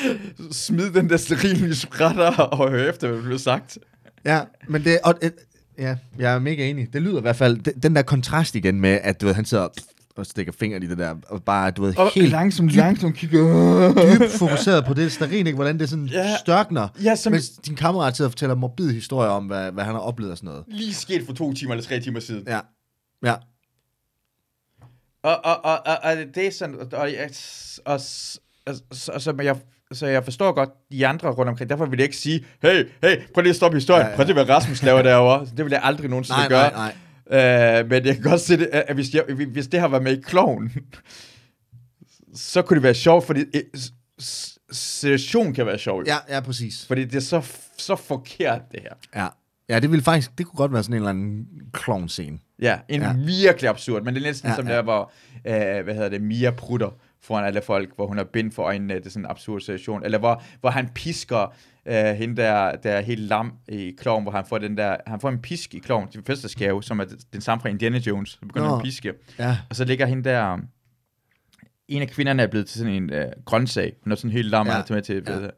Smid 0.50 0.90
den 0.90 1.10
der 1.10 1.16
sterilys 1.16 1.86
retter 2.00 2.42
og 2.42 2.70
hør 2.70 2.90
efter, 2.90 3.08
hvad 3.08 3.18
der 3.18 3.24
blev 3.24 3.38
sagt. 3.38 3.78
Ja, 4.24 4.40
men 4.68 4.84
det... 4.84 4.98
Og, 5.04 5.14
øh, 5.22 5.30
ja, 5.78 5.96
jeg 6.18 6.34
er 6.34 6.38
mega 6.38 6.70
enig. 6.70 6.92
Det 6.92 7.02
lyder 7.02 7.18
i 7.18 7.20
hvert 7.20 7.36
fald... 7.36 7.56
Den, 7.58 7.82
den 7.82 7.96
der 7.96 8.02
kontrast 8.02 8.54
igen 8.54 8.80
med, 8.80 8.98
at 9.02 9.20
du 9.20 9.26
ved, 9.26 9.34
han 9.34 9.44
sidder 9.44 9.68
og 10.16 10.26
stikker 10.26 10.52
fingeren 10.52 10.82
i 10.82 10.86
det 10.86 10.98
der, 10.98 11.14
og 11.28 11.42
bare, 11.44 11.70
du 11.70 11.82
ved, 11.82 11.98
Og 11.98 12.10
helt 12.14 12.30
langsomt, 12.30 12.68
dybt, 12.70 12.76
langsomt 12.76 13.16
kigger. 13.16 14.18
dybt 14.18 14.30
fokuseret 14.38 14.84
på 14.84 14.94
det 14.94 15.12
sterin, 15.12 15.46
ikke? 15.46 15.54
Hvordan 15.54 15.78
det 15.78 15.88
sådan 15.90 16.06
Ja. 16.06 16.18
ja. 16.28 16.36
størkner, 16.36 16.88
Ja, 17.04 17.14
som- 17.14 17.32
mens 17.32 17.48
din 17.48 17.76
kammerat 17.76 18.16
sidder 18.16 18.28
og 18.28 18.32
fortæller 18.32 18.54
morbide 18.54 18.92
historier 18.92 19.30
om, 19.30 19.44
hvad, 19.46 19.72
hvad 19.72 19.84
han 19.84 19.94
har 19.94 20.00
oplevet 20.00 20.30
og 20.32 20.36
sådan 20.38 20.48
noget. 20.48 20.64
Lige 20.68 20.94
sket 20.94 21.22
for 21.26 21.32
to 21.32 21.52
timer 21.54 21.72
eller 21.72 21.84
tre 21.84 22.00
timer 22.00 22.20
siden. 22.20 22.44
Ja. 22.46 22.60
Ja. 23.24 23.34
Og, 25.22 25.44
og, 25.44 25.64
og, 25.64 25.78
og, 25.86 25.96
og 26.02 26.16
det 26.34 26.46
er 26.46 26.50
sådan, 26.50 26.74
og, 26.74 26.86
og, 26.92 27.08
og, 27.86 27.94
og, 27.94 28.00
så, 28.00 29.12
og, 29.14 29.20
så, 29.20 29.34
jeg, 29.42 29.56
så 29.92 30.06
jeg 30.06 30.24
forstår 30.24 30.52
godt 30.52 30.70
de 30.92 31.06
andre 31.06 31.28
rundt 31.30 31.48
omkring, 31.48 31.70
derfor 31.70 31.86
vil 31.86 31.96
jeg 31.98 32.04
ikke 32.04 32.16
sige, 32.16 32.44
hey, 32.62 32.88
hey, 33.04 33.16
prøv 33.34 33.42
lige 33.42 33.50
at 33.50 33.56
stoppe 33.56 33.76
historien, 33.76 34.02
ja, 34.06 34.10
Ja, 34.10 34.14
prøv 34.16 34.22
at 34.22 34.26
se, 34.28 34.32
hvad 34.32 34.48
Rasmus 34.48 34.82
laver 34.82 35.02
derovre. 35.02 35.46
Det 35.56 35.64
vil 35.64 35.70
jeg 35.70 35.80
aldrig 35.84 36.10
nogensinde 36.10 36.38
Nej, 36.40 36.48
gøre. 36.48 36.70
nej, 36.70 36.72
nej. 36.72 36.94
Uh, 37.34 37.88
men 37.90 38.06
jeg 38.06 38.14
kan 38.14 38.22
godt 38.22 38.40
se 38.40 38.56
det, 38.56 38.66
at 38.72 38.94
hvis, 38.94 39.14
jeg, 39.14 39.24
hvis 39.52 39.66
det 39.66 39.80
har 39.80 39.88
været 39.88 40.02
med 40.02 40.18
i 40.18 40.20
kloven, 40.20 40.72
så 42.34 42.62
kunne 42.62 42.74
det 42.74 42.82
være 42.82 42.94
sjovt, 42.94 43.26
fordi 43.26 43.44
s- 44.20 44.58
situationen 44.72 45.54
kan 45.54 45.66
være 45.66 45.78
sjov. 45.78 45.98
jo. 46.00 46.04
Ja, 46.06 46.16
ja, 46.34 46.40
præcis. 46.40 46.86
Fordi 46.86 47.04
det 47.04 47.14
er 47.14 47.20
så, 47.20 47.42
så 47.78 47.96
forkert, 47.96 48.60
det 48.72 48.80
her. 48.82 49.22
Ja. 49.22 49.28
Ja, 49.68 49.80
det 49.80 49.90
ville 49.90 50.02
faktisk, 50.02 50.38
det 50.38 50.46
kunne 50.46 50.56
godt 50.56 50.72
være 50.72 50.82
sådan 50.82 50.92
en 50.92 50.96
eller 50.96 51.10
anden 51.10 51.46
klovn-scene. 51.72 52.38
Ja, 52.58 52.78
en 52.88 53.00
ja. 53.02 53.12
Virkelig 53.16 53.70
absurd, 53.70 54.02
men 54.02 54.14
det 54.14 54.20
er 54.20 54.26
næsten 54.26 54.50
Ja, 54.50 54.56
som 54.56 54.68
ja. 54.68 54.74
der, 54.74 54.82
hvor, 54.82 55.12
øh, 55.46 55.84
hvad 55.84 55.94
hedder 55.94 56.08
det, 56.08 56.22
Mia 56.22 56.50
prutter 56.50 56.90
foran 57.22 57.44
alle 57.44 57.62
folk, 57.62 57.90
hvor 57.96 58.06
hun 58.06 58.16
har 58.16 58.24
bind 58.24 58.52
for 58.52 58.62
øjnene, 58.62 58.94
det 58.94 59.06
er 59.06 59.10
sådan 59.10 59.24
en 59.24 59.30
absurd 59.30 59.60
situation, 59.60 60.04
eller 60.04 60.18
hvor, 60.18 60.42
hvor 60.60 60.70
han 60.70 60.88
pisker 60.94 61.54
øh, 61.86 62.04
hende 62.04 62.36
der, 62.42 62.76
der 62.76 62.90
er 62.90 63.00
helt 63.00 63.20
lam 63.20 63.52
i 63.68 63.94
kloven, 63.98 64.22
hvor 64.22 64.32
han 64.32 64.44
får 64.46 64.58
den 64.58 64.76
der, 64.76 64.96
han 65.06 65.20
får 65.20 65.28
en 65.28 65.38
pisk 65.38 65.74
i 65.74 65.78
kloven 65.78 66.08
til 66.08 66.22
fødselsdagsgave, 66.26 66.82
som 66.82 67.00
er 67.00 67.04
den 67.32 67.40
samme 67.40 67.62
fra 67.62 67.68
Indiana 67.68 67.98
Jones, 67.98 68.30
så 68.30 68.38
begynder 68.40 68.68
Nå. 68.68 68.76
at 68.76 68.82
piske, 68.82 69.12
Ja. 69.38 69.58
og 69.70 69.76
så 69.76 69.84
ligger 69.84 70.06
hende 70.06 70.24
der, 70.24 70.58
en 71.88 72.02
af 72.02 72.08
kvinderne 72.08 72.42
er 72.42 72.46
blevet 72.46 72.66
til 72.66 72.78
sådan 72.78 72.92
en 72.94 73.12
øh, 73.12 73.26
grøntsag, 73.44 73.92
hun 74.04 74.12
er 74.12 74.16
sådan 74.16 74.30
helt 74.30 74.48
lam, 74.48 74.66
Ja, 74.66 74.82
til 74.86 74.94
med 74.94 75.02
til, 75.02 75.22
ja. 75.28 75.48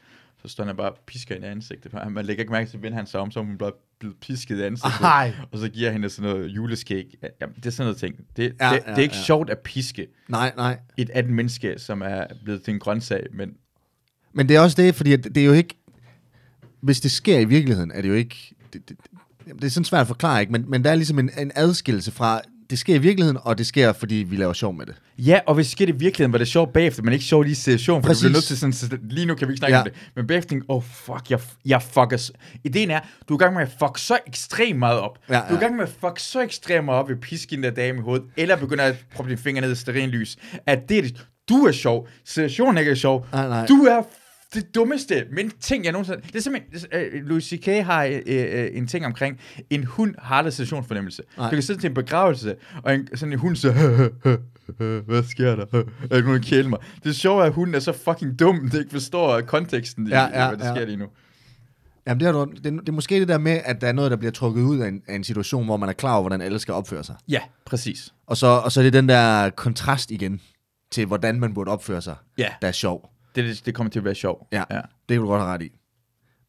så 0.43 0.49
står 0.49 0.65
han 0.65 0.77
bare 0.77 0.91
og 0.91 0.99
pisker 1.07 1.35
hende 1.35 1.49
i 1.49 1.51
ansigtet, 1.51 1.93
man 2.11 2.25
lægger 2.25 2.43
ikke 2.43 2.53
mærke 2.53 2.71
til, 2.71 2.83
vender 2.83 2.97
han 2.99 3.07
sig 3.07 3.21
om, 3.21 3.31
så 3.31 3.41
hun 3.43 3.59
bare 3.59 3.73
blevet 4.01 4.17
pisket 4.21 4.59
i 4.59 4.63
ansigtet. 4.63 5.01
Ej. 5.01 5.33
Og 5.53 5.59
så 5.59 5.69
giver 5.69 5.91
hende 5.91 6.09
sådan 6.11 6.31
noget 6.31 6.49
juleskæg. 6.49 7.15
Jamen, 7.41 7.55
det 7.57 7.67
er 7.67 7.71
sådan 7.71 7.85
noget 7.87 7.97
ting. 7.97 8.15
Det, 8.37 8.43
Ja, 8.43 8.47
det, 8.49 8.57
ja, 8.61 8.91
det 8.91 8.99
er 8.99 9.03
ikke 9.03 9.15
ja. 9.17 9.23
sjovt 9.23 9.51
at 9.51 9.59
piske 9.59 10.07
Nej, 10.29 10.53
nej. 10.57 10.79
et 10.97 11.11
andet 11.11 11.33
menneske, 11.33 11.75
som 11.79 12.03
er 12.03 12.25
blevet 12.45 12.63
til 12.63 12.75
en 12.75 12.81
grøntsag, 12.81 13.27
men 13.33 13.55
Men 14.33 14.49
det 14.49 14.57
er 14.57 14.61
også 14.61 14.83
det, 14.83 14.95
fordi 14.95 15.17
det 15.17 15.37
er 15.37 15.45
jo 15.45 15.53
ikke... 15.53 15.75
Hvis 16.87 17.01
det 17.01 17.11
sker 17.11 17.39
i 17.39 17.45
virkeligheden, 17.45 17.93
er 17.95 18.03
det 18.03 18.09
jo 18.09 18.15
ikke... 18.15 18.37
Det, 18.73 18.89
det, 18.89 18.97
det 19.61 19.65
er 19.65 19.69
sådan 19.71 19.85
svært 19.85 20.01
at 20.01 20.07
forklare, 20.07 20.41
ikke? 20.41 20.53
Men, 20.53 20.65
men 20.69 20.85
der 20.85 20.91
er 20.91 20.95
ligesom 20.95 21.19
en, 21.19 21.31
en 21.39 21.53
adskillelse 21.55 22.13
fra, 22.13 22.41
det 22.71 22.79
sker 22.79 22.95
i 22.95 22.99
virkeligheden, 22.99 23.39
og 23.43 23.59
det 23.59 23.67
sker, 23.67 23.93
fordi 23.93 24.15
vi 24.15 24.37
laver 24.37 24.53
sjov 24.53 24.75
med 24.75 24.87
det. 24.87 24.95
ja, 25.19 25.41
og 25.47 25.55
hvis 25.55 25.67
det 25.67 25.73
sker 25.73 25.87
i 25.87 25.91
virkeligheden, 25.91 26.33
var 26.33 26.39
det 26.39 26.49
sjovt 26.49 26.73
bagefter, 26.73 27.03
men 27.03 27.13
ikke 27.13 27.25
sjovt 27.25 27.47
lige 27.47 27.53
i 27.53 27.55
situationen, 27.55 28.03
for 28.03 28.09
Præcis. 28.09 28.23
du 28.23 28.27
bliver 28.29 28.37
nødt 28.37 28.45
til 28.45 28.59
sådan, 28.59 28.73
så 28.73 28.99
lige 29.11 29.27
nu 29.27 29.35
kan 29.35 29.49
vi 29.49 29.53
ikke 29.53 29.59
snakke 29.59 29.73
Ja. 29.77 29.79
ja. 29.79 29.83
om 29.85 29.91
det, 29.91 30.11
men 30.17 30.27
bagefter 30.27 30.49
tænker, 30.49 30.65
oh 30.69 30.83
fuck, 30.83 31.31
jeg, 31.31 31.41
jeg 31.67 31.83
fucker, 31.83 32.31
ideen 32.65 32.91
er, 32.91 33.01
du 33.29 33.35
er 33.35 33.39
i 33.39 33.43
gang 33.43 33.55
med 33.55 33.63
at 33.63 33.69
fuck 33.79 33.99
så 33.99 34.19
ekstremt 34.27 34.79
meget 34.79 34.99
op, 35.01 35.19
Ja, 35.29 35.35
du 35.35 35.39
er 35.39 35.51
i 35.51 35.55
ja. 35.55 35.61
gang 35.61 35.77
med 35.77 35.85
at 35.85 35.91
fuck 36.01 36.19
så 36.19 36.41
ekstremt 36.41 36.85
meget 36.85 37.01
op 37.01 37.09
ved 37.09 37.17
piske 37.17 37.57
den 37.57 37.63
der 37.63 37.71
dame 37.71 37.99
i 37.99 38.03
hovedet, 38.03 38.27
eller 38.37 38.57
begynder 38.57 38.85
at 38.85 39.05
proppe 39.15 39.31
dine 39.31 39.41
fingre 39.43 39.61
ned 39.61 39.73
i 39.73 39.75
stearinlys, 39.75 40.37
at 40.67 40.89
det 40.89 40.99
er 40.99 41.03
det, 41.03 41.27
du 41.49 41.55
er 41.55 41.73
sjov, 41.73 42.09
situationen 42.25 42.79
ikke 42.79 42.91
er 42.91 42.95
sjov, 42.95 43.27
Nej, 43.33 43.49
nej. 43.49 43.67
du 43.67 43.75
er 43.75 44.03
det 44.55 44.75
dummeste, 44.75 45.25
men 45.33 45.51
ting 45.61 45.85
jeg 45.85 45.93
nogensinde... 45.93 46.21
Det 46.27 46.37
er 46.37 46.41
simpelthen... 46.41 46.91
øh, 46.93 47.27
Louis 47.27 47.45
C.K. 47.45 47.67
har 47.67 48.05
øh, 48.05 48.21
øh, 48.27 48.69
en 48.73 48.87
ting 48.87 49.07
omkring, 49.07 49.41
en 49.71 49.85
hund 49.85 50.15
har. 50.19 50.43
Nej. 51.39 51.51
Du 51.51 51.57
kan 51.57 51.63
sidde 51.63 51.81
til 51.81 51.89
en 51.89 51.95
begravelse, 51.95 52.55
og 52.83 52.95
en, 52.95 53.09
sådan 53.17 53.33
en 53.33 53.39
hund 53.39 53.57
så... 53.57 53.73
Hvad 55.07 55.23
sker 55.31 55.57
der? 55.57 55.67
Er 56.11 56.17
ikke 56.17 56.29
nogen 56.29 56.43
kæle 56.43 56.69
mig? 56.69 56.79
Det 57.05 57.25
er, 57.25 57.43
at 57.43 57.53
hunden 57.53 57.75
er 57.75 57.81
så 57.81 57.93
fucking 57.93 58.39
dum, 58.39 58.69
det 58.71 58.79
ikke 58.79 58.91
forstår 58.91 59.41
konteksten 59.41 60.07
i, 60.07 60.11
Ja, 60.11 60.23
ja, 60.23 60.49
hvad 60.49 60.59
der 60.59 60.67
ja. 60.67 60.75
sker 60.75 60.87
lige 60.87 60.97
nu. 60.97 61.07
Jamen, 62.07 62.21
det 62.21 62.29
er, 62.29 62.45
det, 62.45 62.65
det 62.65 62.89
er 62.89 62.93
måske 62.93 63.21
det 63.21 63.29
der 63.29 63.39
med, 63.39 63.61
at 63.65 63.81
der 63.81 63.89
er 63.89 63.93
noget, 63.93 64.11
der 64.11 64.17
bliver 64.17 64.33
trukket 64.33 64.63
ud 64.63 64.79
af 64.79 64.89
en, 64.89 65.03
af 65.09 65.15
en 65.15 65.25
situation, 65.25 65.65
hvor 65.65 65.77
man 65.77 65.89
er 65.89 65.93
klar 65.93 66.13
over, 66.13 66.23
hvordan 66.23 66.41
alle 66.41 66.59
skal 66.59 66.75
opføre 66.75 67.05
sig. 67.05 67.15
Ja, 67.29 67.41
præcis. 67.65 68.15
Og 68.27 68.37
så, 68.37 68.47
og 68.47 68.73
så 68.73 68.81
er 68.81 68.85
det 68.85 68.93
den 68.93 69.09
der 69.09 69.51
kontrast 69.51 70.11
igen, 70.11 70.41
til 70.91 71.07
hvordan 71.07 71.41
man 71.41 71.55
burde 71.55 71.71
opføre 71.71 72.03
sig, 72.03 72.15
Ja, 72.39 72.49
der 72.63 72.69
er 72.69 72.73
sjov. 72.73 73.11
Det, 73.37 73.63
det, 73.67 73.75
kommer 73.75 73.91
til 73.91 73.99
at 74.01 74.05
være 74.05 74.15
sjov. 74.15 74.49
Ja. 74.53 74.65
ja. 74.71 74.77
Det 74.77 75.15
kan 75.15 75.21
du 75.21 75.27
godt 75.27 75.43
have 75.43 75.53
ret 75.55 75.63
i. 75.63 75.73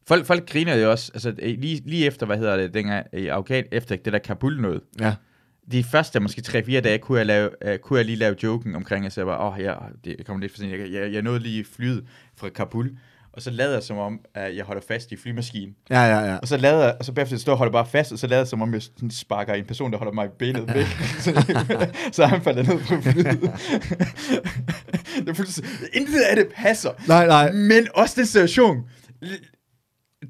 Folk, 0.08 0.26
folk 0.26 0.50
griner 0.50 0.74
jo 0.74 0.90
også, 0.90 1.10
altså 1.14 1.34
lige, 1.38 1.82
lige 1.86 2.06
efter, 2.06 2.26
hvad 2.26 2.36
hedder 2.38 2.56
det, 2.56 2.74
dengang 2.74 3.06
i 3.12 3.26
Afghan, 3.26 3.64
efter 3.72 3.96
det 3.96 4.12
der 4.12 4.18
Kabul 4.18 4.60
noget, 4.60 4.80
Ja. 5.00 5.14
de 5.72 5.84
første 5.84 6.20
måske 6.20 6.42
3-4 6.46 6.80
dage, 6.80 6.98
kunne 6.98 7.18
jeg, 7.18 7.26
lave, 7.26 7.50
uh, 7.66 7.76
kunne 7.82 7.96
jeg 7.96 8.06
lige 8.06 8.16
lave 8.16 8.36
joken 8.42 8.74
omkring, 8.74 9.06
at 9.06 9.16
jeg 9.18 9.26
bare, 9.26 9.38
åh, 9.40 9.54
oh, 9.54 9.60
ja, 9.60 9.74
det 10.04 10.26
kommer 10.26 10.40
lidt 10.40 10.52
for 10.52 10.58
sent. 10.58 10.72
Jeg, 10.72 10.92
jeg, 10.92 11.12
jeg 11.12 11.22
nåede 11.22 11.38
lige 11.38 11.64
flyet 11.64 12.06
fra 12.36 12.48
Kabul, 12.48 12.98
og 13.32 13.42
så 13.42 13.50
lader 13.50 13.72
jeg 13.72 13.82
som 13.82 13.98
om, 13.98 14.20
at 14.34 14.56
jeg 14.56 14.64
holder 14.64 14.82
fast 14.88 15.12
i 15.12 15.16
flymaskinen. 15.16 15.74
Ja, 15.90 16.02
ja, 16.02 16.18
ja. 16.18 16.36
Og 16.36 16.48
så 16.48 16.56
lader 16.56 16.84
jeg, 16.84 16.96
og 16.98 17.04
så 17.04 17.12
bagefter 17.12 17.36
står 17.36 17.52
jeg 17.52 17.58
holder 17.58 17.72
bare 17.72 17.86
fast, 17.86 18.12
og 18.12 18.18
så 18.18 18.26
lader 18.26 18.40
jeg 18.40 18.48
som 18.48 18.62
om, 18.62 18.74
jeg 18.74 18.82
sparker 19.10 19.54
en 19.54 19.64
person, 19.64 19.92
der 19.92 19.98
holder 19.98 20.12
mig 20.12 20.26
i 20.26 20.28
benet 20.38 20.74
væk. 20.74 20.86
så, 22.16 22.26
han 22.26 22.42
falder 22.42 22.62
ned 22.62 22.78
på 22.78 23.00
flyet. 23.10 23.40
det 25.20 25.28
er 25.28 25.34
fuldstændig, 25.34 25.72
intet 25.92 26.20
af 26.20 26.36
det 26.36 26.48
passer. 26.56 26.90
Nej, 27.08 27.26
nej. 27.26 27.52
Men 27.52 27.88
også 27.94 28.14
den 28.16 28.26
situation. 28.26 28.76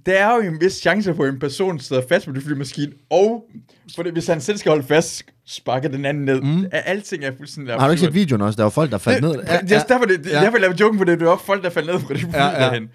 Der 0.07 0.19
er 0.19 0.35
jo 0.35 0.41
en 0.41 0.61
vis 0.61 0.73
chance 0.73 1.15
for, 1.15 1.25
at 1.25 1.33
en 1.33 1.41
person 1.41 1.81
sidder 1.81 2.03
fast 2.09 2.27
på 2.27 2.33
det 2.33 2.43
flymaskine, 2.43 2.93
og 3.11 3.45
for 3.97 4.03
det, 4.03 4.13
hvis 4.13 4.27
han 4.27 4.41
selv 4.41 4.59
skal 4.59 4.71
holde 4.71 4.87
fast, 4.87 5.23
sparker 5.49 5.89
den 5.89 6.05
anden 6.05 6.25
ned. 6.25 6.41
Mm. 6.41 6.67
Alting 6.73 7.25
er 7.25 7.33
fuldstændig 7.37 7.75
Har 7.75 7.87
du 7.87 7.91
ikke 7.91 8.01
set 8.01 8.07
absurd. 8.07 8.15
videoen 8.21 8.43
også? 8.43 8.57
Der 8.57 8.63
var 8.63 8.71
folk, 8.71 8.91
der 8.91 8.99
faldt 8.99 9.21
ned. 9.21 9.31
Ja, 9.31 9.55
ja, 9.55 9.61
det 9.61 9.73
er 9.73 9.83
derfor, 9.83 10.05
det, 10.05 10.25
det, 10.25 10.31
ja. 10.31 10.41
derfor, 10.41 10.53
jeg 10.53 10.61
laver 10.61 10.75
joken 10.81 10.99
på 10.99 11.05
det. 11.05 11.21
Det 11.21 11.27
er 11.27 11.31
også 11.31 11.45
folk, 11.45 11.63
der 11.65 11.71
falder 11.71 11.93
ned 11.93 12.03
på 12.07 12.13
det 12.13 12.21
fly 12.21 12.29
Ja, 12.33 12.47
ja, 12.47 12.65
derhen. 12.65 12.89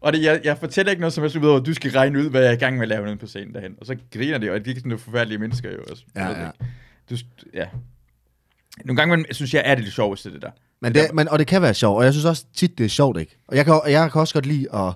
Og 0.00 0.12
det, 0.12 0.22
jeg, 0.22 0.40
jeg 0.44 0.58
fortæller 0.58 0.90
ikke 0.90 1.00
noget 1.00 1.12
som 1.12 1.22
helst 1.22 1.36
ud 1.36 1.48
over, 1.48 1.60
at 1.60 1.66
du 1.66 1.74
skal 1.74 1.90
regne 1.90 2.18
ud, 2.18 2.30
hvad 2.30 2.40
jeg 2.40 2.48
er 2.48 2.52
i 2.52 2.56
gang 2.56 2.74
med 2.76 2.82
at 2.82 2.88
lave 2.88 3.04
nede 3.04 3.16
på 3.16 3.26
scenen 3.26 3.54
derhen. 3.54 3.72
Og 3.80 3.86
så 3.86 3.96
griner 4.12 4.38
det, 4.38 4.50
og 4.50 4.64
de 4.64 4.70
er 4.70 4.74
sådan 4.74 4.88
nogle 4.88 4.98
forfærdelige 4.98 5.38
mennesker 5.38 5.70
jo 5.70 5.78
også. 5.90 6.04
Ja, 6.16 6.24
Jeg 6.26 6.36
det 6.36 6.42
ja. 7.10 7.16
Du, 7.16 7.16
ja. 7.54 7.66
Nogle 8.84 8.96
gange 8.96 9.16
men, 9.16 9.26
synes 9.30 9.54
jeg, 9.54 9.62
er 9.66 9.74
det 9.74 9.84
det 9.84 9.92
sjoveste, 9.92 10.32
det 10.32 10.42
der. 10.42 10.50
Men 10.82 10.94
det, 10.94 11.14
men, 11.14 11.28
og 11.28 11.38
det 11.38 11.46
kan 11.46 11.62
være 11.62 11.74
sjovt, 11.74 11.98
og 11.98 12.04
jeg 12.04 12.12
synes 12.12 12.24
også 12.24 12.44
tit, 12.56 12.78
det 12.78 12.84
er 12.84 12.88
sjovt, 12.88 13.20
ikke? 13.20 13.38
Og 13.48 13.56
jeg 13.56 13.64
kan, 13.64 13.80
jeg 13.88 14.12
kan 14.12 14.20
også 14.20 14.34
godt 14.34 14.46
lide 14.46 14.74
at, 14.74 14.94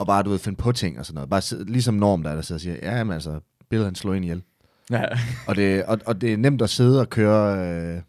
at 0.00 0.06
bare, 0.06 0.22
du 0.22 0.30
ved, 0.30 0.38
finde 0.38 0.56
på 0.56 0.72
ting 0.72 0.98
og 0.98 1.06
sådan 1.06 1.14
noget. 1.14 1.30
Bare 1.30 1.64
ligesom 1.64 1.94
Norm, 1.94 2.22
der, 2.22 2.30
er, 2.30 2.34
der 2.34 2.42
sidder 2.42 2.56
og 2.56 2.60
siger, 2.60 2.76
ja, 2.82 3.04
men 3.04 3.14
altså, 3.14 3.40
billedet 3.70 3.86
han 3.86 3.94
slår 3.94 4.14
ind 4.14 4.24
ihjel. 4.24 4.42
Ja. 4.92 5.04
Og 5.48 5.56
det, 5.56 5.84
og, 5.84 5.98
og 6.06 6.20
det 6.20 6.32
er 6.32 6.36
nemt 6.36 6.62
at 6.62 6.70
sidde 6.70 7.00
og 7.00 7.10
køre 7.10 7.68
øh, 7.68 8.02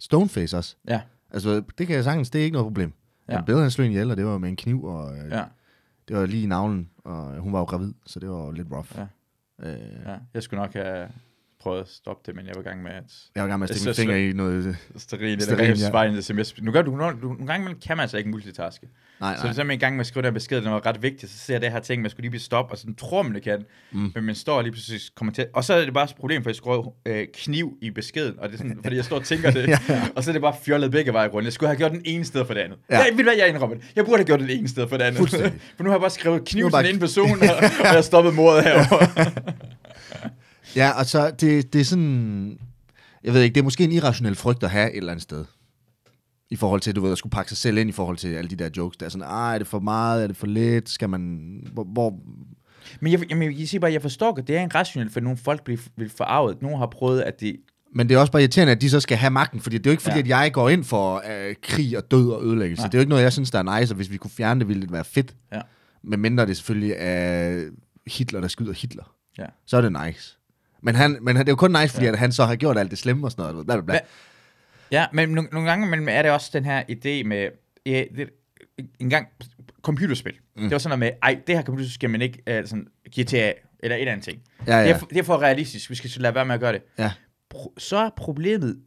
stoneface 0.00 0.56
også. 0.56 0.76
ja. 0.88 1.00
Altså, 1.30 1.62
det 1.78 1.86
kan 1.86 1.96
jeg 1.96 2.04
sagtens, 2.04 2.30
det 2.30 2.40
er 2.40 2.44
ikke 2.44 2.52
noget 2.52 2.66
problem. 2.66 2.92
Ja. 3.28 3.36
Men 3.36 3.44
billedet 3.44 3.64
han 3.64 3.70
slog 3.70 3.84
ind 3.84 3.92
ihjel, 3.94 4.10
og 4.10 4.16
det 4.16 4.24
var 4.26 4.38
med 4.38 4.48
en 4.48 4.56
kniv, 4.56 4.84
og 4.84 5.16
øh, 5.18 5.30
ja. 5.30 5.44
det 6.08 6.16
var 6.16 6.26
lige 6.26 6.42
i 6.42 6.46
navlen, 6.46 6.90
og 7.04 7.38
hun 7.40 7.52
var 7.52 7.58
jo 7.58 7.64
gravid, 7.64 7.92
så 8.06 8.20
det 8.20 8.30
var 8.30 8.50
lidt 8.52 8.68
rough. 8.72 8.88
Ja. 8.96 9.06
Øh, 9.70 9.78
ja. 10.06 10.16
Jeg 10.34 10.42
skulle 10.42 10.60
nok 10.60 10.74
have 10.74 11.08
prøvet 11.64 11.80
at 11.80 11.88
stoppe 11.88 12.22
det, 12.26 12.36
men 12.36 12.46
jeg 12.46 12.54
var 12.56 12.60
i 12.62 12.64
gang 12.64 12.82
med 12.82 12.90
at 12.90 13.04
jeg 13.34 13.42
var 13.42 13.46
i 13.48 13.50
gang 13.50 13.60
med 13.60 13.70
at 13.70 13.76
stikke 13.76 13.88
min 13.88 13.94
finger 14.14 14.30
i 14.30 14.32
noget... 14.32 14.76
sterin, 14.96 15.22
eller 15.24 15.40
Stearin, 15.40 15.40
sterin, 15.40 15.76
ja. 15.76 15.84
ja. 15.84 15.90
svare 15.90 16.06
en 16.08 16.22
sms. 16.22 16.62
Nu 16.62 16.72
gør 16.72 16.82
du, 16.82 16.96
nogle, 16.96 17.16
du, 17.22 17.28
nogle 17.28 17.46
gange 17.46 17.74
kan 17.86 17.96
man 17.96 18.02
altså 18.02 18.16
ikke 18.18 18.30
multitaske. 18.30 18.86
Nej, 19.20 19.32
Så 19.36 19.36
det 19.36 19.40
er 19.40 19.44
nej. 19.44 19.52
simpelthen 19.52 19.70
i 19.70 19.80
gang 19.80 19.96
med 19.96 20.00
at 20.00 20.06
skrive 20.06 20.26
den 20.26 20.34
besked, 20.34 20.60
den 20.62 20.70
var 20.70 20.86
ret 20.86 21.02
vigtig, 21.02 21.28
så 21.28 21.38
ser 21.38 21.54
jeg 21.54 21.60
det 21.62 21.72
her 21.72 21.80
ting, 21.80 22.02
man 22.02 22.10
skulle 22.10 22.22
lige 22.22 22.30
blive 22.30 22.40
stoppet, 22.40 22.72
og 22.72 22.78
sådan 22.78 22.94
tror 22.94 23.22
man 23.22 23.34
det 23.34 23.42
kan, 23.42 23.64
mm. 23.92 24.12
men 24.14 24.24
man 24.24 24.34
står 24.34 24.62
lige 24.62 24.72
pludselig 24.72 25.00
kommer 25.16 25.32
til, 25.32 25.46
og 25.54 25.64
så 25.64 25.74
er 25.74 25.84
det 25.84 25.94
bare 25.94 26.04
et 26.04 26.14
problem, 26.20 26.42
for 26.42 26.50
jeg 26.50 26.56
skrev 26.56 26.92
øh, 27.06 27.26
kniv 27.34 27.76
i 27.80 27.90
beskeden, 27.90 28.34
og 28.38 28.48
det 28.48 28.54
er 28.54 28.58
sådan, 28.58 28.78
fordi 28.82 28.96
jeg 28.96 29.04
står 29.04 29.16
og 29.16 29.24
tænker 29.24 29.50
det, 29.56 29.68
Ja, 29.68 29.78
og 30.16 30.24
så 30.24 30.30
er 30.30 30.32
det 30.32 30.42
bare 30.42 30.54
fjollet 30.64 30.90
begge 30.90 31.12
veje 31.12 31.28
rundt. 31.28 31.44
Jeg 31.44 31.52
skulle 31.52 31.68
have 31.68 31.76
gjort 31.78 31.90
den 31.92 32.02
ene 32.04 32.24
sted 32.24 32.46
for 32.46 32.54
det 32.54 32.60
andet. 32.60 32.78
Ja. 32.90 32.98
Jeg, 32.98 33.06
ved 33.16 33.24
hvad, 33.24 33.34
jeg 33.38 33.48
indrømmer 33.48 33.76
det. 33.76 33.84
Jeg 33.96 34.04
burde 34.04 34.18
have 34.18 34.26
gjort 34.26 34.40
den 34.40 34.50
ene 34.50 34.68
sted 34.68 34.88
for 34.88 34.96
det 34.96 35.04
andet. 35.04 35.30
For 35.76 35.82
nu 35.84 35.90
har 35.90 35.96
jeg 35.96 36.00
bare 36.00 36.10
skrevet 36.10 36.44
kniv 36.44 36.60
Nu 36.62 36.66
er 36.66 36.70
bare- 36.70 36.82
til 36.82 36.94
en 36.94 37.00
person, 37.00 37.30
og, 37.30 37.38
og 37.56 37.84
jeg 37.84 37.90
har 37.90 38.00
stoppet 38.00 38.34
mordet 38.34 38.64
herovre. 38.66 39.30
Ja, 40.76 40.90
og 40.98 41.06
så 41.06 41.30
det, 41.30 41.72
det 41.72 41.80
er 41.80 41.84
sådan... 41.84 42.58
Jeg 43.24 43.34
ved 43.34 43.42
ikke, 43.42 43.54
det 43.54 43.60
er 43.60 43.64
måske 43.64 43.84
en 43.84 43.92
irrationel 43.92 44.34
frygt 44.34 44.64
at 44.64 44.70
have 44.70 44.90
et 44.90 44.96
eller 44.96 45.12
andet 45.12 45.22
sted. 45.22 45.44
I 46.50 46.56
forhold 46.56 46.80
til, 46.80 46.96
du 46.96 47.00
ved, 47.00 47.12
at 47.12 47.18
skulle 47.18 47.30
pakke 47.30 47.48
sig 47.48 47.58
selv 47.58 47.78
ind 47.78 47.88
i 47.88 47.92
forhold 47.92 48.16
til 48.16 48.28
alle 48.28 48.50
de 48.50 48.56
der 48.56 48.70
jokes. 48.76 48.96
Der 48.96 49.06
er 49.06 49.10
sådan, 49.10 49.26
ah, 49.30 49.54
er 49.54 49.58
det 49.58 49.66
for 49.66 49.80
meget, 49.80 50.22
er 50.22 50.26
det 50.26 50.36
for 50.36 50.46
lidt, 50.46 50.88
skal 50.88 51.08
man... 51.08 51.60
Hvor, 51.72 51.84
hvor 51.84 52.20
Men 53.00 53.12
jeg, 53.12 53.30
jamen, 53.30 53.58
jeg 53.58 53.68
siger 53.68 53.80
bare, 53.80 53.92
jeg 53.92 54.02
forstår 54.02 54.38
at 54.38 54.46
det 54.46 54.56
er 54.56 54.60
en 54.60 54.74
rationelt, 54.74 55.12
for 55.12 55.20
nogle 55.20 55.38
folk 55.38 55.64
bliver, 55.64 55.80
bliver 55.96 56.10
forarvet. 56.16 56.62
Nogle 56.62 56.78
har 56.78 56.86
prøvet, 56.86 57.20
at 57.20 57.40
de... 57.40 57.56
Men 57.94 58.08
det 58.08 58.14
er 58.14 58.18
også 58.18 58.32
bare 58.32 58.42
irriterende, 58.42 58.72
at 58.72 58.80
de 58.80 58.90
så 58.90 59.00
skal 59.00 59.16
have 59.16 59.30
magten, 59.30 59.60
fordi 59.60 59.78
det 59.78 59.86
er 59.86 59.90
jo 59.90 59.92
ikke 59.92 60.02
fordi, 60.02 60.16
ja. 60.16 60.22
at 60.22 60.28
jeg 60.28 60.52
går 60.52 60.68
ind 60.68 60.84
for 60.84 61.22
øh, 61.30 61.54
krig 61.62 61.98
og 61.98 62.10
død 62.10 62.30
og 62.30 62.44
ødelæggelse. 62.44 62.82
Nej. 62.82 62.88
Det 62.88 62.94
er 62.94 62.98
jo 62.98 63.00
ikke 63.00 63.10
noget, 63.10 63.22
jeg 63.22 63.32
synes, 63.32 63.50
der 63.50 63.58
er 63.58 63.80
nice, 63.80 63.92
og 63.92 63.96
hvis 63.96 64.10
vi 64.10 64.16
kunne 64.16 64.30
fjerne 64.30 64.60
det, 64.60 64.68
ville 64.68 64.82
det 64.82 64.92
være 64.92 65.04
fedt. 65.04 65.34
Ja. 65.52 65.60
Men 66.02 66.20
mindre 66.20 66.46
det 66.46 66.56
selvfølgelig 66.56 66.94
er 66.98 67.64
Hitler, 68.06 68.40
der 68.40 68.48
skyder 68.48 68.72
Hitler. 68.72 69.14
Ja. 69.38 69.46
Så 69.66 69.76
er 69.76 69.80
det 69.80 69.92
nice. 70.06 70.38
Men, 70.84 70.94
han, 70.94 71.18
men 71.22 71.36
det 71.36 71.48
er 71.48 71.52
jo 71.52 71.56
kun 71.56 71.70
nice, 71.80 71.88
fordi 71.94 72.06
Ja. 72.06 72.12
at 72.12 72.18
han 72.18 72.32
så 72.32 72.44
har 72.44 72.56
gjort 72.56 72.78
alt 72.78 72.90
det 72.90 72.98
slemme 72.98 73.26
og 73.26 73.30
sådan 73.30 73.52
noget. 73.52 73.66
Bla, 73.66 73.74
bla, 73.76 73.84
bla. 73.84 73.98
Ja, 74.90 75.06
men 75.12 75.28
nogle, 75.28 75.48
nogle 75.52 75.68
gange 75.70 75.86
men 75.86 76.08
er 76.08 76.22
det 76.22 76.30
også 76.30 76.50
den 76.52 76.64
her 76.64 76.82
idé 76.82 77.28
med... 77.28 77.48
Ja, 77.86 78.04
det, 78.16 78.30
en 79.00 79.10
gang 79.10 79.26
computerspil. 79.82 80.32
Mm. 80.56 80.62
Det 80.62 80.70
var 80.70 80.78
sådan 80.78 80.98
noget 80.98 81.12
med, 81.12 81.18
ej, 81.22 81.40
det 81.46 81.56
her 81.56 81.62
computerspil 81.64 81.94
skal 81.94 82.10
man 82.10 82.22
ikke 82.22 82.38
uh, 82.50 82.68
sådan, 82.68 82.86
GTA 83.20 83.52
eller 83.80 83.96
et 83.96 84.00
eller 84.00 84.12
andet 84.12 84.24
ting. 84.24 84.42
Ja, 84.66 84.80
Det, 84.80 84.86
ja. 84.86 84.92
er, 84.94 84.98
for- 84.98 85.06
det 85.06 85.18
er 85.18 85.22
for 85.22 85.42
realistisk. 85.42 85.90
Vi 85.90 85.94
skal 85.94 86.10
så 86.10 86.20
lade 86.20 86.34
være 86.34 86.44
med 86.46 86.54
at 86.54 86.60
gøre 86.60 86.72
det. 86.72 86.82
Ja. 86.98 87.12
Pro- 87.54 87.74
så 87.78 87.96
er 87.96 88.10
problemet 88.16 88.80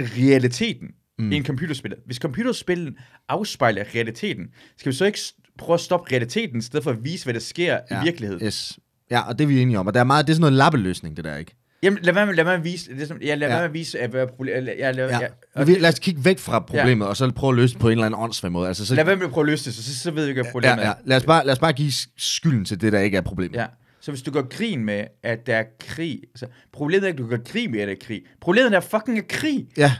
realiteten 0.00 0.88
mm. 1.18 1.32
i 1.32 1.36
en 1.36 1.44
computerspil. 1.44 1.94
Hvis 2.06 2.16
computerspillen 2.16 2.98
afspejler 3.28 3.84
realiteten, 3.94 4.48
skal 4.78 4.92
vi 4.92 4.96
så 4.96 5.04
ikke 5.04 5.18
prøve 5.58 5.74
at 5.74 5.80
stoppe 5.80 6.12
realiteten, 6.12 6.58
i 6.58 6.62
stedet 6.62 6.84
for 6.84 6.90
at 6.90 7.04
vise, 7.04 7.24
hvad 7.24 7.34
der 7.34 7.40
sker 7.40 7.78
ja. 7.90 8.00
i 8.00 8.04
virkeligheden? 8.04 8.46
Yes. 8.46 8.78
Ja, 9.10 9.20
og 9.20 9.38
det 9.38 9.44
er 9.44 9.48
vi 9.48 9.60
enige 9.62 9.78
om. 9.78 9.86
Og 9.86 9.94
der 9.94 10.00
er 10.00 10.04
meget, 10.04 10.26
det 10.26 10.32
er 10.32 10.34
sådan 10.34 10.40
noget 10.40 10.52
lappeløsning, 10.52 11.16
det 11.16 11.24
der, 11.24 11.36
ikke? 11.36 11.56
Jamen, 11.82 11.98
lad 12.02 12.26
med, 12.26 12.34
lad 12.34 12.46
at 12.46 12.64
vise, 12.64 12.94
det 12.94 13.02
er 13.02 13.06
som, 13.06 13.18
ja, 13.22 13.34
lad 13.34 13.48
Ja. 13.48 13.64
at 13.64 13.72
vise, 13.74 13.98
at 14.00 14.10
hvad 14.10 14.26
problemet, 14.36 14.74
ja, 14.78 14.90
lad, 14.90 15.08
ja. 15.08 15.18
Ja. 15.20 15.26
og 15.54 15.66
Vi, 15.66 15.74
lad 15.74 15.88
os 15.92 15.98
kigge 15.98 16.24
væk 16.24 16.38
fra 16.38 16.58
problemet, 16.58 17.08
og 17.08 17.16
så 17.16 17.30
prøve 17.30 17.50
at 17.50 17.56
løse 17.56 17.74
det 17.74 17.80
på 17.80 17.88
en 17.88 17.92
eller 17.92 18.06
anden 18.06 18.20
åndssvag 18.20 18.52
måde. 18.52 18.68
Altså, 18.68 18.86
så, 18.86 18.94
lad 18.94 19.04
være 19.04 19.16
med 19.16 19.24
at 19.26 19.30
prøve 19.32 19.44
at 19.44 19.50
løse 19.50 19.64
det, 19.64 19.74
så, 19.74 19.82
så, 19.84 19.98
så 19.98 20.10
ved 20.10 20.24
vi 20.24 20.28
ikke, 20.28 20.42
hvad 20.42 20.52
problemet 20.52 20.76
ja, 20.76 20.82
ja. 20.82 20.90
er. 20.90 20.94
Lad, 21.04 21.16
os 21.16 21.24
bare, 21.24 21.46
lad 21.46 21.52
os 21.52 21.58
bare 21.58 21.72
give 21.72 21.92
skylden 22.16 22.64
til 22.64 22.80
det, 22.80 22.92
der 22.92 22.98
ikke 23.00 23.16
er 23.16 23.20
problemet. 23.20 23.56
Ja. 23.56 23.66
Så 24.00 24.10
hvis 24.10 24.22
du 24.22 24.30
går 24.30 24.48
grin 24.56 24.84
med, 24.84 25.04
at 25.22 25.46
der 25.46 25.56
er 25.56 25.64
krig, 25.88 26.20
så 26.36 26.46
problemet 26.72 27.04
er 27.04 27.08
ikke, 27.08 27.22
at 27.22 27.24
du 27.24 27.28
går 27.36 27.52
grin 27.52 27.70
med, 27.70 27.80
at 27.80 27.86
der 27.88 27.94
er 27.94 27.98
krig. 28.06 28.22
Problemet 28.40 28.74
er 28.74 28.80
fucking 28.80 29.18
er 29.18 29.22
krig. 29.28 29.66
ja. 29.76 29.92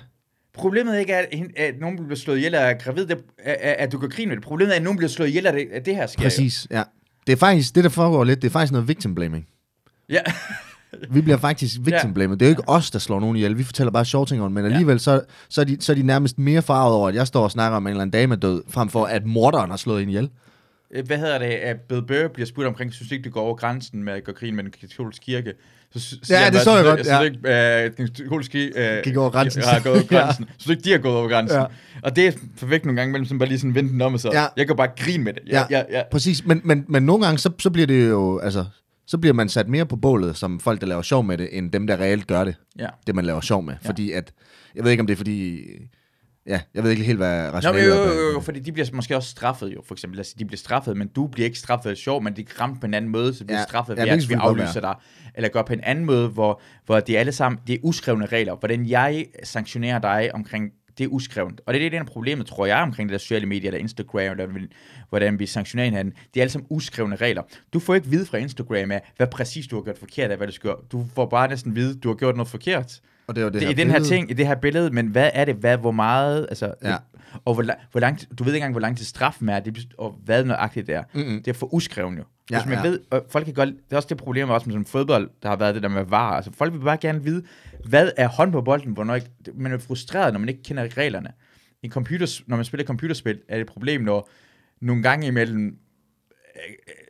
Problemet 0.54 0.94
er 0.94 0.98
ikke, 0.98 1.14
at, 1.16 1.28
at 1.56 1.74
nogen 1.80 1.96
bliver 1.96 2.16
slået 2.16 2.36
ihjel 2.36 2.54
af 2.54 2.78
gravid, 2.78 3.06
det, 3.06 3.18
er, 3.38 3.52
at, 3.52 3.76
at 3.78 3.92
du 3.92 3.98
går 3.98 4.08
grin 4.08 4.28
med 4.28 4.36
det. 4.36 4.44
Problemet 4.44 4.72
er, 4.72 4.76
at 4.76 4.82
nogen 4.82 4.96
bliver 4.96 5.08
slået 5.08 5.28
ihjel 5.28 5.46
af 5.46 5.52
det, 5.52 5.68
at 5.72 5.86
det 5.86 5.96
her 5.96 6.06
sker. 6.06 6.22
jo. 6.22 6.26
Præcis, 6.26 6.66
ja. 6.70 6.82
Det 7.26 7.32
er 7.32 7.36
faktisk, 7.36 7.74
det 7.74 7.84
der 7.84 7.90
foregår 7.90 8.24
lidt, 8.24 8.42
det 8.42 8.48
er 8.48 8.52
faktisk 8.52 8.72
noget 8.72 8.88
victim 8.88 9.14
blaming. 9.14 9.46
Ja. 10.08 10.20
Vi 11.10 11.20
bliver 11.20 11.36
faktisk 11.36 11.76
victim 11.80 12.14
blamed. 12.14 12.36
Det 12.36 12.46
er 12.46 12.48
jo 12.48 12.52
ikke 12.52 12.68
os, 12.68 12.90
der 12.90 12.98
slår 12.98 13.20
nogen 13.20 13.36
ihjel. 13.36 13.58
Vi 13.58 13.64
fortæller 13.64 13.90
bare 13.90 14.04
sjove 14.04 14.26
ting 14.26 14.42
om, 14.42 14.52
men 14.52 14.64
alligevel 14.64 15.00
så, 15.00 15.22
så, 15.48 15.60
er 15.60 15.64
de, 15.64 15.76
så 15.80 15.92
er 15.92 15.96
de 15.96 16.02
nærmest 16.02 16.38
mere 16.38 16.62
farvet 16.62 16.94
over, 16.94 17.08
at 17.08 17.14
jeg 17.14 17.26
står 17.26 17.42
og 17.42 17.50
snakker 17.50 17.76
om 17.76 17.86
en 17.86 17.90
eller 17.90 18.02
anden 18.02 18.20
dame 18.20 18.34
er 18.34 18.38
død, 18.38 18.62
frem 18.68 18.88
for 18.88 19.04
at 19.04 19.26
morderen 19.26 19.70
har 19.70 19.76
slået 19.76 20.02
en 20.02 20.08
ihjel. 20.08 20.30
Øh, 20.94 21.06
Hvad 21.06 21.18
hedder 21.18 21.38
det? 21.38 21.46
At 21.46 21.76
Bill 21.88 22.02
Burr 22.06 22.28
bliver 22.28 22.46
spurgt 22.46 22.68
omkring, 22.68 22.92
synes 22.92 23.12
ikke, 23.12 23.22
du 23.24 23.30
går 23.30 23.40
over 23.40 23.54
grænsen 23.54 24.04
med 24.04 24.12
at 24.12 24.24
gå 24.24 24.32
grin 24.32 24.56
med 24.56 24.64
den 24.64 24.72
katolske 24.80 25.24
kirke? 25.24 25.52
Så 25.92 26.00
siger 26.00 26.18
Ja, 26.38 26.44
han 26.44 26.52
det 26.52 26.60
så 26.60 26.70
jeg 26.76 26.78
synes 26.84 26.88
godt, 26.88 26.98
du- 26.98 27.04
synes 27.04 27.36
ikke, 27.36 27.48
at 27.48 27.96
den 27.96 28.08
katolske 28.08 28.72
øh, 28.98 29.04
Gik 29.04 29.16
over 29.16 29.30
grænsen. 29.30 29.62
har 29.62 29.80
gået 29.82 29.94
over 29.94 30.02
Ja. 30.10 30.18
grænsen? 30.24 30.44
Synes 30.58 30.64
du 30.64 30.70
ikke, 30.70 30.82
de 30.82 30.90
har 30.90 30.98
gået 30.98 31.16
over 31.16 31.28
grænsen? 31.28 31.58
Ja. 31.58 31.64
Og 32.02 32.16
det 32.16 32.26
er 32.26 32.32
perfekt 32.60 32.84
nogle 32.84 33.00
gange, 33.00 33.12
mellem 33.12 33.24
sådan 33.26 33.38
bare 33.38 33.48
lige 33.48 33.58
sådan 33.58 33.74
vente 33.74 33.92
den 33.92 34.00
om, 34.00 34.14
og 34.14 34.20
så 34.20 34.30
Ja. 34.32 34.46
jeg 34.56 34.66
kan 34.66 34.76
bare 34.76 34.88
grine 34.98 35.24
med 35.24 35.32
det. 35.32 35.42
Ja, 35.46 35.64
ja, 35.70 35.82
ja. 35.90 36.02
Præcis, 36.10 36.46
men, 36.46 36.60
men, 36.64 36.84
men 36.88 37.02
nogle 37.02 37.24
gange, 37.24 37.38
så, 37.38 37.50
så 37.58 37.70
bliver 37.70 37.86
det 37.86 38.08
jo, 38.08 38.38
altså, 38.38 38.64
så 39.06 39.18
bliver 39.18 39.34
man 39.34 39.48
sat 39.48 39.68
mere 39.68 39.86
på 39.86 39.96
bålet, 39.96 40.36
som 40.36 40.60
folk, 40.60 40.80
der 40.80 40.86
laver 40.86 41.02
sjov 41.02 41.24
med 41.24 41.38
det, 41.38 41.48
end 41.52 41.72
dem, 41.72 41.86
der 41.86 41.96
reelt 42.00 42.26
gør 42.26 42.44
det, 42.44 42.54
ja. 42.78 42.86
det 43.06 43.14
man 43.14 43.24
laver 43.24 43.40
sjov 43.40 43.62
med. 43.62 43.74
Ja. 43.84 43.88
Fordi 43.88 44.12
at, 44.12 44.32
jeg 44.74 44.84
ved 44.84 44.90
ikke, 44.90 45.00
om 45.00 45.06
det 45.06 45.12
er 45.14 45.16
fordi, 45.16 45.60
ja, 46.46 46.60
jeg 46.74 46.82
ved 46.82 46.90
ikke 46.90 47.02
helt, 47.02 47.18
hvad 47.18 47.50
rationalet 47.52 47.86
jo, 47.88 47.92
er. 47.92 47.98
jo, 47.98 48.04
bag- 48.04 48.16
jo, 48.16 48.32
jo, 48.32 48.40
fordi 48.40 48.60
de 48.60 48.72
bliver 48.72 48.86
måske 48.92 49.16
også 49.16 49.30
straffet 49.30 49.74
jo, 49.74 49.82
for 49.86 49.94
eksempel. 49.94 50.24
Sige, 50.24 50.34
de 50.38 50.44
bliver 50.44 50.58
straffet, 50.58 50.96
men 50.96 51.08
du 51.08 51.26
bliver 51.26 51.46
ikke 51.46 51.58
straffet 51.58 51.90
af 51.90 51.96
sjov, 51.96 52.22
men 52.22 52.36
de 52.36 52.40
er 52.40 52.60
ramt 52.60 52.80
på 52.80 52.86
en 52.86 52.94
anden 52.94 53.10
måde, 53.10 53.34
så 53.34 53.44
bliver 53.44 53.58
Ja, 53.58 53.64
straffet 53.64 53.96
ja, 53.96 54.02
ved, 54.02 54.08
at 54.22 54.28
vi 54.28 54.34
aflyser 54.34 54.80
dig. 54.80 54.94
Eller 55.34 55.48
gør 55.48 55.62
på 55.62 55.72
en 55.72 55.80
anden 55.80 56.04
måde, 56.04 56.28
hvor, 56.28 56.60
hvor 56.86 57.00
det 57.00 57.14
er 57.16 57.20
alle 57.20 57.32
sammen, 57.32 57.58
det 57.66 57.74
er 57.74 57.78
uskrevne 57.82 58.26
regler. 58.26 58.54
Hvordan 58.56 58.86
jeg 58.86 59.26
sanktionerer 59.44 59.98
dig 59.98 60.30
omkring 60.34 60.70
det 60.98 61.04
er 61.06 61.08
uskrevet. 61.08 61.60
Og 61.66 61.74
det 61.74 61.80
er 61.80 61.84
det, 61.84 61.92
der 61.92 62.00
er 62.00 62.04
problemet, 62.04 62.46
tror 62.46 62.66
jeg, 62.66 62.76
omkring 62.82 63.08
det 63.08 63.12
der 63.12 63.18
sociale 63.18 63.46
medier, 63.46 63.70
der 63.70 63.78
Instagram, 63.78 64.20
eller 64.20 64.46
hvordan- 65.08 65.38
vi 65.38 65.46
sanktionerer 65.46 65.84
hinanden. 65.84 66.14
Det 66.34 66.40
er 66.40 66.42
alle 66.42 66.50
sammen 66.50 66.66
uskrevne 66.70 67.16
regler. 67.16 67.42
Du 67.72 67.80
får 67.80 67.94
ikke 67.94 68.06
vide 68.08 68.26
fra 68.26 68.38
Instagram 68.38 68.90
af, 68.90 69.12
hvad 69.16 69.26
præcis 69.26 69.66
du 69.66 69.76
har 69.76 69.82
gjort 69.82 69.98
forkert 69.98 70.30
af, 70.30 70.36
hvad 70.36 70.46
du 70.46 70.52
skal. 70.52 70.70
Du 70.92 71.06
får 71.14 71.26
bare 71.26 71.48
næsten 71.48 71.76
vide, 71.76 72.00
du 72.00 72.08
har 72.08 72.14
gjort 72.16 72.36
noget 72.36 72.48
forkert. 72.48 73.00
Og 73.30 73.36
det 73.36 73.40
er 73.42 73.44
jo 73.44 73.50
det, 73.50 73.54
det, 73.54 73.62
her 73.62 73.70
i 73.70 73.74
den 73.74 73.86
her 73.90 73.94
billede. 73.98 74.14
ting, 74.14 74.30
i 74.30 74.34
det 74.34 74.46
her 74.46 74.54
billede, 74.54 74.90
men 74.90 75.06
hvad 75.06 75.30
er 75.34 75.44
det, 75.44 75.54
hvad, 75.54 75.76
hvor 75.78 75.90
meget, 75.90 76.46
altså, 76.48 76.74
Ja. 76.84 76.96
og 77.44 77.54
hvor, 77.54 77.64
hvor 77.90 78.00
langt, 78.00 78.28
du 78.38 78.44
ved 78.44 78.52
ikke 78.52 78.56
engang, 78.62 78.72
hvor 78.72 78.80
lang 78.80 78.96
tid 78.96 79.04
straffen 79.04 79.48
er, 79.48 79.60
det, 79.60 79.88
og 79.98 80.18
hvad 80.24 80.44
nøjagtigt 80.44 80.86
det 80.86 80.94
er. 80.94 81.02
Mm-mm. 81.14 81.42
Det 81.42 81.48
er 81.48 81.52
for 81.54 81.74
uskreven 81.74 82.16
jo. 82.18 82.24
Ja, 82.50 82.56
Hvis 82.58 82.66
man 82.66 82.84
ja. 82.84 82.90
ved, 82.90 83.00
og 83.10 83.26
folk 83.30 83.44
kan 83.44 83.54
godt, 83.54 83.68
det 83.68 83.92
er 83.92 83.96
også 83.96 84.08
det 84.08 84.16
problem 84.16 84.50
også 84.50 84.66
med 84.66 84.74
sådan 84.74 84.84
fodbold, 84.86 85.30
der 85.42 85.48
har 85.48 85.56
været 85.56 85.74
det 85.74 85.82
der 85.82 85.88
med 85.88 86.04
var. 86.04 86.30
Altså 86.36 86.50
folk 86.54 86.72
vil 86.72 86.78
bare 86.80 86.96
gerne 86.96 87.24
vide, 87.24 87.42
hvad 87.84 88.10
er 88.16 88.28
hånd 88.28 88.52
på 88.52 88.60
bolden, 88.62 88.92
hvornår 88.92 89.14
ikke, 89.14 89.30
man 89.54 89.72
er 89.72 89.78
frustreret, 89.78 90.32
når 90.32 90.40
man 90.40 90.48
ikke 90.48 90.62
kender 90.62 90.96
reglerne. 90.96 91.28
I 91.82 91.88
computers, 91.88 92.42
når 92.46 92.56
man 92.56 92.64
spiller 92.64 92.84
computerspil, 92.86 93.38
er 93.48 93.54
det 93.54 93.60
et 93.60 93.66
problem, 93.66 94.00
når 94.02 94.30
nogle 94.80 95.02
gange 95.02 95.26
imellem, 95.26 95.76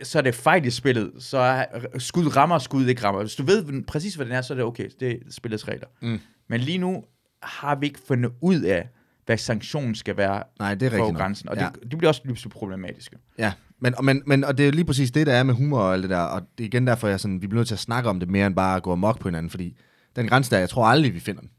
så 0.03 0.19
er 0.19 0.23
det 0.23 0.35
fejl 0.35 0.67
i 0.67 0.71
spillet, 0.71 1.13
så 1.19 1.39
er 1.39 1.65
skud 1.99 2.37
rammer, 2.37 2.59
skud 2.59 2.87
ikke 2.87 3.05
rammer. 3.05 3.21
Hvis 3.21 3.35
du 3.35 3.43
ved 3.43 3.83
præcis, 3.87 4.15
hvad 4.15 4.27
den 4.27 4.35
er, 4.35 4.43
så 4.43 4.53
er 4.53 4.57
det 4.57 4.65
okay, 4.65 4.89
det 5.01 5.11
er 5.11 5.17
spillets 5.31 5.69
regler. 5.69 5.87
Mm. 6.03 6.19
Men 6.49 6.61
lige 6.61 6.79
nu 6.79 7.05
har 7.43 7.75
vi 7.75 7.87
ikke 7.87 8.01
fundet 8.09 8.31
ud 8.41 8.61
af, 8.61 8.89
hvad 9.27 9.39
sanktionen 9.39 9.95
skal 9.95 10.17
være 10.17 10.43
Nej, 10.59 10.75
det 10.75 10.93
er 10.93 10.97
for 10.99 11.13
grænsen. 11.17 11.49
Og 11.49 11.57
Ja. 11.57 11.69
det, 11.83 11.91
det 11.91 11.99
bliver 11.99 12.09
også 12.09 12.23
så 12.37 12.49
problematisk. 12.49 13.15
Ja, 13.39 13.53
men, 13.81 13.95
og- 13.95 14.05
men, 14.05 14.23
men, 14.27 14.45
og 14.45 14.59
det 14.59 14.65
er 14.65 14.69
jo 14.69 14.73
lige 14.73 14.85
præcis 14.85 15.11
det, 15.11 15.27
der 15.27 15.33
er 15.33 15.43
med 15.43 15.55
humor 15.55 15.81
og 15.81 15.93
alt 15.93 16.03
det 16.03 16.11
der, 16.11 16.19
og 16.21 16.43
det 16.59 16.65
er 16.65 16.69
igen 16.69 16.87
derfor, 16.87 17.09
jeg 17.09 17.21
sådan, 17.21 17.43
vi 17.43 17.47
bliver 17.47 17.59
nødt 17.61 17.69
til 17.69 17.75
at 17.75 17.79
snakke 17.79 18.11
om 18.11 18.21
det 18.21 18.29
mere 18.31 18.47
end 18.47 18.55
bare 18.55 18.77
at 18.77 18.83
gå 18.83 18.93
amok 18.93 19.19
på 19.21 19.29
hinanden, 19.29 19.51
fordi 19.51 19.77
den 20.17 20.29
grænse 20.29 20.51
der, 20.51 20.59
jeg 20.59 20.69
tror 20.69 20.87
aldrig, 20.87 21.15
vi 21.15 21.21
finder 21.21 21.41
den. 21.41 21.51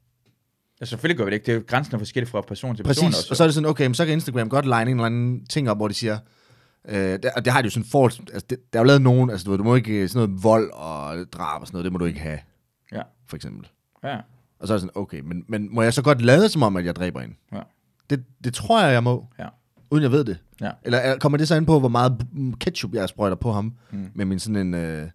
Ja, 0.82 0.86
selvfølgelig 0.86 1.18
gør 1.18 1.26
vi 1.26 1.30
det 1.32 1.36
ikke. 1.36 1.46
Det 1.46 1.56
er 1.56 1.60
grænsen 1.60 1.94
er 1.96 2.00
forskellig 2.00 2.28
fra 2.28 2.42
person 2.42 2.76
til 2.76 2.84
person 2.84 3.06
Præcis, 3.06 3.20
også. 3.20 3.28
og 3.32 3.36
så 3.38 3.44
er 3.44 3.48
det 3.48 3.54
sådan, 3.56 3.70
okay, 3.70 3.86
men 3.86 3.94
så 3.94 4.06
kan 4.06 4.14
Instagram 4.14 4.50
godt 4.50 4.66
line 4.66 4.82
en 4.82 4.88
eller 4.88 5.04
anden 5.04 5.46
ting 5.46 5.70
op, 5.70 5.78
hvor 5.78 5.88
de 5.88 5.94
siger, 5.94 6.18
øh, 6.90 7.20
der, 7.24 7.30
og 7.36 7.46
det 7.46 7.54
har 7.54 7.62
de 7.62 7.66
jo 7.66 7.70
sådan 7.70 7.86
forhold, 7.92 8.12
altså 8.34 8.46
det, 8.50 8.74
der 8.74 8.80
er 8.80 8.84
jo 8.84 8.88
lavet 8.88 9.02
nogen, 9.02 9.30
altså 9.30 9.44
du, 9.46 9.50
ved, 9.52 9.58
du 9.58 9.64
må 9.64 9.76
ikke, 9.76 10.08
sådan 10.08 10.28
noget 10.30 10.44
vold 10.44 10.72
og 10.74 11.26
drab 11.34 11.62
og 11.62 11.68
sådan 11.68 11.76
noget, 11.76 11.84
det 11.84 11.92
må 11.92 11.98
du 11.98 12.06
ikke 12.06 12.20
have, 12.20 12.40
Ja. 12.92 13.02
for 13.28 13.36
eksempel. 13.36 13.68
Ja. 14.04 14.18
Og 14.60 14.68
så 14.68 14.74
er 14.74 14.78
det 14.78 14.82
sådan, 14.82 14.92
okay, 15.02 15.20
men, 15.20 15.44
men 15.48 15.76
må 15.76 15.82
jeg 15.82 15.94
så 15.94 16.02
godt 16.02 16.22
lade 16.22 16.50
som 16.50 16.64
om, 16.64 16.76
at 16.78 16.86
jeg 16.86 16.96
dræber 16.96 17.22
en? 17.22 17.36
Ja. 17.54 17.60
Det, 18.10 18.24
det 18.44 18.54
tror 18.54 18.84
jeg, 18.84 18.94
jeg 18.94 19.04
må, 19.04 19.28
Ja. 19.40 19.48
uden 19.92 20.04
jeg 20.04 20.12
ved 20.12 20.24
det. 20.24 20.38
Ja. 20.62 20.72
Eller 20.84 20.98
er- 20.98 21.18
kommer 21.18 21.38
det 21.38 21.48
så 21.48 21.56
ind 21.56 21.66
på, 21.66 21.80
hvor 21.80 21.90
meget 21.90 22.26
ketchup 22.60 22.94
jeg 22.94 23.10
sprøjter 23.10 23.36
på 23.36 23.52
ham, 23.52 23.74
Mm. 23.92 24.10
med 24.16 24.26
min 24.26 24.40
sådan 24.40 24.56
en, 24.56 24.74
øh, 24.74 25.10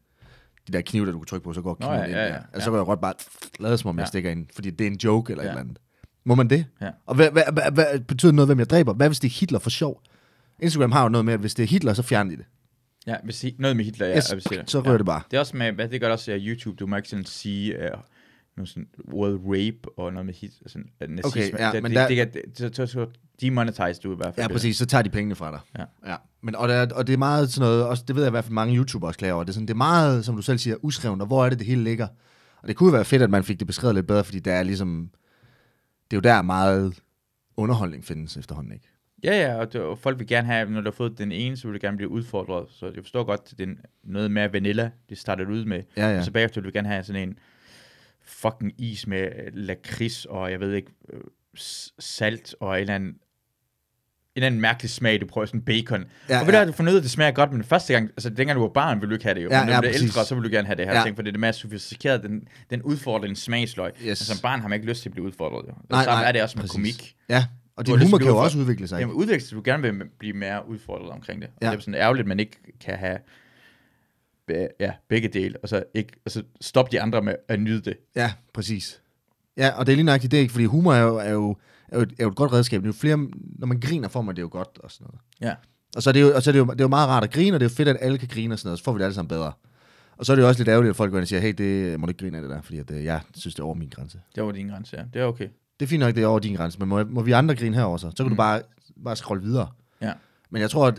de 0.69 0.73
der 0.73 0.81
knive, 0.81 1.07
der 1.07 1.13
du 1.13 1.19
kan 1.19 1.27
trykke 1.27 1.45
på, 1.45 1.53
så 1.53 1.63
går 1.63 1.77
Nå, 1.81 1.87
kniven 1.87 1.95
ja, 1.99 2.05
ind 2.05 2.13
ja, 2.15 2.19
der. 2.21 2.27
ja, 2.27 2.35
Altså, 2.35 2.49
ja. 2.55 2.61
så 2.61 2.71
kan 2.71 2.79
jeg 2.79 2.87
godt 2.87 3.01
bare 3.01 3.15
lade 3.61 3.79
som 3.79 3.89
om, 3.89 3.97
jeg 3.97 4.03
Ja. 4.03 4.07
stikker 4.07 4.31
ind, 4.31 4.47
fordi 4.55 4.71
det 4.71 4.87
er 4.87 4.91
en 4.91 4.97
joke 5.05 5.31
eller 5.33 5.45
Ja. 5.45 5.49
et 5.49 5.53
eller 5.53 5.61
andet. 5.63 5.79
Må 6.25 6.35
man 6.35 6.51
det? 6.51 6.67
Ja. 6.81 6.91
Og 7.07 7.15
hvad, 7.15 7.31
hvad, 7.31 7.43
hvad, 7.53 7.71
hvad 7.73 8.01
betyder 8.01 8.31
det 8.31 8.35
noget, 8.37 8.49
hvem 8.49 8.59
jeg 8.59 8.71
dræber? 8.71 8.93
Hvad 8.93 9.09
hvis 9.09 9.21
det 9.21 9.29
er 9.29 9.39
Hitler 9.41 9.59
for 9.59 9.71
sjov? 9.71 10.03
Instagram 10.62 10.93
har 10.93 11.03
jo 11.03 11.09
noget 11.09 11.24
med, 11.24 11.35
at 11.35 11.41
hvis 11.41 11.55
det 11.55 11.62
er 11.62 11.66
Hitler, 11.66 11.95
så 11.95 12.03
fjerner 12.03 12.31
de 12.31 12.37
det. 12.37 12.47
Ja, 13.07 13.16
hvis 13.24 13.45
I, 13.45 13.57
noget 13.59 13.77
med 13.77 13.85
Hitler, 13.85 14.07
ja. 14.07 14.16
Yes, 14.16 14.24
det. 14.24 14.62
så 14.70 14.81
rører 14.81 14.93
ja. 14.93 14.99
det 14.99 15.07
bare. 15.07 15.23
Det 15.31 15.37
er 15.37 15.41
også 15.41 15.57
med, 15.57 15.73
hvad 15.73 15.89
det 15.89 16.01
gør 16.01 16.12
også 16.12 16.33
af 16.33 16.39
YouTube, 16.41 16.77
du 16.77 16.87
må 16.87 16.97
ikke 16.97 17.09
sådan 17.09 17.24
sige, 17.24 17.77
uh, 17.77 18.01
noget 18.57 18.69
sådan 18.69 18.89
word 19.12 19.41
rape 19.45 19.99
og 19.99 20.12
noget 20.12 20.27
med 20.27 20.35
hit, 20.35 20.53
sådan, 20.66 20.89
uh, 21.05 21.11
nazisme. 21.11 21.43
Okay, 21.43 21.59
ja, 21.59 21.73
det, 21.73 21.83
men 21.83 21.93
det, 21.93 21.99
der- 21.99 22.09
det, 22.09 22.35
det, 22.35 22.59
det, 22.59 22.77
så, 22.77 22.87
så, 22.87 23.07
demonetize 23.41 24.01
du 24.03 24.12
i 24.12 24.16
hvert 24.16 24.35
fald. 24.35 24.47
Ja, 24.47 24.53
præcis. 24.53 24.77
Så 24.77 24.87
tager 24.87 25.03
de 25.03 25.11
pengene 25.11 25.35
fra 25.35 25.51
dig. 25.51 25.61
Ja. 25.78 26.11
ja. 26.11 26.16
Men, 26.43 26.55
og, 26.57 26.69
der, 26.69 26.95
og 26.95 27.07
det 27.07 27.12
er 27.12 27.16
meget 27.16 27.53
sådan 27.53 27.69
noget, 27.69 27.85
også, 27.87 28.05
det 28.09 28.16
ved 28.16 28.23
jeg 28.23 28.31
i 28.31 28.31
hvert 28.31 28.45
fald 28.45 28.55
mange 28.55 28.77
YouTubere 28.77 29.09
også 29.09 29.19
klager 29.19 29.35
over, 29.35 29.45
det 29.45 29.51
er, 29.51 29.55
sådan, 29.55 29.66
det 29.66 29.74
er 29.74 29.78
meget, 29.78 30.24
som 30.24 30.37
du 30.37 30.43
selv 30.43 30.59
siger, 30.59 30.77
uskrevet, 30.83 31.20
og 31.20 31.27
hvor 31.27 31.45
er 31.45 31.49
det, 31.51 31.59
det 31.59 31.66
hele 31.66 31.85
ligger. 31.85 32.09
Og 32.62 32.69
det 32.69 32.77
kunne 32.77 32.93
være 32.93 33.05
fedt, 33.05 33.23
at 33.23 33.31
man 33.31 33.45
fik 33.45 33.59
det 33.59 33.66
beskrevet 33.66 33.95
lidt 33.95 34.07
bedre, 34.07 34.24
fordi 34.24 34.39
der 34.39 34.53
er 34.53 34.62
ligesom, 34.62 35.11
det 36.11 36.16
er 36.16 36.16
jo 36.16 36.20
der 36.20 36.43
meget 36.43 37.01
underholdning 37.57 38.05
findes 38.05 38.37
efterhånden, 38.37 38.73
ikke? 38.73 38.89
Ja, 39.25 39.41
ja, 39.47 39.55
og, 39.55 39.73
det, 39.73 39.81
og 39.81 39.99
folk 39.99 40.19
vil 40.19 40.27
gerne 40.27 40.47
have, 40.47 40.71
når 40.71 40.81
du 40.81 40.87
har 40.87 40.93
fået 40.95 41.19
den 41.19 41.33
ene, 41.33 41.57
så 41.57 41.69
vil 41.69 41.75
du 41.81 41.87
gerne 41.87 41.97
blive 41.97 42.09
udfordret. 42.11 42.67
Så 42.71 42.87
jeg 42.87 43.03
forstår 43.05 43.25
godt, 43.25 43.55
det 43.59 43.69
er 43.69 43.73
noget 44.05 44.31
med 44.31 44.49
vanilla, 44.49 44.91
det 45.09 45.19
startede 45.19 45.49
ud 45.49 45.65
med. 45.65 45.83
Ja, 45.97 46.11
ja. 46.11 46.19
Og 46.19 46.25
så 46.25 46.31
bagefter 46.33 46.61
vil 46.61 46.71
du 46.73 46.77
gerne 46.79 46.89
have 46.89 47.03
sådan 47.03 47.29
en 47.29 47.39
fucking 48.25 48.73
is 48.79 49.07
med 49.07 49.23
øh, 49.23 49.53
lakrids, 49.55 50.25
og 50.25 50.51
jeg 50.51 50.61
ved 50.61 50.73
ikke, 50.73 50.93
øh, 51.13 51.21
salt, 51.99 52.55
og 52.61 52.75
en 52.75 52.81
eller 52.81 52.95
anden, 52.95 53.09
en 53.09 53.17
eller 54.37 54.47
anden 54.47 54.61
mærkelig 54.61 54.91
smag, 54.91 55.21
du 55.21 55.27
prøver 55.27 55.47
sådan 55.47 55.63
bacon. 55.63 56.05
Ja, 56.29 56.41
og 56.41 56.47
ved 56.47 56.53
du, 56.53 56.59
ja. 56.59 56.69
at 56.69 56.79
du 56.79 56.83
noget, 56.83 57.03
det 57.03 57.11
smager 57.11 57.31
godt, 57.33 57.53
men 57.53 57.65
første 57.65 57.93
gang, 57.93 58.09
altså 58.09 58.31
dengang 58.31 58.57
du 58.57 58.61
var 58.61 58.69
barn, 58.73 59.01
ville 59.01 59.11
du 59.11 59.15
ikke 59.15 59.25
have 59.25 59.35
det 59.35 59.45
jo. 59.45 59.49
Ja, 59.51 59.61
men 59.61 59.67
når 59.67 59.73
ja, 59.73 59.77
du 59.77 59.81
bliver 59.81 59.95
ældre, 60.03 60.25
så 60.25 60.35
vil 60.35 60.45
du 60.45 60.49
gerne 60.49 60.67
have 60.67 60.77
det 60.77 60.87
her 60.87 60.95
Ja. 60.97 61.03
ting, 61.05 61.17
for 61.17 61.23
det 61.23 61.29
er 61.29 61.33
det 61.33 61.41
mere 61.41 61.53
sofistikeret, 61.53 62.23
den, 62.23 62.49
den 62.71 62.83
udfordrer 62.83 63.27
din 63.27 63.37
smagsløg. 63.37 63.93
Yes. 64.01 64.09
Altså, 64.09 64.25
som 64.25 64.37
barn 64.43 64.61
har 64.61 64.69
man 64.69 64.77
ikke 64.77 64.89
lyst 64.89 65.03
til 65.03 65.09
at 65.09 65.13
blive 65.13 65.27
udfordret. 65.27 65.67
Jo. 65.69 65.73
Nej, 65.73 65.77
Nej, 65.91 66.05
Samme 66.05 66.21
nej, 66.21 66.29
er 66.29 66.33
det 66.33 66.43
også 66.43 66.57
med 66.59 66.63
præcis. 66.63 66.75
komik. 66.75 67.15
Ja, 67.29 67.45
og 67.77 67.86
din 67.86 67.98
humor 67.98 68.16
at 68.16 68.23
kan 68.23 68.31
jo 68.31 68.36
også 68.36 68.59
udvikle 68.59 68.89
sig. 68.89 69.01
Jamen 69.01 69.12
Ikke? 69.12 69.19
udvikling, 69.19 69.51
du 69.65 69.70
gerne 69.70 69.82
vil 69.82 70.05
blive 70.19 70.32
mere 70.32 70.69
udfordret 70.69 71.11
omkring 71.11 71.43
det. 71.43 71.51
Ja. 71.62 71.66
Ja. 71.66 71.70
Det 71.73 71.77
er 71.77 71.81
sådan 71.81 71.94
ærgerligt, 71.94 72.24
at 72.24 72.28
man 72.28 72.40
ikke 72.40 72.59
kan 72.81 72.97
have 72.98 73.19
be- 74.47 74.69
ja, 74.81 74.93
begge 75.09 75.28
dele, 75.28 75.55
og 75.62 75.69
så, 75.69 75.85
ikke, 75.94 76.12
og 76.24 76.31
så 76.31 76.43
stoppe 76.61 76.93
de 76.93 77.01
andre 77.01 77.23
med 77.23 77.35
at 77.48 77.61
nyde 77.61 77.81
det. 77.81 77.97
Ja, 78.16 78.32
præcis. 78.55 79.03
Ja, 79.57 79.70
og 79.70 79.86
det 79.86 79.93
er 79.93 79.97
lige 79.97 80.05
nøjagtigt 80.05 80.31
det, 80.31 80.39
ikke? 80.39 80.53
Fordi 80.53 80.65
humor 80.65 80.94
er 80.94 81.03
jo, 81.03 81.16
er 81.16 81.31
jo, 81.31 81.57
er 81.89 81.97
jo, 81.97 82.03
et, 82.03 82.12
er 82.19 82.24
jo 82.24 82.28
et 82.31 82.36
godt 82.36 82.53
redskab. 82.53 82.81
Det 82.81 82.85
er 82.85 82.89
jo 82.89 82.93
flere, 82.93 83.16
når 83.59 83.66
man 83.66 83.81
griner, 83.81 84.09
får 84.09 84.23
man 84.23 84.36
det 84.36 84.43
jo 84.43 84.48
godt 84.53 84.78
og 84.78 84.90
sådan 84.90 85.05
noget. 85.05 85.20
Ja. 85.40 85.55
Og 85.97 86.03
så 86.03 86.11
er 86.11 86.12
det 86.12 86.20
jo, 86.20 86.32
og 86.35 86.43
så 86.43 86.51
er 86.51 86.53
det 86.53 86.59
jo, 86.59 86.65
det 86.65 86.81
er 86.81 86.85
jo 86.85 86.89
meget 86.89 87.09
rart 87.09 87.24
at 87.24 87.32
grine, 87.32 87.57
og 87.57 87.61
det 87.61 87.66
er 87.66 87.70
jo 87.70 87.74
fedt, 87.74 87.89
at 87.89 87.97
alle 88.01 88.19
kan 88.19 88.28
grine 88.28 88.55
og 88.55 88.59
sådan 88.59 88.69
noget, 88.69 88.78
så 88.78 88.85
får 88.85 88.93
vi 88.93 88.98
det 88.98 89.05
alle 89.05 89.15
sammen 89.15 89.28
bedre. 89.28 89.53
Og 90.16 90.27
så 90.27 90.32
er 90.32 90.36
det 90.36 90.43
jo 90.43 90.48
også 90.48 90.61
lidt 90.61 90.69
ærgerligt, 90.69 90.90
at 90.90 90.97
folk 90.97 91.11
går 91.11 91.19
ind 91.19 91.23
og 91.23 91.28
siger, 91.28 91.40
hey, 91.40 91.53
det 91.59 92.01
må 92.01 92.07
du 92.07 92.11
ikke 92.11 92.19
grine 92.24 92.36
af 92.36 92.43
det 92.43 92.51
der, 92.51 92.62
fordi 92.62 92.78
at, 92.78 92.90
øh, 92.90 93.05
jeg 93.05 93.20
synes, 93.35 93.55
det 93.55 93.61
er 93.61 93.65
over 93.65 93.74
min 93.74 93.89
grænse. 93.89 94.20
Det 94.35 94.43
var 94.44 94.53
din 94.53 94.69
grænse, 94.69 94.97
ja. 94.97 95.05
Det 95.15 95.23
er 95.23 95.27
okay. 95.27 95.48
Det 95.81 95.86
er 95.86 95.89
fint 95.89 96.01
nok, 96.01 96.15
det 96.15 96.23
er 96.23 96.27
over 96.27 96.39
din 96.39 96.55
grænse, 96.55 96.78
men 96.78 96.89
må, 96.89 97.05
må 97.05 97.23
vi 97.23 97.32
andre 97.32 97.55
grine 97.55 97.77
herover 97.77 97.97
så? 97.97 98.11
Så 98.11 98.16
kan 98.16 98.24
mm. 98.24 98.31
du 98.31 98.36
bare, 98.36 98.62
bare 99.05 99.16
scrolle 99.16 99.43
videre. 99.43 99.70
Ja. 100.01 100.12
Men 100.51 100.62
jeg 100.62 100.70
tror, 100.70 100.86
at 100.86 100.97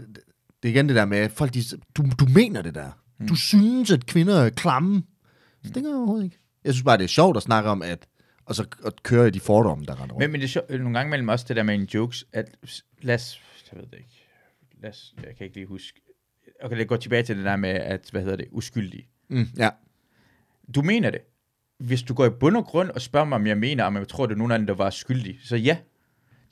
det 0.63 0.69
er 0.69 0.69
igen 0.69 0.87
det 0.87 0.95
der 0.95 1.05
med, 1.05 1.29
folk, 1.29 1.53
de, 1.53 1.63
du, 1.97 2.05
du 2.19 2.25
mener 2.35 2.61
det 2.61 2.75
der. 2.75 2.91
Mm. 3.17 3.27
Du 3.27 3.35
synes, 3.35 3.91
at 3.91 4.05
kvinder 4.05 4.35
er 4.35 4.49
klamme. 4.49 5.03
Så 5.63 5.71
det 5.73 5.83
gør 5.83 5.89
jeg 5.89 5.97
overhovedet 5.97 6.23
ikke. 6.23 6.39
Jeg 6.63 6.73
synes 6.73 6.83
bare, 6.83 6.97
det 6.97 7.03
er 7.03 7.07
sjovt 7.07 7.37
at 7.37 7.43
snakke 7.43 7.69
om, 7.69 7.81
at 7.81 8.07
og 8.47 8.55
så 8.55 8.65
at 8.85 9.03
køre 9.03 9.27
i 9.27 9.31
de 9.31 9.39
fordomme, 9.39 9.85
der 9.85 10.01
render 10.01 10.15
rundt. 10.15 10.23
Men, 10.23 10.31
men 10.31 10.41
det 10.41 10.47
er 10.47 10.49
sjovt, 10.49 10.69
nogle 10.69 10.97
gange 10.97 11.09
mellem 11.09 11.29
også 11.29 11.45
det 11.47 11.55
der 11.55 11.63
med 11.63 11.75
en 11.75 11.83
jokes, 11.93 12.25
at 12.33 12.57
lad 13.01 13.15
os, 13.15 13.41
jeg 13.71 13.79
ved 13.79 13.87
det 13.87 13.97
ikke, 13.97 14.27
lad 14.81 14.89
os, 14.89 15.15
jeg 15.23 15.35
kan 15.35 15.45
ikke 15.45 15.55
lige 15.55 15.67
huske, 15.67 16.01
okay, 16.63 16.77
det 16.77 16.87
går 16.87 16.95
tilbage 16.95 17.23
til 17.23 17.37
det 17.37 17.45
der 17.45 17.55
med, 17.55 17.69
at, 17.69 18.09
hvad 18.11 18.21
hedder 18.21 18.35
det, 18.35 18.47
uskyldig. 18.51 19.07
Mm, 19.29 19.47
ja. 19.57 19.69
Du 20.75 20.81
mener 20.81 21.09
det. 21.09 21.21
Hvis 21.79 22.01
du 22.03 22.13
går 22.13 22.25
i 22.25 22.29
bund 22.29 22.57
og 22.57 22.65
grund 22.65 22.89
og 22.89 23.01
spørger 23.01 23.25
mig, 23.25 23.35
om 23.35 23.47
jeg 23.47 23.57
mener, 23.57 23.83
om 23.83 23.97
jeg 23.97 24.07
tror, 24.07 24.25
det 24.25 24.33
er 24.33 24.37
nogen 24.37 24.51
af 24.51 24.57
dem, 24.59 24.67
der 24.67 24.73
var 24.73 24.89
skyldig, 24.89 25.39
så 25.43 25.55
ja. 25.55 25.77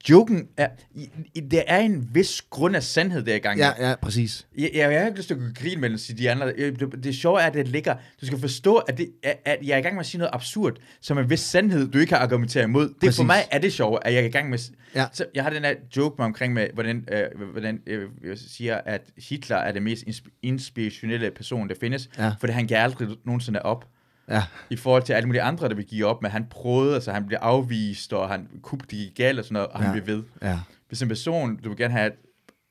Joken 0.10 0.48
er, 0.58 0.68
i- 0.96 1.10
i- 1.36 1.40
der 1.40 1.62
er 1.68 1.80
en 1.80 2.10
vis 2.14 2.42
grund 2.50 2.76
af 2.76 2.84
sandhed, 2.84 3.24
der 3.24 3.32
er 3.32 3.36
i 3.36 3.40
gang. 3.40 3.60
Ja, 3.60 3.90
ja, 3.90 3.96
præcis. 4.02 4.48
Jeg, 4.58 4.70
jeg, 4.74 4.92
jeg 4.92 5.00
har 5.00 5.06
ikke 5.08 5.18
lyst 5.18 5.28
til 5.28 5.34
at 5.36 5.56
grine 5.56 5.82
med 5.82 5.98
sige 5.98 6.18
de 6.18 6.32
andre. 6.32 6.54
Øh, 6.58 6.80
Det, 6.80 7.04
det 7.04 7.16
sjove 7.16 7.42
er, 7.42 7.46
at 7.46 7.54
det 7.54 7.68
ligger... 7.68 7.96
Du 8.22 8.26
skal 8.26 8.40
forstå, 8.40 8.76
at, 8.76 8.98
det, 8.98 9.12
at, 9.24 9.40
at 9.46 9.58
jeg 9.64 9.74
er 9.74 9.78
i 9.78 9.82
gang 9.82 9.96
med 9.96 10.00
at 10.00 10.06
sige 10.06 10.20
noget 10.20 10.30
absurd, 10.34 10.74
som 11.02 11.18
en 11.18 11.30
vis 11.30 11.40
sandhed, 11.40 11.88
du 11.92 11.98
ikke 11.98 12.10
kan 12.10 12.18
argumentere 12.18 12.64
imod. 12.64 12.88
Det 12.88 12.96
Præcis. 13.00 13.16
for 13.18 13.24
mig 13.24 13.38
er 13.52 13.60
det 13.60 13.74
sjove, 13.74 14.08
at 14.08 14.14
jeg 14.14 14.22
er 14.22 14.26
i 14.26 14.30
gang 14.30 14.50
med... 14.50 14.60
Ja. 14.96 15.06
Så 15.14 15.26
jeg 15.36 15.44
har 15.44 15.50
den 15.50 15.64
her 15.64 15.74
joke 15.98 16.16
med 16.18 16.26
omkring 16.26 16.54
med, 16.54 16.68
hvordan, 16.74 17.08
øh, 17.12 17.50
hvordan 17.52 17.80
øh, 17.88 18.10
jeg 18.24 18.38
siger, 18.38 18.76
at 18.86 19.02
Hitler 19.30 19.58
er 19.58 19.72
den 19.72 19.84
mest 19.84 20.04
insp- 20.08 20.40
inspirationelle 20.44 21.32
person, 21.32 21.70
der 21.70 21.76
findes, 21.80 22.10
Ja. 22.18 22.32
fordi 22.40 22.54
han 22.54 22.68
gav 22.68 22.84
aldrig 22.84 23.08
nogensinde 23.26 23.62
op. 23.62 23.88
Ja, 24.30 24.44
I 24.70 24.76
forhold 24.76 25.04
til 25.04 25.14
alle 25.14 25.28
mulige 25.28 25.42
andre, 25.42 25.70
der 25.70 25.76
vil 25.76 25.86
give 25.86 26.06
op, 26.06 26.22
men 26.22 26.32
han 26.32 26.46
prøvede, 26.50 26.94
altså 26.96 27.12
han 27.12 27.26
blev 27.28 27.38
afvist, 27.42 28.14
og 28.14 28.30
han 28.30 28.48
kup, 28.62 28.80
det 28.82 28.90
gik 28.90 29.16
galt 29.18 29.40
og 29.40 29.46
sådan 29.46 29.54
noget, 29.54 29.68
og 29.70 29.80
han 29.80 29.88
Ja. 29.96 30.02
blev 30.02 30.16
ved 30.18 30.24
ja. 30.42 30.60
hvis 30.88 31.02
en 31.02 31.08
person, 31.08 31.56
du 31.58 31.70
vil 31.70 31.78
gerne 31.78 31.94
have 31.94 32.08
et 32.08 32.14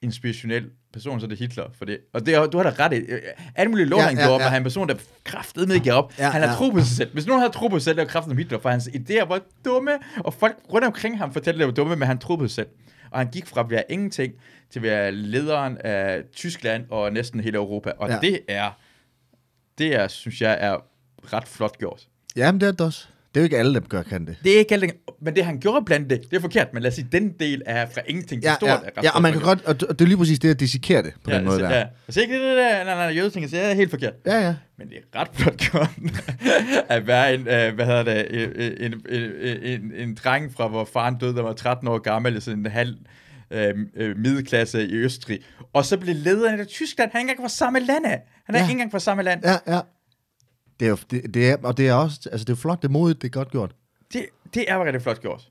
inspirationel 0.03 0.71
person, 0.93 1.21
så 1.21 1.27
er 1.27 1.29
det 1.29 1.39
Hitler. 1.39 1.65
For 1.79 1.85
det. 1.85 1.99
Og 2.13 2.27
det, 2.27 2.53
du 2.53 2.57
har 2.59 2.71
da 2.71 2.85
ret 2.85 2.93
i. 2.93 2.97
øh, 2.97 3.21
Alle 3.55 3.71
mulige 3.71 3.87
lov, 3.87 4.01
Ja, 4.01 4.07
han 4.07 4.17
ja, 4.17 4.23
gjorde 4.23 4.35
op, 4.35 4.41
ja. 4.41 4.45
og 4.45 4.51
han 4.51 4.57
er 4.57 4.61
en 4.61 4.65
person, 4.65 4.89
der 4.89 4.95
kraftede 5.25 5.67
med 5.67 5.91
op. 5.93 6.13
Ja, 6.19 6.31
han 6.31 6.43
har 6.43 6.49
ja. 6.49 6.55
tro 6.55 6.71
på 6.71 6.79
sig 6.79 6.97
selv. 6.97 7.13
Hvis 7.13 7.27
nogen 7.27 7.41
havde 7.41 7.53
tro 7.53 7.69
på 7.69 7.79
sig 7.79 7.83
selv, 7.85 8.01
og 8.01 8.09
kraften 8.09 8.31
om 8.33 8.39
Hitler, 8.39 8.59
for 8.59 8.69
hans 8.69 8.89
idéer 8.89 9.25
var 9.25 9.41
dumme, 9.65 9.91
og 10.25 10.35
folk 10.35 10.57
rundt 10.73 10.87
omkring 10.87 11.19
ham 11.19 11.33
fortalte, 11.33 11.57
at 11.57 11.59
det 11.59 11.67
var 11.67 11.73
dumme, 11.73 11.97
men 11.97 12.07
han 12.09 12.19
troede 12.19 12.39
på 12.41 12.47
sig 12.49 12.55
selv. 12.55 12.67
Og 13.11 13.19
han 13.21 13.31
gik 13.31 13.47
fra 13.47 13.61
at 13.61 13.71
være 13.71 13.83
ingenting, 13.89 14.33
til 14.71 14.79
at 14.79 14.83
være 14.83 15.13
lederen 15.13 15.79
af 15.79 16.23
Tyskland 16.33 16.85
og 16.91 17.13
næsten 17.13 17.41
hele 17.41 17.57
Europa. 17.57 17.91
Og 17.99 18.09
ja. 18.09 18.19
det 18.21 18.41
er, 18.49 18.71
det 19.79 19.95
er, 19.95 20.09
synes 20.09 20.41
jeg, 20.43 20.57
er 20.61 20.77
ret 21.33 21.49
flot 21.49 21.79
gjort. 21.79 22.03
Jamen, 22.37 22.61
det 22.61 22.67
er 22.69 22.73
det 22.73 22.81
også. 22.81 23.07
Det 23.35 23.41
er 23.41 23.43
jo 23.43 23.45
ikke 23.45 23.59
alle, 23.59 23.75
der 23.75 23.81
gør, 23.81 24.03
kan 24.03 24.27
det. 24.27 24.37
Det 24.45 24.55
er 24.55 24.59
ikke 24.59 24.75
alt, 24.75 24.95
men 25.23 25.37
det 25.37 25.45
han 25.45 25.61
gjorde 25.61 25.85
blandt 25.85 26.11
det, 26.11 26.23
det 26.31 26.37
er 26.37 26.41
forkert, 26.41 26.75
men 26.75 26.83
lad 26.83 26.91
os 26.91 26.95
sige, 26.95 27.09
den 27.13 27.33
del 27.41 27.63
er 27.67 27.87
fra 27.95 28.01
ingenting 28.07 28.43
til 28.43 28.49
Ja, 28.49 28.55
stort. 28.55 28.69
ja, 28.69 28.75
er 28.97 29.01
ja, 29.03 29.11
og 29.11 29.23
man 29.23 29.33
kan 29.33 29.41
godt, 29.43 29.65
og 29.65 29.81
det 29.81 30.01
er 30.01 30.05
lige 30.05 30.17
præcis 30.17 30.39
det 30.39 30.51
at 30.51 30.61
dissekere 30.61 31.03
det 31.03 31.13
på 31.25 31.31
ja, 31.31 31.37
den 31.37 31.45
måde 31.45 31.59
der. 31.61 31.77
Ja. 31.79 31.85
Hvis 32.05 32.17
ikke 32.17 32.35
det 32.35 32.51
er 32.51 32.55
der, 32.55 32.85
nej, 32.85 32.95
nej, 32.95 33.05
jødeting, 33.17 33.51
så 33.51 33.57
er 33.57 33.67
det 33.69 33.77
helt 33.77 33.91
forkert. 33.91 34.13
Ja, 34.27 34.47
ja. 34.47 34.55
Men 34.79 34.89
det 34.89 34.97
er 34.97 35.21
ret 35.21 35.29
flot 35.33 35.57
gjort, 35.57 35.91
at 36.89 37.07
være 37.07 37.35
en, 37.35 37.41
øh, 37.41 37.75
hvad 37.75 37.87
hedder 37.87 38.03
det, 38.03 38.45
en, 38.45 38.93
en, 38.93 38.95
en, 39.11 39.33
en, 39.63 39.93
en 39.97 40.15
dreng 40.25 40.53
fra, 40.55 40.69
hvor 40.69 40.85
faren 40.93 41.15
døde, 41.19 41.35
der 41.35 41.43
var 41.43 41.53
13 41.53 41.89
år 41.89 41.99
gammel, 41.99 42.43
sådan 42.43 42.59
en 42.61 42.67
halv 42.67 42.95
øh, 43.51 43.75
øh, 43.97 44.17
middelklasse 44.19 44.89
i 44.89 44.93
Østrig, 44.95 45.39
og 45.73 45.85
så 45.85 45.97
blev 45.99 46.15
lederen 46.15 46.61
af 46.61 46.67
Tyskland, 46.67 47.11
han 47.13 47.17
er 47.19 47.21
ikke 47.21 47.31
engang 47.31 47.51
fra 47.51 47.57
samme 47.57 47.81
land 47.81 48.07
af. 48.07 48.23
Han 48.47 48.55
er 48.55 48.59
Ja. 48.59 48.65
ikke 48.65 48.73
engang 48.73 48.91
fra 48.93 48.99
samme 48.99 49.23
land. 49.23 49.41
Ja, 49.45 49.75
ja. 49.75 49.81
Det 50.81 50.87
er 50.87 50.91
jo, 50.91 50.97
det, 51.11 51.35
det 51.35 51.51
er, 51.51 51.57
og 51.63 51.77
det 51.77 51.89
er 51.89 51.95
også, 51.95 52.21
altså 52.33 52.45
det 52.45 52.53
er 52.53 52.57
flot, 52.57 52.83
det 52.83 52.89
er 52.89 52.93
modigt, 52.93 53.23
det 53.23 53.29
er 53.29 53.33
godt 53.33 53.51
gjort. 53.51 53.75
Det, 54.13 54.27
det 54.55 54.65
er 54.69 54.85
rigtig 54.85 55.03
flot 55.03 55.21
gjort. 55.21 55.49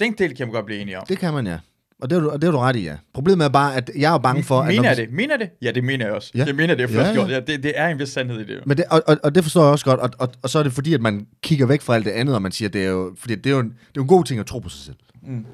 Den 0.00 0.12
del 0.18 0.36
kan 0.36 0.46
man 0.46 0.52
godt 0.54 0.66
blive 0.66 0.80
enige 0.80 0.98
om. 0.98 1.06
Det 1.08 1.18
kan 1.18 1.34
man, 1.34 1.46
ja. 1.46 1.58
Og 2.02 2.10
det 2.10 2.16
er, 2.16 2.20
du, 2.20 2.30
og 2.30 2.42
det 2.42 2.48
er 2.48 2.52
du 2.52 2.58
ret 2.58 2.76
i, 2.76 2.84
ja. 2.84 2.96
Problemet 3.14 3.44
er 3.44 3.48
bare, 3.48 3.76
at 3.76 3.90
jeg 3.96 4.14
er 4.14 4.18
bange 4.18 4.42
for... 4.42 4.60
at 4.60 4.66
Mener 4.68 4.82
når 4.82 4.88
jeg 4.88 4.96
vi- 4.96 5.02
det? 5.02 5.12
Mener 5.12 5.36
det? 5.36 5.50
Ja, 5.62 5.70
det 5.72 5.84
mener 5.84 6.06
jeg 6.06 6.14
også. 6.14 6.30
Ja. 6.34 6.44
Jeg 6.44 6.54
mener, 6.54 6.74
det 6.74 6.82
er 6.84 6.88
flot 6.88 7.02
Ja, 7.02 7.08
ja. 7.08 7.14
gjort. 7.14 7.30
Ja, 7.30 7.40
det, 7.40 7.62
det 7.62 7.72
er 7.74 7.86
en 7.88 7.98
vis 7.98 8.08
sandhed 8.08 8.40
i 8.40 8.44
det. 8.44 8.54
jo. 8.54 8.60
Men 8.66 8.76
det, 8.76 8.84
og, 8.90 9.02
og, 9.06 9.16
og 9.22 9.34
det 9.34 9.42
forstår 9.42 9.62
jeg 9.62 9.70
også 9.70 9.84
godt, 9.84 10.00
og, 10.00 10.10
og, 10.18 10.28
og 10.42 10.50
så 10.50 10.58
er 10.58 10.62
det 10.62 10.72
fordi, 10.72 10.94
at 10.94 11.00
man 11.00 11.26
kigger 11.42 11.66
væk 11.66 11.80
fra 11.80 11.94
alt 11.94 12.04
det 12.04 12.10
andet, 12.10 12.34
og 12.34 12.42
man 12.42 12.52
siger, 12.52 12.68
det 12.68 12.84
er 12.84 12.88
jo, 12.88 13.14
fordi 13.18 13.34
det 13.34 13.46
er 13.46 13.50
jo 13.50 13.58
en, 13.60 13.68
det 13.68 13.74
er 13.78 13.90
jo 13.96 14.02
en 14.02 14.08
god 14.08 14.24
ting 14.24 14.40
at 14.40 14.46
tro 14.46 14.58
på 14.58 14.68
sig 14.68 14.80
selv. 14.84 14.96
Mm. 15.22 15.46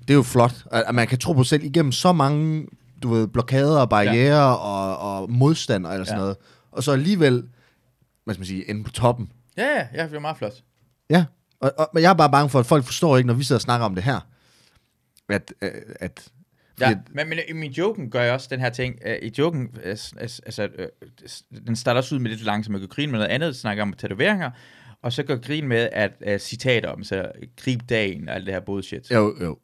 Det 0.00 0.10
er 0.10 0.14
jo 0.14 0.22
flot, 0.22 0.54
at, 0.72 0.84
at 0.88 0.94
man 0.94 1.06
kan 1.06 1.18
tro 1.18 1.32
på 1.32 1.42
sig 1.44 1.48
selv 1.48 1.64
igennem 1.64 1.92
så 1.92 2.12
mange, 2.12 2.66
du 3.02 3.08
ved, 3.14 3.28
blokader 3.28 3.78
og 3.80 3.88
barriere 3.90 4.36
ja. 4.48 4.52
og, 4.54 4.98
og 5.20 5.30
modstand 5.32 5.86
og 5.86 5.94
alt 5.94 6.06
sådan 6.06 6.18
Ja. 6.18 6.22
noget. 6.22 6.36
Og 6.72 6.82
så 6.82 6.92
alligevel, 6.92 7.44
hvad 8.28 8.34
skal 8.34 8.40
man 8.40 8.46
sige, 8.46 8.70
ende 8.70 8.84
på 8.84 8.90
toppen. 8.90 9.32
Ja, 9.56 9.66
ja, 9.66 9.86
ja, 9.94 10.04
det 10.04 10.14
er 10.14 10.20
meget 10.20 10.36
flot. 10.36 10.52
Ja, 11.10 11.24
og, 11.60 11.72
og, 11.78 11.90
men 11.94 12.02
jeg 12.02 12.10
er 12.10 12.14
bare 12.14 12.30
bange 12.30 12.50
for, 12.50 12.58
at 12.58 12.66
folk 12.66 12.84
forstår 12.84 13.16
ikke, 13.16 13.26
når 13.26 13.34
vi 13.34 13.44
sidder 13.44 13.58
og 13.58 13.62
snakker 13.62 13.86
om 13.86 13.94
det 13.94 14.04
her, 14.04 14.20
at, 15.28 15.54
øh, 15.62 15.70
at 16.00 16.30
Ja, 16.80 16.94
men, 17.10 17.28
men 17.28 17.38
i 17.48 17.52
min 17.52 17.72
joken 17.72 18.10
gør 18.10 18.22
jeg 18.22 18.32
også 18.32 18.48
den 18.50 18.60
her 18.60 18.70
ting. 18.70 18.98
Uh, 19.06 19.12
I 19.12 19.32
joken, 19.38 19.68
uh, 19.74 19.82
altså, 19.84 20.68
uh, 20.78 21.60
den 21.66 21.76
starter 21.76 21.98
også 21.98 22.14
ud 22.14 22.20
med 22.20 22.30
lidt 22.30 22.44
langsomt 22.44 22.74
at 22.74 22.80
gå 22.80 22.86
grin 22.86 23.10
med 23.10 23.18
noget 23.18 23.30
andet, 23.30 23.56
snakker 23.56 23.82
om 23.82 23.92
tatoveringer, 23.92 24.50
og 25.02 25.12
så 25.12 25.22
går 25.22 25.36
grin 25.36 25.68
med 25.68 25.88
at 25.92 26.12
uh, 26.26 26.38
citater 26.38 26.88
om, 26.88 27.04
så 27.04 27.32
grib 27.56 27.80
dagen 27.88 28.28
og 28.28 28.34
alt 28.34 28.46
det 28.46 28.54
her 28.54 28.60
bullshit. 28.60 29.10
jo, 29.10 29.36
jo. 29.40 29.58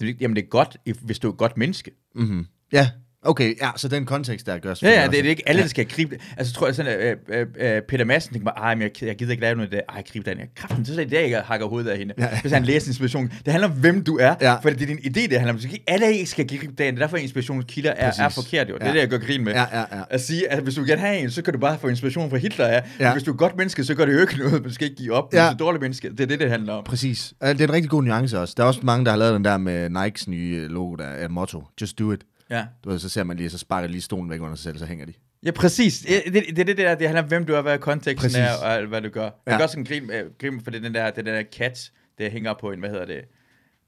Det, 0.00 0.20
jamen, 0.20 0.36
det 0.36 0.44
er 0.44 0.48
godt, 0.48 0.76
hvis 1.02 1.18
du 1.18 1.28
er 1.28 1.32
et 1.32 1.38
godt 1.38 1.56
menneske. 1.56 1.90
Mm-hmm. 2.14 2.46
Ja, 2.72 2.90
okay, 3.22 3.54
ja, 3.62 3.70
så 3.76 3.88
den 3.88 4.06
kontekst 4.06 4.46
der 4.46 4.58
gør 4.58 4.74
Ja, 4.82 4.88
ja, 4.90 5.02
det, 5.04 5.12
det 5.12 5.24
er 5.26 5.30
ikke 5.30 5.48
alle, 5.48 5.62
der 5.62 5.68
skal 5.68 5.86
gribe 5.86 6.14
det. 6.14 6.22
Altså, 6.36 6.52
tror 6.54 6.66
jeg 6.66 6.74
sådan, 6.74 6.92
at 7.00 7.16
øh, 7.28 7.46
øh, 7.60 7.82
Peter 7.88 8.04
Madsen 8.04 8.32
tænker 8.32 8.50
bare, 8.52 8.64
jeg, 8.66 8.90
jeg 9.02 9.16
gider 9.16 9.30
ikke 9.30 9.40
lave 9.40 9.54
noget 9.56 9.72
af 9.74 9.82
det. 9.88 9.96
Ej, 9.96 10.02
grib 10.12 10.26
den. 10.26 10.38
Kraften, 10.56 10.84
så 10.84 10.92
er 10.92 10.96
det 10.96 11.10
der, 11.10 11.20
jeg 11.20 11.42
hakker 11.44 11.66
hovedet 11.66 11.90
af 11.90 11.98
hende. 11.98 12.14
Ja. 12.18 12.40
Hvis 12.40 12.52
han 12.52 12.64
læser 12.64 12.88
inspiration. 12.90 13.32
Det 13.44 13.52
handler 13.52 13.68
om, 13.68 13.74
hvem 13.74 14.04
du 14.04 14.16
er. 14.18 14.34
Ja. 14.40 14.54
For 14.54 14.70
det 14.70 14.82
er 14.82 14.86
din 14.86 14.98
idé, 14.98 15.10
det 15.30 15.32
handler 15.32 15.52
om. 15.52 15.60
Så 15.60 15.68
alle 15.86 16.12
ikke 16.12 16.26
skal 16.26 16.48
gribe 16.48 16.66
dagen. 16.78 16.94
Det 16.94 17.02
er 17.02 17.06
derfor, 17.06 17.16
inspirationskilder 17.16 17.90
er, 17.90 18.04
Præcis. 18.10 18.20
er 18.20 18.28
forkert. 18.28 18.68
Jo. 18.68 18.74
Det 18.74 18.82
er 18.82 18.86
Ja. 18.86 18.92
det, 18.92 19.00
jeg 19.00 19.08
gør 19.08 19.18
grin 19.18 19.44
med. 19.44 19.52
Ja, 19.52 19.64
ja, 19.78 19.78
ja. 19.96 20.02
At 20.10 20.20
sige, 20.20 20.52
at 20.52 20.62
hvis 20.62 20.74
du 20.74 20.84
gerne 20.86 21.00
have 21.00 21.18
en, 21.18 21.30
så 21.30 21.42
kan 21.42 21.52
du 21.52 21.58
bare 21.58 21.78
få 21.78 21.88
inspiration 21.88 22.30
fra 22.30 22.36
Hitler. 22.36 22.66
Ja. 22.68 22.80
Ja. 23.00 23.12
Hvis 23.12 23.22
du 23.22 23.32
er 23.32 23.36
godt 23.36 23.56
menneske, 23.56 23.84
så 23.84 23.94
gør 23.94 24.04
det 24.04 24.14
jo 24.14 24.20
ikke 24.20 24.38
noget. 24.42 24.64
Du 24.64 24.72
skal 24.74 24.84
ikke 24.84 24.96
give 24.96 25.12
op. 25.14 25.34
Ja. 25.34 25.38
Hvis 25.38 25.44
du 25.44 25.48
er 25.48 25.52
et 25.52 25.58
dårligt 25.58 25.82
menneske, 25.82 26.10
det 26.10 26.20
er 26.20 26.26
det, 26.26 26.40
det 26.40 26.50
handler 26.50 26.72
om. 26.72 26.84
Præcis. 26.84 27.32
Det 27.42 27.60
er 27.60 27.64
en 27.64 27.72
rigtig 27.72 27.90
god 27.90 28.02
nuance 28.04 28.38
også. 28.40 28.54
Der 28.56 28.62
er 28.62 28.66
også 28.66 28.80
mange, 28.82 29.04
der 29.04 29.10
har 29.10 29.18
lavet 29.18 29.34
den 29.34 29.44
der 29.44 29.56
med 29.58 29.90
Nikes 29.90 30.28
nye 30.28 30.68
logo, 30.68 30.94
der 30.94 31.04
er 31.04 31.28
motto. 31.28 31.62
Just 31.80 31.98
do 31.98 32.12
it. 32.12 32.20
Ja. 32.50 32.64
Du 32.84 32.90
ved, 32.90 32.98
så 32.98 33.08
ser 33.08 33.24
man 33.24 33.36
lige, 33.36 33.50
så 33.50 33.58
sparker 33.58 33.88
lige 33.88 34.00
stolen 34.00 34.30
væk 34.30 34.40
under 34.40 34.54
sig 34.56 34.62
selv, 34.64 34.78
så 34.78 34.86
hænger 34.86 35.06
de. 35.06 35.12
Ja, 35.46 35.50
præcis. 35.50 35.98
Det, 35.98 36.34
det, 36.34 36.56
det, 36.56 36.66
det 36.66 36.76
der, 36.76 36.94
det 36.94 37.06
handler 37.06 37.22
om, 37.22 37.28
hvem 37.28 37.44
du 37.46 37.52
er, 37.54 37.60
hvad 37.62 37.78
konteksten 37.78 38.16
Præcis. 38.30 38.38
er, 38.38 38.52
og 38.80 38.86
hvad 38.86 39.00
du 39.00 39.08
gør. 39.08 39.22
Jeg 39.22 39.32
Ja. 39.46 39.52
kan 39.52 39.62
også 39.62 39.72
sådan 39.72 39.84
grin, 39.84 40.10
øh, 40.10 40.24
grin 40.40 40.60
for 40.64 40.70
det, 40.70 40.82
den 40.82 40.94
der, 40.94 41.06
det 41.10 41.16
den 41.16 41.34
der 41.34 41.42
kat, 41.56 41.90
der 42.18 42.30
hænger 42.30 42.54
på 42.60 42.70
en, 42.72 42.78
hvad 42.80 42.90
hedder 42.90 43.06
det, 43.06 43.20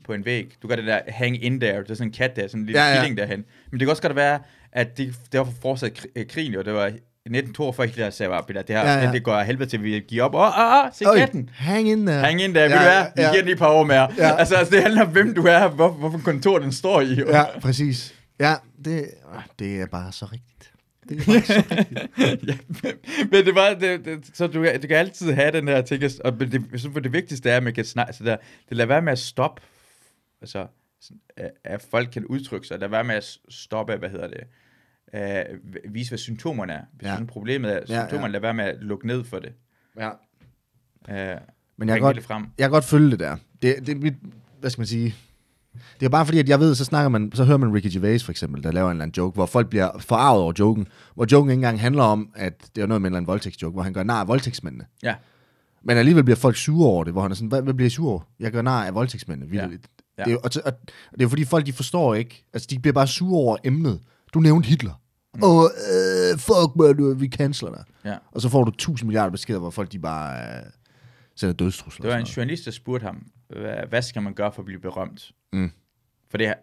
på 0.06 0.12
en 0.12 0.24
væg. 0.24 0.52
Du 0.62 0.68
gør 0.68 0.76
det 0.76 0.86
der 0.86 1.00
hang 1.08 1.44
in 1.44 1.60
there, 1.60 1.78
det 1.82 1.90
er 1.90 1.94
sådan 1.94 2.08
en 2.08 2.12
kat 2.12 2.36
der, 2.36 2.46
sådan 2.48 2.60
en 2.60 2.66
lille 2.66 2.80
Ja, 2.80 2.86
ja, 2.88 2.94
ja. 2.94 3.00
killing 3.00 3.16
derhen. 3.18 3.44
Men 3.70 3.80
det 3.80 3.86
kan 3.86 3.90
også 3.90 4.02
godt 4.02 4.16
være, 4.16 4.38
at 4.72 4.98
det, 4.98 5.14
det 5.32 5.38
var 5.38 5.44
for 5.44 5.52
fortsat 5.62 6.06
øh, 6.16 6.26
krigen, 6.26 6.54
og 6.54 6.64
det 6.64 6.72
var 6.74 6.86
i 6.86 6.90
1942, 6.90 7.86
Hitler 7.86 8.10
sagde 8.10 8.30
bare, 8.30 8.44
det 8.48 8.64
her, 8.68 8.80
Ja, 8.80 9.04
ja. 9.06 9.12
Det, 9.12 9.22
går 9.24 9.40
helvede 9.40 9.70
til, 9.70 9.82
vi 9.82 10.04
giver 10.08 10.24
op. 10.24 10.34
Åh, 10.34 10.40
åh, 10.40 10.84
åh, 10.84 10.90
se 10.94 11.04
Øj, 11.04 11.18
katten. 11.18 11.50
hang 11.54 11.88
in 11.88 12.06
there. 12.06 12.20
Hang 12.20 12.42
in 12.42 12.54
der, 12.54 12.60
Ja, 12.60 12.66
vil 12.68 12.76
du 12.78 12.82
være? 12.82 13.06
Vi 13.16 13.22
ja. 13.22 13.28
giver 13.30 13.32
den 13.36 13.44
lige 13.44 13.52
et 13.52 13.58
par 13.58 13.68
år 13.68 13.84
mere. 13.84 14.08
Ja. 14.18 14.36
Altså, 14.36 14.54
altså, 14.54 14.74
det 14.74 14.82
handler 14.82 15.02
om, 15.02 15.08
hvem 15.08 15.34
du 15.34 15.42
er, 15.42 15.68
hvor, 15.68 15.88
hvorfor 15.92 16.18
kontor 16.24 16.58
den 16.58 16.72
står 16.72 17.00
i. 17.00 17.14
Ja, 17.14 17.58
præcis. 17.60 18.14
Ja, 18.40 18.54
det, 18.84 19.10
ah, 19.32 19.42
det 19.58 19.80
er 19.80 19.86
bare 19.86 20.12
så 20.12 20.24
rigtigt. 20.24 20.72
Det 21.08 21.20
er 21.20 21.24
bare 21.26 21.42
så 21.42 21.64
rigtigt. 21.78 22.48
ja, 22.48 22.58
men- 22.82 23.28
men 23.30 23.44
det 23.46 23.54
var, 23.54 23.74
det, 23.74 24.04
det, 24.04 24.30
så 24.34 24.46
du, 24.46 24.62
kan- 24.62 24.80
du 24.80 24.86
kan 24.86 24.96
altid 24.96 25.32
have 25.32 25.52
den 25.52 25.68
her 25.68 25.82
ting, 25.82 26.02
og 26.24 26.40
det, 26.40 26.64
synes, 26.74 26.94
det 26.94 27.12
vigtigste 27.12 27.50
er, 27.50 27.56
at 27.56 27.62
man 27.62 27.74
kan 27.74 27.84
snakke, 27.84 28.12
så 28.12 28.24
der, 28.24 28.36
det 28.68 28.76
lader 28.76 28.88
være 28.88 29.02
med 29.02 29.12
at 29.12 29.18
stoppe, 29.18 29.62
altså, 30.40 30.66
sådan, 31.00 31.20
at- 31.64 31.86
folk 31.90 32.08
kan 32.12 32.24
udtrykke 32.26 32.66
sig, 32.66 32.78
lad 32.78 32.88
være 32.88 33.04
med 33.04 33.14
at 33.14 33.38
stoppe, 33.48 33.96
hvad 33.96 34.08
hedder 34.10 34.28
det, 34.28 34.44
uh, 35.52 35.94
vise, 35.94 36.10
hvad 36.10 36.18
symptomerne 36.18 36.72
er. 36.72 36.82
Hvis 36.92 37.06
Ja. 37.06 37.12
ja. 37.14 37.24
problemet 37.24 37.70
er 37.72 37.80
Ja, 37.88 37.94
ja. 37.94 38.00
symptomerne, 38.02 38.32
lad 38.32 38.40
være 38.40 38.54
med 38.54 38.64
at 38.64 38.76
lukke 38.80 39.06
ned 39.06 39.24
for 39.24 39.38
det. 39.38 39.52
ja. 39.98 40.10
Uh, 41.08 41.40
Men 41.76 41.88
jeg 41.88 41.96
kan, 41.96 42.00
godt, 42.02 42.22
frem. 42.24 42.42
jeg 42.58 42.64
kan 42.64 42.70
godt 42.70 42.84
følge 42.84 43.10
det 43.10 43.18
der. 43.18 43.36
Det, 43.62 43.86
det 43.86 43.96
mit, 43.96 44.14
hvad 44.60 44.70
skal 44.70 44.80
man 44.80 44.86
sige? 44.86 45.14
Det 46.00 46.06
er 46.06 46.10
bare 46.10 46.26
fordi, 46.26 46.38
at 46.38 46.48
jeg 46.48 46.60
ved, 46.60 46.74
så 46.74 46.84
snakker 46.84 47.08
man, 47.08 47.30
så 47.34 47.44
hører 47.44 47.58
man 47.58 47.74
Ricky 47.74 47.86
Gervais 47.92 48.24
for 48.24 48.30
eksempel, 48.30 48.62
der 48.62 48.72
laver 48.72 48.86
en 48.86 48.90
eller 48.96 49.02
anden 49.02 49.14
joke, 49.16 49.34
hvor 49.34 49.46
folk 49.46 49.68
bliver 49.68 49.98
forarvet 49.98 50.42
over 50.42 50.52
joken, 50.58 50.88
hvor 51.14 51.26
joken 51.32 51.50
ikke 51.50 51.58
engang 51.58 51.80
handler 51.80 52.02
om, 52.02 52.30
at 52.34 52.70
det 52.76 52.82
er 52.82 52.86
noget 52.86 53.02
med 53.02 53.08
en 53.08 53.12
eller 53.12 53.16
anden 53.16 53.26
voldtægtsjoke, 53.26 53.72
hvor 53.74 53.82
han 53.82 53.92
gør 53.92 54.02
nar 54.02 54.20
af 54.20 54.28
voldtægtsmændene. 54.28 54.84
Ja. 55.02 55.14
Men 55.84 55.96
alligevel 55.96 56.24
bliver 56.24 56.36
folk 56.36 56.56
sure 56.56 56.88
over 56.88 57.04
det, 57.04 57.12
hvor 57.12 57.22
han 57.22 57.30
er 57.30 57.34
sådan, 57.34 57.48
hvad, 57.48 57.62
hvad 57.62 57.74
bliver 57.74 57.86
I 57.86 57.90
sure 57.90 58.10
over? 58.10 58.20
Jeg 58.40 58.52
gør 58.52 58.62
nar 58.62 58.84
af 58.84 58.94
voldtægtsmændene, 58.94 59.56
Ja. 59.56 59.68
ja. 60.18 60.24
Det, 60.24 60.32
er, 60.32 60.36
og, 60.36 60.50
og, 60.64 60.72
det 61.18 61.22
er 61.24 61.28
fordi, 61.28 61.44
folk 61.44 61.66
de 61.66 61.72
forstår 61.72 62.14
ikke, 62.14 62.44
altså 62.52 62.68
de 62.70 62.78
bliver 62.78 62.92
bare 62.92 63.06
sure 63.06 63.40
over 63.40 63.56
emnet. 63.64 64.00
Du 64.34 64.40
nævnte 64.40 64.68
Hitler. 64.68 65.00
Mm. 65.34 65.42
Og 65.42 65.70
øh, 65.92 66.38
fuck, 66.38 66.76
man, 66.76 66.96
du, 66.96 67.14
vi 67.14 67.28
canceler 67.28 67.72
dig. 67.72 67.84
Ja. 68.04 68.16
Og 68.32 68.40
så 68.40 68.48
får 68.48 68.64
du 68.64 68.70
1000 68.70 69.08
milliarder 69.08 69.30
beskeder, 69.30 69.58
hvor 69.58 69.70
folk 69.70 69.92
de 69.92 69.98
bare... 69.98 70.38
Øh, 70.38 70.62
sender 71.36 71.52
dødstrusler. 71.52 72.02
Det 72.02 72.12
var 72.12 72.18
en 72.18 72.26
journalist, 72.26 72.64
der 72.64 72.70
spurgte 72.70 73.04
ham, 73.04 73.26
hvad, 73.48 73.74
hvad 73.88 74.02
skal 74.02 74.22
man 74.22 74.34
gøre 74.34 74.52
for 74.52 74.62
at 74.62 74.66
blive 74.66 74.80
berømt? 74.80 75.30
Mm. 75.52 75.70
For 76.30 76.38
det, 76.38 76.54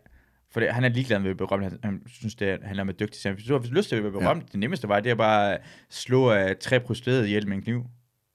for 0.52 0.60
det, 0.60 0.74
han 0.74 0.84
er 0.84 0.90
ligeglad 0.90 1.20
med 1.20 1.30
at 1.30 1.38
blive 1.38 1.48
berømt. 1.48 1.64
Han, 1.64 1.80
han 1.84 2.02
synes, 2.08 2.36
det 2.36 2.60
handler 2.64 2.82
om 2.82 2.90
at 2.90 3.00
dygtig. 3.00 3.22
Så 3.22 3.32
hvis 3.32 3.46
du 3.46 3.54
har 3.54 3.68
lyst 3.70 3.90
til 3.90 3.96
at 3.96 4.04
være 4.04 4.12
berømt, 4.12 4.44
ja. 4.44 4.48
det 4.52 4.60
nemmeste 4.60 4.88
vej, 4.88 5.00
det 5.00 5.10
er 5.10 5.16
bare 5.16 5.54
at 5.54 5.62
slå 5.90 6.34
uh, 6.34 6.52
tre 6.62 6.80
prostituerede 6.80 7.28
ihjel 7.28 7.48
med 7.48 7.58
en 7.58 7.64
kniv. 7.64 7.86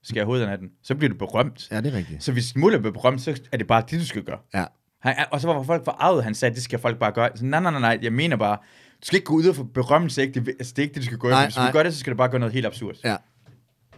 Skære 0.03 0.25
hovedet 0.25 0.47
af 0.47 0.57
den. 0.57 0.69
Så 0.83 0.95
bliver 0.95 1.09
du 1.09 1.17
berømt. 1.17 1.67
Ja, 1.71 1.81
det 1.81 1.93
er 1.93 1.97
rigtigt. 1.97 2.23
Så 2.23 2.31
hvis 2.31 2.55
målet 2.55 2.73
er 2.73 2.77
at 2.77 2.81
blive 2.81 2.93
berømt, 2.93 3.21
så 3.21 3.41
er 3.51 3.57
det 3.57 3.67
bare 3.67 3.83
det, 3.89 3.99
du 3.99 4.05
skal 4.05 4.23
gøre. 4.23 4.39
Ja. 4.53 4.65
Han, 4.99 5.15
og 5.31 5.41
så 5.41 5.47
var 5.47 5.63
folk 5.63 5.85
forarvet, 5.85 6.23
han 6.23 6.35
sagde, 6.35 6.55
det 6.55 6.63
skal 6.63 6.79
folk 6.79 6.99
bare 6.99 7.11
gøre. 7.11 7.29
Så 7.35 7.45
nej, 7.45 7.59
nej, 7.59 7.71
nej, 7.71 7.81
nej, 7.81 7.99
jeg 8.01 8.13
mener 8.13 8.35
bare, 8.35 8.57
du 9.01 9.05
skal 9.05 9.15
ikke 9.17 9.25
gå 9.25 9.33
ud 9.33 9.45
og 9.45 9.55
få 9.55 9.63
berømmelse, 9.63 10.21
ikke? 10.21 10.39
Det, 10.39 10.47
altså, 10.47 10.73
det 10.75 10.79
er 10.79 10.83
ikke 10.83 10.93
det, 10.93 11.01
du 11.01 11.05
skal 11.05 11.17
gå 11.17 11.27
efter. 11.29 11.43
Hvis 11.45 11.55
du 11.55 11.71
gør 11.71 11.83
det, 11.83 11.93
så 11.93 11.99
skal 11.99 12.11
du 12.11 12.17
bare 12.17 12.29
gøre 12.29 12.39
noget 12.39 12.53
helt 12.53 12.65
absurd. 12.65 12.95
Ja. 13.03 13.15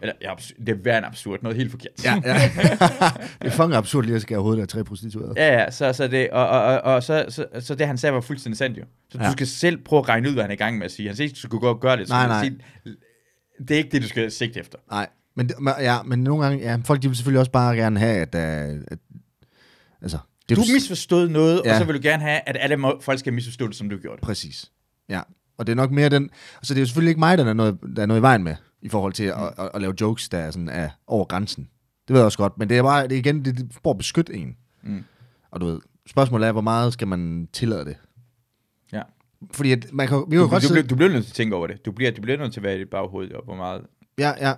Eller, 0.00 0.14
ja, 0.22 0.32
det 0.66 0.68
er 0.68 0.74
værd 0.84 0.98
en 0.98 1.04
absurd, 1.04 1.42
noget 1.42 1.56
helt 1.56 1.70
forkert. 1.70 2.04
Ja, 2.04 2.20
ja. 2.24 2.34
det 3.42 3.46
er 3.46 3.50
fucking 3.50 3.74
absurd 3.74 4.04
lige 4.04 4.16
at 4.16 4.22
skære 4.22 4.38
hovedet 4.38 4.62
af 4.62 4.68
tre 4.68 4.84
prostituerede. 4.84 5.34
Ja, 5.36 5.52
ja, 5.52 5.70
så, 5.70 5.92
så, 5.92 6.08
det, 6.08 6.30
og, 6.30 6.48
og, 6.48 6.60
og, 6.60 6.80
og 6.80 7.02
så, 7.02 7.24
så, 7.28 7.46
så, 7.60 7.74
det, 7.74 7.86
han 7.86 7.98
sagde, 7.98 8.14
var 8.14 8.20
fuldstændig 8.20 8.58
sandt 8.58 8.78
jo. 8.78 8.84
Så 9.10 9.18
ja. 9.20 9.26
Du 9.26 9.32
skal 9.32 9.46
selv 9.46 9.78
prøve 9.84 10.00
at 10.00 10.08
regne 10.08 10.28
ud, 10.28 10.32
hvad 10.32 10.42
han 10.42 10.50
er 10.50 10.54
i 10.54 10.56
gang 10.56 10.78
med 10.78 10.84
at 10.84 10.92
sige. 10.92 11.08
Han 11.08 11.16
siger 11.16 11.24
ikke, 11.24 11.34
du 11.34 11.40
skal 11.40 11.58
gå 11.58 11.68
og 11.68 11.80
gøre 11.80 11.96
det. 11.96 12.08
Så 12.08 12.14
Nej, 12.14 12.26
nej. 12.26 12.44
Sige, 12.44 12.58
det 13.58 13.70
er 13.70 13.78
ikke 13.78 13.90
det, 13.90 14.02
du 14.02 14.08
skal 14.08 14.30
sigte 14.30 14.60
efter. 14.60 14.78
Nej, 14.90 15.08
men, 15.34 15.50
ja, 15.80 16.02
men 16.02 16.22
nogle 16.22 16.44
gange, 16.44 16.64
ja, 16.64 16.78
folk 16.84 17.02
de 17.02 17.08
vil 17.08 17.16
selvfølgelig 17.16 17.40
også 17.40 17.52
bare 17.52 17.76
gerne 17.76 18.00
have, 18.00 18.16
at, 18.16 18.34
uh, 18.34 18.80
at 18.88 18.98
altså, 20.02 20.18
det 20.48 20.56
Du 20.56 20.62
har 20.62 20.74
misforstået 20.74 21.30
noget. 21.30 21.62
Ja. 21.64 21.72
og 21.72 21.78
så 21.78 21.84
vil 21.84 21.94
du 21.94 22.00
gerne 22.02 22.22
have, 22.22 22.40
at 22.46 22.56
alle 22.60 22.76
må, 22.76 23.00
folk 23.00 23.18
skal 23.18 23.32
misforstå 23.32 23.66
det, 23.66 23.76
som 23.76 23.90
du 23.90 23.96
gjorde 23.96 24.16
det. 24.16 24.24
Præcis. 24.24 24.70
Ja. 25.08 25.20
Og 25.58 25.66
det 25.66 25.72
er 25.72 25.76
nok 25.76 25.90
mere 25.90 26.08
den... 26.08 26.30
Altså, 26.56 26.74
det 26.74 26.80
er 26.80 26.82
jo 26.82 26.86
selvfølgelig 26.86 27.10
ikke 27.10 27.18
mig, 27.18 27.38
der 27.38 27.44
er 27.44 27.52
noget, 27.52 27.78
der 27.96 28.02
er 28.02 28.06
noget 28.06 28.20
i 28.20 28.22
vejen 28.22 28.44
med, 28.44 28.54
i 28.86 28.88
forhold 28.88 29.12
til 29.12 29.24
at, 29.24 29.52
at, 29.58 29.70
at 29.74 29.80
lave 29.80 29.94
jokes, 30.00 30.28
der 30.28 30.38
er, 30.38 30.50
sådan, 30.50 30.68
er 30.68 30.88
over 31.06 31.24
grænsen. 31.24 31.68
Det 32.08 32.14
ved 32.14 32.20
jeg 32.20 32.24
også 32.24 32.38
godt, 32.38 32.58
men 32.58 32.68
det 32.68 32.78
er 32.78 32.82
bare, 32.82 33.02
det 33.02 33.12
er 33.12 33.18
igen, 33.18 33.44
det 33.44 33.60
er 33.60 33.64
for 33.82 33.90
at 33.90 33.98
beskytte 33.98 34.34
en. 34.34 34.56
Mm. 34.82 35.04
Og 35.50 35.60
du 35.60 35.66
ved, 35.66 35.80
spørgsmålet 36.06 36.48
er, 36.48 36.52
hvor 36.52 36.60
meget 36.60 36.92
skal 36.92 37.08
man 37.08 37.48
tillade 37.52 37.84
det? 37.84 37.96
Ja. 38.92 39.02
Fordi 39.52 39.72
at 39.72 39.86
man 39.92 40.08
kan, 40.08 40.24
vi 40.28 40.36
kan 40.36 40.44
Du, 40.44 40.48
godt 40.48 40.62
du, 40.62 40.68
sidde... 40.68 40.74
bliver, 40.74 40.88
du 40.88 40.96
bliver 40.96 41.10
nødt 41.10 41.24
til 41.24 41.30
at 41.30 41.34
tænke 41.34 41.56
over 41.56 41.66
det. 41.66 41.84
Du 41.84 41.92
bliver, 41.92 42.10
du 42.10 42.22
bliver 42.22 42.38
nødt 42.38 42.52
til 42.52 42.60
at 42.60 42.64
være 42.64 42.76
i 42.76 42.78
dit 42.78 42.90
baghoved, 42.90 43.32
og 43.32 43.44
hvor 43.44 43.56
meget... 43.56 43.86
Ja, 44.18 44.32
ja. 44.48 44.52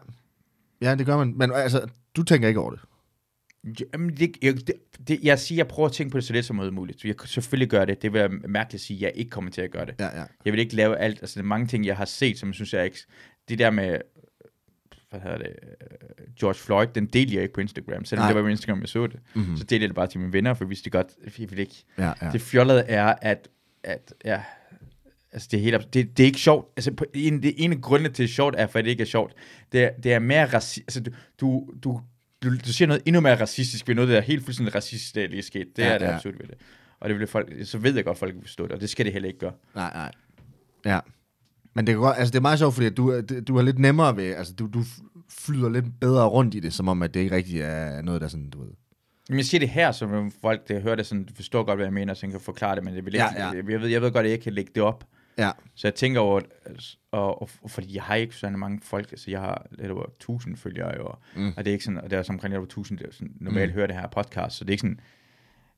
Ja, 0.83 0.95
det 0.95 1.07
gør 1.07 1.17
man. 1.17 1.35
Men 1.37 1.53
altså, 1.53 1.87
du 2.17 2.23
tænker 2.23 2.49
ikke 2.49 2.61
over 2.61 2.71
det. 2.71 2.81
Jamen, 3.93 4.17
det, 4.17 4.37
jeg, 4.43 4.55
det, 4.55 4.73
det, 5.09 5.21
jeg 5.23 5.39
siger, 5.39 5.57
jeg 5.59 5.69
prøver 5.69 5.89
at 5.89 5.93
tænke 5.93 6.11
på 6.11 6.19
det 6.19 6.25
så 6.25 6.33
lidt 6.33 6.47
som 6.47 6.57
muligt. 6.73 7.05
Jeg 7.05 7.17
kan 7.17 7.29
selvfølgelig 7.29 7.69
gøre 7.71 7.87
det. 7.87 8.03
Det 8.03 8.13
vil 8.13 8.21
være 8.21 8.29
mærkeligt 8.29 8.81
at 8.81 8.87
sige, 8.87 8.97
at 8.97 9.03
jeg 9.03 9.13
ikke 9.15 9.31
kommer 9.31 9.51
til 9.51 9.61
at 9.61 9.71
gøre 9.71 9.87
det. 9.87 9.95
Ja, 9.99 10.19
ja. 10.19 10.25
Jeg 10.45 10.53
vil 10.53 10.61
ikke 10.61 10.77
lave 10.77 10.97
alt. 10.97 11.19
Altså, 11.21 11.35
der 11.35 11.45
er 11.45 11.49
mange 11.49 11.67
ting, 11.67 11.87
jeg 11.87 11.97
har 11.97 12.05
set, 12.05 12.39
som 12.39 12.49
jeg 12.49 12.55
synes, 12.55 12.75
jeg 12.75 12.85
ikke... 12.85 12.99
Det 13.49 13.59
der 13.59 13.71
med... 13.71 13.99
Hvad 15.11 15.21
hedder 15.21 15.39
det? 15.39 15.47
øh, 15.47 16.35
George 16.41 16.55
Floyd, 16.55 16.87
den 16.95 17.07
deler 17.07 17.33
jeg 17.33 17.43
ikke 17.43 17.55
på 17.55 17.61
Instagram. 17.61 18.05
Selvom 18.05 18.23
Nej. 18.23 18.29
det 18.29 18.37
var 18.37 18.43
på 18.43 18.49
Instagram, 18.49 18.81
jeg 18.81 18.89
så 18.89 19.07
det. 19.07 19.21
Mm-hmm. 19.35 19.57
Så 19.57 19.65
deler 19.65 19.83
jeg 19.83 19.89
det 19.89 19.95
bare 19.97 20.07
til 20.07 20.21
mine 20.21 20.33
venner, 20.33 20.55
for 20.55 20.65
jeg 20.65 20.69
vidste 20.71 20.91
godt, 20.91 21.07
jeg 21.39 21.51
vil 21.51 21.59
ikke... 21.59 21.85
Ja, 21.99 22.13
ja. 22.23 22.31
Det 22.33 22.41
fjollede 22.41 22.81
er, 22.83 23.15
at... 23.23 23.49
at 23.85 24.15
ja, 24.25 24.43
altså 25.33 25.49
det 25.51 25.59
er, 25.59 25.63
helt, 25.63 25.95
det, 25.95 26.17
det 26.17 26.23
er 26.23 26.27
ikke 26.27 26.39
sjovt. 26.41 26.69
Altså, 26.77 26.93
på, 26.93 27.05
en, 27.15 27.43
det 27.43 27.55
ene 27.65 27.75
af 27.75 27.81
grundene 27.81 28.09
til, 28.09 28.13
at 28.13 28.17
det 28.19 28.25
er 28.25 28.29
sjovt, 28.35 28.55
er, 28.59 28.67
for 28.67 28.79
at 28.79 28.85
det 28.85 28.91
ikke 28.91 29.01
er 29.01 29.07
sjovt. 29.07 29.33
Det 29.73 29.85
er, 29.85 29.91
det 30.03 30.13
er 30.13 30.19
mere 30.19 30.45
raci- 30.47 30.81
altså, 30.81 31.01
du, 31.01 31.11
du, 31.41 31.71
du, 31.85 32.01
du, 32.43 32.57
du 32.67 32.73
siger 32.73 32.89
noget 32.89 33.03
endnu 33.07 33.21
mere 33.21 33.41
racistisk 33.41 33.89
ved 33.89 33.95
noget, 33.95 34.11
der 34.11 34.17
er 34.17 34.21
helt 34.21 34.45
fuldstændig 34.45 34.75
racistisk, 34.75 35.15
der 35.15 35.27
lige 35.27 35.39
er 35.39 35.43
sket. 35.43 35.67
Det 35.77 35.83
Ja, 35.83 35.89
er 35.89 35.99
det 35.99 36.07
ja. 36.07 36.15
absurd 36.15 36.33
ved 36.33 36.47
det. 36.47 36.55
Og 37.01 37.09
det 37.09 37.19
vil 37.19 37.27
folk, 37.27 37.53
så 37.65 37.79
ved 37.79 37.95
jeg 37.95 38.05
godt, 38.05 38.15
at 38.15 38.19
folk 38.19 38.35
vil 38.35 38.43
forstå 38.43 38.65
det, 38.65 38.73
og 38.73 38.81
det 38.81 38.91
skal 38.91 39.05
det 39.05 39.13
heller 39.13 39.27
ikke 39.27 39.39
gøre. 39.39 39.53
Nej, 39.75 39.93
nej. 39.95 40.13
Ja. 40.85 41.01
Men 41.79 41.87
det, 41.87 41.95
kan 41.95 42.01
godt, 42.03 42.17
altså 42.19 42.33
det 42.33 42.39
er 42.39 42.43
meget 42.43 42.59
sjovt, 42.59 42.75
fordi 42.75 42.91
du, 42.91 43.21
du 43.49 43.57
har 43.57 43.63
lidt 43.63 43.79
nemmere 43.79 44.17
ved, 44.17 44.35
altså 44.35 44.55
du, 44.55 44.67
du 44.67 44.83
flyder 45.31 45.69
lidt 45.69 46.01
bedre 46.01 46.27
rundt 46.27 46.55
i 46.55 46.61
det, 46.61 46.73
som 46.73 46.89
om 46.89 47.03
at 47.03 47.15
det 47.15 47.21
ikke 47.21 47.37
rigtig 47.37 47.61
er 47.61 48.03
noget, 48.03 48.21
der 48.21 48.29
sådan, 48.29 48.51
du 48.51 48.61
ved. 48.61 48.71
Men 49.29 49.39
jeg 49.39 49.45
siger 49.45 49.59
det 49.59 49.69
her, 49.69 49.93
så 49.93 50.31
folk, 50.41 50.69
der 50.69 50.81
hører 50.81 50.95
det 50.95 51.07
sådan, 51.07 51.29
forstår 51.37 51.65
godt, 51.65 51.79
hvad 51.79 51.87
jeg 51.87 51.93
mener, 51.93 52.15
så 52.15 52.27
jeg 52.27 52.31
kan 52.31 52.41
forklare 52.41 52.77
det, 52.77 52.85
men 52.85 52.95
jeg, 52.95 53.05
vil 53.05 53.15
ikke, 53.15 53.25
Ja, 53.25 53.47
ja. 53.47 53.51
Jeg, 53.51 53.71
jeg, 53.71 53.81
ved, 53.81 53.89
jeg 53.89 54.03
ved 54.03 54.13
godt, 54.13 54.25
at 54.25 54.25
jeg 54.25 54.33
ikke 54.33 54.45
kan 54.45 54.53
lægge 54.53 54.71
det 54.75 54.83
op. 54.83 55.05
Ja, 55.39 55.51
Så 55.75 55.87
jeg 55.87 55.95
tænker 55.95 56.21
over, 56.21 56.41
og, 57.13 57.43
og, 57.43 57.51
og 57.63 57.71
fordi 57.71 57.95
jeg 57.95 58.03
har 58.03 58.15
ikke 58.15 58.37
så 58.37 58.51
mange 58.51 58.81
folk, 58.83 59.13
altså 59.13 59.31
jeg 59.31 59.41
har 59.41 59.67
lidt 59.71 59.91
over 59.91 60.05
1000 60.05 60.57
følgere, 60.57 60.97
jo, 60.97 61.13
Mm. 61.37 61.53
og 61.57 61.65
det 61.65 61.71
er 61.71 61.73
ikke 61.73 61.85
sådan, 61.85 62.01
og 62.01 62.11
der 62.11 62.19
er 62.19 62.23
så 62.23 62.33
omkring 62.33 62.51
lidt 62.53 62.59
over 62.59 62.67
1000, 62.67 62.99
der 62.99 63.05
sådan, 63.11 63.33
normalt 63.41 63.71
mm. 63.71 63.75
hører 63.75 63.87
det 63.87 63.97
her 63.97 64.09
podcast, 64.09 64.57
så 64.57 64.65
det 64.65 64.71
er 64.71 64.73
ikke 64.73 64.81
sådan, 64.81 65.01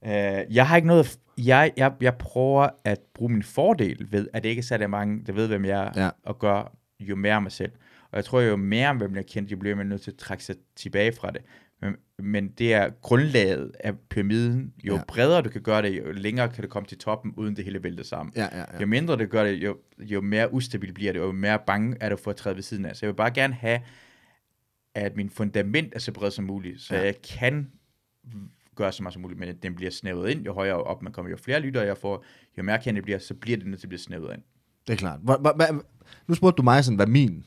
øh, 0.05 0.55
jeg 0.55 0.69
har 0.69 0.77
ikke 0.77 0.89
noget, 0.89 1.19
jeg, 1.39 1.73
jeg, 1.77 1.93
jeg 2.01 2.15
prøver 2.19 2.69
at 2.85 2.99
bruge 3.15 3.33
min 3.33 3.43
fordel 3.43 4.07
ved, 4.13 4.29
at 4.33 4.43
det 4.43 4.49
ikke 4.49 4.61
er 4.61 4.65
særlig 4.65 4.91
mange, 4.91 5.25
der 5.27 5.33
ved, 5.33 5.49
hvem 5.49 5.65
jeg 5.65 5.87
er, 5.97 6.03
Ja. 6.05 6.11
og 6.23 6.39
gør 6.39 6.77
jo 7.01 7.17
mere 7.17 7.35
af 7.35 7.43
mig 7.43 7.53
selv. 7.53 7.73
Og 8.11 8.17
jeg 8.17 8.25
tror 8.25 8.41
jo 8.41 8.57
mere, 8.57 8.95
hvem 8.95 9.17
jeg 9.17 9.27
kendt, 9.27 9.53
jo 9.53 9.57
bliver 9.57 9.77
man 9.77 9.87
nødt 9.87 10.03
til 10.03 10.11
at 10.11 10.17
trække 10.17 10.45
sig 10.45 10.57
tilbage 10.77 11.13
fra 11.13 11.31
det. 11.31 11.41
Men, 11.83 11.97
men 12.19 12.49
det 12.49 12.75
er 12.75 12.91
grundlaget 13.03 13.73
af 13.81 13.99
pyramiden. 13.99 14.73
Jo 14.85 14.95
Ja. 14.95 15.03
bredere 15.09 15.43
du 15.43 15.49
kan 15.51 15.63
gøre 15.63 15.83
det, 15.83 15.99
jo 15.99 16.13
længere 16.13 16.49
kan 16.49 16.63
du 16.65 16.69
komme 16.69 16.87
til 16.87 16.99
toppen, 16.99 17.35
uden 17.37 17.57
det 17.57 17.65
hele 17.65 17.83
vælter 17.83 18.05
sammen. 18.05 18.33
ja, 18.37 18.49
ja. 18.53 18.59
ja. 18.59 18.81
Jo 18.81 18.87
mindre 18.87 19.17
du 19.17 19.27
gør 19.27 19.45
det, 19.45 19.53
jo, 19.53 19.77
jo 19.99 20.21
mere 20.21 20.53
ustabil 20.55 20.93
bliver 20.93 21.13
det, 21.13 21.23
og 21.23 21.27
jo 21.27 21.33
mere 21.33 21.59
bange 21.67 21.97
er 22.01 22.09
du 22.09 22.17
for 22.17 22.31
at 22.31 22.37
træde 22.37 22.57
ved 22.57 22.63
siden 22.63 22.85
af. 22.85 22.97
Så 22.97 23.07
jeg 23.07 23.13
vil 23.13 23.17
bare 23.17 23.31
gerne 23.31 23.55
have, 23.55 23.81
at 24.95 25.17
min 25.17 25.31
fundament 25.31 25.95
er 25.95 25.99
så 25.99 26.13
bredt 26.13 26.35
som 26.35 26.45
muligt, 26.45 26.81
så 26.81 26.95
ja. 26.95 27.03
jeg 27.05 27.15
kan 27.23 27.71
gøre 28.81 28.93
så 28.93 29.03
meget 29.03 29.13
som 29.13 29.23
muligt, 29.23 29.41
men 29.41 29.49
den 29.63 29.75
bliver 29.75 29.91
snævret 29.91 30.31
ind, 30.31 30.45
jo 30.47 30.53
højere 30.55 30.77
op 30.83 31.03
man 31.03 31.13
kommer, 31.13 31.31
jo 31.31 31.37
flere 31.37 31.61
lyttere 31.61 31.85
jeg 31.87 31.97
får, 31.99 32.25
jo 32.59 32.63
mere 32.63 32.79
kendt 32.79 32.97
det 32.97 33.05
bliver, 33.05 33.19
så 33.19 33.35
bliver 33.35 33.57
det 33.59 33.67
nødt 33.67 33.81
til 33.81 33.87
at 33.87 33.89
blive 33.89 34.01
snævret 34.01 34.35
ind. 34.35 34.43
Det 34.87 34.93
er 34.93 34.97
klart. 34.97 35.19
Hvor, 35.23 35.37
hvor, 35.37 35.53
hvor, 35.57 35.67
nu 36.29 36.35
spurgte 36.35 36.57
du 36.57 36.63
mig 36.63 36.85
sådan, 36.85 36.97
hvad 36.97 37.07
min, 37.07 37.45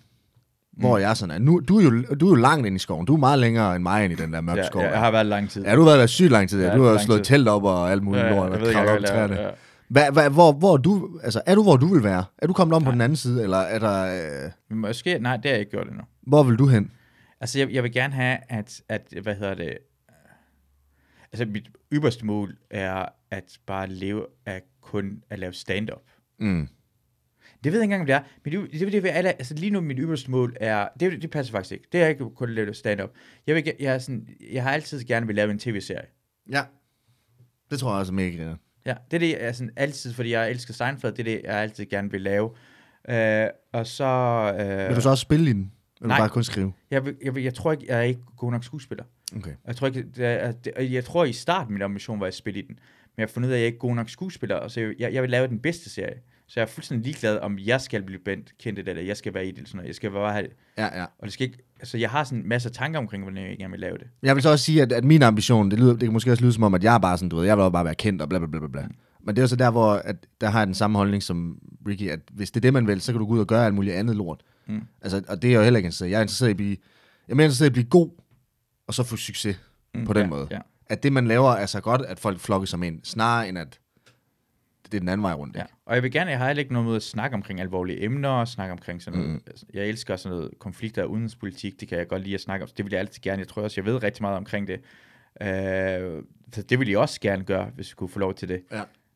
hvor 0.78 0.98
jeg 0.98 1.18
sådan 1.18 1.36
er. 1.36 1.40
Nu, 1.40 1.60
du, 1.60 1.80
er 1.80 1.84
jo, 1.84 2.02
du 2.16 2.26
er 2.26 2.30
jo 2.30 2.36
langt 2.36 2.68
ind 2.68 2.76
i 2.76 2.80
skoven. 2.80 3.06
Du 3.06 3.14
er 3.14 3.18
meget 3.18 3.40
længere 3.40 3.76
end 3.76 3.84
mig 3.84 4.04
ind 4.06 4.14
i 4.14 4.16
den 4.16 4.34
der 4.34 4.42
mørke 4.42 4.60
Ja, 4.62 4.66
skov. 4.68 4.82
jeg, 4.82 4.92
jeg 4.92 5.00
har 5.00 5.12
været 5.12 5.26
lang 5.26 5.50
tid. 5.50 5.64
Ja, 5.66 5.76
du 5.76 5.80
har 5.82 5.86
været 5.86 6.00
der 6.00 6.08
sygt 6.08 6.32
lang 6.32 6.50
tid. 6.50 6.64
Ja, 6.64 6.76
du 6.78 6.84
har 6.84 6.98
slået 6.98 7.24
tid. 7.24 7.36
telt 7.36 7.48
op 7.48 7.64
og 7.64 7.92
alt 7.92 8.04
muligt 8.04 8.24
Ja, 8.26 8.36
lort, 8.36 8.52
og 8.52 8.60
kravlet 8.74 8.92
op 8.98 9.04
træerne. 9.06 9.36
ja. 9.42 9.50
Hvad, 9.88 10.12
hvad, 10.12 10.30
hvor, 10.30 10.52
hvor 10.52 10.78
du, 10.78 11.20
altså, 11.24 11.42
er 11.46 11.56
du, 11.56 11.64
hvor 11.64 11.78
du 11.78 11.88
vil 11.94 12.04
være? 12.04 12.24
Er 12.38 12.48
du 12.48 12.54
kommet 12.54 12.76
om 12.76 12.84
på 12.84 12.92
den 12.92 13.02
anden 13.02 13.16
side, 13.16 13.44
eller 13.44 13.58
er 13.58 13.80
der, 13.80 14.04
øh, 14.46 14.52
Men 14.70 14.78
Måske, 14.80 15.20
nej, 15.20 15.36
det 15.36 15.46
har 15.46 15.52
jeg 15.52 15.60
ikke 15.60 15.72
gjort 15.72 15.88
endnu. 15.88 16.04
hvor 16.28 16.44
vil 16.44 16.56
du 16.56 16.68
hen? 16.68 16.92
Altså, 17.42 17.60
jeg, 17.60 17.72
jeg 17.72 17.84
vil 17.84 17.92
gerne 17.92 18.14
have, 18.14 18.38
at, 18.50 18.82
at, 18.90 19.02
hvad 19.24 19.36
hedder 19.36 19.54
det, 19.54 19.78
altså 21.34 21.46
mit 21.46 21.70
ypperste 21.94 22.26
mål 22.26 22.58
er 22.70 23.06
at 23.32 23.60
bare 23.66 23.88
leve 23.88 24.26
af 24.46 24.62
kun 24.82 25.24
at 25.30 25.40
lave 25.40 25.54
stand-up. 25.54 26.04
Mm. 26.40 26.68
Det 27.64 27.72
ved 27.72 27.80
jeg 27.80 27.84
ikke 27.84 27.96
engang, 27.96 28.02
om 28.02 28.06
det 28.06 28.16
er. 28.16 28.22
Men 28.44 28.54
det, 28.54 28.94
det, 28.94 29.04
det, 29.04 29.10
altså 29.10 29.54
lige 29.54 29.70
nu, 29.70 29.82
mit 29.82 29.98
ypperste 30.00 30.32
mål 30.32 30.56
er, 30.60 30.88
det, 31.00 31.22
det 31.22 31.30
passer 31.30 31.52
faktisk 31.52 31.72
ikke. 31.72 31.88
Det 31.92 32.02
er 32.02 32.08
ikke 32.08 32.30
kun 32.36 32.50
at 32.50 32.56
lave 32.56 32.74
stand-up. 32.74 33.10
Jeg, 33.48 33.56
vil, 33.56 33.74
jeg, 33.80 33.94
er 33.94 33.98
sådan, 33.98 34.28
jeg 34.52 34.64
har 34.64 34.72
altid 34.72 35.04
gerne 35.04 35.28
vil 35.28 35.36
lave 35.36 35.52
en 35.52 35.60
tv-serie. 35.60 36.08
Ja. 36.52 36.64
Det 37.72 37.80
tror 37.80 37.92
jeg 37.92 38.00
også 38.00 38.14
mega 38.14 38.38
griner. 38.38 38.56
Ja, 38.86 38.96
det 39.12 39.18
er 39.18 39.20
det, 39.20 39.42
jeg 39.42 39.56
sådan 39.56 39.72
altid, 39.76 40.14
fordi 40.14 40.32
jeg 40.32 40.50
elsker 40.50 40.74
Seinfeld, 40.74 41.14
det 41.14 41.20
er 41.20 41.24
det, 41.24 41.42
jeg 41.44 41.56
altid 41.56 41.86
gerne 41.86 42.12
vil 42.12 42.22
lave. 42.22 42.52
Øh, 43.10 43.48
og 43.74 43.88
så... 43.88 44.06
Øh, 44.60 44.88
Vil 44.88 44.96
du 44.96 45.02
så 45.02 45.10
også 45.10 45.22
spille 45.22 45.50
i 45.50 45.54
den? 45.54 45.72
Eller 46.02 46.08
nej. 46.08 46.20
bare 46.20 46.30
kun 46.30 46.44
skrive? 46.44 46.74
jeg, 46.92 47.06
vil, 47.06 47.16
jeg, 47.24 47.36
vil, 47.36 47.44
jeg 47.44 47.54
tror 47.54 47.72
ikke, 47.72 47.86
jeg 47.88 47.98
er 47.98 48.02
ikke 48.02 48.22
god 48.38 48.52
nok 48.52 48.64
skuespiller. 48.64 49.04
Okay. 49.38 49.52
Jeg 49.68 49.76
tror 49.76 49.88
ikke, 49.88 50.04
det 50.16 50.26
er, 50.26 50.52
det, 50.52 50.74
og 50.74 50.94
jeg 50.94 51.06
tror 51.06 51.26
i 51.26 51.34
starten 51.34 51.74
min 51.74 51.82
ambition 51.82 52.20
var 52.20 52.28
at 52.28 52.34
spille 52.34 52.60
i 52.60 52.62
den, 52.62 52.76
men 52.76 53.18
jeg 53.18 53.24
har 53.24 53.28
fundet 53.28 53.50
ud 53.50 53.54
af, 53.54 53.58
at 53.58 53.60
jeg 53.60 53.64
er 53.64 53.68
ikke 53.68 53.80
god 53.80 53.96
nok 53.96 54.10
skuespiller, 54.10 54.56
og 54.56 54.72
så 54.72 54.80
jeg, 54.80 54.96
jeg, 55.00 55.14
jeg 55.14 55.22
vil 55.22 55.30
lave 55.30 55.48
den 55.48 55.60
bedste 55.60 55.90
serie. 55.90 56.16
Så 56.48 56.60
jeg 56.60 56.66
er 56.66 56.70
fuldstændig 56.70 57.06
ligeglad, 57.06 57.40
om 57.40 57.60
jeg 57.60 57.82
skal 57.82 58.04
blive 58.04 58.20
bent, 58.20 58.54
kendt 58.58 58.80
eller 58.80 59.02
jeg 59.02 59.18
skal 59.18 59.34
være 59.34 59.46
i 59.46 59.52
det, 59.52 59.58
eller 59.58 59.68
sådan 59.68 59.78
noget. 59.78 59.88
Jeg 59.88 59.96
skal 59.96 60.12
bare 60.12 60.34
have 60.34 60.44
det. 60.44 60.54
Ja, 60.78 61.00
ja. 61.00 61.04
Og 61.04 61.24
det 61.24 61.34
skal 61.34 61.48
ikke, 61.48 61.58
altså 61.80 61.98
jeg 61.98 62.10
har 62.10 62.24
sådan 62.24 62.40
en 62.40 62.50
masse 62.50 62.70
tanker 62.70 63.00
omkring, 63.00 63.24
hvordan 63.24 63.50
jeg 63.50 63.58
gerne 63.58 63.72
vil 63.72 63.80
lave 63.80 63.98
det. 63.98 64.08
Jeg 64.24 64.36
vil 64.36 64.44
så 64.44 64.50
også 64.50 64.66
sige, 64.66 64.82
at, 64.82 64.92
at 64.92 65.04
min 65.04 65.22
ambition, 65.22 65.72
det, 65.72 65.80
lyder, 65.80 65.92
det 65.92 66.02
kan 66.02 66.14
måske 66.14 66.32
også 66.32 66.44
lyde 66.44 66.54
som 66.54 66.64
om, 66.64 66.74
at 66.74 66.84
jeg 66.84 66.96
er 66.96 67.00
bare 67.00 67.18
sådan, 67.18 67.30
du 67.30 67.36
ved, 67.36 67.46
jeg 67.46 67.58
vil 67.58 67.72
bare 67.72 67.86
være 67.86 67.96
kendt 67.96 68.22
og 68.22 68.30
bla 68.30 68.40
bla 68.40 68.48
bla 68.48 68.68
bla. 68.68 68.88
Men 69.24 69.36
det 69.36 69.42
er 69.42 69.46
så 69.46 69.56
der, 69.56 69.72
hvor 69.72 69.94
at, 69.94 70.16
der 70.42 70.50
har 70.50 70.60
jeg 70.60 70.68
den 70.68 70.76
samme 70.76 70.98
holdning 70.98 71.24
som 71.24 71.58
Ricky, 71.88 72.10
at 72.10 72.20
hvis 72.34 72.52
det 72.52 72.60
er 72.60 72.62
det, 72.62 72.74
man 72.74 72.88
vil, 72.88 73.02
så 73.02 73.12
kan 73.12 73.20
du 73.20 73.26
gå 73.26 73.34
ud 73.34 73.40
og 73.40 73.48
gøre 73.48 73.66
alt 73.66 73.76
muligt 73.76 73.96
andet 73.96 74.16
lort. 74.16 74.42
Mm. 74.68 74.82
Altså, 75.02 75.24
og 75.28 75.42
det 75.42 75.48
er 75.48 75.52
jeg 75.52 75.58
jo 75.58 75.64
heller 75.64 75.78
ikke 75.78 75.88
interesseret. 75.88 76.12
Jeg 76.12 76.18
er 76.18 76.22
interesseret 76.22 76.50
i 76.50 76.52
at 76.52 76.58
blive, 76.58 76.78
jeg 77.28 77.34
er 77.34 77.36
mere 77.36 77.46
interesseret 77.46 77.68
i 77.68 77.70
at 77.70 77.74
blive 77.74 77.86
god, 77.86 78.10
og 78.94 79.06
så 79.06 79.10
få 79.10 79.16
succes 79.18 79.60
Mm, 79.96 80.06
på 80.06 80.14
den 80.14 80.22
ja, 80.22 80.28
måde. 80.28 80.48
Ja, 80.52 80.60
At 80.88 81.04
det, 81.04 81.14
man 81.14 81.28
laver, 81.28 81.52
er 81.52 81.66
så 81.66 81.82
godt, 81.82 82.02
at 82.02 82.20
folk 82.20 82.40
flokker 82.40 82.66
sig 82.66 82.80
med 82.80 82.88
en, 82.88 83.00
snarere 83.04 83.48
end 83.50 83.58
at 83.58 83.80
det 84.86 84.94
er 84.94 85.00
den 85.00 85.10
anden 85.10 85.24
vej 85.24 85.34
rundt. 85.34 85.56
ja. 85.56 85.62
Ikke? 85.62 85.74
Og 85.86 85.96
jeg 85.96 86.04
vil 86.04 86.12
gerne, 86.12 86.32
jeg 86.32 86.40
har 86.40 86.48
heller 86.48 86.62
ikke 86.62 86.74
noget 86.74 86.88
med 86.88 86.96
at 86.96 87.04
snakke 87.04 87.34
omkring 87.34 87.60
alvorlige 87.62 88.04
emner, 88.04 88.46
snakke 88.46 88.72
omkring 88.72 89.02
sådan 89.02 89.20
noget. 89.20 89.34
Mm. 89.34 89.42
Altså, 89.48 89.66
jeg 89.74 89.86
elsker 89.86 90.16
sådan 90.16 90.38
noget 90.38 90.52
konflikter 90.60 91.04
og 91.04 91.10
udenrigspolitik, 91.12 91.80
det 91.80 91.88
kan 91.88 91.98
jeg 91.98 92.08
godt 92.08 92.22
lide 92.22 92.34
at 92.36 92.42
snakke 92.42 92.64
om. 92.64 92.70
Det 92.78 92.86
vil 92.86 92.92
jeg 92.92 93.00
altid 93.00 93.22
gerne. 93.22 93.40
Jeg 93.40 93.48
tror 93.48 93.62
også, 93.62 93.82
jeg 93.82 93.86
ved 93.86 94.04
rigtig 94.04 94.22
meget 94.22 94.38
omkring 94.38 94.68
det. 94.68 94.80
Øh, 95.42 96.24
så 96.54 96.62
det 96.62 96.80
vil 96.80 96.90
jeg 96.90 96.98
også 96.98 97.22
gerne 97.22 97.44
gøre, 97.44 97.70
hvis 97.76 97.90
jeg 97.90 97.96
kunne 97.98 98.10
få 98.10 98.20
lov 98.20 98.34
til 98.34 98.50
det. 98.50 98.62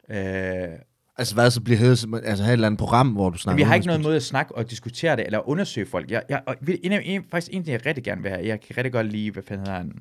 Ja. 0.09 0.71
Øh, 0.73 0.79
Altså 1.17 1.33
hvad, 1.33 1.51
så 1.51 1.61
bliver 1.61 1.79
det, 1.79 2.21
altså 2.23 2.43
have 2.43 2.51
et 2.51 2.53
eller 2.53 2.67
andet 2.67 2.79
program, 2.79 3.09
hvor 3.09 3.29
du 3.29 3.37
snakker 3.37 3.55
Men 3.55 3.57
vi 3.57 3.63
har 3.63 3.75
ikke 3.75 3.87
noget 3.87 4.01
måde 4.01 4.15
at 4.15 4.23
snakke 4.23 4.55
og 4.55 4.69
diskutere 4.69 5.15
det, 5.15 5.25
eller 5.25 5.49
undersøge 5.49 5.87
folk. 5.87 6.11
Jeg, 6.11 6.23
jeg, 6.29 6.41
og 6.47 6.55
en, 6.83 6.91
en, 6.91 7.23
faktisk 7.31 7.53
en 7.53 7.63
ting, 7.63 7.73
jeg 7.73 7.85
rigtig 7.85 8.03
gerne 8.03 8.21
vil 8.21 8.31
have, 8.31 8.47
jeg 8.47 8.61
kan 8.61 8.77
rigtig 8.77 8.91
godt 8.91 9.07
lide, 9.07 9.31
hvad 9.31 9.43
fanden 9.43 9.65
hedder 9.67 9.79
han? 9.79 9.93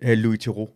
Øh, 0.00 0.18
Louis 0.18 0.38
Theroux. 0.40 0.70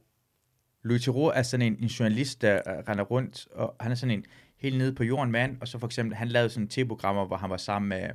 Louis 0.85 1.03
Theroux 1.03 1.33
er 1.35 1.43
sådan 1.43 1.67
en, 1.67 1.77
en 1.81 1.87
journalist, 1.87 2.43
der 2.43 2.55
uh, 2.67 2.89
render 2.89 3.05
rundt, 3.05 3.47
og 3.55 3.75
han 3.81 3.93
er 3.93 3.97
sådan 3.97 4.19
en 4.19 4.25
helt 4.61 4.79
nede 4.79 4.93
på 4.95 5.05
jorden 5.05 5.33
mand, 5.33 5.57
og 5.61 5.69
så 5.69 5.79
for 5.79 5.87
eksempel, 5.87 6.17
han 6.17 6.29
lavede 6.29 6.51
sådan 6.51 6.69
tv-programmer, 6.69 7.27
hvor 7.27 7.37
han 7.37 7.51
var 7.51 7.57
sammen 7.57 7.89
med 7.89 8.09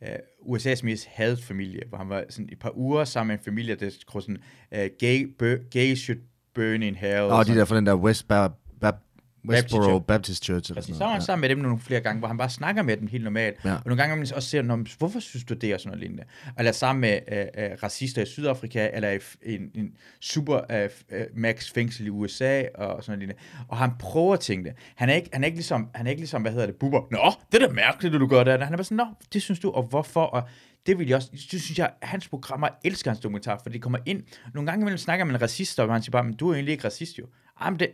uh, 0.00 0.56
USA's 0.56 0.80
mest 0.84 1.06
hadet 1.06 1.42
familie, 1.42 1.80
hvor 1.88 1.98
han 1.98 2.08
var 2.08 2.24
sådan 2.28 2.48
et 2.52 2.58
par 2.58 2.76
uger 2.78 3.04
sammen 3.04 3.28
med 3.32 3.38
en 3.38 3.44
familie, 3.44 3.74
der 3.74 3.90
skrev 4.00 4.20
sådan, 4.22 4.38
uh, 4.72 4.78
gay, 4.98 5.34
bur- 5.38 5.68
gay 5.70 5.94
should 5.94 6.20
burn 6.54 6.82
in 6.82 6.94
hell. 6.94 7.20
Og 7.20 7.46
de 7.46 7.54
der 7.54 7.64
fra 7.64 7.76
den 7.76 7.86
der 7.86 7.94
West 7.94 8.32
Bab- 8.32 8.84
Bab- 8.84 9.09
Westboro 9.48 9.82
Church. 9.82 10.04
Baptist 10.06 10.44
Church. 10.44 10.70
Eller 10.70 10.80
Præcis, 10.80 10.86
sådan 10.88 10.98
så 10.98 11.04
var 11.04 11.10
han 11.10 11.14
noget. 11.16 11.24
sammen 11.24 11.40
med 11.40 11.48
dem 11.48 11.58
nogle 11.58 11.78
flere 11.78 12.00
gange, 12.00 12.18
hvor 12.18 12.28
han 12.28 12.36
bare 12.38 12.50
snakker 12.50 12.82
med 12.82 12.96
dem 12.96 13.06
helt 13.06 13.24
normalt. 13.24 13.56
Ja. 13.64 13.74
Og 13.74 13.82
nogle 13.86 14.02
gange 14.02 14.16
man 14.16 14.26
også 14.34 14.48
ser, 14.48 14.62
"Nå, 14.62 14.76
hvorfor 14.98 15.20
synes 15.20 15.44
du 15.44 15.54
det 15.54 15.74
og 15.74 15.80
sådan 15.80 15.88
noget 15.88 16.00
lignende? 16.00 16.24
Eller 16.58 16.72
sammen 16.72 17.00
med 17.00 17.18
øh, 17.32 17.64
øh, 17.64 17.70
racister 17.82 18.22
i 18.22 18.26
Sydafrika, 18.26 18.88
eller 18.92 19.18
en, 19.42 19.70
en 19.74 19.92
super 20.20 20.60
øh, 20.70 20.88
øh, 21.10 21.24
max 21.34 21.72
fængsel 21.72 22.06
i 22.06 22.10
USA 22.10 22.62
og 22.74 23.04
sådan 23.04 23.18
noget 23.18 23.18
lignende. 23.18 23.40
Og 23.68 23.76
han 23.76 23.90
prøver 23.98 24.34
at 24.34 24.40
tænke 24.40 24.68
det. 24.68 24.76
Han 24.96 25.08
er 25.08 25.14
ikke, 25.14 25.28
han 25.32 25.42
er 25.42 25.46
ikke 25.46 25.58
ligesom, 25.58 25.88
han 25.94 26.06
er 26.06 26.10
ikke 26.10 26.20
ligesom, 26.20 26.42
hvad 26.42 26.52
hedder 26.52 26.66
det, 26.66 26.76
buber. 26.76 27.00
Nå, 27.10 27.32
det 27.52 27.62
er 27.62 27.66
da 27.66 27.72
mærkeligt, 27.72 28.14
at 28.14 28.20
du 28.20 28.26
gør 28.26 28.44
det. 28.44 28.52
Han 28.62 28.72
er 28.72 28.76
bare 28.76 28.84
sådan, 28.84 28.96
nå, 28.96 29.06
det 29.32 29.42
synes 29.42 29.60
du, 29.60 29.70
og 29.70 29.82
hvorfor? 29.82 30.22
Og 30.22 30.42
det 30.86 30.98
vil 30.98 31.06
jeg 31.08 31.16
også, 31.16 31.28
det 31.32 31.60
synes 31.62 31.78
jeg, 31.78 31.90
hans 32.02 32.28
programmer 32.28 32.68
elsker 32.84 33.10
hans 33.10 33.20
dokumentar, 33.20 33.60
for 33.62 33.70
det 33.70 33.82
kommer 33.82 33.98
ind. 34.06 34.22
Nogle 34.54 34.66
gange 34.70 34.82
imellem 34.82 34.98
snakker 34.98 35.24
man 35.24 35.42
racister, 35.42 35.82
og 35.82 35.92
han 35.92 36.02
siger 36.02 36.12
bare, 36.12 36.24
men 36.24 36.32
du 36.34 36.48
er 36.50 36.54
egentlig 36.54 36.72
ikke 36.72 36.84
racist 36.84 37.18
jo. 37.18 37.26
Jamen 37.64 37.80
det, 37.80 37.88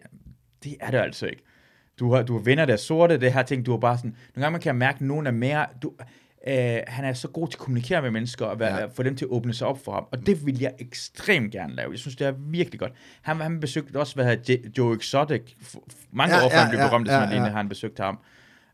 det 0.64 0.76
er 0.80 0.90
det 0.90 0.98
altså 0.98 1.26
ikke. 1.26 1.42
Du 1.98 2.12
har, 2.14 2.22
du 2.22 2.38
venner, 2.38 2.64
der 2.64 2.72
er 2.72 2.76
sorte, 2.76 3.20
det 3.20 3.32
her 3.32 3.42
ting, 3.42 3.66
du 3.66 3.74
er 3.74 3.78
bare 3.78 3.96
sådan, 3.98 4.10
nogle 4.34 4.44
gange 4.44 4.52
man 4.52 4.60
kan 4.60 4.76
mærke, 4.76 4.96
at 4.96 5.00
nogen 5.00 5.26
er 5.26 5.30
mere, 5.30 5.66
du, 5.82 5.92
øh, 6.46 6.78
han 6.86 7.04
er 7.04 7.12
så 7.12 7.28
god 7.28 7.48
til 7.48 7.54
at 7.54 7.58
kommunikere 7.58 8.02
med 8.02 8.10
mennesker, 8.10 8.46
og 8.46 8.58
være, 8.60 8.76
Ja. 8.80 8.86
få 8.86 9.02
dem 9.02 9.16
til 9.16 9.24
at 9.24 9.28
åbne 9.30 9.54
sig 9.54 9.66
op 9.66 9.84
for 9.84 9.92
ham, 9.92 10.04
og 10.12 10.26
det 10.26 10.46
vil 10.46 10.58
jeg 10.60 10.72
ekstremt 10.78 11.52
gerne 11.52 11.74
lave. 11.74 11.90
Jeg 11.90 11.98
synes, 11.98 12.16
det 12.16 12.26
er 12.26 12.32
virkelig 12.38 12.80
godt. 12.80 12.92
Han, 13.22 13.36
han 13.36 13.60
besøgte 13.60 13.96
også, 13.96 14.14
hvad 14.14 14.24
hedder 14.24 14.56
Joe 14.78 14.96
Exotic, 14.96 15.42
mange 16.12 16.36
Ja, 16.36 16.44
år 16.44 16.48
før 16.50 16.56
ja, 16.56 16.62
han 16.62 16.70
blev 16.70 16.80
ja, 16.80 16.88
berømt, 16.88 17.08
ja, 17.08 17.20
ja, 17.22 17.34
ja. 17.44 17.50
han 17.50 17.68
besøgt 17.68 17.98
ham. 17.98 18.18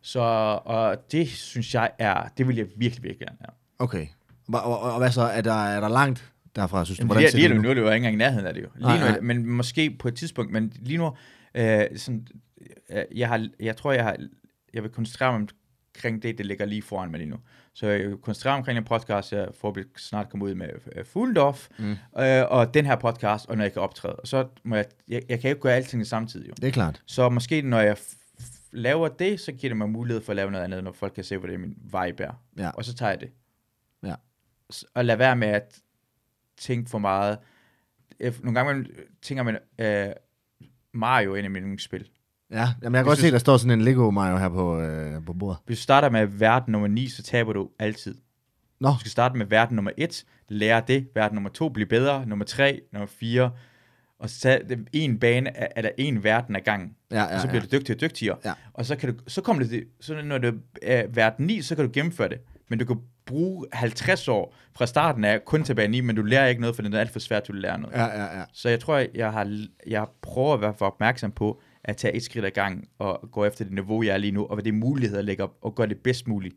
Så 0.02 0.20
og 0.64 1.12
det 1.12 1.28
synes 1.28 1.74
jeg 1.74 1.90
er, 1.98 2.28
det 2.38 2.48
vil 2.48 2.56
jeg 2.56 2.66
virkelig, 2.76 3.02
virkelig 3.02 3.26
gerne 3.28 3.38
have. 3.40 3.54
Okay. 3.78 4.06
Og, 4.52 4.62
og, 4.62 4.80
og, 4.92 4.98
hvad 4.98 5.10
så? 5.10 5.22
Er 5.22 5.40
der, 5.40 5.64
er 5.64 5.80
der 5.80 5.88
langt 5.88 6.32
derfra, 6.56 6.84
synes 6.84 6.98
du? 6.98 7.06
Hvordan 7.06 7.22
lige, 7.22 7.36
lige 7.48 7.54
nu, 7.54 7.62
nu 7.62 7.70
er 7.70 7.74
det 7.74 7.80
jo 7.80 7.86
ikke 7.86 7.96
engang 7.96 8.14
i 8.14 8.18
nærheden 8.18 8.46
af 8.46 8.54
det 8.54 8.62
jo. 8.62 8.68
Lige 8.76 9.00
nu, 9.00 9.06
nej. 9.06 9.20
Men 9.20 9.46
måske 9.46 9.90
på 9.90 10.08
et 10.08 10.14
tidspunkt, 10.14 10.52
men 10.52 10.72
lige 10.80 10.98
nu, 10.98 11.12
øh, 11.54 11.84
sådan, 11.96 12.26
øh, 12.90 13.04
jeg, 13.14 13.28
har, 13.28 13.48
jeg 13.60 13.76
tror, 13.76 13.92
jeg 13.92 14.04
har, 14.04 14.16
jeg 14.74 14.82
vil 14.82 14.90
koncentrere 14.90 15.32
mig 15.32 15.48
omkring 15.94 16.22
det, 16.22 16.38
det 16.38 16.46
ligger 16.46 16.64
lige 16.64 16.82
foran 16.82 17.10
mig 17.10 17.18
lige 17.18 17.30
nu. 17.30 17.36
Så 17.74 17.86
jeg 17.86 18.08
vil 18.08 18.16
koncentrere 18.16 18.52
mig 18.52 18.58
omkring 18.58 18.78
en 18.78 18.84
podcast, 18.84 19.32
jeg 19.32 19.48
forhåbentlig 19.54 19.92
snart 19.96 20.28
kommer 20.28 20.46
ud 20.46 20.54
med 20.54 20.68
uh, 20.98 21.04
Fuldorf, 21.04 21.68
mm. 21.78 21.90
øh, 22.18 22.44
og 22.50 22.74
den 22.74 22.86
her 22.86 22.96
podcast, 22.96 23.46
og 23.46 23.56
når 23.56 23.64
jeg 23.64 23.72
kan 23.72 23.82
optræde. 23.82 24.16
Og 24.16 24.26
så 24.28 24.48
må 24.62 24.76
jeg, 24.76 24.84
jeg, 25.08 25.22
jeg 25.28 25.40
kan 25.40 25.48
jo 25.50 25.54
ikke 25.54 25.62
gøre 25.62 25.74
alting 25.74 26.06
samtidig 26.06 26.48
jo. 26.48 26.54
Det 26.56 26.68
er 26.68 26.72
klart. 26.72 27.02
Så 27.06 27.28
måske 27.28 27.62
når 27.62 27.80
jeg 27.80 27.96
laver 28.72 29.08
det, 29.08 29.40
så 29.40 29.52
giver 29.52 29.70
det 29.70 29.76
mig 29.76 29.90
mulighed 29.90 30.22
for 30.22 30.32
at 30.32 30.36
lave 30.36 30.50
noget 30.50 30.64
andet, 30.64 30.84
når 30.84 30.92
folk 30.92 31.12
kan 31.14 31.24
se, 31.24 31.36
hvordan 31.36 31.60
min 31.60 31.76
vibe 31.84 32.22
er. 32.22 32.42
Ja. 32.58 32.70
Og 32.70 32.84
så 32.84 32.94
tager 32.94 33.10
jeg 33.10 33.20
det. 33.20 33.30
Ja. 34.02 34.14
Og 34.94 35.04
lad 35.04 35.16
være 35.16 35.36
med 35.36 35.48
at 35.48 35.80
tænke 36.56 36.90
for 36.90 36.98
meget. 36.98 37.38
Øh, 38.20 38.34
Nogle 38.42 38.60
gange 38.60 38.74
man, 38.74 38.86
tænker 39.22 39.42
man, 39.42 39.58
øh, 39.78 40.12
Mario 40.94 41.34
en 41.34 41.44
af 41.44 41.50
mine 41.50 41.60
yndlingsspil. 41.64 42.08
Ja, 42.50 42.56
jamen, 42.56 42.68
jeg 42.82 42.82
kan 42.82 42.92
Hvis 42.92 43.04
godt 43.04 43.16
du- 43.18 43.20
se, 43.22 43.30
der 43.30 43.38
står 43.38 43.56
sådan 43.56 43.78
en 43.78 43.84
Lego 43.84 44.10
Mario 44.10 44.36
her 44.36 44.48
på, 44.48 44.80
øh, 44.80 45.24
på 45.24 45.32
bordet. 45.32 45.58
Hvis 45.66 45.78
du 45.78 45.82
starter 45.82 46.10
med 46.10 46.26
verden 46.26 46.72
nummer 46.72 46.88
9, 46.88 47.08
så 47.08 47.22
taber 47.22 47.52
du 47.52 47.68
altid. 47.78 48.14
Nå, 48.80 48.88
Du 48.88 48.98
skal 48.98 49.10
starte 49.10 49.38
med 49.38 49.46
verden 49.46 49.76
nummer 49.76 49.90
1, 49.98 50.24
lære 50.48 50.82
det, 50.88 51.08
verden 51.14 51.34
nummer 51.34 51.50
2, 51.50 51.68
blive 51.68 51.86
bedre, 51.86 52.26
nummer 52.26 52.44
3, 52.44 52.80
nummer 52.92 53.06
4, 53.06 53.50
og 54.18 54.30
så 54.30 54.60
en 54.92 55.18
bane, 55.18 55.56
af- 55.56 55.72
eller 55.76 55.90
en 55.98 56.24
verden 56.24 56.56
ad 56.56 56.60
gangen. 56.60 56.94
ja, 57.10 57.24
og 57.24 57.30
ja, 57.30 57.38
så 57.38 57.46
ja. 57.46 57.50
bliver 57.50 57.60
du 57.62 57.68
dygtigere 57.76 57.96
og 57.96 58.00
dygtigere. 58.00 58.36
Ja. 58.44 58.52
Og 58.74 58.86
så, 58.86 58.96
kan 58.96 59.14
du, 59.14 59.20
så 59.26 59.40
kommer 59.42 59.64
det, 59.64 59.84
så 60.00 60.22
når 60.24 60.38
det 60.38 60.60
er 60.82 61.06
verden 61.14 61.46
9, 61.46 61.62
så 61.62 61.74
kan 61.76 61.84
du 61.84 61.90
gennemføre 61.94 62.28
det. 62.28 62.38
Men 62.68 62.78
du 62.78 62.84
kan 62.84 62.96
bruge 63.26 63.66
50 63.72 64.28
år 64.28 64.54
fra 64.76 64.86
starten 64.86 65.24
af 65.24 65.44
kun 65.44 65.64
til 65.64 65.74
bane 65.74 65.90
9, 65.90 66.00
men 66.00 66.16
du 66.16 66.22
lærer 66.22 66.46
ikke 66.46 66.60
noget, 66.60 66.76
for 66.76 66.82
det 66.82 66.94
er 66.94 67.00
alt 67.00 67.10
for 67.10 67.18
svært, 67.18 67.48
du 67.48 67.52
lærer 67.52 67.76
noget. 67.76 67.96
Ja, 67.96 68.04
ja, 68.04 68.38
ja. 68.38 68.44
Så 68.52 68.68
jeg 68.68 68.80
tror, 68.80 69.04
jeg 69.14 69.32
har, 69.32 69.66
jeg 69.86 70.06
prøver 70.22 70.54
at 70.54 70.60
være 70.60 70.74
for 70.78 70.86
opmærksom 70.86 71.32
på, 71.32 71.60
at 71.84 71.96
tage 71.96 72.16
et 72.16 72.22
skridt 72.22 72.44
ad 72.44 72.50
gangen, 72.50 72.84
og 72.98 73.28
gå 73.32 73.44
efter 73.44 73.64
det 73.64 73.74
niveau, 73.74 74.02
jeg 74.02 74.12
er 74.12 74.18
lige 74.18 74.32
nu, 74.32 74.44
og 74.44 74.54
hvad 74.54 74.64
det 74.64 74.74
muligheder 74.74 75.18
jeg 75.18 75.24
lægger 75.24 75.44
op, 75.44 75.56
og 75.62 75.74
gøre 75.74 75.86
det 75.86 75.98
bedst 75.98 76.28
muligt, 76.28 76.54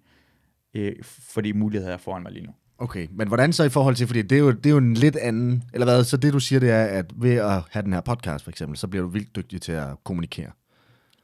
øh, 0.73 0.93
for 1.03 1.41
de 1.41 1.53
muligheder, 1.53 1.89
jeg 1.89 1.93
er 1.93 2.01
foran 2.01 2.23
mig 2.23 2.31
lige 2.31 2.45
nu. 2.45 2.51
Okay, 2.77 3.07
men 3.11 3.27
hvordan 3.27 3.53
så 3.53 3.63
i 3.63 3.69
forhold 3.69 3.95
til, 3.95 4.07
fordi 4.07 4.21
det 4.21 4.35
er, 4.35 4.39
jo, 4.39 4.51
det 4.51 4.65
er 4.65 4.69
jo 4.69 4.77
en 4.77 4.93
lidt 4.93 5.15
anden, 5.15 5.63
eller 5.73 5.85
hvad, 5.85 6.03
så 6.03 6.17
det 6.17 6.33
du 6.33 6.39
siger, 6.39 6.59
det 6.59 6.69
er, 6.71 6.83
at 6.83 7.05
ved 7.15 7.35
at 7.35 7.61
have 7.71 7.83
den 7.83 7.93
her 7.93 8.01
podcast 8.01 8.43
for 8.43 8.51
eksempel, 8.51 8.77
så 8.77 8.87
bliver 8.87 9.03
du 9.03 9.09
vildt 9.09 9.35
dygtig 9.35 9.61
til 9.61 9.71
at 9.71 9.87
kommunikere. 10.03 10.51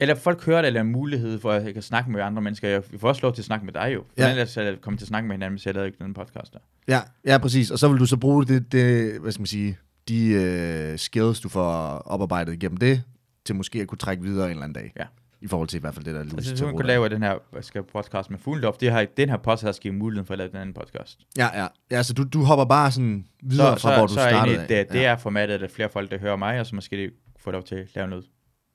Eller 0.02 0.16
folk 0.16 0.46
hører 0.46 0.62
det, 0.62 0.68
eller 0.68 0.84
mulighed 0.84 1.40
for, 1.40 1.52
at 1.52 1.66
jeg 1.66 1.74
kan 1.74 1.82
snakke 1.82 2.12
med 2.12 2.22
andre 2.22 2.42
mennesker. 2.42 2.70
Jeg 2.70 2.84
får 3.00 3.08
også 3.08 3.22
lov 3.24 3.34
til 3.34 3.42
at 3.42 3.46
snakke 3.46 3.66
med 3.66 3.74
dig 3.74 3.92
jo. 3.94 4.00
For 4.00 4.14
Ja. 4.18 4.24
ja. 4.24 4.30
ellers 4.30 4.58
er 4.58 4.62
jeg 4.62 4.82
kommet 4.82 5.00
til 5.00 5.06
at 5.06 5.08
snakke 5.08 5.28
med 5.28 5.36
hinanden, 5.36 5.58
hvis 5.58 5.66
jeg 5.66 5.74
lavede 5.74 5.88
ikke 5.88 6.04
den 6.04 6.14
podcast 6.14 6.54
der. 6.54 6.60
Ja, 6.88 7.00
ja, 7.26 7.38
præcis. 7.38 7.72
Og 7.72 7.80
så 7.80 7.88
vil 7.88 8.00
du 8.00 8.06
så 8.06 8.18
bruge 8.18 8.46
det, 8.46 8.72
det 8.72 9.20
hvad 9.22 9.32
skal 9.32 9.42
man 9.42 9.46
sige, 9.48 9.78
de 10.08 10.28
øh, 10.28 10.98
skills, 11.00 11.40
du 11.40 11.50
får 11.50 11.68
oparbejdet 12.06 12.54
igennem 12.54 12.78
det, 12.78 13.04
til 13.46 13.56
måske 13.56 13.82
at 13.82 13.88
kunne 13.88 13.98
trække 13.98 14.24
videre 14.24 14.46
en 14.46 14.52
eller 14.52 14.64
anden 14.64 14.74
dag. 14.84 14.94
Ja. 15.00 15.06
I 15.42 15.48
forhold 15.48 15.68
til 15.68 15.78
i 15.78 15.82
hvert 15.82 15.94
fald 15.94 16.06
det, 16.06 16.14
der 16.14 16.20
er 16.20 16.24
Altså, 16.24 16.58
så 16.58 16.66
man 16.66 16.76
kunne 16.76 16.88
lave 16.88 17.10
den 17.10 17.24
her 17.24 17.36
skal, 17.62 17.84
podcast 17.84 18.30
med 18.30 18.40
Fuglendorf. 18.40 18.76
Det 18.78 18.92
har 18.92 19.06
den 19.18 19.30
her 19.30 19.38
podcast 19.38 19.80
givet 19.82 19.96
muligheden 19.98 20.26
for 20.26 20.34
at 20.34 20.38
lave 20.38 20.50
den 20.50 20.58
anden 20.58 20.74
podcast. 20.74 21.20
Ja, 21.38 21.62
ja. 21.62 21.68
Ja, 21.92 22.04
så 22.04 22.14
du, 22.14 22.24
du 22.24 22.44
hopper 22.44 22.66
bare 22.66 22.92
sådan 22.92 23.26
videre 23.44 23.78
så, 23.78 23.82
fra, 23.82 23.92
så, 23.94 23.98
hvor 23.98 24.08
du 24.08 24.14
så 24.14 24.20
er 24.20 24.30
startede 24.30 24.62
af. 24.62 24.68
det, 24.68 24.94
det 24.94 25.06
er 25.06 25.18
formatet, 25.18 25.54
at 25.54 25.64
er 25.64 25.68
flere 25.68 25.90
folk, 25.90 26.12
der 26.12 26.18
hører 26.20 26.36
mig, 26.36 26.60
og 26.60 26.66
så 26.66 26.76
måske 26.76 26.98
de 26.98 27.12
får 27.40 27.52
lov 27.52 27.64
til 27.64 27.76
at 27.76 27.88
lave 27.96 28.08
noget. 28.08 28.26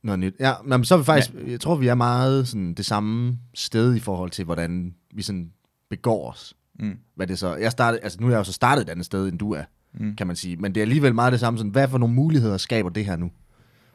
Noget 0.06 0.18
nyt. 0.18 0.34
Ja, 0.40 0.52
men 0.64 0.84
så 0.84 0.94
er 0.94 0.98
vi 0.98 1.04
faktisk, 1.04 1.34
ja. 1.34 1.50
jeg 1.50 1.60
tror, 1.60 1.74
vi 1.74 1.88
er 1.88 1.94
meget 1.94 2.48
sådan 2.48 2.74
det 2.74 2.86
samme 2.86 3.38
sted 3.54 3.94
i 3.94 4.00
forhold 4.00 4.30
til, 4.30 4.44
hvordan 4.44 4.94
vi 5.14 5.22
sådan 5.22 5.50
begår 5.90 6.30
os. 6.30 6.54
Mm. 6.80 6.98
Hvad 7.14 7.26
det 7.26 7.38
så, 7.38 7.54
jeg 7.56 7.72
startede, 7.72 8.02
altså 8.02 8.18
nu 8.20 8.26
er 8.26 8.30
jeg 8.30 8.38
jo 8.38 8.44
så 8.44 8.52
startet 8.52 8.82
et 8.82 8.88
andet 8.88 9.06
sted, 9.06 9.28
end 9.28 9.38
du 9.38 9.52
er, 9.52 9.62
Mm. 10.00 10.16
kan 10.16 10.26
man 10.26 10.36
sige. 10.36 10.56
Men 10.56 10.74
det 10.74 10.80
er 10.80 10.84
alligevel 10.84 11.14
meget 11.14 11.32
det 11.32 11.40
samme, 11.40 11.58
sådan, 11.58 11.70
hvad 11.72 11.88
for 11.88 11.98
nogle 11.98 12.14
muligheder 12.14 12.56
skaber 12.56 12.90
det 12.90 13.04
her 13.04 13.16
nu? 13.16 13.30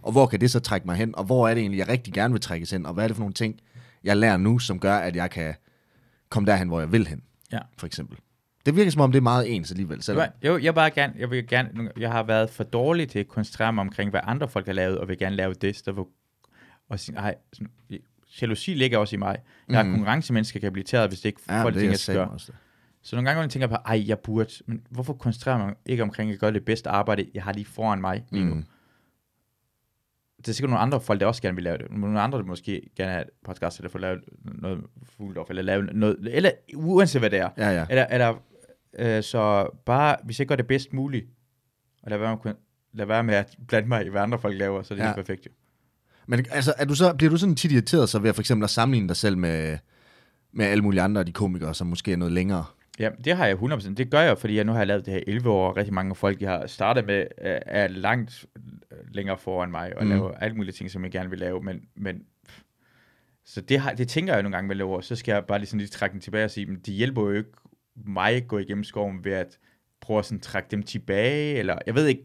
Og 0.01 0.11
hvor 0.11 0.25
kan 0.27 0.41
det 0.41 0.51
så 0.51 0.59
trække 0.59 0.88
mig 0.88 0.95
hen? 0.95 1.15
Og 1.15 1.23
hvor 1.23 1.47
er 1.47 1.53
det 1.53 1.61
egentlig, 1.61 1.77
jeg 1.79 1.88
rigtig 1.88 2.13
gerne 2.13 2.31
vil 2.33 2.41
trækkes 2.41 2.71
hen? 2.71 2.85
Og 2.85 2.93
hvad 2.93 3.03
er 3.03 3.07
det 3.07 3.15
for 3.15 3.21
nogle 3.21 3.33
ting, 3.33 3.55
jeg 4.03 4.17
lærer 4.17 4.38
nu, 4.38 4.59
som 4.59 4.79
gør, 4.79 4.95
at 4.95 5.15
jeg 5.15 5.29
kan 5.31 5.53
komme 6.29 6.47
derhen, 6.51 6.67
hvor 6.67 6.79
jeg 6.79 6.91
vil 6.91 7.07
hen? 7.07 7.21
Ja. 7.51 7.59
For 7.77 7.85
eksempel. 7.85 8.17
Det 8.65 8.75
virker 8.75 8.91
som 8.91 9.01
om, 9.01 9.11
det 9.11 9.17
er 9.17 9.23
meget 9.23 9.55
ens 9.55 9.71
alligevel. 9.71 10.03
Selvom, 10.03 10.27
Jo, 10.43 10.57
jeg, 10.57 10.75
bare 10.75 10.89
gerne, 10.89 11.13
jeg 11.17 11.31
vil 11.31 11.47
gerne, 11.47 11.91
jeg 11.97 12.11
har 12.11 12.23
været 12.23 12.49
for 12.49 12.63
dårlig 12.63 13.09
til 13.09 13.19
at 13.19 13.27
koncentrere 13.27 13.73
mig 13.73 13.81
omkring, 13.81 14.09
hvad 14.09 14.21
andre 14.23 14.47
folk 14.47 14.65
har 14.65 14.73
lavet, 14.73 14.97
og 14.97 15.07
vil 15.07 15.17
gerne 15.17 15.35
lave 15.35 15.53
det, 15.53 15.75
stedet 15.75 15.95
for 15.95 16.07
og 16.89 16.99
sige, 16.99 17.17
ej, 17.17 17.35
sådan, 17.53 17.71
jalousi 18.41 18.73
ligger 18.73 18.97
også 18.97 19.15
i 19.15 19.19
mig. 19.19 19.38
Jeg 19.69 19.79
er 19.79 19.83
mm. 19.83 19.91
konkurrencemenneske, 19.91 20.59
kan 20.59 20.71
blive 20.71 20.81
irriteret, 20.81 21.09
hvis 21.09 21.19
det 21.19 21.25
ikke 21.25 21.41
ja, 21.49 21.53
er 21.53 21.69
ting, 21.69 21.75
jeg 21.75 21.89
jeg 21.89 21.97
skal 21.99 22.15
gøre. 22.15 22.29
også. 22.29 22.51
Så 23.01 23.15
nogle 23.15 23.29
gange, 23.29 23.35
når 23.38 23.43
jeg 23.43 23.49
tænker 23.49 23.67
på, 23.67 23.75
ej, 23.75 24.03
jeg 24.07 24.19
burde, 24.19 24.49
men 24.65 24.81
hvorfor 24.89 25.13
koncentrerer 25.13 25.57
jeg 25.57 25.65
mig 25.65 25.75
ikke 25.85 26.03
omkring 26.03 26.31
at 26.31 26.39
gøre 26.39 26.53
det 26.53 26.65
bedste 26.65 26.89
arbejde, 26.89 27.25
jeg 27.33 27.43
har 27.43 27.53
lige 27.53 27.65
foran 27.65 28.01
mig 28.01 28.23
lige 28.31 28.45
nu? 28.45 28.53
Mm. 28.53 28.65
Det 30.38 30.47
er 30.47 30.53
sikkert 30.53 30.69
nogle 30.69 30.81
andre 30.81 31.01
folk, 31.01 31.19
der 31.19 31.25
også 31.25 31.41
gerne 31.41 31.55
vil 31.55 31.63
lave 31.63 31.77
det. 31.77 31.91
Nogle 31.91 32.21
andre, 32.21 32.38
der 32.38 32.43
måske 32.45 32.89
gerne 32.95 33.11
have 33.11 33.21
et 33.21 33.29
podcast, 33.45 33.79
eller 33.79 33.89
få 33.89 33.97
lavet 33.97 34.19
noget 34.43 34.83
Fuglendorf, 35.17 35.49
eller 35.49 35.61
lave 35.61 35.83
noget, 35.83 36.17
eller 36.31 36.51
uanset 36.75 37.21
hvad 37.21 37.29
det 37.29 37.39
er. 37.39 37.49
Ja, 37.57 37.69
ja. 37.69 37.85
Eller, 37.89 38.05
eller 38.05 38.41
øh, 38.99 39.23
så 39.23 39.69
bare, 39.85 40.15
hvis 40.23 40.39
jeg 40.39 40.47
gør 40.47 40.55
det 40.55 40.68
bedst 40.68 40.93
muligt, 40.93 41.26
og 42.03 42.09
lad 42.09 42.18
være 42.18 42.38
med, 42.43 42.51
at- 42.51 42.57
lad 42.93 43.05
være 43.05 43.23
med 43.23 43.35
at 43.35 43.57
blande 43.68 43.88
mig 43.88 44.05
i, 44.05 44.09
hvad 44.09 44.22
andre 44.22 44.39
folk 44.39 44.57
laver, 44.57 44.81
så 44.84 44.93
er 44.93 44.95
det 44.95 45.03
Ja. 45.03 45.09
ja. 45.09 45.15
perfekt 45.15 45.45
jo. 45.45 45.51
Men 46.27 46.45
altså, 46.51 46.73
er 46.77 46.85
du 46.85 46.95
så, 46.95 47.13
bliver 47.13 47.30
du 47.30 47.38
sådan 47.38 47.55
tit 47.55 47.72
irriteret 47.72 48.09
så 48.09 48.19
ved 48.19 48.30
at 48.30 48.35
for 48.35 48.41
eksempel 48.41 48.63
at 48.63 48.69
sammenligne 48.69 49.07
dig 49.07 49.15
selv 49.15 49.38
med, 49.38 49.77
med 50.51 50.65
alle 50.65 50.84
mulige 50.84 51.01
andre 51.01 51.19
af 51.19 51.26
de 51.26 51.31
komikere, 51.31 51.73
som 51.76 51.88
måske 51.88 52.11
er 52.13 52.18
noget 52.18 52.31
længere? 52.34 52.65
Ja, 52.99 53.09
det 53.26 53.38
har 53.38 53.45
jeg 53.45 53.55
100%. 53.55 53.93
Det 53.93 54.11
gør 54.11 54.19
jeg, 54.22 54.38
fordi 54.38 54.55
jeg 54.55 54.63
nu 54.63 54.72
har 54.72 54.84
lavet 54.84 55.05
det 55.05 55.13
her 55.13 55.22
11 55.27 55.49
år, 55.49 55.69
og 55.69 55.77
rigtig 55.77 55.93
mange 55.93 56.15
folk, 56.15 56.41
jeg 56.41 56.49
har 56.51 56.68
startet 56.68 57.05
med, 57.05 57.19
øh, 57.19 57.26
er 57.65 57.88
langt 57.88 58.45
øh, 58.91 58.97
længere 59.11 59.38
foran 59.38 59.72
mig, 59.72 59.97
og 59.97 60.03
Mm. 60.03 60.09
laver 60.09 60.31
alle 60.31 60.55
mulige 60.57 60.73
ting, 60.73 60.91
som 60.91 61.03
jeg 61.03 61.11
gerne 61.11 61.30
vil 61.30 61.39
lave, 61.39 61.61
men, 61.63 61.81
men 61.95 62.23
så 63.45 63.61
det, 63.61 63.80
har, 63.80 63.93
det 63.93 64.07
tænker 64.07 64.34
jeg 64.34 64.43
nogle 64.43 64.57
gange 64.57 64.68
med 64.68 64.76
laver, 64.76 65.01
så 65.01 65.15
skal 65.15 65.31
jeg 65.34 65.45
bare 65.45 65.59
lige, 65.59 65.68
sådan 65.68 65.77
lige 65.80 65.89
trække 65.89 66.13
den 66.13 66.22
tilbage 66.22 66.45
og 66.45 66.51
sige, 66.51 66.65
men 66.65 66.76
det 66.80 66.93
hjælper 66.93 67.22
jo 67.22 67.31
ikke 67.31 67.49
mig 68.06 68.48
gå 68.48 68.57
igennem 68.57 68.84
skoven 68.84 69.23
ved 69.26 69.32
at 69.32 69.60
prøve 70.02 70.19
at 70.19 70.26
sådan 70.26 70.40
trække 70.40 70.68
dem 70.72 70.84
tilbage, 70.84 71.56
eller 71.56 71.78
jeg 71.86 71.95
ved 71.95 72.07
ikke, 72.07 72.23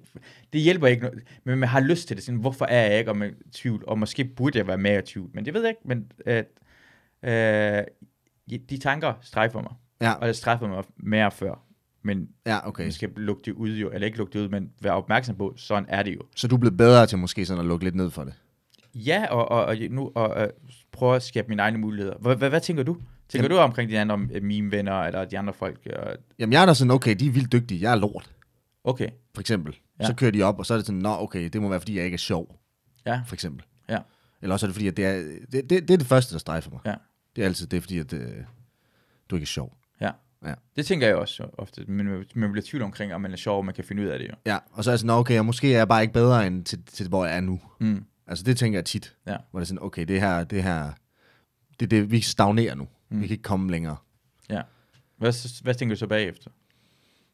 det 0.53 0.61
hjælper 0.61 0.86
ikke, 0.86 1.03
noget, 1.03 1.23
men 1.44 1.59
man 1.59 1.69
har 1.69 1.81
lyst 1.81 2.09
til 2.09 2.16
det, 2.16 2.24
sådan, 2.24 2.40
hvorfor 2.40 2.65
er 2.65 2.90
jeg 2.90 2.98
ikke 2.98 3.11
om 3.11 3.23
tvivl, 3.53 3.85
og 3.86 3.98
måske 3.98 4.24
burde 4.24 4.59
jeg 4.59 4.66
være 4.66 4.78
mere 4.78 4.98
i 4.98 5.03
tvivl, 5.03 5.31
men 5.35 5.44
det 5.44 5.55
ved 5.55 5.61
jeg 5.61 5.70
ikke, 5.70 5.81
men 5.85 6.12
at, 6.27 6.47
øh, 7.23 7.85
de 8.70 8.78
tanker 8.78 9.15
strejfer 9.23 9.62
mig, 9.62 9.73
Ja, 10.01 10.12
og 10.12 10.28
det 10.28 10.36
strejfer 10.36 10.69
mig 10.69 10.85
mere 10.97 11.31
før, 11.31 11.62
men 12.03 12.28
ja 12.47 12.69
okay. 12.69 12.82
man 12.82 12.93
skal 12.93 13.11
lukke 13.16 13.43
det 13.44 13.53
ud 13.53 13.70
jo, 13.70 13.90
eller 13.90 14.07
ikke 14.07 14.19
lukke 14.19 14.32
det 14.32 14.44
ud, 14.44 14.48
men 14.48 14.70
være 14.82 14.93
opmærksom 14.93 15.36
på, 15.36 15.55
sådan 15.57 15.86
er 15.89 16.03
det 16.03 16.15
jo. 16.15 16.20
Så 16.36 16.48
du 16.48 16.57
blevet 16.57 16.77
bedre 16.77 17.07
til 17.07 17.19
måske 17.19 17.47
sådan 17.47 17.61
at 17.61 17.66
lukke 17.66 17.85
lidt 17.85 17.94
ned 17.94 18.11
for 18.11 18.24
det? 18.24 18.35
Ja, 18.94 19.27
og, 19.31 19.48
og, 19.48 19.65
og 19.65 19.77
nu 19.90 20.12
og, 20.15 20.28
og 20.28 20.51
prøve 20.93 21.16
at 21.16 21.23
skabe 21.23 21.48
mine 21.48 21.62
egne 21.62 21.78
muligheder. 21.78 22.16
Hvad, 22.19 22.36
hvad, 22.36 22.48
hvad 22.48 22.61
tænker 22.61 22.82
du? 22.82 22.97
Tænker 23.28 23.44
Jamen- 23.44 23.57
du 23.57 23.62
omkring 23.62 23.90
de 23.90 23.98
andre 24.01 24.28
øh, 24.32 24.43
mine 24.43 24.70
venner, 24.70 25.01
eller 25.01 25.24
de 25.24 25.39
andre 25.39 25.53
folk? 25.53 25.86
Og, 25.97 26.16
Jamen, 26.39 26.53
jeg 26.53 26.62
er 26.62 26.66
da 26.66 26.74
sådan, 26.74 26.90
okay, 26.90 27.15
de 27.16 27.27
er 27.27 27.31
vildt 27.31 27.53
dygtige, 27.53 27.81
jeg 27.82 27.93
er 27.93 27.97
lort, 27.97 28.31
okay, 28.85 29.09
for 29.35 29.40
eksempel. 29.40 29.77
Ja. 30.01 30.07
Så 30.07 30.15
kører 30.15 30.31
de 30.31 30.43
op, 30.43 30.59
og 30.59 30.66
så 30.66 30.74
er 30.74 30.78
det 30.78 30.86
sådan, 30.86 31.01
nå, 31.01 31.16
okay, 31.19 31.48
det 31.48 31.62
må 31.62 31.69
være, 31.69 31.81
fordi 31.81 31.97
jeg 31.97 32.05
ikke 32.05 32.15
er 32.15 32.19
sjov, 32.19 32.59
ja, 33.07 33.20
for 33.27 33.35
eksempel. 33.35 33.65
Ja. 33.89 33.98
Eller 34.43 34.55
også 34.55 34.66
er 34.66 34.69
det, 34.69 34.74
fordi 34.74 34.89
at 34.89 34.97
det 34.97 35.05
er 35.07 35.16
det, 35.53 35.70
det, 35.70 35.70
det, 35.70 35.90
er 35.90 35.97
det 35.98 36.07
første, 36.07 36.32
der 36.32 36.39
strejfer 36.39 36.70
mig. 36.70 36.81
Ja. 36.85 36.94
Det 37.36 37.43
er 37.43 37.47
altid 37.47 37.66
det, 37.66 37.77
er 37.77 37.81
fordi 37.81 37.98
at 37.98 38.12
øh, 38.12 38.31
du 39.31 39.36
ikke 39.36 39.44
er 39.44 39.47
sjov. 39.47 39.77
ja. 40.01 40.11
Ja. 40.47 40.55
Det 40.77 40.86
tænker 40.86 41.07
jeg 41.07 41.16
også 41.16 41.47
ofte, 41.59 41.85
men 41.89 42.24
man- 42.35 42.53
bliver 42.53 42.65
tvivl 42.66 42.82
omkring, 42.82 43.15
om 43.15 43.20
man 43.20 43.32
er 43.32 43.36
sjov, 43.36 43.59
og 43.59 43.65
man 43.65 43.74
kan 43.74 43.85
finde 43.85 44.03
ud 44.03 44.09
af 44.09 44.19
det 44.19 44.28
jo. 44.28 44.35
Ja, 44.47 44.59
og 44.73 44.85
så 44.85 44.90
er 44.90 44.93
jeg 44.93 44.98
sådan, 44.98 45.11
okay, 45.11 45.39
måske 45.39 45.73
er 45.74 45.78
jeg 45.78 45.89
bare 45.89 46.03
ikke 46.03 46.12
bedre 46.15 46.47
end 46.47 46.65
til, 46.65 46.82
til 46.86 47.09
hvor 47.09 47.24
jeg 47.27 47.36
er 47.36 47.40
nu. 47.40 47.61
Mm. 47.81 48.05
Altså 48.27 48.44
det 48.44 48.57
tænker 48.57 48.78
jeg 48.78 48.85
tit. 48.85 49.16
Ja. 49.27 49.36
Hvor 49.51 49.61
det 49.61 49.65
er 49.65 49.66
sådan, 49.66 49.82
okay, 49.82 50.05
det 50.05 50.20
her, 50.20 50.44
det 50.44 50.62
her, 50.62 50.90
det, 51.81 51.90
det, 51.90 52.11
vi 52.11 52.20
stagnerer 52.20 52.74
nu. 52.74 52.89
Mm. 53.11 53.20
Vi 53.20 53.27
kan 53.27 53.35
ikke 53.35 53.43
komme 53.43 53.70
længere. 53.70 53.97
Ja. 54.51 54.62
Hvad, 55.19 55.62
hvad 55.62 55.74
tænker 55.74 55.95
du 55.95 55.99
så 55.99 56.07
bagefter? 56.07 56.51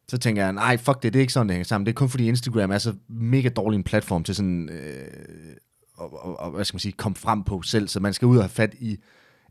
Så 0.08 0.18
tænker 0.18 0.42
jeg, 0.44 0.52
nej, 0.52 0.76
fuck 0.76 1.02
det, 1.02 1.12
det 1.12 1.18
er 1.18 1.20
ikke 1.20 1.32
sådan, 1.32 1.48
det 1.48 1.54
hænger 1.54 1.64
sammen. 1.64 1.86
Det 1.86 1.92
er 1.92 1.94
kun 1.94 2.08
fordi 2.08 2.28
Instagram 2.28 2.70
er 2.70 2.78
så 2.78 2.94
mega 3.08 3.48
dårlig 3.48 3.76
en 3.76 3.84
platform 3.84 4.24
til 4.24 4.34
sådan, 4.34 4.68
øh, 4.68 5.06
og, 5.94 6.24
og, 6.24 6.40
og, 6.40 6.50
hvad 6.50 6.64
skal 6.64 6.74
man 6.74 6.80
sige, 6.80 6.92
komme 6.92 7.16
frem 7.16 7.44
på 7.44 7.62
selv. 7.62 7.88
Så 7.88 8.00
man 8.00 8.12
skal 8.14 8.26
ud 8.26 8.36
og 8.36 8.42
have 8.42 8.48
fat 8.48 8.74
i 8.78 8.98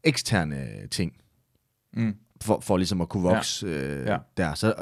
eksterne 0.04 0.88
ting, 0.92 1.14
Mm. 1.94 2.16
for, 2.42 2.60
for 2.60 2.78
ligesom 2.78 3.02
at 3.02 3.10
kunne 3.10 3.24
vokse 3.24 3.68
ja. 3.68 3.74
Øh, 3.74 4.06
Ja. 4.06 4.18
der. 4.38 4.54
Så, 4.54 4.74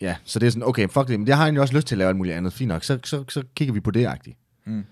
ja, 0.00 0.16
så 0.24 0.38
det 0.38 0.46
er 0.46 0.50
sådan, 0.50 0.62
okay, 0.68 0.88
fuck 0.88 1.08
det, 1.08 1.20
men 1.20 1.28
jeg 1.28 1.36
har 1.36 1.44
egentlig 1.44 1.60
også 1.60 1.74
lyst 1.74 1.86
til 1.86 1.94
at 1.94 1.98
lave 1.98 2.08
alt 2.08 2.16
muligt 2.16 2.36
andet. 2.36 2.52
Fint 2.52 2.68
nok, 2.68 2.84
så, 2.84 2.98
så, 3.04 3.24
så 3.28 3.44
kigger 3.54 3.74
vi 3.74 3.80
på 3.80 3.90
det, 3.90 4.06
agtigt. 4.06 4.38
Mm. 4.64 4.84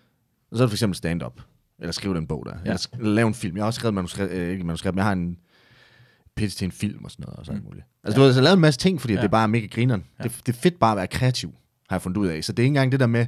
Og 0.50 0.56
så 0.56 0.62
er 0.62 0.66
det 0.66 0.70
for 0.70 0.74
eksempel 0.74 0.96
stand-up. 0.96 1.40
Eller 1.78 1.92
skrive 1.92 2.14
den 2.14 2.26
bog 2.26 2.46
der. 2.46 2.52
Ja. 2.52 2.60
Eller, 2.60 2.76
sk- 2.76 3.02
lave 3.02 3.28
en 3.28 3.34
film. 3.34 3.56
Jeg 3.56 3.62
har 3.62 3.66
også 3.66 3.78
skrevet 3.78 3.94
manuskript, 3.94 4.32
øh, 4.32 4.52
ikke 4.52 4.64
manuskript, 4.64 4.94
men 4.94 4.98
jeg 4.98 5.04
har 5.04 5.12
en 5.12 5.38
pitch 6.36 6.58
til 6.58 6.64
en 6.64 6.72
film 6.72 7.04
og 7.04 7.10
sådan 7.10 7.24
noget. 7.26 7.38
Og 7.38 7.46
sådan 7.46 7.60
mm. 7.60 7.66
muligt. 7.66 7.86
Altså, 8.04 8.20
ja. 8.20 8.24
du 8.24 8.26
har 8.26 8.34
så 8.34 8.40
lavet 8.40 8.54
en 8.54 8.60
masse 8.60 8.80
ting, 8.80 9.00
fordi 9.00 9.14
ja. 9.14 9.20
Det 9.20 9.24
er 9.24 9.30
bare 9.30 9.48
mega 9.48 9.66
grineren. 9.66 10.04
Ja. 10.18 10.24
Det, 10.24 10.40
det 10.46 10.56
er 10.56 10.58
fedt 10.58 10.78
bare 10.78 10.92
at 10.92 10.96
være 10.96 11.06
kreativ, 11.06 11.54
har 11.88 11.96
jeg 11.96 12.02
fundet 12.02 12.18
ud 12.18 12.26
af. 12.26 12.44
Så 12.44 12.52
det 12.52 12.62
er 12.62 12.64
ikke 12.64 12.68
engang 12.68 12.92
det 12.92 13.00
der 13.00 13.06
med... 13.06 13.26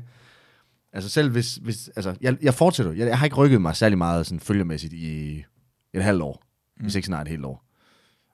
Altså 0.93 1.11
selv 1.11 1.31
hvis... 1.31 1.55
hvis 1.55 1.89
altså, 1.97 2.17
jeg, 2.21 2.37
jeg 2.43 2.55
fortsætter. 2.55 2.93
Jeg, 2.93 3.09
jeg 3.09 3.19
har 3.19 3.27
ikke 3.27 3.37
rykket 3.37 3.61
mig 3.61 3.77
særlig 3.77 3.99
meget 3.99 4.27
sådan 4.27 4.41
følgemæssigt 4.41 4.93
i 4.93 5.45
et 5.93 6.03
halvt 6.03 6.23
år. 6.23 6.43
Mm. 6.77 6.83
Hvis 6.83 6.95
ikke 6.95 7.07
snart 7.07 7.27
et 7.27 7.31
helt 7.31 7.45
år. 7.45 7.65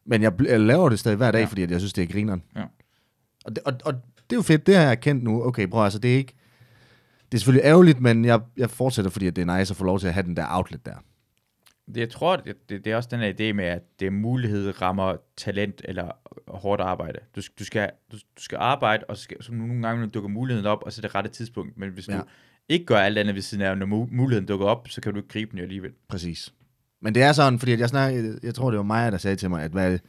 Men 0.07 0.23
jeg, 0.23 0.32
jeg 0.43 0.61
laver 0.61 0.89
det 0.89 0.99
stadig 0.99 1.16
hver 1.16 1.31
dag, 1.31 1.41
ja. 1.41 1.47
Fordi 1.47 1.70
jeg 1.70 1.81
synes, 1.81 1.93
det 1.93 2.03
er 2.03 2.12
grineren. 2.12 2.43
Ja. 2.57 2.65
Og, 3.45 3.57
det, 3.57 3.65
og, 3.65 3.73
og 3.85 3.93
det 3.95 4.32
er 4.32 4.36
jo 4.36 4.43
fedt, 4.43 4.66
det 4.66 4.74
har 4.74 4.82
jeg 4.82 4.91
erkendt 4.91 5.24
nu. 5.24 5.45
Okay, 5.45 5.66
bror, 5.66 5.85
altså 5.85 5.99
det 5.99 6.12
er 6.12 6.16
ikke... 6.16 6.35
Det 7.35 7.39
er 7.39 7.40
selvfølgelig 7.40 7.66
ærgerligt, 7.69 8.01
men 8.01 8.24
jeg, 8.24 8.40
jeg 8.56 8.70
fortsætter, 8.70 9.11
fordi 9.11 9.31
det 9.31 9.48
er 9.48 9.59
nice 9.59 9.73
at 9.73 9.77
få 9.77 9.85
lov 9.85 9.98
til 9.98 10.06
at 10.06 10.15
have 10.15 10.27
den 10.27 10.36
der 10.36 10.47
outlet 10.48 10.86
der. 10.86 10.94
Det, 11.86 11.97
jeg 11.97 12.11
tror, 12.11 12.36
det, 12.36 12.55
det, 12.69 12.85
det 12.85 12.93
er 12.93 12.97
også 12.97 13.09
den 13.12 13.20
her 13.20 13.32
idé 13.32 13.52
med, 13.52 13.65
at 13.65 13.82
det 14.01 14.06
er 14.06 14.11
mulighed 14.11 14.82
rammer 14.82 15.16
talent 15.36 15.82
eller 15.85 16.11
hårdt 16.48 16.81
arbejde. 16.82 17.19
Du, 17.36 17.40
du, 17.59 17.65
skal, 17.65 17.90
du, 18.12 18.16
du 18.16 18.43
skal 18.43 18.59
arbejde, 18.61 19.05
og 19.09 19.16
så 19.16 19.23
skal, 19.23 19.36
så 19.43 19.52
nogle 19.52 19.82
gange 19.89 20.06
dukker 20.06 20.28
muligheden 20.31 20.66
op, 20.66 20.78
og 20.82 20.93
så 20.93 21.01
er 21.01 21.02
det 21.02 21.15
rette 21.15 21.31
tidspunkt. 21.31 21.78
Men 21.78 21.90
hvis 21.90 22.09
Ja. 22.09 22.16
du 22.19 22.23
ikke 22.69 22.85
gør 22.86 22.97
alt 22.98 23.19
andet 23.19 23.35
ved 23.35 23.43
siden 23.43 23.65
af, 23.65 23.78
når 23.78 23.86
mu- 23.86 24.16
muligheden 24.16 24.47
dukker 24.48 24.66
op, 24.66 24.89
så 24.89 25.01
kan 25.01 25.12
du 25.12 25.19
ikke 25.19 25.28
gribe 25.28 25.51
den 25.51 25.59
alligevel. 25.59 25.90
Præcis. 26.09 26.55
Men 27.02 27.15
det 27.15 27.23
er 27.23 27.32
sådan, 27.32 27.59
fordi 27.59 27.78
jeg 27.78 27.89
snakker, 27.89 28.39
jeg 28.43 28.55
tror, 28.55 28.70
det 28.70 28.78
var 28.78 28.85
mig, 28.85 29.12
der 29.12 29.19
sagde 29.19 29.36
til 29.36 29.51
mig, 29.51 29.62
at 29.62 29.70
hvad, 29.70 29.93
det 29.93 30.01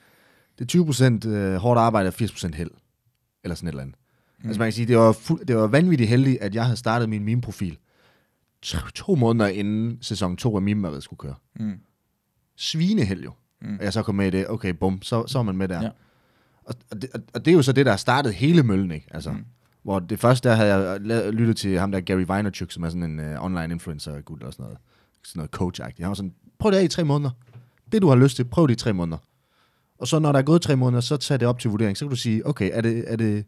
det 0.60 0.76
er 0.76 1.26
20% 1.26 1.30
øh, 1.30 1.56
hårdt 1.56 1.80
arbejde 1.80 2.07
og 2.07 2.14
80% 2.22 2.56
held. 2.56 2.72
Eller 3.43 3.56
sådan 3.56 3.68
et 3.68 3.72
eller 3.72 3.81
andet. 3.84 3.95
Mm. 4.45 4.49
Altså 4.49 4.59
man 4.59 4.65
kan 4.65 4.73
sige, 4.73 4.85
det 4.85 4.97
var, 4.97 5.11
fuld, 5.11 5.45
det 5.45 5.55
var 5.55 5.67
vanvittigt 5.67 6.09
heldigt, 6.09 6.38
at 6.41 6.55
jeg 6.55 6.63
havde 6.63 6.77
startet 6.77 7.09
min 7.09 7.23
meme-profil 7.23 7.77
to, 8.61 8.77
to 8.95 9.15
måneder 9.15 9.47
inden 9.47 9.97
sæson 10.01 10.38
2 10.38 10.55
af 10.55 10.61
meme 10.61 11.01
skulle 11.01 11.17
køre. 11.17 11.35
Mm. 11.59 11.80
Svineheld 12.55 13.23
jo. 13.23 13.31
Mm. 13.61 13.76
Og 13.80 13.84
jeg 13.84 13.93
så 13.93 14.03
kom 14.03 14.15
med 14.15 14.27
i 14.27 14.30
det, 14.30 14.49
okay, 14.49 14.69
bum, 14.69 15.01
så, 15.01 15.27
så 15.27 15.39
er 15.39 15.43
man 15.43 15.57
med 15.57 15.67
der. 15.67 15.81
Ja. 15.81 15.89
Og, 16.63 16.76
og, 16.91 17.01
det, 17.01 17.09
og, 17.34 17.45
det 17.45 17.51
er 17.51 17.55
jo 17.55 17.61
så 17.61 17.72
det, 17.72 17.85
der 17.85 17.91
har 17.91 17.97
startet 17.97 18.34
hele 18.34 18.63
møllen, 18.63 18.91
ikke? 18.91 19.07
Altså, 19.11 19.31
mm. 19.31 19.45
Hvor 19.84 19.99
det 19.99 20.19
første, 20.19 20.49
der 20.49 20.55
havde 20.55 20.73
jeg 20.73 20.95
la- 20.95 21.30
lyttet 21.30 21.57
til 21.57 21.80
ham 21.80 21.91
der 21.91 21.99
Gary 21.99 22.23
Vaynerchuk, 22.27 22.72
som 22.72 22.84
er 22.84 22.89
sådan 22.89 23.03
en 23.03 23.19
uh, 23.19 23.45
online 23.45 23.73
influencer 23.73 24.22
gut 24.22 24.43
og 24.43 24.53
sådan 24.53 24.63
noget, 24.63 24.77
sådan 25.23 25.39
noget 25.39 25.51
coach 25.51 25.81
-agtigt. 25.81 25.99
Han 26.01 26.07
var 26.07 26.13
sådan, 26.13 26.34
prøv 26.59 26.72
det 26.72 26.77
af 26.77 26.84
i 26.84 26.88
tre 26.88 27.03
måneder. 27.03 27.31
Det, 27.91 28.01
du 28.01 28.07
har 28.07 28.15
lyst 28.15 28.35
til, 28.35 28.45
prøv 28.45 28.67
det 28.67 28.73
i 28.73 28.77
tre 28.77 28.93
måneder. 28.93 29.17
Og 29.99 30.07
så 30.07 30.19
når 30.19 30.31
der 30.31 30.39
er 30.39 30.43
gået 30.43 30.61
tre 30.61 30.76
måneder, 30.76 31.01
så 31.01 31.17
tager 31.17 31.38
det 31.38 31.47
op 31.47 31.59
til 31.59 31.69
vurdering. 31.69 31.97
Så 31.97 32.05
kan 32.05 32.09
du 32.09 32.15
sige, 32.15 32.47
okay, 32.47 32.69
er 32.73 32.81
det, 32.81 33.03
er 33.07 33.15
det, 33.15 33.45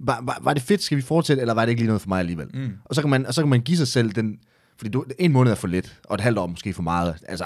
var, 0.00 0.20
var, 0.22 0.38
var 0.42 0.54
det 0.54 0.62
fedt, 0.62 0.82
skal 0.82 0.96
vi 0.96 1.02
fortsætte, 1.02 1.40
eller 1.40 1.54
var 1.54 1.64
det 1.64 1.70
ikke 1.70 1.80
lige 1.82 1.86
noget 1.86 2.00
for 2.02 2.08
mig 2.08 2.18
alligevel? 2.20 2.48
Mm. 2.54 2.72
Og, 2.84 2.94
så 2.94 3.00
kan 3.00 3.10
man, 3.10 3.26
og 3.26 3.34
så 3.34 3.42
kan 3.42 3.48
man 3.48 3.60
give 3.60 3.76
sig 3.76 3.88
selv 3.88 4.10
den, 4.12 4.38
fordi 4.76 4.90
du, 4.90 5.04
en 5.18 5.32
måned 5.32 5.52
er 5.52 5.56
for 5.56 5.68
lidt, 5.68 6.00
og 6.04 6.14
et 6.14 6.20
halvt 6.20 6.38
år 6.38 6.46
måske 6.46 6.72
for 6.72 6.82
meget. 6.82 7.16
Altså, 7.28 7.44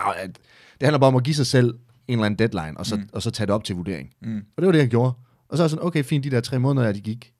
det 0.80 0.82
handler 0.82 0.98
bare 0.98 1.08
om 1.08 1.16
at 1.16 1.24
give 1.24 1.34
sig 1.34 1.46
selv 1.46 1.74
en 2.08 2.18
eller 2.18 2.24
anden 2.26 2.38
deadline, 2.38 2.78
og 2.78 2.86
så, 2.86 2.96
mm. 2.96 3.08
og 3.12 3.22
så 3.22 3.30
tage 3.30 3.46
det 3.46 3.54
op 3.54 3.64
til 3.64 3.76
vurdering. 3.76 4.10
Mm. 4.22 4.36
Og 4.56 4.62
det 4.62 4.66
var 4.66 4.72
det, 4.72 4.78
jeg 4.78 4.88
gjorde. 4.88 5.12
Og 5.48 5.56
så 5.56 5.62
er 5.62 5.64
jeg 5.64 5.70
sådan, 5.70 5.84
okay, 5.84 6.04
fint, 6.04 6.24
de 6.24 6.30
der 6.30 6.40
tre 6.40 6.58
måneder, 6.58 6.92
de 6.92 7.00
gik. 7.00 7.32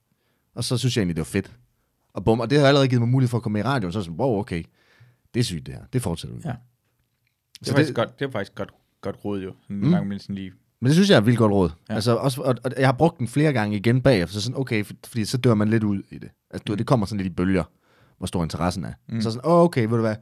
Og 0.55 0.63
så 0.63 0.77
synes 0.77 0.97
jeg 0.97 1.01
egentlig, 1.01 1.15
det 1.15 1.19
var 1.21 1.25
fedt. 1.25 1.51
Og 2.13 2.25
bum, 2.25 2.39
og 2.39 2.49
det 2.49 2.59
har 2.59 2.67
allerede 2.67 2.87
givet 2.87 3.01
mig 3.01 3.09
mulighed 3.09 3.29
for 3.29 3.37
at 3.37 3.43
komme 3.43 3.59
i 3.59 3.63
radioen. 3.63 3.91
Så 3.93 3.99
er 3.99 4.01
jeg 4.01 4.05
sådan, 4.05 4.19
wow, 4.19 4.39
okay, 4.39 4.63
det 5.33 5.39
er 5.39 5.43
sygt 5.43 5.65
det 5.65 5.73
her. 5.73 5.81
Det 5.93 6.01
fortsætter 6.01 6.37
vi. 6.37 6.41
Ja. 6.45 6.49
Det 6.49 6.57
Så 7.67 7.71
er, 7.71 7.75
det- 7.75 7.75
faktisk 7.75 7.95
godt, 7.95 8.19
det 8.19 8.27
er 8.27 8.31
faktisk 8.31 8.55
godt, 8.55 8.71
godt 9.01 9.15
råd 9.25 9.41
jo. 9.43 9.53
Mm. 9.69 9.91
gange, 9.91 10.19
sådan 10.19 10.35
lige, 10.35 10.51
Men 10.85 10.89
det 10.89 10.95
synes 10.95 11.09
jeg 11.09 11.15
er 11.15 11.19
et 11.19 11.25
vildt 11.25 11.37
godt 11.37 11.51
råd. 11.51 11.69
Ja. 11.69 11.73
Ja. 11.89 11.95
Altså, 11.95 12.15
også, 12.15 12.41
og, 12.41 12.55
og, 12.63 12.71
jeg 12.77 12.87
har 12.87 12.93
brugt 12.93 13.19
den 13.19 13.27
flere 13.27 13.53
gange 13.53 13.77
igen 13.77 14.01
bagefter, 14.01 14.33
så 14.33 14.41
sådan, 14.41 14.59
okay, 14.59 14.85
for, 14.85 14.93
fordi 15.07 15.25
så 15.25 15.37
dør 15.37 15.53
man 15.53 15.67
lidt 15.67 15.83
ud 15.83 16.03
i 16.11 16.17
det. 16.17 16.29
Altså, 16.51 16.63
du, 16.63 16.73
mm. 16.73 16.77
det 16.77 16.87
kommer 16.87 17.05
sådan 17.05 17.17
lidt 17.17 17.31
i 17.31 17.35
bølger, 17.35 17.63
hvor 18.17 18.27
stor 18.27 18.43
interessen 18.43 18.83
er. 18.83 18.93
Mm. 19.07 19.21
Så 19.21 19.31
sådan, 19.31 19.45
åh, 19.45 19.59
okay, 19.63 19.81
ved 19.81 19.89
du 19.89 20.01
hvad, 20.01 20.15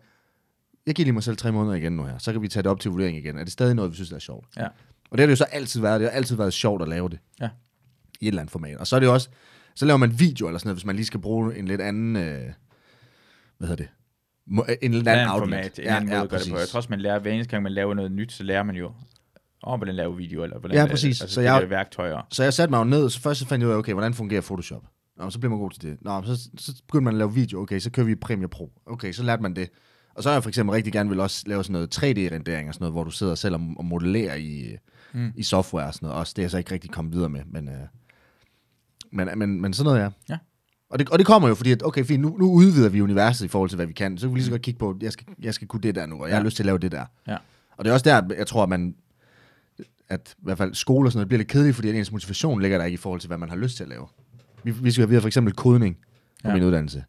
jeg 0.85 0.95
giver 0.95 1.05
lige 1.05 1.13
mig 1.13 1.23
selv 1.23 1.37
tre 1.37 1.51
måneder 1.51 1.75
igen 1.75 1.93
nu 1.93 2.03
her, 2.03 2.17
så 2.17 2.31
kan 2.31 2.41
vi 2.41 2.47
tage 2.47 2.63
det 2.63 2.71
op 2.71 2.79
til 2.79 2.91
vurdering 2.91 3.17
igen. 3.17 3.37
Er 3.37 3.43
det 3.43 3.53
stadig 3.53 3.75
noget, 3.75 3.91
vi 3.91 3.95
synes, 3.95 4.09
der 4.09 4.15
er 4.15 4.19
sjovt? 4.19 4.47
Ja. 4.57 4.65
Og 4.65 4.71
det 5.11 5.19
har 5.19 5.25
det 5.25 5.31
jo 5.31 5.35
så 5.35 5.43
altid 5.43 5.81
været. 5.81 6.01
Det 6.01 6.09
har 6.09 6.17
altid 6.17 6.35
været 6.35 6.53
sjovt 6.53 6.81
at 6.81 6.87
lave 6.87 7.09
det. 7.09 7.19
Ja. 7.41 7.49
I 8.21 8.25
et 8.25 8.27
eller 8.27 8.41
andet 8.41 8.51
format. 8.51 8.77
Og 8.77 8.87
så 8.87 8.95
er 8.95 8.99
det 8.99 9.07
jo 9.07 9.13
også, 9.13 9.29
så 9.75 9.85
laver 9.85 9.97
man 9.97 10.19
video 10.19 10.47
eller 10.47 10.59
sådan 10.59 10.67
noget, 10.67 10.75
hvis 10.77 10.85
man 10.85 10.95
lige 10.95 11.05
skal 11.05 11.19
bruge 11.19 11.57
en 11.57 11.65
lidt 11.67 11.81
anden, 11.81 12.15
øh, 12.15 12.41
hvad 13.57 13.67
hedder 13.67 13.75
det? 13.75 13.87
Må- 14.47 14.65
En 14.81 14.93
lidt 14.93 15.07
anden 15.07 15.27
outlet. 15.29 15.49
format, 15.49 15.79
en 15.79 15.85
anden 15.87 16.09
måde 16.09 16.21
at 16.21 16.29
gøre 16.29 16.39
det 16.39 16.51
på. 16.51 16.57
Jeg 16.57 16.67
tror 16.67 16.77
også, 16.77 16.89
man 16.89 17.01
lærer, 17.01 17.19
hver 17.19 17.31
eneste 17.31 17.51
gang 17.51 17.63
man 17.63 17.71
laver 17.71 17.93
noget 17.93 18.11
nyt, 18.11 18.31
så 18.31 18.43
lærer 18.43 18.63
man 18.63 18.75
jo 18.75 18.91
om, 19.63 19.79
hvordan 19.79 19.95
lave 19.95 20.17
video, 20.17 20.43
eller 20.43 20.59
hvordan 20.59 20.75
Ja, 20.77 20.81
lave- 20.83 20.89
præcis. 20.89 21.21
Altså, 21.21 21.33
Så 21.35 21.41
jeg- 21.41 21.69
værktøjer. 21.69 22.27
Så 22.29 22.43
jeg 22.43 22.53
satte 22.53 22.69
mig 22.71 22.79
jo 22.79 22.83
ned, 22.83 23.09
så 23.09 23.21
først 23.21 23.39
så 23.39 23.45
fandt 23.47 23.61
jeg 23.61 23.69
ud 23.69 23.73
af, 23.73 23.77
okay, 23.77 23.93
hvordan 23.93 24.13
fungerer 24.13 24.41
Photoshop? 24.41 24.83
Nå, 25.17 25.29
så 25.29 25.39
bliver 25.39 25.49
man 25.49 25.59
god 25.59 25.71
til 25.71 25.81
det. 25.81 25.97
Nå, 26.01 26.21
så, 26.25 26.49
så 26.57 26.73
begyndte 26.87 27.03
man 27.03 27.13
at 27.13 27.17
lave 27.17 27.33
video. 27.33 27.61
Okay, 27.61 27.79
så 27.79 27.89
kører 27.91 28.05
vi 28.05 28.15
Premiere 28.15 28.49
Pro. 28.49 28.71
Okay, 28.85 29.11
så 29.11 29.23
lærte 29.23 29.41
man 29.41 29.55
det. 29.55 29.69
Og 30.15 30.23
så 30.23 30.29
har 30.29 30.35
jeg 30.35 30.43
for 30.43 30.49
eksempel 30.49 30.73
rigtig 30.73 30.93
gerne 30.93 31.09
vil 31.09 31.19
også 31.19 31.43
lave 31.47 31.63
sådan 31.63 31.73
noget 31.73 31.95
3D-rendering 31.97 32.67
og 32.67 32.73
sådan 32.73 32.83
noget, 32.83 32.93
hvor 32.93 33.03
du 33.03 33.11
sidder 33.11 33.35
selv 33.35 33.55
og, 33.55 33.61
og 33.77 33.85
modellerer 33.85 34.35
i, 34.35 34.75
mm. 35.13 35.31
i 35.35 35.43
software 35.43 35.87
og 35.87 35.93
sådan 35.93 36.05
noget. 36.07 36.19
Også 36.19 36.33
det 36.35 36.41
er 36.41 36.43
jeg 36.43 36.51
så 36.51 36.57
ikke 36.57 36.71
rigtig 36.71 36.91
kommet 36.91 37.13
videre 37.13 37.29
med. 37.29 37.41
Men, 37.45 37.67
øh, 37.69 37.75
men, 39.11 39.29
men, 39.39 39.61
men 39.61 39.73
sådan 39.73 39.85
noget, 39.85 39.99
ja. 39.99 40.09
Ja. 40.29 40.37
Og 40.89 40.99
det, 40.99 41.09
og 41.09 41.19
det 41.19 41.27
kommer 41.27 41.47
jo, 41.49 41.55
fordi 41.55 41.71
at, 41.71 41.83
okay, 41.85 42.05
fint, 42.05 42.21
nu, 42.21 42.37
nu 42.39 42.51
udvider 42.51 42.89
vi 42.89 43.01
universet 43.01 43.45
i 43.45 43.47
forhold 43.47 43.69
til, 43.69 43.75
hvad 43.75 43.85
vi 43.85 43.93
kan. 43.93 44.17
Så 44.17 44.27
kan 44.27 44.33
vi 44.33 44.39
lige 44.39 44.45
så 44.45 44.51
godt 44.51 44.61
kigge 44.61 44.77
på, 44.79 44.97
jeg 45.01 45.11
skal, 45.11 45.27
jeg 45.41 45.53
skal 45.53 45.67
kunne 45.67 45.81
det 45.81 45.95
der 45.95 46.05
nu, 46.05 46.15
og 46.21 46.27
jeg 46.27 46.35
har 46.35 46.41
Ja. 46.41 46.45
lyst 46.45 46.55
til 46.55 46.63
at 46.63 46.65
lave 46.65 46.77
det 46.77 46.91
der. 46.91 47.05
Ja. 47.27 47.37
Og 47.77 47.85
det 47.85 47.89
er 47.89 47.93
også 47.93 48.09
der, 48.09 48.35
jeg 48.37 48.47
tror, 48.47 48.63
at 48.63 48.69
man, 48.69 48.95
at 50.09 50.35
i 50.37 50.41
hvert 50.43 50.57
fald 50.57 50.73
skole 50.73 51.07
og 51.07 51.11
sådan 51.11 51.19
noget, 51.19 51.27
bliver 51.27 51.37
lidt 51.37 51.47
kedeligt, 51.47 51.75
fordi 51.75 51.97
ens 51.97 52.11
motivation 52.11 52.61
ligger 52.61 52.77
der 52.77 52.85
ikke 52.85 52.93
i 52.93 52.97
forhold 52.97 53.19
til, 53.19 53.27
hvad 53.27 53.37
man 53.37 53.49
har 53.49 53.55
lyst 53.55 53.77
til 53.77 53.83
at 53.83 53.89
lave. 53.89 54.07
Vi, 54.63 54.71
vi, 54.71 54.91
skal, 54.91 55.09
vi 55.09 55.13
har 55.13 55.21
for 55.21 55.27
eksempel 55.27 55.53
kodning 55.53 55.97
på 56.43 56.49
ja. 56.49 56.53
Min 56.53 56.63
uddannelse. 56.63 57.03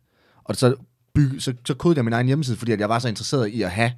Og 0.45 0.57
så, 0.57 0.75
bygge, 1.15 1.41
så, 1.41 1.55
så 1.65 1.75
kodede 1.75 1.99
jeg 1.99 2.05
min 2.05 2.12
egen 2.12 2.27
hjemmeside, 2.27 2.57
fordi 2.57 2.73
at 2.73 2.81
jeg 2.81 2.89
var 2.89 2.99
så 2.99 3.09
interesseret 3.09 3.49
i 3.49 3.62
at 3.62 3.71
have 3.71 3.93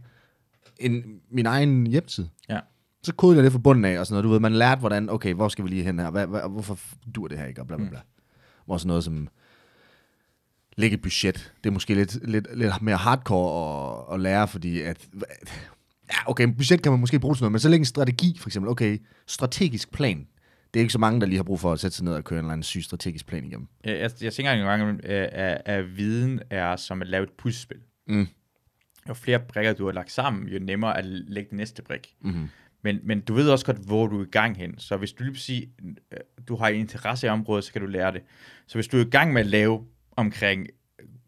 en, 0.77 1.21
min 1.31 1.47
egen 1.47 1.87
hjemmeside. 1.87 2.29
Ja. 2.49 2.61
Så 3.03 3.15
kodede 3.15 3.37
jeg 3.37 3.45
det 3.45 3.53
fra 3.53 3.59
bunden 3.59 3.85
af, 3.85 3.99
og 3.99 4.07
sådan 4.07 4.15
noget. 4.15 4.25
Du 4.25 4.29
ved, 4.29 4.41
man 4.41 4.53
lærte, 4.53 4.81
hvordan, 4.81 5.11
okay, 5.11 5.35
hvor 5.35 5.49
skal 5.49 5.65
vi 5.65 5.71
lige 5.71 5.83
hen 5.83 5.99
her? 5.99 6.11
Hvad, 6.11 6.27
hvad, 6.27 6.41
hvorfor 6.51 6.79
dur 7.15 7.29
det 7.29 7.39
her 7.39 7.47
ikke? 7.47 7.61
Og 7.61 7.67
bla, 7.67 7.77
bla, 7.77 7.89
bla. 7.89 7.99
Mm. 7.99 8.07
Hvor 8.67 8.77
sådan 8.77 8.89
noget 8.89 9.05
som, 9.05 9.29
lægge 10.77 10.95
et 10.95 11.03
budget. 11.03 11.53
Det 11.65 11.71
er 11.71 11.73
måske 11.73 11.95
lidt, 11.95 12.29
lidt, 12.29 12.59
lidt 12.59 12.83
mere 12.83 12.97
hardcore 12.97 14.09
at, 14.09 14.15
at 14.15 14.21
lære, 14.21 14.49
fordi 14.49 14.81
at, 14.81 15.09
ja, 16.13 16.31
okay, 16.31 16.47
budget 16.47 16.83
kan 16.83 16.93
man 16.93 17.01
måske 17.01 17.21
bruge 17.21 17.35
til 17.35 17.43
noget, 17.43 17.53
men 17.53 17.59
så 17.59 17.69
lægge 17.69 17.81
en 17.81 17.85
strategi, 17.85 18.37
for 18.39 18.49
eksempel, 18.49 18.71
okay, 18.71 18.99
strategisk 19.27 19.93
plan. 19.93 20.27
Det 20.75 20.81
er 20.81 20.83
ikke 20.83 20.93
så 20.93 20.99
mange, 20.99 21.21
der 21.21 21.27
lige 21.27 21.37
har 21.37 21.45
brug 21.45 21.61
for 21.61 21.73
at 21.73 21.81
sætte 21.81 21.97
sig 21.97 22.05
ned 22.05 22.13
og 22.13 22.25
køre 22.25 22.39
en 22.39 22.45
eller 22.45 22.53
anden 22.53 22.63
syg 22.63 22.83
strategisk 22.83 23.27
plan 23.27 23.45
igennem. 23.45 23.69
Jeg, 23.85 24.01
jeg, 24.01 24.11
jeg 24.21 24.33
tænker 24.33 24.57
nogle 24.57 24.71
gange, 24.71 25.07
at, 25.07 25.63
at 25.65 25.97
viden 25.97 26.41
er 26.51 26.77
som 26.77 27.03
at 27.03 27.09
lave 27.09 27.25
et 27.25 27.31
puslespil. 27.39 27.79
Mm. 28.09 28.27
Jo 29.09 29.15
flere 29.15 29.39
brikker, 29.39 29.73
du 29.73 29.85
har 29.85 29.93
lagt 29.93 30.13
sammen, 30.13 30.49
jo 30.49 30.59
nemmere 30.59 30.99
at 30.99 31.05
lægge 31.05 31.51
den 31.51 31.57
næste 31.57 31.83
brik. 31.83 32.15
Mm-hmm. 32.21 32.49
Men, 32.83 33.01
men 33.03 33.21
du 33.21 33.35
ved 33.35 33.51
også 33.51 33.67
godt, 33.67 33.79
hvor 33.87 34.07
du 34.07 34.21
er 34.21 34.25
i 34.25 34.29
gang 34.31 34.57
hen. 34.57 34.79
Så 34.79 34.97
hvis 34.97 35.13
du 35.13 35.25
lige 35.25 35.35
præcis, 35.35 35.69
øh, 36.13 36.19
du 36.49 36.57
har 36.57 36.69
en 36.69 36.81
interesse 36.81 37.27
i 37.27 37.31
området, 37.31 37.65
så 37.65 37.73
kan 37.73 37.81
du 37.81 37.87
lære 37.87 38.13
det. 38.13 38.23
Så 38.67 38.75
hvis 38.75 38.89
du 38.89 38.97
er 38.97 39.05
i 39.05 39.11
gang 39.11 39.33
med 39.33 39.41
at 39.41 39.47
lave 39.47 39.87
omkring 40.17 40.67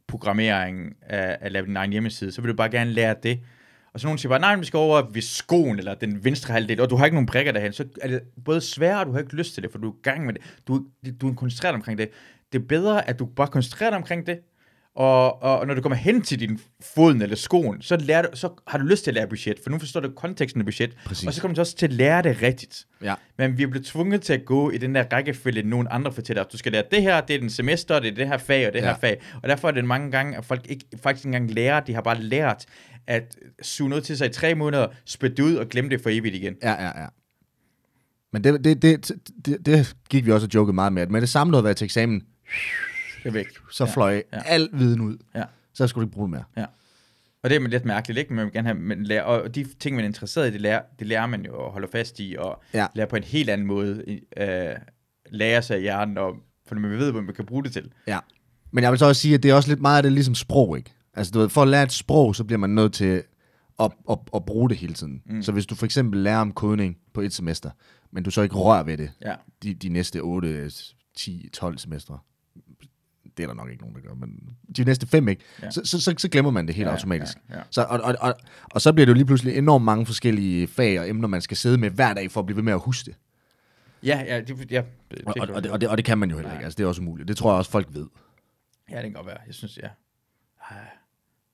programmering 0.07 0.97
af 1.03 1.39
at 1.41 1.53
lave 1.53 1.67
din 1.67 1.77
egen 1.77 1.91
hjemmeside, 1.91 2.33
så 2.33 2.41
vil 2.41 2.51
du 2.51 2.57
bare 2.57 2.71
gerne 2.71 2.91
lære 2.91 3.15
det. 3.23 3.41
Og 3.95 4.01
så 4.01 4.07
nogen 4.07 4.19
siger 4.19 4.29
bare, 4.31 4.41
nej, 4.41 4.57
vi 4.57 4.65
skal 4.65 4.77
over 4.77 5.03
ved 5.13 5.23
skoen, 5.23 5.79
eller 5.79 5.95
den 5.95 6.25
venstre 6.25 6.53
halvdel, 6.55 6.81
og 6.81 6.91
du 6.91 6.97
har 6.97 7.05
ikke 7.05 7.15
nogen 7.15 7.27
brikker 7.27 7.53
derhen, 7.53 7.73
så 7.73 7.85
er 8.03 8.09
det 8.09 8.21
både 8.45 8.61
sværere, 8.61 9.01
og 9.01 9.07
du 9.07 9.13
har 9.13 9.19
ikke 9.19 9.37
lyst 9.37 9.55
til 9.55 9.63
det, 9.63 9.71
for 9.73 9.79
du 9.79 9.89
er 9.91 9.95
i 9.95 10.03
gang 10.03 10.27
med 10.27 10.35
det. 10.35 10.43
Du, 10.69 10.85
du 11.21 11.31
er 11.31 11.35
koncentreret 11.35 11.75
omkring 11.75 11.99
det. 11.99 12.09
Det 12.53 12.63
er 12.63 12.67
bedre, 12.67 13.09
at 13.09 13.19
du 13.19 13.27
bare 13.27 13.47
koncentrerer 13.49 13.91
dig 13.91 13.97
omkring 13.97 14.27
det, 14.27 14.39
og, 14.95 15.43
og 15.43 15.67
når 15.67 15.75
du 15.75 15.81
kommer 15.83 15.97
hen 15.97 16.23
til 16.23 16.41
din 16.41 16.61
foden 16.95 17.23
eller 17.23 17.37
skoen, 17.37 17.83
så, 17.83 17.97
lærer 17.97 18.23
du, 18.23 18.29
så 18.35 18.49
har 18.67 18.79
du 18.79 18.85
lyst 18.85 19.05
til 19.05 19.11
at 19.11 19.15
lære 19.15 19.27
budget, 19.27 19.59
for 19.63 19.71
nu 19.71 19.79
forstår 19.79 20.01
du 20.01 20.11
konteksten 20.17 20.61
af 20.61 20.65
budget, 20.65 20.97
Præcis. 21.05 21.27
og 21.27 21.35
så 21.35 21.41
kommer 21.41 21.55
du 21.55 21.61
også 21.61 21.77
til 21.77 21.87
at 21.87 21.93
lære 21.93 22.23
det 22.23 22.43
rigtigt. 22.43 22.87
Ja. 23.03 23.15
Men 23.39 23.59
vi 23.59 23.63
er 23.63 23.67
blevet 23.67 23.87
tvunget 23.87 24.23
til 24.23 24.33
at 24.33 24.45
gå 24.45 24.71
i 24.71 24.79
den 24.79 24.95
der 24.95 25.05
rækkefølge, 25.13 25.63
nogle 25.63 25.93
andre 25.93 26.13
fortæller, 26.13 26.45
at 26.45 26.53
du 26.53 26.59
skal 26.59 26.73
lære 26.73 26.83
det 26.91 27.03
her, 27.03 27.21
det 27.21 27.37
er 27.37 27.41
den 27.41 27.51
semester, 27.51 28.01
det 28.01 28.11
er 28.11 28.15
det 28.15 28.29
her 28.29 28.39
fag 28.39 28.67
og 28.67 28.73
det 28.73 28.79
Ja. 28.81 28.85
her 28.85 28.97
fag. 29.01 29.21
Og 29.43 29.49
derfor 29.49 29.69
er 29.69 29.73
det 29.73 29.85
mange 29.85 30.11
gange, 30.11 30.37
at 30.37 30.45
folk 30.45 30.67
ikke, 30.71 30.85
faktisk 31.03 31.27
ikke 31.27 31.37
engang 31.37 31.55
lærer, 31.55 31.81
de 31.81 31.95
har 31.95 32.01
bare 32.03 32.21
lært 32.23 32.65
at 33.09 33.37
suge 33.63 33.89
noget 33.89 34.05
til 34.05 34.19
sig 34.19 34.27
i 34.27 34.33
tre 34.33 34.55
måneder, 34.55 34.87
spytte 35.05 35.45
ud 35.45 35.55
og 35.55 35.69
glemme 35.69 35.91
det 35.91 36.01
for 36.01 36.11
evigt 36.11 36.35
igen. 36.35 36.55
Ja, 36.63 36.73
ja, 36.87 37.01
ja. 37.03 37.07
Men 38.33 38.45
det, 38.45 38.65
det, 38.65 38.83
det, 38.83 39.13
det, 39.47 39.67
det 39.67 39.97
gik 40.11 40.27
vi 40.27 40.33
også 40.33 40.47
og 40.47 40.55
jokede 40.55 40.75
meget 40.75 40.93
med, 40.93 41.03
at 41.03 41.11
med 41.11 41.21
det 41.21 41.29
samme, 41.29 41.51
du 41.51 41.57
havde 41.57 41.65
været 41.65 41.77
til 41.77 41.85
eksamen, 41.85 42.23
Det 43.25 43.35
væk. 43.35 43.47
så 43.73 43.85
Ja, 43.85 43.91
fløj 43.91 44.23
ja. 44.33 44.39
al 44.47 44.69
viden 44.73 45.01
ud. 45.01 45.17
Ja. 45.35 45.45
Så 45.75 45.87
skulle 45.87 46.03
du 46.03 46.07
ikke 46.09 46.15
bruge 46.15 46.29
det 46.29 46.45
mere. 46.57 46.67
Og 47.43 47.51
det 47.51 47.57
er 47.63 47.69
lidt 47.69 47.85
mærkeligt, 47.85 48.19
ikke? 48.19 48.33
Man 48.35 48.45
vil 48.45 48.53
gerne 48.53 48.69
have, 48.69 48.79
men 48.81 49.05
lære, 49.05 49.25
og 49.25 49.55
de 49.55 49.67
ting, 49.81 49.97
man 49.97 50.05
er 50.05 50.09
interesseret 50.09 50.49
i, 50.49 50.53
det 50.53 50.61
lærer, 50.61 50.83
det 50.99 51.07
lærer 51.07 51.27
man 51.27 51.45
jo 51.45 51.67
at 51.67 51.73
holde 51.73 51.89
fast 51.93 52.21
i, 52.21 52.37
og 52.39 52.63
Ja. 52.75 52.87
lære 52.95 53.07
på 53.07 53.17
en 53.17 53.23
helt 53.25 53.51
anden 53.51 53.67
måde, 53.67 54.05
øh, 54.37 54.69
lære 55.31 55.63
sig 55.63 55.79
i 55.79 55.81
hjernen, 55.81 56.19
og, 56.19 56.37
for 56.67 56.75
man 56.75 56.91
ved, 56.91 57.13
hvad 57.13 57.23
man 57.23 57.35
kan 57.35 57.47
bruge 57.47 57.65
det 57.65 57.73
til. 57.73 57.91
Ja. 58.07 58.19
Men 58.71 58.85
jeg 58.85 58.91
vil 58.91 58.99
så 58.99 59.07
også 59.07 59.21
sige, 59.23 59.35
at 59.35 59.43
det 59.43 59.51
er 59.51 59.55
også 59.55 59.69
lidt 59.69 59.81
meget 59.81 59.97
af 59.97 60.03
det 60.03 60.13
ligesom 60.13 60.35
sprog, 60.35 60.79
ikke? 60.79 60.91
Altså, 61.19 61.31
du 61.33 61.39
ved, 61.39 61.49
for 61.49 61.63
at 61.63 61.69
lære 61.69 61.83
et 61.83 61.93
sprog, 61.93 62.37
så 62.37 62.45
bliver 62.45 62.59
man 62.59 62.71
nødt 62.71 62.93
til 62.93 63.23
at, 63.81 63.93
at, 64.11 64.19
at 64.35 64.45
bruge 64.45 64.69
det 64.69 64.77
hele 64.77 64.95
tiden. 64.95 65.23
Mm. 65.27 65.43
Så 65.43 65.53
hvis 65.53 65.67
du 65.67 65.75
for 65.75 65.85
eksempel 65.85 66.21
lærer 66.23 66.39
om 66.39 66.53
kodning 66.53 66.97
på 67.15 67.21
et 67.21 67.33
semester, 67.33 67.71
men 68.11 68.23
du 68.25 68.31
så 68.31 68.43
ikke 68.43 68.55
rører 68.55 68.83
ved 68.83 68.97
det 68.99 69.11
Ja. 69.25 69.35
de, 69.63 69.75
de 69.75 69.89
næste 69.89 70.21
8, 70.21 70.71
10, 71.17 71.49
12 71.53 71.79
semestre, 71.79 72.19
det 73.37 73.43
er 73.43 73.47
der 73.47 73.55
nok 73.55 73.71
ikke 73.71 73.81
nogen, 73.83 73.97
der 73.97 74.03
gør, 74.03 74.15
men 74.15 74.57
de 74.77 74.85
næste 74.85 75.07
fem, 75.07 75.29
ikke? 75.29 75.43
Ja. 75.63 75.71
Så, 75.71 75.81
så, 75.85 76.01
så, 76.01 76.15
så 76.19 76.29
glemmer 76.29 76.51
man 76.51 76.67
det 76.67 76.75
helt 76.75 76.87
Ja, 76.87 76.93
automatisk. 76.93 77.39
ja, 77.51 77.57
ja. 77.57 77.63
Så, 77.71 77.83
og, 77.83 78.01
og, 78.01 78.15
og, 78.21 78.35
og 78.75 78.81
så 78.81 78.93
bliver 78.93 79.07
det 79.07 79.11
jo 79.11 79.15
lige 79.15 79.27
pludselig 79.27 79.59
enormt 79.59 79.85
mange 79.85 80.07
forskellige 80.07 80.67
fag 80.67 81.01
og 81.01 81.09
emner, 81.09 81.29
man 81.29 81.41
skal 81.41 81.57
sidde 81.57 81.79
med 81.79 81.91
hver 81.91 82.15
dag 82.15 82.31
for 82.31 82.41
at 82.41 82.47
blive 82.47 82.57
ved 82.57 82.63
med 82.63 82.73
at 82.73 82.81
huske 82.81 83.07
det. 83.11 83.17
Ja, 84.03 84.25
ja, 84.27 84.41
det, 84.41 84.71
ja, 84.71 84.83
det, 85.11 85.23
Og, 85.27 85.35
og, 85.41 85.49
og, 85.55 85.63
det, 85.63 85.71
og, 85.73 85.81
det, 85.81 85.89
og 85.89 85.97
det 85.97 86.05
kan 86.05 86.19
man 86.19 86.31
jo 86.31 86.37
heller 86.37 86.53
ikke. 86.53 86.65
Altså, 86.65 86.77
det 86.77 86.85
er 86.85 86.89
også 86.89 87.01
umuligt. 87.03 87.29
Det 87.29 87.37
tror 87.37 87.51
jeg 87.51 87.59
også, 87.59 87.71
folk 87.71 87.89
ved. 87.91 88.07
Ja, 88.91 88.95
det 88.97 89.03
kan 89.03 89.13
godt 89.13 89.27
være. 89.27 89.39
Jeg 89.47 89.55
synes, 89.55 89.79
ja. 89.83 89.89
Ej, 90.71 90.77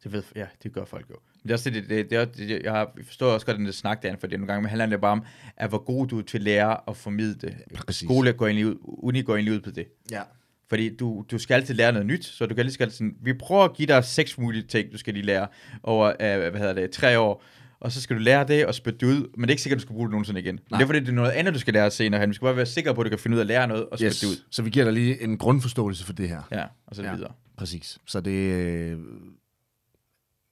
Det 0.04 0.12
ved, 0.12 0.22
ja, 0.36 0.46
det 0.62 0.72
gør 0.72 0.84
folk 0.84 1.10
jo. 1.10 1.14
Men 1.34 1.42
det 1.42 1.50
er 1.50 1.54
også 1.54 1.70
det, 1.70 1.88
det, 1.88 2.10
det, 2.10 2.36
det, 2.36 2.62
jeg 2.64 2.86
forstår 3.06 3.26
også 3.32 3.46
godt 3.46 3.56
den 3.58 3.66
der 3.66 3.72
snak 3.72 4.02
derinde, 4.02 4.20
for 4.20 4.26
det 4.26 4.38
nogle 4.38 4.52
gange, 4.52 4.62
men 4.62 4.68
handler 4.68 4.86
det 4.86 5.00
bare 5.00 5.12
om, 5.12 5.22
at 5.56 5.68
hvor 5.68 5.78
god 5.84 6.06
du 6.06 6.18
er 6.18 6.22
til 6.22 6.38
at 6.38 6.42
lære 6.44 6.76
at 6.88 6.96
formidle 6.96 7.34
det. 7.34 7.54
Præcis. 7.86 8.06
Skole 8.06 8.32
går 8.32 8.46
egentlig 8.46 8.66
ud, 8.66 8.76
uni 8.82 9.22
går 9.22 9.34
egentlig 9.34 9.54
ud 9.54 9.60
på 9.60 9.70
det. 9.70 9.86
Ja. 10.10 10.22
Fordi 10.68 10.96
du, 10.96 11.24
du 11.30 11.38
skal 11.38 11.54
altid 11.54 11.74
lære 11.74 11.92
noget 11.92 12.06
nyt, 12.06 12.24
så 12.24 12.46
du 12.46 12.54
kan 12.54 12.64
lige 12.64 12.74
skal 12.74 12.90
sådan, 12.92 13.16
vi 13.22 13.32
prøver 13.32 13.64
at 13.64 13.74
give 13.76 13.86
dig 13.86 14.04
seks 14.04 14.38
mulige 14.38 14.62
ting, 14.62 14.92
du 14.92 14.98
skal 14.98 15.14
lige 15.14 15.26
lære 15.26 15.46
over, 15.82 16.08
uh, 16.10 16.16
hvad 16.50 16.60
hedder 16.60 16.72
det, 16.72 16.90
tre 16.90 17.18
år, 17.18 17.44
og 17.80 17.92
så 17.92 18.00
skal 18.00 18.16
du 18.16 18.20
lære 18.22 18.46
det 18.48 18.66
og 18.66 18.74
spytte 18.74 18.98
det 18.98 19.06
ud, 19.06 19.28
men 19.36 19.40
det 19.42 19.46
er 19.46 19.50
ikke 19.50 19.62
sikkert, 19.62 19.76
at 19.76 19.80
du 19.80 19.86
skal 19.86 19.94
bruge 19.94 20.06
det 20.06 20.10
nogensinde 20.10 20.40
igen. 20.40 20.54
Men 20.70 20.78
det 20.78 20.82
er 20.82 20.86
fordi, 20.86 21.00
det 21.00 21.08
er 21.08 21.12
noget 21.12 21.30
andet, 21.30 21.54
du 21.54 21.58
skal 21.58 21.74
lære 21.74 21.90
senere 21.90 22.20
hen. 22.20 22.28
Du 22.28 22.34
skal 22.34 22.46
bare 22.46 22.56
være 22.56 22.66
sikker 22.66 22.92
på, 22.92 23.00
at 23.00 23.04
du 23.04 23.08
kan 23.10 23.18
finde 23.18 23.34
ud 23.34 23.38
af 23.38 23.42
at 23.42 23.46
lære 23.46 23.68
noget 23.68 23.86
og 23.88 23.98
spytte 23.98 24.06
Yes. 24.10 24.20
det 24.20 24.26
ud. 24.26 24.36
Så 24.50 24.62
vi 24.62 24.70
giver 24.70 24.84
dig 24.84 24.94
lige 24.94 25.22
en 25.22 25.38
grundforståelse 25.38 26.04
for 26.04 26.12
det 26.12 26.28
her. 26.28 26.42
Ja, 26.52 26.64
og 26.86 26.96
så 26.96 27.02
Ja. 27.02 27.14
videre. 27.14 27.32
Præcis. 27.56 27.98
Så 28.06 28.20
det... 28.20 28.98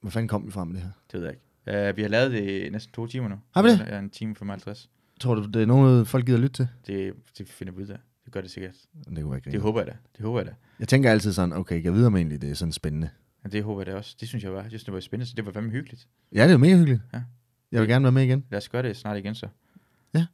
Hvad 0.02 0.12
fanden 0.12 0.28
kom 0.28 0.46
vi 0.46 0.50
fra 0.50 0.64
med 0.64 0.74
det 0.74 0.82
her? 0.82 0.90
Det 1.12 1.20
ved 1.20 1.26
jeg 1.26 1.34
ikke. 1.34 1.90
Uh, 1.90 1.96
vi 1.96 2.02
har 2.02 2.08
lavet 2.08 2.32
det 2.32 2.72
næsten 2.72 2.92
to 2.92 3.06
timer 3.06 3.28
nu. 3.28 3.36
Har 3.54 3.62
vi 3.62 3.68
det? 3.68 3.86
Ja, 3.88 3.98
en 3.98 4.10
time 4.10 4.36
55. 4.36 4.90
Tror 5.20 5.34
du, 5.34 5.46
det 5.46 5.62
er 5.62 5.66
noget, 5.66 6.08
folk 6.08 6.26
gider 6.26 6.38
lytte 6.38 6.54
til? 6.54 6.68
Det, 6.86 7.14
det 7.38 7.48
finder 7.48 7.72
vi 7.72 7.82
ud 7.82 7.88
af. 7.88 7.98
Det 8.24 8.32
gør 8.32 8.40
det 8.40 8.50
sikkert. 8.50 8.74
Det 8.94 9.22
kunne 9.22 9.30
være 9.30 9.36
ikke 9.38 9.50
Det 9.50 9.60
håber 9.60 9.80
jeg 9.80 9.86
da. 9.86 9.96
Det 10.16 10.24
håber 10.24 10.38
jeg 10.38 10.46
da. 10.46 10.54
Jeg 10.78 10.88
tænker 10.88 11.10
altid 11.10 11.32
sådan, 11.32 11.52
okay, 11.52 11.84
jeg 11.84 11.92
ved 11.92 12.06
om 12.06 12.16
egentlig, 12.16 12.42
det 12.42 12.50
er 12.50 12.54
sådan 12.54 12.72
spændende. 12.72 13.08
Ja, 13.44 13.48
det 13.48 13.64
håber 13.64 13.80
jeg 13.80 13.86
da 13.86 13.94
også. 13.94 14.16
Det 14.20 14.28
synes 14.28 14.44
jeg 14.44 14.52
var. 14.52 14.60
Jeg 14.60 14.70
synes, 14.70 14.84
det 14.84 14.94
var 14.94 15.00
spændende, 15.00 15.30
så 15.30 15.34
det 15.36 15.46
var 15.46 15.52
fandme 15.52 15.70
hyggeligt. 15.70 16.08
Ja, 16.34 16.46
det 16.46 16.52
jo 16.52 16.58
mega 16.58 16.76
hyggeligt. 16.76 17.00
Ja. 17.12 17.22
Jeg 17.72 17.80
vil 17.80 17.88
gerne 17.88 18.02
være 18.02 18.12
med 18.12 18.22
igen. 18.22 18.44
Lad 18.50 18.58
os 18.58 18.68
gøre 18.68 18.82
det 18.82 18.96
snart 18.96 19.16
igen 19.18 19.34
så. 19.34 19.48
Ja. 20.14 20.26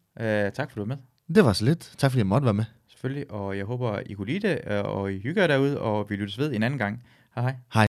Uh, 0.46 0.52
tak 0.52 0.70
for, 0.70 0.74
du 0.74 0.80
var 0.80 0.86
med. 0.86 0.96
Det 1.34 1.44
var 1.44 1.52
så 1.52 1.64
lidt. 1.64 1.94
Tak 1.98 2.10
fordi 2.10 2.18
jeg 2.18 2.26
måtte 2.26 2.44
være 2.44 2.54
med. 2.54 2.64
Selvfølgelig. 2.88 3.30
Og 3.30 3.56
jeg 3.56 3.64
håber, 3.64 3.98
I 4.06 4.12
kunne 4.12 4.26
lide 4.26 4.48
det, 4.48 4.60
øh, 4.66 4.84
og 4.84 5.12
I 5.12 5.18
hygger 5.18 5.46
derude, 5.46 5.80
og 5.80 6.10
vi 6.10 6.16
lyttes 6.16 6.38
ved 6.38 6.52
en 6.52 6.62
anden 6.62 6.78
gang. 6.78 7.02
Hej 7.34 7.42
hej. 7.44 7.56
Hej. 7.74 7.87